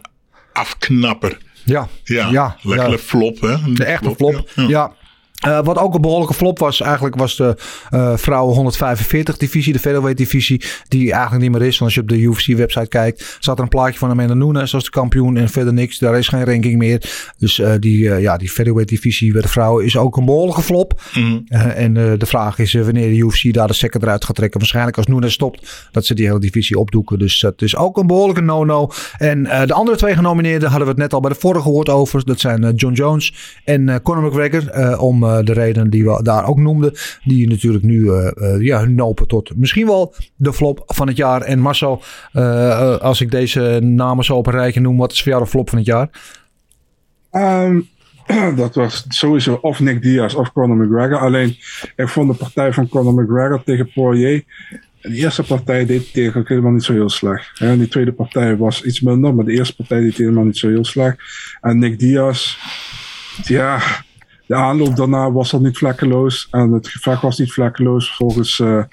afknapper. 0.54 1.38
Ja. 1.64 1.88
Ja, 2.04 2.30
Ja, 2.32 2.56
lekkere 2.62 2.98
flop 2.98 3.42
hè. 3.42 3.74
De 3.74 3.86
echte 3.86 4.16
flop. 4.16 4.50
ja. 4.56 4.68
Ja. 4.68 4.94
Eh, 5.42 5.64
wat 5.64 5.78
ook 5.78 5.94
een 5.94 6.02
behoorlijke 6.02 6.34
flop 6.34 6.60
was, 6.60 6.82
eigenlijk 6.82 7.16
was 7.16 7.36
de 7.36 7.56
eh, 7.90 8.14
vrouwen 8.18 8.56
145 8.56 9.38
divisie, 9.38 9.74
de 9.74 9.80
featherweight 9.80 10.18
divisie, 10.18 10.62
die 10.88 11.12
eigenlijk 11.12 11.42
niet 11.42 11.52
meer 11.52 11.68
is. 11.68 11.78
Want 11.78 11.82
als 11.82 11.94
je 11.94 12.02
op 12.02 12.08
de 12.08 12.20
UFC-website 12.20 12.88
kijkt, 12.88 13.38
staat 13.40 13.58
er 13.58 13.64
een 13.64 13.70
plaatje 13.70 14.00
van 14.00 14.10
Amanda 14.10 14.34
Nunes 14.34 14.74
als 14.74 14.84
de 14.84 14.90
kampioen 14.90 15.38
en 15.38 15.50
verder 15.50 15.74
niks. 15.74 15.98
Daar 15.98 16.18
is 16.18 16.28
geen 16.28 16.46
ranking 16.46 16.78
meer. 16.78 17.32
Dus 17.38 17.60
eh, 17.60 17.74
die, 17.80 18.04
ja, 18.04 18.38
die 18.38 18.50
featherweight 18.50 18.90
divisie 18.90 19.32
bij 19.32 19.42
de 19.42 19.48
vrouwen 19.48 19.86
is 19.86 19.98
ook 19.98 20.18
een 20.18 20.26
behoorlijke 20.26 20.62
flop. 20.62 21.02
Mhm. 21.14 21.40
En 21.52 21.94
de 21.94 22.26
vraag 22.26 22.60
is 22.60 22.74
wanneer 22.74 23.10
de 23.10 23.18
UFC 23.18 23.54
daar 23.54 23.68
de 23.68 23.74
stekker 23.74 24.02
eruit 24.02 24.26
gaat 24.26 24.36
trekken. 24.36 24.60
Waarschijnlijk 24.60 24.98
als 24.98 25.06
Nunes 25.06 25.34
stopt, 25.34 25.90
dat 25.92 26.06
ze 26.06 26.14
die 26.14 26.26
hele 26.26 26.40
divisie 26.40 26.80
opdoeken. 26.80 27.20
Dus 27.20 27.40
dat 27.40 27.62
is 27.62 27.76
ook 27.76 27.98
een 27.98 28.08
behoorlijke 28.08 28.42
no-no. 28.42 28.90
En 29.18 29.44
de 29.44 29.74
andere 29.74 29.98
twee 29.98 30.16
genomineerden 30.16 30.70
hadden 30.70 30.88
we 30.88 30.94
het 30.94 31.02
net 31.02 31.14
al 31.14 31.20
bij 31.20 31.30
de 31.30 31.40
vorige 31.40 31.70
woord 31.70 31.90
over. 31.90 32.26
Dat 32.26 32.40
zijn 32.40 32.74
John 32.76 32.94
Jones 32.94 33.34
en 33.64 34.02
Conor 34.02 34.24
McGregor. 34.24 34.70
eh, 34.70 35.02
eh, 35.38 35.46
de 35.46 35.54
reden 35.54 35.90
die 35.90 36.04
we 36.04 36.24
daar 36.24 36.48
ook 36.48 36.58
noemden. 36.58 36.94
Die 37.24 37.48
natuurlijk 37.48 37.84
nu 37.84 38.10
eh, 38.10 38.28
eh, 38.28 38.62
ja, 38.62 38.80
hun 38.80 38.96
lopen 38.96 39.28
tot 39.28 39.52
misschien 39.56 39.86
wel 39.86 40.14
de 40.36 40.54
flop 40.54 40.84
van 40.86 41.08
het 41.08 41.18
jaar. 41.18 41.42
En 41.42 41.60
Marcel, 41.60 42.02
als 43.00 43.22
ik 43.22 43.32
deze 43.32 43.80
namen 43.82 44.24
zo 44.24 44.36
op 44.36 44.48
een 44.48 44.82
noem, 44.82 44.98
wat 44.98 45.12
is 45.12 45.22
voor 45.22 45.32
jou 45.32 45.44
de 45.44 45.50
flop 45.50 45.70
van 45.70 45.78
het 45.78 45.88
jaar? 45.88 46.10
Ehm, 47.32 47.80
dat 48.56 48.76
was 48.76 49.06
sowieso 49.08 49.54
of 49.62 49.80
Nick 49.80 50.02
Diaz 50.02 50.34
of 50.34 50.52
Conor 50.52 50.78
McGregor. 50.78 51.18
Alleen, 51.18 51.58
ik 51.96 52.08
vond 52.08 52.32
de 52.32 52.38
partij 52.38 52.74
van 52.74 52.90
Conor 52.90 53.14
McGregor 53.14 53.64
tegen 53.64 53.92
Poirier. 53.94 54.44
De 55.02 55.14
eerste 55.14 55.44
partij 55.44 55.86
deed 55.86 56.14
tegen 56.14 56.44
helemaal 56.46 56.72
niet 56.72 56.84
zo 56.84 56.94
heel 56.94 57.10
slecht. 57.10 57.60
En 57.60 57.78
die 57.78 57.88
tweede 57.88 58.12
partij 58.14 58.58
was 58.58 58.84
iets 58.84 59.02
minder, 59.02 59.36
maar 59.36 59.46
de 59.46 59.52
eerste 59.54 59.76
partij 59.76 60.00
deed 60.00 60.18
helemaal 60.18 60.44
niet 60.44 60.58
zo 60.58 60.68
heel 60.68 60.86
slecht. 60.86 61.18
En 61.62 61.80
Nick 61.80 62.00
Diaz, 62.00 62.58
ja, 63.44 63.82
de 64.46 64.56
aanloop 64.56 64.96
daarna 64.96 65.32
was 65.32 65.54
al 65.54 65.62
niet 65.62 65.78
vlekkeloos. 65.78 66.48
En 66.52 66.72
het 66.72 66.88
gevecht 66.88 67.22
was 67.22 67.40
niet 67.40 67.54
vlekkeloos. 67.54 68.16
Volgens 68.16 68.60
eh, 68.60 68.84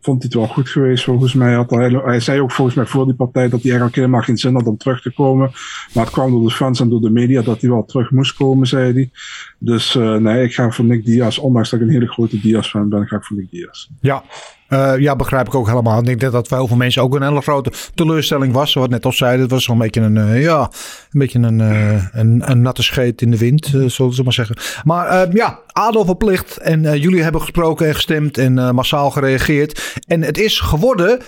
vond 0.00 0.22
hij 0.22 0.30
het 0.32 0.34
wel 0.34 0.46
goed 0.54 0.68
geweest. 0.68 1.04
Volgens 1.04 1.34
mij 1.34 1.54
had 1.54 1.70
hij, 1.70 1.90
hij 2.04 2.20
zei 2.20 2.40
ook 2.40 2.52
volgens 2.52 2.76
mij 2.76 2.86
voor 2.86 3.04
die 3.04 3.14
partij 3.14 3.42
dat 3.42 3.60
hij 3.60 3.70
eigenlijk 3.70 3.94
helemaal 3.94 4.22
geen 4.22 4.38
zin 4.38 4.54
had 4.54 4.66
om 4.66 4.76
terug 4.76 5.02
te 5.02 5.12
komen. 5.12 5.50
Maar 5.94 6.04
het 6.04 6.12
kwam 6.12 6.30
door 6.30 6.42
de 6.42 6.54
fans 6.54 6.80
en 6.80 6.88
door 6.88 7.00
de 7.00 7.10
media 7.10 7.42
dat 7.42 7.60
hij 7.60 7.70
wel 7.70 7.84
terug 7.84 8.10
moest 8.10 8.34
komen, 8.34 8.66
zei 8.66 8.92
hij. 8.92 9.10
Dus 9.58 9.94
eh, 9.94 10.14
nee, 10.14 10.44
ik 10.44 10.54
ga 10.54 10.70
voor 10.70 10.84
Nick 10.84 11.04
Diaz. 11.04 11.38
Ondanks 11.38 11.70
dat 11.70 11.80
ik 11.80 11.86
een 11.86 11.92
hele 11.92 12.08
grote 12.08 12.40
Diaz-fan 12.40 12.88
ben, 12.88 13.06
ga 13.06 13.16
ik 13.16 13.24
voor 13.24 13.36
Nick 13.36 13.50
Diaz. 13.50 13.88
Ja. 14.00 14.24
Eh, 14.68 14.98
ja, 14.98 15.16
begrijp 15.16 15.46
ik 15.46 15.54
ook 15.54 15.66
helemaal. 15.68 15.98
Ik 15.98 16.04
denk 16.04 16.20
dat 16.20 16.32
dat 16.32 16.48
voor 16.48 16.56
heel 16.56 16.66
veel 16.66 16.76
mensen 16.76 17.02
ook 17.02 17.14
een 17.14 17.22
hele 17.22 17.40
grote 17.40 17.72
teleurstelling 17.94 18.52
was. 18.52 18.74
Wat 18.74 18.90
net 18.90 19.04
al 19.04 19.12
zei, 19.12 19.40
het 19.40 19.50
was 19.50 19.64
zo'n 19.64 19.78
beetje 19.78 20.00
een, 20.00 20.16
eh, 20.16 20.42
ja, 20.42 20.60
een, 20.60 21.18
beetje 21.18 21.38
een, 21.38 21.60
eh, 21.60 22.04
een, 22.12 22.42
een 22.50 22.62
natte 22.62 22.82
scheet 22.82 23.22
in 23.22 23.30
de 23.30 23.38
wind, 23.38 23.66
zullen 23.86 24.12
ze 24.12 24.22
maar 24.22 24.32
zeggen. 24.32 24.56
Maar 24.84 25.36
ja, 25.36 25.58
adel 25.66 26.04
verplicht. 26.04 26.56
En 26.56 26.98
jullie 27.00 27.22
hebben 27.22 27.40
gesproken 27.40 27.86
en 27.86 27.94
gestemd 27.94 28.38
en 28.38 28.74
massaal 28.74 29.10
gereageerd. 29.10 29.98
En 30.06 30.22
het 30.22 30.38
is 30.38 30.60
geworden... 30.60 31.20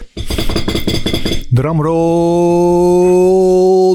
Drumroll. 1.51 1.97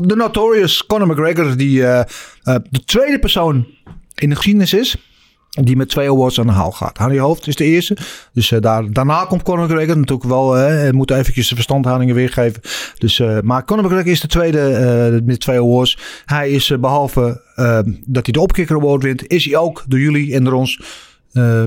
De 0.02 0.16
Notorious 0.16 0.86
Conor 0.86 1.08
McGregor, 1.08 1.58
die 1.58 1.80
de 1.80 2.84
tweede 2.86 3.20
persoon 3.20 3.68
in 4.16 4.30
de 4.30 4.36
geschiedenis 4.36 4.74
is. 4.74 5.15
Die 5.62 5.76
met 5.76 5.90
twee 5.90 6.10
awards 6.10 6.40
aan 6.40 6.48
de 6.48 6.54
haal 6.54 6.72
gaat. 6.72 6.98
Harry 6.98 7.20
Hoofd 7.20 7.48
is 7.48 7.56
de 7.56 7.64
eerste. 7.64 7.98
Dus 8.34 8.52
eh, 8.52 8.62
daar, 8.62 8.92
daarna 8.92 9.26
komt 9.26 9.44
Conor 9.44 9.66
McGregor 9.66 9.98
natuurlijk 9.98 10.30
wel. 10.30 10.52
Hij 10.52 10.92
moet 10.92 11.12
eventjes 11.12 11.48
de 11.48 11.56
verstandhoudingen 11.56 12.16
weergeven. 12.16 12.62
Dus, 12.98 13.20
eh, 13.20 13.40
maar 13.42 13.66
Conor 13.66 13.84
McGregor 13.84 14.12
is 14.12 14.22
de 14.22 14.28
tweede 14.28 14.60
eh, 14.60 15.22
met 15.26 15.40
twee 15.40 15.60
awards. 15.60 15.98
Hij 16.26 16.50
is 16.50 16.70
eh, 16.70 16.78
behalve 16.78 17.42
eh, 17.56 17.80
dat 18.06 18.26
hij 18.26 18.34
de 18.34 18.40
Opkikker 18.40 18.76
Award 18.76 19.04
wint. 19.04 19.28
Is 19.28 19.46
hij 19.46 19.58
ook 19.58 19.84
door 19.88 20.00
jullie 20.00 20.34
en 20.34 20.44
door 20.44 20.54
ons 20.54 20.82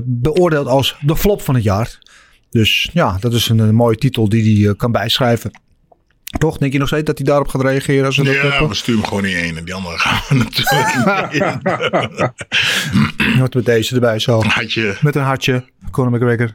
beoordeeld 0.03 0.67
als 0.67 0.95
de 1.01 1.15
flop 1.15 1.41
van 1.41 1.55
het 1.55 1.63
jaar. 1.63 1.99
Dus 2.49 2.89
ja, 2.93 3.17
dat 3.19 3.33
is 3.33 3.49
een, 3.49 3.59
een 3.59 3.75
mooie 3.75 3.97
titel 3.97 4.29
die 4.29 4.65
hij 4.65 4.75
kan 4.75 4.91
bijschrijven. 4.91 5.51
Toch? 6.37 6.57
Denk 6.57 6.73
je 6.73 6.79
nog 6.79 6.87
steeds 6.87 7.05
dat 7.05 7.17
hij 7.17 7.27
daarop 7.27 7.47
gaat 7.47 7.61
reageren? 7.61 8.05
Als 8.05 8.17
we 8.17 8.23
dat 8.23 8.33
Ja, 8.33 8.67
we 8.67 8.73
sturen 8.73 8.99
hem 8.99 9.09
gewoon 9.09 9.23
niet 9.23 9.35
één 9.35 9.57
en 9.57 9.65
die 9.65 9.73
andere 9.73 9.97
gaan 9.97 10.21
we 10.29 10.35
natuurlijk 10.43 11.33
niet. 11.33 11.43
Wat 13.39 13.53
met 13.53 13.65
deze 13.65 13.95
erbij 13.95 14.19
zo. 14.19 14.41
Hartje. 14.43 14.97
Met 15.01 15.15
een 15.15 15.21
hartje. 15.21 15.65
Conor 15.91 16.11
McGregor. 16.11 16.53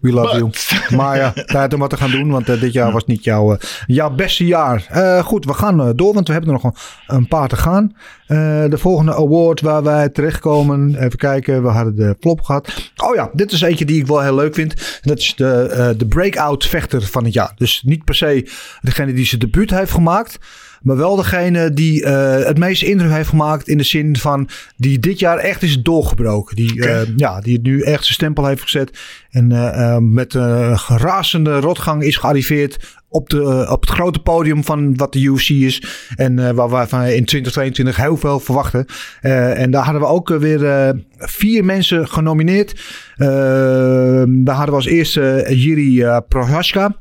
We 0.00 0.12
love 0.12 0.36
you. 0.36 0.50
Maar 0.96 1.16
ja, 1.16 1.32
tijd 1.32 1.74
om 1.74 1.80
wat 1.80 1.90
te 1.90 1.96
gaan 1.96 2.10
doen. 2.10 2.30
Want 2.30 2.48
eh, 2.48 2.60
dit 2.60 2.72
jaar 2.72 2.92
was 2.92 3.04
niet 3.04 3.24
jouw, 3.24 3.52
eh, 3.52 3.68
jouw 3.86 4.10
beste 4.10 4.46
jaar. 4.46 4.86
Eh, 4.90 5.24
goed, 5.24 5.44
we 5.44 5.54
gaan 5.54 5.92
door. 5.96 6.14
Want 6.14 6.26
we 6.26 6.32
hebben 6.32 6.54
er 6.54 6.60
nog 6.62 6.72
een, 6.72 7.16
een 7.16 7.28
paar 7.28 7.48
te 7.48 7.56
gaan. 7.56 7.96
De 8.26 8.78
volgende 8.78 9.14
award 9.14 9.60
waar 9.60 9.82
wij 9.82 10.08
terechtkomen. 10.08 10.96
Even 11.04 11.18
kijken. 11.18 11.62
We 11.62 11.68
hadden 11.68 11.96
de 11.96 12.16
flop 12.20 12.40
gehad. 12.40 12.90
Oh 12.96 13.14
ja, 13.14 13.30
dit 13.32 13.52
is 13.52 13.60
eentje 13.60 13.84
die 13.84 14.00
ik 14.00 14.06
wel 14.06 14.22
heel 14.22 14.34
leuk 14.34 14.54
vind. 14.54 15.00
Dat 15.02 15.18
is 15.18 15.34
de, 15.36 15.94
de 15.96 16.06
breakout 16.06 16.66
vechter 16.66 17.02
van 17.02 17.24
het 17.24 17.32
jaar. 17.32 17.52
Dus 17.56 17.82
niet 17.84 18.04
per 18.04 18.14
se 18.14 18.50
degene 18.80 19.12
die 19.12 19.26
zijn 19.26 19.40
debuut 19.40 19.70
heeft 19.70 19.92
gemaakt. 19.92 20.38
Maar 20.86 20.96
wel 20.96 21.16
degene 21.16 21.70
die 21.70 22.04
eh, 22.04 22.46
het 22.46 22.58
meeste 22.58 22.86
indruk 22.86 23.10
heeft 23.10 23.28
gemaakt 23.28 23.68
in 23.68 23.78
de 23.78 23.84
zin 23.84 24.16
van 24.16 24.48
die 24.76 24.98
dit 24.98 25.18
jaar 25.18 25.38
echt 25.38 25.62
is 25.62 25.82
doorgebroken. 25.82 26.56
Die, 26.56 26.86
eh, 26.86 27.00
ja, 27.16 27.40
die 27.40 27.60
nu 27.60 27.80
echt 27.80 28.02
zijn 28.02 28.14
stempel 28.14 28.46
heeft 28.46 28.62
gezet. 28.62 28.98
En 29.30 29.52
eh, 29.52 29.98
met 29.98 30.34
een 30.34 30.78
razende 30.86 31.60
rotgang 31.60 32.02
is 32.02 32.16
gearriveerd 32.16 32.98
op, 33.08 33.30
de, 33.30 33.66
op 33.70 33.80
het 33.80 33.90
grote 33.90 34.18
podium 34.18 34.64
van 34.64 34.96
wat 34.96 35.12
de 35.12 35.20
UFC 35.20 35.48
is. 35.48 35.82
En 36.16 36.38
eh, 36.38 36.54
waar 36.54 36.68
we 36.68 36.86
van 36.88 37.00
in 37.02 37.24
2022 37.24 37.96
heel 37.96 38.16
veel 38.16 38.40
verwachten. 38.40 38.86
En 39.20 39.70
daar 39.70 39.84
hadden 39.84 40.02
we 40.02 40.08
ook 40.08 40.28
weer 40.28 40.94
vier 41.18 41.64
mensen 41.64 42.08
genomineerd. 42.08 42.80
Daar 43.16 44.54
hadden 44.54 44.66
we 44.66 44.74
als 44.74 44.86
eerste 44.86 45.46
Jiri 45.48 46.02
uh, 46.02 46.18
Prohaska. 46.28 46.96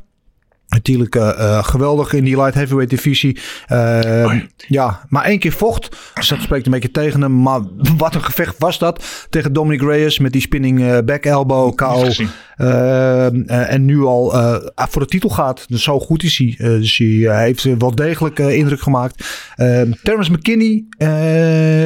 Natuurlijk 0.67 1.15
eh, 1.15 1.29
eh, 1.29 1.63
geweldig 1.63 2.13
in 2.13 2.23
die 2.23 2.35
light 2.35 2.53
heavyweight 2.53 2.89
divisie. 2.89 3.39
Eh, 3.65 4.41
ja, 4.67 5.05
maar 5.09 5.23
één 5.23 5.39
keer 5.39 5.51
vocht. 5.51 5.97
Dus 6.13 6.27
dat 6.27 6.41
spreekt 6.41 6.65
een 6.65 6.71
beetje 6.71 6.91
tegen 6.91 7.21
hem. 7.21 7.41
Maar 7.41 7.59
wat 7.97 8.15
een 8.15 8.23
gevecht 8.23 8.55
was 8.57 8.79
dat 8.79 9.27
tegen 9.29 9.53
Dominic 9.53 9.81
Reyes 9.81 10.19
met 10.19 10.31
die 10.31 10.41
spinning 10.41 11.05
back 11.05 11.25
elbow, 11.25 11.75
KO. 11.75 12.09
Gezien. 12.57 13.47
Eh, 13.47 13.73
en 13.73 13.85
nu 13.85 14.01
al 14.01 14.33
eh, 14.33 14.55
voor 14.75 15.01
de 15.01 15.07
titel 15.07 15.29
gaat. 15.29 15.65
Dus 15.67 15.83
zo 15.83 15.99
goed 15.99 16.23
is 16.23 16.37
hij. 16.37 16.55
Eh, 16.57 16.67
dus 16.67 16.97
hij 16.97 17.43
heeft 17.43 17.63
wel 17.77 17.95
degelijk 17.95 18.39
indruk 18.39 18.81
gemaakt. 18.81 19.23
Uh, 19.57 19.81
Terrence 20.03 20.31
McKinney 20.31 20.85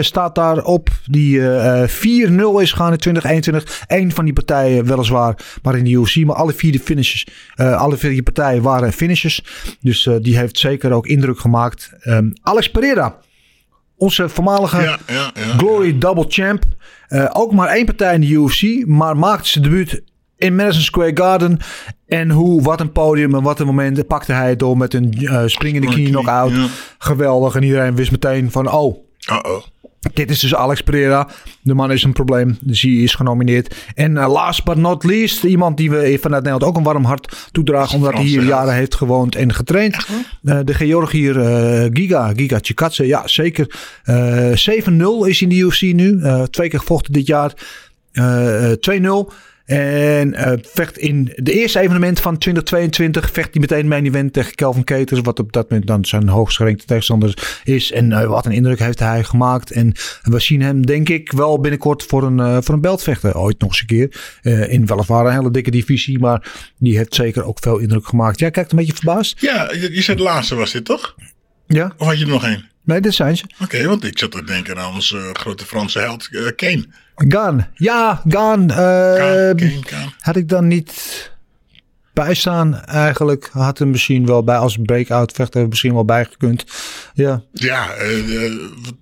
staat 0.04 0.36
daarop. 0.36 0.90
Die 1.06 1.40
eh, 1.40 1.84
eh, 1.84 1.90
4-0 1.90 2.62
is 2.62 2.72
gegaan 2.72 2.91
in 2.91 2.98
2021. 2.98 3.84
Eén 3.88 4.12
van 4.12 4.26
die 4.26 4.34
partijen 4.34 4.86
weliswaar. 4.86 5.38
Maar 5.64 5.78
in 5.78 5.84
de 5.84 5.91
UFC. 5.91 6.16
Maar 6.16 6.36
alle 6.36 6.54
vier 6.54 6.72
de 6.72 6.80
finishes. 6.80 7.28
alle 7.56 7.98
vier 7.98 8.12
die 8.12 8.24
partijen 8.24 8.62
waren 8.62 8.94
finishes. 8.94 9.44
Dus 9.82 10.10
die 10.22 10.38
heeft 10.38 10.60
zeker 10.60 10.91
ook 10.91 11.08
indruk 11.08 11.40
gemaakt. 11.40 11.91
Ehm, 12.00 12.30
Alex 12.41 12.72
Pereira. 12.72 13.18
Onze 13.98 14.30
voormalige 14.30 14.82
Ja, 14.82 14.98
ja, 15.08 15.32
ja. 15.34 15.58
Glory 15.58 15.98
Double 15.98 16.26
Champ. 16.28 16.64
Ook 17.34 17.54
maar 17.54 17.68
één 17.68 17.86
partij 17.86 18.14
in 18.14 18.22
de 18.22 18.28
UFC. 18.28 18.86
Maar 18.86 19.18
maakte 19.18 19.50
zijn 19.50 19.64
debuut 19.64 20.02
in 20.40 20.56
Madison 20.56 20.84
Square 20.84 21.11
Garden. 21.14 21.60
En 22.07 22.30
hoe, 22.30 22.61
wat 22.61 22.80
een 22.80 22.91
podium 22.91 23.36
en 23.36 23.41
wat 23.44 23.60
een 23.60 23.66
moment 23.66 24.07
pakte 24.07 24.34
hij 24.34 24.49
het 24.49 24.60
door 24.60 24.78
met 24.78 24.94
een 24.94 25.14
eh, 25.14 25.44
springende 25.45 25.88
knie 25.88 26.10
knock-out. 26.10 26.52
ja. 26.52 26.68
Geweldig. 26.98 27.56
En 27.56 27.64
iedereen 27.64 27.95
wist 27.95 28.11
meteen 28.11 28.52
van, 28.52 28.72
oh, 28.72 28.98
Uh-oh. 29.32 29.61
dit 30.14 30.30
is 30.30 30.40
dus 30.40 30.56
Alex 30.56 30.82
Pereira. 30.82 31.28
De 31.61 31.74
man 31.74 31.91
is 31.91 32.03
een 32.03 32.14
probleem. 32.14 32.57
Dus 32.61 32.82
hij 32.82 32.91
is 32.91 33.16
genomineerd. 33.16 33.76
En 33.95 34.18
eh, 34.18 34.32
last 34.32 34.64
but 34.64 34.78
not 34.78 35.03
least, 35.03 35.44
iemand 35.44 35.78
die 35.78 35.90
we 35.90 36.18
vanuit 36.22 36.44
Nederland 36.44 36.64
ook 36.72 36.78
een 36.78 36.84
warm 36.84 37.06
hart 37.06 37.49
toedragen. 37.52 37.95
Omdat 37.95 38.14
hij 38.14 38.24
hier 38.24 38.44
jaren 38.44 38.74
heeft 38.74 38.95
gewoond 38.95 39.36
en 39.36 39.53
getraind. 39.53 39.95
Eh, 40.44 40.60
de 40.64 40.74
Georgiër 40.74 41.40
eh, 41.40 41.90
Giga, 41.94 42.34
Giga 42.36 42.57
Chikadze. 42.61 43.07
Ja, 43.07 43.28
zeker. 43.28 43.76
Eh 44.03 44.52
7-0 44.52 45.28
is 45.28 45.41
in 45.41 45.49
de 45.49 45.56
UFC 45.56 45.82
nu. 45.82 46.22
Eh, 46.22 46.44
twee 46.44 46.70
keer 46.70 46.80
gevochten 46.80 47.14
dit 47.14 47.28
jaar. 47.28 47.53
Eh, 48.11 48.72
eh, 48.72 48.78
2-0. 48.80 49.32
En 49.70 50.34
eh, 50.34 50.58
vecht 50.62 50.98
in 50.98 51.34
de 51.36 51.54
eerste 51.54 51.80
evenement 51.80 52.20
van 52.20 52.38
2022 52.38 53.32
vecht 53.32 53.50
hij 53.52 53.62
meteen 53.62 53.88
main 53.88 54.06
event 54.06 54.34
tegen 54.34 54.56
Kelvin 54.56 54.84
Keters. 54.84 55.22
Wat 55.22 55.40
op 55.40 55.52
dat 55.52 55.70
moment 55.70 55.88
dan 55.88 56.06
zijn 56.06 56.28
hoogst 56.28 56.58
gerankte 56.58 56.86
tegenstander 56.86 57.62
is. 57.64 57.91
En 57.91 58.12
eh, 58.12 58.28
wat 58.28 58.46
een 58.46 58.52
indruk 58.52 58.80
heeft 58.80 59.00
hij 59.00 59.24
gemaakt. 59.24 59.72
En 59.72 59.94
we 60.22 60.40
zien 60.40 60.62
hem 60.62 60.86
denk 60.86 61.10
ik 61.10 61.32
wel 61.32 61.60
binnenkort 61.60 62.04
voor 62.04 62.24
een, 62.24 62.40
eh, 62.40 62.58
voor 62.62 62.74
een 62.74 62.82
belt 62.82 63.04
vechten. 63.04 63.36
Ooit 63.36 63.60
nog 63.60 63.70
eens 63.70 63.82
een 63.82 63.88
keer. 63.88 64.70
In 64.70 64.86
weliswaar 64.86 65.26
een 65.26 65.34
hele 65.34 65.52
dikke 65.52 65.72
divisie. 65.72 66.20
Maar 66.20 66.52
die 66.78 66.98
heeft 66.98 67.16
zeker 67.16 67.44
ook 67.44 67.58
veel 67.62 67.78
indruk 67.78 68.08
gemaakt. 68.08 68.40
Jij 68.40 68.52
kijkt 68.52 68.72
een 68.72 68.78
beetje 68.78 68.96
verbaasd. 68.96 69.41
Ja, 69.41 69.72
je, 69.72 69.94
je 69.94 70.02
zei 70.02 70.18
de 70.18 70.24
laatste 70.24 70.56
was 70.56 70.72
dit 70.72 70.86
toch? 70.86 71.16
Ja? 71.68 71.94
Of 71.98 72.08
had 72.08 72.20
je 72.20 72.26
er 72.26 72.32
nog 72.32 72.46
één? 72.46 72.70
Nee, 72.84 73.02
dit 73.02 73.14
zijn 73.14 73.38
ze. 73.38 73.44
Oké, 73.62 73.88
want 73.88 74.04
ik 74.04 74.18
zat 74.18 74.32
te 74.32 74.44
denken 74.44 74.78
aan 74.78 74.94
onze 74.94 75.30
grote 75.34 75.66
Franse 75.66 76.00
held 76.00 76.30
Kane. 76.56 76.86
Gaan. 77.28 77.68
Ja, 77.74 78.22
Gaan. 78.28 78.70
eh, 78.72 79.52
had 80.20 80.36
ik 80.36 80.50
dan 80.50 80.68
niet 80.68 81.32
bijstaan 82.14 82.82
eigenlijk. 82.82 83.50
Had 83.52 83.78
hem 83.78 83.90
misschien 83.90 84.26
wel 84.26 84.44
bij 84.44 84.58
als 84.58 84.78
breakout 84.84 85.32
vechter 85.32 85.68
misschien 85.68 85.94
wel 85.94 86.06
bijgekund. 86.06 86.66
Ja, 87.14 87.41
Ja, 87.54 87.91
eh, 87.94 88.46
eh, 88.46 88.52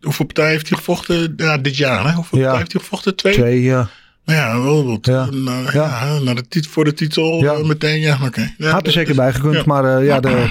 hoeveel 0.02 0.26
partijen 0.26 0.52
heeft 0.52 0.70
hij 0.70 0.78
gevochten 0.78 1.34
ja, 1.38 1.58
dit 1.58 1.78
jaar? 1.78 2.06
Hè? 2.08 2.14
Hoeveel 2.14 2.24
partijen 2.40 2.58
heeft 2.58 2.72
hij 2.72 2.82
gevochten? 2.82 3.16
Twee? 3.16 3.34
twee, 3.34 3.62
ja. 3.62 3.90
Ja, 4.36 4.62
wel. 4.62 5.00
Nou, 5.32 5.72
ja. 5.74 6.20
naar 6.20 6.36
de 6.36 6.48
tit 6.48 6.68
voor 6.68 6.84
de 6.84 6.94
titel 6.94 7.46
eh, 7.46 7.64
meteen, 7.64 8.00
ja, 8.00 8.20
oké. 8.24 8.54
Ja, 8.58 8.72
Had 8.72 8.86
er 8.86 8.92
zeker 8.92 9.16
bij 9.16 9.34
gekund, 9.34 9.56
ja. 9.56 9.64
maar 9.66 9.98
eh, 9.98 10.06
ja, 10.06 10.20
de, 10.20 10.50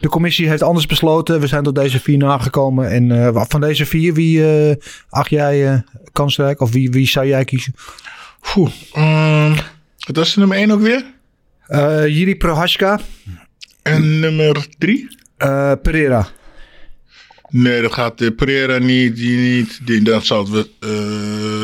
de 0.00 0.08
commissie 0.08 0.48
heeft 0.48 0.62
anders 0.62 0.86
besloten. 0.86 1.40
We 1.40 1.46
zijn 1.46 1.62
tot 1.62 1.74
deze 1.74 2.00
vier 2.00 2.16
nagekomen. 2.18 2.90
En 2.90 3.24
eh, 3.26 3.44
van 3.48 3.60
deze 3.60 3.86
vier, 3.86 4.14
wie 4.14 4.68
eh, 4.68 4.76
acht 5.08 5.30
jij 5.30 5.72
eh, 5.72 5.78
kansrijk? 6.12 6.60
Of 6.60 6.72
wie, 6.72 6.90
wie 6.90 7.06
zou 7.08 7.26
jij 7.26 7.44
kiezen? 7.44 7.74
Oeh, 8.56 8.70
ehm, 8.92 9.54
wat 10.06 10.16
was 10.16 10.34
de 10.34 10.38
nummer 10.38 10.56
één 10.56 10.70
ook 10.70 10.80
weer? 10.80 11.04
Eh 11.66 12.06
Jiri 12.06 12.36
Prohaska. 12.36 13.00
En 13.82 14.20
nummer 14.20 14.66
drie? 14.78 15.18
Eh, 15.36 15.72
Pereira. 15.82 16.28
Nee, 17.50 17.82
dat 17.82 17.92
gaat 17.92 18.18
de 18.18 18.32
Pereira 18.32 18.78
niet. 18.78 19.16
Die 19.16 19.38
niet 19.38 19.86
die, 19.86 20.02
dat 20.02 20.26
zal 20.26 20.50
het, 20.52 20.68
eh, 20.80 20.88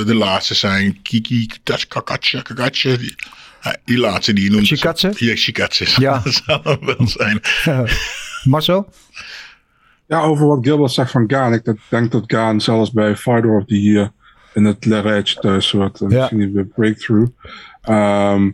de 0.06 0.14
laatste 0.14 0.54
zijn. 0.54 1.02
Kiki 1.02 1.48
Kakatje. 1.88 2.42
Kakatje. 2.42 2.98
Die, 2.98 3.14
ja, 3.62 3.76
die 3.84 3.98
laatste 3.98 4.32
die 4.32 4.44
je 4.44 4.50
noemt. 4.50 4.66
Chikatse? 4.66 5.12
Ja, 5.16 5.36
Chikatse. 5.36 5.86
Ja. 6.00 6.20
Dat 6.24 6.32
zal 6.46 6.60
hem 6.62 6.78
wel 6.86 7.08
zijn. 7.08 7.40
Marcel? 8.44 8.88
Ja, 10.06 10.20
over 10.20 10.46
wat 10.46 10.58
Gilbert 10.66 10.92
zegt 10.92 11.10
van 11.10 11.24
Gaan. 11.26 11.52
Ik 11.52 11.64
dat- 11.64 11.76
denk 11.88 12.12
dat 12.12 12.24
Gaan 12.26 12.60
zelfs 12.60 12.92
bij 12.92 13.16
Fighter 13.16 13.56
of 13.56 13.64
the 13.66 13.82
Year 13.82 14.12
in 14.54 14.64
het 14.64 14.84
rijtje 14.84 15.40
thuis 15.40 15.70
wordt. 15.70 16.00
En 16.00 16.06
Misschien 16.06 16.52
weer 16.52 16.64
breakthrough. 16.66 17.30
Ehm, 17.82 18.50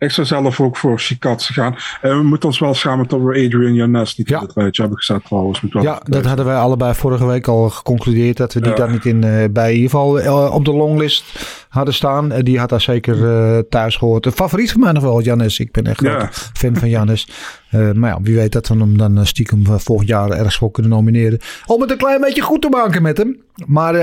ik 0.00 0.10
zou 0.10 0.26
zelf 0.26 0.60
ook 0.60 0.76
voor 0.76 0.98
Chikatse 0.98 1.52
gaan. 1.52 1.76
En 2.00 2.16
we 2.16 2.22
moeten 2.22 2.48
ons 2.48 2.58
wel 2.58 2.74
schamen 2.74 3.08
dat 3.08 3.20
we 3.20 3.26
Adrian 3.46 3.74
Janes 3.74 4.16
niet 4.16 4.30
in 4.30 4.36
het 4.36 4.52
rijtje 4.54 4.80
hebben 4.82 4.98
gezet 4.98 5.24
trouwens. 5.24 5.62
Ja, 5.80 6.00
dat 6.04 6.24
hadden 6.24 6.44
wij 6.44 6.56
allebei 6.56 6.94
vorige 6.94 7.26
week 7.26 7.46
al 7.48 7.70
geconcludeerd. 7.70 8.36
Dat 8.36 8.52
we 8.52 8.60
die 8.60 8.70
Ja. 8.70 8.76
daar 8.76 8.90
niet 8.90 9.04
in, 9.04 9.24
eh, 9.24 9.44
bij 9.50 9.68
in 9.70 9.74
ieder 9.74 9.90
geval 9.90 10.20
eh, 10.20 10.54
op 10.54 10.64
de 10.64 10.72
longlist 10.72 11.24
hadden 11.70 11.94
staan. 11.94 12.32
Eh, 12.32 12.42
die 12.42 12.58
had 12.58 12.68
daar 12.68 12.80
zeker 12.80 13.30
eh, 13.30 13.58
thuis 13.68 13.96
gehoord. 13.96 14.26
Een 14.26 14.32
favoriet 14.32 14.72
van 14.72 14.80
mij 14.80 14.92
nog 14.92 15.02
wel, 15.02 15.20
Jannes. 15.22 15.58
Ik 15.58 15.72
ben 15.72 15.86
echt 15.86 16.00
Ja. 16.00 16.18
groot 16.18 16.50
fan 16.52 16.76
van 16.76 16.88
Jannes. 16.88 17.28
Eh, 17.70 17.90
maar 17.90 18.10
ja, 18.10 18.18
wie 18.22 18.36
weet 18.36 18.52
dat 18.52 18.68
we 18.68 18.74
hem 18.76 18.98
dan 18.98 19.26
stiekem 19.26 19.64
volgend 19.66 20.08
jaar 20.08 20.30
ergens 20.30 20.56
voor 20.56 20.70
kunnen 20.70 20.92
nomineren. 20.92 21.38
Om 21.66 21.80
het 21.80 21.90
een 21.90 21.96
klein 21.96 22.20
beetje 22.20 22.42
goed 22.42 22.62
te 22.62 22.68
maken 22.68 23.02
met 23.02 23.16
hem. 23.16 23.38
Maar 23.66 23.98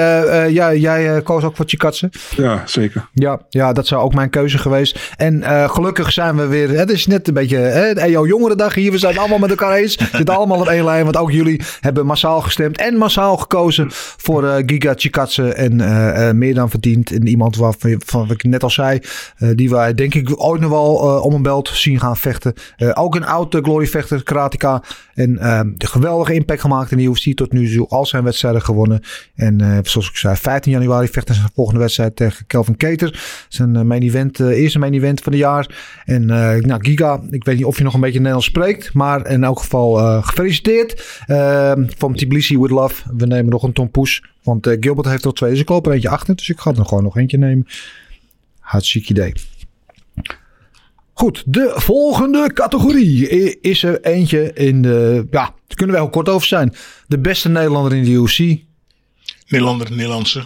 ja, 0.52 0.74
jij 0.74 1.22
koos 1.22 1.44
ook 1.44 1.56
voor 1.56 1.66
Chikatse. 1.68 2.10
Ja, 2.36 2.62
zeker. 2.66 3.10
Ja, 3.14 3.40
ja, 3.50 3.74
dat 3.74 3.88
zou 3.88 4.02
ook 4.02 4.14
mijn 4.14 4.30
keuze 4.30 4.58
geweest. 4.58 5.14
En 5.16 5.44
gelukkig 5.70 6.12
zijn 6.12 6.36
we 6.36 6.48
weer. 6.48 6.70
Het 6.70 6.90
is 6.92 7.08
net 7.08 7.28
een 7.28 7.34
beetje 7.34 7.58
hè, 7.58 7.92
EO 7.92 8.28
Jongerendag 8.28 8.74
hier. 8.76 8.92
We 8.92 8.98
zijn 8.98 9.18
allemaal 9.18 9.38
met 9.40 9.50
elkaar 9.50 9.74
eens. 9.74 9.96
We 9.96 10.08
zitten 10.18 10.36
allemaal 10.36 10.60
op 10.60 10.68
één 10.68 10.84
lijn. 10.84 11.04
Want 11.04 11.18
ook 11.18 11.32
jullie 11.32 11.62
hebben 11.80 12.06
massaal 12.06 12.42
gestemd. 12.42 12.78
En 12.78 12.98
massaal 12.98 13.38
gekozen 13.38 13.88
voor 13.92 14.62
Giga 14.66 14.94
Chikatse. 14.96 15.54
En 15.54 16.38
meer 16.38 16.54
dan 16.54 16.70
verdiend. 16.70 17.12
En 17.12 17.28
iemand 17.28 17.57
waarvan 17.58 18.02
van 18.06 18.22
wat 18.22 18.32
ik 18.32 18.44
net 18.44 18.64
al 18.64 18.70
zei. 18.70 19.00
eh, 19.38 19.50
die 19.56 19.70
wij 19.70 19.94
denk 19.94 20.14
ik 20.14 20.44
ooit 20.44 20.62
nog 20.62 20.70
wel 20.70 21.02
eh, 21.02 21.26
om 21.26 21.34
een 21.34 21.42
belt 21.42 21.70
zien 21.74 22.00
gaan 22.00 22.18
vechten. 22.18 22.54
Eh, 22.78 22.92
ook 22.94 23.16
een 23.16 23.26
oude 23.26 23.62
gloryvechter, 23.62 24.24
karateka. 24.24 24.84
En 25.14 25.38
eh, 25.38 25.62
de 25.76 25.88
geweldige 25.88 26.34
impact 26.34 26.62
gemaakt 26.62 26.92
in 26.92 26.98
de 26.98 27.04
UFC. 27.04 27.36
Tot 27.36 27.52
nu 27.52 27.74
toe 27.76 27.88
al 27.88 28.06
zijn 28.06 28.24
wedstrijden 28.24 28.62
gewonnen. 28.62 29.02
En 29.36 29.82
zoals 29.84 30.10
ik 30.10 30.16
zei, 30.16 30.36
15 30.36 30.72
januari 30.72 31.08
vecht 31.08 31.28
hij 31.28 31.38
zijn 31.38 31.50
volgende 31.54 31.80
wedstrijd 31.80 32.16
tegen 32.16 32.46
Kelvin 32.48 32.78
Keter. 32.78 33.46
Zijn 33.50 33.88
main 33.88 34.02
event, 34.02 34.40
eerste 34.40 34.80
main 34.80 34.94
event 34.94 35.22
van 35.22 35.32
het 35.32 35.42
jaar. 35.42 35.76
En 36.06 36.26
nou, 36.26 36.78
Giga, 36.78 37.20
ik 37.30 37.44
weet 37.44 37.56
niet 37.56 37.66
of 37.66 37.78
je 37.78 37.84
nog 37.84 37.94
een 37.94 38.00
beetje 38.00 38.18
Nederlands 38.18 38.46
spreekt. 38.48 38.94
Maar 38.94 39.28
in 39.30 39.44
elk 39.44 39.60
geval 39.60 40.22
gefeliciteerd. 40.22 41.22
Eh, 41.26 41.72
van 41.98 42.14
Tbilisi 42.14 42.60
with 42.60 42.72
love. 42.72 43.04
We 43.18 43.26
nemen 43.26 43.50
nog 43.50 43.64
een 43.64 43.74
tompoes. 43.74 44.24
Want 44.48 44.68
eh, 44.68 44.78
Gilbert 44.80 45.08
heeft 45.08 45.26
er 45.26 45.34
twee. 45.34 45.50
Dus 45.52 45.60
ik 45.60 45.70
loop 45.70 45.86
er 45.86 45.94
eentje 45.94 46.10
achter. 46.10 46.36
Dus 46.36 46.50
ik 46.50 46.60
ga 46.60 46.74
er 46.74 46.86
gewoon 46.86 47.04
nog 47.04 47.18
eentje 47.18 47.38
nemen. 47.38 47.68
Hartstikke 48.60 49.10
idee. 49.10 49.34
Goed, 51.14 51.44
de 51.46 51.74
volgende 51.76 52.54
categorie 52.54 53.30
is 53.60 53.84
er 53.84 54.02
eentje 54.02 54.54
in 54.54 54.82
de... 54.82 55.28
Ja, 55.32 55.44
daar 55.44 55.76
kunnen 55.76 55.96
we 55.96 56.02
heel 56.02 56.10
kort 56.10 56.30
over 56.30 56.48
zijn. 56.48 56.76
De 57.08 57.20
beste 57.20 57.50
Nederlander 57.50 57.96
in 57.96 58.04
de 58.04 58.10
UFC. 58.10 58.38
Nederlander, 59.48 59.92
Nederlandse. 59.92 60.46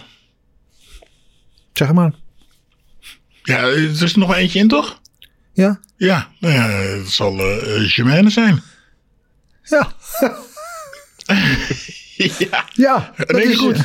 Zeg 1.72 1.92
maar. 1.92 2.12
Ja, 3.42 3.58
er 3.58 4.02
is 4.02 4.02
er 4.02 4.18
nog 4.18 4.34
eentje 4.34 4.58
in, 4.58 4.68
toch? 4.68 5.00
Ja. 5.52 5.80
Ja, 5.96 6.28
nou 6.38 6.54
ja, 6.54 6.68
het 6.68 7.08
zal 7.08 7.38
eh 7.38 7.88
Germaine 7.88 8.30
zijn. 8.30 8.62
Ja. 9.62 9.92
ja. 12.50 12.64
Ja, 12.72 13.12
dat 13.16 13.36
ik 13.36 13.56
goed. 13.56 13.84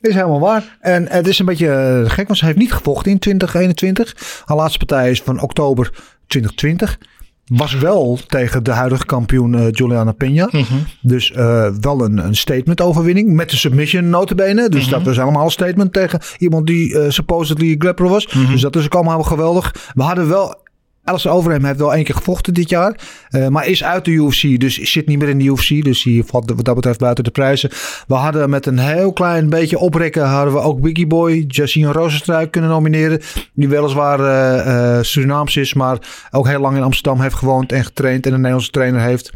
Is 0.00 0.14
helemaal 0.14 0.40
waar. 0.40 0.78
En 0.80 1.08
het 1.08 1.26
is 1.26 1.38
een 1.38 1.46
beetje 1.46 1.68
eh, 1.68 2.10
gek, 2.10 2.26
want 2.26 2.38
ze 2.38 2.44
heeft 2.44 2.56
niet 2.56 2.72
gevochten 2.72 3.12
in 3.12 3.18
2021. 3.18 4.42
Haar 4.44 4.56
laatste 4.56 4.78
partij 4.78 5.10
is 5.10 5.22
van 5.22 5.40
oktober 5.40 5.90
2020. 6.26 6.98
Was 7.44 7.74
wel 7.74 8.18
tegen 8.26 8.62
de 8.62 8.70
huidige 8.70 9.06
kampioen 9.06 9.54
eh, 9.54 9.66
Juliana 9.70 10.14
Peña. 10.24 10.66
Dus 11.00 11.32
eh, 11.32 11.68
wel 11.80 12.04
een, 12.04 12.18
een 12.18 12.36
statement 12.36 12.80
overwinning. 12.80 13.32
Met 13.32 13.50
de 13.50 13.56
submission 13.56 14.10
notabene. 14.10 14.68
Dus 14.68 14.88
dat 14.88 15.02
was 15.02 15.18
allemaal 15.18 15.44
een 15.44 15.50
statement 15.50 15.92
tegen 15.92 16.20
iemand 16.38 16.66
die 16.66 16.98
eh, 16.98 17.10
supposedly 17.10 17.74
grappler 17.78 18.08
was. 18.08 18.26
Dus 18.50 18.60
dat 18.60 18.76
is 18.76 18.84
ook 18.84 18.94
allemaal 18.94 19.22
geweldig. 19.22 19.92
We 19.94 20.02
hadden 20.02 20.28
wel 20.28 20.62
Alistair 21.04 21.34
Overeem 21.34 21.64
heeft 21.64 21.78
wel 21.78 21.94
één 21.94 22.04
keer 22.04 22.14
gevochten 22.14 22.54
dit 22.54 22.68
jaar. 22.68 23.00
eh, 23.28 23.48
maar 23.48 23.66
is 23.66 23.84
uit 23.84 24.04
de 24.04 24.10
UFC. 24.10 24.60
Dus 24.60 24.78
zit 24.78 25.06
niet 25.06 25.18
meer 25.18 25.28
in 25.28 25.38
de 25.38 25.44
UFC. 25.44 25.84
Dus 25.84 26.02
die 26.02 26.24
valt 26.24 26.50
wat 26.50 26.64
dat 26.64 26.74
betreft 26.74 26.98
buiten 26.98 27.24
de 27.24 27.30
prijzen. 27.30 27.70
We 28.06 28.14
hadden 28.14 28.50
met 28.50 28.66
een 28.66 28.78
heel 28.78 29.12
klein 29.12 29.48
beetje 29.48 29.78
oprekken. 29.78 30.26
hadden 30.26 30.54
we 30.54 30.60
ook 30.60 30.80
Biggie 30.80 31.06
Boy, 31.06 31.44
Jacine 31.48 31.92
Rozenstruik 31.92 32.50
kunnen 32.50 32.70
nomineren. 32.70 33.20
Die 33.54 33.68
weliswaar 33.68 34.20
eh, 34.20 34.96
eh, 34.98 35.04
Surinaams 35.04 35.56
is. 35.56 35.74
Maar 35.74 35.98
ook 36.30 36.46
heel 36.46 36.60
lang 36.60 36.76
in 36.76 36.82
Amsterdam 36.82 37.20
heeft 37.20 37.34
gewoond 37.34 37.72
en 37.72 37.84
getraind. 37.84 38.26
En 38.26 38.32
een 38.32 38.38
Nederlandse 38.38 38.70
trainer 38.70 39.00
heeft. 39.00 39.32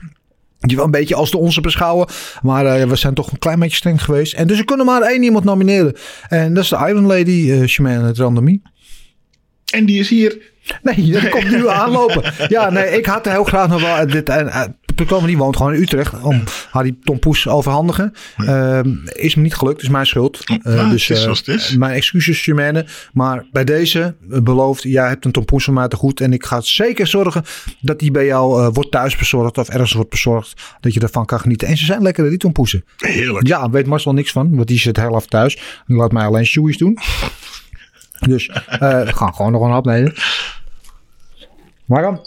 Die 0.58 0.76
wel 0.76 0.84
een 0.84 0.90
beetje 0.90 1.14
als 1.14 1.30
de 1.30 1.38
onze 1.38 1.60
beschouwen. 1.60 2.08
Maar 2.42 2.88
we 2.88 2.96
zijn 2.96 3.14
toch 3.14 3.30
een 3.30 3.38
klein 3.38 3.58
beetje 3.58 3.76
streng 3.76 4.04
geweest. 4.04 4.34
En 4.34 4.46
dus 4.46 4.58
we 4.58 4.64
kunnen 4.64 4.86
maar 4.86 5.02
één 5.02 5.22
iemand 5.22 5.44
nomineren. 5.44 5.96
En 6.28 6.54
dat 6.54 6.62
is 6.62 6.68
de 6.68 6.84
Iron 6.88 7.06
Lady, 7.06 7.30
uh, 7.30 7.66
Shemaine 7.66 8.12
Randomie. 8.14 8.62
En 9.72 9.86
die 9.86 9.98
is 9.98 10.08
hier. 10.08 10.56
Nee, 10.82 11.12
dat 11.12 11.28
komt 11.28 11.50
nu 11.50 11.68
aanlopen. 11.68 12.32
Ja, 12.48 12.70
nee, 12.70 12.98
ik 12.98 13.06
had 13.06 13.24
heel 13.24 13.44
graag 13.44 13.68
nog 13.68 13.80
wel 13.80 14.06
dit. 14.06 14.28
En, 14.28 14.46
uh, 14.46 15.24
die 15.24 15.38
woont 15.38 15.56
gewoon 15.56 15.74
in 15.74 15.82
Utrecht. 15.82 16.20
Om 16.22 16.42
haar 16.70 16.82
die 16.82 16.98
Tom 17.02 17.18
Poes 17.18 17.48
overhandigen. 17.48 18.12
Uh, 18.38 18.80
is 19.04 19.34
me 19.34 19.42
niet 19.42 19.54
gelukt, 19.54 19.82
is 19.82 19.88
mijn 19.88 20.06
schuld. 20.06 20.44
Uh, 20.62 20.90
dus 20.90 21.10
is 21.10 21.24
het 21.24 21.48
is. 21.48 21.76
mijn 21.76 21.92
excuses, 21.92 22.40
Germaine. 22.42 22.86
Maar 23.12 23.44
bij 23.52 23.64
deze 23.64 24.14
belooft, 24.20 24.82
jij 24.82 25.08
hebt 25.08 25.24
een 25.24 25.32
Tom 25.32 25.44
Poes 25.44 25.64
van 25.64 25.74
mij 25.74 25.88
te 25.88 25.96
goed. 25.96 26.20
En 26.20 26.32
ik 26.32 26.44
ga 26.44 26.60
zeker 26.60 27.06
zorgen 27.06 27.44
dat 27.80 27.98
die 27.98 28.10
bij 28.10 28.26
jou 28.26 28.70
wordt 28.72 28.90
thuis 28.90 29.16
bezorgd. 29.16 29.58
Of 29.58 29.68
ergens 29.68 29.92
wordt 29.92 30.10
bezorgd. 30.10 30.62
Dat 30.80 30.94
je 30.94 31.00
ervan 31.00 31.26
kan 31.26 31.40
genieten. 31.40 31.68
En 31.68 31.76
ze 31.76 31.84
zijn 31.84 32.02
lekker, 32.02 32.28
die 32.28 32.38
Tom 32.38 32.52
Poesen. 32.52 32.84
Heerlijk. 32.96 33.46
Ja, 33.46 33.70
weet 33.70 33.86
Marcel 33.86 34.12
niks 34.12 34.32
van. 34.32 34.56
Want 34.56 34.68
die 34.68 34.78
zit 34.78 34.96
heel 34.96 35.14
af 35.14 35.26
thuis. 35.26 35.58
Die 35.86 35.96
laat 35.96 36.12
mij 36.12 36.26
alleen 36.26 36.46
shoeies 36.46 36.76
doen. 36.76 36.98
Dus 38.20 38.46
we 38.78 39.06
gaan 39.14 39.34
gewoon 39.34 39.52
nog 39.52 39.62
een 39.62 39.70
hap 39.70 39.84
nemen. 39.84 40.14
Maar 41.88 42.02
dan, 42.02 42.20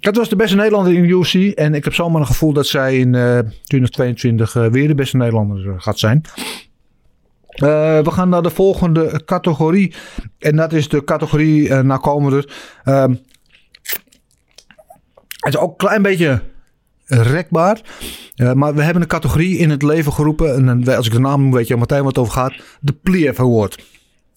dat 0.00 0.16
was 0.16 0.28
de 0.28 0.36
beste 0.36 0.56
Nederlander 0.56 0.92
in 0.92 1.02
de 1.02 1.08
UFC. 1.08 1.34
En 1.34 1.74
ik 1.74 1.84
heb 1.84 1.94
zomaar 1.94 2.20
een 2.20 2.26
gevoel 2.26 2.52
dat 2.52 2.66
zij 2.66 2.98
in 2.98 3.14
uh, 3.14 3.38
2022 3.38 4.54
uh, 4.54 4.66
weer 4.66 4.88
de 4.88 4.94
beste 4.94 5.16
Nederlander 5.16 5.80
gaat 5.80 5.98
zijn. 5.98 6.22
Uh, 6.26 8.00
we 8.00 8.10
gaan 8.10 8.28
naar 8.28 8.42
de 8.42 8.50
volgende 8.50 9.22
categorie. 9.24 9.94
En 10.38 10.56
dat 10.56 10.72
is 10.72 10.88
de 10.88 11.04
categorie 11.04 11.68
uh, 11.68 11.80
nakomender. 11.80 12.52
Uh, 12.84 13.02
het 15.36 15.54
is 15.54 15.56
ook 15.56 15.70
een 15.70 15.76
klein 15.76 16.02
beetje 16.02 16.42
rekbaar. 17.06 17.80
Maar 18.54 18.74
we 18.74 18.82
hebben 18.82 19.02
een 19.02 19.08
categorie 19.08 19.58
in 19.58 19.70
het 19.70 19.82
leven 19.82 20.12
geroepen. 20.12 20.68
En 20.68 20.96
als 20.96 21.06
ik 21.06 21.12
de 21.12 21.20
naam 21.20 21.40
noem, 21.40 21.52
weet 21.52 21.66
je 21.66 21.74
al 21.74 21.80
meteen 21.80 22.02
wat 22.02 22.16
het 22.16 22.18
over 22.18 22.32
gaat. 22.32 22.54
De 22.80 22.92
Pliev 22.92 23.40
Award. 23.40 23.84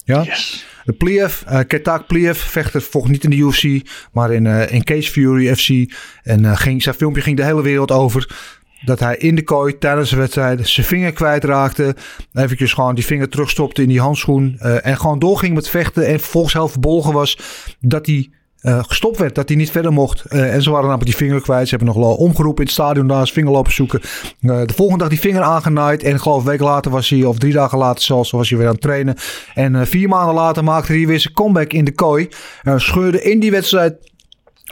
Ja? 0.04 0.22
Yes. 0.22 0.66
De 0.84 0.92
Pliev, 0.92 1.42
uh, 1.48 1.60
Ketak 1.66 2.06
Pliev, 2.06 2.38
vechter 2.38 2.82
vocht 2.82 3.08
niet 3.08 3.24
in 3.24 3.30
de 3.30 3.36
UFC, 3.36 3.88
maar 4.12 4.32
in, 4.32 4.44
uh, 4.44 4.72
in 4.72 5.02
Fury 5.02 5.54
FC. 5.54 5.94
En 6.22 6.42
uh, 6.42 6.56
ging, 6.56 6.82
zijn 6.82 6.94
filmpje 6.94 7.22
ging 7.22 7.36
de 7.36 7.44
hele 7.44 7.62
wereld 7.62 7.90
over. 7.90 8.52
Dat 8.84 9.00
hij 9.00 9.16
in 9.16 9.34
de 9.34 9.42
kooi 9.42 9.78
tijdens 9.78 10.10
de 10.10 10.16
wedstrijd 10.16 10.68
zijn 10.68 10.86
vinger 10.86 11.12
kwijtraakte. 11.12 11.96
Eventjes 12.32 12.72
gewoon 12.72 12.94
die 12.94 13.04
vinger 13.04 13.28
terugstopte 13.28 13.82
in 13.82 13.88
die 13.88 14.00
handschoen. 14.00 14.58
en 14.58 14.96
gewoon 14.96 15.18
doorging 15.18 15.54
met 15.54 15.68
vechten. 15.68 16.06
En 16.06 16.20
vervolgens 16.20 16.52
heel 16.52 16.68
verbolgen 16.68 17.12
was 17.12 17.38
dat 17.80 18.06
hij 18.06 18.30
uh, 18.64 18.84
gestopt 18.86 19.18
werd. 19.18 19.34
Dat 19.34 19.48
hij 19.48 19.56
niet 19.56 19.70
verder 19.70 19.92
mocht. 19.92 20.24
Uh, 20.28 20.54
en 20.54 20.62
ze 20.62 20.70
waren 20.70 20.88
namelijk 20.88 21.10
die 21.10 21.26
vinger 21.26 21.40
kwijt. 21.40 21.68
Ze 21.68 21.76
hebben 21.76 21.94
nog 21.94 22.16
omgeroepen 22.16 22.60
in 22.60 22.70
het 22.70 22.74
stadion 22.74 23.06
daar. 23.06 23.22
Zijn 23.22 23.34
vinger 23.34 23.52
lopen 23.52 23.72
zoeken. 23.72 24.00
Uh, 24.40 24.60
de 24.66 24.74
volgende 24.74 25.00
dag 25.00 25.08
die 25.08 25.20
vinger 25.20 25.42
aangenaaid. 25.42 26.02
En 26.02 26.20
geloof 26.20 26.38
een 26.38 26.50
week 26.50 26.60
later 26.60 26.90
was 26.90 27.08
hij, 27.08 27.24
of 27.24 27.38
drie 27.38 27.52
dagen 27.52 27.78
later 27.78 28.02
zelfs, 28.02 28.30
was 28.30 28.48
hij 28.48 28.58
weer 28.58 28.66
aan 28.66 28.72
het 28.72 28.82
trainen. 28.82 29.16
En 29.54 29.86
vier 29.86 30.08
maanden 30.08 30.34
later 30.34 30.64
maakte 30.64 30.92
hij 30.92 31.06
weer 31.06 31.20
zijn 31.20 31.34
comeback 31.34 31.72
in 31.72 31.84
de 31.84 31.92
kooi. 31.92 32.28
scheurde 32.76 33.22
in 33.22 33.40
die 33.40 33.50
wedstrijd 33.50 34.12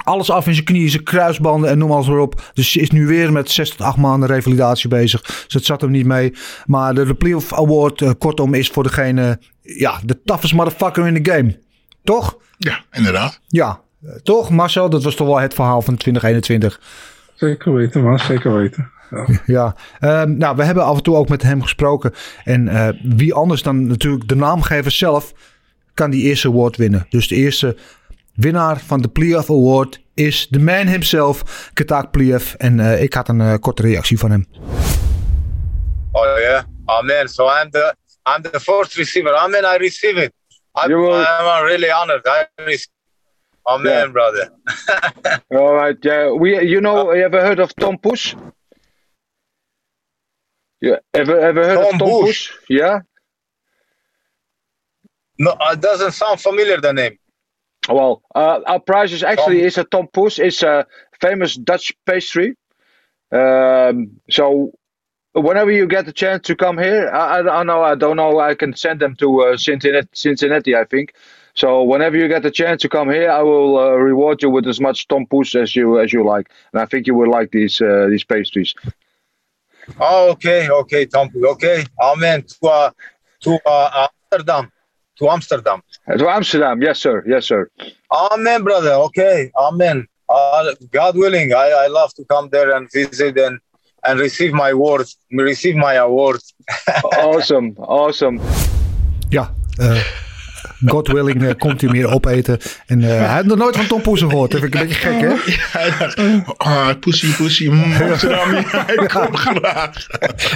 alles 0.05 0.31
af 0.31 0.47
in 0.47 0.55
zijn 0.55 0.64
knieën, 0.64 0.90
zijn 0.90 1.02
kruisbanden 1.02 1.70
en 1.70 1.78
noem 1.78 1.93
alles 1.93 2.09
maar 2.09 2.19
op. 2.19 2.51
Dus 2.55 2.77
is 2.77 2.90
nu 2.90 3.06
weer 3.06 3.32
met 3.32 3.51
6 3.51 3.70
tot 3.70 3.81
8 3.81 3.97
maanden 3.97 4.28
revalidatie 4.28 4.89
bezig. 4.89 5.23
Dus 5.23 5.55
het 5.55 5.64
zat 5.64 5.81
hem 5.81 5.90
niet 5.90 6.06
mee. 6.06 6.32
Maar 6.66 6.94
de, 6.94 7.05
de 7.05 7.14
Playoff 7.14 7.55
Award, 7.55 8.19
kortom, 8.19 8.55
is 8.55 8.69
voor 8.69 8.82
degene, 8.82 9.39
ja, 9.62 10.01
de 10.05 10.23
toughest 10.24 10.55
motherfucker 10.55 11.06
in 11.06 11.23
the 11.23 11.31
game. 11.32 11.61
Toch? 12.05 12.37
Ja, 12.59 12.81
inderdaad. 12.91 13.41
Ja, 13.47 13.81
toch 14.23 14.51
Marcel? 14.51 14.91
Dat 14.91 15.03
was 15.03 15.15
toch 15.15 15.27
wel 15.27 15.41
het 15.41 15.55
verhaal 15.55 15.83
van 15.83 15.97
2021. 15.97 16.81
Zeker 17.35 17.74
weten, 17.74 18.03
maar 18.03 18.20
zeker 18.20 18.57
weten. 18.57 18.91
Ja, 19.11 19.27
ja. 19.47 19.74
Uh, 20.01 20.37
nou, 20.37 20.57
we 20.57 20.65
hebben 20.65 20.85
af 20.85 20.97
en 20.97 21.03
toe 21.03 21.16
ook 21.16 21.29
met 21.29 21.43
hem 21.43 21.62
gesproken. 21.62 22.12
En 22.45 22.66
uh, 22.66 22.89
wie 23.03 23.35
anders 23.35 23.62
dan 23.62 23.87
natuurlijk 23.87 24.29
de 24.29 24.35
naamgever 24.35 24.91
zelf 24.91 25.33
kan 25.95 26.11
die 26.11 26.23
eerste 26.23 26.49
award 26.49 26.77
winnen. 26.77 27.07
Dus 27.09 27.29
de 27.29 27.35
eerste 27.35 27.77
winnaar 28.35 28.81
van 28.81 29.03
de 29.03 29.09
Pliev 29.09 29.51
Award 29.51 30.01
is 30.15 30.49
de 30.49 30.59
man 30.59 30.87
himself, 30.87 31.70
Ketak 31.74 32.11
Pliev. 32.11 32.55
En 32.55 32.79
uh, 32.79 33.03
ik 33.03 33.15
had 33.15 33.29
een 33.29 33.41
uh, 33.41 33.55
korte 33.61 33.83
reactie 33.83 34.19
van 34.19 34.31
hem. 34.31 34.47
Oh 36.12 36.39
yeah, 36.39 36.62
amen. 36.85 37.29
So 37.29 37.47
I'm 37.47 37.70
the 37.70 37.95
I'm 38.37 38.43
the 38.43 38.61
first 38.61 38.95
receiver. 38.95 39.35
Amen. 39.35 39.65
I 39.65 39.77
receive 39.77 40.23
it. 40.23 40.33
I, 40.74 40.85
I'm 40.86 41.65
really 41.65 41.90
honored. 41.90 42.23
I 42.27 42.47
receive 42.65 42.89
Amen, 43.66 43.93
yeah. 43.93 44.07
brother. 44.09 44.51
All 45.53 45.74
right. 45.74 45.97
Yeah. 46.03 46.32
We, 46.32 46.61
you 46.66 46.81
know, 46.81 47.12
you 47.12 47.24
ever 47.24 47.40
heard 47.40 47.61
of 47.61 47.74
Tom 47.77 47.99
Push? 47.99 48.35
Yeah. 50.81 50.97
Ever, 51.15 51.39
ever 51.39 51.65
heard 51.65 51.77
Tom 51.77 51.85
of 51.85 51.90
Tom 51.90 51.99
Bush? 51.99 52.51
Push? 52.51 52.59
Yeah. 52.69 53.01
No, 55.39 55.57
it 55.61 55.81
doesn't 55.81 56.12
sound 56.12 56.40
familiar. 56.40 56.81
The 56.81 56.93
name. 56.93 57.19
Well, 57.89 58.23
uh, 58.35 58.61
our 58.66 58.81
prize 58.81 59.12
is 59.12 59.23
actually 59.23 59.59
Tom. 59.59 59.66
is 59.66 59.78
a 59.78 59.85
Tom 59.85 60.09
Push. 60.12 60.39
It's 60.39 60.62
a 60.62 60.86
famous 61.20 61.55
Dutch 61.55 61.93
pastry. 62.05 62.57
Um, 63.31 64.20
so 64.28 64.73
whenever 65.35 65.71
you 65.71 65.87
get 65.87 66.07
the 66.07 66.13
chance 66.13 66.47
to 66.47 66.57
come 66.57 66.79
here, 66.79 67.09
I, 67.09 67.41
I, 67.41 67.61
I 67.61 67.63
know 67.63 67.83
I 67.83 67.95
don't 67.95 68.17
know. 68.17 68.41
I 68.41 68.55
can 68.55 68.75
send 68.75 69.01
them 69.01 69.17
to 69.17 69.43
uh, 69.43 69.57
Cincinnati, 69.57 70.09
Cincinnati, 70.13 70.77
I 70.77 70.85
think. 70.85 71.15
So 71.55 71.83
whenever 71.83 72.17
you 72.17 72.29
get 72.29 72.43
the 72.43 72.51
chance 72.51 72.81
to 72.83 72.89
come 72.89 73.11
here, 73.11 73.31
I 73.31 73.43
will 73.43 73.79
uh, 73.79 73.91
reward 73.91 74.43
you 74.43 74.51
with 74.51 74.67
as 74.67 74.81
much 74.81 75.09
tompoes 75.09 75.55
as 75.55 75.77
you 75.77 76.01
as 76.01 76.13
you 76.13 76.25
like, 76.25 76.51
and 76.73 76.81
I 76.81 76.87
think 76.87 77.07
you 77.07 77.15
will 77.15 77.31
like 77.31 77.51
these 77.51 77.81
uh, 77.81 78.07
these 78.09 78.25
pastries. 78.25 78.75
Oh, 80.01 80.31
okay, 80.31 80.69
okay, 80.71 81.07
Tom. 81.07 81.31
Okay, 81.35 81.85
amen. 82.01 82.45
To 82.45 82.69
uh, 82.69 82.91
to 83.41 83.59
uh, 83.67 84.09
Amsterdam, 84.33 84.73
to 85.19 85.29
Amsterdam. 85.29 85.83
to 86.19 86.29
Amsterdam, 86.29 86.81
yes, 86.81 86.99
sir, 86.99 87.23
yes, 87.27 87.47
sir. 87.47 87.69
Amen, 88.11 88.63
brother. 88.63 88.93
Okay, 88.93 89.51
amen. 89.59 90.07
Uh, 90.29 90.73
God 90.91 91.17
willing, 91.17 91.53
I, 91.53 91.69
I 91.85 91.87
love 91.89 92.15
to 92.15 92.25
come 92.25 92.49
there 92.51 92.75
and 92.75 92.91
visit 92.91 93.37
and 93.37 93.61
and 94.05 94.20
receive 94.20 94.53
my 94.53 94.70
award, 94.70 95.07
receive 95.31 95.77
my 95.77 95.95
award. 95.95 96.41
awesome, 97.05 97.74
awesome. 97.79 98.41
Ja. 99.31 99.55
Uh, 99.79 100.03
God 100.87 101.09
willing 101.09 101.43
uh, 101.43 101.51
komt 101.59 101.81
hij 101.81 101.91
meer 101.91 102.11
opeten. 102.11 102.59
En 102.87 103.01
uh, 103.01 103.07
hij 103.07 103.27
had 103.27 103.45
nog 103.45 103.59
nooit 103.59 103.77
van 103.77 103.87
Tom 103.87 104.01
Poesen 104.01 104.29
gehoord. 104.31 104.51
Dat 104.51 104.61
vind 104.61 104.75
ik 104.75 104.81
een 104.81 104.87
beetje 104.87 105.09
gek, 105.09 105.21
hè? 105.21 105.31
Ah, 106.57 106.89
oh, 106.89 106.89
poesie, 107.01 107.35
poesie. 107.35 107.71
Mm, 107.71 107.93
ik 109.03 109.09
kom 109.13 109.37
graag. 109.37 110.07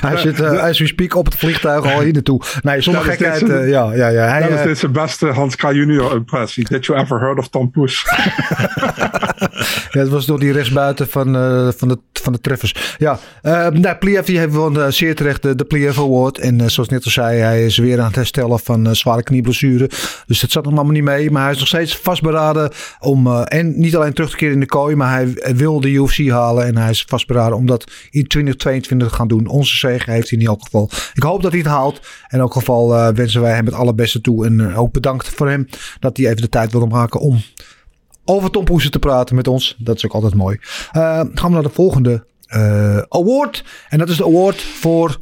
hij 0.00 0.16
zit, 0.16 0.40
uh, 0.40 0.62
as 0.62 0.78
we 0.78 0.86
speak, 0.86 1.14
op 1.16 1.24
het 1.24 1.34
vliegtuig 1.34 1.92
al 1.92 2.00
hier 2.00 2.12
naartoe. 2.12 2.40
Nee, 2.62 2.80
zonder 2.80 3.04
Dat 3.04 3.12
gekheid. 3.12 3.46
dit 3.46 3.68
ja, 3.68 3.92
ja, 3.94 4.08
ja. 4.08 4.24
Hij, 4.24 4.40
dat 4.40 4.50
is 4.50 4.56
eh, 4.56 4.64
dit 4.64 4.78
zijn 4.78 4.92
beste 4.92 5.26
Hans 5.26 5.56
K. 5.56 5.62
Junior 5.62 6.14
impressie. 6.14 6.64
Did 6.68 6.86
you 6.86 7.00
ever 7.00 7.20
heard 7.20 7.38
of 7.38 7.48
Tom 7.48 7.70
Poes? 7.70 8.04
ja, 9.90 10.00
het 10.00 10.08
was 10.08 10.26
door 10.26 10.38
die 10.38 10.52
rechtsbuiten 10.52 11.08
van, 11.08 11.36
eh, 11.36 11.68
van, 11.76 11.88
de, 11.88 11.98
van 12.12 12.32
de 12.32 12.40
treffers. 12.40 12.94
Ja, 12.98 13.18
nou, 13.42 13.94
Pliev 13.94 14.24
die 14.24 14.38
heeft 14.38 14.54
won 14.54 14.92
zeer 14.92 15.14
terecht 15.14 15.42
de, 15.42 15.54
de 15.54 15.92
Award. 15.96 16.38
En 16.38 16.70
zoals 16.70 16.88
net 16.88 17.04
al 17.04 17.10
zei, 17.10 17.38
hij 17.38 17.64
is 17.64 17.78
weer 17.78 17.98
aan 18.00 18.06
het 18.06 18.14
herstellen 18.14 18.58
van 18.58 18.96
zware 18.96 19.22
knieblessure. 19.22 19.90
Dus 20.26 20.40
dat 20.40 20.50
zat 20.50 20.64
nog 20.64 20.72
allemaal 20.74 20.92
niet 20.92 21.02
mee. 21.02 21.30
Maar 21.30 21.42
hij 21.42 21.52
is 21.52 21.58
nog 21.58 21.68
steeds 21.68 21.96
vastberaden 21.96 22.70
om, 23.00 23.26
uh, 23.26 23.42
en 23.44 23.80
niet 23.80 23.96
alleen 23.96 24.12
terug 24.12 24.30
te 24.30 24.36
keren 24.36 24.54
in 24.54 24.60
de 24.60 24.66
kooi, 24.66 24.96
maar 24.96 25.12
hij, 25.14 25.54
wil 25.56 25.80
de 25.80 25.90
UFC 25.90 26.28
halen. 26.28 26.66
En 26.66 26.76
hij 26.76 26.90
is 26.90 27.04
vastberaden 27.08 27.56
om 27.56 27.66
dat 27.66 27.84
in 28.10 28.26
2022 28.26 29.08
te 29.08 29.14
gaan 29.14 29.28
doen. 29.28 29.46
Onze 29.46 29.76
zege 29.76 30.10
heeft 30.10 30.30
hij 30.30 30.38
in 30.38 30.46
elk 30.46 30.62
geval. 30.62 30.90
Ik 31.14 31.22
hoop 31.22 31.42
dat 31.42 31.50
hij 31.50 31.60
het 31.60 31.70
haalt. 31.70 32.00
In 32.28 32.38
elk 32.38 32.52
geval 32.52 32.94
uh, 32.94 33.08
wensen 33.08 33.40
wij 33.40 33.54
hem 33.54 33.64
het 33.64 33.74
allerbeste 33.74 34.20
toe. 34.20 34.46
En 34.46 34.58
uh, 34.58 34.78
ook 34.78 34.92
bedankt 34.92 35.28
voor 35.28 35.48
hem 35.48 35.68
dat 36.00 36.16
hij 36.16 36.26
even 36.26 36.42
de 36.42 36.48
tijd 36.48 36.72
wilde 36.72 36.86
maken 36.86 37.20
om 37.20 37.42
over 38.24 38.50
Tom 38.50 38.64
Poesen 38.64 38.90
te 38.90 38.98
praten 38.98 39.36
met 39.36 39.48
ons. 39.48 39.76
Dat 39.78 39.96
is 39.96 40.04
ook 40.04 40.12
altijd 40.12 40.34
mooi. 40.34 40.56
Gaan 40.60 41.32
we 41.32 41.48
naar 41.48 41.62
de 41.62 41.68
volgende 41.68 42.26
award. 43.08 43.64
En 43.88 43.98
dat 43.98 44.08
is 44.08 44.16
de 44.16 44.24
award 44.24 44.62
voor 44.62 45.20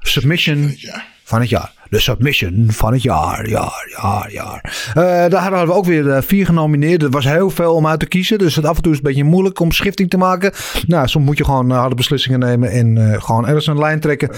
submission 0.00 0.76
van 1.24 1.40
het 1.40 1.48
jaar. 1.48 1.75
De 1.88 2.00
submission 2.00 2.66
van 2.68 2.92
het 2.92 3.02
jaar, 3.02 3.48
jaar, 3.48 3.96
jaar, 4.02 4.32
jaar. 4.32 4.92
Uh, 4.96 5.04
daar 5.30 5.42
hadden 5.42 5.66
we 5.66 5.72
ook 5.72 5.84
weer 5.84 6.04
uh, 6.04 6.18
vier 6.20 6.46
genomineerd. 6.46 7.02
Er 7.02 7.10
was 7.10 7.24
heel 7.24 7.50
veel 7.50 7.74
om 7.74 7.86
uit 7.86 8.00
te 8.00 8.06
kiezen. 8.06 8.38
Dus 8.38 8.56
het 8.56 8.64
af 8.64 8.76
en 8.76 8.82
toe 8.82 8.92
is 8.92 8.98
een 8.98 9.04
beetje 9.04 9.24
moeilijk 9.24 9.60
om 9.60 9.72
schifting 9.72 10.10
te 10.10 10.16
maken. 10.16 10.52
Nou, 10.86 11.08
soms 11.08 11.24
moet 11.24 11.38
je 11.38 11.44
gewoon 11.44 11.70
uh, 11.70 11.78
harde 11.78 11.94
beslissingen 11.94 12.38
nemen 12.38 12.70
en 12.70 13.16
gewoon 13.22 13.46
ergens 13.46 13.66
een 13.66 13.78
lijn 13.78 14.00
trekken. 14.00 14.30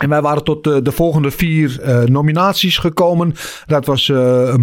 En 0.00 0.08
wij 0.08 0.22
waren 0.22 0.44
tot 0.44 0.64
de, 0.64 0.82
de 0.82 0.92
volgende 0.92 1.30
vier 1.30 1.80
eh, 1.80 2.02
nominaties 2.02 2.78
gekomen. 2.78 3.34
Dat 3.66 3.86
was 3.86 4.08
uh, 4.08 4.54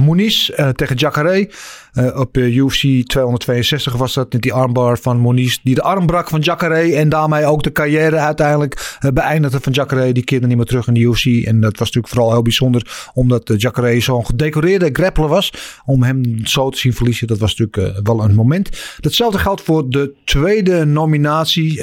tegen 0.75 0.95
Jacare. 0.95 1.49
Op 2.15 2.37
UFC 2.37 2.81
262 3.07 3.95
was 3.95 4.13
dat 4.13 4.33
met 4.33 4.41
die 4.41 4.53
armbar 4.53 4.97
van 4.97 5.17
Moniz. 5.17 5.57
Die 5.63 5.75
de 5.75 5.81
arm 5.81 6.05
brak 6.05 6.29
van 6.29 6.39
Jacare. 6.39 6.95
En 6.95 7.09
daarmee 7.09 7.45
ook 7.45 7.63
de 7.63 7.71
carrière 7.71 8.17
uiteindelijk 8.17 8.97
beëindigde 9.13 9.59
van 9.61 9.73
Jacare. 9.73 10.11
Die 10.11 10.23
keerde 10.23 10.47
niet 10.47 10.57
meer 10.57 10.65
terug 10.65 10.87
in 10.87 10.93
de 10.93 10.99
UFC. 10.99 11.25
En 11.25 11.61
dat 11.61 11.77
was 11.77 11.87
natuurlijk 11.87 12.13
vooral 12.13 12.31
heel 12.31 12.41
bijzonder. 12.41 13.09
Omdat 13.13 13.53
Jacare 13.57 13.99
zo'n 13.99 14.25
gedecoreerde 14.25 14.89
grappler 14.93 15.27
was. 15.27 15.53
Om 15.85 16.03
hem 16.03 16.39
zo 16.43 16.69
te 16.69 16.77
zien 16.77 16.93
verliezen. 16.93 17.27
Dat 17.27 17.37
was 17.37 17.55
natuurlijk 17.55 18.07
wel 18.07 18.23
een 18.23 18.35
moment. 18.35 18.69
Datzelfde 18.99 19.39
geldt 19.39 19.61
voor 19.61 19.89
de 19.89 20.13
tweede 20.23 20.85
nominatie. 20.85 21.81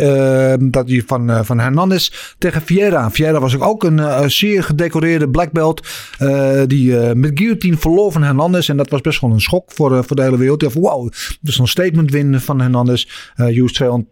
dat 0.71 0.87
die 0.87 1.05
van, 1.07 1.45
van 1.45 1.59
Hernandez 1.59 2.11
tegen 2.39 2.63
Vieira. 2.63 3.11
Vieira 3.11 3.41
was 3.41 3.61
ook 3.61 3.85
een 3.85 3.99
uh, 3.99 4.25
zeer 4.27 4.65
gedecoreerde 4.65 5.29
black 5.29 5.53
belt. 5.53 5.87
Uh, 6.21 6.63
die 6.67 6.91
uh, 6.91 7.13
met 7.13 7.31
guillotine 7.35 7.77
verloor 7.77 8.13
van 8.13 8.23
Hernandez. 8.23 8.69
En 8.69 8.77
dat 8.77 8.91
was 8.91 9.01
best 9.01 9.21
wel 9.21 9.31
een 9.31 9.41
schok 9.41 9.73
voor, 9.73 10.04
voor 10.05 10.17
de 10.17 10.23
hele 10.23 10.39
wereld. 10.39 10.61
Ja, 10.61 10.69
wow, 10.81 11.13
dus 11.41 11.59
een 11.59 11.69
statement 11.69 12.11
win 12.11 12.41
van 12.41 12.61
Hernandez. 12.61 13.07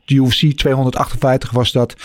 UFC 0.09 0.53
258 0.57 1.51
was 1.51 1.73
dat. 1.73 1.97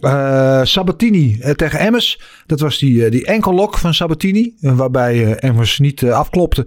Uh, 0.00 0.60
Sabatini 0.64 1.38
uh, 1.40 1.50
tegen 1.50 1.78
Emmers. 1.78 2.20
Dat 2.46 2.60
was 2.60 2.78
die, 2.78 2.94
uh, 2.94 3.10
die 3.10 3.26
enkellok 3.26 3.78
van 3.78 3.94
Sabatini. 3.94 4.54
waarbij 4.60 5.34
Emmers 5.34 5.78
niet 5.78 6.04
afklopte. 6.04 6.66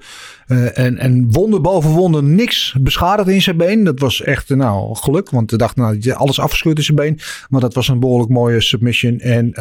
en, 0.74 0.98
en 0.98 1.32
wonder 1.32 1.62
boven 1.62 1.90
wonder 1.90 2.24
niks 2.24 2.76
beschadigd 2.80 3.30
in 3.30 3.42
zijn 3.42 3.58
been. 3.58 3.84
Dat 3.84 4.00
was 4.00 4.22
echt 4.22 4.50
nou, 4.50 4.96
geluk. 4.96 5.30
Want 5.30 5.50
hij 5.50 5.60
dacht 5.60 5.76
nou, 5.76 6.12
alles 6.12 6.40
afgescheurd 6.40 6.78
in 6.78 6.84
zijn 6.84 6.98
been. 6.98 7.20
Maar 7.50 7.62
dat 7.62 7.74
was 7.74 7.88
een 7.88 8.00
behoorlijk 8.00 8.32
mooie 8.32 8.62
submission. 8.62 9.20
En 9.20 9.52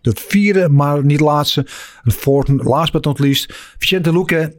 de 0.00 0.12
vierde, 0.14 0.68
maar 0.68 1.04
niet 1.04 1.20
laatste. 1.20 1.66
De 2.02 2.44
last 2.56 2.92
but 2.92 3.04
not 3.04 3.18
least. 3.18 3.74
Vicente 3.78 4.12
Luque 4.12 4.54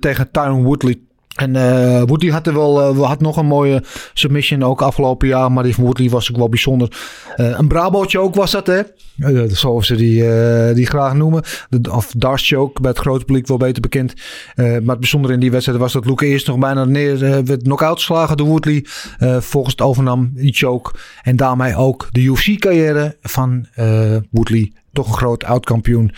tegen 0.00 0.30
Tyron 0.30 0.64
Woodley. 0.64 0.98
En 1.34 1.54
uh, 1.54 2.02
Woodley 2.02 2.32
had 2.32 2.46
er 2.46 2.54
wel, 2.54 2.94
uh, 2.94 3.06
had 3.06 3.20
nog 3.20 3.36
een 3.36 3.46
mooie 3.46 3.82
submission 4.12 4.62
ook 4.62 4.82
afgelopen 4.82 5.28
jaar. 5.28 5.52
Maar 5.52 5.64
die 5.64 5.74
van 5.74 5.84
Woodley 5.84 6.08
was 6.08 6.30
ook 6.30 6.36
wel 6.36 6.48
bijzonder. 6.48 6.88
Uh, 7.36 7.58
een 7.58 7.68
Brabootje 7.68 8.18
ook 8.18 8.34
was 8.34 8.50
dat 8.50 8.66
hè. 8.66 8.82
zoals 9.48 9.86
ze 9.86 9.96
die, 9.96 10.24
die 10.74 10.86
graag 10.86 11.14
noemen. 11.14 11.42
Of 11.90 12.12
Darce 12.16 12.54
Choke 12.54 12.80
bij 12.80 12.90
het 12.90 13.00
grote 13.00 13.24
publiek 13.24 13.46
wel 13.46 13.56
beter 13.56 13.82
bekend. 13.82 14.14
maar 14.56 14.74
het 14.74 15.00
bijzondere 15.00 15.34
in 15.34 15.40
die 15.40 15.50
wedstrijd 15.50 15.78
was 15.78 15.92
dat 15.92 16.06
Luke 16.06 16.26
eerst 16.26 16.46
nog 16.46 16.58
bijna 16.58 16.84
neer 16.84 17.18
werd 17.44 17.62
knock-out 17.62 17.98
geslagen 17.98 18.36
door 18.36 18.46
Woodley. 18.46 18.84
volgens 19.40 19.74
het 19.74 19.86
overnam 19.86 20.30
die 20.34 20.54
choke. 20.54 20.92
En 21.22 21.36
daarmee 21.36 21.76
ook 21.76 22.08
de 22.10 22.20
UFC 22.20 22.58
carrière 22.58 23.16
van 23.22 23.66
Woodley. 24.30 24.72
Toch 24.92 25.06
een 25.06 25.16
groot 25.16 25.44
oud-kampioen 25.44 26.12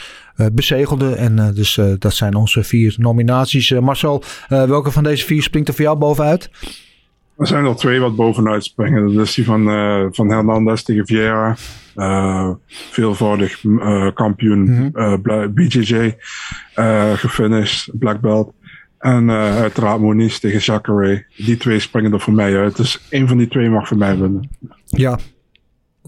bezegelde. 0.52 1.14
En 1.14 1.36
uh, 1.36 1.48
dus 1.54 1.76
uh, 1.76 1.92
dat 1.98 2.14
zijn 2.14 2.34
onze 2.34 2.64
vier 2.64 2.94
nominaties. 2.98 3.70
Marcel, 3.70 4.22
welke 4.48 4.90
van 4.90 5.02
deze 5.02 5.26
vier 5.26 5.42
springt 5.42 5.68
er 5.68 5.74
voor 5.74 5.84
jou 5.84 5.98
bovenuit? 5.98 6.50
Er 7.36 7.46
zijn 7.46 7.64
er 7.64 7.76
twee 7.76 8.00
wat 8.00 8.16
bovenuit 8.16 8.64
springen. 8.64 9.14
Dat 9.14 9.26
is 9.26 9.34
die 9.34 9.44
van, 9.44 9.64
van 10.14 10.30
Hernandez 10.30 10.82
tegen 10.82 11.06
Vieira. 11.06 11.56
veelvoudig 12.66 13.60
kampioen 14.14 14.58
mm 14.58 14.90
-hmm. 14.92 15.54
BJJ. 15.54 16.16
gefinished, 17.14 17.98
black 17.98 18.20
belt. 18.20 18.52
En 18.98 19.30
uiteraard 19.30 20.00
Moniz 20.00 20.38
tegen 20.38 20.58
Jacare. 20.58 21.26
Die 21.36 21.56
twee 21.56 21.80
springen 21.80 22.12
er 22.12 22.20
voor 22.20 22.32
mij 22.32 22.56
uit. 22.56 22.76
Dus 22.76 23.06
één 23.08 23.28
van 23.28 23.38
die 23.38 23.48
twee 23.48 23.70
mag 23.70 23.88
voor 23.88 23.96
mij 23.96 24.18
winnen. 24.18 24.48
Ja, 24.84 25.18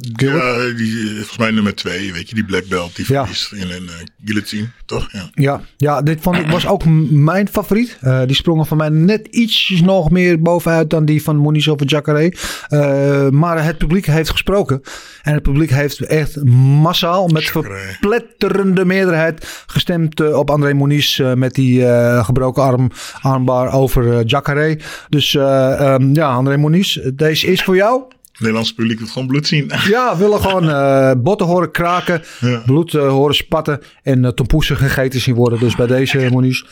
ja, 0.01 0.75
die, 0.77 1.15
volgens 1.15 1.39
mij 1.39 1.51
nummer 1.51 1.75
twee, 1.75 2.13
weet 2.13 2.29
je, 2.29 2.35
die 2.35 2.45
black 2.45 2.67
belt, 2.67 2.97
die 2.97 3.05
verliest 3.05 3.53
in 3.53 3.71
een 3.71 3.83
uh, 3.83 3.91
guillotine, 4.25 4.69
toch? 4.87 5.09
Ja, 5.13 5.31
ja, 5.35 5.61
ja 5.77 6.03
dit 6.03 6.19
vond 6.21 6.37
ik, 6.37 6.47
was 6.47 6.67
ook 6.67 6.85
mijn 7.11 7.49
favoriet. 7.49 7.99
Uh, 8.03 8.23
die 8.27 8.37
sprongen 8.37 8.67
van 8.67 8.77
mij 8.77 8.89
net 8.89 9.27
iets 9.27 9.81
nog 9.85 10.11
meer 10.11 10.43
bovenuit 10.43 10.91
dan 10.91 11.05
die 11.05 11.23
van 11.23 11.37
Moniz 11.37 11.69
over 11.69 11.87
Jacare. 11.87 12.35
Uh, 12.69 13.29
maar 13.29 13.65
het 13.65 13.79
publiek 13.79 14.07
heeft 14.07 14.31
gesproken. 14.31 14.83
En 15.23 15.35
het 15.35 15.43
publiek 15.43 15.71
heeft 15.71 16.01
echt 16.01 16.45
massaal 16.45 17.29
met 17.29 17.45
verpletterende 17.45 18.85
meerderheid 18.85 19.65
gestemd 19.67 20.33
op 20.33 20.51
André 20.51 20.75
Moniz 20.75 21.21
met 21.35 21.55
die 21.55 21.87
gebroken 22.23 22.63
arm, 22.63 22.91
armbar 23.21 23.73
over 23.73 24.25
Jacare. 24.25 24.79
Dus 25.09 25.35
um, 25.35 26.15
ja, 26.15 26.33
André 26.33 26.57
Moniz, 26.57 26.99
deze 27.15 27.47
is 27.47 27.63
voor 27.63 27.77
jou. 27.77 28.03
Nederlands 28.39 28.73
publiek 28.73 28.99
wil 28.99 29.09
gewoon 29.09 29.29
bloed 29.29 29.47
zien. 29.47 29.71
Ja, 29.89 30.17
willen 30.17 30.41
gewoon 30.41 30.65
uh, 30.65 31.13
botten 31.19 31.47
horen 31.47 31.71
kraken, 31.71 32.23
bloed 32.67 32.93
uh, 32.93 33.09
horen 33.09 33.35
spatten 33.35 33.81
en 34.03 34.25
uh, 34.25 34.31
tompoesen 34.31 34.77
gegeten 34.77 35.21
zien 35.21 35.35
worden. 35.35 35.59
Dus 35.59 35.77
bij 35.77 35.87
deze, 35.87 36.29
Monies. 36.31 36.67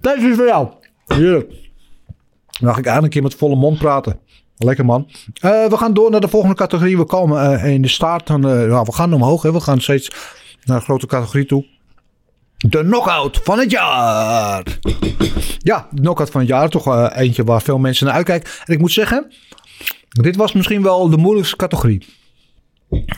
Deze 0.00 0.28
is 0.28 0.36
voor 0.36 0.46
jou. 0.46 0.68
Heerlijk. 1.06 1.52
Mag 2.60 2.78
ik 2.78 2.84
eigenlijk 2.84 3.04
een 3.04 3.10
keer 3.10 3.22
met 3.22 3.34
volle 3.34 3.56
mond 3.56 3.78
praten. 3.78 4.18
Lekker 4.56 4.84
man. 4.84 5.10
we 5.40 5.74
gaan 5.76 5.94
door 5.94 6.10
naar 6.10 6.20
de 6.20 6.28
volgende 6.28 6.54
categorie. 6.54 6.96
We 6.96 7.04
komen 7.04 7.60
in 7.60 7.82
de 7.82 7.88
staart. 7.88 8.28
Van, 8.28 8.40
nou, 8.40 8.84
we 8.84 8.92
gaan 8.92 9.14
omhoog. 9.14 9.42
Hè. 9.42 9.52
We 9.52 9.60
gaan 9.60 9.80
steeds 9.80 10.10
naar 10.64 10.76
een 10.76 10.82
grote 10.82 11.06
categorie 11.06 11.46
toe. 11.46 11.66
De 12.56 12.80
knockout 12.80 13.40
van 13.44 13.58
het 13.58 13.70
jaar. 13.70 14.78
Ja, 15.58 15.88
de 15.90 16.00
knockout 16.00 16.30
van 16.30 16.40
het 16.40 16.50
jaar. 16.50 16.68
Toch 16.68 17.10
eentje 17.12 17.44
waar 17.44 17.62
veel 17.62 17.78
mensen 17.78 18.06
naar 18.06 18.14
uitkijken. 18.14 18.50
En 18.64 18.74
ik 18.74 18.80
moet 18.80 18.92
zeggen, 18.92 19.32
dit 20.08 20.36
was 20.36 20.52
misschien 20.52 20.82
wel 20.82 21.10
de 21.10 21.16
moeilijkste 21.16 21.56
categorie. 21.56 22.06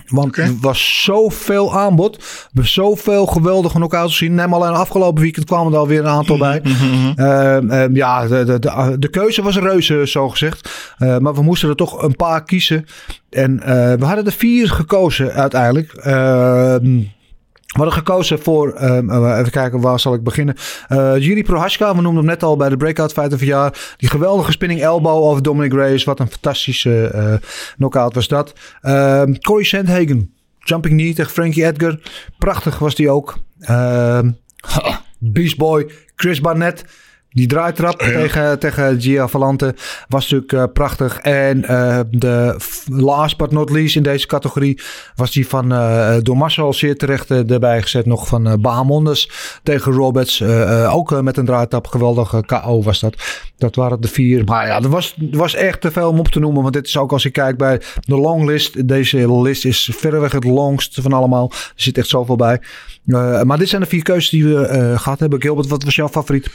Want 0.07 0.37
er 0.37 0.57
was 0.61 1.03
zoveel 1.03 1.79
aanbod. 1.79 2.25
We 2.53 2.67
zoveel 2.67 3.27
geweldige 3.27 3.75
knockouts 3.75 4.17
gezien. 4.17 4.35
Neem 4.35 4.55
alleen 4.55 4.73
afgelopen 4.73 5.23
weekend 5.23 5.47
kwamen 5.47 5.73
er 5.73 5.79
alweer 5.79 5.99
een 5.99 6.07
aantal 6.07 6.39
bij. 6.39 6.63
uh, 6.65 7.87
ja, 7.93 8.27
de, 8.27 8.45
de, 8.45 8.59
de, 8.59 8.97
de, 8.99 9.09
keuze 9.11 9.43
was 9.43 9.57
reuze, 9.57 10.07
zo 10.07 10.29
gezegd. 10.29 10.95
Uh, 10.99 11.19
maar 11.19 11.35
we 11.35 11.43
moesten 11.43 11.69
er 11.69 11.77
toch 11.77 12.03
een 12.03 12.17
paar 12.17 12.45
kiezen. 12.45 12.85
En 13.31 13.53
uh, 13.53 13.65
we 13.93 14.05
hadden 14.05 14.27
er 14.27 14.33
vier 14.33 14.71
gekozen 14.71 15.33
uiteindelijk. 15.33 15.93
Ehm, 17.77 17.85
we 17.85 17.93
hadden 17.93 18.07
gekozen 18.07 18.39
voor, 18.39 18.83
um, 18.83 19.27
even 19.33 19.51
kijken, 19.51 19.81
waar 19.81 20.01
zal 20.01 20.15
ik 20.15 20.23
beginnen? 20.23 20.55
Uh, 20.89 21.19
Jiri 21.19 21.43
Prohaska, 21.43 21.95
we 21.95 22.01
noemden 22.01 22.17
hem 22.23 22.33
net 22.33 22.43
al 22.43 22.57
bij 22.57 22.69
de 22.69 22.77
Breakout 22.77 23.13
Fighter 23.13 23.39
van 23.39 23.47
jaar. 23.47 23.95
Die 23.97 24.09
geweldige 24.09 24.53
spinning 24.53 24.81
elbow 24.81 25.25
over 25.25 25.43
Dominic 25.43 25.73
Reyes. 25.73 26.05
Wat 26.05 26.21
een 26.21 26.31
fantastische 26.31 27.13
uh, 27.15 27.35
knockout 27.77 28.15
was 28.15 28.29
dat. 28.29 28.53
Uh, 28.83 29.23
Corey 29.41 29.65
Sandhagen, 29.65 30.35
jumping 30.59 30.95
knee 30.95 31.15
tegen 31.15 31.33
Frankie 31.33 31.65
Edgar. 31.65 31.99
Prachtig 32.39 32.79
was 32.79 32.95
die 32.95 33.11
ook. 33.11 33.39
Beast 35.19 35.57
Boy, 35.57 35.91
Chris 36.17 36.41
Barnett. 36.41 36.85
Die 37.37 37.47
draaitrap 37.47 37.99
tegen, 37.99 38.59
tegen 38.59 39.01
Gia 39.01 39.29
Valante 39.29 39.75
was 40.09 40.23
natuurlijk 40.23 40.53
uh, 40.53 40.65
prachtig. 40.73 41.19
En 41.19 41.59
uh, 41.59 42.01
de 42.11 42.57
last 42.87 43.37
but 43.37 43.51
not 43.51 43.71
least 43.71 43.97
in 43.97 44.03
deze 44.03 44.27
categorie 44.27 44.81
was 45.15 45.33
die 45.33 45.49
van 45.49 45.69
door 46.23 46.37
Marcel 46.37 46.73
zeer 46.73 46.97
terecht 46.97 47.31
erbij 47.31 47.83
gezet. 47.83 48.07
Nog 48.07 48.27
van 48.27 48.61
Bahamondes 48.61 49.31
tegen 49.63 49.93
Roberts. 49.93 50.43
ook 50.89 51.23
met 51.23 51.37
een 51.37 51.45
draaitrap. 51.45 51.87
Geweldige 51.87 52.43
KO 52.47 52.83
was 52.83 53.01
dat. 53.01 53.17
Dat 53.57 53.77
waren 53.77 54.01
de 54.01 54.09
vier. 54.09 54.45
Maar 54.45 54.67
ja, 54.67 54.83
er 54.83 54.89
was, 54.89 55.17
er 55.33 55.39
was 55.39 55.55
echt 55.55 55.81
te 55.81 55.91
veel 55.91 56.09
om 56.09 56.19
op 56.19 56.29
te 56.29 56.41
noemen. 56.41 56.63
Want 56.63 56.75
dit 56.75 56.87
is 56.87 56.97
ook 56.97 57.13
als 57.13 57.23
je 57.23 57.31
kijkt 57.31 57.59
bij 57.59 57.81
de 58.01 58.17
longlist. 58.17 58.89
Deze 58.89 59.41
list 59.43 59.65
is 59.65 59.91
verreweg 59.97 60.33
het 60.33 60.45
longst 60.45 60.99
van 61.01 61.13
allemaal. 61.13 61.51
Er 61.53 61.73
zit 61.75 61.99
echt 61.99 62.09
zoveel 62.09 62.37
bij. 62.37 62.61
maar 63.45 63.59
dit 63.59 63.69
zijn 63.69 63.83
de 63.83 63.89
vier 63.89 64.03
keuzes 64.03 64.31
die 64.31 64.45
we 64.45 64.95
gehad 64.97 65.19
hebben. 65.19 65.41
Gilbert, 65.41 65.69
wat 65.69 65.85
was 65.85 65.95
jouw 65.95 66.09
favoriet? 66.09 66.51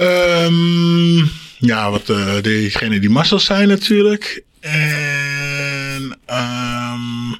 Um, 0.00 1.30
ja, 1.58 1.90
wat 1.90 2.08
uh, 2.08 2.42
degene 2.42 3.00
die 3.00 3.10
Marcel 3.10 3.38
zijn 3.38 3.68
natuurlijk. 3.68 4.44
En 4.60 6.18
um, 6.26 7.32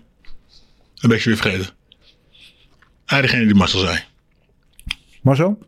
ik 1.12 1.20
ze 1.20 1.28
weer 1.28 1.38
vergeten. 1.38 1.66
Ah, 3.06 3.20
degene 3.20 3.44
die 3.44 3.54
Marcel 3.54 3.80
zei. 3.80 3.98
Marcel? 5.22 5.58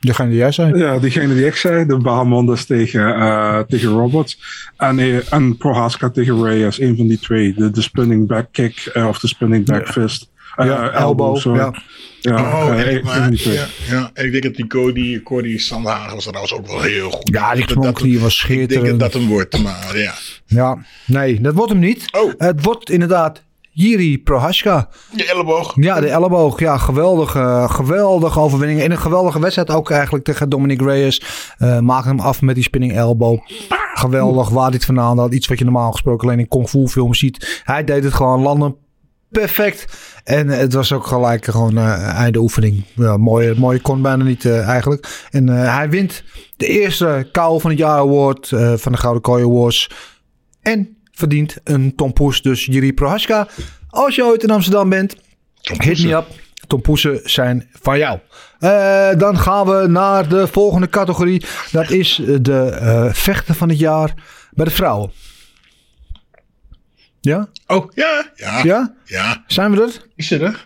Degene 0.00 0.28
die 0.28 0.38
jij 0.38 0.52
zei? 0.52 0.78
Ja, 0.78 0.98
diegene 0.98 1.34
die 1.34 1.46
ik 1.46 1.56
zei. 1.56 1.86
De 1.86 1.96
Bahamondes 1.96 2.64
tegen, 2.64 3.00
uh, 3.00 3.58
tegen 3.58 3.88
Roberts. 3.88 4.38
En, 4.76 4.98
uh, 4.98 5.32
en 5.32 5.56
Prohaska 5.56 6.10
tegen 6.10 6.42
Reyes. 6.44 6.80
Een 6.80 6.96
van 6.96 7.06
die 7.06 7.18
twee. 7.18 7.54
De, 7.54 7.70
de 7.70 7.82
spinning 7.82 8.26
back 8.26 8.52
kick 8.52 8.90
uh, 8.94 9.08
of 9.08 9.18
de 9.18 9.28
spinning 9.28 9.64
back 9.64 9.88
fist. 9.88 10.30
Ja, 10.56 10.90
elbow. 10.90 11.36
elbow 11.36 11.56
ja. 11.56 11.82
Ja, 12.20 12.64
oh, 12.64 12.78
uh, 12.78 12.94
ik, 12.94 13.04
maar, 13.04 13.32
ja, 13.32 13.66
ja, 13.90 14.10
ik 14.14 14.32
denk 14.32 14.42
dat 14.42 14.54
die 14.54 14.66
Cody, 14.66 15.22
Cody 15.22 15.58
Sandhagen 15.58 16.14
was 16.14 16.24
trouwens 16.24 16.54
ook 16.54 16.66
wel 16.66 16.80
heel 16.80 17.10
goed. 17.10 17.28
Ja, 17.32 17.54
die 17.94 18.20
was 18.20 18.36
schitterend. 18.36 18.72
Ik 18.72 18.82
denk 18.82 19.00
dat 19.00 19.12
dat 19.12 19.20
hem 19.20 19.30
wordt, 19.30 19.62
maar 19.62 19.98
ja. 19.98 20.14
Ja, 20.46 20.78
nee, 21.06 21.40
dat 21.40 21.54
wordt 21.54 21.70
hem 21.70 21.80
niet. 21.80 22.04
Oh. 22.12 22.32
Het 22.38 22.64
wordt 22.64 22.90
inderdaad 22.90 23.42
Jiri 23.70 24.22
Prohaska. 24.22 24.88
De 25.10 25.24
elleboog. 25.24 25.72
Ja, 25.76 26.00
de 26.00 26.08
elleboog. 26.08 26.60
Ja, 26.60 26.78
geweldige, 26.78 27.66
geweldige 27.70 28.40
overwinning. 28.40 28.82
In 28.82 28.90
een 28.90 28.98
geweldige 28.98 29.40
wedstrijd 29.40 29.70
ook 29.70 29.90
eigenlijk 29.90 30.24
tegen 30.24 30.48
Dominic 30.48 30.80
Reyes. 30.80 31.22
Uh, 31.58 31.78
maakte 31.78 32.08
hem 32.08 32.20
af 32.20 32.42
met 32.42 32.54
die 32.54 32.64
spinning 32.64 32.96
elbow. 32.96 33.38
Geweldig, 33.94 34.48
waar 34.48 34.70
dit 34.70 34.84
vandaan 34.84 35.18
had. 35.18 35.34
Iets 35.34 35.46
wat 35.46 35.58
je 35.58 35.64
normaal 35.64 35.92
gesproken 35.92 36.26
alleen 36.26 36.38
in 36.38 36.48
kung 36.48 36.68
fu 36.68 36.88
films 36.88 37.18
ziet. 37.18 37.62
Hij 37.64 37.84
deed 37.84 38.04
het 38.04 38.14
gewoon 38.14 38.40
landen 38.40 38.76
perfect. 39.40 39.86
En 40.24 40.48
het 40.48 40.72
was 40.72 40.92
ook 40.92 41.06
gelijk 41.06 41.44
gewoon 41.44 41.78
eh 41.78 42.08
einde 42.08 42.38
oefening. 42.38 42.84
Ja, 42.94 43.16
mooie, 43.16 43.54
mooie 43.56 43.80
kon 43.80 44.02
bijna 44.02 44.24
niet 44.24 44.44
eh, 44.44 44.68
eigenlijk. 44.68 45.26
En 45.30 45.48
eh, 45.48 45.76
hij 45.76 45.90
wint 45.90 46.24
de 46.56 46.66
eerste 46.66 47.28
Kou 47.32 47.60
van 47.60 47.70
het 47.70 47.78
Jaar 47.78 47.98
Award 47.98 48.52
eh, 48.52 48.72
van 48.76 48.92
de 48.92 48.98
Gouden 48.98 49.22
Kooi 49.22 49.44
Awards. 49.44 49.90
En 50.62 50.96
verdient 51.12 51.56
een 51.64 51.94
Tom 51.94 52.12
Poes. 52.12 52.42
Dus 52.42 52.64
Jiri 52.64 52.92
Prohaska, 52.92 53.48
als 53.88 54.14
je 54.14 54.24
ooit 54.24 54.42
in 54.42 54.50
Amsterdam 54.50 54.88
bent, 54.88 55.16
hit 55.62 56.04
me 56.04 56.14
up. 56.14 56.26
Tom 56.66 56.80
Poesen 56.80 57.20
zijn 57.24 57.68
van 57.82 57.98
jou. 57.98 58.18
Eh, 58.58 59.18
dan 59.18 59.38
gaan 59.38 59.66
we 59.66 59.86
naar 59.88 60.28
de 60.28 60.46
volgende 60.46 60.88
categorie. 60.88 61.44
Dat 61.72 61.90
is 61.90 62.22
de 62.40 62.64
eh 62.64 63.08
vechter 63.12 63.54
van 63.54 63.68
het 63.68 63.78
jaar 63.78 64.14
bij 64.50 64.64
de 64.64 64.70
vrouwen. 64.70 65.10
Ja? 67.24 67.48
Oh, 67.66 67.90
ja. 67.94 68.24
Ja. 68.34 68.60
Ja? 68.62 68.94
Ja. 69.04 69.44
Zijn 69.46 69.70
we 69.76 69.82
er? 69.82 69.90
Is 70.16 70.26
ze 70.26 70.38
er? 70.38 70.64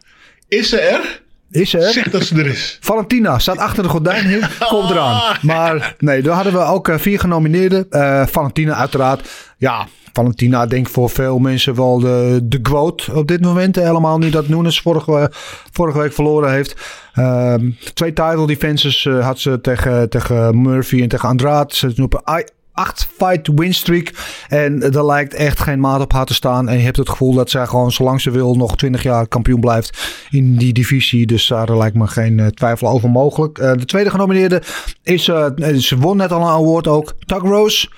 Is 0.48 0.68
ze 0.68 0.80
er? 0.80 1.20
Is 1.50 1.74
er? 1.74 1.82
Zeg 1.92 2.10
dat 2.10 2.22
ze 2.22 2.34
er 2.38 2.46
is. 2.46 2.78
Valentina 2.80 3.38
staat 3.38 3.58
achter 3.58 3.82
de 3.82 3.88
gordijn. 3.88 4.26
hier. 4.26 4.56
Komt 4.68 4.90
eraan. 4.90 5.36
Maar 5.42 5.94
nee, 5.98 6.22
daar 6.22 6.34
hadden 6.34 6.52
we 6.52 6.58
ook 6.58 6.88
eh, 6.88 6.98
vier 6.98 7.20
genomineerden. 7.20 7.86
Eh, 7.90 8.26
Valentina 8.26 8.74
uiteraard. 8.74 9.28
Ja, 9.56 9.86
Valentina 10.12 10.66
denk 10.66 10.86
ik 10.86 10.92
voor 10.92 11.10
veel 11.10 11.38
mensen 11.38 11.74
wel 11.74 11.98
de, 11.98 12.40
de 12.42 12.60
quote 12.60 13.12
op 13.14 13.28
dit 13.28 13.40
moment. 13.40 13.76
Helemaal 13.76 14.18
niet 14.18 14.32
dat 14.32 14.48
Nunes 14.48 14.80
vorige, 14.80 15.30
vorige 15.72 15.98
week 15.98 16.12
verloren 16.12 16.52
heeft. 16.52 16.74
Ehm, 17.12 17.70
twee 17.94 18.12
title 18.12 18.46
defenses 18.46 19.06
eh, 19.06 19.24
had 19.24 19.38
ze 19.38 19.60
tegen, 19.60 20.10
tegen 20.10 20.62
Murphy 20.62 21.02
en 21.02 21.08
tegen 21.08 21.28
Andrade. 21.28 21.74
Ze 21.74 21.88
zit 21.88 21.98
nu 21.98 22.04
op 22.04 22.22
een 22.24 22.38
i- 22.38 22.46
acht 22.78 23.08
fight 23.16 23.48
win 23.54 23.74
streak. 23.74 24.12
En 24.48 24.82
er 24.82 25.06
lijkt 25.06 25.34
echt 25.34 25.60
geen 25.60 25.80
maat 25.80 26.00
op 26.00 26.12
haar 26.12 26.26
te 26.26 26.34
staan. 26.34 26.68
En 26.68 26.76
je 26.76 26.84
hebt 26.84 26.96
het 26.96 27.08
gevoel 27.08 27.34
dat 27.34 27.50
zij 27.50 27.66
gewoon 27.66 27.92
zolang 27.92 28.20
ze 28.20 28.30
wil 28.30 28.54
nog 28.54 28.76
20 28.76 29.02
jaar 29.02 29.28
kampioen 29.28 29.60
blijft 29.60 30.26
in 30.30 30.56
die 30.56 30.72
divisie. 30.72 31.26
Dus 31.26 31.46
daar 31.46 31.76
lijkt 31.76 31.96
me 31.96 32.06
geen 32.06 32.40
eh, 32.40 32.46
twijfel 32.46 32.88
over 32.88 33.10
mogelijk. 33.10 33.58
Eh, 33.58 33.72
de 33.72 33.84
tweede 33.84 34.10
genomineerde 34.10 34.62
is, 35.02 35.28
eh, 35.28 35.46
ze 35.76 35.98
won 35.98 36.16
net 36.16 36.32
al 36.32 36.40
een 36.40 36.46
award 36.46 36.86
ook, 36.86 37.14
Tug 37.26 37.42
Rose. 37.42 37.88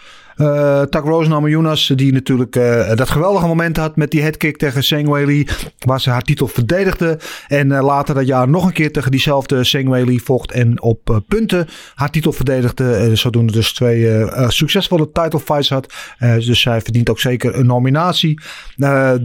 Eh 0.41 0.83
Tak 0.83 1.05
Rose 1.05 1.29
Namajunas, 1.29 1.93
die 1.95 2.13
natuurlijk 2.13 2.57
eh, 2.57 2.95
dat 2.95 3.11
geweldige 3.11 3.47
moment 3.47 3.77
had 3.77 3.97
met 3.97 4.11
die 4.11 4.23
headkick 4.23 4.57
tegen 4.57 4.85
Zhang 4.85 5.09
Weili, 5.09 5.47
waar 5.79 6.01
ze 6.01 6.11
haar 6.11 6.23
titel 6.23 6.47
verdedigde. 6.47 7.19
En 7.49 7.73
eh, 7.73 7.83
later 7.85 8.15
dat 8.15 8.27
jaar 8.27 8.49
nog 8.49 8.67
een 8.67 8.73
keer 8.73 8.93
tegen 8.93 9.11
diezelfde 9.11 9.65
Zhang 9.65 9.89
Weili 9.89 10.21
vocht 10.21 10.53
en 10.53 10.83
op 10.83 11.23
punten 11.29 11.69
haar 11.95 12.11
titel 12.11 12.33
verdedigde. 12.33 13.17
Zodoende 13.17 13.53
dus 13.53 13.73
twee 13.73 14.27
succesvolle 14.49 15.11
title 15.13 15.41
fights 15.41 15.69
had. 15.69 15.93
Dus 16.19 16.61
zij 16.61 16.81
verdient 16.81 17.11
ook 17.11 17.21
zeker 17.21 17.55
een 17.55 17.67
nominatie. 17.67 18.41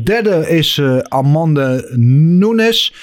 Derde 0.03 0.49
is 0.49 0.81
Amanda 1.01 1.81
Nunes. 1.95 2.93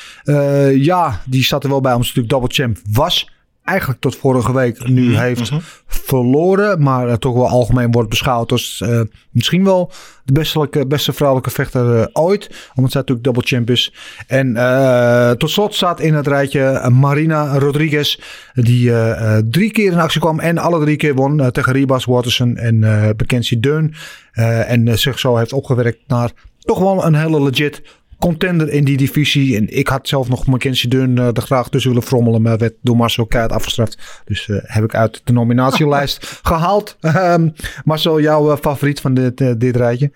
Ja, 0.75 1.21
die 1.27 1.45
zat 1.45 1.65
er 1.65 1.71
wel 1.71 1.81
bij 1.81 1.93
omdat 1.93 2.09
ze 2.09 2.19
natuurlijk 2.19 2.43
double 2.43 2.65
champ 2.65 2.79
was 2.93 3.31
eigenlijk 3.65 4.01
tot 4.01 4.17
vorige 4.17 4.53
week 4.53 4.89
nu 4.89 5.17
heeft 5.17 5.53
verloren. 5.87 6.83
Maar 6.83 7.19
toch 7.19 7.35
wel 7.35 7.49
algemeen 7.49 7.91
wordt 7.91 8.09
beschouwd 8.09 8.53
als 8.53 8.81
eh, 8.81 9.01
misschien 9.31 9.65
wel 9.65 9.93
de 10.25 10.33
beste, 10.33 10.87
beste 10.89 11.13
vrouwelijke 11.13 11.51
vechter 11.51 12.01
eh, 12.01 12.07
ooit. 12.13 12.71
Omdat 12.75 12.93
zij 12.93 13.01
natuurlijk 13.01 13.27
double 13.27 13.43
champ 13.47 13.71
is. 13.71 13.95
En 14.27 14.57
eh, 14.57 15.31
tot 15.31 15.51
slot 15.51 15.75
staat 15.75 16.01
in 16.01 16.15
het 16.15 16.27
rijtje 16.27 16.91
Marina 16.91 17.59
Rodriguez. 17.59 18.19
Die 18.55 18.93
drie 19.51 19.71
keer 19.71 19.93
in 19.93 19.99
actie 19.99 20.21
kwam 20.21 20.41
en 20.41 20.59
alle 20.59 20.81
drie 20.81 20.97
keer 20.97 21.15
won 21.15 21.51
tegen 21.51 21.73
Ribas 21.73 22.05
Waterson 22.05 22.57
en 22.57 22.79
Mackenzie 23.17 23.61
Deun. 23.61 23.95
En 24.67 24.99
zich 24.99 25.19
zo 25.19 25.37
heeft 25.37 25.53
opgewerkt 25.53 25.99
naar 26.07 26.31
toch 26.59 26.79
wel 26.79 27.05
een 27.05 27.15
hele 27.15 27.43
legit 27.43 27.83
contender 28.23 28.69
in 28.69 28.85
die 28.85 28.97
divisie. 28.97 29.57
En 29.57 29.79
ik 29.79 29.89
had 29.89 30.09
zelf 30.09 30.29
nog 30.29 30.47
Mackenzie 30.47 30.89
Dunn 30.89 31.19
eh, 31.19 31.27
er 31.27 31.43
graag 31.43 31.69
tussen 31.69 31.91
willen 31.91 32.07
frommelen. 32.07 32.43
Maar 32.43 32.59
werd 32.59 32.75
door 32.81 32.97
Marcel 32.97 33.27
keihard 33.27 33.55
afgestraft. 33.55 34.23
Dus 34.25 34.49
eh, 34.49 34.57
heb 34.63 34.85
ik 34.85 34.95
uit 34.95 35.21
de 35.25 35.33
nominatielijst 35.33 36.27
gehaald. 36.43 36.97
Ehm, 37.01 37.49
Marcel, 37.85 38.21
jouw 38.21 38.53
eh, 38.53 38.59
favoriet 38.59 39.01
van 39.01 39.15
dit, 39.15 39.61
dit 39.61 39.77
rijtje? 39.77 40.11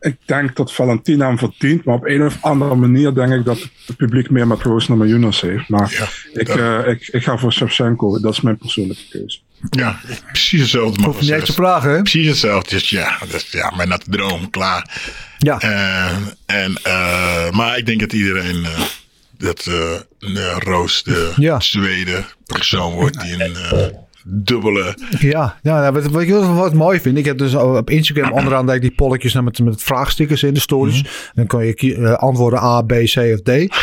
Ik 0.00 0.16
denk 0.24 0.56
dat 0.56 0.72
Valentina 0.72 1.26
hem 1.26 1.38
verdient, 1.38 1.84
maar 1.84 1.94
op 1.94 2.06
een 2.06 2.24
of 2.24 2.38
andere 2.40 2.74
manier 2.74 3.14
denk 3.14 3.32
ik 3.32 3.44
dat 3.44 3.58
het 3.86 3.96
publiek 3.96 4.30
meer 4.30 4.46
met 4.46 4.62
Roos 4.62 4.88
Namajunas 4.88 5.40
heeft. 5.40 5.68
Maar 5.68 6.10
ik, 6.32 6.48
ik, 6.86 7.08
ik 7.08 7.22
ga 7.22 7.38
voor 7.38 7.52
Shevchenko, 7.52 8.20
dat 8.20 8.32
is 8.32 8.40
mijn 8.40 8.58
persoonlijke 8.58 9.08
keuze. 9.10 9.38
Ja, 9.70 10.00
precies 10.26 10.60
hetzelfde. 10.60 11.02
Hoef 11.02 11.20
je 11.20 11.34
niet 11.34 11.44
te 11.44 11.52
vragen, 11.52 11.90
hè? 11.90 12.02
Precies 12.02 12.26
hetzelfde. 12.26 12.70
Dus 12.70 12.90
ja, 12.90 13.18
is 13.32 13.46
ja, 13.50 13.72
mijn 13.76 13.88
natte 13.88 14.10
droom, 14.10 14.50
klaar. 14.50 15.00
Ja. 15.38 15.60
en, 16.46 16.78
eh, 16.82 17.50
maar 17.50 17.78
ik 17.78 17.86
denk 17.86 18.00
dat 18.00 18.12
iedereen, 18.12 18.64
eh, 18.64 18.80
dat 19.38 19.58
eh, 19.58 19.74
de 20.18 20.54
Roos 20.58 21.02
de 21.02 21.32
Ja. 21.36 21.60
Zweden 21.60 22.26
persoon 22.46 22.92
wordt 22.92 23.20
die 23.20 23.44
een 23.44 23.56
eh, 23.56 23.86
dubbele... 24.24 24.96
Ja, 25.18 25.58
ja 25.62 25.80
nou, 25.80 25.92
wat, 25.92 26.06
wat 26.06 26.22
ik 26.22 26.28
wel 26.28 26.54
wat 26.54 26.74
mooi 26.74 27.00
vind. 27.00 27.18
Ik 27.18 27.24
heb 27.24 27.38
dus 27.38 27.54
op 27.54 27.90
Instagram 27.90 28.32
onderaan 28.38 28.72
ik 28.72 28.80
die 28.80 28.94
polletjes 28.94 29.34
met, 29.34 29.58
met 29.58 29.82
vraagstickers 29.82 30.42
in 30.42 30.54
de 30.54 30.60
stories. 30.60 31.30
Dan 31.34 31.46
kan 31.46 31.66
je 31.66 31.94
eh, 31.94 32.12
antwoorden 32.12 32.62
A, 32.62 32.82
B, 32.82 32.92
C 32.92 33.16
of 33.16 33.40
D. 33.42 33.76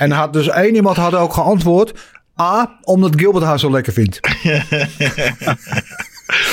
en 0.00 0.10
had 0.10 0.32
dus 0.32 0.48
één 0.48 0.74
iemand 0.74 0.96
had 0.96 1.14
ook 1.14 1.32
geantwoord. 1.32 1.92
A, 2.40 2.78
omdat 2.82 3.12
Gilbert 3.16 3.44
haar 3.44 3.58
zo 3.58 3.70
lekker 3.70 3.92
vindt. 3.92 4.20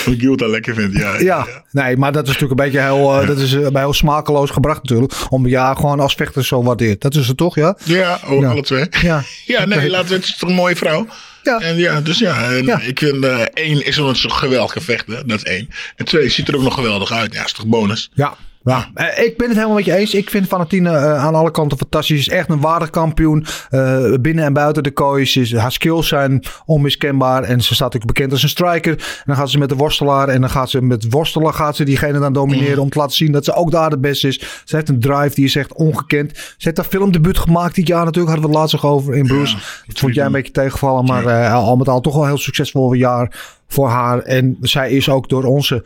Wat 0.06 0.16
Giel 0.18 0.38
dat 0.38 0.50
lekker 0.50 0.76
vindt, 0.76 0.98
ja. 0.98 1.20
Ja, 1.20 1.48
nee, 1.72 1.98
maar 1.98 2.12
dat 2.12 2.28
is 2.28 2.34
natuurlijk 2.34 2.60
een 2.60 2.66
beetje 2.66 2.82
heel, 2.82 3.22
eh, 3.22 3.28
dat 3.28 3.38
is, 3.38 3.54
eh, 3.54 3.68
heel 3.74 3.94
smakeloos 3.94 4.50
gebracht 4.50 4.82
natuurlijk. 4.82 5.14
Om 5.30 5.48
ja, 5.48 5.74
gewoon 5.74 6.00
als 6.00 6.14
vechter 6.14 6.46
zo 6.46 6.64
waardeert. 6.64 7.02
Dat 7.02 7.16
is 7.16 7.28
het 7.28 7.38
toch, 7.38 7.56
ja? 7.56 7.78
Ja, 7.84 8.20
ook 8.26 8.44
alle 8.44 8.62
twee. 8.62 8.86
Ja. 9.02 9.24
Ja, 9.46 9.66
nee, 9.66 9.90
laten 9.90 10.08
we 10.08 10.16
het 10.16 10.24
is 10.24 10.38
toch 10.38 10.50
een 10.50 10.56
mooie 10.56 10.76
vrouw. 10.76 11.08
Ja. 11.44 11.60
En 11.60 11.78
ja, 11.78 12.02
dus 12.02 12.20
ja, 12.20 12.52
en 12.52 12.88
ik 12.88 13.00
vind 13.00 13.24
eh, 13.24 13.40
één 13.54 13.86
is 13.86 13.96
zo'n 13.96 14.16
geweldige 14.16 14.82
vechter, 14.82 15.28
dat 15.28 15.38
is 15.38 15.44
één. 15.44 15.70
En 15.96 16.06
twee 16.06 16.30
ziet 16.30 16.48
er 16.48 16.56
ook 16.56 16.62
nog 16.62 16.74
geweldig 16.74 17.12
uit. 17.12 17.34
Ja, 17.34 17.44
is 17.46 17.52
toch 17.52 17.66
bonus? 17.66 18.10
Ja. 18.14 18.36
Ja, 18.64 18.90
eh, 18.94 19.26
ik 19.26 19.38
ben 19.38 19.48
het 19.48 19.56
helemaal 19.56 19.78
met 19.78 19.86
je 19.86 19.96
eens. 19.96 20.14
Ik 20.14 20.30
vind 20.30 20.48
Valentina 20.48 20.96
eh, 20.96 21.24
aan 21.26 21.36
alle 21.36 21.52
kanten 21.52 21.78
fantastisch. 21.78 22.20
Is 22.20 22.30
echt 22.30 22.50
een 22.50 22.60
waardig 22.60 22.90
kampioen. 22.90 23.46
Eh, 23.70 24.14
binnen 24.22 24.46
en 24.46 24.54
buiten 24.54 24.84
de 24.84 24.92
koois. 24.92 25.38
Is, 25.38 25.56
haar 25.56 25.72
skills 25.72 26.08
zijn 26.08 26.44
onmiskenbaar. 26.66 27.44
En 27.44 27.62
ze 27.62 27.74
staat 27.74 27.94
natuurlijk 27.94 28.14
bekend 28.14 28.32
als 28.32 28.44
een 28.44 28.50
striker. 28.50 28.92
En 28.92 29.24
dan 29.26 29.36
gaat 29.36 29.50
ze 29.50 29.58
met 29.58 29.70
de 29.70 29.76
worstelaar. 29.76 30.28
En 30.28 30.42
dan 30.42 30.50
gaat 30.50 30.70
ze 30.70 30.82
met 30.82 31.10
worstelen 31.10 31.54
gaat 31.54 31.76
ze 31.76 31.84
diegene 31.84 32.20
dan 32.20 32.34
domineren. 32.34 32.82
Om 32.82 32.90
te 32.90 32.98
laten 32.98 33.16
zien 33.16 33.32
dat 33.32 33.46
ze 33.46 33.54
ook 33.54 33.72
daar 33.72 33.90
de 33.90 34.00
beste 34.00 34.28
is. 34.28 34.40
Ze 34.64 34.76
heeft 34.76 34.90
een 34.90 35.00
drive 35.00 35.36
die 35.36 35.46
is 35.46 35.56
echt 35.56 35.74
ongekend. 35.74 36.38
Ze 36.38 36.54
heeft 36.58 36.78
haar 36.78 36.86
filmdebuut 36.86 37.38
gemaakt 37.38 37.76
dit 37.76 37.88
jaar 37.88 38.06
natuurlijk. 38.06 38.34
Hadden 38.34 38.50
we 38.50 38.58
het 38.58 38.62
laatst 38.62 38.84
nog 38.84 38.92
over 38.94 39.16
in 39.16 39.28
Bruce. 39.28 39.56
dat 39.88 40.00
vond 40.00 40.16
jij 40.16 40.26
een 40.26 40.32
beetje 40.32 40.52
tegenvallen. 40.52 41.06
Maar 41.06 41.50
al 41.52 41.76
met 41.76 41.90
al 41.90 42.02
toch 42.02 42.14
wel 42.14 42.22
een 42.22 42.28
heel 42.28 42.38
succesvol 42.38 42.94
jaar 42.94 43.32
voor 43.68 43.88
haar. 43.88 44.20
En 44.20 44.58
zij 44.62 44.92
is 44.92 45.10
ook 45.10 45.30
door 45.30 45.44
onze 45.44 45.84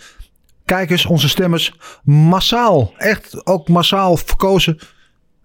kijkers, 0.67 1.05
onze 1.05 1.29
stemmers, 1.29 1.73
massaal, 2.03 2.93
echt 2.97 3.45
ook 3.45 3.67
massaal 3.67 4.17
verkozen 4.17 4.79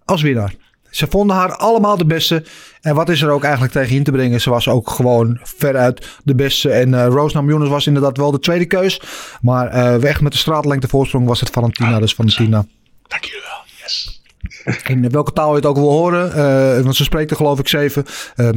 als 0.05 0.23
winnaar. 0.23 0.55
Ze 0.90 1.07
vonden 1.11 1.36
haar 1.36 1.57
allemaal 1.57 1.97
de 1.97 2.07
beste. 2.07 2.44
En 2.81 2.94
wat 2.94 3.09
is 3.09 3.23
er 3.23 3.31
ook 3.31 3.43
eigenlijk 3.43 3.73
tegen 3.73 3.97
in 3.97 4.03
te 4.05 4.11
brengen? 4.11 4.40
Ze 4.40 4.51
was 4.51 4.69
ook 4.69 4.90
gewoon 4.90 5.39
veruit 5.43 6.07
de 6.24 6.35
beste. 6.35 6.70
En 6.70 6.94
eh 6.94 7.07
Rose 7.07 7.36
Namajunas 7.36 7.69
was 7.69 7.86
inderdaad 7.86 8.16
wel 8.16 8.31
de 8.31 8.39
tweede 8.39 8.66
keus. 8.66 9.01
Maar 9.40 9.66
eh, 9.69 9.97
weg 9.97 10.20
met 10.20 10.32
de 10.32 10.39
straatlengte 10.39 10.89
voorsprong 10.89 11.27
was 11.27 11.40
het 11.40 11.51
Valentina. 11.51 11.99
Dus 11.99 12.15
Valentina. 12.15 12.65
Dank 13.07 13.24
jullie 13.24 13.43
wel. 13.43 13.61
Yes. 13.82 14.23
In 14.86 15.11
welke 15.11 15.32
taal 15.32 15.51
je 15.51 15.57
het 15.57 15.66
ook 15.66 15.77
wil 15.77 15.90
horen. 15.90 16.32
eh, 16.32 16.82
want 16.82 16.97
ze 16.97 17.05
spreekt 17.05 17.31
er 17.31 17.36
geloof 17.36 17.59
ik 17.59 17.69
zeven. 17.69 18.05
Eh, 18.36 18.49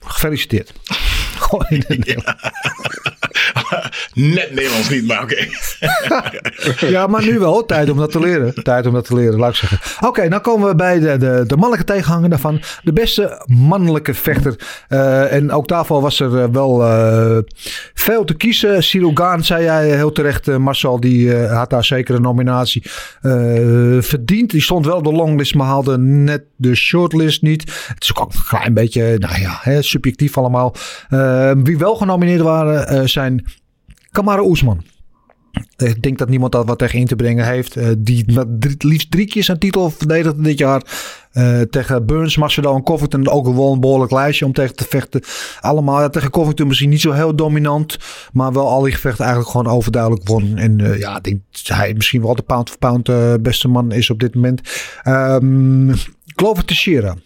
gefeliciteerd. 0.00 0.72
Gewoon 1.44 1.66
in 1.68 1.84
het 1.86 2.06
Net 4.20 4.54
Nederlands 4.54 4.88
niet, 4.88 5.06
maar 5.06 5.22
oké. 5.22 5.46
ja, 6.96 7.06
maar 7.06 7.24
nu 7.24 7.38
wel. 7.38 7.66
Tijd 7.66 7.90
om 7.90 7.96
dat 7.96 8.10
te 8.10 8.20
leren. 8.20 8.54
Tijd 8.62 8.86
om 8.86 8.92
dat 8.92 9.04
te 9.04 9.14
leren, 9.14 9.38
laat 9.38 9.50
ik 9.50 9.56
zeggen. 9.56 10.08
Oké, 10.08 10.28
nou 10.28 10.42
komen 10.42 10.68
we 10.68 10.74
bij 10.74 10.98
de, 10.98 11.16
de, 11.16 11.44
de 11.46 11.56
mannelijke 11.56 11.92
tegenhanger 11.92 12.30
daarvan. 12.30 12.60
De 12.82 12.92
beste 12.92 13.44
mannelijke 13.46 14.14
vechter. 14.14 14.54
Eh, 14.88 15.32
en 15.32 15.52
ook 15.52 15.68
daarvoor 15.68 16.00
was 16.00 16.20
er 16.20 16.42
eh, 16.42 16.48
wel 16.52 16.84
eh, 16.84 17.38
veel 17.94 18.24
te 18.24 18.34
kiezen. 18.34 18.82
Sirogaan, 18.82 19.44
zei 19.44 19.64
jij 19.64 19.96
heel 19.96 20.12
terecht, 20.12 20.46
Marcel. 20.46 21.00
Die 21.00 21.34
had 21.36 21.70
daar 21.70 21.84
zeker 21.84 22.14
een 22.14 22.22
nominatie 22.22 22.82
verdiend. 24.00 24.50
Die 24.50 24.62
stond 24.62 24.86
wel 24.86 24.96
op 24.96 25.04
de 25.04 25.12
longlist, 25.12 25.54
maar 25.54 25.66
haalde 25.66 25.98
net 25.98 26.42
de 26.56 26.74
shortlist 26.74 27.42
niet. 27.42 27.60
Het 27.94 28.02
is 28.02 28.16
ook 28.16 28.32
een 28.32 28.40
klein 28.48 28.74
beetje, 28.74 29.18
nou 29.18 29.40
ja, 29.40 29.58
hè, 29.60 29.82
subjectief 29.82 30.38
allemaal. 30.38 30.74
Wie 31.62 31.78
wel 31.78 31.94
genomineerd 31.94 32.40
waren, 32.40 33.08
zijn 33.08 33.44
Kamara 34.10 34.42
Oesman. 34.42 34.82
Ik 35.76 36.02
denk 36.02 36.18
dat 36.18 36.28
niemand 36.28 36.52
dat 36.52 36.66
wat 36.66 36.78
tegen 36.78 36.98
in 36.98 37.06
te 37.06 37.16
brengen 37.16 37.46
heeft. 37.46 37.76
Eh, 37.76 37.88
die 37.98 38.24
drie- 38.58 38.76
liefst 38.78 39.10
drie 39.10 39.26
keer 39.26 39.44
zijn 39.44 39.58
titel 39.58 39.90
verdedigde 39.90 40.42
dit 40.42 40.58
jaar. 40.58 40.82
Eh, 41.32 41.60
tegen 41.60 42.06
Burns, 42.06 42.36
Masvidal 42.36 42.74
en 42.74 42.82
Covington 42.82 43.28
ook 43.28 43.54
wel 43.54 43.72
een 43.72 43.80
behoorlijk 43.80 44.12
lijstje 44.12 44.44
om 44.44 44.52
tegen 44.52 44.76
te 44.76 44.84
vechten. 44.88 45.20
Allemaal 45.60 46.10
tegen 46.10 46.30
Covington 46.30 46.66
misschien 46.66 46.88
niet 46.88 47.00
zo 47.00 47.12
heel 47.12 47.36
dominant. 47.36 47.98
Maar 48.32 48.52
wel 48.52 48.68
al 48.68 48.82
die 48.82 48.92
gevechten 48.92 49.24
eigenlijk 49.24 49.52
gewoon 49.56 49.72
overduidelijk 49.76 50.28
won. 50.28 50.56
En 50.56 50.80
eh, 50.80 50.98
ja, 50.98 51.16
ik 51.16 51.24
denk 51.24 51.40
dat 51.50 51.76
hij 51.76 51.94
misschien 51.94 52.22
wel 52.22 52.34
de 52.34 52.42
pound 52.42 52.70
for 52.70 52.78
pound 52.78 53.42
beste 53.42 53.68
man 53.68 53.92
is 53.92 54.10
op 54.10 54.20
dit 54.20 54.34
moment. 54.34 54.60
Um, 55.04 55.92
Glover 56.26 56.64
Teixeira. 56.64 57.16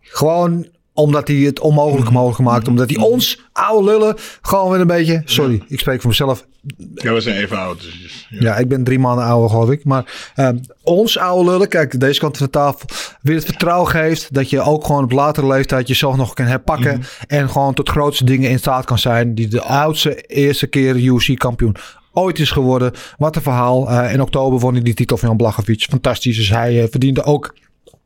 Gewoon 0.00 0.66
omdat 0.94 1.28
hij 1.28 1.36
het 1.36 1.60
onmogelijk 1.60 2.10
mogelijk 2.10 2.36
gemaakt. 2.36 2.68
Omdat 2.68 2.90
hij 2.90 3.04
ons, 3.04 3.44
oude 3.52 3.90
lullen, 3.90 4.16
gewoon 4.42 4.70
weer 4.70 4.80
een 4.80 4.86
beetje... 4.86 5.22
Sorry, 5.24 5.62
ik 5.68 5.80
spreek 5.80 6.00
voor 6.00 6.10
mezelf. 6.10 6.46
Ja, 6.94 7.12
we 7.12 7.20
zijn 7.20 7.36
even 7.36 7.58
oud. 7.58 7.80
Dus, 7.80 8.26
ja. 8.30 8.40
ja. 8.40 8.56
ik 8.56 8.68
ben 8.68 8.84
drie 8.84 8.98
maanden 8.98 9.24
ouder, 9.24 9.50
geloof 9.50 9.70
ik. 9.70 9.84
Maar 9.84 10.32
uh, 10.36 10.48
ons, 10.82 11.18
oude 11.18 11.50
lullen, 11.50 11.68
kijk, 11.68 12.00
deze 12.00 12.20
kant 12.20 12.36
van 12.36 12.46
de 12.46 12.52
tafel... 12.52 12.88
weer 13.20 13.36
het 13.36 13.44
vertrouwen 13.44 13.90
geeft 13.90 14.34
dat 14.34 14.50
je 14.50 14.60
ook 14.60 14.84
gewoon 14.86 15.04
op 15.04 15.12
latere 15.12 15.46
leeftijd... 15.46 15.88
jezelf 15.88 16.16
nog 16.16 16.34
kan 16.34 16.46
herpakken. 16.46 16.96
Mm. 16.96 17.02
En 17.26 17.50
gewoon 17.50 17.74
tot 17.74 17.88
grootste 17.88 18.24
dingen 18.24 18.50
in 18.50 18.58
staat 18.58 18.84
kan 18.84 18.98
zijn. 18.98 19.34
Die 19.34 19.48
de 19.48 19.62
oudste 19.62 20.20
eerste 20.20 20.66
keer 20.66 20.94
UC-kampioen 20.94 21.76
ooit 22.12 22.38
is 22.38 22.50
geworden. 22.50 22.92
Wat 23.18 23.36
een 23.36 23.42
verhaal. 23.42 23.90
Uh, 23.90 24.12
in 24.12 24.22
oktober 24.22 24.58
won 24.58 24.72
hij 24.72 24.82
die 24.82 24.94
titel 24.94 25.16
van 25.16 25.28
Jan 25.28 25.36
Blachowicz. 25.36 25.86
Fantastisch. 25.86 26.36
Dus 26.36 26.50
hij 26.50 26.82
uh, 26.82 26.84
verdiende 26.90 27.24
ook 27.24 27.54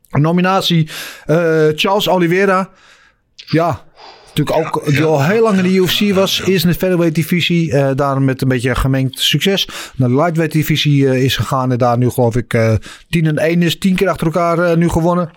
nominatie. 0.09 0.89
Uh, 1.27 1.67
Charles 1.75 2.09
Oliveira. 2.09 2.69
Ja, 3.35 3.85
natuurlijk 4.27 4.75
ook 4.75 4.85
die 4.85 5.03
al 5.03 5.23
heel 5.23 5.43
lang 5.43 5.57
in 5.57 5.63
de 5.63 5.73
UFC 5.73 6.13
was. 6.13 6.41
Eerst 6.45 6.63
in 6.63 6.71
de 6.71 6.77
featherweight 6.77 7.15
divisie. 7.15 7.71
Uh, 7.71 7.89
daar 7.95 8.21
met 8.21 8.41
een 8.41 8.47
beetje 8.47 8.75
gemengd 8.75 9.19
succes. 9.19 9.67
Naar 9.95 10.09
de 10.09 10.15
lightweight 10.15 10.53
divisie 10.53 11.03
uh, 11.03 11.23
is 11.23 11.35
gegaan. 11.35 11.71
En 11.71 11.77
daar 11.77 11.97
nu 11.97 12.09
geloof 12.09 12.35
ik 12.35 12.53
uh, 12.53 12.73
10 13.09 13.25
en 13.25 13.37
1 13.37 13.61
is. 13.61 13.77
10 13.77 13.95
keer 13.95 14.09
achter 14.09 14.25
elkaar 14.25 14.77
nu 14.77 14.89
gewonnen. 14.89 15.31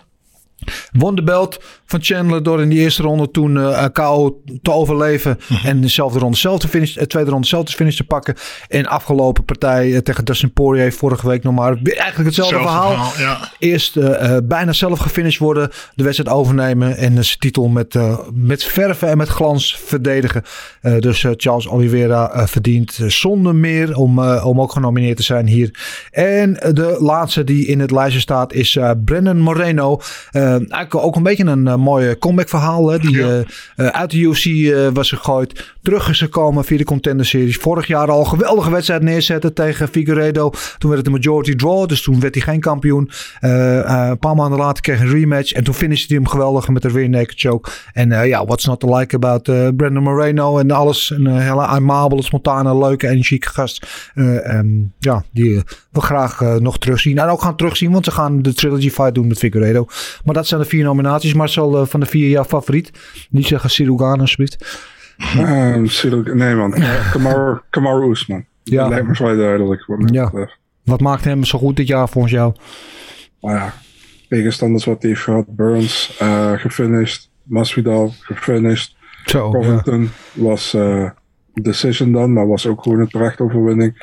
Won 0.91 1.15
de 1.15 1.23
belt 1.23 1.59
van 1.93 2.03
Chandler 2.03 2.43
door 2.43 2.61
in 2.61 2.69
die 2.69 2.79
eerste 2.79 3.01
ronde 3.01 3.31
toen 3.31 3.55
uh, 3.55 3.85
KO 3.93 4.41
te 4.61 4.71
overleven. 4.71 5.39
En 5.63 5.81
dezelfde 5.81 6.19
ronde 6.19 6.37
zelf 6.37 6.59
te 6.59 6.67
finish, 6.67 6.97
uh, 6.97 7.03
tweede 7.03 7.29
ronde 7.29 7.47
zelf 7.47 7.65
te 7.65 7.71
finish 7.71 7.95
te 7.95 8.03
pakken. 8.03 8.35
En 8.67 8.85
afgelopen 8.85 9.45
partij 9.45 9.87
uh, 9.87 9.97
tegen 9.97 10.25
Dustin 10.25 10.53
Poirier 10.53 10.93
vorige 10.93 11.27
week 11.27 11.43
nog 11.43 11.53
maar. 11.53 11.77
Eigenlijk 11.83 12.15
hetzelfde 12.15 12.55
Zelfde 12.55 12.69
verhaal. 12.69 12.91
verhaal, 12.91 13.39
ja. 13.39 13.51
Eerst 13.59 13.97
bijna 14.47 14.73
zelf 14.73 14.99
gefinished 14.99 15.39
worden. 15.39 15.69
De 15.95 16.03
wedstrijd 16.03 16.35
overnemen. 16.37 16.97
En 16.97 17.23
zijn 17.23 17.39
titel 17.39 17.67
met, 17.67 17.95
met 18.33 18.63
verven 18.63 19.09
en 19.09 19.17
met 19.17 19.29
glans 19.29 19.77
verdedigen. 19.85 20.43
dus 20.99 21.25
Charles 21.37 21.67
Oliveira 21.67 22.47
verdient 22.47 22.99
zonder 23.07 23.55
meer 23.55 23.95
om, 23.95 24.19
om 24.19 24.61
ook 24.61 24.71
genomineerd 24.71 25.17
te 25.17 25.23
zijn 25.23 25.47
hier. 25.47 25.79
En 26.11 26.53
de 26.53 26.97
laatste 26.99 27.43
die 27.43 27.67
in 27.67 27.79
het 27.79 27.91
lijstje 27.91 28.19
staat 28.19 28.53
is 28.53 28.77
Brennan 29.05 29.39
Moreno. 29.39 30.01
Eigenlijk 30.59 30.95
ook 30.95 31.15
een 31.15 31.23
beetje 31.23 31.45
een 31.45 31.65
uh, 31.65 31.75
mooie 31.75 32.17
comeback 32.17 32.49
verhaal. 32.49 32.89
Hè, 32.89 32.99
die 32.99 33.23
uit 33.75 34.11
de 34.11 34.17
UFC 34.17 34.73
was 34.93 35.09
gegooid. 35.09 35.73
Terug 35.81 36.09
is 36.09 36.19
gekomen 36.19 36.63
via 36.63 36.77
de 36.77 36.83
Contender 36.83 37.25
Series. 37.25 37.57
Vorig 37.57 37.87
jaar 37.87 38.11
al 38.11 38.19
een 38.19 38.27
geweldige 38.27 38.71
wedstrijd 38.71 39.01
neerzetten 39.01 39.53
tegen 39.53 39.87
Figueredo. 39.87 40.49
Toen 40.77 40.89
werd 40.89 41.05
het 41.05 41.05
een 41.05 41.21
majority 41.21 41.55
draw. 41.55 41.87
Dus 41.87 42.01
toen 42.01 42.19
werd 42.19 42.35
hij 42.35 42.43
geen 42.43 42.59
kampioen. 42.59 43.11
een 43.39 44.19
paar 44.19 44.35
maanden 44.35 44.59
later 44.59 44.83
kreeg 44.83 44.97
hij 44.97 45.07
een 45.07 45.13
rematch. 45.13 45.51
En 45.51 45.63
toen 45.63 45.73
finishte 45.73 46.13
hij 46.13 46.17
hem 46.23 46.31
geweldig 46.31 46.67
met 46.67 46.83
een 46.83 46.91
rear 46.91 47.09
naked 47.09 47.39
choke. 47.39 47.69
En 47.93 48.27
ja, 48.27 48.45
what's 48.45 48.65
not 48.65 48.79
to 48.79 48.97
like 48.97 49.15
about 49.15 49.43
Brandon 49.75 50.03
Moreno 50.03 50.57
en 50.57 50.71
alles. 50.71 51.09
Een 51.09 51.37
hele 51.37 51.65
amabele, 51.65 52.23
spontane, 52.23 52.77
leuke, 52.77 53.07
energieke 53.07 53.49
gast. 53.49 53.87
Um, 54.15 54.93
ja, 54.99 55.23
die 55.31 55.63
we 55.91 56.01
graag 56.01 56.59
nog 56.59 56.77
terugzien. 56.77 57.17
En 57.17 57.27
ook 57.27 57.41
gaan 57.41 57.55
terugzien, 57.55 57.91
want 57.91 58.05
ze 58.05 58.11
gaan 58.11 58.41
de 58.41 58.53
trilogy 58.53 58.89
fight 58.89 59.15
doen 59.15 59.27
met 59.27 59.37
Figueredo. 59.37 59.85
Maar 60.23 60.33
dat 60.33 60.42
zijn 60.47 60.61
de 60.61 60.67
vier 60.67 60.83
nominaties. 60.83 61.33
Marcel, 61.33 61.81
uh, 61.81 61.87
van 61.87 61.99
de 61.99 62.05
vier 62.05 62.29
jouw 62.29 62.43
favoriet? 62.43 62.91
Niet 63.29 63.47
zeggen 63.47 63.69
Sirugan, 63.69 64.19
alsjeblieft. 64.19 64.87
Cyril, 65.83 66.21
nee 66.23 66.55
man, 66.55 66.73
Kamaru, 67.11 67.59
Kamaru 67.69 68.09
Usman. 68.11 68.45
Ja. 68.63 68.87
Lijkt 68.87 69.07
me 69.07 69.15
vrij 69.15 69.35
duidelijk. 69.35 69.85
Wat, 69.85 70.09
ja. 70.13 70.31
wat 70.83 70.99
maakt 70.99 71.23
hem 71.23 71.43
zo 71.43 71.57
goed 71.57 71.75
dit 71.75 71.87
jaar 71.87 72.09
volgens 72.09 72.33
jou? 72.33 72.53
Nou 73.41 73.55
ja, 73.55 73.73
tegenstanders 74.29 74.85
wat 74.85 75.01
hij 75.01 75.09
heeft 75.11 75.23
gehad. 75.23 75.55
Burns, 75.55 76.19
uh, 76.21 76.51
gefinished. 76.51 77.29
Masvidal, 77.43 78.13
gefinished. 78.19 78.95
Zo, 79.25 79.51
Covington 79.51 80.01
ja. 80.01 80.43
was 80.43 80.73
uh, 80.73 81.09
decision 81.61 82.11
dan, 82.11 82.33
maar 82.33 82.47
was 82.47 82.67
ook 82.67 82.83
gewoon 82.83 82.99
een 82.99 83.07
terechte 83.07 83.43
overwinning. 83.43 83.93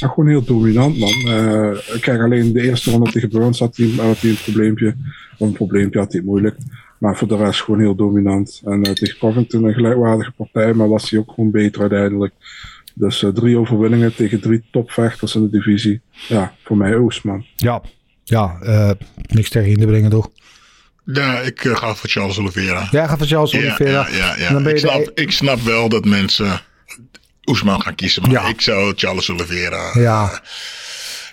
En 0.00 0.08
gewoon 0.08 0.28
heel 0.28 0.44
dominant, 0.44 0.98
man. 0.98 1.14
Uh, 1.26 1.78
kijk, 2.00 2.20
alleen 2.20 2.52
de 2.52 2.62
eerste 2.62 2.90
ronde 2.90 3.10
tegen 3.10 3.28
Burns 3.28 3.58
had 3.58 3.76
hij, 3.76 3.86
had 3.86 4.20
hij 4.20 4.30
een 4.30 4.38
probleempje. 4.42 4.96
Of 5.38 5.48
een 5.48 5.54
probleempje 5.54 5.98
had 5.98 6.12
hij 6.12 6.22
moeilijk. 6.22 6.56
Maar 6.98 7.16
voor 7.16 7.28
de 7.28 7.36
rest 7.36 7.60
gewoon 7.60 7.80
heel 7.80 7.94
dominant. 7.94 8.62
En 8.64 8.86
uh, 8.86 8.92
tegen 8.92 9.18
Covington 9.18 9.64
een 9.64 9.74
gelijkwaardige 9.74 10.32
partij, 10.36 10.72
maar 10.72 10.88
was 10.88 11.10
hij 11.10 11.18
ook 11.18 11.32
gewoon 11.34 11.50
beter 11.50 11.80
uiteindelijk. 11.80 12.32
Dus 12.94 13.22
uh, 13.22 13.30
drie 13.30 13.58
overwinningen 13.58 14.14
tegen 14.14 14.40
drie 14.40 14.64
topvechters 14.70 15.34
in 15.34 15.42
de 15.42 15.50
divisie. 15.50 16.00
Ja, 16.28 16.54
voor 16.64 16.76
mij 16.76 16.96
Oosman. 16.96 17.44
Ja, 17.56 17.82
ja 18.24 18.58
uh, 18.62 18.90
niks 19.28 19.50
tegen 19.50 19.70
in 19.70 19.78
te 19.78 19.86
brengen 19.86 20.10
toch? 20.10 20.30
Ja, 21.04 21.38
ik 21.38 21.64
uh, 21.64 21.76
ga 21.76 21.94
voor 21.94 22.08
Charles 22.08 22.38
Oliveira. 22.38 22.88
Ja, 22.90 23.06
ga 23.06 23.16
voor 23.16 23.26
Charles 23.26 23.50
ja, 23.50 23.58
Oliveira. 23.58 24.08
Ja, 24.10 24.16
ja, 24.16 24.36
ja. 24.38 24.52
Dan 24.52 24.62
ben 24.62 24.72
je 24.72 24.78
ik, 24.78 24.86
snap, 24.86 25.04
de... 25.04 25.22
ik 25.22 25.30
snap 25.30 25.60
wel 25.60 25.88
dat 25.88 26.04
mensen 26.04 26.60
Oesman 27.44 27.82
gaan 27.82 27.94
kiezen, 27.94 28.22
maar 28.22 28.30
Ja. 28.30 28.48
ik 28.48 28.60
zou 28.60 28.92
Charles 28.96 29.30
Oliveira 29.30 29.90
Ja. 29.98 30.42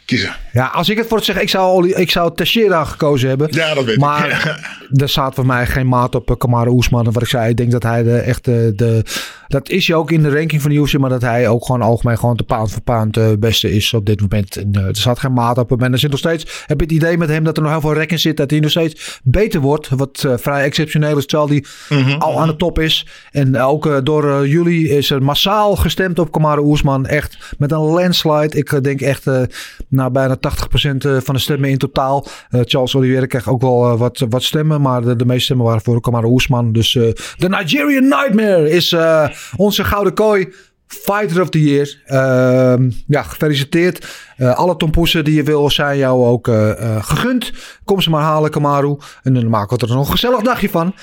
Kiezen. 0.06 0.36
Ja, 0.54 0.66
als 0.66 0.90
ik 0.90 0.98
het 0.98 1.08
voor 1.08 1.18
het 1.18 1.26
zeggen, 1.26 1.44
ik 1.44 1.50
zou, 1.50 1.90
ik 1.90 2.12
zou 2.12 2.36
Teixeira 2.36 2.84
gekozen 2.86 3.30
hebben. 3.30 3.48
Ja, 3.52 3.74
dat 3.74 3.86
weet 3.86 3.98
maar 3.98 4.30
ik. 4.30 5.00
er 5.02 5.10
staat 5.10 5.36
voor 5.36 5.46
mij 5.46 5.66
geen 5.66 5.88
maat 5.88 6.16
op 6.16 6.30
uh, 6.30 6.38
Kamaru 6.38 6.70
Oesman. 6.70 7.12
Wat 7.12 7.22
ik 7.22 7.28
zei, 7.28 7.50
ik 7.50 7.58
denk 7.58 7.72
dat 7.72 7.84
hij 7.84 8.04
de 8.04 8.18
echte... 8.18 8.74
De, 8.76 9.04
dat 9.48 9.70
is 9.70 9.88
hij 9.88 9.96
ook 9.96 10.12
in 10.12 10.24
de 10.24 10.30
ranking 10.34 10.62
van 10.62 10.72
de 10.72 10.78
UFC. 10.78 10.98
Maar 10.98 11.10
dat 11.10 11.22
hij 11.22 11.48
ook 11.48 11.66
gewoon 11.66 11.82
algemeen 11.82 12.18
gewoon 12.18 12.38
de 12.38 12.44
pound 12.44 12.72
voor 12.72 12.82
pound 12.82 13.18
uh, 13.18 13.28
beste 13.40 13.72
is 13.72 13.94
op 13.94 14.06
dit 14.06 14.22
moment. 14.22 14.56
En, 14.58 14.72
uh, 14.78 14.82
er 14.86 14.96
staat 14.96 15.20
geen 15.20 15.34
maat 15.34 15.58
op 15.58 15.70
hem. 15.70 15.80
En 15.82 15.92
er 15.92 16.00
zit 16.00 16.10
nog 16.10 16.20
steeds... 16.20 16.64
Heb 16.66 16.80
je 16.80 16.86
het 16.86 16.96
idee 16.96 17.18
met 17.18 17.30
hem 17.30 17.44
dat 17.44 17.58
er 17.58 17.64
nog 17.64 17.72
heel 17.72 17.82
veel 17.82 17.94
rek 17.94 18.12
in 18.12 18.20
zit. 18.20 18.38
Dat 18.38 18.52
hij 18.52 18.60
nog 18.60 18.70
steeds 18.72 19.20
beter 19.24 19.60
wordt. 19.62 19.90
Wat 19.90 20.24
uh, 20.26 20.34
vrij 20.38 20.64
exceptioneel 20.64 21.18
is. 21.18 21.26
Terwijl 21.26 21.50
hij 21.50 21.64
Mhm. 21.90 22.18
al 22.20 22.40
aan 22.40 22.48
de 22.48 22.56
top 22.56 22.80
is. 22.80 23.08
En 23.32 23.60
ook 23.60 23.86
uh, 23.86 23.98
door 24.04 24.48
jullie 24.48 24.90
is 24.90 25.10
er 25.10 25.24
massaal 25.24 25.76
gestemd 25.76 26.20
op 26.20 26.32
Kamaru 26.32 26.62
Oesman. 26.62 27.06
Echt 27.06 27.38
met 27.58 27.72
een 27.72 27.78
landslide. 27.78 28.58
Ik 28.58 28.84
denk 28.84 29.02
echt 29.02 29.26
nou, 29.96 30.12
bijna 30.12 30.36
80% 30.36 30.40
uh, 31.06 31.18
van 31.20 31.36
de 31.36 31.42
stemmen 31.42 31.70
in 31.70 31.78
totaal. 31.78 32.26
Uh, 32.50 32.62
Charles 32.64 32.96
Oliveira 32.96 33.26
kreeg 33.26 33.50
ook 33.50 33.62
wel 33.62 33.92
uh, 33.92 34.00
wat, 34.00 34.26
wat 34.30 34.44
stemmen. 34.44 34.82
Maar 34.82 35.18
de, 35.18 35.26
meeste 35.26 35.44
stemmen 35.44 35.66
waren 35.66 35.82
voor 35.82 36.02
Kamaru 36.02 36.28
Oesman. 36.28 36.72
Dus 36.72 36.92
de 37.38 37.50
Nigerian 37.50 38.08
Nightmare 38.08 38.70
is 38.70 38.96
onze 39.56 39.84
gouden 39.84 40.14
kooi. 40.14 40.54
Fighter 40.88 41.42
of 41.42 41.50
the 41.50 41.64
Year. 41.64 41.98
Uh, 42.08 42.90
ja, 43.08 43.24
gefeliciteerd. 43.24 44.08
Uh, 44.38 44.56
alle 44.56 44.76
tompoesen 44.76 45.24
die 45.24 45.36
je 45.36 45.44
wil 45.44 45.70
zijn 45.70 45.98
jou 45.98 46.26
ook 46.26 46.48
gegund. 47.00 47.52
Kom 47.84 48.02
ze 48.02 48.10
maar 48.10 48.24
halen, 48.24 48.52
Kamaru. 48.52 48.98
En 49.24 49.34
dan 49.34 49.50
maken 49.50 49.78
we 49.78 49.88
er 49.88 49.94
nog 49.94 50.06
een 50.06 50.12
gezellig 50.12 50.42
dagje 50.42 50.70
van. 50.70 50.94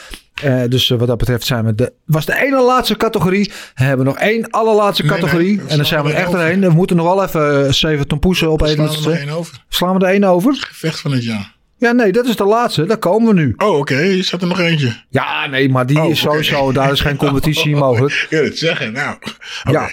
Uh, 0.45 0.63
dus 0.69 0.89
uh, 0.89 0.99
wat 0.99 1.09
dat 1.09 1.19
betreft 1.19 1.47
zijn 1.47 1.65
we 1.65 1.75
de, 1.75 1.93
was 2.05 2.27
de 2.27 2.43
ene 2.45 2.63
laatste 2.63 2.97
categorie. 2.97 3.51
We 3.75 3.85
hebben 3.85 4.07
nog 4.07 4.19
één 4.19 4.51
allerlaatste 4.51 5.03
Nee, 5.05 5.13
categorie. 5.13 5.57
nee, 5.57 5.67
en 5.67 5.77
dan 5.77 5.87
zijn 5.87 6.05
we 6.05 6.11
er 6.13 6.17
echt 6.17 6.33
erheen. 6.33 6.61
We 6.61 6.69
moeten 6.71 6.97
nog 6.97 7.15
wel 7.15 7.25
even 7.25 7.65
uh, 7.67 7.73
zeven 7.73 8.07
tompoesen 8.07 8.49
opeten. 8.51 8.89
Slaan 8.93 9.03
we 9.05 9.11
er 9.13 9.19
één 9.21 9.29
over. 9.31 9.65
Slaan 9.69 9.99
we 9.99 10.05
er 10.05 10.13
één 10.13 10.25
over? 10.25 10.55
Gevecht 10.55 11.01
van 11.01 11.13
het 11.13 11.25
jaar. 11.25 11.55
Ja, 11.79 11.93
nee, 11.93 12.13
dat 12.13 12.27
is 12.27 12.37
de 12.37 12.45
laatste. 12.45 12.85
Daar 12.87 12.99
komen 12.99 13.35
we 13.35 13.41
nu. 13.41 13.55
Oh, 13.57 13.69
oké. 13.69 13.77
Okay. 13.79 14.19
Er 14.19 14.25
zat 14.25 14.43
er 14.43 14.49
nog 14.49 14.61
eentje. 14.61 14.97
Ja, 15.09 15.47
nee, 15.47 15.69
maar 15.69 15.87
die 15.87 16.01
Oh, 16.01 16.11
is 16.11 16.21
sowieso... 16.21 16.73
Daar 16.73 16.93
is 16.93 17.01
geen 17.01 17.17
competitie 17.27 17.77
mogelijk. 17.77 18.27
Ja, 18.31 18.43
dat 18.43 18.57
zeggen. 18.57 18.93
Nou, 18.93 19.17
oké. 19.65 19.71
Ja. 19.71 19.93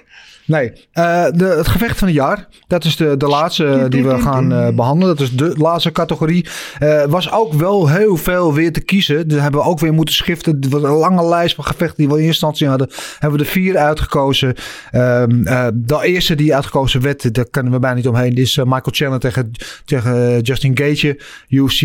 Nee, 0.49 0.71
uh, 0.93 1.26
de, 1.34 1.45
het 1.45 1.67
gevecht 1.67 1.97
van 1.97 2.07
het 2.07 2.17
jaar. 2.17 2.47
Dat 2.67 2.84
is 2.84 2.95
de, 2.95 3.17
de 3.17 3.27
laatste 3.27 3.85
die 3.89 4.03
we 4.03 4.19
gaan 4.19 4.51
uh, 4.51 4.69
behandelen. 4.69 5.15
Dat 5.15 5.26
is 5.26 5.35
de 5.35 5.53
laatste 5.57 5.91
categorie. 5.91 6.47
Uh, 6.80 7.03
was 7.03 7.31
ook 7.31 7.53
wel 7.53 7.89
heel 7.89 8.17
veel 8.17 8.53
weer 8.53 8.73
te 8.73 8.81
kiezen. 8.81 9.27
Dus 9.27 9.41
hebben 9.41 9.61
we 9.61 9.67
ook 9.67 9.80
weer 9.80 9.93
moeten 9.93 10.15
schiften. 10.15 10.55
Het 10.55 10.69
was 10.69 10.84
een 10.84 10.89
lange 10.89 11.26
lijst 11.26 11.55
van 11.55 11.63
gevechten 11.63 11.97
die 11.97 12.07
we 12.07 12.19
in 12.21 12.26
instantie 12.26 12.67
hadden. 12.67 12.89
Hebben 13.19 13.39
we 13.39 13.45
er 13.45 13.51
vier 13.51 13.77
uitgekozen. 13.77 14.55
Um, 14.91 15.43
de 15.73 15.99
eerste 16.01 16.35
die 16.35 16.55
uitgekozen 16.55 17.01
werd, 17.01 17.34
daar 17.34 17.49
kunnen 17.49 17.71
we 17.71 17.80
bijna 17.80 17.95
niet 17.95 18.07
omheen. 18.07 18.35
Is 18.35 18.57
Michael 18.57 18.81
Chandler 18.84 19.19
tegen, 19.19 19.51
tegen 19.85 20.41
Justin 20.41 20.77
Gage. 20.77 21.19
UFC 21.49 21.80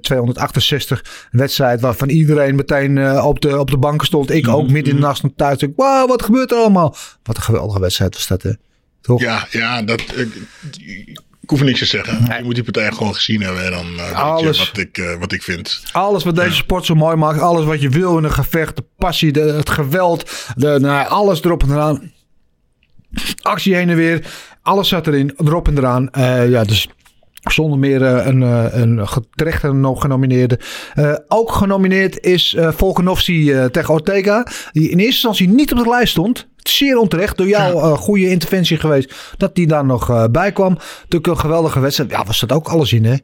268. 0.00 1.04
Een 1.30 1.38
wedstrijd 1.38 1.80
waarvan 1.80 2.08
iedereen 2.08 2.54
meteen 2.54 3.20
op, 3.22 3.40
de, 3.40 3.58
op 3.58 3.70
de 3.70 3.78
banken 3.78 4.06
stond. 4.06 4.30
Ik 4.30 4.48
ook 4.48 4.70
midden 4.70 4.94
in 4.94 5.00
de 5.00 5.06
nacht 5.06 5.22
thuis. 5.36 5.66
Wow, 5.76 6.08
wat 6.08 6.22
gebeurt 6.22 6.50
er 6.50 6.56
allemaal? 6.56 6.94
Wat 7.22 7.36
een 7.36 7.42
geweldige 7.42 7.70
wedstrijd 7.70 7.88
was 7.98 8.26
dat, 8.26 8.42
hè? 8.42 8.52
Toch? 9.00 9.20
Ja, 9.20 9.46
ja 9.50 9.82
dat, 9.82 10.00
ik, 10.00 10.34
ik 11.40 11.50
hoef 11.50 11.62
niks 11.62 11.78
te 11.78 11.84
zeggen. 11.84 12.28
Nee. 12.28 12.38
Je 12.38 12.44
moet 12.44 12.54
die 12.54 12.64
partij 12.64 12.92
gewoon 12.92 13.14
gezien 13.14 13.42
hebben 13.42 13.64
en 13.64 13.70
dan 13.70 13.92
uh, 13.94 14.12
alles, 14.12 14.42
weet 14.42 14.56
je 14.56 14.64
wat 14.66 14.78
ik, 14.78 14.98
uh, 14.98 15.18
wat 15.18 15.32
ik 15.32 15.42
vind. 15.42 15.82
Alles 15.92 16.24
wat 16.24 16.36
deze 16.36 16.48
ja. 16.48 16.54
sport 16.54 16.86
zo 16.86 16.94
mooi 16.94 17.16
maakt. 17.16 17.40
Alles 17.40 17.64
wat 17.64 17.80
je 17.80 17.88
wil 17.88 18.18
in 18.18 18.24
een 18.24 18.32
gevecht. 18.32 18.76
De 18.76 18.84
passie, 18.96 19.32
de, 19.32 19.40
het 19.40 19.70
geweld. 19.70 20.30
De, 20.56 20.78
nou, 20.80 21.08
alles 21.08 21.42
erop 21.44 21.62
en 21.62 21.70
eraan. 21.70 22.12
Actie 23.42 23.74
heen 23.74 23.88
en 23.88 23.96
weer. 23.96 24.26
Alles 24.62 24.88
zat 24.88 25.06
erin. 25.06 25.34
Erop 25.36 25.68
en 25.68 25.78
eraan. 25.78 26.08
Uh, 26.18 26.50
ja, 26.50 26.64
dus 26.64 26.88
Zonder 27.40 27.78
meer 27.78 28.04
eh, 28.04 28.26
een, 28.26 28.42
eh, 28.42 28.66
een 28.70 29.08
genomineerde. 29.96 30.58
Eh, 30.94 31.14
ook 31.28 31.52
genomineerd 31.52 32.20
is 32.20 32.54
eh 32.54 32.72
Volkanovski 32.72 33.54
tegen 33.70 33.94
Ortega. 33.94 34.46
Die 34.72 34.82
in 34.82 34.98
eerste 34.98 35.04
instantie 35.04 35.48
niet 35.48 35.72
op 35.72 35.78
de 35.78 35.88
lijst 35.88 36.10
stond. 36.10 36.48
Zeer 36.56 36.96
onterecht. 36.96 37.36
Door 37.36 37.48
jouw 37.48 37.78
eh, 37.78 37.92
goede 37.92 38.28
interventie 38.30 38.76
geweest. 38.76 39.14
Dat 39.36 39.54
die 39.54 39.66
daar 39.66 39.84
nog 39.84 40.30
bij 40.30 40.52
kwam. 40.52 40.78
Natuurlijk 41.00 41.26
een 41.26 41.38
geweldige 41.38 41.80
wedstrijd. 41.80 42.10
Ja, 42.10 42.24
was 42.24 42.40
dat 42.40 42.52
ook 42.52 42.68
alles 42.68 42.92
in 42.92 43.04
hè? 43.04 43.16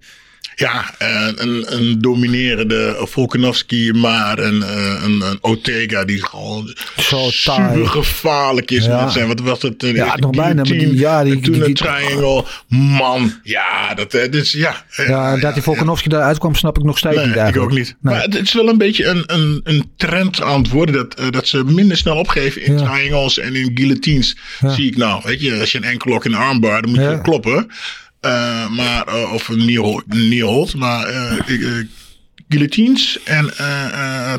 Ja, 0.59 0.95
eh, 0.99 1.29
een, 1.35 1.65
een 1.77 2.01
dominerende 2.01 2.97
Volkanovski, 3.01 3.93
maar 3.93 4.39
een, 4.39 4.63
eh, 4.63 5.03
een, 5.05 5.21
een 5.21 5.39
Ortega 5.41 6.05
die 6.05 6.25
gewoon 6.27 6.77
Zo 6.97 7.27
super 7.31 7.89
gevaarlijk 7.89 8.71
is. 8.71 8.85
Ja. 8.85 9.09
zijn, 9.09 9.27
wat 9.27 9.41
was 9.41 9.63
het? 9.63 9.83
eh, 9.83 9.95
Ja, 9.95 10.17
nog 10.17 10.31
bijna, 10.31 10.55
maar 10.55 10.65
die- 10.65 10.97
ja, 10.99 11.25
die- 11.25 11.33
en 11.35 11.41
toen 11.41 11.53
die- 11.53 11.65
een 11.65 11.75
triangle. 11.75 12.45
Man, 12.69 13.33
ja, 13.43 13.95
dat 13.95 14.11
dus 14.11 14.53
ja. 14.53 14.85
Ja, 14.97 15.37
dat 15.37 15.55
die 15.55 15.63
Volkanovski 15.63 16.09
daaruit 16.09 16.39
kwam 16.39 16.55
snap 16.55 16.79
ik 16.79 16.85
nog 16.85 16.99
steeds 16.99 17.15
Nee, 17.17 17.25
niet 17.25 17.35
ik 17.35 17.41
eigenlijk. 17.41 17.71
ook 17.73 17.79
niet. 17.79 17.97
Nee. 18.01 18.15
Maar 18.15 18.23
het 18.23 18.35
is 18.35 18.53
wel 18.53 18.69
een 18.69 18.79
beetje 18.79 19.05
een, 19.05 19.23
een, 19.27 19.61
een 19.65 19.91
trend 19.97 20.43
aan 20.43 20.59
het 20.63 20.71
worden. 20.71 20.95
Dat, 20.95 21.33
dat 21.33 21.47
ze 21.49 21.65
minder 21.65 21.97
snel 21.97 22.17
opgeven 22.17 22.63
in 22.63 22.79
Ja. 22.79 22.85
triangles 22.85 23.39
en 23.39 23.55
in 23.55 23.71
guillotines. 23.75 24.37
Ja. 24.61 24.69
Zie 24.71 24.87
ik 24.87 24.97
nou. 24.97 25.21
Weet 25.25 25.41
je, 25.41 25.61
als 25.61 25.73
je 25.73 25.79
een 25.79 25.85
enkelok 25.85 26.25
in 26.25 26.33
een 26.33 26.39
armbar, 26.39 26.83
dan 26.83 26.91
moet 26.91 27.01
Ja. 27.01 27.11
je 27.11 27.21
kloppen. 27.21 27.71
Eh, 28.27 28.71
maar, 28.71 29.07
eh, 29.07 29.33
of 29.33 29.49
een 29.49 30.41
hold, 30.43 30.75
maar 30.75 31.07
eh, 31.07 31.33
guillotines 32.49 33.23
en 33.25 33.51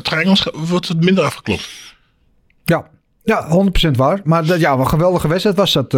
triangles 0.02 0.46
wordt 0.52 0.88
het 0.88 1.04
minder 1.04 1.24
afgeklopt. 1.24 1.68
Ja. 2.64 2.86
Ja, 3.24 3.48
100% 3.48 3.96
waar. 3.96 4.20
Maar 4.24 4.46
dat, 4.46 4.60
ja, 4.60 4.70
wat 4.70 4.80
een 4.80 4.90
geweldige 4.90 5.28
wedstrijd 5.28 5.56
was 5.56 5.72
dat 5.72 5.96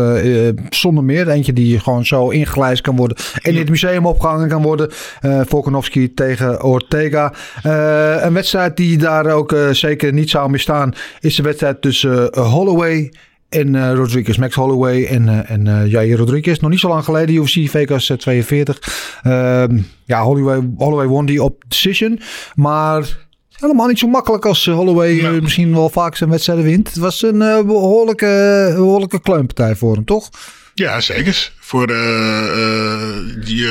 zonder 0.68 1.04
meer. 1.04 1.28
Eentje 1.28 1.52
die 1.52 1.80
gewoon 1.80 2.06
zo 2.06 2.28
ingelijst 2.28 2.82
kan 2.82 2.96
worden. 2.96 3.16
En 3.42 3.52
in 3.52 3.58
het 3.58 3.68
museum 3.68 4.06
opgehangen 4.06 4.48
kan 4.48 4.62
worden. 4.62 4.90
Eh 5.20 5.40
Volkanovski 5.46 6.14
tegen 6.14 6.62
Ortega. 6.62 7.32
Een 8.22 8.32
wedstrijd 8.32 8.76
die 8.76 8.98
daar 8.98 9.26
ook 9.26 9.56
zeker 9.70 10.12
niet 10.12 10.30
zou 10.30 10.50
misstaan. 10.50 10.92
Is 11.20 11.34
de 11.34 11.42
wedstrijd 11.42 11.82
tussen 11.82 12.38
Holloway 12.38 13.12
en 13.50 13.74
eh, 13.74 13.94
Rodriguez. 13.94 14.36
Max 14.36 14.54
Holloway 14.54 15.04
en, 15.04 15.28
eh, 15.28 15.50
en 15.50 15.66
eh, 15.66 15.90
Jair 15.90 16.16
Rodriguez. 16.16 16.58
Nog 16.58 16.70
niet 16.70 16.80
zo 16.80 16.88
lang 16.88 17.04
geleden. 17.04 17.34
UFC 17.34 17.70
Vegas 17.70 18.10
eh, 18.10 18.16
42. 18.16 18.78
Ehm, 19.22 19.78
ja, 20.04 20.22
Holloway, 20.22 20.60
Holloway 20.76 21.06
won 21.06 21.26
die 21.26 21.42
op 21.42 21.64
decision. 21.68 22.20
Maar... 22.54 23.28
Helemaal 23.50 23.86
niet 23.86 23.98
zo 23.98 24.06
makkelijk 24.06 24.46
als 24.46 24.66
Holloway 24.66 25.40
misschien 25.40 25.74
wel 25.74 25.88
vaak 25.88 26.16
zijn 26.16 26.30
wedstrijden 26.30 26.64
wint. 26.64 26.88
Het 26.88 26.96
was 26.96 27.22
een 27.22 27.42
eh, 27.42 27.62
behoorlijke, 27.62 28.72
behoorlijke 28.76 29.20
kleunpartij 29.20 29.76
voor 29.76 29.94
hem, 29.94 30.04
toch? 30.04 30.28
Ja, 30.74 31.00
zeker. 31.00 31.52
Voor 31.58 31.86
die 33.46 33.66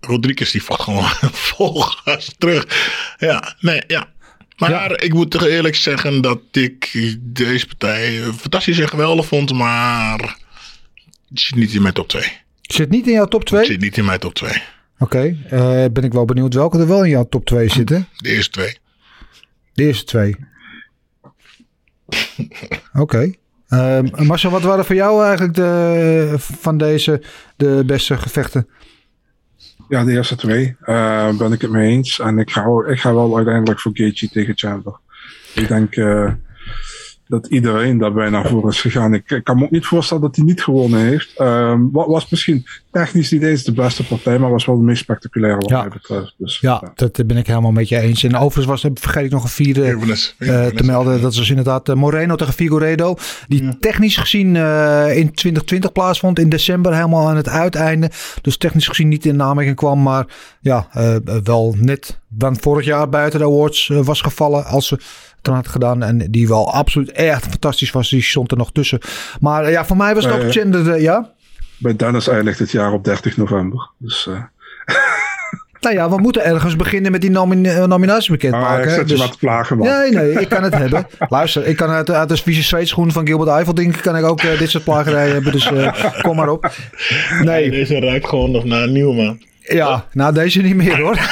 Rodriguez, 0.00 0.52
die 0.52 0.62
valt 0.62 0.80
gewoon 0.80 1.04
vol 1.48 1.80
gas 1.80 2.34
terug. 2.38 2.66
Ja, 3.18 3.54
nee, 3.60 3.82
ja. 3.86 4.08
Maar 4.56 5.02
ik 5.02 5.12
moet 5.14 5.30
toch 5.30 5.46
eerlijk 5.46 5.74
zeggen 5.76 6.20
dat 6.22 6.40
ik 6.50 7.16
deze 7.20 7.66
partij 7.66 8.22
eh, 8.22 8.28
fantastisch 8.32 8.78
en 8.78 8.88
geweldig 8.88 9.26
vond, 9.26 9.52
maar 9.52 10.20
het 11.28 11.40
zit 11.40 11.54
niet 11.54 11.72
in 11.74 11.82
mijn 11.82 11.94
top 11.94 12.08
2. 12.08 12.32
Zit 12.62 12.90
niet 12.90 13.06
in 13.06 13.12
jouw 13.12 13.26
top 13.26 13.44
2? 13.44 13.60
Het 13.60 13.68
Oké, 13.68 13.72
zit 13.72 13.82
niet 13.82 13.96
in 13.96 14.04
mijn 14.04 14.18
top 14.18 14.34
2. 14.34 14.62
eh, 15.48 15.84
ben 15.92 16.04
ik 16.04 16.12
wel 16.12 16.24
benieuwd 16.24 16.54
welke 16.54 16.78
er 16.78 16.86
wel 16.88 17.04
in 17.04 17.10
jouw 17.10 17.28
top 17.28 17.44
2 17.44 17.68
zitten. 17.68 18.08
De 18.16 18.28
eerste 18.28 18.50
twee. 18.50 18.78
De 19.74 19.84
eerste 19.84 20.04
twee. 20.04 20.36
Oké. 22.94 23.32
Ehm, 23.68 24.08
Marcel, 24.26 24.50
wat 24.50 24.62
waren 24.62 24.84
voor 24.84 24.94
jou 24.94 25.24
eigenlijk 25.24 25.54
de, 25.54 26.34
van 26.38 26.76
deze 26.78 27.22
de 27.56 27.82
beste 27.86 28.16
gevechten? 28.16 28.68
Ja, 29.88 30.04
de 30.04 30.12
eerste 30.12 30.36
twee 30.36 30.76
eh, 30.80 31.36
ben 31.36 31.52
ik 31.52 31.60
het 31.60 31.70
mee 31.70 31.90
eens. 31.90 32.18
En 32.20 32.38
ik 32.38 32.50
ga, 32.50 32.84
ik 32.86 33.00
ga 33.00 33.14
wel 33.14 33.36
uiteindelijk 33.36 33.80
voor 33.80 33.92
Gaethje 33.94 34.28
tegen 34.28 34.56
Chandler. 34.56 34.94
Ik 35.54 35.68
denk 35.68 35.96
eh, 35.96 36.32
dat 37.28 37.46
iedereen 37.46 37.98
daar 37.98 38.12
bijna 38.12 38.44
voor 38.48 38.68
is 38.68 38.80
gegaan. 38.80 39.14
Ik, 39.14 39.30
ik 39.30 39.44
kan 39.44 39.56
me 39.58 39.64
ook 39.64 39.70
niet 39.70 39.86
voorstellen 39.86 40.22
dat 40.22 40.36
hij 40.36 40.44
niet 40.44 40.62
gewonnen 40.62 41.00
heeft. 41.00 41.32
Ehm, 41.36 41.80
wat 41.92 42.06
was 42.06 42.28
misschien 42.30 42.66
technisch 42.90 43.30
niet 43.30 43.42
eens 43.42 43.62
de 43.64 43.72
beste 43.72 44.06
partij, 44.06 44.38
maar 44.38 44.50
was 44.50 44.64
wel 44.66 44.76
de 44.76 44.82
meest 44.82 45.02
spectaculaire 45.02 45.58
wat 45.60 45.68
Ja. 45.70 45.80
mij 45.80 45.88
betreft. 45.88 46.34
Dus, 46.38 46.58
Ja, 46.60 46.92
dat 46.94 47.26
ben 47.26 47.36
ik 47.36 47.46
helemaal 47.46 47.72
met 47.72 47.88
je 47.88 48.00
eens. 48.00 48.22
En 48.24 48.36
overigens 48.36 48.82
was, 48.82 48.92
vergeet 49.00 49.24
ik 49.24 49.30
nog 49.30 49.42
een 49.42 49.48
vierde 49.48 49.84
Evenes. 49.84 50.34
eh, 50.38 50.66
te 50.66 50.84
melden. 50.84 51.20
Dat 51.20 51.36
was 51.36 51.48
inderdaad 51.48 51.88
eh, 51.88 51.94
Moreno 51.94 52.34
tegen 52.36 52.52
Figueiredo. 52.54 53.16
Die 53.48 53.78
technisch 53.78 54.16
gezien 54.16 54.56
eh, 54.56 55.16
in 55.16 55.32
2020 55.32 55.92
plaatsvond. 55.92 56.38
In 56.38 56.48
december 56.48 56.94
helemaal 56.94 57.28
aan 57.28 57.36
het 57.36 57.48
uiteinde. 57.48 58.10
Dus 58.42 58.56
technisch 58.56 58.86
gezien 58.88 59.08
niet 59.08 59.26
in 59.26 59.42
aanmerking 59.42 59.76
kwam. 59.76 60.02
Maar 60.02 60.26
ja, 60.60 60.86
eh, 60.92 61.16
wel 61.44 61.74
net 61.78 62.18
dan 62.28 62.56
vorig 62.60 62.84
jaar 62.86 63.08
buiten 63.08 63.38
de 63.38 63.44
awards 63.44 63.88
was 63.88 64.20
gevallen. 64.20 64.64
Als 64.64 64.86
ze 64.86 64.98
had 65.52 65.68
gedaan. 65.68 66.02
En 66.02 66.18
die 66.30 66.48
wel 66.48 66.72
absoluut 66.72 67.12
echt 67.12 67.46
fantastisch 67.46 67.90
was. 67.90 68.10
Die 68.10 68.22
stond 68.22 68.50
er 68.50 68.56
nog 68.56 68.72
tussen. 68.72 68.98
Maar 69.40 69.64
eh, 69.64 69.70
ja, 69.72 69.84
voor 69.84 69.96
mij 69.96 70.14
was 70.14 70.24
het 70.24 70.34
Eh, 70.34 70.44
ook 70.44 70.52
Chandler. 70.52 70.92
eh, 70.94 71.02
ja? 71.02 71.30
Bij 71.78 71.96
Dennis 71.96 72.28
eindigt 72.28 72.58
het 72.58 72.70
jaar 72.70 72.92
op 72.92 73.04
30 73.04 73.36
november. 73.36 73.90
Dus, 73.98 74.26
eh, 74.26 74.42
Nou 75.80 75.96
ja, 75.96 76.10
we 76.10 76.18
moeten 76.18 76.44
ergens 76.44 76.76
beginnen 76.76 77.12
met 77.12 77.20
die 77.20 77.30
nomin 77.30 77.66
eh, 77.66 77.84
nominatie 77.84 78.52
ah, 78.54 78.78
ik 78.82 78.88
zet 78.90 78.98
je 78.98 79.04
Dus- 79.04 79.18
wat 79.18 79.38
plagen, 79.38 79.78
man. 79.78 79.86
Nee, 79.88 80.10
nee, 80.10 80.40
ik 80.40 80.48
kan 80.48 80.62
het 80.62 80.74
hebben. 80.84 81.06
Luister, 81.28 81.66
ik 81.66 81.76
kan 81.76 81.88
uit, 81.88 82.10
uit 82.10 82.28
de 82.28 82.36
vieze 82.36 82.62
zweetschoen 82.62 83.12
van 83.12 83.26
Gilbert 83.26 83.50
Eiffel, 83.50 83.74
denk 83.74 83.96
ik, 83.96 84.02
kan 84.02 84.16
ik 84.16 84.24
ook 84.24 84.40
eh, 84.40 84.58
dit 84.58 84.70
soort 84.70 84.84
plagerijen 84.84 85.32
hebben. 85.32 85.52
Dus 85.52 85.72
eh, 85.72 86.22
kom 86.22 86.36
maar 86.36 86.48
op. 86.48 86.70
Nee, 87.42 87.70
Deze 87.70 88.00
ruikt 88.00 88.28
gewoon 88.28 88.50
nog 88.50 88.64
naar 88.64 88.82
een 88.82 88.92
nieuwe 88.92 89.14
man. 89.14 89.42
ja, 89.60 90.04
nou 90.12 90.34
deze 90.34 90.60
niet 90.62 90.76
meer 90.76 91.00
hoor. 91.00 91.18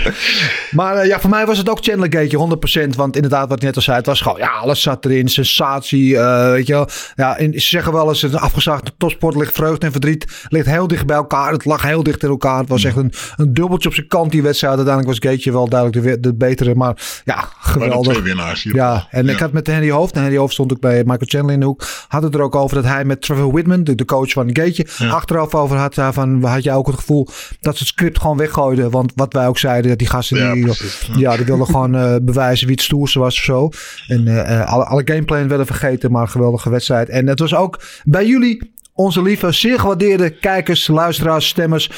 maar 0.78 0.96
eh, 0.96 1.06
ja, 1.06 1.20
voor 1.20 1.30
mij 1.30 1.46
was 1.46 1.58
het 1.58 1.68
ook 1.68 1.78
Chandler 1.80 2.12
Gate, 2.12 2.86
100%. 2.92 2.96
Want 2.96 3.16
inderdaad, 3.16 3.48
wat 3.48 3.56
ik 3.56 3.64
net 3.64 3.76
al 3.76 3.82
zei, 3.82 3.96
het 3.96 4.06
was 4.06 4.20
gewoon, 4.20 4.38
ja, 4.38 4.50
alles 4.50 4.82
zat 4.82 5.04
erin. 5.04 5.28
Sensatie, 5.28 6.18
eh, 6.18 6.50
weet 6.50 6.66
je 6.66 6.72
wel. 6.72 6.88
Ja, 7.14 7.38
en 7.38 7.52
ze 7.52 7.68
zeggen 7.68 7.92
wel 7.92 8.08
eens, 8.08 8.22
een 8.22 8.38
afgezaagde 8.38 8.92
topsport 8.98 9.36
ligt 9.36 9.54
vreugde 9.54 9.86
en 9.86 9.92
verdriet. 9.92 10.46
Ligt 10.48 10.66
heel 10.66 10.86
dicht 10.86 11.06
bij 11.06 11.16
elkaar. 11.16 11.52
Het 11.52 11.64
lag 11.64 11.82
heel 11.82 12.02
dicht 12.02 12.22
in 12.22 12.28
elkaar. 12.28 12.58
Het 12.58 12.68
was 12.68 12.84
echt 12.84 12.96
een, 12.96 13.12
een 13.36 13.54
dubbeltje 13.54 13.88
op 13.88 13.94
zijn 13.94 14.08
kant, 14.08 14.30
die 14.30 14.42
wedstrijd. 14.42 14.76
Uiteindelijk 14.76 15.20
was 15.20 15.30
Gateje 15.30 15.52
wel 15.52 15.68
duidelijk 15.68 16.06
de, 16.06 16.20
de 16.20 16.34
betere. 16.34 16.74
Maar 16.74 17.22
ja, 17.24 17.48
geweldig. 17.60 18.12
twee 18.12 18.24
winnaars 18.24 18.62
hier. 18.62 18.74
Ja, 18.74 19.06
en 19.10 19.28
ik 19.28 19.38
had 19.38 19.52
met 19.52 19.66
Henry 19.66 19.90
Hoofd, 19.90 20.14
en 20.14 20.20
Henry 20.20 20.36
Hoofd 20.36 20.52
stond 20.52 20.72
ook 20.72 20.80
bij 20.80 20.98
Michael 20.98 21.18
Chandler 21.26 21.54
in 21.54 21.60
de 21.60 21.66
hoek, 21.66 21.86
had 22.08 22.22
het 22.22 22.34
er 22.34 22.40
ook 22.40 22.54
over 22.54 22.76
dat 22.76 22.84
hij 22.84 23.04
met 23.04 23.22
Trevor 23.22 23.52
Whitman, 23.52 23.84
de, 23.84 23.94
de 23.94 24.04
coach 24.04 24.30
van 24.30 24.46
Gateje, 24.46 24.86
achteraf 25.10 25.54
over 25.54 25.76
had, 25.76 25.98
eh, 25.98 26.08
van, 26.12 26.44
had 26.44 26.62
jij 26.62 26.74
ook 26.74 26.86
het 26.86 26.96
gevoel 26.96 27.26
dat 27.60 27.76
ze 27.76 27.82
het 27.82 27.92
script 27.92 28.20
gewoon 28.20 28.36
weggooiden. 28.36 28.90
Want 28.90 29.12
wat 29.14 29.32
wij 29.32 29.46
ook 29.46 29.58
zeiden, 29.58 29.81
dat 29.90 29.98
die 29.98 30.08
gasten, 30.08 30.38
Ja, 30.38 30.52
die, 30.52 30.64
precies. 30.64 31.08
ja, 31.16 31.36
die 31.36 31.44
wilden 31.46 31.66
gewoon 31.66 31.94
eh, 31.94 32.16
bewijzen 32.22 32.66
wie 32.66 32.74
het 32.76 32.84
stoerste 32.84 33.18
was 33.18 33.36
of 33.36 33.42
zo. 33.44 33.70
En 34.06 34.28
eh, 34.28 34.60
eh, 34.60 34.68
alle, 34.68 34.84
alle 34.84 35.02
gameplan 35.04 35.48
werden 35.48 35.66
vergeten, 35.66 36.10
maar 36.10 36.22
een 36.22 36.28
geweldige 36.28 36.70
wedstrijd. 36.70 37.08
En 37.08 37.26
het 37.26 37.38
was 37.38 37.54
ook 37.54 37.80
bij 38.04 38.26
jullie 38.26 38.72
onze 38.94 39.22
lieve, 39.22 39.52
zeer 39.52 39.80
gewaardeerde 39.80 40.30
kijkers, 40.30 40.86
luisteraars, 40.86 41.48
stemmers. 41.48 41.90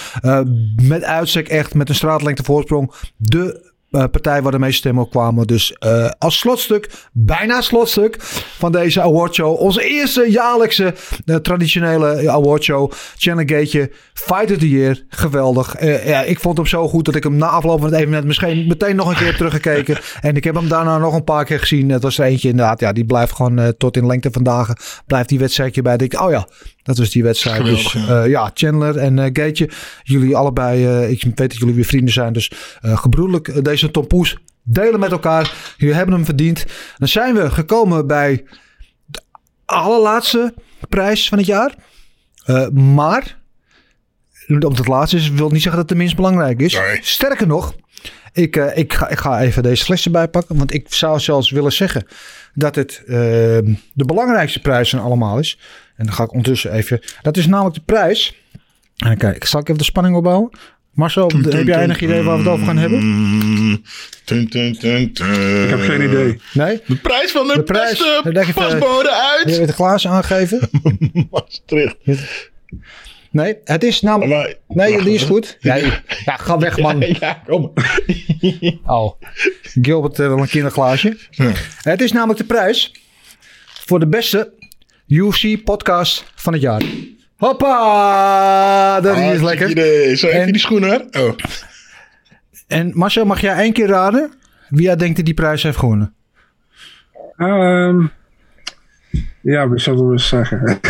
met 0.82 1.04
uitstek 1.04 1.48
echt 1.48 1.74
met 1.74 1.88
een 1.88 1.94
straatlengte 1.94 2.44
voorsprong. 2.44 2.92
De 3.16 3.72
partij 3.94 4.42
waar 4.42 4.52
de 4.52 4.58
meeste 4.58 4.76
stemmen 4.76 5.04
op 5.04 5.10
kwamen. 5.10 5.46
Dus 5.46 5.72
eh, 5.72 6.10
als 6.18 6.38
slotstuk, 6.38 6.90
bijna 7.12 7.60
slotstuk 7.60 8.16
van 8.58 8.72
deze 8.72 9.02
awardshow. 9.02 9.60
Onze 9.60 9.84
eerste 9.84 10.30
jaarlijkse 10.30 10.94
eh, 11.24 11.36
traditionele 11.36 12.30
awardshow. 12.30 12.92
Chandler 13.16 13.48
Gateje, 13.48 13.90
Fight 14.14 14.50
of 14.50 14.58
the 14.58 14.68
Year. 14.68 15.02
Geweldig. 15.08 15.74
Eh, 15.74 16.08
ja, 16.08 16.22
ik 16.22 16.40
vond 16.40 16.56
hem 16.56 16.66
zo 16.66 16.88
goed 16.88 17.04
dat 17.04 17.14
ik 17.14 17.22
hem 17.22 17.36
na 17.36 17.46
afloop 17.46 17.80
van 17.80 17.88
het 17.88 17.98
evenement 17.98 18.24
misschien 18.24 18.66
meteen 18.66 18.96
nog 18.96 19.08
een 19.08 19.16
keer 19.16 19.26
heb 19.26 19.36
teruggekeken. 19.36 19.98
En 20.20 20.36
ik 20.36 20.44
heb 20.44 20.54
hem 20.54 20.68
daarna 20.68 20.98
nog 20.98 21.14
een 21.14 21.24
paar 21.24 21.44
keer 21.44 21.58
gezien. 21.58 21.90
Het 21.90 22.02
was 22.02 22.18
er 22.18 22.24
eentje 22.24 22.48
inderdaad. 22.48 22.80
Ja, 22.80 22.92
die 22.92 23.04
blijft 23.04 23.32
gewoon 23.32 23.58
eh, 23.58 23.68
tot 23.68 23.96
in 23.96 24.06
lengte 24.06 24.30
van 24.32 24.42
dagen. 24.42 24.76
Blijft 25.06 25.28
die 25.28 25.38
wedstrijdje 25.38 25.82
bij. 25.82 25.96
Denk 25.96 26.12
ik, 26.12 26.20
oh 26.20 26.30
ja, 26.30 26.48
dat 26.84 26.98
was 26.98 27.10
die 27.10 27.22
wedstrijd. 27.22 27.64
Dus 27.64 27.92
ja. 27.92 28.22
eh, 28.22 28.30
ja, 28.30 28.50
Chandler 28.54 28.96
en 28.96 29.18
Gateje. 29.18 29.70
Jullie 30.02 30.36
allebei, 30.36 30.86
eh, 30.86 31.10
ik 31.10 31.22
weet 31.22 31.36
dat 31.36 31.56
jullie 31.56 31.74
weer 31.74 31.84
vrienden 31.84 32.12
zijn. 32.12 32.32
Dus 32.32 32.50
gebroedelijk 32.80 33.64
deze 33.64 33.90
tompoes 33.90 34.36
delen 34.62 35.00
met 35.00 35.10
elkaar. 35.10 35.74
Jullie 35.76 35.94
hebben 35.94 36.14
hem 36.14 36.24
verdiend. 36.24 36.64
Dan 36.98 37.08
zijn 37.08 37.34
we 37.34 37.50
gekomen 37.50 38.06
bij 38.06 38.44
de 39.06 39.22
allerlaatste 39.64 40.54
prijs 40.88 41.28
van 41.28 41.38
het 41.38 41.46
jaar. 41.46 41.74
Maar, 42.72 43.38
omdat 44.48 44.78
het 44.78 44.86
laatste 44.86 45.16
is, 45.16 45.30
wil 45.30 45.50
niet 45.50 45.62
zeggen 45.62 45.80
dat 45.80 45.88
het 45.88 45.88
de 45.88 45.94
minst 46.04 46.16
belangrijk 46.16 46.60
is. 46.60 46.80
Sterker 47.00 47.46
nog, 47.46 47.74
ik, 48.34 48.56
ik, 48.56 48.92
ga, 48.92 49.08
ik 49.08 49.18
ga 49.18 49.40
even 49.40 49.62
deze 49.62 49.84
fles 49.84 50.04
erbij 50.04 50.28
pakken. 50.28 50.56
Want 50.56 50.74
ik 50.74 50.94
zou 50.94 51.20
zelfs 51.20 51.50
willen 51.50 51.72
zeggen 51.72 52.06
dat 52.54 52.74
het 52.74 53.02
eh, 53.06 53.14
de 53.92 54.04
belangrijkste 54.06 54.60
prijs 54.60 54.90
van 54.90 55.00
allemaal 55.00 55.38
is. 55.38 55.58
En 55.96 56.04
dan 56.04 56.14
ga 56.14 56.22
ik 56.22 56.30
ondertussen 56.30 56.72
even... 56.72 57.00
Dat 57.22 57.36
is 57.36 57.46
namelijk 57.46 57.74
de 57.74 57.82
prijs. 57.84 58.34
En 58.96 59.16
kijk, 59.16 59.44
zal 59.44 59.60
ik 59.60 59.68
even 59.68 59.78
de 59.78 59.84
spanning 59.84 60.16
opbouwen? 60.16 60.50
Marcel, 60.92 61.30
heb 61.48 61.66
jij 61.66 61.82
enig 61.82 62.00
idee 62.00 62.22
waar 62.22 62.36
we 62.36 62.42
het 62.42 62.52
over 62.52 62.66
gaan 62.66 62.76
hebben? 62.76 63.00
Tun, 64.24 64.48
tun, 64.48 64.78
tun, 64.78 65.12
tun. 65.12 65.62
Ik 65.64 65.70
heb 65.70 65.80
geen 65.80 66.02
idee. 66.02 66.40
Nee? 66.52 66.80
De 66.86 66.96
prijs 66.96 67.30
van 67.30 67.46
de, 67.46 67.54
De 67.54 67.62
prijs. 67.62 68.22
beste 68.22 68.52
pasbode 68.52 69.08
Wil 69.44 69.52
je 69.52 69.58
uit 69.58 69.66
het 69.66 69.74
glazen 69.74 70.10
aangeven? 70.10 70.68
Maastricht. 71.30 71.96
Nee, 73.30 73.56
het 73.64 73.84
is 73.84 74.00
namelijk... 74.00 74.58
Nee, 74.68 75.02
die 75.02 75.14
is 75.14 75.22
goed. 75.22 75.56
Nee, 75.60 75.84
ja, 76.24 76.36
ga 76.36 76.58
weg, 76.58 76.78
man. 76.78 77.00
Ja, 77.20 77.42
kom. 77.46 77.72
Oh, 78.86 79.20
Gilbert 79.62 80.18
eh, 80.18 80.26
wil 80.26 80.38
een 80.38 80.48
kinderglaasje. 80.48 81.16
Het 81.82 82.00
is 82.00 82.12
namelijk 82.12 82.38
de 82.38 82.44
prijs 82.44 82.92
voor 83.64 84.00
de 84.00 84.06
beste 84.06 84.52
UFC-podcast 85.06 86.24
van 86.34 86.52
het 86.52 86.62
jaar. 86.62 86.82
Hoppa! 87.36 89.00
Dat 89.00 89.16
is 89.16 89.40
lekker. 89.40 89.70
idee. 89.70 90.16
Zo, 90.16 90.26
even 90.26 90.40
En- 90.40 90.52
die 90.52 90.60
schoenen 90.60 91.08
hoor. 91.10 91.24
Oh. 91.28 91.34
En 92.66 92.90
Marcel, 92.94 93.24
mag 93.24 93.40
jij 93.40 93.56
één 93.56 93.72
keer 93.72 93.86
raden 93.86 94.32
wie 94.68 94.82
jij 94.82 94.96
denkt 94.96 95.16
dat 95.16 95.24
die 95.24 95.34
prijs 95.34 95.62
heeft 95.62 95.76
gewonnen? 95.76 96.14
Ehm, 97.36 98.06
ja, 99.40 99.68
we 99.68 99.78
zullen 99.78 100.12
eens 100.12 100.28
zeggen. 100.28 100.60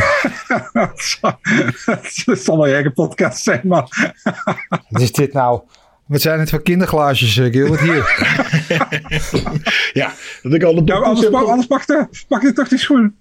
Het 2.24 2.40
zal 2.42 2.56
wel 2.56 2.66
je 2.66 2.74
eigen 2.74 2.92
podcast 2.92 3.42
zijn, 3.42 3.60
maar 3.64 4.14
Wat 4.88 5.02
is 5.02 5.12
dit 5.12 5.32
nou? 5.32 5.60
Wat 6.06 6.20
zijn 6.20 6.40
het 6.40 6.50
voor 6.50 6.62
kinderglaasjes, 6.62 7.36
eh, 7.36 7.52
Gilbert? 7.52 7.80
Hier. 7.80 8.02
Ja, 9.92 10.12
dat 10.42 10.54
ik 10.54 10.62
al 10.62 10.74
de 10.74 10.82
ja, 10.84 10.98
anders, 10.98 11.26
de, 11.86 12.08
mag 12.28 12.42
je 12.42 12.52
toch 12.52 12.68
die 12.68 12.78
schoen. 12.78 13.16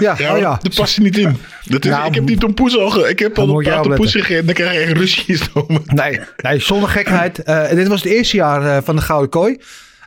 Ja, 0.00 0.14
Ja, 0.18 0.32
oh 0.32 0.38
ja. 0.38 0.58
dat 0.62 0.74
past 0.74 0.96
er 0.96 1.02
niet 1.02 1.18
in. 1.18 1.36
Dat 1.64 1.84
is, 1.84 1.90
Nou, 1.90 2.06
ik 2.06 2.14
heb 2.14 2.26
die 2.26 2.38
tompoes 2.38 2.78
al 2.78 3.08
Ik 3.08 3.18
heb 3.18 3.38
al 3.38 3.48
een 3.48 3.64
je 3.64 3.70
paar 3.70 3.82
tompoes 3.82 4.12
gegeten. 4.12 4.46
Dan 4.46 4.54
krijg 4.54 4.72
je 4.72 4.78
echt 4.78 4.92
ruzie. 4.92 5.38
Nee, 5.84 6.20
nee, 6.36 6.58
zonder 6.60 6.88
gekheid. 6.88 7.42
Eh, 7.42 7.68
dit 7.68 7.88
was 7.88 8.02
het 8.02 8.12
eerste 8.12 8.36
jaar 8.36 8.76
eh, 8.76 8.82
van 8.84 8.96
de 8.96 9.02
Gouden 9.02 9.30
Kooi. 9.30 9.58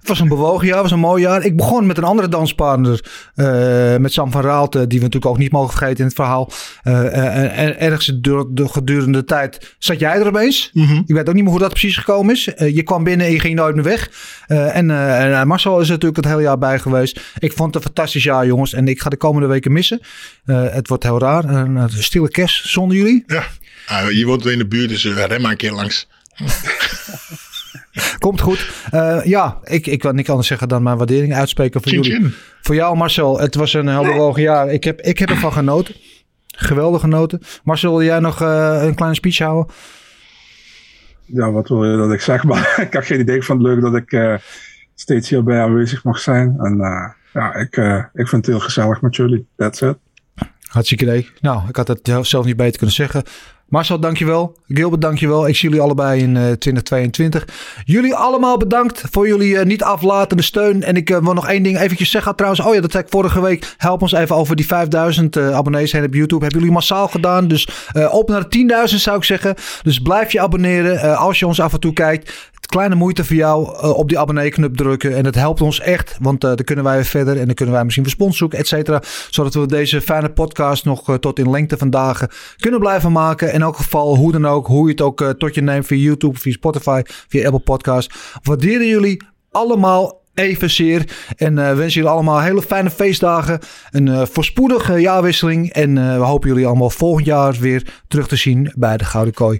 Het 0.07 0.17
was 0.17 0.29
een 0.29 0.35
bewogen 0.37 0.67
jaar, 0.67 0.81
was 0.81 0.91
een 0.91 0.99
mooi 0.99 1.21
jaar. 1.21 1.45
Ik 1.45 1.55
begon 1.55 1.85
met 1.85 1.97
een 1.97 2.03
andere 2.03 2.27
danspartner, 2.27 3.05
eh, 3.35 3.95
met 3.95 4.13
Sam 4.13 4.31
van 4.31 4.41
Raalte, 4.41 4.87
die 4.87 4.97
we 4.99 5.05
natuurlijk 5.05 5.31
ook 5.31 5.37
niet 5.37 5.51
mogen 5.51 5.69
vergeten 5.69 5.97
in 5.97 6.05
het 6.05 6.15
verhaal. 6.15 6.51
Eh, 6.83 7.05
eh, 7.05 7.59
en 7.59 7.79
ergens 7.79 8.11
door 8.15 8.47
de 8.49 8.67
gedurende 8.67 9.23
tijd 9.23 9.75
zat 9.79 9.99
jij 9.99 10.19
er 10.19 10.27
opeens. 10.27 10.71
Ik 11.05 11.15
weet 11.15 11.29
ook 11.29 11.33
niet 11.33 11.43
meer 11.43 11.51
hoe 11.51 11.61
dat 11.61 11.69
precies 11.69 11.97
gekomen 11.97 12.35
is. 12.35 12.43
Je 12.57 12.83
kwam 12.83 13.03
binnen 13.03 13.25
en 13.25 13.31
je 13.31 13.39
ging 13.39 13.55
nooit 13.55 13.75
meer 13.75 13.83
weg. 13.83 14.09
En 14.47 14.91
en 14.91 15.47
Marcel 15.47 15.79
is 15.79 15.85
er 15.85 15.93
natuurlijk 15.93 16.25
het 16.25 16.33
hele 16.33 16.41
jaar 16.41 16.57
bij 16.57 16.79
geweest. 16.79 17.21
Ik 17.37 17.53
vond 17.53 17.73
het 17.73 17.75
een 17.75 17.91
fantastisch 17.91 18.23
jaar, 18.23 18.45
jongens. 18.45 18.73
En 18.73 18.87
ik 18.87 19.01
ga 19.01 19.09
de 19.09 19.17
komende 19.17 19.47
weken 19.47 19.71
missen. 19.71 20.01
Het 20.45 20.87
wordt 20.87 21.03
heel 21.03 21.19
raar. 21.19 21.45
Een 21.45 21.75
een 21.75 22.03
stille 22.03 22.29
kerst 22.29 22.67
zonder 22.67 22.97
jullie. 22.97 23.23
Ja. 23.27 23.43
Ah, 23.87 24.11
je 24.11 24.25
woont 24.25 24.43
weer 24.43 24.53
in 24.53 24.59
de 24.59 24.67
buurt, 24.67 24.89
dus 24.89 25.05
ren 25.05 25.41
maar 25.41 25.51
een 25.51 25.57
keer 25.57 25.71
langs. 25.71 26.07
Komt 28.19 28.41
goed. 28.41 28.71
Eh, 28.91 29.25
ja, 29.25 29.57
ik, 29.63 29.87
ik 29.87 29.99
kan 29.99 30.15
niet 30.15 30.29
anders 30.29 30.47
zeggen 30.47 30.67
dan 30.67 30.83
mijn 30.83 30.97
waardering 30.97 31.33
uitspreken 31.33 31.81
voor 31.81 31.91
Chin 31.91 32.01
jullie. 32.01 32.19
chin. 32.21 32.33
Voor 32.61 32.75
jou, 32.75 32.97
Marcel. 32.97 33.39
Het 33.39 33.55
was 33.55 33.73
een 33.73 33.87
heel 33.87 34.03
bewogen 34.03 34.41
jaar. 34.41 34.69
Ik 34.69 34.83
heb, 34.83 35.01
ik 35.01 35.19
heb 35.19 35.29
ervan 35.29 35.53
genoten. 35.53 35.95
Geweldig 36.47 37.01
genoten. 37.01 37.41
Marcel, 37.63 37.97
wil 37.97 38.05
jij 38.05 38.19
nog 38.19 38.41
eh, 38.41 38.79
een 38.81 38.95
kleine 38.95 39.15
speech 39.15 39.37
houden? 39.37 39.73
Ja, 41.25 41.51
wat 41.51 41.67
wil 41.67 41.85
je 41.85 41.97
dat 41.97 42.11
ik 42.11 42.21
zeg? 42.21 42.43
Maar 42.49 42.79
ik 42.81 42.93
had 42.93 43.05
geen 43.05 43.19
idee. 43.19 43.35
Ik 43.35 43.43
vond 43.43 43.61
het 43.61 43.67
leuk 43.67 43.81
dat 43.81 43.95
ik 43.95 44.11
eh, 44.11 44.35
steeds 44.95 45.29
hierbij 45.29 45.61
aanwezig 45.61 46.03
mag 46.03 46.19
zijn. 46.19 46.55
En 46.59 46.77
ja, 47.33 47.53
ik, 47.55 47.77
ik 48.13 48.27
vind 48.27 48.31
het 48.31 48.45
heel 48.45 48.59
gezellig 48.59 49.01
met 49.01 49.15
jullie. 49.15 49.47
That's 49.55 49.81
it. 49.81 49.97
Hartstikke 50.67 51.03
idee. 51.03 51.29
Nou, 51.41 51.67
ik 51.69 51.75
had 51.75 51.87
het 51.87 52.09
zelf 52.21 52.45
niet 52.45 52.57
beter 52.57 52.77
kunnen 52.77 52.95
zeggen. 52.95 53.23
Marcel, 53.67 53.99
dankjewel. 53.99 54.55
Gilbert, 54.67 55.01
dankjewel. 55.01 55.47
Ik 55.47 55.55
zie 55.55 55.69
jullie 55.69 55.83
allebei 55.83 56.21
in 56.21 56.37
eh, 56.37 56.41
2022. 56.41 57.47
Jullie 57.85 58.15
allemaal 58.15 58.57
bedankt 58.57 59.03
voor 59.11 59.27
jullie 59.27 59.57
eh, 59.57 59.65
niet 59.65 59.83
aflatende 59.83 60.43
steun. 60.43 60.83
En 60.83 60.95
ik 60.95 61.09
eh, 61.09 61.17
wil 61.17 61.33
nog 61.33 61.47
één 61.47 61.63
ding 61.63 61.79
eventjes 61.79 62.11
zeggen 62.11 62.35
trouwens. 62.35 62.61
Oh 62.61 62.73
ja, 62.73 62.81
dat 62.81 62.91
zei 62.91 63.03
ik 63.03 63.09
vorige 63.09 63.41
week. 63.41 63.75
Help 63.77 64.01
ons 64.01 64.11
even 64.11 64.35
over 64.35 64.55
die 64.55 64.65
5000 64.65 65.35
eh, 65.35 65.51
abonnees 65.51 65.91
heen 65.91 66.03
op 66.03 66.13
YouTube. 66.13 66.41
Hebben 66.41 66.59
jullie 66.59 66.75
massaal 66.75 67.07
gedaan. 67.07 67.47
Dus 67.47 67.67
eh, 67.91 68.13
op 68.13 68.29
naar 68.29 68.49
de 68.49 68.87
10.000 68.89 68.95
zou 68.95 69.17
ik 69.17 69.23
zeggen. 69.23 69.55
Dus 69.83 69.99
blijf 69.99 70.31
je 70.31 70.39
abonneren 70.39 70.99
eh, 70.99 71.21
als 71.21 71.39
je 71.39 71.47
ons 71.47 71.59
af 71.59 71.73
en 71.73 71.79
toe 71.79 71.93
kijkt. 71.93 72.51
Kleine 72.67 72.95
moeite 72.95 73.25
voor 73.25 73.35
jou 73.35 73.75
eh, 73.75 73.89
op 73.89 74.09
die 74.09 74.19
abonnee-knop 74.19 74.77
drukken. 74.77 75.15
En 75.15 75.25
het 75.25 75.35
helpt 75.35 75.61
ons 75.61 75.79
echt. 75.79 76.17
Want 76.19 76.43
eh, 76.43 76.49
dan 76.49 76.65
kunnen 76.65 76.83
wij 76.83 77.03
verder. 77.03 77.39
En 77.39 77.45
dan 77.45 77.55
kunnen 77.55 77.75
wij 77.75 77.83
misschien 77.83 78.03
respons 78.03 78.37
zoeken, 78.37 78.59
et 78.59 78.67
cetera. 78.67 79.01
Zodat 79.29 79.53
we 79.53 79.65
deze 79.65 80.01
fijne 80.01 80.29
podcast 80.29 80.85
nog 80.85 81.09
eh, 81.09 81.15
tot 81.15 81.39
in 81.39 81.49
lengte 81.49 81.77
van 81.77 81.89
dagen 81.89 82.29
kunnen 82.57 82.79
blijven 82.79 83.11
maken. 83.11 83.53
In 83.53 83.61
elk 83.61 83.75
geval, 83.75 84.15
hoe 84.15 84.31
dan 84.31 84.47
ook. 84.47 84.67
Hoe 84.67 84.85
je 84.85 84.91
het 84.91 85.01
ook 85.01 85.33
tot 85.37 85.55
je 85.55 85.61
neemt 85.61 85.85
via 85.85 85.97
YouTube, 85.97 86.39
via 86.39 86.51
Spotify, 86.51 87.01
via 87.05 87.45
Apple 87.45 87.59
Podcast. 87.59 88.13
Waarderen 88.43 88.87
jullie 88.87 89.23
allemaal 89.51 90.21
evenzeer. 90.33 91.09
En 91.35 91.57
eh 91.57 91.65
wensen 91.65 92.01
jullie 92.01 92.09
allemaal 92.09 92.41
hele 92.41 92.61
fijne 92.61 92.89
feestdagen. 92.89 93.59
Een 93.91 94.27
voorspoedige 94.27 94.99
jaarwisseling. 94.99 95.73
En 95.73 95.93
we 95.93 96.25
hopen 96.25 96.49
jullie 96.49 96.65
allemaal 96.65 96.89
volgend 96.89 97.25
jaar 97.25 97.53
weer 97.53 97.87
terug 98.07 98.27
te 98.27 98.35
zien 98.35 98.71
bij 98.75 98.97
de 98.97 99.05
Gouden 99.05 99.33
Kooi. 99.33 99.59